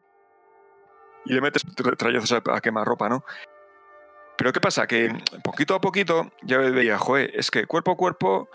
y 1.25 1.33
le 1.33 1.41
metes 1.41 1.65
tra- 1.65 1.97
trayazos 1.97 2.31
a, 2.31 2.41
a 2.55 2.61
quemarropa, 2.61 3.09
¿no? 3.09 3.23
Pero 4.37 4.51
¿qué 4.51 4.59
pasa? 4.59 4.85
Que 4.85 5.11
poquito 5.43 5.75
a 5.75 5.81
poquito 5.81 6.31
ya 6.43 6.57
veía, 6.57 6.97
joder, 6.97 7.31
es 7.33 7.49
que 7.51 7.65
cuerpo 7.65 7.91
a 7.91 7.95
cuerpo 7.97 8.49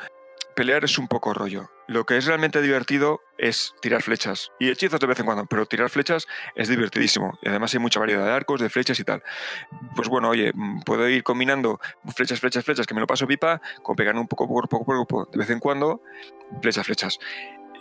pelear 0.55 0.85
es 0.85 0.99
un 0.99 1.09
poco 1.09 1.33
rollo. 1.33 1.71
Lo 1.87 2.05
que 2.05 2.17
es 2.19 2.27
realmente 2.27 2.61
divertido 2.61 3.21
es 3.39 3.75
tirar 3.81 4.03
flechas 4.03 4.53
y 4.61 4.69
hechizos 4.69 5.01
de 5.01 5.07
vez 5.07 5.19
en 5.19 5.27
cuando, 5.27 5.47
pero 5.47 5.65
tirar 5.67 5.89
flechas 5.89 6.27
es 6.55 6.69
divertidísimo. 6.69 7.39
Y 7.43 7.49
además 7.49 7.73
hay 7.73 7.81
mucha 7.81 7.99
variedad 7.99 8.25
de 8.25 8.31
arcos, 8.31 8.61
de 8.61 8.69
flechas 8.69 9.01
y 9.01 9.05
tal. 9.05 9.23
Pues 9.97 10.09
bueno, 10.09 10.29
oye, 10.29 10.53
mm, 10.55 10.83
puedo 10.83 11.09
ir 11.09 11.25
combinando 11.25 11.81
flechas, 12.15 12.39
flechas, 12.39 12.65
flechas, 12.65 12.87
que 12.87 12.95
me 12.95 13.01
lo 13.01 13.07
paso 13.07 13.27
pipa, 13.27 13.61
con 13.83 13.97
pegar 13.97 14.15
un 14.17 14.29
poco 14.29 14.47
cuerpo 14.47 14.77
a 14.77 14.85
cuerpo 14.85 15.29
de 15.33 15.39
vez 15.39 15.51
en 15.51 15.59
cuando, 15.59 16.03
flechas, 16.61 16.87
flechas. 16.87 17.19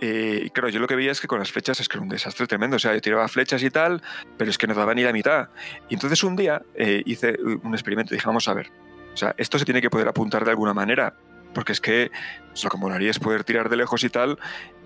Eh, 0.01 0.43
y 0.45 0.49
claro, 0.51 0.69
yo 0.69 0.80
lo 0.80 0.88
que 0.88 0.95
veía 0.95 1.11
es 1.11 1.19
que 1.19 1.27
con 1.27 1.39
las 1.39 1.51
flechas 1.51 1.80
es 1.80 1.89
que 1.89 1.97
era 1.97 2.03
un 2.03 2.09
desastre 2.09 2.47
tremendo. 2.47 2.77
O 2.77 2.80
sea, 2.80 2.93
yo 2.93 3.01
tiraba 3.01 3.27
flechas 3.27 3.61
y 3.63 3.69
tal, 3.69 4.01
pero 4.38 4.49
es 4.49 4.57
que 4.57 4.67
no 4.67 4.73
daba 4.73 4.93
ni 4.93 5.03
la 5.03 5.11
mitad. 5.13 5.49
Y 5.89 5.95
entonces 5.95 6.23
un 6.23 6.35
día 6.35 6.61
eh, 6.76 7.03
hice 7.05 7.38
un 7.63 7.73
experimento 7.73 8.13
y 8.13 8.17
dije, 8.17 8.27
vamos 8.27 8.47
a 8.47 8.53
ver. 8.53 8.71
O 9.13 9.17
sea, 9.17 9.35
esto 9.38 9.59
se 9.59 9.65
tiene 9.65 9.81
que 9.81 9.89
poder 9.89 10.07
apuntar 10.07 10.45
de 10.45 10.51
alguna 10.51 10.73
manera. 10.73 11.15
Porque 11.53 11.71
es 11.73 11.81
que 11.81 12.11
o 12.53 12.55
sea, 12.55 12.67
lo 12.67 12.71
que 12.71 12.77
molaría 12.77 13.09
es 13.09 13.19
poder 13.19 13.43
tirar 13.43 13.69
de 13.69 13.76
lejos 13.76 14.03
y 14.03 14.09
tal, 14.09 14.38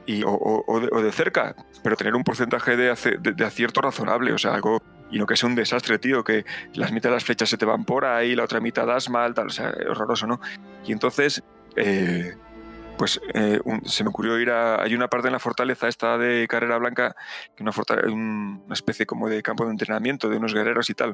y, 0.06 0.24
o, 0.24 0.30
o- 0.32 0.64
o 0.66 0.80
de, 0.80 0.90
o 0.92 1.02
de 1.02 1.12
cerca, 1.12 1.56
pero 1.84 1.96
tener 1.98 2.16
un 2.16 2.24
porcentaje 2.24 2.76
de, 2.78 2.90
ace- 2.90 3.18
de- 3.20 3.34
de 3.34 3.46
acierto 3.46 3.82
razonable. 3.82 4.32
O 4.34 4.38
sea, 4.38 4.54
algo. 4.56 4.82
Y 5.12 5.20
no 5.20 5.28
que 5.28 5.36
sea 5.36 5.48
un 5.48 5.56
desastre, 5.56 6.00
tío, 6.00 6.24
que 6.24 6.44
las 6.74 6.92
mitad 6.92 7.10
de 7.10 7.16
las 7.18 7.24
flechas 7.26 7.50
se 7.50 7.58
te 7.58 7.66
van 7.66 7.86
por 7.86 8.06
ahí, 8.06 8.36
la 8.36 8.46
otra 8.46 8.60
mitad 8.62 8.88
das 8.88 9.10
mal, 9.10 9.34
tal. 9.36 9.48
O 9.48 9.50
sea, 9.52 9.72
horroroso, 9.90 10.26
¿no? 10.26 10.40
Y 10.86 10.92
entonces. 10.92 11.44
eh, 11.76 12.34
pues 13.04 13.20
eh, 13.34 13.60
se 13.84 14.06
me 14.06 14.12
ocurrió 14.12 14.40
ir 14.40 14.50
a. 14.50 14.82
Hay 14.82 14.96
una 14.96 15.10
parte 15.10 15.28
en 15.28 15.34
la 15.34 15.40
fortaleza 15.40 15.90
esta 15.90 16.18
de 16.18 16.48
Carrera 16.48 16.78
Blanca, 16.78 17.18
que 17.54 17.62
una, 17.62 17.74
un- 18.08 18.62
una 18.66 18.74
especie 18.74 19.06
como 19.06 19.28
de 19.28 19.44
campo 19.44 19.66
de 19.66 19.72
entrenamiento 19.72 20.30
de 20.30 20.38
unos 20.38 20.54
guerreros 20.54 20.90
y 20.90 20.94
tal, 20.94 21.14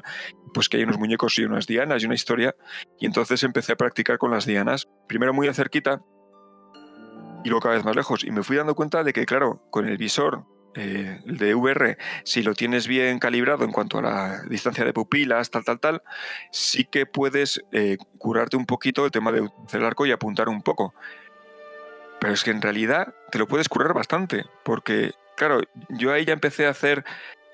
pues 0.54 0.68
que 0.68 0.76
hay 0.76 0.84
unos 0.84 0.98
muñecos 1.00 1.36
y 1.40 1.44
unas 1.44 1.66
dianas 1.66 2.00
y 2.00 2.06
una 2.06 2.14
historia. 2.14 2.54
Y 3.00 3.06
entonces 3.06 3.42
empecé 3.42 3.72
a 3.72 3.76
practicar 3.76 4.18
con 4.18 4.30
las 4.30 4.46
dianas, 4.46 4.86
primero 5.08 5.34
muy 5.34 5.48
de 5.48 5.54
cerquita 5.54 6.00
y 7.42 7.48
luego 7.48 7.60
cada 7.60 7.74
vez 7.74 7.84
más 7.84 7.96
lejos. 7.96 8.22
Y 8.22 8.30
me 8.30 8.44
fui 8.44 8.56
dando 8.56 8.76
cuenta 8.76 9.02
de 9.02 9.12
que, 9.12 9.26
claro, 9.26 9.60
con 9.70 9.88
el 9.88 9.96
visor. 9.96 10.44
eh, 10.76 11.18
el 11.26 11.36
de 11.38 11.56
VR, 11.56 11.98
si 12.22 12.44
lo 12.44 12.54
tienes 12.54 12.86
bien 12.86 13.18
calibrado 13.18 13.64
en 13.64 13.72
cuanto 13.72 13.98
a 13.98 14.02
la 14.02 14.42
distancia 14.48 14.84
de 14.84 14.92
pupilas, 14.92 15.50
tal, 15.50 15.64
tal, 15.64 15.80
tal, 15.80 16.02
sí 16.52 16.84
que 16.84 17.06
puedes 17.06 17.60
eh, 17.72 17.96
curarte 18.18 18.56
un 18.56 18.66
poquito 18.66 19.04
el 19.04 19.10
tema 19.10 19.32
de 19.32 19.40
utilizar 19.40 19.80
el 19.80 19.86
arco 19.88 20.06
y 20.06 20.12
apuntar 20.12 20.48
un 20.48 20.62
poco. 20.62 20.94
Pero 22.20 22.34
es 22.34 22.44
que 22.44 22.50
en 22.50 22.62
realidad 22.62 23.14
te 23.30 23.38
lo 23.38 23.46
puedes 23.46 23.68
curar 23.68 23.94
bastante, 23.94 24.44
porque, 24.62 25.12
claro, 25.36 25.60
yo 25.88 26.12
ahí 26.12 26.24
ya 26.24 26.34
empecé 26.34 26.66
a 26.66 26.70
hacer 26.70 27.04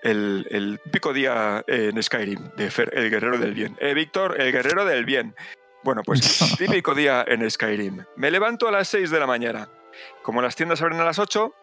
el, 0.02 0.46
el 0.50 0.80
típico 0.84 1.12
día 1.12 1.64
en 1.66 2.02
Skyrim 2.02 2.50
de 2.56 2.70
Fer, 2.70 2.90
el 2.92 3.10
guerrero 3.10 3.38
del 3.38 3.54
bien. 3.54 3.76
Eh, 3.80 3.94
Víctor, 3.94 4.40
el 4.40 4.52
guerrero 4.52 4.84
del 4.84 5.04
bien. 5.04 5.34
Bueno, 5.82 6.02
pues 6.04 6.20
típico 6.58 6.94
día 6.94 7.24
en 7.26 7.48
Skyrim. 7.48 8.04
Me 8.16 8.30
levanto 8.30 8.68
a 8.68 8.72
las 8.72 8.88
6 8.88 9.10
de 9.10 9.20
la 9.20 9.26
mañana. 9.26 9.68
Como 10.22 10.42
las 10.42 10.56
tiendas 10.56 10.82
abren 10.82 11.00
a 11.00 11.04
las 11.04 11.18
8, 11.18 11.54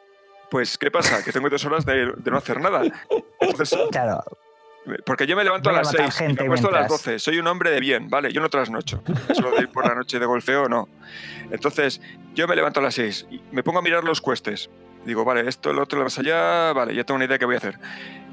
pues 0.50 0.78
¿qué 0.78 0.90
pasa? 0.90 1.24
Que 1.24 1.32
tengo 1.32 1.50
dos 1.50 1.66
horas 1.66 1.86
de, 1.86 2.14
de 2.16 2.32
no 2.32 2.38
hacer 2.38 2.62
nada. 2.62 2.84
Entonces, 3.40 3.78
Claro, 3.92 4.24
porque 5.06 5.28
yo 5.28 5.36
me 5.36 5.44
levanto 5.44 5.70
Voy 5.70 5.80
a 5.80 5.82
las 5.82 5.94
matar 5.94 6.12
6 6.12 6.30
y 6.32 6.34
me 6.34 6.44
acuesto 6.44 6.68
a 6.68 6.72
las 6.72 6.82
mientras. 6.82 7.04
12. 7.06 7.20
Soy 7.20 7.40
un 7.40 7.48
hombre 7.48 7.72
de 7.72 7.80
bien, 7.80 8.10
¿vale? 8.10 8.32
Yo 8.32 8.42
no 8.42 8.50
trasnocho. 8.50 9.02
Eso 9.30 9.52
de 9.52 9.62
ir 9.62 9.70
por 9.70 9.88
la 9.88 9.96
noche 9.96 10.20
de 10.20 10.26
golfeo, 10.26 10.68
no. 10.68 10.90
Entonces, 11.52 12.02
yo 12.34 12.48
me 12.48 12.56
levanto 12.56 12.80
a 12.80 12.84
las 12.84 12.96
6 12.96 13.28
y 13.32 13.42
me 13.52 13.64
pongo 13.64 13.80
a 13.80 13.82
mirar 13.82 14.04
los 14.04 14.22
cuestes. 14.22 14.70
Digo, 15.06 15.26
vale, 15.26 15.48
esto, 15.50 15.74
lo 15.74 15.84
otro, 15.84 16.00
lo 16.00 16.06
más 16.06 16.18
allá, 16.18 16.72
vale, 16.72 16.96
ya 16.96 17.04
tengo 17.04 17.18
una 17.18 17.26
idea 17.26 17.36
de 17.36 17.40
qué 17.40 17.46
voy 17.46 17.56
a 17.56 17.58
hacer. 17.58 17.78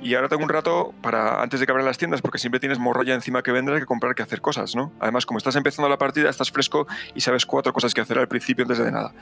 Y 0.02 0.14
ahora 0.14 0.28
tengo 0.28 0.44
un 0.44 0.48
rato 0.48 0.94
para, 1.02 1.43
antes 1.43 1.59
de 1.59 1.66
que 1.66 1.72
abran 1.72 1.85
las 1.85 1.98
tiendas, 1.98 2.22
porque 2.22 2.39
siempre 2.39 2.60
tienes 2.60 2.78
morralla 2.78 3.12
encima 3.12 3.43
que 3.43 3.51
vender, 3.51 3.81
que 3.81 3.86
comprar, 3.86 4.14
que 4.14 4.22
hacer 4.22 4.40
cosas, 4.40 4.77
¿no? 4.77 4.93
Además, 5.01 5.27
como 5.27 5.39
estás 5.39 5.56
empezando 5.56 5.89
la 5.89 5.98
partida, 5.98 6.31
estás 6.31 6.52
fresco 6.52 6.86
y 7.14 7.20
sabes 7.20 7.44
cuatro 7.44 7.72
cosas 7.72 7.93
que 7.93 8.01
hacer 8.01 8.18
al 8.18 8.28
principio 8.28 8.64
antes 8.64 8.78
de 8.78 8.93
nada. 8.93 9.12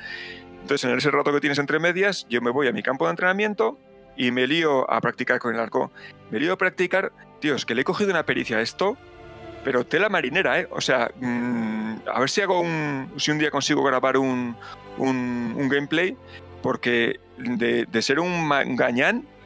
Entonces, 0.60 0.84
en 0.84 0.96
ese 0.96 1.10
rato 1.10 1.32
que 1.32 1.40
tienes 1.40 1.58
entre 1.58 1.78
medias, 1.78 2.26
yo 2.28 2.42
me 2.42 2.50
voy 2.50 2.68
a 2.68 2.72
mi 2.72 2.82
campo 2.82 3.06
de 3.06 3.10
entrenamiento 3.10 3.78
y 4.18 4.32
me 4.32 4.46
lío 4.46 4.90
a 4.90 5.00
practicar 5.00 5.38
con 5.38 5.54
el 5.54 5.60
arco. 5.60 5.90
Me 6.30 6.38
lío 6.38 6.52
a 6.52 6.58
practicar, 6.58 7.12
tío, 7.40 7.54
es 7.54 7.64
que 7.64 7.74
le 7.74 7.80
he 7.82 7.84
cogido 7.84 8.10
una 8.10 8.26
pericia 8.26 8.58
a 8.58 8.60
esto, 8.60 8.98
pero 9.64 9.86
tela 9.86 10.08
marinera, 10.08 10.60
¿eh? 10.60 10.68
O 10.70 10.80
sea, 10.80 11.10
mm, 11.20 12.00
a 12.12 12.20
ver 12.20 12.28
si 12.28 12.40
hago 12.42 12.60
un. 12.60 13.12
Si 13.16 13.30
un 13.30 13.38
día 13.38 13.50
consigo 13.50 13.82
grabar 13.84 14.18
un, 14.18 14.56
un, 14.98 15.54
un 15.56 15.68
gameplay, 15.68 16.16
porque 16.62 17.20
de, 17.38 17.86
de 17.86 18.02
ser 18.02 18.18
un 18.20 18.50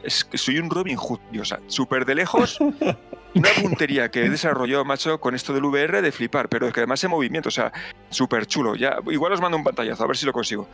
es 0.03 0.25
que 0.25 0.37
soy 0.37 0.57
un 0.59 0.69
Robin 0.69 0.97
Hood, 0.97 1.19
tío, 1.31 1.43
o 1.43 1.45
sea, 1.45 1.59
súper 1.67 2.05
de 2.05 2.15
lejos. 2.15 2.59
Una 3.35 3.49
puntería 3.59 4.11
que 4.11 4.25
he 4.25 4.29
desarrollado, 4.29 4.85
macho, 4.85 5.19
con 5.19 5.33
esto 5.33 5.53
del 5.53 5.65
VR 5.65 6.03
de 6.03 6.11
flipar, 6.11 6.49
pero 6.49 6.67
es 6.67 6.73
que 6.73 6.81
además 6.81 7.03
en 7.03 7.09
movimiento, 7.09 7.49
o 7.49 7.51
sea, 7.51 7.71
súper 8.09 8.45
chulo. 8.45 8.75
Ya, 8.75 8.97
igual 9.07 9.33
os 9.33 9.41
mando 9.41 9.57
un 9.57 9.63
pantallazo, 9.63 10.03
a 10.03 10.07
ver 10.07 10.17
si 10.17 10.27
lo 10.27 10.33
consigo. 10.33 10.67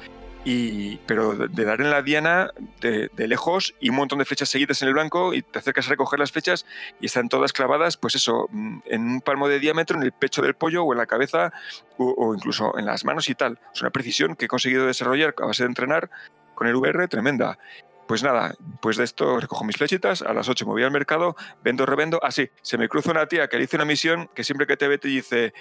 Y, 0.45 0.97
pero 1.05 1.35
de, 1.35 1.65
dar 1.65 1.81
en 1.81 1.89
la 1.89 2.01
diana 2.01 2.51
de, 2.79 3.09
lejos 3.27 3.75
y 3.79 3.89
un 3.89 3.97
montón 3.97 4.19
de 4.19 4.25
flechas 4.25 4.49
seguidas 4.49 4.81
en 4.81 4.87
el 4.87 4.93
blanco 4.93 5.33
y 5.33 5.41
te 5.41 5.59
acercas 5.59 5.87
a 5.87 5.89
recoger 5.89 6.17
las 6.17 6.31
flechas 6.31 6.65
y 7.01 7.07
están 7.07 7.27
todas 7.27 7.51
clavadas, 7.51 7.97
pues 7.97 8.15
eso, 8.15 8.47
mm, 8.51 8.79
en 8.85 9.01
un 9.01 9.21
palmo 9.21 9.49
de 9.49 9.59
diámetro, 9.59 9.97
en 9.97 10.03
el 10.03 10.13
pecho 10.13 10.41
del 10.41 10.53
pollo 10.53 10.83
o 10.83 10.93
en 10.93 10.97
la 10.97 11.07
cabeza 11.07 11.51
o, 11.97 12.33
incluso 12.33 12.77
en 12.77 12.85
las 12.85 13.03
manos 13.03 13.27
y 13.29 13.35
tal. 13.35 13.59
Es 13.73 13.81
una 13.81 13.91
precisión 13.91 14.35
que 14.35 14.45
he 14.45 14.47
conseguido 14.47 14.85
desarrollar 14.85 15.35
a 15.41 15.45
base 15.45 15.63
de 15.63 15.67
entrenar 15.67 16.09
con 16.55 16.67
el 16.67 16.75
VR 16.75 17.07
tremenda. 17.09 17.59
Pues 18.07 18.23
nada, 18.23 18.55
pues 18.81 18.97
de 18.97 19.03
esto 19.03 19.39
recojo 19.39 19.65
mis 19.65 19.77
flechitas, 19.77 20.23
a 20.23 20.33
las 20.33 20.49
8 20.49 20.65
me 20.65 20.71
voy 20.71 20.83
al 20.83 20.89
mercado, 20.89 21.35
vendo, 21.63 21.85
revendo. 21.85 22.19
Ah, 22.23 22.31
sí, 22.31 22.49
se 22.63 22.77
me 22.77 22.89
cruza 22.89 23.11
una 23.11 23.27
tía 23.27 23.47
que 23.49 23.57
le 23.57 23.65
hice 23.65 23.75
una 23.75 23.85
misión 23.85 24.31
que 24.33 24.43
siempre 24.43 24.65
que 24.65 24.77
te 24.77 24.87
ve 24.87 24.97
te 24.97 25.09
dice, 25.09 25.53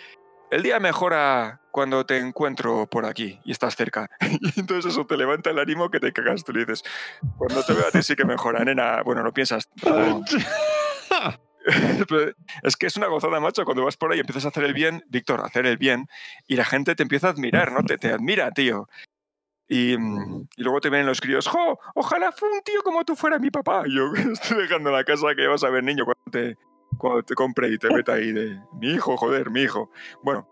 el 0.50 0.62
día 0.62 0.80
mejora 0.80 1.60
cuando 1.70 2.06
te 2.06 2.18
encuentro 2.18 2.86
por 2.86 3.06
aquí 3.06 3.40
y 3.44 3.52
estás 3.52 3.76
cerca. 3.76 4.10
Y 4.56 4.60
entonces 4.60 4.92
eso 4.92 5.06
te 5.06 5.16
levanta 5.16 5.50
el 5.50 5.58
ánimo 5.58 5.90
que 5.90 6.00
te 6.00 6.12
cagas. 6.12 6.44
Tú 6.44 6.52
le 6.52 6.60
dices, 6.60 6.82
cuando 7.36 7.62
te 7.62 7.72
veo 7.72 7.86
a 7.86 7.90
ti 7.90 8.02
sí 8.02 8.16
que 8.16 8.24
mejora, 8.24 8.64
nena. 8.64 9.02
Bueno, 9.02 9.22
no 9.22 9.32
piensas. 9.32 9.68
es 12.62 12.76
que 12.76 12.86
es 12.86 12.96
una 12.96 13.08
gozada, 13.08 13.40
macho, 13.40 13.64
cuando 13.64 13.84
vas 13.84 13.96
por 13.96 14.12
ahí 14.12 14.18
y 14.18 14.20
empiezas 14.20 14.46
a 14.46 14.48
hacer 14.48 14.64
el 14.64 14.74
bien, 14.74 15.04
Víctor, 15.08 15.40
hacer 15.44 15.66
el 15.66 15.76
bien, 15.76 16.08
y 16.46 16.56
la 16.56 16.64
gente 16.64 16.94
te 16.94 17.02
empieza 17.02 17.28
a 17.28 17.30
admirar, 17.30 17.72
¿no? 17.72 17.84
Te, 17.84 17.98
te 17.98 18.10
admira, 18.10 18.50
tío. 18.52 18.88
Y, 19.68 19.92
y 19.92 20.62
luego 20.62 20.80
te 20.80 20.88
ven 20.88 21.04
los 21.04 21.20
críos, 21.20 21.46
¡jo! 21.46 21.78
Ojalá 21.94 22.32
fue 22.32 22.50
un 22.50 22.62
tío 22.62 22.82
como 22.82 23.04
tú 23.04 23.14
fuera 23.14 23.38
mi 23.38 23.50
papá. 23.50 23.82
Y 23.86 23.96
yo 23.96 24.12
estoy 24.32 24.62
dejando 24.62 24.90
la 24.90 25.04
casa 25.04 25.34
que 25.36 25.46
vas 25.46 25.62
a 25.62 25.70
ver, 25.70 25.84
niño, 25.84 26.06
cuando 26.06 26.30
te, 26.30 26.56
cuando 26.98 27.22
te 27.22 27.34
compre 27.34 27.68
y 27.68 27.78
te 27.78 27.88
meta 27.92 28.14
ahí 28.14 28.32
de 28.32 28.60
mi 28.80 28.92
hijo, 28.92 29.16
joder, 29.16 29.50
mi 29.50 29.62
hijo. 29.62 29.90
Bueno, 30.22 30.48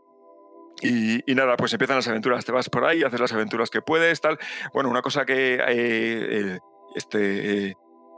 y, 0.82 1.30
y 1.30 1.34
nada, 1.34 1.56
pues 1.56 1.72
empiezan 1.72 1.96
las 1.96 2.08
aventuras. 2.08 2.44
Te 2.44 2.52
vas 2.52 2.68
por 2.68 2.84
ahí, 2.84 3.02
haces 3.02 3.20
las 3.20 3.32
aventuras 3.32 3.70
que 3.70 3.82
puedes, 3.82 4.20
tal. 4.20 4.38
Bueno, 4.72 4.90
una 4.90 5.02
cosa 5.02 5.24
que 5.24 5.54
eh, 5.54 5.60
eh, 5.68 6.58
este, 6.94 7.68
eh, 7.68 7.74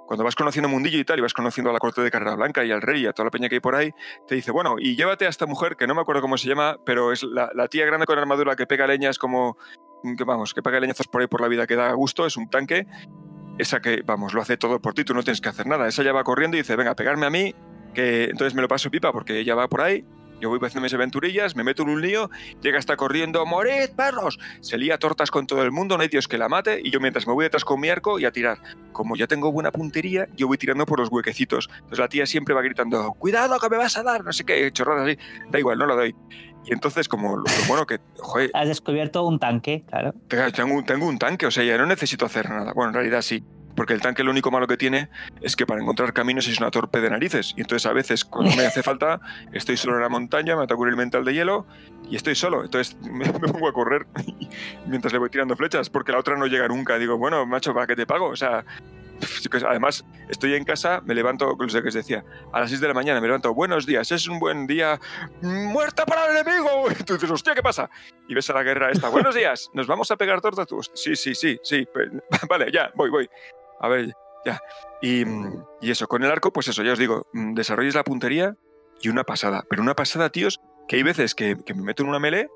cuando 0.06 0.24
vas 0.24 0.34
conociendo 0.34 0.68
mundillo 0.68 0.98
y 0.98 1.05
tal, 1.05 1.18
y 1.18 1.22
vas 1.22 1.34
conociendo 1.34 1.70
a 1.70 1.72
la 1.72 1.78
corte 1.78 2.00
de 2.00 2.10
Carrera 2.10 2.34
Blanca 2.34 2.64
y 2.64 2.72
al 2.72 2.82
rey 2.82 3.02
y 3.02 3.06
a 3.06 3.12
toda 3.12 3.26
la 3.26 3.30
peña 3.30 3.48
que 3.48 3.56
hay 3.56 3.60
por 3.60 3.74
ahí, 3.74 3.92
te 4.26 4.34
dice, 4.34 4.50
bueno, 4.50 4.76
y 4.78 4.96
llévate 4.96 5.26
a 5.26 5.28
esta 5.28 5.46
mujer, 5.46 5.76
que 5.76 5.86
no 5.86 5.94
me 5.94 6.00
acuerdo 6.00 6.22
cómo 6.22 6.36
se 6.38 6.48
llama, 6.48 6.78
pero 6.84 7.12
es 7.12 7.22
la, 7.22 7.50
la 7.55 7.68
tía 7.68 7.86
grande 7.86 8.06
con 8.06 8.18
armadura 8.18 8.56
que 8.56 8.66
pega 8.66 8.86
leñas 8.86 9.18
como, 9.18 9.56
que 10.16 10.24
vamos, 10.24 10.55
que 10.55 10.62
pega 10.62 10.80
leñazos 10.80 11.09
por 11.09 11.20
ahí 11.20 11.26
por 11.26 11.40
la 11.40 11.48
vida 11.48 11.66
que 11.66 11.76
da 11.76 11.92
gusto, 11.92 12.26
es 12.26 12.36
un 12.36 12.48
tanque. 12.48 12.86
Esa 13.59 13.80
que, 13.80 14.02
vamos, 14.05 14.34
lo 14.34 14.40
hace 14.40 14.56
todo 14.56 14.80
por 14.80 14.94
ti, 14.94 15.05
tú 15.05 15.14
no 15.14 15.22
tienes 15.22 15.40
que 15.40 15.48
hacer 15.48 15.66
nada. 15.66 15.88
Esa 15.88 16.02
ya 16.02 16.12
va 16.12 16.22
corriendo 16.22 16.56
y 16.56 16.60
dice, 16.60 16.76
venga, 16.76 16.94
pegarme 16.94 17.26
a 17.26 17.30
mí, 17.30 17.55
que 17.94 18.24
entonces 18.24 18.55
me 18.55 18.62
lo 18.62 18.69
paso 18.69 18.90
pipa 18.90 19.12
porque 19.12 19.39
ella 19.39 19.55
va 19.55 19.69
por 19.69 19.81
ahí. 19.81 20.05
Yo 20.40 20.48
voy 20.51 20.60
haciendo 20.62 20.82
mis 20.85 20.94
aventurillas, 20.94 21.56
me 21.56 21.65
meto 21.65 21.82
en 21.82 21.89
un 21.89 22.01
lío, 22.01 22.31
llega 22.62 22.78
hasta 22.78 22.94
corriendo, 22.97 23.44
¡morid, 23.44 23.90
perros! 23.97 24.39
Se 24.60 24.78
lía 24.78 24.97
tortas 24.97 25.32
con 25.32 25.48
todo 25.48 25.65
el 25.65 25.73
mundo, 25.73 25.97
no 25.97 26.02
hay 26.05 26.09
Dios 26.09 26.28
que 26.28 26.39
la 26.39 26.48
mate, 26.48 26.81
y 26.81 26.93
yo 26.93 27.01
mientras 27.01 27.27
me 27.27 27.32
voy 27.32 27.43
detrás 27.47 27.65
con 27.65 27.81
mi 27.81 27.89
arco 27.89 28.20
y 28.20 28.24
a 28.24 28.31
tirar. 28.31 28.59
Como 28.93 29.16
ya 29.16 29.27
tengo 29.27 29.51
buena 29.51 29.73
puntería, 29.73 30.28
yo 30.36 30.47
voy 30.47 30.56
tirando 30.56 30.86
por 30.86 31.01
los 31.01 31.09
huequecitos. 31.10 31.69
Entonces 31.74 31.98
la 31.98 32.06
tía 32.09 32.24
siempre 32.24 32.55
va 32.55 32.62
gritando, 32.62 33.15
¡cuidado 33.19 33.59
que 33.59 33.69
me 33.69 33.78
vas 33.78 33.97
a 33.97 34.05
dar! 34.05 34.23
No 34.24 34.32
sé 34.32 34.44
qué, 34.44 34.70
chorradas 34.70 35.09
así. 35.09 35.19
Da 35.51 35.59
igual, 35.59 35.77
no 35.77 35.86
lo 35.86 35.97
doy. 35.97 36.15
Y 36.65 36.73
entonces, 36.73 37.09
como 37.09 37.36
lo, 37.36 37.43
lo 37.43 37.66
bueno 37.66 37.85
que, 37.85 37.98
joder, 38.19 38.52
has 38.55 38.69
descubierto 38.69 39.24
un 39.27 39.40
tanque, 39.40 39.82
claro. 39.89 40.15
tengo, 40.55 40.73
un- 40.73 40.85
tengo 40.85 41.06
un 41.09 41.19
tanque, 41.19 41.47
o 41.47 41.51
sea, 41.51 41.65
ya 41.65 41.77
no 41.78 41.86
necesito 41.86 42.27
hacer 42.27 42.48
nada. 42.48 42.73
Bueno, 42.74 42.90
en 42.90 42.94
realidad 42.94 43.23
sí. 43.23 43.43
Porque 43.78 43.94
el 43.94 44.00
tanque 44.00 44.24
lo 44.24 44.32
único 44.32 44.50
malo 44.50 44.66
que 44.66 44.76
tiene 44.76 45.09
es 45.40 45.55
que 45.55 45.64
para 45.64 45.80
encontrar 45.80 46.12
caminos 46.12 46.48
es 46.48 46.59
una 46.59 46.68
torpe 46.68 47.00
de 47.00 47.10
narices. 47.10 47.55
Y 47.56 47.60
entonces 47.60 47.86
a 47.86 47.92
veces 47.92 48.24
cuando 48.24 48.56
me 48.56 48.66
hace 48.66 48.82
falta, 48.82 49.20
estoy 49.52 49.76
solo 49.76 49.94
en 49.94 50.02
la 50.02 50.09
montaña, 50.09 50.56
me 50.56 50.64
ataco 50.64 50.84
el 50.84 50.96
mental 50.96 51.24
de 51.24 51.32
hielo 51.32 51.64
y 52.10 52.16
estoy 52.16 52.34
solo. 52.34 52.64
Entonces 52.64 52.96
me, 53.02 53.26
me 53.26 53.48
pongo 53.48 53.68
a 53.68 53.72
correr 53.72 54.09
mientras 54.88 55.12
le 55.12 55.20
voy 55.20 55.30
tirando 55.30 55.55
flechas, 55.55 55.90
porque 55.90 56.10
la 56.10 56.18
otra 56.18 56.36
no 56.36 56.48
llega 56.48 56.66
nunca. 56.66 56.98
Digo, 56.98 57.18
bueno, 57.18 57.46
macho, 57.46 57.72
¿para 57.72 57.86
qué 57.86 57.94
te 57.94 58.05
pago? 58.05 58.26
O 58.26 58.34
sea, 58.34 58.64
además 59.66 60.05
estoy 60.28 60.55
en 60.55 60.64
casa, 60.64 61.00
me 61.05 61.14
levanto, 61.14 61.56
sé 61.68 61.82
qué 61.82 61.88
os 61.88 61.94
decía, 61.94 62.24
a 62.52 62.60
las 62.60 62.70
6 62.70 62.80
de 62.80 62.88
la 62.88 62.94
mañana 62.94 63.20
me 63.20 63.26
levanto, 63.26 63.55
buenos 63.55 63.86
días, 63.86 64.10
es 64.12 64.28
un 64.28 64.38
buen 64.38 64.66
día, 64.66 64.98
muerta 65.40 66.05
para 66.05 66.26
el 66.26 66.36
enemigo. 66.38 66.86
Y 66.98 67.05
tú 67.05 67.14
dices, 67.14 67.30
hostia, 67.30 67.55
¿qué 67.55 67.62
pasa? 67.62 67.88
Y 68.28 68.34
ves 68.34 68.48
a 68.50 68.55
la 68.55 68.62
guerra 68.62 68.90
esta, 68.90 69.09
buenos 69.09 69.34
días, 69.34 69.70
nos 69.72 69.86
vamos 69.86 70.10
a 70.10 70.16
pegar 70.16 70.40
tortas. 70.40 70.66
Sí, 70.94 71.16
sí, 71.16 71.34
sí, 71.34 71.59
sí, 71.62 71.86
vale, 72.48 72.72
ya, 72.72 72.90
voy, 72.94 73.10
voy. 73.10 73.28
A 73.80 73.88
ver, 73.88 74.12
ya. 74.44 74.60
Y, 75.00 75.24
mm, 75.24 75.64
y 75.80 75.90
eso, 75.90 76.06
con 76.09 76.24
el 76.24 76.30
arco, 76.30 76.52
pues 76.52 76.68
eso, 76.68 76.82
ya 76.82 76.92
os 76.92 76.98
digo, 76.98 77.26
mm, 77.32 77.55
desarrolles 77.55 77.94
la 77.94 78.05
puntería 78.05 78.56
y 79.00 79.09
una 79.09 79.24
pasada. 79.24 79.64
Pero 79.68 79.82
una 79.82 79.94
pasada, 79.94 80.30
tíos, 80.30 80.60
que 80.88 80.96
hay 80.96 81.02
veces 81.02 81.34
que, 81.34 81.56
que 81.64 81.74
me 81.74 81.82
meto 81.82 82.02
en 82.02 82.09
una 82.09 82.18
melee 82.18 82.48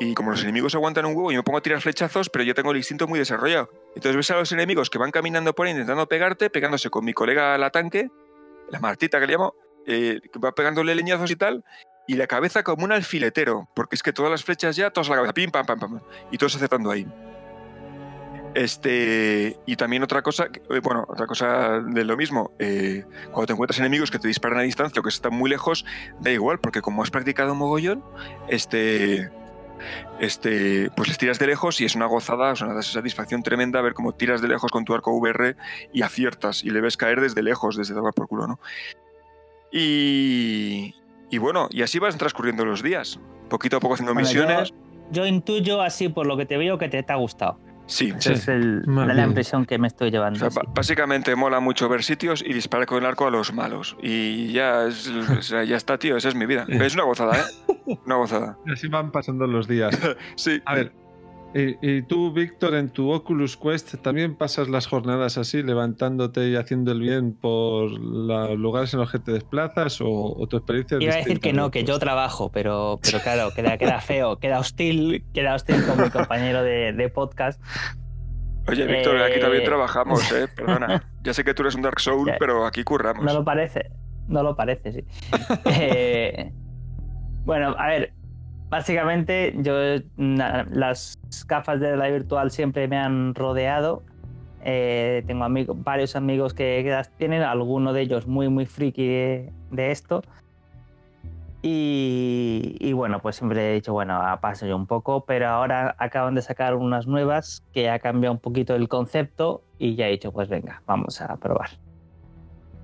y 0.00 0.14
como 0.14 0.30
los 0.30 0.42
enemigos 0.42 0.74
aguantan 0.74 1.04
un 1.04 1.14
huevo 1.14 1.30
y 1.30 1.36
me 1.36 1.42
pongo 1.42 1.58
a 1.58 1.60
tirar 1.60 1.80
flechazos, 1.82 2.30
pero 2.30 2.42
yo 2.42 2.54
tengo 2.54 2.70
el 2.70 2.78
instinto 2.78 3.06
muy 3.06 3.18
desarrollado. 3.18 3.68
Entonces 3.94 4.16
ves 4.16 4.30
a 4.30 4.36
los 4.36 4.50
enemigos 4.50 4.88
que 4.88 4.98
van 4.98 5.10
caminando 5.10 5.54
por 5.54 5.66
ahí 5.66 5.72
intentando 5.72 6.08
pegarte, 6.08 6.48
pegándose 6.48 6.88
con 6.88 7.04
mi 7.04 7.12
colega 7.12 7.56
la 7.58 7.70
tanque, 7.70 8.08
la 8.70 8.80
Martita 8.80 9.20
que 9.20 9.26
le 9.26 9.34
llamo, 9.34 9.54
eh, 9.86 10.20
que 10.32 10.38
va 10.38 10.52
pegándole 10.52 10.94
leñazos 10.94 11.30
y 11.30 11.36
tal, 11.36 11.64
y 12.06 12.14
la 12.14 12.26
cabeza 12.26 12.62
como 12.62 12.84
un 12.84 12.92
alfiletero, 12.92 13.68
porque 13.74 13.94
es 13.94 14.02
que 14.02 14.14
todas 14.14 14.30
las 14.30 14.42
flechas 14.42 14.74
ya, 14.74 14.90
todas 14.90 15.08
a 15.08 15.10
la 15.10 15.16
cabeza, 15.16 15.34
pim, 15.34 15.50
pam, 15.50 15.66
pam, 15.66 15.78
pam, 15.78 16.00
y 16.30 16.38
todos 16.38 16.56
acertando 16.56 16.90
ahí. 16.90 17.06
Este, 18.54 19.58
y 19.64 19.76
también 19.76 20.02
otra 20.02 20.22
cosa, 20.22 20.48
eh, 20.70 20.80
bueno, 20.82 21.04
otra 21.08 21.26
cosa 21.26 21.80
de 21.80 22.04
lo 22.04 22.16
mismo, 22.16 22.50
eh, 22.58 23.04
cuando 23.30 23.46
te 23.46 23.52
encuentras 23.52 23.78
enemigos 23.78 24.10
que 24.10 24.18
te 24.18 24.26
disparan 24.28 24.58
a 24.58 24.62
distancia 24.62 24.98
o 25.00 25.02
que 25.02 25.08
están 25.08 25.34
muy 25.34 25.48
lejos, 25.48 25.84
da 26.20 26.30
igual, 26.32 26.58
porque 26.58 26.80
como 26.82 27.02
has 27.02 27.10
practicado 27.10 27.54
mogollón, 27.54 28.02
este, 28.48 29.30
este, 30.18 30.90
pues 30.96 31.08
les 31.08 31.16
tiras 31.18 31.38
de 31.38 31.46
lejos 31.46 31.80
y 31.80 31.84
es 31.84 31.94
una 31.94 32.06
gozada, 32.06 32.52
es 32.52 32.60
una 32.60 32.82
satisfacción 32.82 33.42
tremenda 33.44 33.80
ver 33.82 33.94
cómo 33.94 34.12
tiras 34.12 34.40
de 34.42 34.48
lejos 34.48 34.70
con 34.72 34.84
tu 34.84 34.94
arco 34.94 35.12
VR 35.12 35.54
y 35.92 36.02
aciertas 36.02 36.64
y 36.64 36.70
le 36.70 36.80
ves 36.80 36.96
caer 36.96 37.20
desde 37.20 37.42
lejos, 37.44 37.76
desde 37.76 37.94
tomar 37.94 38.14
por 38.14 38.26
culo, 38.26 38.46
¿no? 38.48 38.58
Y, 39.72 40.94
y 41.30 41.38
bueno, 41.38 41.68
y 41.70 41.82
así 41.82 41.98
van 41.98 42.16
transcurriendo 42.18 42.64
los 42.64 42.82
días, 42.82 43.20
poquito 43.48 43.76
a 43.76 43.80
poco 43.80 43.94
haciendo 43.94 44.12
Bueno, 44.14 44.28
misiones. 44.28 44.70
yo- 44.70 44.76
yo 45.12 45.26
intuyo 45.26 45.80
así 45.82 46.08
por 46.08 46.26
lo 46.26 46.36
que 46.36 46.46
te 46.46 46.56
veo 46.56 46.78
que 46.78 46.88
te, 46.88 47.02
te 47.02 47.12
ha 47.12 47.16
gustado. 47.16 47.58
Sí. 47.90 48.12
Esa 48.16 48.32
es 48.32 48.46
el- 48.48 48.82
la, 48.86 49.04
bien. 49.06 49.26
impresión 49.28 49.66
que 49.66 49.76
me 49.78 49.88
estoy 49.88 50.08
O 50.08 50.10
llevando. 50.12 50.38
sea, 50.38 50.50
sí. 50.50 50.60
básicamente 50.74 51.34
mola 51.34 51.58
mucho 51.60 51.88
ver 51.88 52.02
sitios 52.04 52.42
y 52.46 52.52
disparar 52.52 52.86
con 52.86 52.98
el 52.98 53.06
arco 53.06 53.26
a 53.26 53.30
los 53.30 53.52
malos. 53.52 53.96
Y 54.00 54.52
ya, 54.52 54.86
es- 54.86 55.08
o 55.38 55.42
sea, 55.42 55.64
ya 55.64 55.76
está, 55.76 55.98
tío. 55.98 56.16
Esa 56.16 56.28
es 56.28 56.34
mi 56.34 56.46
vida. 56.46 56.66
Es 56.68 56.94
una 56.94 57.02
gozada, 57.04 57.36
¿eh? 57.38 57.76
Una 58.06 58.14
gozada. 58.14 58.56
Así 58.72 58.86
van 58.86 59.10
pasando 59.10 59.46
los 59.48 59.66
días. 59.66 59.98
Sí. 60.36 60.60
A 60.64 60.74
ver, 60.76 60.92
y, 61.54 61.76
y 61.96 62.02
tú, 62.02 62.32
Víctor, 62.32 62.74
en 62.74 62.90
tu 62.90 63.10
Oculus 63.10 63.56
Quest 63.56 63.96
también 64.02 64.36
pasas 64.36 64.68
las 64.68 64.86
jornadas 64.86 65.36
así, 65.38 65.62
levantándote 65.62 66.48
y 66.48 66.56
haciendo 66.56 66.92
el 66.92 67.00
bien 67.00 67.32
por 67.34 67.90
los 67.90 68.58
lugares 68.58 68.94
en 68.94 69.00
los 69.00 69.10
que 69.10 69.18
te 69.18 69.32
desplazas 69.32 70.00
o, 70.00 70.08
o 70.08 70.46
tu 70.46 70.56
experiencia 70.58 70.98
Iba 71.00 71.14
a 71.14 71.16
decir 71.16 71.40
que 71.40 71.52
no, 71.52 71.70
que 71.70 71.80
yo 71.84 71.94
Quest? 71.94 72.00
trabajo, 72.02 72.50
pero, 72.52 73.00
pero 73.02 73.18
claro, 73.20 73.50
queda, 73.54 73.78
queda 73.78 74.00
feo, 74.00 74.38
queda 74.38 74.58
hostil, 74.60 75.24
queda 75.34 75.54
hostil 75.54 75.84
con 75.86 76.00
mi 76.02 76.10
compañero 76.10 76.62
de, 76.62 76.92
de 76.92 77.08
podcast. 77.08 77.60
Oye, 78.68 78.86
Víctor, 78.86 79.20
aquí 79.22 79.40
también 79.40 79.62
Eh, 79.62 79.66
trabajamos, 79.66 80.30
¿eh? 80.32 80.46
Perdona. 80.54 81.02
Ya 81.22 81.34
sé 81.34 81.42
que 81.44 81.54
tú 81.54 81.62
eres 81.62 81.74
un 81.74 81.82
Dark 81.82 81.98
Soul, 82.00 82.28
Ya. 82.28 82.36
pero 82.38 82.64
aquí 82.66 82.84
curramos. 82.84 83.24
No 83.24 83.32
lo 83.34 83.44
parece, 83.44 83.90
no 84.28 84.42
lo 84.42 84.54
parece, 84.54 84.92
sí. 84.92 85.04
Eh, 85.64 86.52
bueno, 87.44 87.74
a 87.78 87.88
ver, 87.88 88.12
básicamente 88.70 89.52
yo 89.58 89.74
las 90.16 91.18
gafas 91.46 91.80
de 91.80 91.96
la 91.96 92.08
virtual 92.08 92.50
siempre 92.50 92.88
me 92.88 92.96
han 92.96 93.34
rodeado. 93.34 94.02
Eh, 94.62 95.24
tengo 95.26 95.44
amigos, 95.44 95.76
varios 95.82 96.16
amigos 96.16 96.54
que, 96.54 96.82
las 96.88 97.10
tienen, 97.16 97.42
alguno 97.42 97.92
de 97.92 98.02
ellos 98.02 98.26
muy, 98.26 98.48
muy 98.48 98.66
friki 98.66 99.06
de, 99.06 99.52
esto. 99.90 100.22
Y, 101.62 102.92
bueno, 102.94 103.20
pues 103.20 103.36
siempre 103.36 103.70
he 103.70 103.74
dicho, 103.74 103.92
bueno, 103.92 104.18
paso 104.40 104.66
yo 104.66 104.76
un 104.76 104.86
poco, 104.86 105.26
pero 105.26 105.48
ahora 105.48 105.94
acaban 105.98 106.34
de 106.34 106.40
sacar 106.40 106.74
unas 106.74 107.06
nuevas 107.06 107.62
que 107.74 107.90
ha 107.90 107.98
cambiado 107.98 108.32
un 108.32 108.40
poquito 108.40 108.74
el 108.74 108.88
concepto 108.88 109.62
y 109.78 109.94
ya 109.94 110.06
he 110.08 110.12
dicho, 110.12 110.32
pues 110.32 110.48
venga, 110.48 110.82
vamos 110.86 111.20
a 111.20 111.36
probar. 111.36 111.70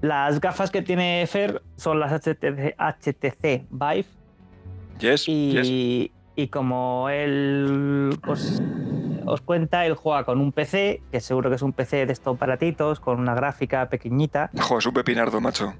Las 0.02 0.40
gafas 0.40 0.70
que 0.70 0.82
tiene 0.82 1.26
Fer 1.26 1.62
son 1.76 2.00
las 2.00 2.12
HTC, 2.12 2.74
HTC 2.76 3.66
Vive 3.70 4.15
Yes, 4.98 5.26
yes. 5.26 5.66
y, 5.68 6.10
y 6.36 6.48
como 6.48 7.08
él 7.08 8.18
os, 8.26 8.62
os 9.26 9.40
cuenta, 9.40 9.84
él 9.86 9.94
juega 9.94 10.24
con 10.24 10.40
un 10.40 10.52
PC, 10.52 11.02
que 11.12 11.20
seguro 11.20 11.50
que 11.50 11.56
es 11.56 11.62
un 11.62 11.72
PC 11.72 12.06
de 12.06 12.12
estos 12.12 12.38
baratitos, 12.38 13.00
con 13.00 13.20
una 13.20 13.34
gráfica 13.34 13.88
pequeñita. 13.88 14.50
Joder, 14.58 14.78
es 14.78 14.86
un 14.86 14.94
pepinardo, 14.94 15.40
macho. 15.40 15.74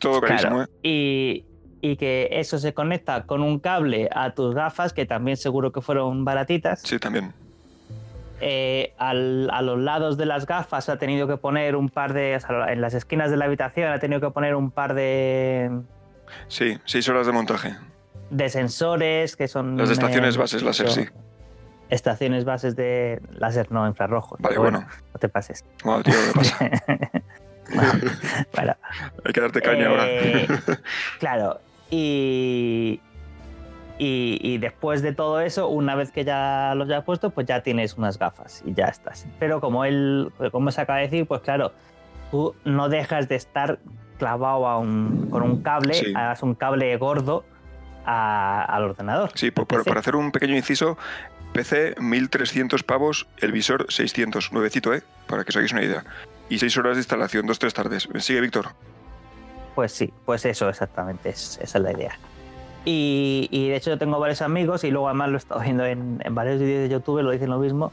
Todo 0.00 0.20
carísimo, 0.20 0.56
Claro, 0.56 0.70
¿eh? 0.82 0.88
y, 0.88 1.44
y 1.80 1.96
que 1.96 2.28
eso 2.32 2.58
se 2.58 2.72
conecta 2.72 3.24
con 3.26 3.42
un 3.42 3.58
cable 3.58 4.08
a 4.14 4.30
tus 4.30 4.54
gafas, 4.54 4.92
que 4.92 5.06
también 5.06 5.36
seguro 5.36 5.72
que 5.72 5.80
fueron 5.80 6.24
baratitas. 6.24 6.82
Sí, 6.82 6.98
también. 6.98 7.32
Eh, 8.40 8.92
al- 8.98 9.48
a 9.50 9.62
los 9.62 9.78
lados 9.78 10.18
de 10.18 10.26
las 10.26 10.44
gafas 10.46 10.88
ha 10.90 10.98
tenido 10.98 11.26
que 11.26 11.38
poner 11.38 11.74
un 11.74 11.88
par 11.88 12.12
de. 12.12 12.36
o 12.36 12.40
sea, 12.40 12.70
en 12.72 12.82
las 12.82 12.92
esquinas 12.92 13.30
de 13.30 13.38
la 13.38 13.46
habitación 13.46 13.90
ha 13.90 13.98
tenido 13.98 14.20
que 14.20 14.30
poner 14.30 14.54
un 14.54 14.70
par 14.70 14.92
de, 14.94 15.70
Sí, 16.48 16.76
seis 16.84 17.08
horas 17.08 17.26
de 17.26 17.32
montaje. 17.32 17.74
De 18.30 18.48
sensores 18.48 19.36
que 19.36 19.48
son. 19.48 19.76
Las 19.76 19.88
de 19.88 19.94
estaciones 19.94 20.34
eh, 20.34 20.38
bases 20.38 20.62
láser, 20.62 20.90
sí. 20.90 21.04
Estaciones 21.88 22.44
bases 22.44 22.74
de 22.74 23.20
láser, 23.32 23.70
no 23.70 23.86
infrarrojos. 23.86 24.40
Vale, 24.40 24.58
bueno. 24.58 24.80
No 25.14 25.20
te 25.20 25.28
pases. 25.28 25.64
Wow, 25.84 26.02
tío, 26.02 26.14
¿qué 26.14 26.38
pasa? 26.38 26.70
Bueno, 27.74 27.92
bueno, 28.54 28.76
Hay 29.24 29.32
que 29.32 29.40
darte 29.40 29.60
caña 29.60 29.86
Eh, 30.06 30.46
ahora. 30.48 30.80
claro, 31.18 31.60
y, 31.90 33.00
y, 33.98 34.38
y 34.40 34.58
después 34.58 35.02
de 35.02 35.12
todo 35.12 35.40
eso, 35.40 35.66
una 35.68 35.96
vez 35.96 36.12
que 36.12 36.24
ya 36.24 36.74
los 36.76 36.88
has 36.90 37.02
puesto, 37.02 37.30
pues 37.30 37.46
ya 37.48 37.62
tienes 37.64 37.94
unas 37.96 38.20
gafas 38.20 38.62
y 38.64 38.72
ya 38.72 38.84
estás. 38.86 39.26
Pero 39.40 39.60
como 39.60 39.84
él, 39.84 40.30
como 40.52 40.70
se 40.70 40.80
acaba 40.80 41.00
de 41.00 41.06
decir, 41.06 41.26
pues 41.26 41.40
claro, 41.40 41.72
tú 42.30 42.54
no 42.64 42.88
dejas 42.88 43.28
de 43.28 43.34
estar 43.34 43.80
clavado 44.18 44.68
a 44.68 44.78
un- 44.78 45.28
con 45.30 45.42
un 45.42 45.60
cable, 45.62 45.94
Sí. 45.94 46.12
hagas 46.14 46.44
un 46.44 46.54
cable 46.54 46.96
gordo 46.98 47.44
a- 48.06 48.64
al 48.64 48.84
ordenador. 48.84 49.30
Sí, 49.34 49.50
para 49.50 50.00
hacer 50.00 50.16
un 50.16 50.32
pequeño 50.32 50.54
inciso, 50.56 50.96
PC 51.52 51.94
1300 52.00 52.82
pavos, 52.82 53.26
el 53.38 53.52
visor 53.52 53.86
600, 53.90 54.52
nuevecito, 54.52 54.94
¿eh? 54.94 55.02
Para 55.26 55.44
que 55.44 55.50
os 55.50 55.56
hagáis 55.56 55.72
una 55.72 55.82
idea. 55.82 56.04
Y 56.48 56.58
seis 56.58 56.76
horas 56.76 56.94
de 56.94 57.00
instalación, 57.00 57.46
dos, 57.46 57.58
tres 57.58 57.74
tardes. 57.74 58.08
Sigue, 58.20 58.40
Víctor. 58.40 58.68
Pues 59.74 59.92
sí, 59.92 60.12
pues 60.24 60.44
eso 60.46 60.68
exactamente, 60.68 61.28
es- 61.30 61.58
esa 61.60 61.78
es 61.78 61.84
la 61.84 61.92
idea. 61.92 62.18
Y, 62.84 63.48
y 63.50 63.68
de 63.68 63.76
hecho 63.76 63.90
yo 63.90 63.98
tengo 63.98 64.18
varios 64.20 64.42
amigos 64.42 64.84
y 64.84 64.90
luego 64.90 65.08
además 65.08 65.28
lo 65.30 65.34
he 65.34 65.38
estado 65.38 65.60
viendo 65.60 65.84
en, 65.84 66.22
en 66.24 66.34
varios 66.34 66.60
vídeos 66.60 66.82
de 66.84 66.88
YouTube, 66.88 67.20
lo 67.22 67.30
dicen 67.32 67.50
lo 67.50 67.58
mismo. 67.58 67.92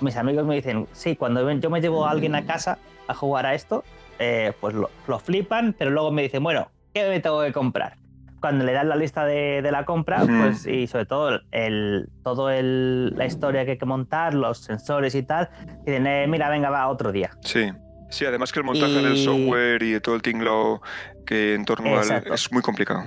Mis 0.00 0.16
amigos 0.16 0.46
me 0.46 0.54
dicen, 0.54 0.86
sí, 0.92 1.16
cuando 1.16 1.50
yo 1.50 1.70
me 1.70 1.80
llevo 1.80 2.06
a 2.06 2.12
alguien 2.12 2.36
a 2.36 2.46
casa 2.46 2.78
a 3.08 3.14
jugar 3.14 3.46
a 3.46 3.54
esto, 3.54 3.82
eh, 4.20 4.52
pues 4.60 4.74
lo, 4.74 4.90
lo 5.08 5.18
flipan, 5.18 5.74
pero 5.76 5.90
luego 5.90 6.12
me 6.12 6.22
dicen, 6.22 6.42
bueno, 6.44 6.68
¿qué 6.94 7.08
me 7.08 7.18
tengo 7.20 7.42
que 7.42 7.52
comprar? 7.52 7.96
Cuando 8.40 8.64
le 8.64 8.72
dan 8.72 8.88
la 8.88 8.96
lista 8.96 9.24
de, 9.24 9.62
de 9.62 9.72
la 9.72 9.84
compra, 9.84 10.22
pues 10.24 10.66
y 10.66 10.86
sobre 10.86 11.06
todo 11.06 11.40
el, 11.50 12.08
todo 12.22 12.50
el, 12.50 13.10
la 13.16 13.26
historia 13.26 13.64
que 13.64 13.72
hay 13.72 13.78
que 13.78 13.86
montar, 13.86 14.34
los 14.34 14.58
sensores 14.58 15.14
y 15.14 15.22
tal, 15.24 15.48
dicen, 15.84 16.06
eh, 16.06 16.26
mira, 16.28 16.48
venga, 16.48 16.70
va, 16.70 16.88
otro 16.88 17.10
día. 17.12 17.30
Sí. 17.40 17.70
Sí, 18.10 18.24
además 18.24 18.52
que 18.52 18.60
el 18.60 18.64
montaje 18.64 18.92
del 18.94 19.16
Y- 19.16 19.24
software 19.24 19.82
y 19.82 19.90
de 19.92 20.00
todo 20.00 20.14
el 20.14 20.22
tinglao 20.22 20.80
que 21.26 21.54
en 21.54 21.64
torno 21.66 21.98
al... 21.98 22.24
Es 22.32 22.50
muy 22.52 22.62
complicado. 22.62 23.02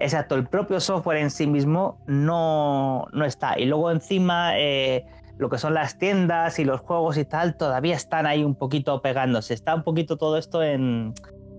Exacto, 0.00 0.34
el 0.36 0.46
propio 0.46 0.80
software 0.80 1.18
en 1.18 1.30
sí 1.30 1.46
mismo 1.46 2.02
no, 2.06 3.06
no 3.12 3.24
está. 3.24 3.58
Y 3.58 3.66
luego 3.66 3.90
encima 3.90 4.52
eh, 4.56 5.04
lo 5.36 5.50
que 5.50 5.58
son 5.58 5.74
las 5.74 5.98
tiendas 5.98 6.58
y 6.58 6.64
los 6.64 6.80
juegos 6.80 7.18
y 7.18 7.24
tal 7.24 7.56
todavía 7.56 7.96
están 7.96 8.24
ahí 8.26 8.44
un 8.44 8.54
poquito 8.54 9.02
pegándose. 9.02 9.52
Está 9.54 9.74
un 9.74 9.82
poquito 9.82 10.16
todo 10.16 10.38
esto 10.38 10.62
en, 10.62 11.12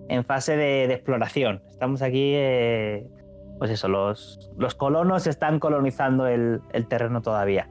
en 0.10 0.26
fase 0.26 0.58
de, 0.58 0.86
exploración. 0.86 1.62
Estamos 1.70 2.02
aquí, 2.02 2.34
eh, 2.36 3.08
pues 3.58 3.72
eso, 3.72 3.88
los, 3.88 4.50
colonos 4.78 5.28
están 5.28 5.60
colonizando 5.60 6.28
el, 6.28 6.62
el 6.74 6.88
terreno 6.88 7.22
todavía. 7.22 7.70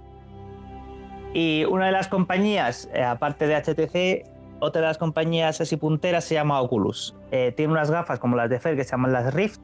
Y 1.35 1.65
una 1.66 1.86
de 1.86 1.93
las 1.93 2.09
compañías, 2.09 2.89
eh, 2.94 3.02
aparte 3.05 3.47
de 3.47 3.56
HTC, 3.56 4.28
otra 4.60 4.81
de 4.81 4.86
las 4.89 4.98
compañías 4.98 5.60
así 5.60 5.77
punteras 5.77 6.24
se 6.24 6.35
llama 6.35 6.60
Oculus. 6.60 7.15
Eh, 7.31 7.52
tiene 7.56 7.73
unas 7.73 7.90
gafas 7.90 8.19
como 8.19 8.36
las 8.36 8.48
de 8.51 8.59
Fer 8.59 8.77
que 8.77 8.85
se 8.85 8.93
llaman 8.93 9.12
las 9.12 9.35
Rift, 9.35 9.60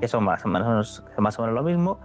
que 0.00 0.08
son 0.08 0.24
más 0.24 0.44
o 0.44 0.48
menos, 0.48 1.04
más 1.18 1.38
o 1.38 1.42
menos 1.42 1.54
lo 1.54 1.62
mismo. 1.62 1.98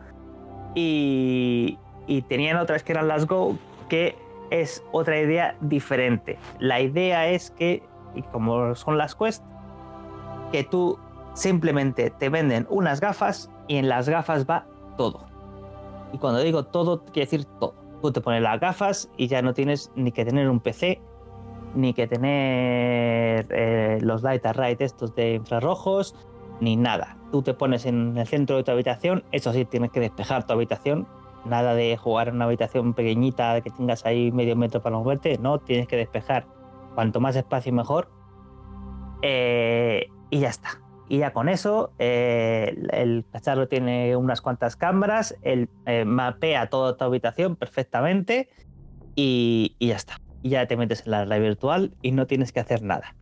Y, 0.75 1.77
y 2.07 2.21
tenían 2.23 2.57
otras 2.57 2.83
que 2.83 2.93
eran 2.93 3.07
las 3.07 3.25
Go, 3.25 3.57
que 3.89 4.15
es 4.49 4.83
otra 4.91 5.19
idea 5.19 5.55
diferente. 5.61 6.37
La 6.59 6.81
idea 6.81 7.27
es 7.29 7.51
que, 7.51 7.83
y 8.15 8.21
como 8.23 8.75
son 8.75 8.97
las 8.97 9.15
Quest, 9.15 9.43
que 10.51 10.63
tú 10.63 10.97
simplemente 11.33 12.09
te 12.09 12.29
venden 12.29 12.67
unas 12.69 12.99
gafas 12.99 13.49
y 13.67 13.77
en 13.77 13.89
las 13.89 14.09
gafas 14.09 14.45
va 14.49 14.65
todo. 14.97 15.25
Y 16.11 16.17
cuando 16.17 16.39
digo 16.39 16.63
todo, 16.63 17.03
quiere 17.05 17.25
decir 17.25 17.45
todo. 17.59 17.75
Tú 18.01 18.11
te 18.11 18.21
pones 18.21 18.41
las 18.41 18.59
gafas 18.59 19.09
y 19.17 19.27
ya 19.27 19.41
no 19.41 19.53
tienes 19.53 19.91
ni 19.95 20.11
que 20.11 20.25
tener 20.25 20.49
un 20.49 20.59
PC, 20.59 21.01
ni 21.75 21.93
que 21.93 22.07
tener 22.07 23.47
eh, 23.49 23.99
los 24.01 24.23
light 24.23 24.45
right 24.55 24.79
estos 24.81 25.13
de 25.15 25.35
infrarrojos, 25.35 26.15
ni 26.61 26.75
nada. 26.75 27.17
Tú 27.31 27.41
te 27.41 27.53
pones 27.53 27.85
en 27.85 28.17
el 28.17 28.27
centro 28.27 28.57
de 28.57 28.63
tu 28.63 28.71
habitación, 28.71 29.23
eso 29.31 29.53
sí, 29.53 29.65
tienes 29.65 29.91
que 29.91 29.99
despejar 29.99 30.47
tu 30.47 30.53
habitación. 30.53 31.07
Nada 31.45 31.73
de 31.73 31.95
jugar 31.95 32.27
en 32.27 32.35
una 32.35 32.45
habitación 32.45 32.93
pequeñita 32.93 33.61
que 33.61 33.69
tengas 33.69 34.05
ahí 34.05 34.31
medio 34.31 34.55
metro 34.55 34.81
para 34.81 34.97
moverte, 34.97 35.37
no, 35.37 35.59
tienes 35.59 35.87
que 35.87 35.95
despejar. 35.95 36.45
Cuanto 36.95 37.19
más 37.19 37.35
espacio 37.35 37.71
mejor. 37.71 38.09
Eh, 39.21 40.09
y 40.29 40.39
ya 40.39 40.49
está. 40.49 40.81
Y 41.07 41.19
ya 41.19 41.33
con 41.33 41.49
eso, 41.49 41.91
eh, 41.97 42.75
el, 42.75 42.89
el 42.93 43.25
cacharro 43.31 43.67
tiene 43.67 44.15
unas 44.15 44.41
cuantas 44.41 44.75
cámaras, 44.75 45.35
él 45.41 45.69
eh, 45.87 46.05
mapea 46.05 46.69
toda 46.69 46.97
tu 46.97 47.03
habitación 47.03 47.55
perfectamente 47.55 48.49
y, 49.15 49.75
y 49.79 49.87
ya 49.87 49.95
está. 49.95 50.21
Y 50.43 50.49
ya 50.49 50.67
te 50.67 50.77
metes 50.77 51.05
en 51.05 51.11
la 51.11 51.25
realidad 51.25 51.49
virtual 51.49 51.95
y 52.01 52.11
no 52.11 52.27
tienes 52.27 52.51
que 52.51 52.59
hacer 52.59 52.83
nada 52.83 53.15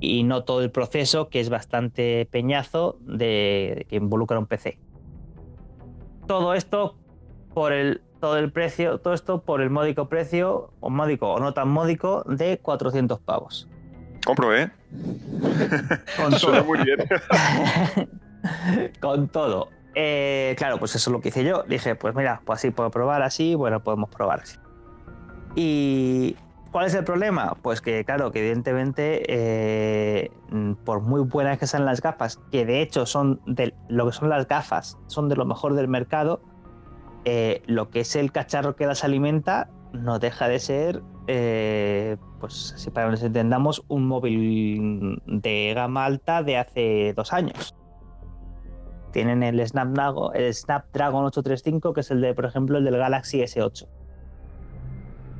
y 0.00 0.24
no 0.24 0.44
todo 0.44 0.62
el 0.62 0.70
proceso 0.70 1.28
que 1.28 1.40
es 1.40 1.48
bastante 1.48 2.28
peñazo 2.30 2.98
de 3.00 3.86
que 3.88 3.96
involucra 3.96 4.38
un 4.38 4.46
PC. 4.46 4.78
Todo 6.26 6.54
esto 6.54 6.96
por 7.54 7.72
el 7.72 8.02
todo 8.20 8.38
el 8.38 8.50
precio, 8.50 8.98
todo 8.98 9.14
esto 9.14 9.42
por 9.42 9.60
el 9.60 9.70
módico 9.70 10.08
precio 10.08 10.72
o 10.80 10.90
módico 10.90 11.32
o 11.32 11.38
no 11.38 11.52
tan 11.52 11.68
módico 11.68 12.24
de 12.24 12.58
400 12.58 13.20
pavos. 13.20 13.68
Compro, 14.26 14.56
¿eh? 14.56 14.70
Con 16.16 16.32
todo. 16.40 16.64
muy 16.64 16.80
bien. 16.80 16.98
Con 19.00 19.28
todo. 19.28 19.70
Eh, 19.94 20.54
claro, 20.58 20.78
pues 20.78 20.96
eso 20.96 21.10
es 21.10 21.12
lo 21.12 21.20
que 21.20 21.28
hice 21.28 21.44
yo. 21.44 21.62
Dije, 21.62 21.94
pues 21.94 22.14
mira, 22.14 22.42
pues 22.44 22.58
así 22.58 22.70
puedo 22.70 22.90
probar 22.90 23.22
así, 23.22 23.54
bueno, 23.54 23.82
podemos 23.84 24.10
probar 24.10 24.40
así. 24.40 24.58
Y 25.54 26.36
¿Cuál 26.72 26.86
es 26.86 26.94
el 26.94 27.04
problema? 27.04 27.56
Pues 27.62 27.80
que, 27.80 28.04
claro, 28.04 28.32
que 28.32 28.40
evidentemente, 28.40 29.22
eh, 29.28 30.30
mm, 30.50 30.72
por 30.84 31.00
muy 31.00 31.22
buenas 31.22 31.58
que 31.58 31.66
sean 31.66 31.86
las 31.86 32.02
gafas, 32.02 32.40
que 32.50 32.66
de 32.66 32.82
hecho 32.82 33.06
son 33.06 33.40
de 33.46 33.74
lo 33.88 34.06
que 34.06 34.12
son 34.12 34.28
las 34.28 34.46
gafas, 34.46 34.98
son 35.06 35.28
de 35.28 35.36
lo 35.36 35.46
mejor 35.46 35.74
del 35.74 35.88
mercado, 35.88 36.42
eh, 37.24 37.62
lo 37.66 37.90
que 37.90 38.00
es 38.00 38.16
el 38.16 38.32
cacharro 38.32 38.76
que 38.76 38.86
las 38.86 39.04
alimenta 39.04 39.70
no 39.96 40.18
deja 40.18 40.48
de 40.48 40.58
ser, 40.58 41.02
eh, 41.26 42.16
pues 42.40 42.74
si 42.76 42.90
para 42.90 43.06
que 43.06 43.12
nos 43.12 43.22
entendamos, 43.22 43.84
un 43.88 44.06
móvil 44.06 45.22
de 45.26 45.72
gama 45.74 46.04
alta 46.04 46.42
de 46.42 46.56
hace 46.58 47.12
dos 47.14 47.32
años. 47.32 47.74
Tienen 49.12 49.42
el 49.42 49.66
Snapdragon, 49.66 50.34
el 50.34 50.52
Snapdragon 50.52 51.24
835, 51.24 51.92
que 51.92 52.00
es 52.00 52.10
el 52.10 52.20
de, 52.20 52.34
por 52.34 52.44
ejemplo, 52.44 52.78
el 52.78 52.84
del 52.84 52.96
Galaxy 52.98 53.40
S8. 53.40 53.88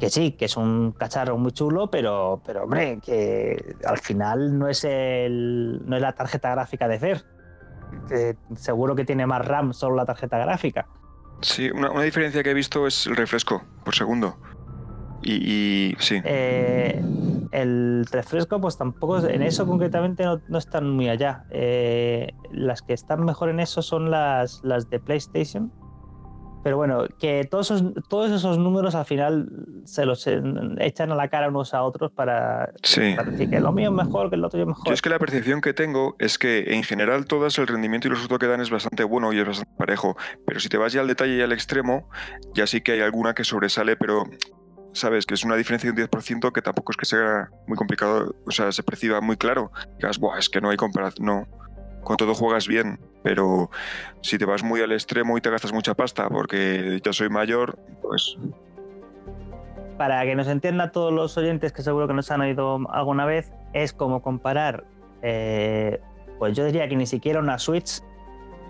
Que 0.00 0.10
sí, 0.10 0.32
que 0.32 0.46
es 0.46 0.56
un 0.56 0.92
cacharro 0.92 1.38
muy 1.38 1.52
chulo, 1.52 1.90
pero, 1.90 2.40
pero 2.44 2.64
hombre, 2.64 2.98
que 3.02 3.76
al 3.84 3.98
final 3.98 4.58
no 4.58 4.68
es, 4.68 4.84
el, 4.84 5.82
no 5.86 5.96
es 5.96 6.02
la 6.02 6.12
tarjeta 6.12 6.50
gráfica 6.50 6.88
de 6.88 6.98
Fer. 6.98 7.24
Seguro 8.54 8.94
que 8.94 9.04
tiene 9.04 9.26
más 9.26 9.46
RAM 9.46 9.72
solo 9.72 9.96
la 9.96 10.04
tarjeta 10.04 10.38
gráfica. 10.38 10.86
Sí, 11.40 11.70
una, 11.70 11.90
una 11.90 12.02
diferencia 12.02 12.42
que 12.42 12.50
he 12.50 12.54
visto 12.54 12.86
es 12.86 13.06
el 13.06 13.16
refresco 13.16 13.64
por 13.84 13.94
segundo. 13.94 14.36
Y, 15.22 15.32
y 15.32 15.96
sí. 15.98 16.20
Eh, 16.24 17.02
el 17.52 18.06
refresco, 18.10 18.60
pues 18.60 18.76
tampoco, 18.76 19.18
en 19.26 19.42
eso 19.42 19.66
concretamente 19.66 20.24
no, 20.48 20.58
están 20.58 20.90
muy 20.90 21.08
allá. 21.08 21.44
Eh, 21.50 22.32
las 22.52 22.82
que 22.82 22.92
están 22.92 23.24
mejor 23.24 23.48
en 23.50 23.60
eso 23.60 23.82
son 23.82 24.10
las, 24.10 24.60
las 24.62 24.88
de 24.90 25.00
PlayStation. 25.00 25.72
Pero 26.66 26.78
bueno, 26.78 27.04
que 27.20 27.44
todos 27.48 27.70
esos, 27.70 27.92
todos 28.08 28.32
esos 28.32 28.58
números 28.58 28.96
al 28.96 29.04
final 29.04 29.48
se 29.84 30.04
los 30.04 30.26
echan 30.26 31.12
a 31.12 31.14
la 31.14 31.28
cara 31.28 31.48
unos 31.48 31.72
a 31.74 31.84
otros 31.84 32.10
para, 32.10 32.72
Sí. 32.82 33.14
para 33.16 33.30
decir 33.30 33.48
que 33.48 33.60
lo 33.60 33.70
mío 33.70 33.90
es 33.90 33.94
mejor, 33.94 34.30
que 34.30 34.36
lo 34.36 34.48
tuyo 34.50 34.64
es 34.64 34.68
mejor. 34.70 34.84
Yo 34.88 34.92
es 34.92 35.00
que 35.00 35.08
la 35.08 35.20
percepción 35.20 35.60
que 35.60 35.74
tengo 35.74 36.16
es 36.18 36.38
que 36.38 36.74
en 36.74 36.82
general 36.82 37.26
todas 37.26 37.56
el 37.58 37.68
rendimiento 37.68 38.08
y 38.08 38.10
el 38.10 38.16
resultado 38.16 38.40
que 38.40 38.48
dan 38.48 38.60
es 38.60 38.70
bastante 38.70 39.04
bueno 39.04 39.32
y 39.32 39.38
es 39.38 39.46
bastante 39.46 39.70
parejo. 39.78 40.16
Pero 40.44 40.58
si 40.58 40.68
te 40.68 40.76
vas 40.76 40.92
ya 40.92 41.02
al 41.02 41.06
detalle 41.06 41.36
y 41.36 41.40
al 41.40 41.52
extremo, 41.52 42.08
ya 42.52 42.66
sí 42.66 42.80
que 42.80 42.90
hay 42.90 43.00
alguna 43.00 43.32
que 43.32 43.44
sobresale, 43.44 43.96
pero 43.96 44.24
sabes 44.92 45.24
que 45.24 45.34
es 45.34 45.44
una 45.44 45.54
diferencia 45.54 45.92
de 45.92 46.02
un 46.02 46.08
10% 46.10 46.50
que 46.52 46.62
tampoco 46.62 46.90
es 46.90 46.96
que 46.96 47.04
sea 47.06 47.48
muy 47.68 47.76
complicado, 47.76 48.34
o 48.44 48.50
sea, 48.50 48.72
se 48.72 48.82
perciba 48.82 49.20
muy 49.20 49.36
claro. 49.36 49.70
Digas, 49.98 50.18
Buah, 50.18 50.40
es 50.40 50.48
que 50.48 50.60
no 50.60 50.70
hay 50.70 50.76
comparación. 50.76 51.24
No. 51.26 51.46
Con 52.06 52.16
todo 52.16 52.34
juegas 52.34 52.68
bien, 52.68 53.00
pero 53.24 53.68
si 54.20 54.38
te 54.38 54.44
vas 54.44 54.62
muy 54.62 54.80
al 54.80 54.92
extremo 54.92 55.36
y 55.36 55.40
te 55.40 55.50
gastas 55.50 55.72
mucha 55.72 55.94
pasta 55.94 56.28
porque 56.28 57.00
ya 57.04 57.12
soy 57.12 57.28
mayor, 57.28 57.76
pues 58.00 58.38
para 59.98 60.22
que 60.24 60.36
nos 60.36 60.46
entienda 60.46 60.92
todos 60.92 61.12
los 61.12 61.36
oyentes 61.36 61.72
que 61.72 61.82
seguro 61.82 62.06
que 62.06 62.14
nos 62.14 62.30
han 62.30 62.42
oído 62.42 62.78
alguna 62.92 63.26
vez, 63.26 63.50
es 63.72 63.92
como 63.92 64.22
comparar, 64.22 64.84
eh, 65.22 66.00
pues 66.38 66.56
yo 66.56 66.64
diría 66.64 66.88
que 66.88 66.94
ni 66.94 67.06
siquiera 67.06 67.40
una 67.40 67.58
Switch 67.58 68.00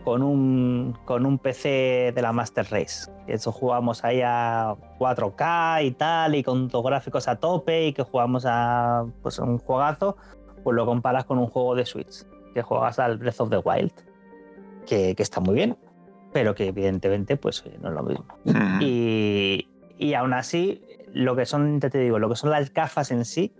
con 0.02 0.22
un, 0.22 0.96
con 1.04 1.26
un 1.26 1.38
PC 1.38 2.12
de 2.14 2.22
la 2.22 2.32
Master 2.32 2.66
Race. 2.70 3.12
Eso 3.26 3.52
jugamos 3.52 4.02
ahí 4.02 4.22
a 4.24 4.76
4K 4.98 5.84
y 5.84 5.90
tal, 5.90 6.36
y 6.36 6.42
con 6.42 6.70
los 6.72 6.82
gráficos 6.82 7.28
a 7.28 7.36
tope, 7.36 7.88
y 7.88 7.92
que 7.92 8.02
jugamos 8.02 8.46
a 8.46 9.04
pues, 9.20 9.38
un 9.40 9.58
juegazo, 9.58 10.16
pues 10.64 10.74
lo 10.74 10.86
comparas 10.86 11.26
con 11.26 11.36
un 11.36 11.48
juego 11.48 11.74
de 11.74 11.84
Switch, 11.84 12.24
que 12.56 12.62
juegas 12.62 12.98
al 12.98 13.18
Breath 13.18 13.40
of 13.40 13.50
the 13.50 13.58
Wild, 13.58 13.92
que, 14.86 15.14
que 15.14 15.22
está 15.22 15.40
muy 15.40 15.54
bien, 15.54 15.76
pero 16.32 16.54
que 16.54 16.68
evidentemente 16.68 17.36
pues 17.36 17.62
oye, 17.66 17.76
no 17.82 17.90
es 17.90 17.94
lo 17.94 18.02
mismo. 18.02 18.24
mm, 18.44 18.78
Y, 18.80 19.68
y 19.98 20.14
aún 20.14 20.32
así, 20.32 20.82
lo 21.12 21.36
que 21.36 21.44
son, 21.44 21.78
te 21.80 21.90
digo, 21.98 22.18
lo 22.18 22.28
que 22.30 22.36
son 22.36 22.48
las 22.50 22.72
gafas 22.72 23.10
en 23.10 23.24
sí, 23.26 23.52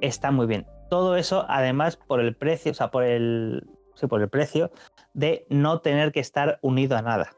está 0.00 0.30
muy 0.30 0.46
bien. 0.46 0.66
Todo 0.88 1.16
eso, 1.16 1.44
además, 1.48 1.96
por 1.96 2.20
el 2.20 2.34
precio, 2.34 2.72
o 2.72 2.74
sea, 2.74 2.90
por 2.90 3.04
el, 3.04 3.66
sí, 3.94 4.06
por 4.06 4.22
el 4.22 4.28
precio 4.28 4.70
de 5.14 5.46
no 5.50 5.80
tener 5.80 6.10
que 6.12 6.20
estar 6.20 6.58
unido 6.62 6.96
a 6.96 7.02
nada. 7.02 7.32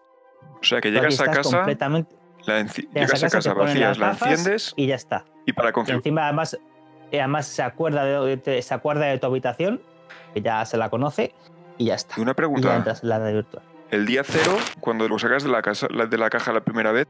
o 0.61 0.65
sea 0.65 0.81
que 0.81 0.91
llegas 0.93 1.21
a 1.21 1.25
casa, 1.27 1.57
completamente 1.59 2.15
la 2.47 2.63
llegas 2.63 3.25
a 3.25 3.31
casa, 3.31 3.53
vacías, 3.55 3.99
la 3.99 4.11
enciendes 4.11 4.75
y 4.77 4.87
ya 4.87 4.95
está. 4.95 5.25
y 5.45 5.53
para 5.53 5.73
configurar. 5.73 5.99
encima, 5.99 6.25
además, 6.25 6.59
y 7.11 7.17
además 7.19 7.47
se 7.47 7.63
acuerda 7.63 8.05
de, 8.05 8.63
se 8.63 8.75
acuerda 8.75 9.07
de 9.07 9.19
tu 9.19 9.27
habitación, 9.27 9.81
que 10.35 10.41
ya 10.43 10.65
se 10.65 10.77
la 10.77 10.91
conoce, 10.91 11.35
y 11.77 11.87
ya 11.87 11.95
está. 11.95 12.15
Y 12.17 12.21
una 12.23 12.31
Y 12.31 12.33
ya 12.33 12.37
pregunta. 12.37 12.77
entras 12.77 13.03
en 13.03 13.09
la 13.09 13.19
virtual. 13.19 13.63
El 13.91 14.05
día 14.07 14.23
cero, 14.25 14.57
cuando 14.81 15.09
lo 15.09 15.19
sacas 15.19 15.43
de 15.45 15.49
la, 15.51 15.63
casa, 15.63 15.87
de 15.89 16.19
la 16.19 16.29
caja 16.31 16.53
la 16.53 16.61
primera 16.61 16.93
vez, 16.93 17.07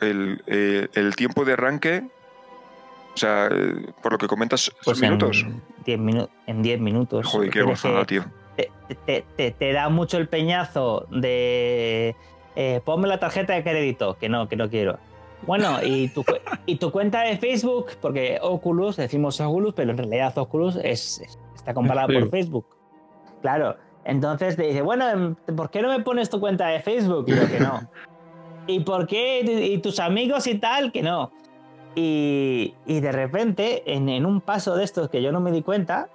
el, 0.00 0.42
eh, 0.46 0.88
el 0.94 1.14
tiempo 1.16 1.44
de 1.44 1.52
arranque, 1.52 2.02
o 3.14 3.16
sea, 3.16 3.48
eh, 3.50 3.86
por 4.02 4.12
lo 4.12 4.18
que 4.18 4.26
comentas, 4.26 4.72
Pues 4.84 5.00
minutos. 5.00 5.44
en 5.46 5.62
10 5.84 5.98
minu- 6.00 6.28
en 6.46 6.62
10 6.62 6.80
minutos. 6.80 7.26
Joder, 7.26 7.50
qué 7.50 7.62
gozada, 7.62 8.04
tío. 8.04 8.24
te, 8.56 8.70
te- 9.04 9.24
te- 9.36 9.50
te 9.52 9.72
da 9.72 9.88
mucho 9.90 10.16
el 10.16 10.28
peñazo 10.28 11.06
de 11.10 12.16
eh, 12.56 12.80
ponme 12.84 13.06
la 13.06 13.18
tarjeta 13.20 13.52
de 13.52 13.62
crédito, 13.62 14.16
que 14.18 14.28
no, 14.30 14.48
que 14.48 14.56
no 14.56 14.68
quiero. 14.70 14.98
Bueno, 15.42 15.78
y 15.82 16.08
tu, 16.08 16.24
y 16.64 16.76
tu 16.76 16.90
cuenta 16.90 17.20
de 17.20 17.36
Facebook, 17.36 17.88
porque 18.00 18.38
Oculus, 18.40 18.96
decimos 18.96 19.38
Oculus, 19.40 19.74
pero 19.74 19.90
en 19.90 19.98
realidad 19.98 20.36
Oculus 20.38 20.76
es, 20.76 21.20
es- 21.20 21.38
está 21.66 21.74
comparada 21.74 22.06
por. 22.06 22.30
Facebook. 22.30 22.66
Claro, 23.42 23.76
entonces 24.04 24.56
te 24.56 24.62
dice, 24.64 24.82
bueno, 24.82 25.08
em, 25.08 25.34
¿por 25.56 25.70
qué 25.70 25.82
no 25.82 25.88
me 25.88 26.00
pones 26.00 26.30
tu 26.30 26.38
cuenta 26.40 26.68
de 26.68 26.80
Facebook? 26.80 27.24
Y 27.28 27.34
yo 27.34 27.46
que 27.48 27.58
no. 27.60 27.80
¿Y 28.68 28.80
por 28.80 29.06
qué? 29.06 29.40
¿Y 29.40 29.78
tus 29.78 30.00
amigos 30.00 30.46
y 30.46 30.56
tal? 30.58 30.90
Que 30.92 31.02
no. 31.02 31.30
Y, 31.94 32.74
y 32.86 33.00
de 33.00 33.12
repente, 33.12 33.82
en, 33.94 34.08
en 34.08 34.26
un 34.26 34.40
paso 34.40 34.76
de 34.76 34.84
estos 34.84 35.08
que 35.08 35.22
yo 35.22 35.32
no 35.32 35.40
me 35.40 35.50
di 35.50 35.62
cuenta, 35.62 36.08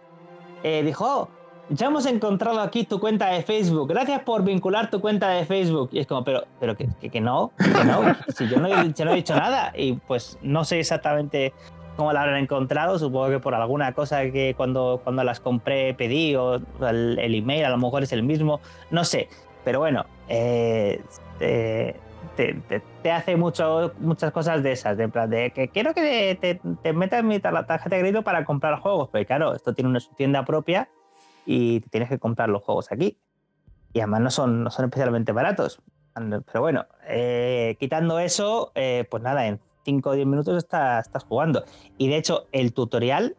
eh, 0.63 0.83
dijo, 0.83 1.05
"Oh, 1.05 1.27
ya 1.69 1.87
hemos 1.87 2.05
encontrado 2.05 2.59
aquí 2.59 2.83
tu 2.83 2.99
cuenta 2.99 3.27
de 3.29 3.41
Facebook. 3.43 3.87
Gracias 3.89 4.21
por 4.23 4.43
vincular 4.43 4.89
tu 4.91 4.99
cuenta 5.01 5.29
de 5.29 5.45
Facebook. 5.45 5.89
Y 5.93 5.99
es 5.99 6.07
como, 6.07 6.23
pero, 6.23 6.43
pero 6.59 6.75
que, 6.75 6.87
que- 6.99 7.09
que 7.09 7.21
no, 7.21 7.51
que 7.57 7.83
no. 7.85 8.15
Si 8.35 8.47
yo 8.47 8.57
no, 8.59 8.67
yo 8.69 9.05
no 9.05 9.11
he 9.11 9.15
dicho 9.15 9.35
nada. 9.35 9.71
Y 9.75 9.93
pues 9.93 10.37
no 10.41 10.63
sé 10.65 10.79
exactamente 10.79 11.53
cómo 11.95 12.13
la 12.13 12.21
habrán 12.21 12.37
encontrado. 12.37 12.97
Supongo 12.99 13.29
que 13.29 13.39
por 13.39 13.53
alguna 13.55 13.93
cosa 13.93 14.21
que 14.23 14.53
cuando, 14.55 15.01
cuando 15.03 15.23
las 15.23 15.39
compré 15.39 15.93
pedí 15.93 16.35
o 16.35 16.55
el, 16.55 17.19
el 17.19 17.35
email 17.35 17.65
a 17.65 17.69
lo 17.69 17.77
mejor 17.77 18.03
es 18.03 18.11
el 18.13 18.23
mismo. 18.23 18.59
No 18.89 19.03
sé. 19.03 19.27
Pero 19.63 19.79
bueno, 19.79 20.05
eh, 20.27 21.01
eh, 21.39 21.95
te, 22.35 22.53
te- 22.67 22.81
te 23.03 23.11
hace 23.11 23.35
mucho, 23.35 23.93
muchas 23.99 24.31
cosas 24.31 24.63
de 24.63 24.71
esas. 24.71 24.97
De, 24.97 25.07
de 25.07 25.51
que 25.51 25.67
quiero 25.67 25.93
que 25.93 26.37
te, 26.39 26.59
te 26.81 26.93
metas 26.93 27.23
mi 27.23 27.39
tar- 27.39 27.65
tarjeta 27.67 27.95
de 27.95 28.01
crédito 28.01 28.23
para 28.23 28.43
comprar 28.45 28.79
juegos. 28.79 29.09
Pero 29.11 29.25
claro, 29.27 29.53
esto 29.53 29.73
tiene 29.73 29.89
una 29.89 29.99
tienda 30.17 30.43
propia 30.45 30.89
y 31.45 31.81
tienes 31.81 32.09
que 32.09 32.17
comprar 32.19 32.49
los 32.49 32.63
juegos 32.63 32.91
aquí. 32.91 33.17
Y 33.93 33.99
además 33.99 34.21
no 34.21 34.31
son, 34.31 34.63
no 34.63 34.71
son 34.71 34.85
especialmente 34.85 35.31
baratos. 35.31 35.79
Pero 36.13 36.61
bueno, 36.61 36.85
eh, 37.07 37.77
quitando 37.79 38.19
eso, 38.19 38.71
eh, 38.75 39.05
pues 39.09 39.21
nada, 39.23 39.47
en 39.47 39.59
5 39.83 40.09
o 40.09 40.13
10 40.13 40.27
minutos 40.27 40.57
está- 40.57 40.99
estás 40.99 41.23
jugando. 41.23 41.63
Y 41.97 42.07
de 42.09 42.17
hecho, 42.17 42.47
el 42.51 42.73
tutorial, 42.73 43.35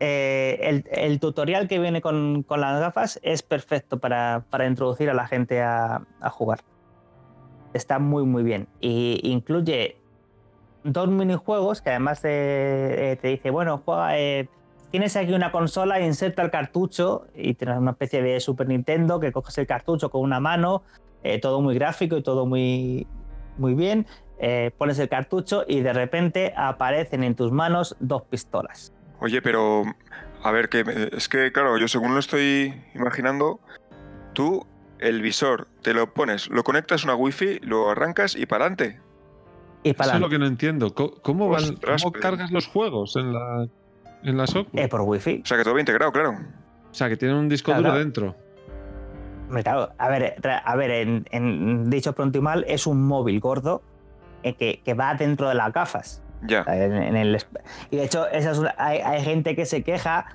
eh, 0.00 0.58
el, 0.62 0.84
el 0.90 1.20
tutorial 1.20 1.68
que 1.68 1.78
viene 1.78 2.00
con, 2.00 2.42
con 2.42 2.60
las 2.60 2.80
gafas 2.80 3.20
es 3.22 3.42
perfecto 3.42 3.98
para, 3.98 4.44
para 4.50 4.66
introducir 4.66 5.08
a 5.10 5.14
la 5.14 5.26
gente 5.26 5.62
a, 5.62 6.02
a 6.20 6.30
jugar. 6.30 6.60
Está 7.72 7.98
muy, 7.98 8.24
muy 8.24 8.42
bien. 8.42 8.68
Y 8.80 9.20
incluye 9.24 9.96
dos 10.84 11.08
minijuegos 11.08 11.80
que 11.82 11.90
además 11.90 12.20
te, 12.22 13.12
eh, 13.12 13.16
te 13.16 13.28
dice, 13.28 13.50
bueno, 13.50 13.82
juega, 13.84 14.18
eh, 14.18 14.48
tienes 14.90 15.16
aquí 15.16 15.32
una 15.32 15.50
consola, 15.50 16.00
inserta 16.00 16.42
el 16.42 16.50
cartucho 16.50 17.26
y 17.34 17.54
tienes 17.54 17.78
una 17.78 17.92
especie 17.92 18.22
de 18.22 18.38
Super 18.38 18.68
Nintendo 18.68 19.18
que 19.18 19.32
coges 19.32 19.56
el 19.58 19.66
cartucho 19.66 20.10
con 20.10 20.20
una 20.20 20.38
mano, 20.40 20.82
eh, 21.24 21.40
todo 21.40 21.60
muy 21.60 21.74
gráfico 21.74 22.16
y 22.16 22.22
todo 22.22 22.46
muy, 22.46 23.06
muy 23.58 23.74
bien. 23.74 24.06
Eh, 24.38 24.70
pones 24.76 24.98
el 24.98 25.08
cartucho 25.08 25.64
y 25.66 25.80
de 25.80 25.92
repente 25.92 26.52
aparecen 26.56 27.22
en 27.24 27.34
tus 27.34 27.52
manos 27.52 27.96
dos 28.00 28.22
pistolas. 28.22 28.92
Oye, 29.20 29.40
pero 29.42 29.84
a 30.42 30.50
ver, 30.50 30.68
que 30.68 30.84
me- 30.84 31.08
es 31.16 31.28
que, 31.28 31.52
claro, 31.52 31.78
yo 31.78 31.88
según 31.88 32.14
lo 32.14 32.20
estoy 32.20 32.74
imaginando, 32.94 33.60
tú 34.32 34.66
el 34.98 35.22
visor 35.22 35.68
te 35.82 35.94
lo 35.94 36.12
pones, 36.14 36.48
lo 36.48 36.64
conectas 36.64 37.02
a 37.04 37.06
una 37.08 37.14
wifi, 37.16 37.58
lo 37.62 37.90
arrancas 37.90 38.36
y 38.36 38.46
para 38.46 38.64
adelante. 38.66 39.00
Y 39.82 39.90
Eso 39.90 39.98
para 39.98 40.14
es 40.14 40.20
lo 40.20 40.28
que 40.28 40.38
no 40.38 40.46
entiendo. 40.46 40.94
¿Cómo, 40.94 41.48
van, 41.50 41.64
Ostras, 41.64 42.02
cómo 42.02 42.12
pero- 42.12 42.22
cargas 42.22 42.50
los 42.50 42.66
juegos 42.66 43.16
en 43.16 43.32
la, 43.34 43.66
en 44.22 44.36
las 44.36 44.50
Oculus? 44.56 44.68
eh, 44.84 44.88
por 44.88 45.02
wifi. 45.02 45.42
O 45.42 45.46
sea, 45.46 45.58
que 45.58 45.64
todo 45.64 45.74
va 45.74 45.80
integrado, 45.80 46.10
claro. 46.10 46.30
O 46.90 46.94
sea, 46.94 47.08
que 47.08 47.16
tienen 47.16 47.36
un 47.36 47.48
disco 47.48 47.72
Claro. 47.72 47.82
duro 47.88 47.98
dentro. 47.98 48.36
Hombre, 49.48 49.62
claro, 49.62 49.90
a 49.98 50.08
ver, 50.08 50.36
a 50.64 50.76
ver 50.76 50.90
en, 50.90 51.26
en 51.30 51.90
dicho 51.90 52.14
pronto 52.14 52.38
y 52.38 52.40
mal, 52.40 52.64
es 52.66 52.86
un 52.86 53.02
móvil 53.06 53.40
gordo 53.40 53.82
eh, 53.82 53.93
que, 54.52 54.82
que 54.84 54.92
va 54.94 55.14
dentro 55.14 55.48
de 55.48 55.54
las 55.54 55.72
gafas. 55.72 56.22
Ya. 56.42 56.62
En- 56.68 56.92
en 56.92 57.16
el 57.16 57.42
y 57.90 57.96
de 57.96 58.04
hecho, 58.04 58.28
esa 58.28 58.50
es 58.50 58.58
una- 58.58 58.74
hay, 58.76 58.98
hay 58.98 59.22
gente 59.24 59.56
que 59.56 59.64
se 59.64 59.82
queja 59.82 60.26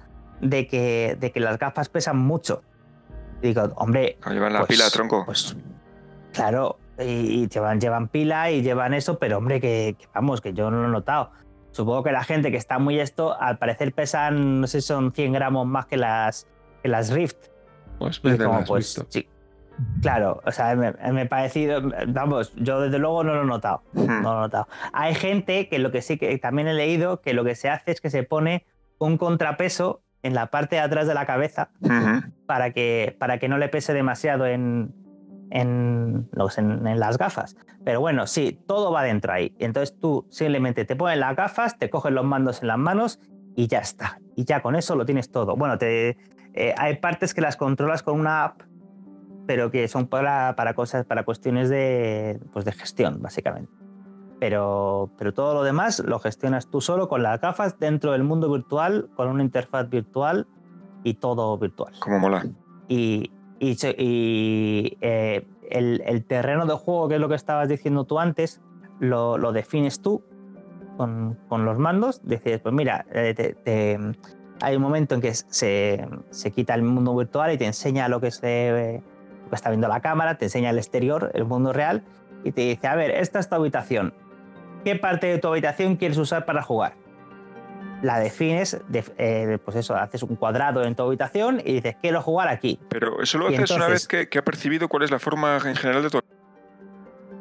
de 0.42 0.66
que, 0.66 1.16
de 1.20 1.32
que 1.32 1.40
las 1.40 1.60
gafas 1.60 1.88
pesan 1.90 2.18
mucho. 2.18 2.64
Digo, 3.42 3.70
hombre, 3.76 4.18
Claro, 4.20 4.34
Llevan 4.36 4.54
la 4.54 4.60
Pues- 4.62 4.70
pila, 4.70 4.90
tronco. 4.90 5.24
pues 5.26 5.56
claro, 6.34 6.80
y, 6.98 7.04
y 7.44 7.48
llevan, 7.48 7.80
llevan 7.80 8.08
pila 8.08 8.50
y 8.52 8.62
llevan 8.64 8.94
eso, 8.94 9.20
pero 9.20 9.38
hombre, 9.38 9.62
que, 9.62 9.96
que 9.98 10.08
vamos, 10.14 10.42
que 10.42 10.54
yo 10.54 10.72
no 10.72 10.82
lo 10.82 10.88
he 10.88 10.92
notado. 10.92 11.32
Supongo 11.72 12.04
que 12.04 12.12
la 12.12 12.24
gente 12.24 12.50
que 12.52 12.58
está 12.58 12.80
muy 12.80 13.00
esto, 13.00 13.40
al 13.40 13.58
parecer 13.60 13.94
pesan, 13.94 14.62
no 14.62 14.68
sé 14.68 14.82
si 14.82 14.88
son 14.88 15.14
100 15.14 15.32
gramos 15.34 15.68
más 15.68 15.86
que 15.86 15.98
las, 15.98 16.48
que 16.82 16.90
las 16.90 17.12
Rift. 17.12 17.38
Pues 18.00 18.20
Y 18.24 18.38
como, 18.38 18.64
pues 18.66 18.96
visto. 18.96 19.06
sí. 19.10 19.28
Claro, 20.02 20.42
o 20.46 20.52
sea, 20.52 20.76
me, 20.76 20.94
me 21.12 21.22
ha 21.22 21.30
parecido, 21.30 21.82
vamos, 22.08 22.54
yo 22.56 22.80
desde 22.82 23.00
luego 23.00 23.24
no 23.24 23.34
lo 23.36 23.44
he 23.44 23.46
notado, 23.46 23.84
no 23.94 24.04
lo 24.06 24.38
he 24.38 24.42
notado. 24.42 24.68
Hay 24.94 25.14
gente 25.16 25.68
que 25.68 25.80
lo 25.80 25.92
que 25.92 26.02
sí 26.02 26.18
que 26.18 26.38
también 26.38 26.68
he 26.68 26.74
leído 26.74 27.22
que 27.22 27.34
lo 27.34 27.44
que 27.44 27.56
se 27.56 27.70
hace 27.70 27.92
es 27.92 28.02
que 28.02 28.10
se 28.10 28.24
pone 28.24 28.66
un 28.98 29.18
contrapeso 29.18 30.02
en 30.24 30.34
la 30.36 30.48
parte 30.48 30.76
de 30.78 30.82
atrás 30.82 31.08
de 31.08 31.14
la 31.14 31.26
cabeza 31.26 31.70
para 32.46 32.72
que, 32.72 33.16
para 33.20 33.40
que 33.40 33.48
no 33.50 33.58
le 33.58 33.70
pese 33.70 33.94
demasiado 33.94 34.46
en, 34.46 34.94
en, 35.52 36.30
los- 36.32 36.58
en- 36.58 36.86
en 36.88 37.00
las 37.00 37.18
gafas. 37.18 37.56
Pero 37.86 38.02
bueno, 38.02 38.28
sí, 38.28 38.60
todo 38.68 38.92
va 38.92 39.04
dentro 39.04 39.32
ahí. 39.34 39.54
Entonces 39.60 39.98
tú 40.00 40.26
simplemente 40.30 40.86
te 40.86 40.96
pones 40.96 41.18
las 41.18 41.36
gafas, 41.36 41.78
te 41.78 41.90
coges 41.90 42.12
los 42.12 42.26
mandos 42.26 42.62
en 42.62 42.68
las 42.68 42.78
manos 42.78 43.20
y 43.56 43.68
ya 43.68 43.80
está. 43.80 44.20
Y 44.36 44.46
ya 44.46 44.62
con 44.62 44.76
eso 44.76 44.96
lo 44.96 45.06
tienes 45.06 45.32
todo. 45.32 45.56
Bueno, 45.56 45.78
te, 45.78 46.18
eh, 46.54 46.74
hay 46.78 46.98
partes 46.98 47.34
que 47.34 47.42
las 47.42 47.56
controlas 47.58 48.04
con 48.04 48.20
una 48.20 48.44
app, 48.46 48.62
pero 49.50 49.72
que 49.72 49.88
son 49.88 50.06
para, 50.06 50.56
para 50.56 50.76
cosas, 50.76 51.08
para 51.08 51.24
cuestiones 51.24 51.70
de, 51.70 52.40
pues 52.54 52.66
de 52.66 52.72
gestión, 52.72 53.20
básicamente. 53.20 53.72
Pero, 54.40 55.10
pero 55.18 55.34
todo 55.34 55.56
lo 55.56 55.64
demás 55.64 55.98
lo 56.06 56.20
gestionas 56.20 56.68
tú 56.68 56.82
solo 56.82 57.10
con 57.10 57.24
las 57.24 57.42
gafas 57.42 57.80
dentro 57.80 58.12
del 58.12 58.24
mundo 58.24 58.48
virtual, 58.52 59.10
con 59.16 59.28
una 59.28 59.42
interfaz 59.42 59.90
virtual 59.90 60.46
y 61.04 61.16
todo 61.16 61.58
virtual 61.58 61.94
Como 62.00 62.20
mola. 62.20 62.46
y, 62.88 63.32
y 63.60 63.76
y, 63.98 64.98
eh, 65.02 65.48
el, 65.72 66.04
el 66.06 66.26
terreno 66.26 66.68
de 66.68 66.76
juego, 66.76 67.08
que 67.10 67.16
es 67.16 67.20
lo 67.22 67.28
que 67.28 67.34
estabas 67.34 67.68
diciendo 67.68 68.04
tú 68.04 68.20
antes, 68.20 68.62
lo, 69.00 69.40
lo 69.40 69.52
defines 69.52 70.00
tú 70.00 70.22
con, 70.96 71.40
con 71.48 71.66
los 71.66 71.80
mandos. 71.80 72.22
Dices, 72.24 72.60
pues 72.62 72.76
mira, 72.76 73.04
eh, 73.12 73.34
te- 73.36 73.56
te- 73.56 73.98
hay 74.62 74.76
un 74.76 74.82
momento 74.84 75.16
en 75.16 75.22
que 75.22 75.34
se, 75.34 76.08
se 76.30 76.52
quita 76.52 76.76
el 76.76 76.84
mundo 76.84 77.16
virtual 77.16 77.52
y 77.52 77.58
te 77.58 77.66
enseña 77.66 78.08
lo 78.10 78.22
que, 78.22 78.30
se, 78.30 78.70
lo 78.72 78.76
que 78.76 79.19
está 79.56 79.70
viendo 79.70 79.88
la 79.88 80.00
cámara, 80.02 80.38
te 80.38 80.46
enseña 80.46 80.70
el 80.70 80.78
exterior, 80.78 81.32
el 81.34 81.46
mundo 81.46 81.74
real, 81.74 82.04
y 82.44 82.52
te 82.52 82.62
dice, 82.62 82.88
a 82.88 82.96
ver, 82.96 83.12
esta 83.12 83.40
es 83.40 83.50
tu 83.50 83.56
habitación. 83.56 84.14
¿Qué 84.86 84.96
parte 84.96 85.28
de 85.28 85.38
tu 85.40 85.48
habitación 85.50 85.96
quieres 85.98 86.18
usar 86.18 86.46
para 86.46 86.62
jugar? 86.62 86.94
La 88.02 88.18
defines, 88.20 88.80
de- 88.88 89.04
eh, 89.18 89.58
pues 89.66 89.76
eso, 89.76 89.96
haces 89.96 90.24
un 90.24 90.36
cuadrado 90.38 90.84
en 90.84 90.96
tu 90.96 91.04
habitación 91.04 91.60
y 91.60 91.74
dices, 91.74 91.98
quiero 92.02 92.22
jugar 92.22 92.48
aquí. 92.48 92.80
Pero 92.90 93.22
eso 93.22 93.38
lo 93.38 93.48
haces 93.48 93.72
una 93.72 93.88
vez 93.90 94.08
que, 94.08 94.30
que 94.30 94.40
ha 94.40 94.44
percibido 94.44 94.88
cuál 94.88 95.04
es 95.04 95.12
la 95.12 95.20
forma 95.20 95.58
en 95.66 95.76
general 95.76 96.04
de 96.04 96.10
tu. 96.10 96.20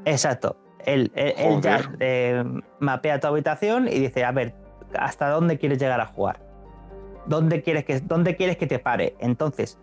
Exacto. 0.04 0.56
Él, 0.84 1.12
él- 1.14 1.34
él 1.36 1.60
ya 1.60 1.90
eh, 2.00 2.44
mapea 2.80 3.20
tu 3.20 3.26
habitación 3.26 3.88
y 3.88 3.98
dice, 4.00 4.24
a 4.24 4.32
ver, 4.32 4.54
¿hasta 4.98 5.28
dónde 5.28 5.58
quieres 5.58 5.78
llegar 5.78 6.00
a 6.00 6.06
jugar? 6.06 6.40
¿Dónde 7.26 7.62
quieres 7.62 7.84
que, 7.84 8.00
dónde 8.00 8.36
quieres 8.36 8.56
que 8.56 8.66
te 8.66 8.78
pare? 8.78 9.14
Entonces, 9.20 9.78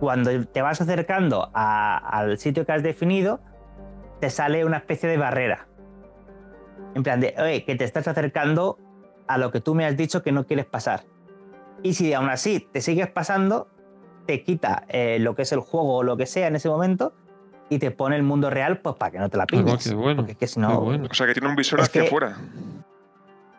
cuando 0.00 0.30
te 0.46 0.62
vas 0.62 0.80
acercando 0.80 1.50
a- 1.54 1.96
al 1.96 2.38
sitio 2.38 2.66
que 2.66 2.72
has 2.72 2.82
definido, 2.82 3.40
te 4.20 4.30
sale 4.30 4.64
una 4.64 4.78
especie 4.78 5.08
de 5.08 5.16
barrera. 5.16 5.68
En 6.94 7.02
plan 7.02 7.20
de, 7.20 7.34
oye, 7.38 7.64
que 7.64 7.74
te 7.76 7.84
estás 7.84 8.08
acercando 8.08 8.78
a 9.28 9.38
lo 9.38 9.50
que 9.50 9.60
tú 9.60 9.74
me 9.74 9.84
has 9.86 9.96
dicho 9.96 10.22
que 10.22 10.32
no 10.32 10.46
quieres 10.46 10.66
pasar. 10.66 11.04
Y 11.82 11.94
si 11.94 12.14
aún 12.14 12.28
así 12.30 12.60
te 12.72 12.80
sigues 12.80 13.08
pasando, 13.10 13.68
te 14.26 14.42
quita 14.42 14.84
eh, 14.88 15.18
lo 15.20 15.34
que 15.34 15.42
es 15.42 15.52
el 15.52 15.60
juego 15.60 15.96
o 15.98 16.02
lo 16.02 16.16
que 16.16 16.26
sea 16.26 16.46
en 16.48 16.56
ese 16.56 16.68
momento 16.68 17.14
y 17.68 17.78
te 17.78 17.90
pone 17.90 18.16
el 18.16 18.22
mundo 18.22 18.48
real 18.50 18.78
pues 18.78 18.96
para 18.96 19.10
que 19.12 19.18
no 19.18 19.28
te 19.28 19.36
la 19.36 19.44
Ah, 19.44 19.46
pilles. 19.46 19.92
bueno. 19.94 20.16
Porque 20.16 20.32
es 20.32 20.38
que 20.38 20.46
si 20.46 20.58
no, 20.60 20.80
bueno. 20.80 21.06
O 21.10 21.14
sea, 21.14 21.26
que 21.26 21.32
tiene 21.34 21.48
un 21.48 21.56
visor 21.56 21.80
Es 21.80 21.86
hacia 21.88 22.02
afuera. 22.02 22.36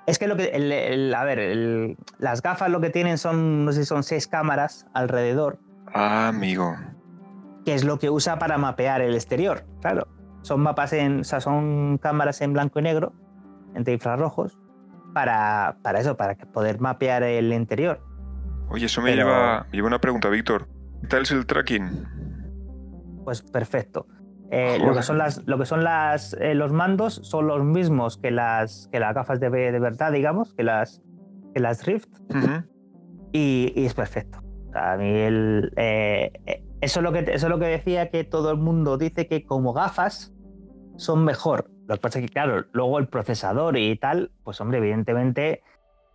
es 0.08 0.18
que 0.20 0.28
lo 0.28 0.36
que, 0.36 0.46
el- 0.46 0.72
el- 0.72 1.14
a 1.14 1.24
ver, 1.24 1.40
el- 1.40 1.98
las 2.18 2.42
gafas 2.42 2.70
lo 2.70 2.80
que 2.82 2.90
tienen 2.90 3.18
son, 3.18 3.66
no 3.66 3.72
sé 3.72 3.82
si 3.82 3.86
son 3.86 4.04
seis 4.04 4.28
cámaras 4.28 4.88
alrededor, 4.94 5.60
Ah, 5.94 6.28
amigo. 6.30 6.76
que 7.66 7.74
es 7.74 7.84
lo 7.84 8.00
que 8.00 8.10
usa 8.10 8.40
para 8.40 8.58
mapear 8.58 9.02
el 9.02 9.14
exterior. 9.16 9.66
Claro, 9.82 10.08
son 10.42 10.62
mapas 10.62 10.94
en, 10.94 11.20
o 11.22 11.24
sea, 11.24 11.42
son 11.42 11.98
cámaras 11.98 12.40
en 12.42 12.54
blanco 12.54 12.80
y 12.80 12.84
negro, 12.84 13.14
entre 13.76 13.94
infrarrojos, 13.94 14.58
para, 15.14 15.78
para 15.82 16.00
eso, 16.00 16.16
para 16.16 16.36
poder 16.36 16.80
mapear 16.80 17.24
el 17.24 17.52
interior. 17.52 18.02
Oye, 18.70 18.86
eso 18.86 19.02
me 19.02 19.12
Pero- 19.12 19.26
lleva, 19.28 19.66
me 19.70 19.76
lleva 19.78 19.88
una 19.88 20.00
pregunta, 20.00 20.30
Víctor. 20.30 20.68
¿Qué 21.02 21.08
tal 21.08 21.24
es 21.24 21.32
el 21.32 21.46
tracking? 21.46 22.06
Pues 23.26 23.42
perfecto. 23.42 24.08
Eh, 24.50 24.80
lo 24.82 24.94
que 24.94 25.04
son, 25.04 25.18
las, 25.18 25.46
lo 25.46 25.58
que 25.58 25.66
son 25.66 25.84
las, 25.84 26.34
eh, 26.40 26.54
los 26.56 26.72
mandos 26.72 27.16
son 27.24 27.48
los 27.48 27.64
mismos 27.66 28.18
que 28.18 28.32
las, 28.32 28.88
que 28.94 29.00
las 29.02 29.14
gafas 29.14 29.42
de, 29.42 29.50
de 29.50 29.80
verdad, 29.80 30.14
digamos, 30.14 30.54
que 30.54 30.64
las, 30.64 31.02
que 31.54 31.60
las 31.60 31.86
Rift. 31.86 32.08
Y, 33.34 33.74
y 33.76 33.86
es 33.86 33.94
perfecto. 33.94 34.40
A 34.78 34.96
mí 34.98 35.10
el, 35.20 35.74
eh, 35.76 36.32
eh, 36.46 36.64
eso, 36.82 37.00
es 37.00 37.04
lo 37.04 37.12
que, 37.12 37.20
eso 37.20 37.48
es 37.48 37.50
lo 37.50 37.60
que 37.60 37.66
decía 37.66 38.10
que 38.10 38.24
todo 38.24 38.52
el 38.52 38.58
mundo 38.58 38.98
dice 38.98 39.28
que 39.28 39.46
como 39.46 39.74
gafas 39.74 40.34
son 40.98 41.24
mejor. 41.26 41.70
Lo 41.88 41.96
que 41.96 42.02
pasa 42.02 42.20
es 42.20 42.26
que, 42.26 42.32
claro, 42.34 42.66
luego 42.74 43.00
el 43.00 43.08
procesador 43.08 43.78
y 43.78 43.96
tal, 43.98 44.32
pues 44.44 44.60
hombre, 44.62 44.78
evidentemente 44.80 45.62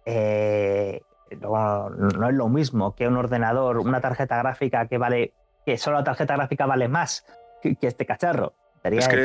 eh, 0.05 1.01
no, 1.41 1.91
no 1.91 2.29
es 2.29 2.35
lo 2.35 2.49
mismo 2.49 2.95
que 2.95 3.09
un 3.09 3.17
ordenador, 3.17 3.79
una 3.79 4.01
tarjeta 4.01 4.37
gráfica 4.39 4.87
que 4.89 4.99
vale, 4.99 5.35
que 5.65 5.79
solo 5.79 5.99
la 5.99 6.05
tarjeta 6.05 6.37
gráfica 6.37 6.67
vale 6.67 6.89
más 6.89 7.25
que, 7.63 7.77
que 7.77 7.87
este 7.87 8.05
cacharro. 8.07 8.55
Sería 8.83 8.99
Es 9.01 9.09
que 9.09 9.25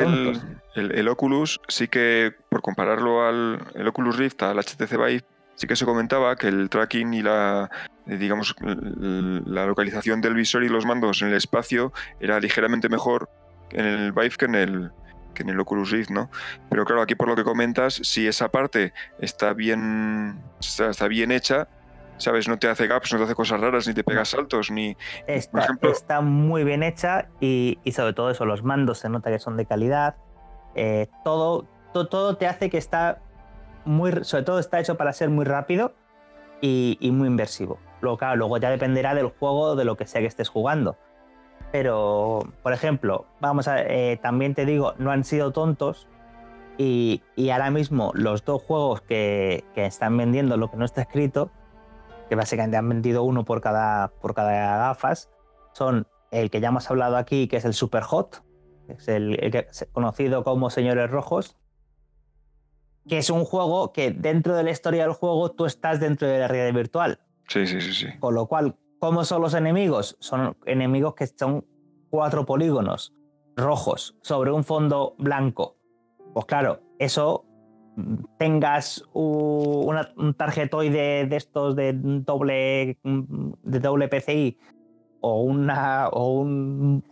el- 0.76 0.92
el 0.92 1.08
Oculus 1.08 1.60
sí 1.66 1.88
que, 1.88 2.32
por 2.48 2.62
compararlo 2.62 3.26
al 3.26 3.58
el 3.74 3.88
Oculus 3.88 4.16
Rift, 4.16 4.42
al 4.44 4.58
HTC 4.58 4.96
Vive, 4.96 5.24
sí 5.58 5.66
que 5.66 5.74
se 5.76 5.84
comentaba 5.84 6.36
que 6.36 6.46
el 6.46 6.70
tracking 6.70 7.12
y 7.14 7.22
la, 7.22 7.68
eh, 8.06 8.16
digamos, 8.16 8.54
la 8.62 9.66
localización 9.66 10.20
del 10.20 10.34
visor 10.34 10.62
y 10.62 10.68
los 10.68 10.86
mandos 10.86 11.20
en 11.22 11.28
el 11.28 11.34
espacio 11.34 11.92
era 12.20 12.38
ligeramente 12.38 12.88
mejor 12.88 13.28
en 13.70 13.84
el 13.84 14.12
Vive 14.12 14.30
que 14.38 14.44
en 14.44 14.54
el, 14.54 14.92
que 15.34 15.42
en 15.42 15.50
el 15.50 15.58
Oculus 15.58 15.90
Rift, 15.90 16.10
¿no? 16.10 16.30
Pero 16.70 16.84
claro, 16.84 17.02
aquí 17.02 17.16
por 17.16 17.26
lo 17.28 17.34
que 17.34 17.42
comentas, 17.42 17.94
si 18.02 18.26
esa 18.28 18.48
parte 18.50 18.92
está 19.18 19.52
bien, 19.52 20.40
está, 20.60 20.90
está 20.90 21.08
bien 21.08 21.32
hecha, 21.32 21.66
¿sabes? 22.18 22.46
No 22.48 22.58
te 22.58 22.68
hace 22.68 22.86
gaps, 22.86 23.12
no 23.12 23.18
te 23.18 23.24
hace 23.24 23.34
cosas 23.34 23.60
raras, 23.60 23.86
ni 23.88 23.94
te 23.94 24.04
pega 24.04 24.24
saltos, 24.24 24.70
ni... 24.70 24.96
Está, 25.26 25.60
ejemplo- 25.64 25.90
está 25.90 26.20
muy 26.20 26.62
bien 26.62 26.84
hecha 26.84 27.26
y, 27.40 27.78
y 27.82 27.92
sobre 27.92 28.12
todo 28.12 28.30
eso, 28.30 28.44
los 28.46 28.62
mandos 28.62 28.98
se 29.00 29.08
nota 29.08 29.30
que 29.30 29.38
son 29.40 29.56
de 29.56 29.66
calidad. 29.66 30.14
Eh, 30.76 31.08
todo, 31.24 31.66
to- 31.92 32.06
todo 32.06 32.36
te 32.36 32.46
hace 32.46 32.70
que 32.70 32.78
está 32.78 33.20
muy, 33.88 34.24
sobre 34.24 34.44
todo 34.44 34.58
está 34.58 34.78
hecho 34.78 34.96
para 34.96 35.12
ser 35.12 35.30
muy 35.30 35.44
rápido 35.44 35.94
y, 36.60 36.98
muy 37.12 37.26
inversivo. 37.26 37.78
Luego, 38.00 38.18
claro, 38.18 38.36
luego 38.36 38.58
ya 38.58 38.70
dependerá 38.70 39.14
del 39.14 39.28
juego, 39.28 39.76
de 39.76 39.84
lo 39.84 39.96
que 39.96 40.06
sea 40.06 40.20
que 40.20 40.26
estés 40.26 40.48
jugando. 40.48 40.96
Pero, 41.72 42.40
por 42.62 42.72
ejemplo, 42.72 43.26
vamos 43.40 43.66
a, 43.66 43.82
eh, 43.82 44.18
también 44.22 44.54
te 44.54 44.64
digo, 44.64 44.94
no 44.98 45.10
han 45.10 45.24
sido 45.24 45.52
tontos 45.52 46.06
y, 46.76 47.22
ahora 47.50 47.70
mismo 47.70 48.12
los 48.14 48.44
dos 48.44 48.62
juegos 48.62 49.00
que, 49.00 49.64
están 49.74 50.16
vendiendo 50.16 50.56
lo 50.56 50.70
que 50.70 50.76
no 50.76 50.84
está 50.84 51.02
escrito, 51.02 51.50
que 52.28 52.36
básicamente 52.36 52.76
han 52.76 52.88
vendido 52.88 53.22
uno 53.22 53.44
por 53.44 53.60
cada, 53.60 54.08
por 54.08 54.34
cada 54.34 54.76
gafas, 54.76 55.30
son 55.72 56.06
el 56.30 56.50
que 56.50 56.60
ya 56.60 56.68
hemos 56.68 56.90
hablado 56.90 57.16
aquí, 57.16 57.48
que 57.48 57.56
es 57.56 57.64
el 57.64 57.74
Super 57.74 58.02
Hot, 58.02 58.42
es 58.88 59.08
el, 59.08 59.66
conocido 59.92 60.44
como 60.44 60.70
Señores 60.70 61.10
Rojos, 61.10 61.56
que 63.08 63.18
es 63.18 63.30
un 63.30 63.44
juego 63.44 63.92
que 63.92 64.10
dentro 64.10 64.54
de 64.54 64.62
la 64.62 64.70
historia 64.70 65.02
del 65.04 65.12
juego 65.12 65.50
tú 65.52 65.64
estás 65.66 65.98
dentro 66.00 66.28
de 66.28 66.38
la 66.40 66.48
realidad 66.48 66.74
virtual. 66.74 67.20
Sí, 67.48 67.66
sí, 67.66 67.80
sí, 67.80 67.92
sí. 67.94 68.06
Con 68.20 68.34
lo 68.34 68.46
cual, 68.46 68.76
¿cómo 68.98 69.24
son 69.24 69.42
los 69.42 69.54
enemigos? 69.54 70.16
Son 70.20 70.56
enemigos 70.66 71.14
que 71.14 71.26
son 71.26 71.64
cuatro 72.10 72.44
polígonos 72.44 73.14
rojos 73.56 74.16
sobre 74.22 74.50
un 74.52 74.62
fondo 74.64 75.14
blanco. 75.18 75.76
Pues 76.34 76.46
claro, 76.46 76.80
eso 76.98 77.44
tengas 78.38 79.02
un 79.12 80.34
tarjetoide 80.36 81.26
de 81.26 81.36
estos 81.36 81.74
de 81.74 81.92
doble, 81.94 82.98
de 83.02 83.80
doble 83.80 84.08
PCI 84.08 84.56
o 85.20 85.42
una 85.42 86.08
o 86.08 86.32
un 86.40 87.02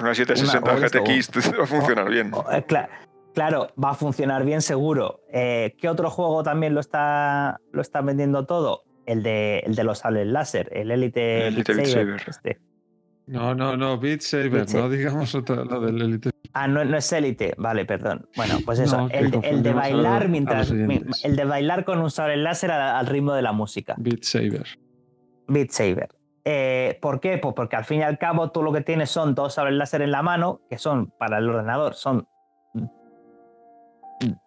Una 0.00 0.14
760 0.14 0.58
Una- 0.70 0.80
o 0.80 0.84
esto, 0.84 0.98
GTX 1.04 1.30
te 1.52 1.56
va 1.56 1.64
a 1.64 1.66
funcionar 1.66 2.08
bien. 2.08 2.32
o- 2.34 2.50
eh, 2.50 2.64
cla- 2.66 2.88
claro, 3.36 3.68
va 3.82 3.90
a 3.90 3.94
funcionar 3.94 4.44
bien 4.44 4.62
seguro. 4.62 5.20
Eh, 5.32 5.76
¿Qué 5.78 5.88
otro 5.88 6.10
juego 6.10 6.42
también 6.42 6.74
lo 6.74 6.80
está, 6.80 7.60
lo 7.70 7.80
está 7.82 8.00
vendiendo 8.00 8.46
todo? 8.46 8.82
El 9.04 9.22
de, 9.22 9.58
el 9.60 9.76
de 9.76 9.84
los 9.84 9.98
sables 9.98 10.26
láser, 10.26 10.68
el 10.72 10.90
Elite, 10.90 11.46
El 11.46 11.54
Elite 11.54 11.72
Beat 11.74 11.84
Beat 11.84 11.92
Saber, 11.94 12.18
Saber. 12.20 12.28
este. 12.28 12.58
No, 13.26 13.54
no, 13.54 13.76
no, 13.76 13.98
Beat 14.00 14.20
Saber, 14.22 14.50
Beat 14.50 14.68
Saber. 14.68 14.84
no 14.84 14.90
digamos 14.90 15.34
otra, 15.34 15.56
lo 15.64 15.80
del 15.80 16.00
Elite. 16.02 16.30
Ah, 16.54 16.66
no, 16.66 16.84
no 16.84 16.96
es 16.96 17.12
Elite, 17.12 17.54
vale, 17.58 17.84
perdón. 17.84 18.26
Bueno, 18.36 18.54
pues 18.64 18.78
eso, 18.80 18.96
No, 19.02 19.08
el, 19.10 19.30
de- 19.30 19.48
el 19.48 19.74
bailar 19.74 20.22
a 20.24 20.28
mientras. 20.28 20.70
el 20.70 21.36
de 21.36 21.44
bailar 21.44 21.84
con 21.84 22.00
un 22.00 22.10
sable 22.10 22.36
láser 22.38 22.70
al, 22.72 22.96
al 22.96 23.06
ritmo 23.06 23.32
de 23.34 23.42
la 23.42 23.52
música. 23.52 23.94
Beat 23.98 24.22
Saber. 24.24 24.64
Beat 25.46 25.70
Saber. 25.70 26.08
Eh, 26.44 26.98
¿Por 27.02 27.20
qué? 27.20 27.38
Pues 27.38 27.54
porque 27.54 27.76
al 27.76 27.84
fin 27.84 28.00
y 28.00 28.02
al 28.04 28.18
cabo 28.18 28.50
tú 28.50 28.62
lo 28.62 28.72
que 28.72 28.80
tienes 28.80 29.10
son 29.10 29.34
dos 29.34 29.54
sables 29.54 29.74
láser 29.74 30.02
en 30.02 30.12
la 30.12 30.22
mano, 30.22 30.62
que 30.70 30.78
son 30.78 31.10
para 31.18 31.38
el 31.38 31.48
ordenador, 31.48 31.94
son 31.94 32.26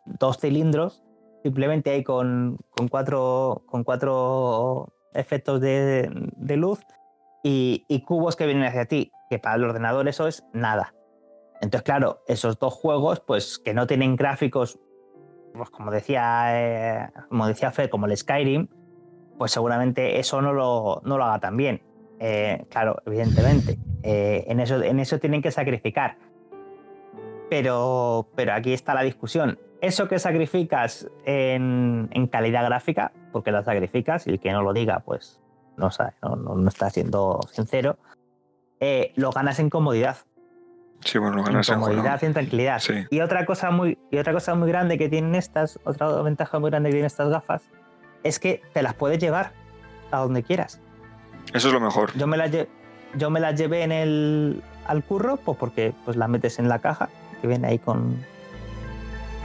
dos 0.05 0.37
cilindros, 0.37 1.03
simplemente 1.43 1.91
ahí 1.91 2.03
con, 2.03 2.57
con, 2.69 2.87
cuatro, 2.87 3.63
con 3.65 3.83
cuatro 3.83 4.93
efectos 5.13 5.61
de, 5.61 6.09
de 6.37 6.57
luz, 6.57 6.79
y, 7.43 8.03
cubos 8.05 8.35
que 8.35 8.45
vienen 8.45 8.65
hacia 8.65 8.85
ti, 8.85 9.11
que 9.29 9.39
para 9.39 9.55
el 9.55 9.63
ordenador 9.63 10.07
eso 10.07 10.27
es 10.27 10.43
nada. 10.53 10.93
Entonces, 11.61 11.83
claro, 11.83 12.21
esos 12.27 12.57
dos 12.59 12.73
juegos, 12.73 13.19
pues 13.19 13.59
que 13.59 13.73
no 13.73 13.87
tienen 13.87 14.15
gráficos, 14.15 14.79
pues 15.53 15.69
como 15.69 15.91
decía, 15.91 16.47
eh, 16.53 17.09
como 17.27 17.47
decía 17.47 17.71
Fred, 17.71 17.89
como 17.89 18.05
el 18.05 18.15
Skyrim, 18.15 18.67
pues 19.37 19.51
seguramente 19.51 20.19
eso 20.19 20.41
no 20.41 20.53
lo, 20.53 21.01
no 21.03 21.17
lo 21.17 21.25
haga 21.25 21.39
tan 21.39 21.57
bien. 21.57 21.81
Eh, 22.19 22.65
claro, 22.69 23.01
evidentemente. 23.05 23.77
Eh, 24.03 24.45
en, 24.47 24.59
eso, 24.59 24.81
en 24.81 24.99
eso 24.99 25.19
tienen 25.19 25.41
que 25.41 25.51
sacrificar. 25.51 26.17
Pero, 27.49 28.27
pero 28.35 28.53
aquí 28.53 28.73
está 28.73 28.93
la 28.93 29.01
discusión. 29.01 29.57
Eso 29.81 30.07
que 30.07 30.19
sacrificas 30.19 31.07
en, 31.25 32.09
en 32.11 32.27
calidad 32.27 32.65
gráfica, 32.65 33.11
porque 33.31 33.51
la 33.51 33.63
sacrificas, 33.63 34.27
y 34.27 34.31
el 34.31 34.39
que 34.39 34.51
no 34.51 34.61
lo 34.61 34.73
diga, 34.73 34.99
pues 34.99 35.39
no, 35.77 35.89
sabe, 35.89 36.11
no, 36.21 36.35
no- 36.35 36.55
no 36.55 36.67
está 36.69 36.89
siendo 36.89 37.39
sincero, 37.51 37.97
eh, 38.79 39.13
lo 39.15 39.31
ganas 39.31 39.59
en 39.59 39.69
comodidad 39.69 40.17
Sí, 41.01 41.17
bueno, 41.17 41.35
lo 41.37 41.41
en 41.43 41.45
ganas 41.47 41.69
en 41.69 41.75
comodidad 41.79 42.19
y 42.21 42.25
en 42.25 42.33
tranquilidad. 42.33 42.79
Sí. 42.79 42.93
Y 43.09 43.21
otra 43.21 43.45
cosa 43.45 43.71
muy 43.71 43.97
y 44.11 44.17
otra 44.17 44.33
cosa 44.33 44.53
muy 44.55 44.67
grande 44.67 44.97
que 44.97 45.07
tienen 45.07 45.33
estas, 45.33 45.79
otra 45.85 46.09
ventaja 46.23 46.59
muy 46.59 46.69
grande 46.71 46.89
que 46.89 46.95
tienen 46.95 47.05
estas 47.07 47.29
gafas 47.29 47.61
es 48.23 48.37
que 48.37 48.61
te 48.73 48.83
las 48.83 48.95
puedes 48.95 49.17
llevar 49.17 49.53
a 50.11 50.17
donde 50.19 50.43
quieras. 50.43 50.81
Eso 51.53 51.69
es 51.69 51.73
lo 51.73 51.79
mejor. 51.79 52.11
Yo 52.17 52.27
me 52.27 52.35
las 52.35 52.51
yo 53.15 53.29
me 53.29 53.39
las 53.39 53.55
llevé 53.57 53.83
en 53.83 53.93
el 53.93 54.61
al 54.87 55.01
curro 55.05 55.37
pues 55.37 55.57
porque 55.57 55.93
pues 56.03 56.17
las 56.17 56.27
metes 56.27 56.59
en 56.59 56.67
la 56.67 56.79
caja 56.79 57.07
que 57.41 57.47
viene 57.47 57.67
ahí 57.67 57.79
con 57.79 58.23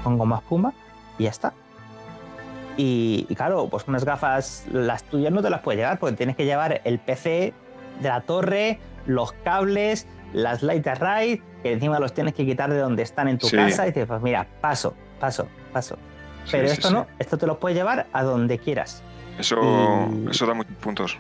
con 0.03 0.19
goma 0.19 0.37
espuma 0.39 0.73
y 1.19 1.25
ya 1.25 1.31
está. 1.31 1.53
Y, 2.77 3.27
y 3.29 3.35
claro, 3.37 3.69
pues 3.69 3.85
unas 3.87 4.05
gafas, 4.05 4.65
las 4.73 5.05
tuyas 5.05 5.33
no 5.33 5.41
te 5.43 5.49
las 5.51 5.61
puedes 5.61 5.79
llevar 5.81 5.99
porque 5.99 6.17
tienes 6.17 6.37
que 6.37 6.45
llevar 6.45 6.81
el 6.85 6.99
PC 6.99 7.55
de 8.01 8.09
la 8.09 8.21
torre, 8.23 8.81
los 9.07 9.33
cables, 9.45 10.07
las 10.33 10.63
light 10.63 10.87
array, 10.87 11.41
que 11.63 11.73
encima 11.73 12.01
los 12.01 12.13
tienes 12.13 12.35
que 12.35 12.45
quitar 12.45 12.71
de 12.71 12.79
donde 12.79 13.03
están 13.05 13.29
en 13.29 13.39
tu 13.39 13.47
Sí. 13.47 13.57
casa 13.57 13.85
y 13.85 13.91
dices, 13.91 14.07
pues 14.07 14.21
mira, 14.23 14.47
paso, 14.61 14.95
paso, 15.21 15.47
paso. 15.73 15.97
Pero 16.51 16.67
sí, 16.69 16.75
esto 16.75 16.89
sí. 16.89 16.95
no, 16.95 17.07
esto 17.19 17.39
te 17.39 17.47
lo 17.47 17.59
puedes 17.61 17.79
llevar 17.79 18.07
a 18.13 18.23
donde 18.25 18.59
quieras. 18.59 19.03
Eso, 19.39 19.57
Y- 20.27 20.31
eso 20.31 20.45
da 20.47 20.55
muchos 20.55 20.75
puntos. 20.77 21.17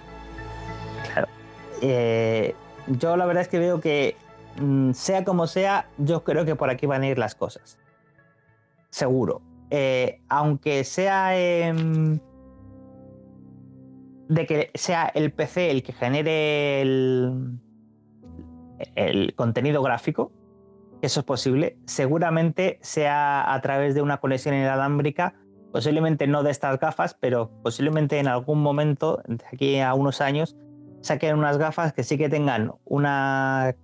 Eh, 1.80 2.55
yo 2.86 3.16
la 3.16 3.26
verdad 3.26 3.42
es 3.42 3.48
que 3.48 3.59
veo 3.59 3.80
que, 3.80 4.16
sea 4.93 5.24
como 5.24 5.47
sea, 5.47 5.89
yo 5.98 6.24
creo 6.24 6.44
que 6.44 6.56
por 6.56 6.70
aquí 6.70 6.86
van 6.86 7.02
a 7.02 7.09
ir 7.09 7.18
las 7.18 7.35
cosas. 7.35 7.78
Seguro. 8.90 9.43
Eh, 9.70 10.20
aunque 10.28 10.85
sea 10.85 11.36
em, 11.36 12.20
de 14.28 14.47
que 14.47 14.70
sea 14.74 15.10
el 15.14 15.32
PC 15.32 15.70
el 15.70 15.82
que 15.82 15.93
genere 15.93 16.82
el, 16.82 17.59
el 18.94 19.35
contenido 19.35 19.82
gráfico, 19.82 20.32
eso 21.02 21.20
es 21.20 21.26
posible, 21.26 21.76
seguramente 21.86 22.78
sea 22.82 23.52
a 23.52 23.60
través 23.60 23.94
de 23.94 24.02
una 24.02 24.18
conexión 24.18 24.55
inalámbrica, 24.55 25.35
posiblemente 25.72 26.26
no 26.26 26.43
de 26.43 26.51
estas 26.51 26.78
gafas, 26.78 27.14
pero 27.14 27.51
posiblemente 27.62 28.18
en 28.18 28.28
algún 28.28 28.62
momento, 28.62 29.22
de 29.26 29.44
aquí 29.52 29.81
a 29.81 29.93
unos 29.94 30.20
años, 30.20 30.56
saquen 31.01 31.36
unas 31.36 31.59
gafas 31.59 31.93
que 31.93 32.05
sí 32.05 32.16
que 32.16 32.28
tengan 32.28 32.72
una, 32.85 33.74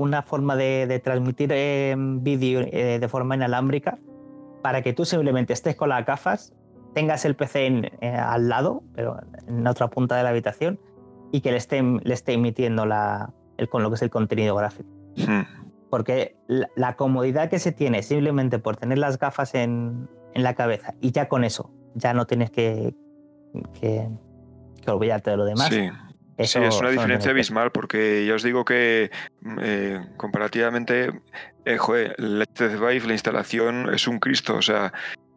una 0.00 0.22
forma 0.22 0.56
de, 0.56 0.86
de 0.86 0.98
transmitir 0.98 1.50
eh, 1.52 1.94
vídeo 1.96 2.60
eh, 2.60 2.98
de 3.00 3.08
forma 3.08 3.34
inalámbrica 3.36 3.98
para 4.62 4.82
que 4.82 4.92
tú 4.92 5.04
simplemente 5.04 5.52
estés 5.52 5.76
con 5.76 5.88
las 5.88 6.04
gafas, 6.04 6.52
tengas 6.94 7.24
el 7.24 7.34
PC 7.36 7.66
en- 7.66 7.84
eh, 8.00 8.10
al 8.14 8.48
lado, 8.48 8.82
pero 8.94 9.16
en 9.46 9.66
otra 9.66 9.88
punta 9.88 10.16
de 10.16 10.22
la 10.22 10.30
habitación, 10.30 10.78
y 11.32 11.40
que 11.40 11.50
le 11.52 11.56
esté, 11.58 11.80
le 11.82 12.14
esté 12.14 12.32
emitiendo 12.34 12.84
la, 12.86 13.32
el, 13.56 13.68
con 13.68 13.82
lo 13.82 13.88
que 13.90 13.94
es 13.94 14.02
el 14.02 14.10
contenido 14.10 14.54
gráfico. 14.56 14.88
Hmm. 15.16 15.42
Porque 15.88 16.36
la, 16.46 16.68
la 16.76 16.96
comodidad 16.96 17.48
que 17.50 17.58
se 17.58 17.72
tiene 17.72 18.02
simplemente 18.02 18.58
por 18.58 18.76
tener 18.76 18.98
las 18.98 19.18
gafas 19.18 19.54
en, 19.54 20.08
en 20.34 20.42
la 20.42 20.54
cabeza 20.54 20.94
y 21.00 21.10
ya 21.12 21.28
con 21.28 21.42
eso, 21.44 21.70
ya 21.94 22.12
no 22.14 22.26
tienes 22.26 22.50
que, 22.50 22.94
que, 23.80 24.08
que 24.82 24.90
olvidarte 24.90 25.30
de 25.30 25.36
lo 25.36 25.44
demás. 25.44 25.68
Sí. 25.68 25.88
Eso- 26.40 26.58
sí, 26.60 26.64
es 26.64 26.80
una 26.80 26.90
diferencia 26.90 27.30
abismal 27.30 27.70
porque 27.72 28.24
ya 28.26 28.34
os 28.34 28.42
digo 28.42 28.64
que 28.64 29.10
mm, 29.42 29.58
eh, 29.62 30.00
comparativamente, 30.16 31.12
eh, 31.64 31.76
joder, 31.78 32.16
Vive, 32.18 33.06
la 33.06 33.12
instalación 33.12 33.92
es 33.92 34.06
un 34.08 34.18
Cristo, 34.18 34.56
o 34.56 34.62
sea, 34.62 34.92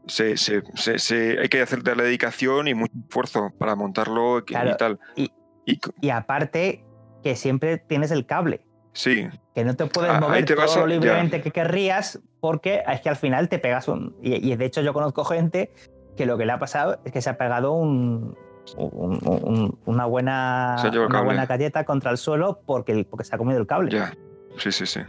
se, 0.07 0.37
se- 0.37 0.63
se- 0.75 0.99
se- 0.99 1.39
hay 1.39 1.49
que 1.49 1.61
hacer 1.61 1.83
darle 1.83 2.03
dedicación 2.03 2.67
y 2.67 2.73
mucho 2.73 2.93
esfuerzo 3.07 3.51
para 3.57 3.75
montarlo 3.75 4.39
y 4.39 4.77
tal. 4.77 4.99
y- 5.15 5.31
Y 5.65 5.75
c- 5.75 5.91
Y 6.01 6.09
aparte, 6.09 6.83
que 7.23 7.37
siempre 7.37 7.77
tienes 7.77 8.11
el 8.11 8.25
cable. 8.25 8.65
sí, 8.91 9.27
Que 9.55 9.63
no 9.63 9.75
te 9.75 9.85
puedes 9.85 10.11
Ah, 10.11 10.19
mover 10.19 10.43
te 10.45 10.55
todo 10.55 10.63
a- 10.63 10.87
lo 10.87 10.87
ya. 10.87 10.99
libremente 10.99 11.41
que 11.41 11.51
querrías, 11.51 12.19
porque 12.41 12.83
es 12.91 12.99
que 13.01 13.07
al 13.09 13.15
final 13.15 13.47
te 13.47 13.59
pegas 13.59 13.87
un. 13.87 14.15
Y, 14.21 14.51
y 14.51 14.55
de 14.57 14.65
hecho, 14.65 14.81
yo 14.81 14.91
conozco 14.93 15.23
gente 15.23 15.71
que 16.17 16.25
lo 16.25 16.37
que 16.37 16.45
le 16.45 16.51
ha 16.51 16.59
pasado 16.59 16.99
es 17.05 17.11
que 17.13 17.21
se 17.21 17.29
ha 17.29 17.37
pegado 17.37 17.71
un, 17.73 18.35
un- 18.77 19.19
un- 19.23 19.79
una 19.85 20.05
buena, 20.05 20.75
una 21.07 21.21
buena 21.21 21.45
galleta 21.45 21.83
contra 21.85 22.11
el 22.11 22.17
suelo 22.17 22.61
porque, 22.65 23.05
porque 23.09 23.25
se 23.25 23.35
ha 23.35 23.37
comido 23.37 23.59
el 23.59 23.67
cable. 23.67 23.91
ya. 23.91 24.13
Sí, 24.57 24.71
sí, 24.71 24.85
sí. 24.85 25.01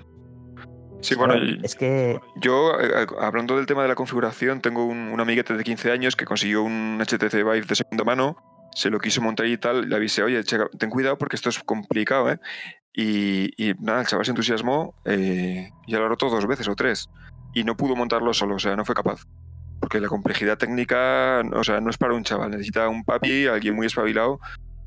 Sí, 1.01 1.15
bueno, 1.17 1.35
es 1.63 1.75
que. 1.75 2.19
Yo, 2.37 2.81
eh, 2.81 3.07
hablando 3.21 3.57
del 3.57 3.67
tema 3.67 3.83
de 3.83 3.89
la 3.89 3.95
configuración, 3.95 4.61
tengo 4.63 4.85
un, 4.87 4.97
un 5.13 5.21
amiguete 5.21 5.55
de 5.55 5.63
15 5.63 5.91
años 5.93 6.17
que 6.17 6.25
consiguió 6.25 6.63
un 6.63 6.99
HTC 7.01 7.35
Vive 7.45 7.61
de 7.61 7.75
segunda 7.75 8.05
mano, 8.05 8.37
se 8.75 8.89
lo 8.89 8.99
quiso 8.99 9.21
montar 9.21 9.45
y 9.47 9.59
tal, 9.59 9.89
le 9.89 9.97
avisé, 9.97 10.23
oye, 10.23 10.43
checa, 10.45 10.67
ten 10.79 10.89
cuidado 10.89 11.19
porque 11.19 11.37
esto 11.37 11.51
es 11.51 11.59
complicado, 11.63 12.31
¿eh? 12.31 12.39
Y, 12.95 13.51
y 13.63 13.75
nada, 13.81 14.01
el 14.01 14.07
chaval 14.07 14.25
se 14.25 14.31
entusiasmó 14.31 14.95
eh, 15.05 15.69
y 15.87 15.93
ya 15.93 15.99
lo 15.99 16.09
rotó 16.09 16.31
dos 16.31 16.47
veces 16.47 16.69
o 16.69 16.75
tres. 16.75 17.09
Y 17.53 17.65
no 17.65 17.77
pudo 17.77 17.95
montarlo 17.97 18.33
solo, 18.33 18.55
o 18.55 18.59
sea, 18.59 18.75
no 18.75 18.85
fue 18.87 18.95
capaz. 18.95 19.27
Porque 19.85 20.01
la 20.01 20.09
complejidad 20.09 20.57
técnica, 20.57 21.43
o 21.53 21.63
sea, 21.63 21.79
no 21.83 21.91
es 21.91 21.99
para 21.99 22.15
un 22.15 22.25
chaval, 22.25 22.51
necesita 22.53 22.89
un 22.89 23.05
papi, 23.05 23.47
alguien 23.49 23.75
muy 23.75 23.87
espabilado, 23.87 24.41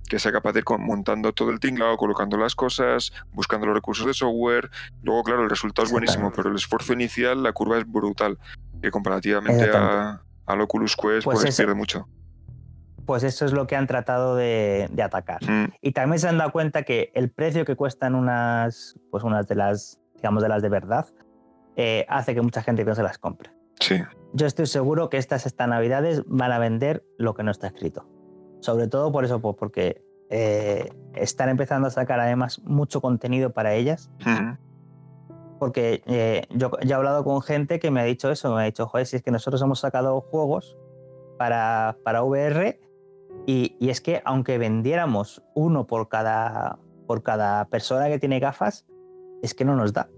que 0.10 0.18
sea 0.18 0.32
capaz 0.32 0.54
de 0.54 0.62
ir 0.62 0.66
montando 0.80 1.34
todo 1.34 1.52
el 1.52 1.60
tinglado, 1.60 1.98
colocando 1.98 2.36
las 2.36 2.56
cosas, 2.56 3.12
buscando 3.32 3.68
los 3.68 3.76
recursos 3.76 4.08
de 4.08 4.16
software. 4.16 4.72
Luego, 5.04 5.22
claro, 5.22 5.44
el 5.44 5.52
resultado 5.52 5.86
es 5.86 5.92
buenísimo, 5.92 6.32
pero 6.36 6.50
el 6.50 6.56
esfuerzo 6.56 6.94
inicial, 6.94 7.44
la 7.44 7.52
curva 7.54 7.78
es 7.78 7.86
brutal. 7.86 8.40
Que 8.82 8.90
comparativamente 8.90 9.70
a, 9.72 10.24
al 10.48 10.62
Oculus 10.62 10.96
Quest, 10.96 11.26
Pues 11.26 11.42
pues, 11.44 11.56
pierde 11.56 11.76
mucho. 11.76 12.08
Pues 13.06 13.22
eso 13.22 13.46
es 13.46 13.52
lo 13.54 13.68
que 13.68 13.76
han 13.76 13.86
tratado 13.86 14.36
de, 14.36 14.88
de 14.92 15.04
atacar. 15.04 15.44
Mm, 15.48 15.74
Y 15.80 15.92
también 15.92 16.18
se 16.20 16.28
han 16.28 16.40
dado 16.40 16.52
cuenta 16.52 16.82
que 16.82 17.12
el 17.14 17.30
precio 17.30 17.66
que 17.66 17.76
cuestan 17.76 18.16
unas, 18.16 18.96
pues 19.12 19.24
unas 19.24 19.48
de 19.48 19.54
las, 19.54 20.00
digamos, 20.16 20.42
de 20.42 20.50
las 20.50 20.64
de 20.64 20.70
verdad, 20.70 21.06
eh, 21.76 22.04
hace 22.10 22.34
que 22.34 22.42
mucha 22.42 22.64
gente 22.64 22.84
no 22.84 22.96
se 22.96 23.04
las 23.04 23.20
compre. 23.20 23.52
sí, 23.80 24.02
Yo 24.34 24.46
estoy 24.46 24.66
seguro 24.66 25.10
que 25.10 25.18
estas 25.18 25.46
esta 25.46 25.68
navidades 25.68 26.24
van 26.28 26.52
a 26.52 26.60
vender 26.60 27.06
lo 27.18 27.34
que 27.34 27.44
no 27.44 27.52
está 27.52 27.68
escrito. 27.68 28.08
Sobre 28.60 28.88
todo 28.88 29.12
por 29.12 29.24
eso, 29.24 29.40
pues 29.40 29.56
porque 29.58 30.04
eh, 30.30 30.90
están 31.14 31.50
empezando 31.50 31.88
a 31.88 31.92
sacar 31.92 32.20
además 32.20 32.62
mucho 32.64 33.02
contenido 33.02 33.52
para 33.52 33.74
ellas. 33.74 34.12
Porque 35.60 36.04
eh, 36.06 36.44
yo, 36.52 36.72
yo 36.84 36.90
he 36.90 36.94
hablado 36.94 37.24
con 37.24 37.42
gente 37.42 37.80
que 37.80 37.90
me 37.90 38.02
ha 38.02 38.04
dicho 38.04 38.30
eso, 38.30 38.54
me 38.54 38.62
ha 38.62 38.66
dicho, 38.66 38.86
joder, 38.88 39.08
si 39.08 39.16
es 39.16 39.24
que 39.24 39.32
nosotros 39.32 39.62
hemos 39.62 39.80
sacado 39.80 40.22
juegos 40.22 40.78
para, 41.38 41.98
para 42.04 42.24
VR 42.24 42.80
y, 43.46 43.76
y 43.80 43.90
es 43.90 44.02
que 44.02 44.22
aunque 44.26 44.58
vendiéramos 44.58 45.44
uno 45.56 45.88
por 45.88 46.10
cada, 46.10 46.80
por 47.08 47.24
cada 47.24 47.66
persona 47.70 48.08
que 48.08 48.20
tiene 48.20 48.40
gafas, 48.40 48.86
es 49.42 49.54
que 49.54 49.66
no 49.66 49.76
nos 49.76 49.94
da. 49.94 50.10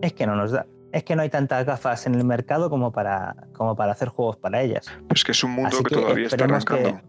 Es 0.00 0.12
que 0.14 0.26
no 0.26 0.34
nos 0.34 0.50
da. 0.50 0.66
Es 0.94 1.02
que 1.02 1.16
no 1.16 1.22
hay 1.22 1.28
tantas 1.28 1.66
gafas 1.66 2.06
en 2.06 2.14
el 2.14 2.24
mercado 2.24 2.70
como 2.70 2.92
para, 2.92 3.34
como 3.52 3.74
para 3.74 3.90
hacer 3.92 4.08
juegos 4.10 4.36
para 4.36 4.62
ellas. 4.62 4.86
Pues 5.08 5.24
que 5.24 5.32
es 5.32 5.42
un 5.42 5.50
mundo 5.50 5.78
que, 5.78 5.84
que 5.84 5.94
todavía 5.96 6.26
está 6.26 6.36
que- 6.36 6.44
arrancando. 6.44 7.00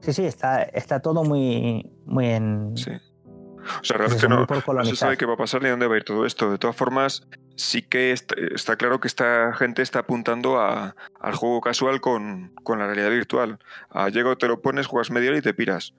Sí, 0.00 0.12
sí, 0.12 0.24
está, 0.24 0.62
está 0.64 0.98
todo 1.00 1.22
muy, 1.22 1.88
muy 2.06 2.26
en... 2.30 2.76
Sí. 2.76 2.90
O 2.90 3.84
sea, 3.84 3.98
realmente 3.98 4.26
no, 4.28 4.84
se 4.84 4.96
sabe 4.96 5.16
qué 5.18 5.26
va 5.26 5.34
a 5.34 5.36
pasar 5.36 5.62
ni 5.62 5.68
dónde 5.68 5.86
va 5.86 5.94
a 5.94 5.98
ir 5.98 6.04
todo 6.04 6.24
esto. 6.26 6.50
De 6.50 6.58
todas 6.58 6.74
formas, 6.74 7.28
sí 7.56 7.82
que 7.82 8.10
est- 8.10 8.32
está, 8.54 8.74
claro 8.76 8.98
que 8.98 9.06
esta 9.06 9.52
gente 9.52 9.82
está 9.82 10.00
apuntando 10.00 10.58
a- 10.58 10.96
al 11.20 11.34
juego 11.36 11.60
casual 11.60 12.00
con, 12.00 12.52
con 12.64 12.78
la 12.80 12.86
realidad 12.86 13.10
virtual. 13.10 13.58
A 13.90 14.08
llego, 14.08 14.36
te 14.36 14.48
lo 14.48 14.62
pones, 14.62 14.86
juegas 14.88 15.10
media 15.12 15.28
hora 15.28 15.38
y 15.38 15.42
te 15.42 15.54
piras. 15.54 15.94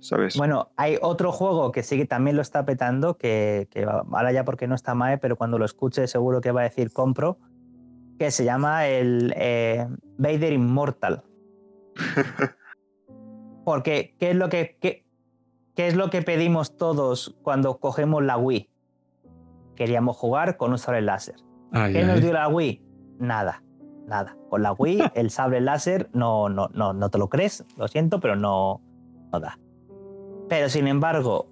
¿Sabes? 0.00 0.36
Bueno, 0.36 0.70
hay 0.76 0.96
otro 1.02 1.32
juego 1.32 1.72
que 1.72 1.82
sí 1.82 1.96
que 1.96 2.06
también 2.06 2.36
lo 2.36 2.42
está 2.42 2.64
petando, 2.64 3.16
que, 3.16 3.68
ahora 4.10 4.32
ya 4.32 4.44
porque 4.44 4.68
no 4.68 4.74
está 4.74 4.94
Mae, 4.94 5.18
pero 5.18 5.36
cuando 5.36 5.58
lo 5.58 5.64
escuche 5.64 6.06
seguro 6.06 6.40
que 6.40 6.52
va 6.52 6.60
a 6.60 6.64
decir 6.64 6.92
compro, 6.92 7.38
que 8.18 8.30
se 8.30 8.44
llama 8.44 8.86
el 8.86 9.32
eh, 9.36 9.86
Vader 10.18 10.52
Immortal. 10.52 11.22
Porque, 13.64 14.14
¿qué 14.18 14.30
es 14.30 14.36
lo 14.36 14.48
que, 14.48 14.78
qué, 14.80 15.04
qué 15.74 15.88
es 15.88 15.94
lo 15.94 16.08
que 16.08 16.22
pedimos 16.22 16.76
todos 16.78 17.36
cuando 17.42 17.78
cogemos 17.78 18.24
la 18.24 18.38
Wii? 18.38 18.70
Queríamos 19.76 20.16
jugar 20.16 20.56
con 20.56 20.72
un 20.72 20.78
sable 20.78 21.02
láser. 21.02 21.36
Ay, 21.72 21.92
¿Qué 21.92 22.02
nos 22.02 22.22
dio 22.22 22.32
la 22.32 22.48
Wii? 22.48 22.82
Nada, 23.18 23.62
nada. 24.06 24.38
Con 24.48 24.62
la 24.62 24.72
Wii, 24.72 25.02
el 25.14 25.30
sable 25.30 25.60
láser 25.60 26.08
no, 26.14 26.48
no, 26.48 26.68
no, 26.72 26.94
no 26.94 27.10
te 27.10 27.18
lo 27.18 27.28
crees, 27.28 27.66
lo 27.76 27.88
siento, 27.88 28.20
pero 28.20 28.36
no, 28.36 28.80
no 29.30 29.38
da. 29.38 29.58
Pero 30.48 30.68
sin 30.68 30.86
embargo, 30.88 31.50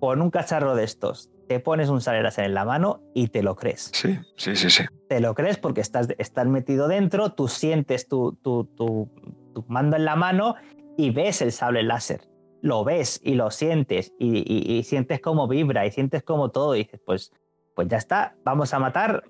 con 0.00 0.22
un 0.22 0.30
cacharro 0.30 0.74
de 0.74 0.84
estos, 0.84 1.30
te 1.48 1.60
pones 1.60 1.88
un 1.88 2.00
sable 2.00 2.22
láser 2.22 2.44
en 2.44 2.54
la 2.54 2.64
mano 2.64 3.00
y 3.14 3.28
te 3.28 3.42
lo 3.42 3.56
crees. 3.56 3.90
Sí, 3.94 4.18
sí, 4.36 4.54
sí, 4.56 4.70
sí. 4.70 4.84
Te 5.08 5.20
lo 5.20 5.34
crees 5.34 5.56
porque 5.58 5.80
estás, 5.80 6.08
estás 6.18 6.46
metido 6.46 6.88
dentro, 6.88 7.32
tú 7.32 7.48
sientes 7.48 8.06
tu, 8.08 8.32
tu, 8.42 8.64
tu, 8.76 9.08
tu 9.54 9.64
mando 9.68 9.96
en 9.96 10.04
la 10.04 10.14
mano 10.16 10.54
y 10.96 11.10
ves 11.10 11.40
el 11.42 11.52
sable 11.52 11.82
láser. 11.82 12.20
Lo 12.60 12.84
ves 12.84 13.20
y 13.22 13.34
lo 13.34 13.50
sientes 13.50 14.12
y, 14.18 14.38
y- 14.38 14.78
y 14.78 14.82
sientes 14.82 15.20
cómo 15.20 15.46
vibra 15.48 15.86
y 15.86 15.90
sientes 15.92 16.22
como 16.22 16.50
todo 16.50 16.74
y 16.74 16.80
dices, 16.80 17.00
pues, 17.06 17.32
pues 17.74 17.88
ya 17.88 17.96
está, 17.96 18.34
vamos 18.44 18.74
a 18.74 18.78
matar. 18.78 19.22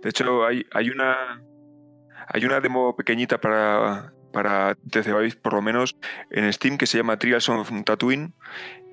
De 0.00 0.08
hecho, 0.08 0.44
hay, 0.46 0.64
hay 0.72 0.88
una 0.90 1.42
hay 2.28 2.44
una 2.44 2.60
demo 2.60 2.94
pequeñita 2.96 3.38
para, 3.40 4.12
para 4.32 4.74
TC 4.74 5.06
Vive, 5.06 5.36
por 5.40 5.54
lo 5.54 5.62
menos 5.62 5.96
en 6.30 6.50
Steam, 6.52 6.78
que 6.78 6.86
se 6.86 6.98
llama 6.98 7.18
Trials 7.18 7.48
of 7.48 7.70
Tatooine, 7.84 8.32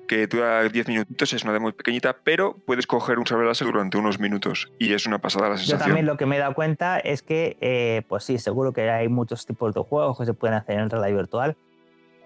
que 0.06 0.26
dura 0.26 0.68
10 0.68 0.88
minutitos, 0.88 1.32
es 1.32 1.44
una 1.44 1.52
demo 1.52 1.70
pequeñita, 1.70 2.16
pero 2.24 2.56
puedes 2.66 2.86
coger 2.86 3.18
un 3.20 3.26
sable 3.26 3.46
láser 3.46 3.68
durante 3.68 3.96
unos 3.96 4.18
minutos 4.18 4.72
y 4.78 4.92
es 4.92 5.06
una 5.06 5.18
pasada 5.20 5.48
la 5.48 5.54
Yo 5.54 5.58
sensación. 5.58 5.88
también 5.88 6.06
lo 6.06 6.16
que 6.16 6.26
me 6.26 6.34
he 6.36 6.38
dado 6.40 6.54
cuenta 6.54 6.98
es 6.98 7.22
que, 7.22 7.56
eh, 7.60 8.02
pues 8.08 8.24
sí, 8.24 8.38
seguro 8.38 8.72
que 8.72 8.90
hay 8.90 9.08
muchos 9.08 9.46
tipos 9.46 9.72
de 9.72 9.80
juegos 9.82 10.18
que 10.18 10.26
se 10.26 10.34
pueden 10.34 10.56
hacer 10.56 10.80
en 10.80 10.90
realidad 10.90 11.16
virtual, 11.16 11.56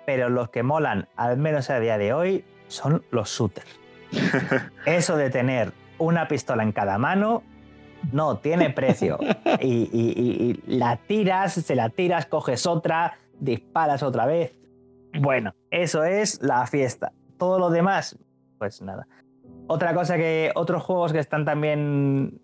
pero 0.07 0.31
los 0.31 0.49
que 0.49 0.62
molan, 0.62 1.09
al 1.16 1.36
menos 1.36 1.69
a 1.69 1.78
día 1.78 1.99
de 1.99 2.15
hoy, 2.15 2.45
son 2.69 3.05
los 3.11 3.28
shooters. 3.28 3.69
Eso 4.86 5.16
de 5.19 5.28
tener 5.28 5.73
una 5.99 6.27
pistola 6.27 6.62
en 6.62 6.73
cada 6.73 6.97
mano 6.97 7.43
no 8.12 8.36
tiene 8.39 8.70
precio. 8.70 9.18
Y, 9.60 9.89
y- 9.93 10.14
y- 10.16 10.62
y 10.72 10.76
la 10.78 10.97
tiras, 10.97 11.52
se 11.55 11.74
la 11.74 11.89
tiras, 11.90 12.26
coges 12.26 12.66
otra, 12.66 13.14
disparas 13.40 14.02
otra 14.02 14.26
vez. 14.26 14.55
Bueno, 15.20 15.55
eso 15.70 16.05
es 16.05 16.43
la 16.43 16.66
fiesta. 16.66 17.12
Todo 17.39 17.59
lo 17.59 17.70
demás, 17.70 18.18
pues 18.59 18.82
nada. 18.82 19.06
Otra 19.66 19.94
cosa 19.94 20.16
que 20.16 20.51
otros 20.55 20.82
juegos 20.82 21.12
que 21.12 21.18
están 21.20 21.44
también 21.44 22.40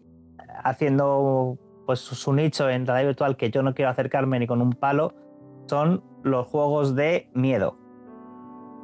haciendo 0.65 1.59
pues 1.87 1.99
su 2.01 2.33
nicho 2.33 2.69
en 2.71 2.87
realidad 2.87 3.09
virtual 3.09 3.37
que 3.37 3.51
yo 3.51 3.63
no 3.63 3.75
quiero 3.75 3.91
acercarme 3.91 4.39
ni 4.39 4.47
con 4.47 4.63
un 4.63 4.73
palo 4.73 5.15
son 5.67 6.03
los 6.23 6.47
juegos 6.47 6.95
de 6.95 7.31
miedo. 7.35 7.77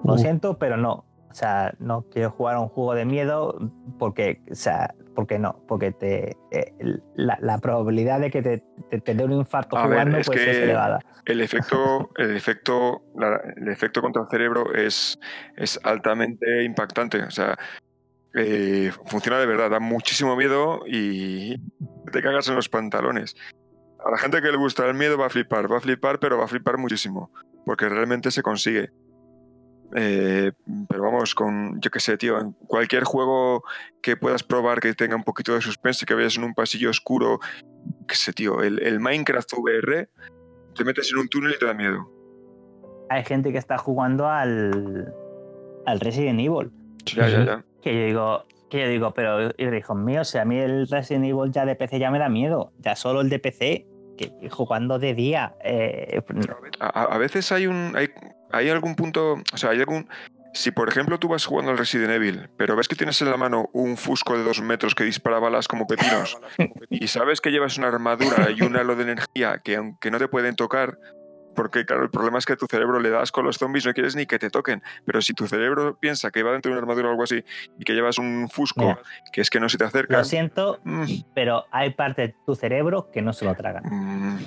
Lo 0.05 0.15
Uh. 0.15 0.19
siento, 0.19 0.59
pero 0.59 0.77
no. 0.77 1.05
O 1.31 1.35
sea, 1.35 1.75
no 1.79 2.03
quiero 2.11 2.31
jugar 2.31 2.57
a 2.57 2.61
un 2.61 2.69
juego 2.69 2.95
de 2.95 3.05
miedo 3.05 3.59
porque, 3.99 4.43
o 4.51 4.55
sea, 4.55 4.95
porque 5.17 5.39
no, 5.41 5.65
porque 5.67 5.91
te, 5.91 6.37
eh, 6.53 6.73
la, 7.17 7.37
la 7.41 7.59
probabilidad 7.59 8.21
de 8.21 8.31
que 8.31 8.43
te, 8.43 8.63
te- 8.91 9.01
te 9.01 9.15
dé 9.15 9.25
un 9.25 9.33
infarto 9.33 9.77
A 9.77 9.89
ver, 9.89 9.91
jugando 9.99 10.19
es 10.19 10.27
pues 10.29 10.47
es 10.47 10.57
elevada. 10.59 11.01
El 11.25 11.41
efecto, 11.41 12.11
el 12.17 12.37
efecto, 12.37 13.03
la- 13.17 13.41
el 13.57 13.69
efecto 13.69 14.01
contra 14.03 14.23
el 14.23 14.29
cerebro 14.29 14.73
es, 14.75 15.19
es 15.57 15.81
altamente 15.83 16.63
impactante. 16.63 17.23
O 17.23 17.31
sea, 17.31 17.59
eh, 18.35 18.93
funciona 19.07 19.39
de 19.41 19.47
verdad, 19.47 19.71
da 19.71 19.81
muchísimo 19.81 20.37
miedo 20.37 20.83
y 20.87 21.57
te 22.13 22.23
cagas 22.23 22.47
en 22.49 22.55
los 22.55 22.69
pantalones. 22.69 23.35
A 24.05 24.11
la 24.11 24.19
gente 24.19 24.41
que 24.43 24.53
le 24.53 24.59
gusta 24.59 24.87
el 24.87 24.95
miedo 24.95 25.19
va 25.19 25.27
a 25.27 25.31
flipar, 25.31 25.73
va 25.73 25.79
a 25.79 25.81
flipar, 25.81 26.21
pero 26.21 26.39
va 26.39 26.45
a 26.45 26.49
flipar 26.49 26.77
muchísimo, 26.79 27.33
porque 27.65 27.89
realmente 27.89 28.31
se 28.31 28.43
consigue. 28.43 28.91
Eh, 29.95 30.53
pero 30.89 31.03
vamos, 31.03 31.35
con, 31.35 31.81
yo 31.81 31.91
qué 31.91 32.01
sé, 32.01 32.17
tío, 32.19 32.39
en 32.41 32.53
cualquier 32.67 33.05
juego 33.05 33.63
que 34.03 34.17
puedas 34.17 34.43
probar 34.43 34.81
que 34.81 34.93
tenga 34.95 35.15
un 35.17 35.23
poquito 35.25 35.55
de 35.55 35.61
suspense, 35.61 36.05
que 36.07 36.15
vayas 36.15 36.37
en 36.37 36.45
un 36.45 36.55
pasillo 36.55 36.91
oscuro, 36.91 37.39
qué 38.09 38.15
sé, 38.17 38.33
tío, 38.33 38.63
el, 38.63 38.83
el 38.83 38.99
Minecraft 39.01 39.53
VR, 39.57 40.09
te 40.75 40.85
metes 40.85 41.11
en 41.13 41.19
un 41.19 41.29
túnel 41.29 41.55
y 41.55 41.59
te 41.59 41.67
da 41.67 41.75
miedo. 41.75 42.11
Hay 43.11 43.25
gente 43.25 43.53
que 43.53 43.59
está 43.59 43.79
jugando 43.79 44.29
al, 44.29 45.15
al 45.87 46.01
Resident 46.01 46.41
Evil. 46.41 46.71
Ya, 47.05 47.29
ya, 47.29 47.45
ya. 47.45 47.65
Que 47.81 47.95
yo 47.95 48.05
digo, 48.07 48.45
que 48.69 48.81
yo 48.81 48.89
digo, 48.89 49.15
pero 49.15 49.51
hijos 49.59 49.97
míos, 49.97 50.29
si 50.29 50.39
a 50.39 50.45
mí 50.45 50.59
el 50.59 50.89
Resident 50.89 51.25
Evil 51.27 51.53
ya 51.53 51.65
de 51.65 51.77
PC 51.77 52.01
ya 52.01 52.11
me 52.11 52.19
da 52.19 52.29
miedo, 52.29 52.73
ya 52.79 52.97
solo 52.97 53.21
el 53.21 53.29
de 53.29 53.39
PC, 53.39 53.87
que 54.19 54.33
jugando 54.51 54.99
de 54.99 55.15
día, 55.15 55.55
eh, 55.63 56.21
A, 56.81 56.87
a- 57.03 57.15
a 57.15 57.19
veces 57.19 57.53
hay 57.53 57.67
un. 57.69 57.93
Hay, 57.95 58.09
hay 58.53 58.69
algún 58.69 58.95
punto. 58.95 59.43
O 59.53 59.57
sea, 59.57 59.71
hay 59.71 59.81
algún. 59.81 60.09
Si 60.53 60.71
por 60.71 60.89
ejemplo 60.89 61.19
tú 61.19 61.29
vas 61.29 61.45
jugando 61.45 61.71
al 61.71 61.77
Resident 61.77 62.13
Evil, 62.13 62.49
pero 62.57 62.77
ves 62.77 62.89
que 62.89 62.97
tienes 62.97 63.21
en 63.21 63.31
la 63.31 63.37
mano 63.37 63.69
un 63.75 63.99
fusco 63.99 64.39
de 64.39 64.43
dos 64.43 64.63
metros 64.63 64.95
que 64.95 65.05
dispara 65.05 65.39
balas 65.39 65.69
como 65.69 65.87
pepinos, 65.87 66.39
y 66.89 67.09
sabes 67.09 67.43
que 67.43 67.51
llevas 67.51 67.77
una 67.77 67.89
armadura 67.89 68.51
y 68.57 68.63
un 68.63 68.75
halo 68.75 68.97
de 68.97 69.03
energía 69.03 69.61
que 69.63 69.77
aunque 69.77 70.11
no 70.11 70.19
te 70.19 70.29
pueden 70.29 70.57
tocar, 70.57 70.99
porque 71.57 71.85
claro, 71.85 72.05
el 72.05 72.11
problema 72.11 72.39
es 72.39 72.47
que 72.47 72.53
a 72.53 72.57
tu 72.57 72.67
cerebro 72.67 73.01
le 73.01 73.11
das 73.11 73.33
con 73.33 73.45
los 73.45 73.59
zombies, 73.59 73.85
no 73.85 73.93
quieres 73.93 74.17
ni 74.17 74.27
que 74.27 74.39
te 74.39 74.49
toquen, 74.49 74.83
pero 75.05 75.21
si 75.21 75.35
tu 75.35 75.47
cerebro 75.47 75.99
piensa 75.99 76.31
que 76.31 76.43
va 76.43 76.53
dentro 76.53 76.71
de 76.71 76.79
una 76.79 76.83
armadura 76.83 77.09
o 77.09 77.11
algo 77.11 77.25
así, 77.25 77.45
y 77.79 77.85
que 77.85 77.95
llevas 77.95 78.19
un 78.19 78.49
fusco 78.49 78.81
Mira. 78.81 79.01
que 79.33 79.41
es 79.41 79.51
que 79.51 79.59
no 79.61 79.69
se 79.69 79.77
te 79.77 79.85
acerca, 79.85 80.17
lo 80.17 80.25
siento, 80.25 80.79
mm, 80.85 81.05
pero 81.35 81.65
hay 81.71 81.91
partes 81.91 82.29
de 82.29 82.35
tu 82.47 82.55
cerebro 82.55 83.11
que 83.11 83.23
no 83.23 83.33
se 83.33 83.45
lo 83.45 83.55
tragan. 83.55 83.83
mm, 83.85 84.39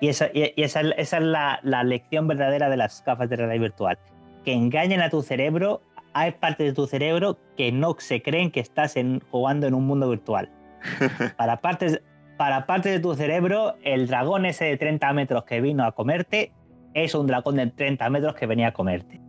Y 0.00 0.08
esa, 0.08 0.28
y 0.34 0.52
esa, 0.56 0.80
esa 0.82 1.16
es 1.18 1.22
la, 1.22 1.60
la 1.62 1.82
lección 1.84 2.28
verdadera 2.28 2.68
de 2.68 2.76
las 2.76 3.02
gafas 3.04 3.28
de 3.30 3.36
realidad 3.36 3.60
virtual. 3.60 3.98
Que 4.44 4.52
engañan 4.52 5.00
a 5.00 5.10
tu 5.10 5.22
cerebro. 5.22 5.80
Hay 6.12 6.32
partes 6.32 6.66
de 6.66 6.72
tu 6.72 6.86
cerebro 6.86 7.38
que 7.56 7.72
no 7.72 7.94
se 7.98 8.22
creen 8.22 8.50
que 8.50 8.60
estás 8.60 8.96
en- 8.96 9.20
jugando 9.30 9.66
en 9.66 9.74
un 9.74 9.86
mundo 9.86 10.08
virtual. 10.08 10.50
Para 11.36 11.60
partes, 11.60 12.00
para 12.36 12.66
partes 12.66 12.92
de 12.92 13.00
tu 13.00 13.14
cerebro, 13.14 13.76
el 13.82 14.06
dragón 14.06 14.44
ese 14.44 14.66
de 14.66 14.76
30 14.76 15.12
metros 15.14 15.44
que 15.44 15.60
vino 15.60 15.84
a 15.84 15.92
comerte 15.92 16.52
es 16.94 17.14
un 17.14 17.26
dragón 17.26 17.56
de 17.56 17.66
30 17.68 18.08
metros 18.10 18.34
que 18.34 18.46
venía 18.46 18.68
a 18.68 18.72
comerte. 18.72 19.20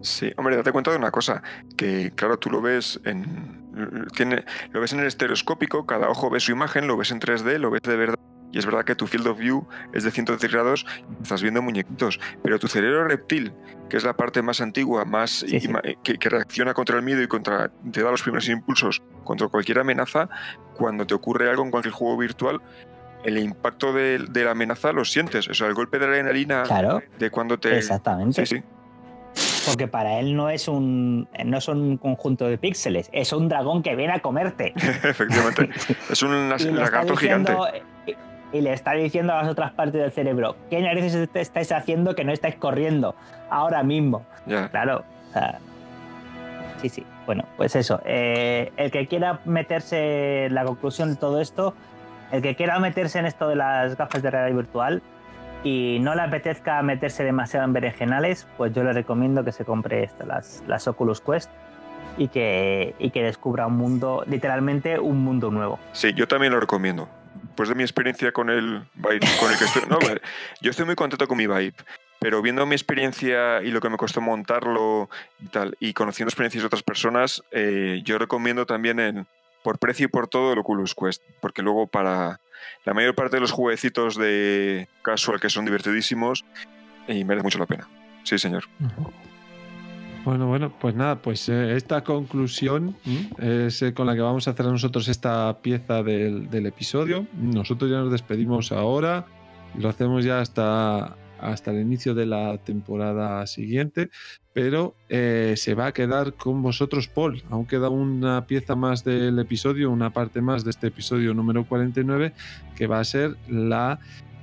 Sí, 0.00 0.32
hombre, 0.36 0.56
date 0.56 0.72
cuenta 0.72 0.90
de 0.90 0.96
una 0.96 1.10
cosa, 1.10 1.42
que 1.76 2.10
claro, 2.14 2.38
tú 2.38 2.50
lo 2.50 2.60
ves 2.62 3.00
en 3.04 3.62
tiene, 4.16 4.44
lo 4.72 4.80
ves 4.80 4.92
en 4.92 5.00
el 5.00 5.06
estereoscópico, 5.06 5.84
cada 5.86 6.08
ojo 6.08 6.30
ve 6.30 6.40
su 6.40 6.52
imagen, 6.52 6.86
lo 6.86 6.96
ves 6.96 7.10
en 7.10 7.20
3D, 7.20 7.58
lo 7.58 7.70
ves 7.70 7.82
de 7.82 7.96
verdad, 7.96 8.18
y 8.54 8.58
es 8.58 8.64
verdad 8.66 8.84
que 8.84 8.94
tu 8.94 9.06
field 9.06 9.26
of 9.26 9.38
view 9.38 9.66
es 9.92 10.04
de 10.04 10.10
110 10.12 10.52
grados 10.52 10.86
y 11.18 11.22
estás 11.22 11.42
viendo 11.42 11.60
muñequitos, 11.60 12.20
pero 12.42 12.58
tu 12.58 12.68
cerebro 12.68 13.06
reptil, 13.08 13.52
que 13.90 13.96
es 13.96 14.04
la 14.04 14.14
parte 14.16 14.40
más 14.42 14.60
antigua, 14.60 15.04
más 15.04 15.30
Sí, 15.40 15.58
sí. 15.60 15.66
y 15.66 15.68
ma- 15.72 15.82
que, 16.02 16.14
que 16.18 16.28
reacciona 16.28 16.72
contra 16.72 16.96
el 16.96 17.02
miedo 17.02 17.20
y 17.22 17.26
contra 17.28 17.70
te 17.90 18.02
da 18.02 18.10
los 18.10 18.22
primeros 18.22 18.48
impulsos 18.48 19.02
contra 19.24 19.48
cualquier 19.48 19.80
amenaza, 19.80 20.28
cuando 20.76 21.06
te 21.06 21.14
ocurre 21.14 21.50
algo 21.50 21.64
en 21.64 21.70
cualquier 21.72 21.92
juego 21.92 22.16
virtual, 22.16 22.60
el 23.24 23.38
impacto 23.38 23.92
de, 23.92 24.18
de 24.30 24.44
la 24.44 24.52
amenaza 24.52 24.92
lo 24.92 25.04
sientes, 25.04 25.48
o 25.48 25.54
sea, 25.54 25.66
el 25.66 25.74
golpe 25.74 25.98
de 25.98 26.04
adrenalina 26.06 26.62
Claro, 26.62 27.02
de 27.18 27.30
cuando 27.30 27.58
te 27.58 27.76
exactamente. 27.76 28.46
Sí. 28.46 28.62
Porque 29.66 29.88
para 29.88 30.20
él 30.20 30.36
no 30.36 30.50
es 30.50 30.68
un 30.68 31.26
no 31.44 31.56
es 31.58 31.66
un 31.68 31.96
conjunto 31.96 32.46
de 32.46 32.58
píxeles, 32.58 33.08
es 33.12 33.32
un 33.32 33.48
dragón 33.48 33.82
que 33.82 33.96
viene 33.96 34.12
a 34.12 34.20
comerte. 34.20 34.72
Efectivamente. 34.76 35.70
Es 36.10 36.22
un 36.22 36.48
lagarto 36.76 37.16
gigante. 37.16 37.52
Y- 38.54 38.60
le 38.62 38.72
está 38.72 38.92
diciendo 38.92 39.32
a 39.34 39.42
las 39.42 39.50
otras 39.50 39.72
partes 39.72 40.00
del 40.00 40.12
cerebro, 40.12 40.56
¿qué 40.70 40.80
narices 40.80 41.14
est- 41.14 41.36
estáis 41.36 41.70
haciendo 41.72 42.14
que 42.14 42.24
no 42.24 42.32
estáis 42.32 42.54
corriendo 42.56 43.14
ahora 43.50 43.82
mismo? 43.82 44.24
Claro, 44.70 45.04
o 45.30 45.32
sea, 45.32 45.58
sí, 46.80 46.88
sí. 46.88 47.06
Bueno, 47.26 47.44
pues 47.56 47.74
eso. 47.76 48.00
eh, 48.04 48.72
el 48.76 48.90
que 48.90 49.06
quiera 49.06 49.40
meterse, 49.44 50.48
la 50.50 50.64
conclusión 50.64 51.10
de 51.10 51.16
todo 51.16 51.40
esto, 51.40 51.74
el 52.32 52.42
que 52.42 52.54
quiera 52.54 52.78
meterse 52.78 53.18
en 53.18 53.26
esto 53.26 53.48
de 53.48 53.56
las 53.56 53.96
gafas 53.96 54.22
de 54.22 54.30
realidad 54.30 54.56
virtual 54.56 55.02
y 55.62 55.98
no 56.02 56.14
le 56.14 56.20
apetezca 56.22 56.82
meterse 56.82 57.24
demasiado 57.24 57.64
en 57.64 57.72
berenjenales, 57.72 58.46
pues 58.58 58.74
yo 58.74 58.84
le 58.84 58.92
recomiendo 58.92 59.42
que 59.44 59.52
se 59.52 59.64
compre 59.64 60.02
esta, 60.04 60.26
las, 60.26 60.62
las 60.66 60.86
Oculus 60.86 61.20
Quest 61.22 61.50
y 62.18 62.28
que, 62.28 62.94
y 62.98 63.10
que 63.10 63.22
descubra 63.22 63.66
un 63.66 63.76
mundo, 63.78 64.22
literalmente 64.26 64.98
un 65.00 65.24
mundo 65.24 65.50
nuevo. 65.50 65.78
Sí, 65.92 66.12
yo 66.12 66.28
también 66.28 66.52
lo 66.52 66.60
recomiendo. 66.60 67.08
Después 67.54 67.68
de 67.68 67.76
mi 67.76 67.84
experiencia 67.84 68.32
con 68.32 68.50
el 68.50 68.82
Vibe, 68.94 69.20
con 69.38 69.52
el 69.52 69.56
que 69.56 69.64
estoy. 69.64 69.84
No, 69.88 69.96
yo 70.60 70.70
estoy 70.72 70.86
muy 70.86 70.96
contento 70.96 71.28
con 71.28 71.38
mi 71.38 71.46
Vibe, 71.46 71.76
pero 72.18 72.42
viendo 72.42 72.66
mi 72.66 72.74
experiencia 72.74 73.62
y 73.62 73.70
lo 73.70 73.80
que 73.80 73.88
me 73.88 73.96
costó 73.96 74.20
montarlo 74.20 75.08
y 75.40 75.46
tal, 75.46 75.76
y 75.78 75.92
conociendo 75.92 76.30
experiencias 76.30 76.62
de 76.62 76.66
otras 76.66 76.82
personas, 76.82 77.44
eh, 77.52 78.02
yo 78.04 78.18
recomiendo 78.18 78.66
también 78.66 78.98
en, 78.98 79.28
por 79.62 79.78
precio 79.78 80.06
y 80.06 80.08
por 80.08 80.26
todo 80.26 80.52
el 80.52 80.58
Oculus 80.58 80.96
Quest, 80.96 81.22
porque 81.40 81.62
luego 81.62 81.86
para 81.86 82.40
la 82.84 82.92
mayor 82.92 83.14
parte 83.14 83.36
de 83.36 83.40
los 83.40 83.52
jueguecitos 83.52 84.16
de 84.16 84.88
casual 85.02 85.38
que 85.38 85.48
son 85.48 85.64
divertidísimos 85.64 86.44
y 87.06 87.22
merece 87.24 87.44
mucho 87.44 87.60
la 87.60 87.66
pena. 87.66 87.88
Sí, 88.24 88.36
señor. 88.36 88.64
Bueno, 90.24 90.46
bueno, 90.46 90.72
pues 90.80 90.94
nada, 90.94 91.20
pues 91.20 91.50
eh, 91.50 91.76
esta 91.76 92.02
conclusión 92.02 92.96
¿m? 93.04 93.66
es 93.66 93.82
eh, 93.82 93.92
con 93.92 94.06
la 94.06 94.14
que 94.14 94.22
vamos 94.22 94.48
a 94.48 94.52
hacer 94.52 94.64
nosotros 94.64 95.06
esta 95.08 95.60
pieza 95.60 96.02
del, 96.02 96.48
del 96.48 96.64
episodio. 96.64 97.26
Nosotros 97.34 97.90
ya 97.90 97.98
nos 97.98 98.10
despedimos 98.10 98.72
ahora, 98.72 99.26
lo 99.78 99.90
hacemos 99.90 100.24
ya 100.24 100.40
hasta, 100.40 101.16
hasta 101.38 101.72
el 101.72 101.82
inicio 101.82 102.14
de 102.14 102.24
la 102.24 102.56
temporada 102.56 103.46
siguiente, 103.46 104.08
pero 104.54 104.94
eh, 105.10 105.54
se 105.58 105.74
va 105.74 105.88
a 105.88 105.92
quedar 105.92 106.32
con 106.32 106.62
vosotros, 106.62 107.06
Paul. 107.06 107.42
Aún 107.50 107.66
queda 107.66 107.90
una 107.90 108.46
pieza 108.46 108.74
más 108.76 109.04
del 109.04 109.38
episodio, 109.38 109.90
una 109.90 110.08
parte 110.10 110.40
más 110.40 110.64
de 110.64 110.70
este 110.70 110.86
episodio 110.86 111.34
número 111.34 111.66
49, 111.66 112.32
que 112.76 112.86
va 112.86 112.98
a 112.98 113.04
ser 113.04 113.36
la 113.46 114.00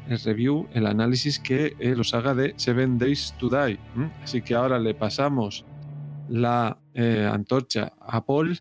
el 0.09 0.19
review, 0.19 0.67
el 0.73 0.87
análisis 0.87 1.39
que 1.39 1.75
eh, 1.79 1.95
los 1.95 2.13
haga 2.13 2.35
de 2.35 2.53
Seven 2.57 2.97
Days 2.97 3.33
to 3.39 3.49
Die. 3.49 3.79
Así 4.23 4.41
que 4.41 4.55
ahora 4.55 4.79
le 4.79 4.93
pasamos 4.93 5.63
la 6.31 6.77
eh, 6.93 7.29
antorcha 7.31 7.93
a 7.99 8.25
Paul 8.25 8.57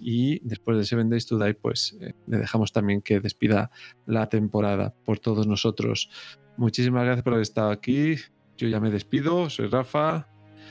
y 0.00 0.40
después 0.40 0.76
de 0.76 0.84
Seven 0.84 1.08
Days 1.08 1.26
to 1.26 1.38
Die, 1.38 1.54
pues 1.54 1.96
eh, 2.00 2.14
le 2.26 2.38
dejamos 2.38 2.72
también 2.72 3.00
que 3.00 3.20
despida 3.20 3.70
la 4.06 4.28
temporada 4.28 4.92
por 5.04 5.20
todos 5.20 5.46
nosotros. 5.46 6.10
Muchísimas 6.56 7.04
gracias 7.04 7.22
por 7.22 7.34
haber 7.34 7.42
estado 7.42 7.70
aquí. 7.70 8.16
Yo 8.56 8.68
ya 8.68 8.80
me 8.80 8.90
despido, 8.90 9.48
soy 9.48 9.68
Rafa. 9.68 10.26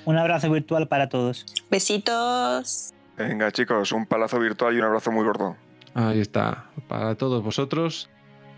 Un 0.05 0.17
abrazo 0.17 0.51
virtual 0.51 0.87
para 0.87 1.07
todos. 1.09 1.45
Besitos. 1.69 2.93
Venga, 3.17 3.51
chicos, 3.51 3.91
un 3.91 4.05
palazo 4.05 4.39
virtual 4.39 4.75
y 4.75 4.79
un 4.79 4.85
abrazo 4.85 5.11
muy 5.11 5.23
gordo. 5.23 5.55
Ahí 5.93 6.19
está, 6.19 6.69
para 6.87 7.15
todos 7.15 7.43
vosotros. 7.43 8.09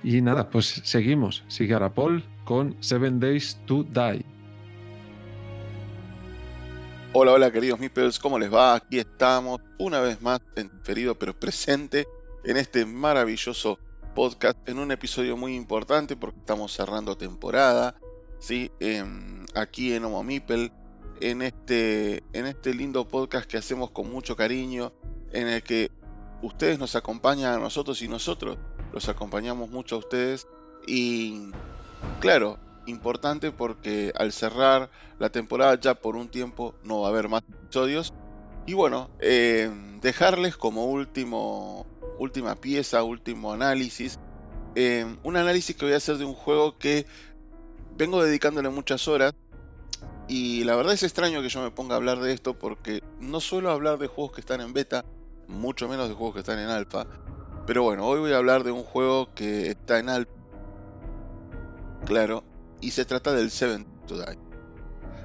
Y 0.03 0.21
nada, 0.21 0.49
pues 0.49 0.81
seguimos. 0.83 1.43
Sigue 1.47 1.73
ahora 1.73 1.93
Paul 1.93 2.23
con 2.43 2.75
Seven 2.81 3.19
Days 3.19 3.59
to 3.65 3.83
Die. 3.83 4.25
Hola, 7.15 7.33
hola 7.33 7.51
queridos 7.51 7.79
Meeples, 7.79 8.17
¿cómo 8.17 8.39
les 8.39 8.51
va? 8.51 8.73
Aquí 8.73 8.97
estamos 8.97 9.61
una 9.77 9.99
vez 9.99 10.19
más 10.23 10.41
en 10.55 10.71
pero 11.19 11.39
presente 11.39 12.07
en 12.43 12.57
este 12.57 12.87
maravilloso 12.87 13.77
podcast, 14.15 14.57
en 14.67 14.79
un 14.79 14.91
episodio 14.91 15.37
muy 15.37 15.55
importante 15.55 16.15
porque 16.15 16.39
estamos 16.39 16.73
cerrando 16.73 17.15
temporada, 17.15 17.95
¿sí? 18.39 18.71
Em, 18.79 19.45
aquí 19.53 19.93
en 19.93 20.05
Homo 20.05 20.23
Meeple, 20.23 20.71
en 21.21 21.43
este, 21.43 22.23
en 22.33 22.47
este 22.47 22.73
lindo 22.73 23.07
podcast 23.07 23.47
que 23.47 23.57
hacemos 23.57 23.91
con 23.91 24.11
mucho 24.11 24.35
cariño, 24.35 24.91
en 25.33 25.47
el 25.49 25.61
que 25.61 25.91
ustedes 26.41 26.79
nos 26.79 26.95
acompañan 26.95 27.53
a 27.53 27.59
nosotros 27.59 28.01
y 28.01 28.07
nosotros 28.07 28.57
los 28.91 29.07
acompañamos 29.07 29.69
mucho 29.69 29.97
a 29.97 29.99
ustedes 29.99 30.47
y 30.87 31.51
claro, 32.19 32.57
importante 32.85 33.51
porque 33.51 34.11
al 34.15 34.31
cerrar 34.31 34.89
la 35.19 35.29
temporada 35.29 35.79
ya 35.79 35.95
por 35.95 36.15
un 36.15 36.29
tiempo 36.29 36.75
no 36.83 37.01
va 37.01 37.07
a 37.07 37.11
haber 37.11 37.29
más 37.29 37.43
episodios. 37.47 38.13
Y 38.65 38.73
bueno, 38.73 39.09
eh, 39.19 39.69
dejarles 40.01 40.55
como 40.57 40.85
último, 40.85 41.85
última 42.19 42.55
pieza, 42.55 43.03
último 43.03 43.51
análisis, 43.51 44.19
eh, 44.75 45.05
un 45.23 45.37
análisis 45.37 45.75
que 45.75 45.85
voy 45.85 45.93
a 45.93 45.97
hacer 45.97 46.17
de 46.17 46.25
un 46.25 46.33
juego 46.33 46.77
que 46.77 47.05
vengo 47.97 48.23
dedicándole 48.23 48.69
muchas 48.69 49.07
horas. 49.07 49.33
Y 50.27 50.63
la 50.63 50.75
verdad 50.75 50.93
es 50.93 51.03
extraño 51.03 51.41
que 51.41 51.49
yo 51.49 51.61
me 51.61 51.71
ponga 51.71 51.95
a 51.95 51.97
hablar 51.97 52.19
de 52.19 52.31
esto 52.33 52.57
porque 52.57 53.03
no 53.19 53.41
suelo 53.41 53.71
hablar 53.71 53.97
de 53.97 54.07
juegos 54.07 54.33
que 54.33 54.41
están 54.41 54.61
en 54.61 54.73
beta, 54.73 55.03
mucho 55.47 55.89
menos 55.89 56.07
de 56.07 56.15
juegos 56.15 56.35
que 56.35 56.39
están 56.39 56.59
en 56.59 56.69
alfa. 56.69 57.05
Pero 57.67 57.83
bueno, 57.83 58.05
hoy 58.05 58.19
voy 58.19 58.31
a 58.31 58.37
hablar 58.37 58.63
de 58.63 58.71
un 58.71 58.83
juego 58.83 59.33
que 59.33 59.67
está 59.67 59.99
en 59.99 60.09
alfa. 60.09 60.31
Claro, 62.05 62.43
y 62.83 62.91
se 62.91 63.05
trata 63.05 63.33
del 63.33 63.49
Seven 63.49 63.85
to 64.07 64.17
Die. 64.17 64.37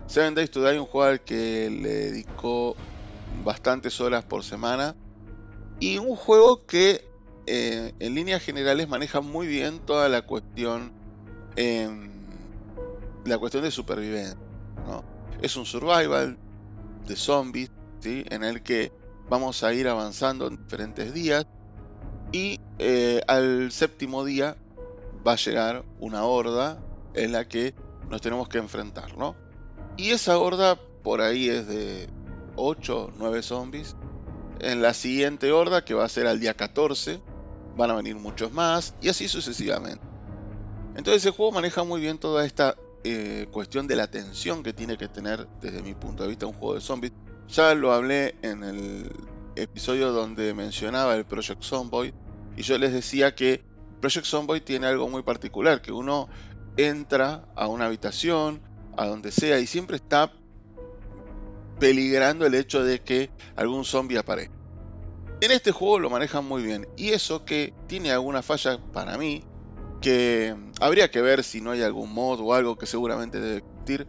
Seven 0.06 0.34
Days 0.34 0.50
to 0.50 0.62
Die, 0.64 0.78
un 0.78 0.86
juego 0.86 1.10
al 1.10 1.20
que 1.20 1.68
le 1.68 1.88
dedicó 1.88 2.76
bastantes 3.44 4.00
horas 4.00 4.24
por 4.24 4.44
semana 4.44 4.94
y 5.80 5.98
un 5.98 6.14
juego 6.14 6.64
que 6.66 7.04
eh, 7.46 7.94
en 7.98 8.14
líneas 8.14 8.42
generales 8.42 8.88
maneja 8.88 9.20
muy 9.20 9.48
bien 9.48 9.80
toda 9.80 10.08
la 10.08 10.22
cuestión 10.22 10.92
em, 11.56 12.10
la 13.24 13.38
cuestión 13.38 13.64
de 13.64 13.70
supervivencia. 13.72 14.38
Es 15.42 15.56
un 15.56 15.66
survival 15.66 16.38
de 17.06 17.16
zombies 17.16 17.70
en 18.04 18.44
el 18.44 18.62
que 18.62 18.92
vamos 19.28 19.64
a 19.64 19.72
ir 19.74 19.88
avanzando 19.88 20.46
en 20.46 20.56
diferentes 20.56 21.12
días 21.12 21.46
y 22.32 22.60
eh, 22.78 23.20
al 23.26 23.72
séptimo 23.72 24.24
día 24.24 24.56
va 25.26 25.32
a 25.32 25.36
llegar 25.36 25.84
una 26.00 26.24
horda 26.24 26.80
en 27.24 27.32
la 27.32 27.46
que 27.46 27.74
nos 28.08 28.20
tenemos 28.20 28.48
que 28.48 28.58
enfrentar, 28.58 29.16
¿no? 29.16 29.36
Y 29.96 30.10
esa 30.10 30.38
horda 30.38 30.78
por 31.02 31.20
ahí 31.20 31.48
es 31.48 31.66
de 31.66 32.08
8, 32.56 33.12
9 33.16 33.42
zombies. 33.42 33.96
En 34.60 34.82
la 34.82 34.94
siguiente 34.94 35.52
horda, 35.52 35.84
que 35.84 35.94
va 35.94 36.04
a 36.04 36.08
ser 36.08 36.26
al 36.26 36.40
día 36.40 36.54
14, 36.54 37.20
van 37.76 37.90
a 37.90 37.94
venir 37.94 38.16
muchos 38.16 38.52
más, 38.52 38.94
y 39.00 39.08
así 39.08 39.28
sucesivamente. 39.28 40.04
Entonces 40.96 41.24
el 41.26 41.32
juego 41.32 41.52
maneja 41.52 41.84
muy 41.84 42.00
bien 42.00 42.18
toda 42.18 42.44
esta 42.44 42.76
eh, 43.04 43.46
cuestión 43.52 43.86
de 43.86 43.94
la 43.94 44.10
tensión 44.10 44.62
que 44.64 44.72
tiene 44.72 44.98
que 44.98 45.06
tener 45.06 45.46
desde 45.60 45.82
mi 45.82 45.94
punto 45.94 46.24
de 46.24 46.30
vista 46.30 46.46
un 46.46 46.54
juego 46.54 46.74
de 46.74 46.80
zombies. 46.80 47.12
Ya 47.48 47.74
lo 47.74 47.92
hablé 47.92 48.34
en 48.42 48.64
el 48.64 49.10
episodio 49.54 50.12
donde 50.12 50.54
mencionaba 50.54 51.14
el 51.14 51.24
Project 51.24 51.62
Zomboid, 51.62 52.12
y 52.56 52.62
yo 52.62 52.78
les 52.78 52.92
decía 52.92 53.34
que 53.34 53.62
Project 54.00 54.26
Zomboid 54.26 54.62
tiene 54.62 54.86
algo 54.86 55.08
muy 55.08 55.22
particular, 55.22 55.80
que 55.80 55.92
uno 55.92 56.28
entra 56.78 57.44
a 57.56 57.66
una 57.66 57.86
habitación, 57.86 58.62
a 58.96 59.06
donde 59.06 59.32
sea, 59.32 59.58
y 59.58 59.66
siempre 59.66 59.96
está 59.96 60.32
peligrando 61.78 62.46
el 62.46 62.54
hecho 62.54 62.82
de 62.82 63.00
que 63.02 63.30
algún 63.56 63.84
zombie 63.84 64.16
aparezca. 64.16 64.54
En 65.40 65.50
este 65.50 65.72
juego 65.72 65.98
lo 65.98 66.08
manejan 66.08 66.44
muy 66.44 66.62
bien, 66.62 66.88
y 66.96 67.10
eso 67.10 67.44
que 67.44 67.74
tiene 67.88 68.12
alguna 68.12 68.42
falla 68.42 68.78
para 68.92 69.18
mí, 69.18 69.44
que 70.00 70.54
habría 70.80 71.10
que 71.10 71.20
ver 71.20 71.42
si 71.42 71.60
no 71.60 71.72
hay 71.72 71.82
algún 71.82 72.12
mod 72.12 72.40
o 72.40 72.54
algo 72.54 72.78
que 72.78 72.86
seguramente 72.86 73.40
debe 73.40 73.58
existir, 73.58 74.06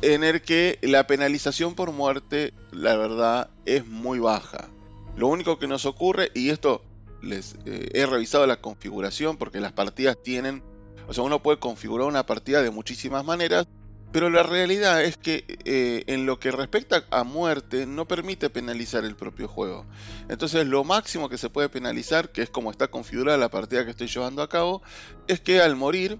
en 0.00 0.24
el 0.24 0.40
que 0.42 0.78
la 0.82 1.06
penalización 1.06 1.74
por 1.74 1.92
muerte, 1.92 2.54
la 2.70 2.96
verdad, 2.96 3.50
es 3.66 3.86
muy 3.86 4.18
baja. 4.18 4.70
Lo 5.14 5.28
único 5.28 5.58
que 5.58 5.66
nos 5.66 5.84
ocurre, 5.84 6.30
y 6.34 6.48
esto 6.50 6.82
les 7.20 7.56
eh, 7.66 7.90
he 7.92 8.06
revisado 8.06 8.46
la 8.46 8.60
configuración 8.60 9.36
porque 9.36 9.60
las 9.60 9.72
partidas 9.72 10.16
tienen 10.22 10.62
o 11.08 11.14
sea, 11.14 11.24
uno 11.24 11.42
puede 11.42 11.58
configurar 11.58 12.06
una 12.06 12.26
partida 12.26 12.62
de 12.62 12.70
muchísimas 12.70 13.24
maneras, 13.24 13.66
pero 14.12 14.28
la 14.28 14.42
realidad 14.42 15.02
es 15.02 15.16
que 15.16 15.44
eh, 15.64 16.04
en 16.06 16.26
lo 16.26 16.38
que 16.38 16.50
respecta 16.50 17.04
a 17.10 17.24
muerte 17.24 17.86
no 17.86 18.06
permite 18.06 18.50
penalizar 18.50 19.06
el 19.06 19.16
propio 19.16 19.48
juego. 19.48 19.86
Entonces 20.28 20.66
lo 20.66 20.84
máximo 20.84 21.30
que 21.30 21.38
se 21.38 21.48
puede 21.48 21.70
penalizar, 21.70 22.30
que 22.30 22.42
es 22.42 22.50
como 22.50 22.70
está 22.70 22.88
configurada 22.88 23.38
la 23.38 23.48
partida 23.48 23.86
que 23.86 23.90
estoy 23.90 24.08
llevando 24.08 24.42
a 24.42 24.50
cabo, 24.50 24.82
es 25.28 25.40
que 25.40 25.62
al 25.62 25.76
morir 25.76 26.18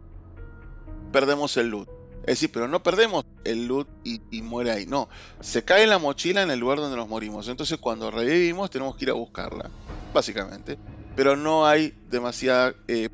perdemos 1.13 1.59
el 1.59 1.69
loot. 1.69 1.89
Es 2.21 2.41
decir, 2.41 2.51
pero 2.51 2.67
no 2.67 2.83
perdemos 2.83 3.27
el 3.45 3.67
loot 3.67 3.89
y, 4.05 4.41
muere 4.41 4.71
ahí. 4.71 4.87
No, 4.87 5.11
se 5.41 5.65
cae 5.65 5.87
la 5.87 5.99
mochila 5.99 6.43
en 6.43 6.51
el 6.51 6.61
lugar 6.61 6.79
donde 6.79 6.97
nos 6.97 7.09
morimos. 7.09 7.49
Entonces 7.49 7.79
cuando 7.79 8.11
revivimos 8.11 8.71
tenemos 8.71 8.97
que 8.97 9.05
ir 9.05 9.11
a 9.11 9.15
buscarla. 9.15 9.71
Básicamente 10.15 10.79
pero 11.19 11.35
no 11.35 11.67
hay 11.67 11.95
demasiada 12.09 12.77
eh, 12.87 13.09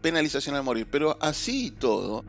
penalización 0.00 0.54
al 0.54 0.62
morir. 0.62 0.86
Pero 0.88 1.18
así 1.20 1.66
y 1.66 1.70
todo, 1.72 2.24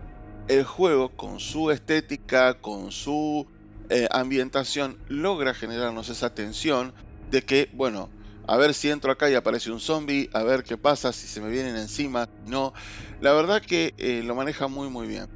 el 0.47 0.63
juego 0.63 1.15
con 1.15 1.39
su 1.39 1.69
estética, 1.69 2.55
con 2.55 2.91
su 2.91 3.45
eh, 3.91 4.07
ambientación, 4.09 4.97
logra 5.07 5.53
generarnos 5.53 6.09
esa 6.09 6.33
tensión 6.33 6.95
de 7.29 7.43
que, 7.43 7.69
bueno, 7.73 8.09
a 8.47 8.57
ver 8.57 8.73
si 8.73 8.89
entro 8.89 9.11
acá 9.11 9.29
y 9.29 9.35
aparece 9.35 9.69
un 9.71 9.79
zombie, 9.79 10.31
a 10.33 10.41
ver 10.41 10.63
qué 10.63 10.77
pasa, 10.77 11.13
si 11.13 11.27
se 11.27 11.41
me 11.41 11.51
vienen 11.51 11.75
encima, 11.75 12.27
no. 12.47 12.73
La 13.21 13.31
verdad 13.33 13.61
que 13.61 13.93
eh, 13.99 14.23
lo 14.25 14.33
maneja 14.33 14.67
muy 14.67 14.89
muy 14.89 15.05
bien. 15.05 15.27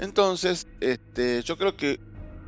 Entonces, 0.00 0.66
este, 0.80 1.40
yo 1.44 1.56
creo 1.56 1.76
que 1.76 2.00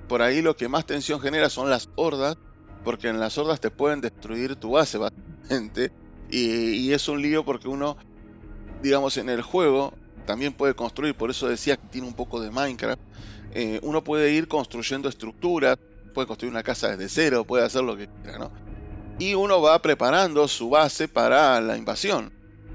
por 0.09 0.21
ahí 0.21 0.43
lo 0.43 0.57
que 0.57 0.67
más 0.67 0.85
tensión 0.85 1.21
genera 1.21 1.49
son 1.49 1.71
las 1.71 1.91
hordas, 1.95 2.39
porque 2.83 3.07
en 3.07 3.21
las 3.21 3.39
hordas 3.39 3.61
te 3.61 3.71
pueden 3.71 4.01
destruir 4.01 4.57
tu 4.57 4.73
base 4.73 4.99
básicamente. 4.99 5.93
Y, 6.31 6.93
es 6.93 7.09
un 7.09 7.23
lío 7.23 7.45
porque 7.45 7.69
uno, 7.69 7.97
digamos, 8.83 9.17
en 9.17 9.29
el 9.29 9.43
juego 9.43 9.95
también 10.27 10.53
puede 10.53 10.75
construir, 10.75 11.15
por 11.15 11.31
eso 11.31 11.49
decía 11.49 11.77
que 11.77 11.87
tiene 11.89 12.07
un 12.07 12.15
poco 12.15 12.41
de 12.41 12.51
Minecraft. 12.51 13.01
Eh, 13.55 13.81
uno 13.83 14.05
puede 14.05 14.33
ir 14.33 14.47
construyendo 14.47 15.09
estructuras, 15.09 15.79
puede 16.13 16.27
construir 16.27 16.53
una 16.53 16.63
casa 16.63 16.89
desde 16.89 17.09
cero, 17.09 17.45
puede 17.45 17.65
hacer 17.65 17.83
lo 17.83 17.97
que 17.97 18.09
quiera, 18.23 18.39
¿no? 18.39 18.51
Y 19.19 19.35
uno 19.35 19.61
va 19.63 19.81
preparando 19.81 20.47
su 20.49 20.69
base 20.71 21.09
para 21.09 21.61
la 21.61 21.77
invasión. 21.77 22.33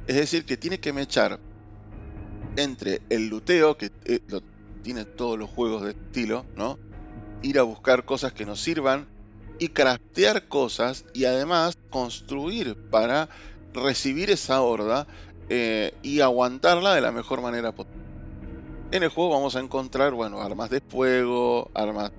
Es 0.08 0.16
decir, 0.16 0.46
que 0.46 0.58
tiene 0.58 0.80
que 0.80 0.92
mechar 0.92 1.40
entre 2.58 3.02
el 3.10 3.28
luteo, 3.28 3.78
que 3.78 3.92
eh, 4.06 4.20
lo, 4.28 4.42
tiene 4.82 5.06
todos 5.06 5.38
los 5.38 5.50
juegos 5.50 5.84
de 5.84 5.92
estilo, 5.92 6.46
¿no? 6.56 6.80
Ir 7.42 7.60
a 7.60 7.64
buscar 7.64 8.04
cosas 8.06 8.34
que 8.34 8.46
nos 8.46 8.60
sirvan 8.60 9.08
y 9.60 9.70
craftear 9.70 10.48
cosas 10.48 11.06
y 11.14 11.26
además 11.26 11.78
construir 11.90 12.76
para 12.90 13.30
recibir 13.74 14.30
esa 14.30 14.62
horda 14.62 15.08
eh, 15.50 15.94
y 16.02 16.22
aguantarla 16.22 16.94
de 16.96 17.02
la 17.02 17.12
mejor 17.12 17.42
manera 17.42 17.72
posible. 17.72 18.04
En 18.92 19.04
el 19.04 19.10
juego 19.10 19.32
vamos 19.32 19.56
a 19.56 19.60
encontrar, 19.60 20.14
bueno, 20.14 20.42
armas 20.42 20.70
de 20.70 20.80
fuego, 20.80 21.72
armas 21.74 22.12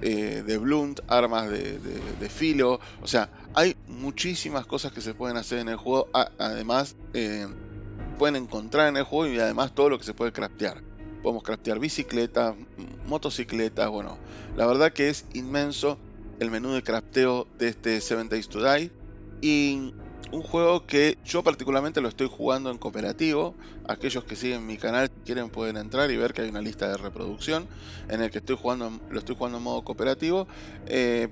eh, 0.00 0.42
de 0.46 0.56
blunt, 0.56 1.00
armas 1.08 1.50
de, 1.50 2.28
filo, 2.30 2.80
o 3.02 3.06
sea, 3.06 3.28
hay 3.54 3.76
muchísimas 3.86 4.64
cosas 4.64 4.92
que 4.92 5.02
se 5.02 5.12
pueden 5.12 5.36
hacer 5.36 5.58
en 5.58 5.68
el 5.68 5.76
juego, 5.76 6.08
además 6.38 6.96
eh, 7.12 7.46
pueden 8.18 8.36
encontrar 8.36 8.88
en 8.88 8.96
el 8.96 9.04
juego 9.04 9.34
y 9.34 9.38
además 9.38 9.74
todo 9.74 9.90
lo 9.90 9.98
que 9.98 10.04
se 10.04 10.14
puede 10.14 10.32
craftear. 10.32 10.82
Podemos 11.22 11.42
craftear 11.42 11.78
bicicletas, 11.78 12.56
motocicletas, 13.06 13.90
bueno, 13.90 14.16
la 14.56 14.66
verdad 14.66 14.94
que 14.94 15.10
es 15.10 15.26
inmenso 15.34 15.98
el 16.40 16.50
menú 16.50 16.72
de 16.72 16.82
crafteo 16.82 17.46
de 17.58 17.68
este 17.68 18.00
Seven 18.00 18.28
Days 18.28 18.48
to 18.48 18.64
Die. 18.64 18.90
Y 19.42 19.94
un 20.32 20.42
juego 20.42 20.86
que 20.86 21.18
yo 21.24 21.42
particularmente 21.42 22.00
lo 22.00 22.08
estoy 22.08 22.28
jugando 22.28 22.70
en 22.70 22.78
cooperativo. 22.78 23.54
Aquellos 23.86 24.24
que 24.24 24.36
siguen 24.36 24.66
mi 24.66 24.76
canal 24.76 25.08
si 25.14 25.20
quieren 25.22 25.50
pueden 25.50 25.76
entrar 25.76 26.10
y 26.10 26.16
ver 26.16 26.32
que 26.32 26.42
hay 26.42 26.48
una 26.48 26.60
lista 26.62 26.88
de 26.88 26.96
reproducción 26.96 27.68
en 28.08 28.22
el 28.22 28.30
que 28.30 28.38
estoy 28.38 28.56
jugando, 28.56 29.00
lo 29.10 29.18
estoy 29.18 29.36
jugando 29.36 29.58
en 29.58 29.64
modo 29.64 29.82
cooperativo. 29.82 30.48
Eh, 30.86 31.28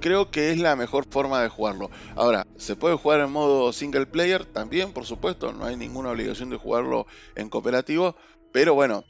creo 0.00 0.30
que 0.30 0.50
es 0.50 0.58
la 0.58 0.76
mejor 0.76 1.06
forma 1.08 1.40
de 1.40 1.48
jugarlo. 1.48 1.90
Ahora, 2.14 2.46
¿se 2.56 2.76
puede 2.76 2.96
jugar 2.96 3.20
en 3.20 3.30
modo 3.30 3.72
single 3.72 4.06
player? 4.06 4.44
También, 4.44 4.92
por 4.92 5.06
supuesto, 5.06 5.52
no 5.52 5.64
hay 5.64 5.76
ninguna 5.76 6.10
obligación 6.10 6.50
de 6.50 6.56
jugarlo 6.56 7.06
en 7.36 7.48
cooperativo, 7.48 8.16
pero 8.52 8.74
bueno, 8.74 9.04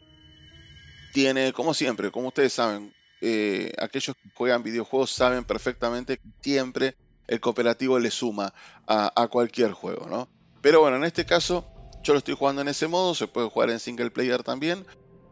tiene, 1.12 1.52
como 1.52 1.74
siempre, 1.74 2.10
como 2.10 2.28
ustedes 2.28 2.52
saben, 2.52 2.92
eh, 3.24 3.72
aquellos 3.78 4.16
que 4.16 4.28
juegan 4.34 4.64
videojuegos 4.64 5.12
saben 5.12 5.44
perfectamente 5.44 6.18
que 6.18 6.28
siempre 6.40 6.96
el 7.28 7.38
cooperativo 7.38 8.00
le 8.00 8.10
suma 8.10 8.52
a, 8.86 9.28
cualquier 9.28 9.70
juego, 9.70 10.06
¿no? 10.08 10.28
Pero 10.60 10.80
bueno, 10.80 10.96
en 10.96 11.04
este 11.04 11.24
caso 11.24 11.64
yo 12.02 12.14
lo 12.14 12.18
estoy 12.18 12.34
jugando 12.34 12.62
en 12.62 12.68
ese 12.68 12.88
modo, 12.88 13.14
se 13.14 13.28
puede 13.28 13.48
jugar 13.48 13.70
en 13.70 13.78
single 13.78 14.10
player 14.10 14.42
también. 14.42 14.84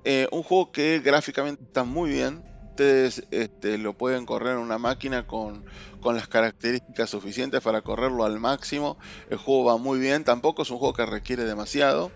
Eh, 0.04 0.28
un 0.30 0.44
juego 0.44 0.70
que 0.70 1.00
gráficamente 1.00 1.64
está 1.64 1.82
muy 1.82 2.10
bien, 2.10 2.44
ustedes 2.70 3.24
este, 3.32 3.76
lo 3.76 3.92
pueden 3.92 4.24
correr 4.24 4.52
en 4.52 4.62
una 4.62 4.78
máquina 4.78 5.26
con, 5.26 5.64
con, 6.00 6.14
las 6.14 6.28
características 6.28 7.10
suficientes 7.10 7.60
para 7.60 7.82
correrlo 7.82 8.24
al 8.24 8.38
máximo. 8.38 8.98
El 9.28 9.38
juego 9.38 9.64
va 9.64 9.78
muy 9.78 9.98
bien, 9.98 10.22
tampoco 10.22 10.62
es 10.62 10.70
un 10.70 10.78
juego 10.78 10.94
que 10.94 11.06
requiere 11.06 11.44
demasiado. 11.44 12.12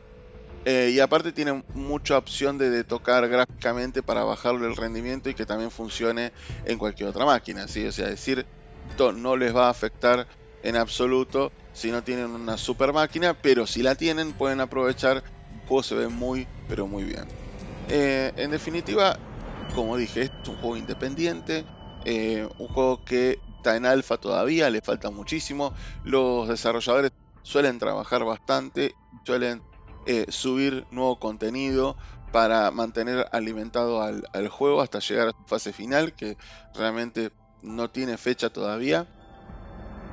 Eh, 0.65 0.93
y 0.95 1.01
aparte 1.01 1.33
tiene 1.33 1.63
mucha 1.75 2.17
opción 2.17 2.57
de, 2.57 2.85
tocar 2.85 3.29
gráficamente 3.29 4.03
para 4.03 4.25
bajarle 4.25 4.67
el 4.67 4.77
rendimiento 4.77 5.29
y 5.29 5.35
que 5.35 5.45
también 5.45 5.71
funcione 5.71 6.33
en 6.65 6.79
cualquier 6.79 7.11
otra 7.11 7.27
máquina. 7.27 7.69
¿sí? 7.69 7.87
O 7.87 7.93
sea, 7.93 8.09
decir, 8.09 8.47
esto 8.89 9.13
no 9.13 9.37
les 9.37 9.55
va 9.55 9.67
a 9.67 9.71
afectar 9.71 10.27
en 10.63 10.77
absoluto 10.77 11.53
si 11.75 11.91
no 11.91 12.03
tienen 12.03 12.31
una 12.31 12.57
super 12.57 12.93
máquina, 12.93 13.35
pero 13.35 13.67
si 13.67 13.83
la 13.83 13.95
tienen 13.95 14.33
pueden 14.33 14.61
aprovechar. 14.61 15.23
El 15.53 15.69
juego 15.69 15.83
se 15.83 15.95
ve 15.95 16.09
muy, 16.09 16.47
pero 16.69 16.87
muy 16.87 17.05
bien. 17.05 17.25
Eh, 17.89 18.33
en 18.37 18.51
definitiva, 18.51 19.17
como 19.75 19.97
dije, 19.97 20.23
es 20.23 20.49
un 20.49 20.57
juego 20.57 20.77
independiente, 20.77 21.65
eh, 22.05 22.49
un 22.59 22.69
juego 22.69 23.05
que 23.05 23.39
está 23.57 23.77
en 23.77 23.87
alfa 23.87 24.17
todavía, 24.17 24.71
le 24.71 24.81
falta 24.81 25.11
muchísimo. 25.11 25.75
Los 26.03 26.49
desarrolladores 26.49 27.13
suelen 27.43 27.79
trabajar 27.79 28.25
bastante, 28.25 28.95
suelen 29.25 29.63
eh, 30.07 30.27
subir 30.29 30.87
nuevo 30.91 31.19
contenido 31.19 31.97
para 32.33 32.71
mantener 32.73 33.29
alimentado 33.31 34.03
al, 34.03 34.49
juego 34.49 34.81
hasta 34.81 34.99
llegar 34.99 35.29
a 35.29 35.31
su 35.31 35.45
fase 35.47 35.73
final, 35.73 36.15
que 36.15 36.37
realmente 36.75 37.31
no 37.63 37.91
tiene 37.91 38.17
fecha 38.17 38.51
todavía. 38.51 39.07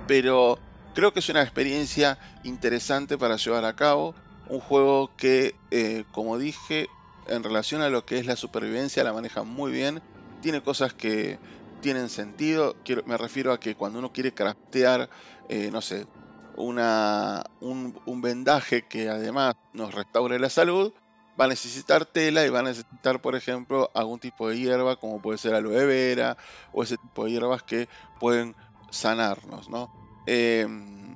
Pero 0.08 0.60
creo 0.94 1.14
que 1.14 1.20
es 1.20 1.30
una 1.30 1.42
experiencia 1.42 2.20
interesante 2.44 3.18
para 3.18 3.38
llevar 3.38 3.66
a 3.66 3.76
cabo. 3.76 4.14
Un 4.50 4.60
juego 4.60 5.10
que, 5.18 5.56
eh, 5.72 6.04
como 6.12 6.38
dije, 6.38 6.90
en 7.28 7.44
relación 7.44 7.82
a 7.82 7.90
lo 7.90 8.06
que 8.06 8.20
es 8.20 8.28
la 8.28 8.36
supervivencia, 8.36 9.04
la 9.04 9.14
maneja 9.14 9.42
muy 9.42 9.72
bien. 9.72 10.02
Tiene 10.42 10.62
cosas 10.62 10.94
que 10.94 11.40
tienen 11.82 12.10
sentido. 12.10 12.76
Me 13.06 13.18
refiero 13.18 13.52
a 13.52 13.60
que 13.60 13.76
cuando 13.76 14.00
uno 14.00 14.14
quiere 14.14 14.32
craftear, 14.34 15.10
eh, 15.50 15.70
no 15.72 15.82
sé, 15.82 16.06
una, 16.56 17.44
un, 17.60 18.22
vendaje 18.22 18.84
que 18.84 19.10
además 19.10 19.56
nos 19.74 19.94
restaure 19.94 20.40
la 20.40 20.50
salud, 20.50 20.94
va 21.40 21.46
a 21.46 21.48
necesitar 21.48 22.06
tela 22.06 22.46
y 22.46 22.50
va 22.50 22.60
a 22.60 22.64
necesitar, 22.64 23.22
por 23.22 23.36
ejemplo, 23.36 23.90
algún 23.94 24.20
tipo 24.20 24.50
de 24.50 24.58
hierba, 24.58 24.96
como 24.96 25.22
puede 25.22 25.38
ser 25.38 25.56
aloe 25.56 25.86
vera 25.86 26.38
o 26.74 26.84
ese 26.84 26.98
tipo 26.98 27.26
de 27.26 27.32
hierbas 27.32 27.64
que 27.64 27.88
pueden 28.20 28.56
sanarnos, 28.90 29.70
¿no? 29.70 29.92
Em, 30.28 31.16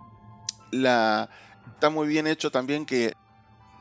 la, 0.71 1.29
está 1.73 1.89
muy 1.89 2.07
bien 2.07 2.27
hecho 2.27 2.51
también 2.51 2.85
que 2.85 3.13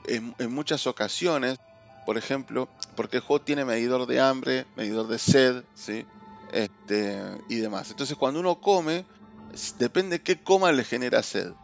en, 0.06 0.34
muchas 0.52 0.86
ocasiones, 0.86 1.58
por 2.04 2.18
ejemplo, 2.18 2.68
porque 2.96 3.18
el 3.18 3.22
juego 3.22 3.44
tiene 3.44 3.64
medidor 3.64 4.06
de 4.06 4.20
hambre, 4.20 4.66
medidor 4.76 5.08
de 5.08 5.18
sed, 5.18 5.64
¿sí? 5.74 6.06
Este, 6.52 7.20
y 7.48 7.56
demás. 7.56 7.90
Entonces, 7.90 8.16
cuando 8.16 8.40
uno 8.40 8.60
come, 8.60 9.04
depende 9.78 10.22
qué 10.22 10.42
coma 10.42 10.72
le 10.72 10.84
genera 10.84 11.22
sed. 11.22 11.54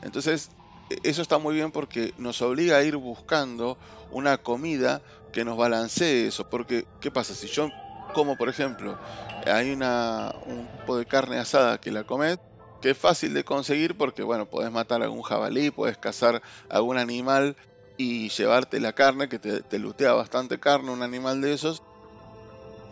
Entonces, 0.00 0.50
e, 0.90 0.98
eso 1.04 1.22
está 1.22 1.38
muy 1.38 1.54
bien 1.54 1.72
porque 1.72 2.14
nos 2.16 2.42
obliga 2.42 2.78
a 2.78 2.84
ir 2.84 2.96
buscando 2.96 3.78
una 4.08 4.38
comida 4.38 5.02
que 5.32 5.44
nos 5.44 5.56
balancee 5.56 6.26
eso. 6.28 6.44
Porque, 6.44 6.88
¿qué 7.00 7.10
pasa? 7.10 7.34
Si 7.34 7.48
yo 7.48 7.72
como, 8.12 8.36
por 8.36 8.48
ejemplo, 8.48 8.98
hay 9.46 9.72
un 9.72 10.68
tipo 10.70 10.96
de 10.98 11.06
carne 11.06 11.38
asada 11.38 11.78
que 11.78 11.90
la 11.92 12.04
comes, 12.04 12.38
que 12.80 12.90
es 12.90 12.98
fácil 12.98 13.34
de 13.34 13.44
conseguir 13.44 13.96
porque, 13.96 14.22
bueno, 14.22 14.46
podés 14.46 14.70
matar 14.70 15.02
algún 15.02 15.22
jabalí, 15.22 15.70
puedes 15.70 15.98
cazar 15.98 16.42
algún 16.68 16.98
animal 16.98 17.56
y 17.96 18.28
llevarte 18.30 18.80
la 18.80 18.92
carne, 18.92 19.28
que 19.28 19.38
te, 19.38 19.62
te 19.62 19.78
lutea 19.78 20.12
bastante 20.14 20.58
carne, 20.60 20.90
un 20.92 21.02
animal 21.02 21.40
de 21.40 21.54
esos, 21.54 21.82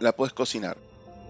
la 0.01 0.13
puedes 0.13 0.35
cocinar 0.35 0.77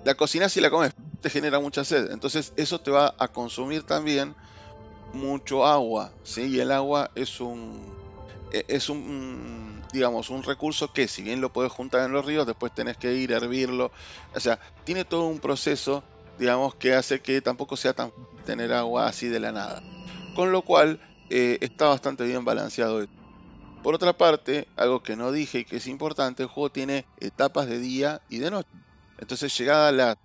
la 0.05 0.15
cocinas 0.15 0.57
y 0.57 0.61
la 0.61 0.71
comes, 0.71 0.93
te 1.21 1.31
genera 1.31 1.61
mucha 1.61 1.85
sed. 1.85 2.11
Entonces 2.11 2.53
eso 2.57 2.81
te 2.81 2.91
va 2.91 3.15
a 3.19 3.29
consumir 3.29 3.85
también 3.85 4.35
mucho 5.13 5.67
agua, 5.67 6.13
¿sí? 6.23 6.45
Y 6.45 6.61
el 6.61 6.73
agua 6.73 7.11
es 7.15 7.41
un 7.41 7.95
e, 8.53 8.65
es 8.69 8.89
un 8.89 9.83
digamos 9.93 10.31
un 10.31 10.43
recurso 10.43 10.93
que 10.93 11.07
si 11.07 11.23
bien 11.23 11.41
lo 11.41 11.53
puedes 11.53 11.71
juntar 11.71 12.07
en 12.07 12.13
los 12.13 12.25
ríos, 12.25 12.47
después 12.47 12.75
tenés 12.75 12.97
que 12.97 13.13
ir 13.15 13.33
a 13.33 13.37
hervirlo. 13.37 13.93
O 14.35 14.41
sea, 14.41 14.59
tiene 14.85 15.05
todo 15.05 15.27
un 15.27 15.39
proceso, 15.39 16.03
digamos, 16.39 16.75
que 16.75 16.95
hace 16.95 17.21
que 17.21 17.41
tampoco 17.41 17.77
sea 17.77 17.93
tan 17.93 18.13
tener 18.47 18.73
agua 18.73 19.07
así 19.07 19.29
de 19.29 19.41
la 19.41 19.53
nada. 19.53 19.83
Con 20.35 20.51
lo 20.51 20.63
cual 20.63 20.99
eh, 21.29 21.59
está 21.61 21.89
bastante 21.89 22.25
bien 22.25 22.45
balanceado. 22.45 23.07
Por 23.83 23.95
otra 23.95 24.17
parte, 24.17 24.67
algo 24.77 25.03
que 25.03 25.17
no 25.17 25.31
dije 25.33 25.61
y 25.61 25.65
que 25.65 25.77
es 25.77 25.87
importante, 25.87 26.43
el 26.43 26.49
juego 26.49 26.71
tiene 26.71 27.05
etapas 27.19 27.67
de 27.67 27.79
día 27.79 28.23
y 28.29 28.39
de 28.39 28.51
noche. 28.51 28.71
Entonces, 29.23 29.57
llegada 29.57 29.89
a 29.89 29.93
las 29.93 30.17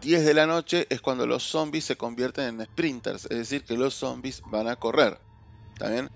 10 0.00 0.24
de 0.24 0.32
la 0.32 0.46
noche 0.46 0.86
es 0.90 1.00
cuando 1.00 1.26
los 1.26 1.42
zombies 1.42 1.84
se 1.84 1.96
convierten 1.96 2.60
en 2.60 2.64
sprinters, 2.66 3.24
es 3.24 3.36
decir, 3.36 3.64
que 3.64 3.76
los 3.76 3.94
zombies 3.94 4.42
van 4.46 4.68
a 4.68 4.76
correr. 4.76 5.18
¿Está 5.72 6.08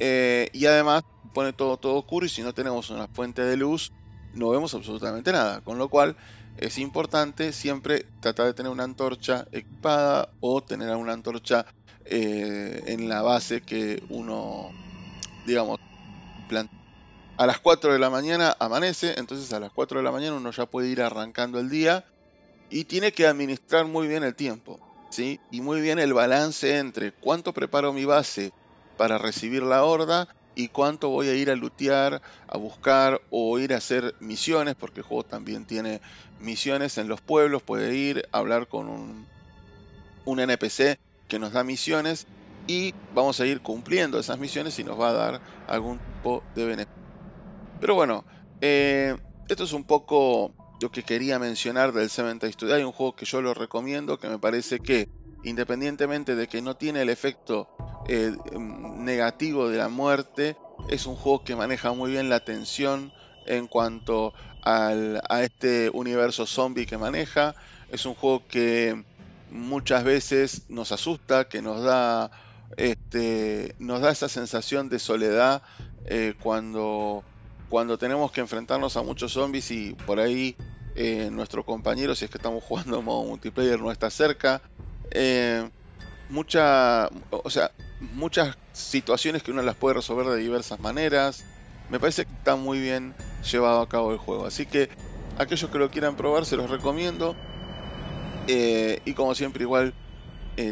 eh, 0.00 0.50
y 0.52 0.66
además 0.66 1.04
pone 1.32 1.52
todo, 1.52 1.76
todo 1.76 1.94
oscuro 1.94 2.26
y 2.26 2.28
si 2.28 2.42
no 2.42 2.52
tenemos 2.52 2.90
una 2.90 3.06
fuente 3.06 3.42
de 3.42 3.56
luz, 3.56 3.92
no 4.34 4.50
vemos 4.50 4.74
absolutamente 4.74 5.30
nada. 5.30 5.60
Con 5.60 5.78
lo 5.78 5.88
cual 5.88 6.16
es 6.58 6.76
importante 6.78 7.52
siempre 7.52 8.04
tratar 8.18 8.46
de 8.46 8.54
tener 8.54 8.72
una 8.72 8.82
antorcha 8.82 9.46
equipada 9.52 10.30
o 10.40 10.60
tener 10.60 10.96
una 10.96 11.12
antorcha 11.12 11.66
eh, 12.04 12.82
en 12.88 13.08
la 13.08 13.22
base 13.22 13.60
que 13.60 14.02
uno, 14.08 14.72
digamos, 15.46 15.78
plantea 16.48 16.83
a 17.36 17.46
las 17.46 17.58
4 17.58 17.92
de 17.92 17.98
la 17.98 18.10
mañana 18.10 18.56
amanece, 18.58 19.14
entonces 19.18 19.52
a 19.52 19.60
las 19.60 19.72
4 19.72 19.98
de 19.98 20.04
la 20.04 20.12
mañana 20.12 20.36
uno 20.36 20.50
ya 20.50 20.66
puede 20.66 20.88
ir 20.88 21.02
arrancando 21.02 21.58
el 21.58 21.68
día 21.68 22.04
y 22.70 22.84
tiene 22.84 23.12
que 23.12 23.26
administrar 23.26 23.86
muy 23.86 24.06
bien 24.06 24.22
el 24.22 24.34
tiempo, 24.34 24.78
¿sí? 25.10 25.40
Y 25.50 25.60
muy 25.60 25.80
bien 25.80 25.98
el 25.98 26.12
balance 26.12 26.78
entre 26.78 27.12
cuánto 27.12 27.52
preparo 27.52 27.92
mi 27.92 28.04
base 28.04 28.52
para 28.96 29.18
recibir 29.18 29.62
la 29.62 29.84
horda 29.84 30.28
y 30.54 30.68
cuánto 30.68 31.08
voy 31.08 31.28
a 31.28 31.34
ir 31.34 31.50
a 31.50 31.56
lutear, 31.56 32.22
a 32.46 32.56
buscar 32.56 33.20
o 33.30 33.58
ir 33.58 33.74
a 33.74 33.78
hacer 33.78 34.14
misiones, 34.20 34.76
porque 34.76 35.00
el 35.00 35.06
juego 35.06 35.24
también 35.24 35.64
tiene 35.64 36.00
misiones 36.38 36.98
en 36.98 37.08
los 37.08 37.20
pueblos, 37.20 37.62
puede 37.62 37.96
ir 37.96 38.28
a 38.30 38.38
hablar 38.38 38.68
con 38.68 38.88
un, 38.88 39.26
un 40.24 40.38
NPC 40.38 40.98
que 41.26 41.38
nos 41.40 41.52
da 41.52 41.64
misiones 41.64 42.26
y 42.68 42.94
vamos 43.14 43.40
a 43.40 43.46
ir 43.46 43.60
cumpliendo 43.60 44.18
esas 44.18 44.38
misiones 44.38 44.78
y 44.78 44.84
nos 44.84 44.98
va 44.98 45.10
a 45.10 45.12
dar 45.12 45.40
algún 45.66 45.98
tipo 45.98 46.44
de 46.54 46.64
beneficio. 46.64 47.03
Pero 47.84 47.96
bueno, 47.96 48.24
eh, 48.62 49.14
esto 49.46 49.64
es 49.64 49.74
un 49.74 49.84
poco 49.84 50.54
lo 50.80 50.90
que 50.90 51.02
quería 51.02 51.38
mencionar 51.38 51.92
del 51.92 52.08
Seven 52.08 52.38
Days 52.38 52.56
Hay 52.62 52.82
un 52.82 52.92
juego 52.92 53.14
que 53.14 53.26
yo 53.26 53.42
lo 53.42 53.52
recomiendo, 53.52 54.18
que 54.18 54.26
me 54.26 54.38
parece 54.38 54.80
que, 54.80 55.10
independientemente 55.42 56.34
de 56.34 56.48
que 56.48 56.62
no 56.62 56.76
tiene 56.78 57.02
el 57.02 57.10
efecto 57.10 57.68
eh, 58.08 58.34
negativo 58.56 59.68
de 59.68 59.76
la 59.76 59.90
muerte, 59.90 60.56
es 60.88 61.04
un 61.04 61.14
juego 61.14 61.44
que 61.44 61.56
maneja 61.56 61.92
muy 61.92 62.10
bien 62.10 62.30
la 62.30 62.40
tensión 62.40 63.12
en 63.44 63.66
cuanto 63.66 64.32
a 64.62 65.42
este 65.42 65.90
universo 65.92 66.46
zombie 66.46 66.86
que 66.86 66.96
maneja. 66.96 67.54
Es 67.90 68.06
un 68.06 68.14
juego 68.14 68.48
que 68.48 69.04
muchas 69.50 70.04
veces 70.04 70.70
nos 70.70 70.90
asusta, 70.90 71.50
que 71.50 71.60
nos 71.60 71.82
da, 71.82 72.30
este, 72.78 73.74
nos 73.78 74.00
da 74.00 74.10
esa 74.10 74.30
sensación 74.30 74.88
de 74.88 74.98
soledad 74.98 75.62
eh, 76.06 76.32
cuando 76.42 77.24
cuando 77.74 77.98
tenemos 77.98 78.30
que 78.30 78.40
enfrentarnos 78.40 78.96
a 78.96 79.02
muchos 79.02 79.32
zombies 79.32 79.72
y 79.72 79.94
por 80.06 80.20
ahí 80.20 80.54
eh, 80.94 81.28
nuestro 81.32 81.64
compañero, 81.64 82.14
si 82.14 82.24
es 82.24 82.30
que 82.30 82.38
estamos 82.38 82.62
jugando 82.68 83.02
modo 83.02 83.24
multiplayer, 83.24 83.80
no 83.80 83.90
está 83.90 84.10
cerca. 84.10 84.62
Eh, 85.10 85.68
mucha, 86.28 87.10
o 87.32 87.50
sea, 87.50 87.72
muchas 88.12 88.56
situaciones 88.72 89.42
que 89.42 89.50
uno 89.50 89.60
las 89.62 89.74
puede 89.74 89.96
resolver 89.96 90.24
de 90.28 90.36
diversas 90.36 90.78
maneras. 90.78 91.44
Me 91.90 91.98
parece 91.98 92.26
que 92.26 92.32
está 92.32 92.54
muy 92.54 92.78
bien 92.78 93.12
llevado 93.50 93.80
a 93.80 93.88
cabo 93.88 94.12
el 94.12 94.18
juego. 94.18 94.46
Así 94.46 94.66
que 94.66 94.88
aquellos 95.36 95.68
que 95.68 95.78
lo 95.78 95.90
quieran 95.90 96.14
probar, 96.14 96.46
se 96.46 96.56
los 96.56 96.70
recomiendo. 96.70 97.34
Eh, 98.46 99.00
y 99.04 99.14
como 99.14 99.34
siempre, 99.34 99.64
igual 99.64 99.94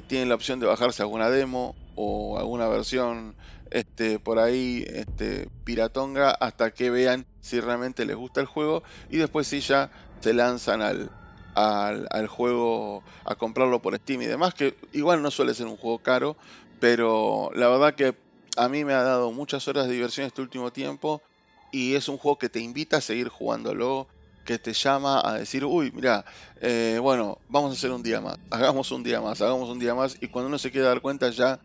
tienen 0.07 0.29
la 0.29 0.37
opción 0.37 0.61
de 0.61 0.67
bajarse 0.67 1.03
alguna 1.03 1.31
demo 1.31 1.75
o 1.97 2.39
alguna 2.39 2.69
versión 2.69 3.35
este, 3.73 4.19
por 4.19 4.39
ahí 4.39 4.85
este, 4.89 5.49
piratonga 5.65 6.31
hasta 6.31 6.71
que 6.73 6.91
vean 6.91 7.27
si 7.41 7.61
realmente 7.61 8.05
les 8.05 8.17
gusta 8.17 8.41
el 8.41 8.47
juego 8.47 8.83
y 9.09 9.17
después 9.17 9.47
sí 9.47 9.61
ya 9.61 9.91
se 10.21 10.35
lanzan 10.35 10.83
al, 10.83 11.11
al, 11.55 12.07
al 12.11 12.27
juego, 12.29 13.03
a 13.25 13.35
comprarlo 13.35 13.81
por 13.81 13.97
Steam 13.97 14.23
y 14.23 14.27
demás, 14.27 14.55
que 14.55 14.77
igual 14.93 15.23
no 15.23 15.31
suele 15.31 15.55
ser 15.55 15.67
un 15.67 15.77
juego 15.77 15.99
caro, 15.99 16.37
pero 16.81 17.51
la 17.55 17.69
verdad 17.69 17.95
que 17.95 18.15
a 18.57 18.69
mí 18.69 18.85
me 18.85 18.93
ha 18.93 19.03
dado 19.03 19.33
muchas 19.33 19.67
horas 19.69 19.89
de 19.89 19.95
diversión 19.95 20.27
este 20.27 20.43
último 20.43 20.71
tiempo 20.71 21.23
y 21.71 21.95
es 21.95 22.09
un 22.09 22.19
juego 22.19 22.39
que 22.39 22.51
te 22.51 22.61
invita 22.61 22.99
a 22.99 23.01
seguir 23.01 23.29
jugándolo, 23.29 24.07
que 24.45 24.59
te 24.59 24.73
llama 24.73 25.23
a 25.25 25.39
decir, 25.39 25.65
uy, 25.65 25.91
mira, 25.95 26.25
eh, 26.61 26.99
bueno, 27.01 27.39
vamos 27.49 27.71
a 27.71 27.75
hacer 27.75 27.91
un 27.91 28.03
día 28.03 28.21
más, 28.21 28.37
hagamos 28.51 28.91
un 28.91 29.03
día 29.03 29.21
más, 29.21 29.41
hagamos 29.41 29.71
un 29.71 29.79
día 29.79 29.95
más 29.95 30.17
y 30.21 30.29
cuando 30.29 30.49
uno 30.49 30.59
se 30.59 30.71
quiere 30.71 30.87
dar 30.87 31.01
cuenta 31.01 31.31
ya 31.31 31.59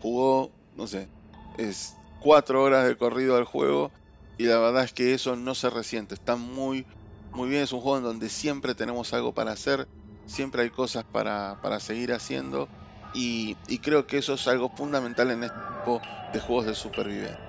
jugó, 0.00 0.50
no 0.76 0.86
sé, 0.86 1.08
es 1.58 1.94
cuatro 2.20 2.62
horas 2.62 2.86
de 2.86 2.96
corrido 2.96 3.36
al 3.36 3.44
juego 3.44 3.92
y 4.38 4.44
la 4.44 4.58
verdad 4.58 4.84
es 4.84 4.92
que 4.92 5.12
eso 5.12 5.36
no 5.36 5.54
se 5.54 5.68
resiente, 5.68 6.14
está 6.14 6.36
muy, 6.36 6.86
muy 7.32 7.48
bien, 7.48 7.62
es 7.62 7.72
un 7.72 7.80
juego 7.80 7.98
en 7.98 8.04
donde 8.04 8.28
siempre 8.28 8.74
tenemos 8.74 9.12
algo 9.12 9.32
para 9.32 9.52
hacer, 9.52 9.88
siempre 10.26 10.62
hay 10.62 10.70
cosas 10.70 11.04
para, 11.04 11.58
para 11.60 11.80
seguir 11.80 12.12
haciendo 12.12 12.68
y, 13.14 13.56
y 13.66 13.78
creo 13.78 14.06
que 14.06 14.18
eso 14.18 14.34
es 14.34 14.46
algo 14.46 14.70
fundamental 14.70 15.30
en 15.30 15.44
este 15.44 15.58
tipo 15.58 16.00
de 16.32 16.40
juegos 16.40 16.66
de 16.66 16.74
supervivencia. 16.74 17.40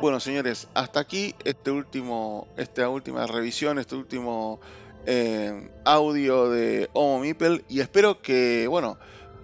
Bueno, 0.00 0.20
señores, 0.20 0.68
hasta 0.74 1.00
aquí 1.00 1.34
este 1.44 1.70
último, 1.70 2.46
esta 2.56 2.88
última 2.88 3.26
revisión, 3.26 3.78
este 3.78 3.96
último 3.96 4.60
eh, 5.06 5.70
audio 5.84 6.50
de 6.50 6.90
Homo 6.92 7.20
Mipel 7.20 7.64
y 7.68 7.80
espero 7.80 8.20
que, 8.20 8.66
bueno, 8.68 8.98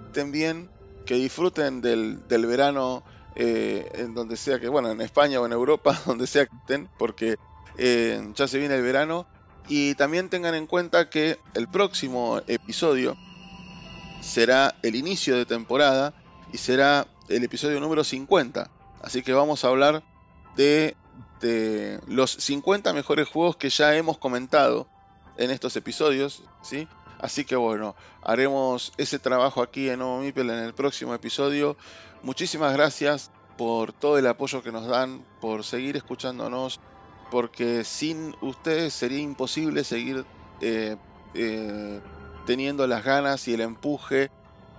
estén 0.06 0.32
bien, 0.32 0.68
que 1.06 1.14
disfruten 1.14 1.80
del, 1.80 2.26
del 2.28 2.46
verano 2.46 3.02
eh, 3.42 3.90
en 3.94 4.12
donde 4.12 4.36
sea 4.36 4.60
que, 4.60 4.68
bueno, 4.68 4.90
en 4.90 5.00
España 5.00 5.40
o 5.40 5.46
en 5.46 5.52
Europa, 5.52 5.98
donde 6.06 6.26
sea 6.26 6.44
que 6.44 6.54
estén, 6.56 6.90
porque 6.98 7.38
eh, 7.78 8.22
ya 8.34 8.46
se 8.46 8.58
viene 8.58 8.74
el 8.74 8.82
verano. 8.82 9.26
Y 9.66 9.94
también 9.94 10.28
tengan 10.28 10.54
en 10.54 10.66
cuenta 10.66 11.08
que 11.08 11.38
el 11.54 11.66
próximo 11.66 12.42
episodio 12.46 13.16
será 14.20 14.74
el 14.82 14.94
inicio 14.94 15.36
de 15.36 15.46
temporada 15.46 16.12
y 16.52 16.58
será 16.58 17.06
el 17.30 17.42
episodio 17.42 17.80
número 17.80 18.04
50. 18.04 18.70
Así 19.00 19.22
que 19.22 19.32
vamos 19.32 19.64
a 19.64 19.68
hablar 19.68 20.02
de, 20.56 20.94
los 22.08 22.30
50 22.32 22.92
mejores 22.92 23.26
juegos 23.26 23.56
que 23.56 23.70
ya 23.70 23.96
hemos 23.96 24.18
comentado 24.18 24.86
en 25.38 25.50
estos 25.50 25.74
episodios, 25.76 26.42
¿sí? 26.60 26.86
Así 27.18 27.46
que 27.46 27.56
bueno, 27.56 27.96
haremos 28.22 28.92
ese 28.98 29.18
trabajo 29.18 29.62
aquí 29.62 29.88
en 29.88 30.00
Mipel 30.20 30.50
en 30.50 30.58
el 30.58 30.74
próximo 30.74 31.14
episodio. 31.14 31.78
Muchísimas 32.22 32.72
gracias 32.72 33.30
por 33.56 33.92
todo 33.92 34.18
el 34.18 34.26
apoyo 34.26 34.62
que 34.62 34.72
nos 34.72 34.86
dan, 34.86 35.24
por 35.40 35.64
seguir 35.64 35.96
escuchándonos, 35.96 36.80
porque 37.30 37.84
sin 37.84 38.34
ustedes 38.40 38.92
sería 38.92 39.20
imposible 39.20 39.84
seguir 39.84 40.24
eh, 40.60 40.96
eh, 41.34 42.00
teniendo 42.46 42.86
las 42.86 43.04
ganas 43.04 43.46
y 43.48 43.54
el 43.54 43.60
empuje 43.60 44.30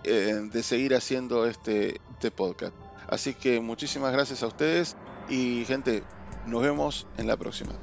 eh, 0.03 0.49
de 0.51 0.63
seguir 0.63 0.95
haciendo 0.95 1.45
este, 1.45 2.01
este 2.13 2.31
podcast. 2.31 2.73
Así 3.07 3.33
que 3.33 3.59
muchísimas 3.59 4.11
gracias 4.11 4.43
a 4.43 4.47
ustedes 4.47 4.95
y 5.29 5.63
gente, 5.65 6.03
nos 6.45 6.61
vemos 6.61 7.07
en 7.17 7.27
la 7.27 7.37
próxima. 7.37 7.73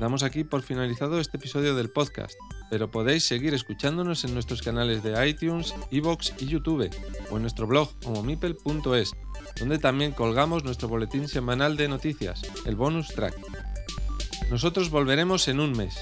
Damos 0.00 0.22
aquí 0.22 0.44
por 0.44 0.62
finalizado 0.62 1.20
este 1.20 1.36
episodio 1.36 1.74
del 1.74 1.90
podcast, 1.90 2.32
pero 2.70 2.90
podéis 2.90 3.24
seguir 3.24 3.52
escuchándonos 3.52 4.24
en 4.24 4.32
nuestros 4.32 4.62
canales 4.62 5.02
de 5.02 5.28
iTunes, 5.28 5.74
Evox 5.90 6.32
y 6.38 6.46
YouTube, 6.46 6.88
o 7.30 7.36
en 7.36 7.42
nuestro 7.42 7.66
blog 7.66 7.90
homomipel.es, 8.06 9.12
donde 9.58 9.78
también 9.78 10.12
colgamos 10.12 10.64
nuestro 10.64 10.88
boletín 10.88 11.28
semanal 11.28 11.76
de 11.76 11.88
noticias, 11.88 12.40
el 12.64 12.76
bonus 12.76 13.08
track. 13.08 13.34
Nosotros 14.50 14.88
volveremos 14.88 15.48
en 15.48 15.60
un 15.60 15.72
mes. 15.72 15.98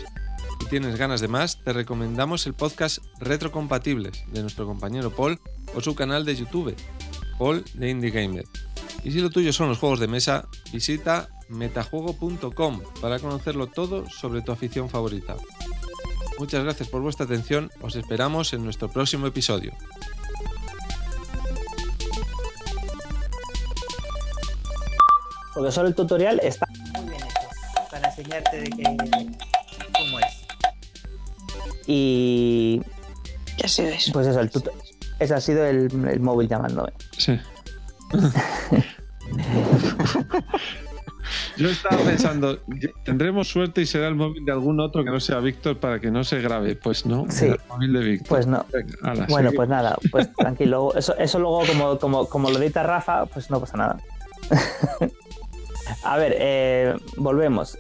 Si 0.60 0.66
tienes 0.68 0.96
ganas 0.96 1.20
de 1.20 1.26
más, 1.26 1.64
te 1.64 1.72
recomendamos 1.72 2.46
el 2.46 2.54
podcast 2.54 2.98
Retrocompatibles 3.18 4.22
de 4.32 4.42
nuestro 4.42 4.64
compañero 4.64 5.10
Paul 5.10 5.40
o 5.74 5.80
su 5.80 5.96
canal 5.96 6.24
de 6.24 6.36
YouTube, 6.36 6.76
Paul 7.38 7.64
de 7.74 7.90
Indie 7.90 8.10
Gamer. 8.10 8.44
Y 9.04 9.12
si 9.12 9.20
lo 9.20 9.30
tuyo 9.30 9.52
son 9.52 9.68
los 9.68 9.78
juegos 9.78 10.00
de 10.00 10.08
mesa, 10.08 10.48
visita 10.72 11.28
metajuego.com 11.48 12.80
para 13.00 13.18
conocerlo 13.18 13.68
todo 13.68 14.08
sobre 14.10 14.42
tu 14.42 14.52
afición 14.52 14.90
favorita. 14.90 15.36
Muchas 16.38 16.62
gracias 16.62 16.88
por 16.88 17.00
vuestra 17.02 17.24
atención, 17.26 17.70
os 17.80 17.96
esperamos 17.96 18.52
en 18.52 18.64
nuestro 18.64 18.88
próximo 18.90 19.26
episodio. 19.26 19.72
Porque 25.54 25.72
solo 25.72 25.88
el 25.88 25.94
tutorial 25.94 26.40
está 26.42 26.66
Muy 26.96 27.08
bien 27.10 27.22
hecho. 27.22 27.88
Para 27.90 28.08
enseñarte 28.08 28.60
de 28.60 28.70
que, 28.70 28.82
cómo 29.92 30.18
es. 30.20 30.46
y 31.86 32.80
Ya 33.56 33.68
se 33.68 33.82
ves. 33.84 34.10
pues 34.12 34.26
eso, 34.26 34.40
el 34.40 34.50
tuto- 34.50 34.72
ese 35.18 35.34
ha 35.34 35.40
sido 35.40 35.64
el, 35.66 35.88
el 36.08 36.20
móvil 36.20 36.48
llamándome. 36.48 36.92
Sí. 37.16 37.38
Yo 41.58 41.68
estaba 41.68 41.96
pensando, 42.02 42.58
¿tendremos 43.04 43.48
suerte 43.48 43.82
y 43.82 43.86
será 43.86 44.08
el 44.08 44.14
móvil 44.14 44.44
de 44.44 44.52
algún 44.52 44.80
otro 44.80 45.04
que 45.04 45.10
no 45.10 45.20
sea 45.20 45.40
Víctor 45.40 45.78
para 45.78 46.00
que 46.00 46.10
no 46.10 46.24
se 46.24 46.40
grabe? 46.40 46.74
Pues 46.76 47.04
no, 47.04 47.26
Sí. 47.28 47.46
el 47.46 47.58
móvil 47.68 47.92
de 47.92 48.00
Víctor. 48.00 48.28
Pues 48.28 48.46
no. 48.46 48.64
Venga, 48.72 48.94
ala, 49.02 49.26
Bueno, 49.28 49.50
seguimos. 49.50 49.54
pues 49.56 49.68
nada, 49.68 49.96
pues 50.10 50.32
tranquilo. 50.36 50.94
Eso, 50.94 51.16
eso 51.18 51.38
luego, 51.38 51.62
como, 51.66 51.98
como, 51.98 52.26
como 52.28 52.50
lo 52.50 52.58
edita 52.58 52.82
Rafa, 52.84 53.26
pues 53.26 53.50
no 53.50 53.60
pasa 53.60 53.76
nada. 53.76 53.98
A 56.04 56.16
ver, 56.16 56.34
eh, 56.38 56.94
volvemos. 57.16 57.76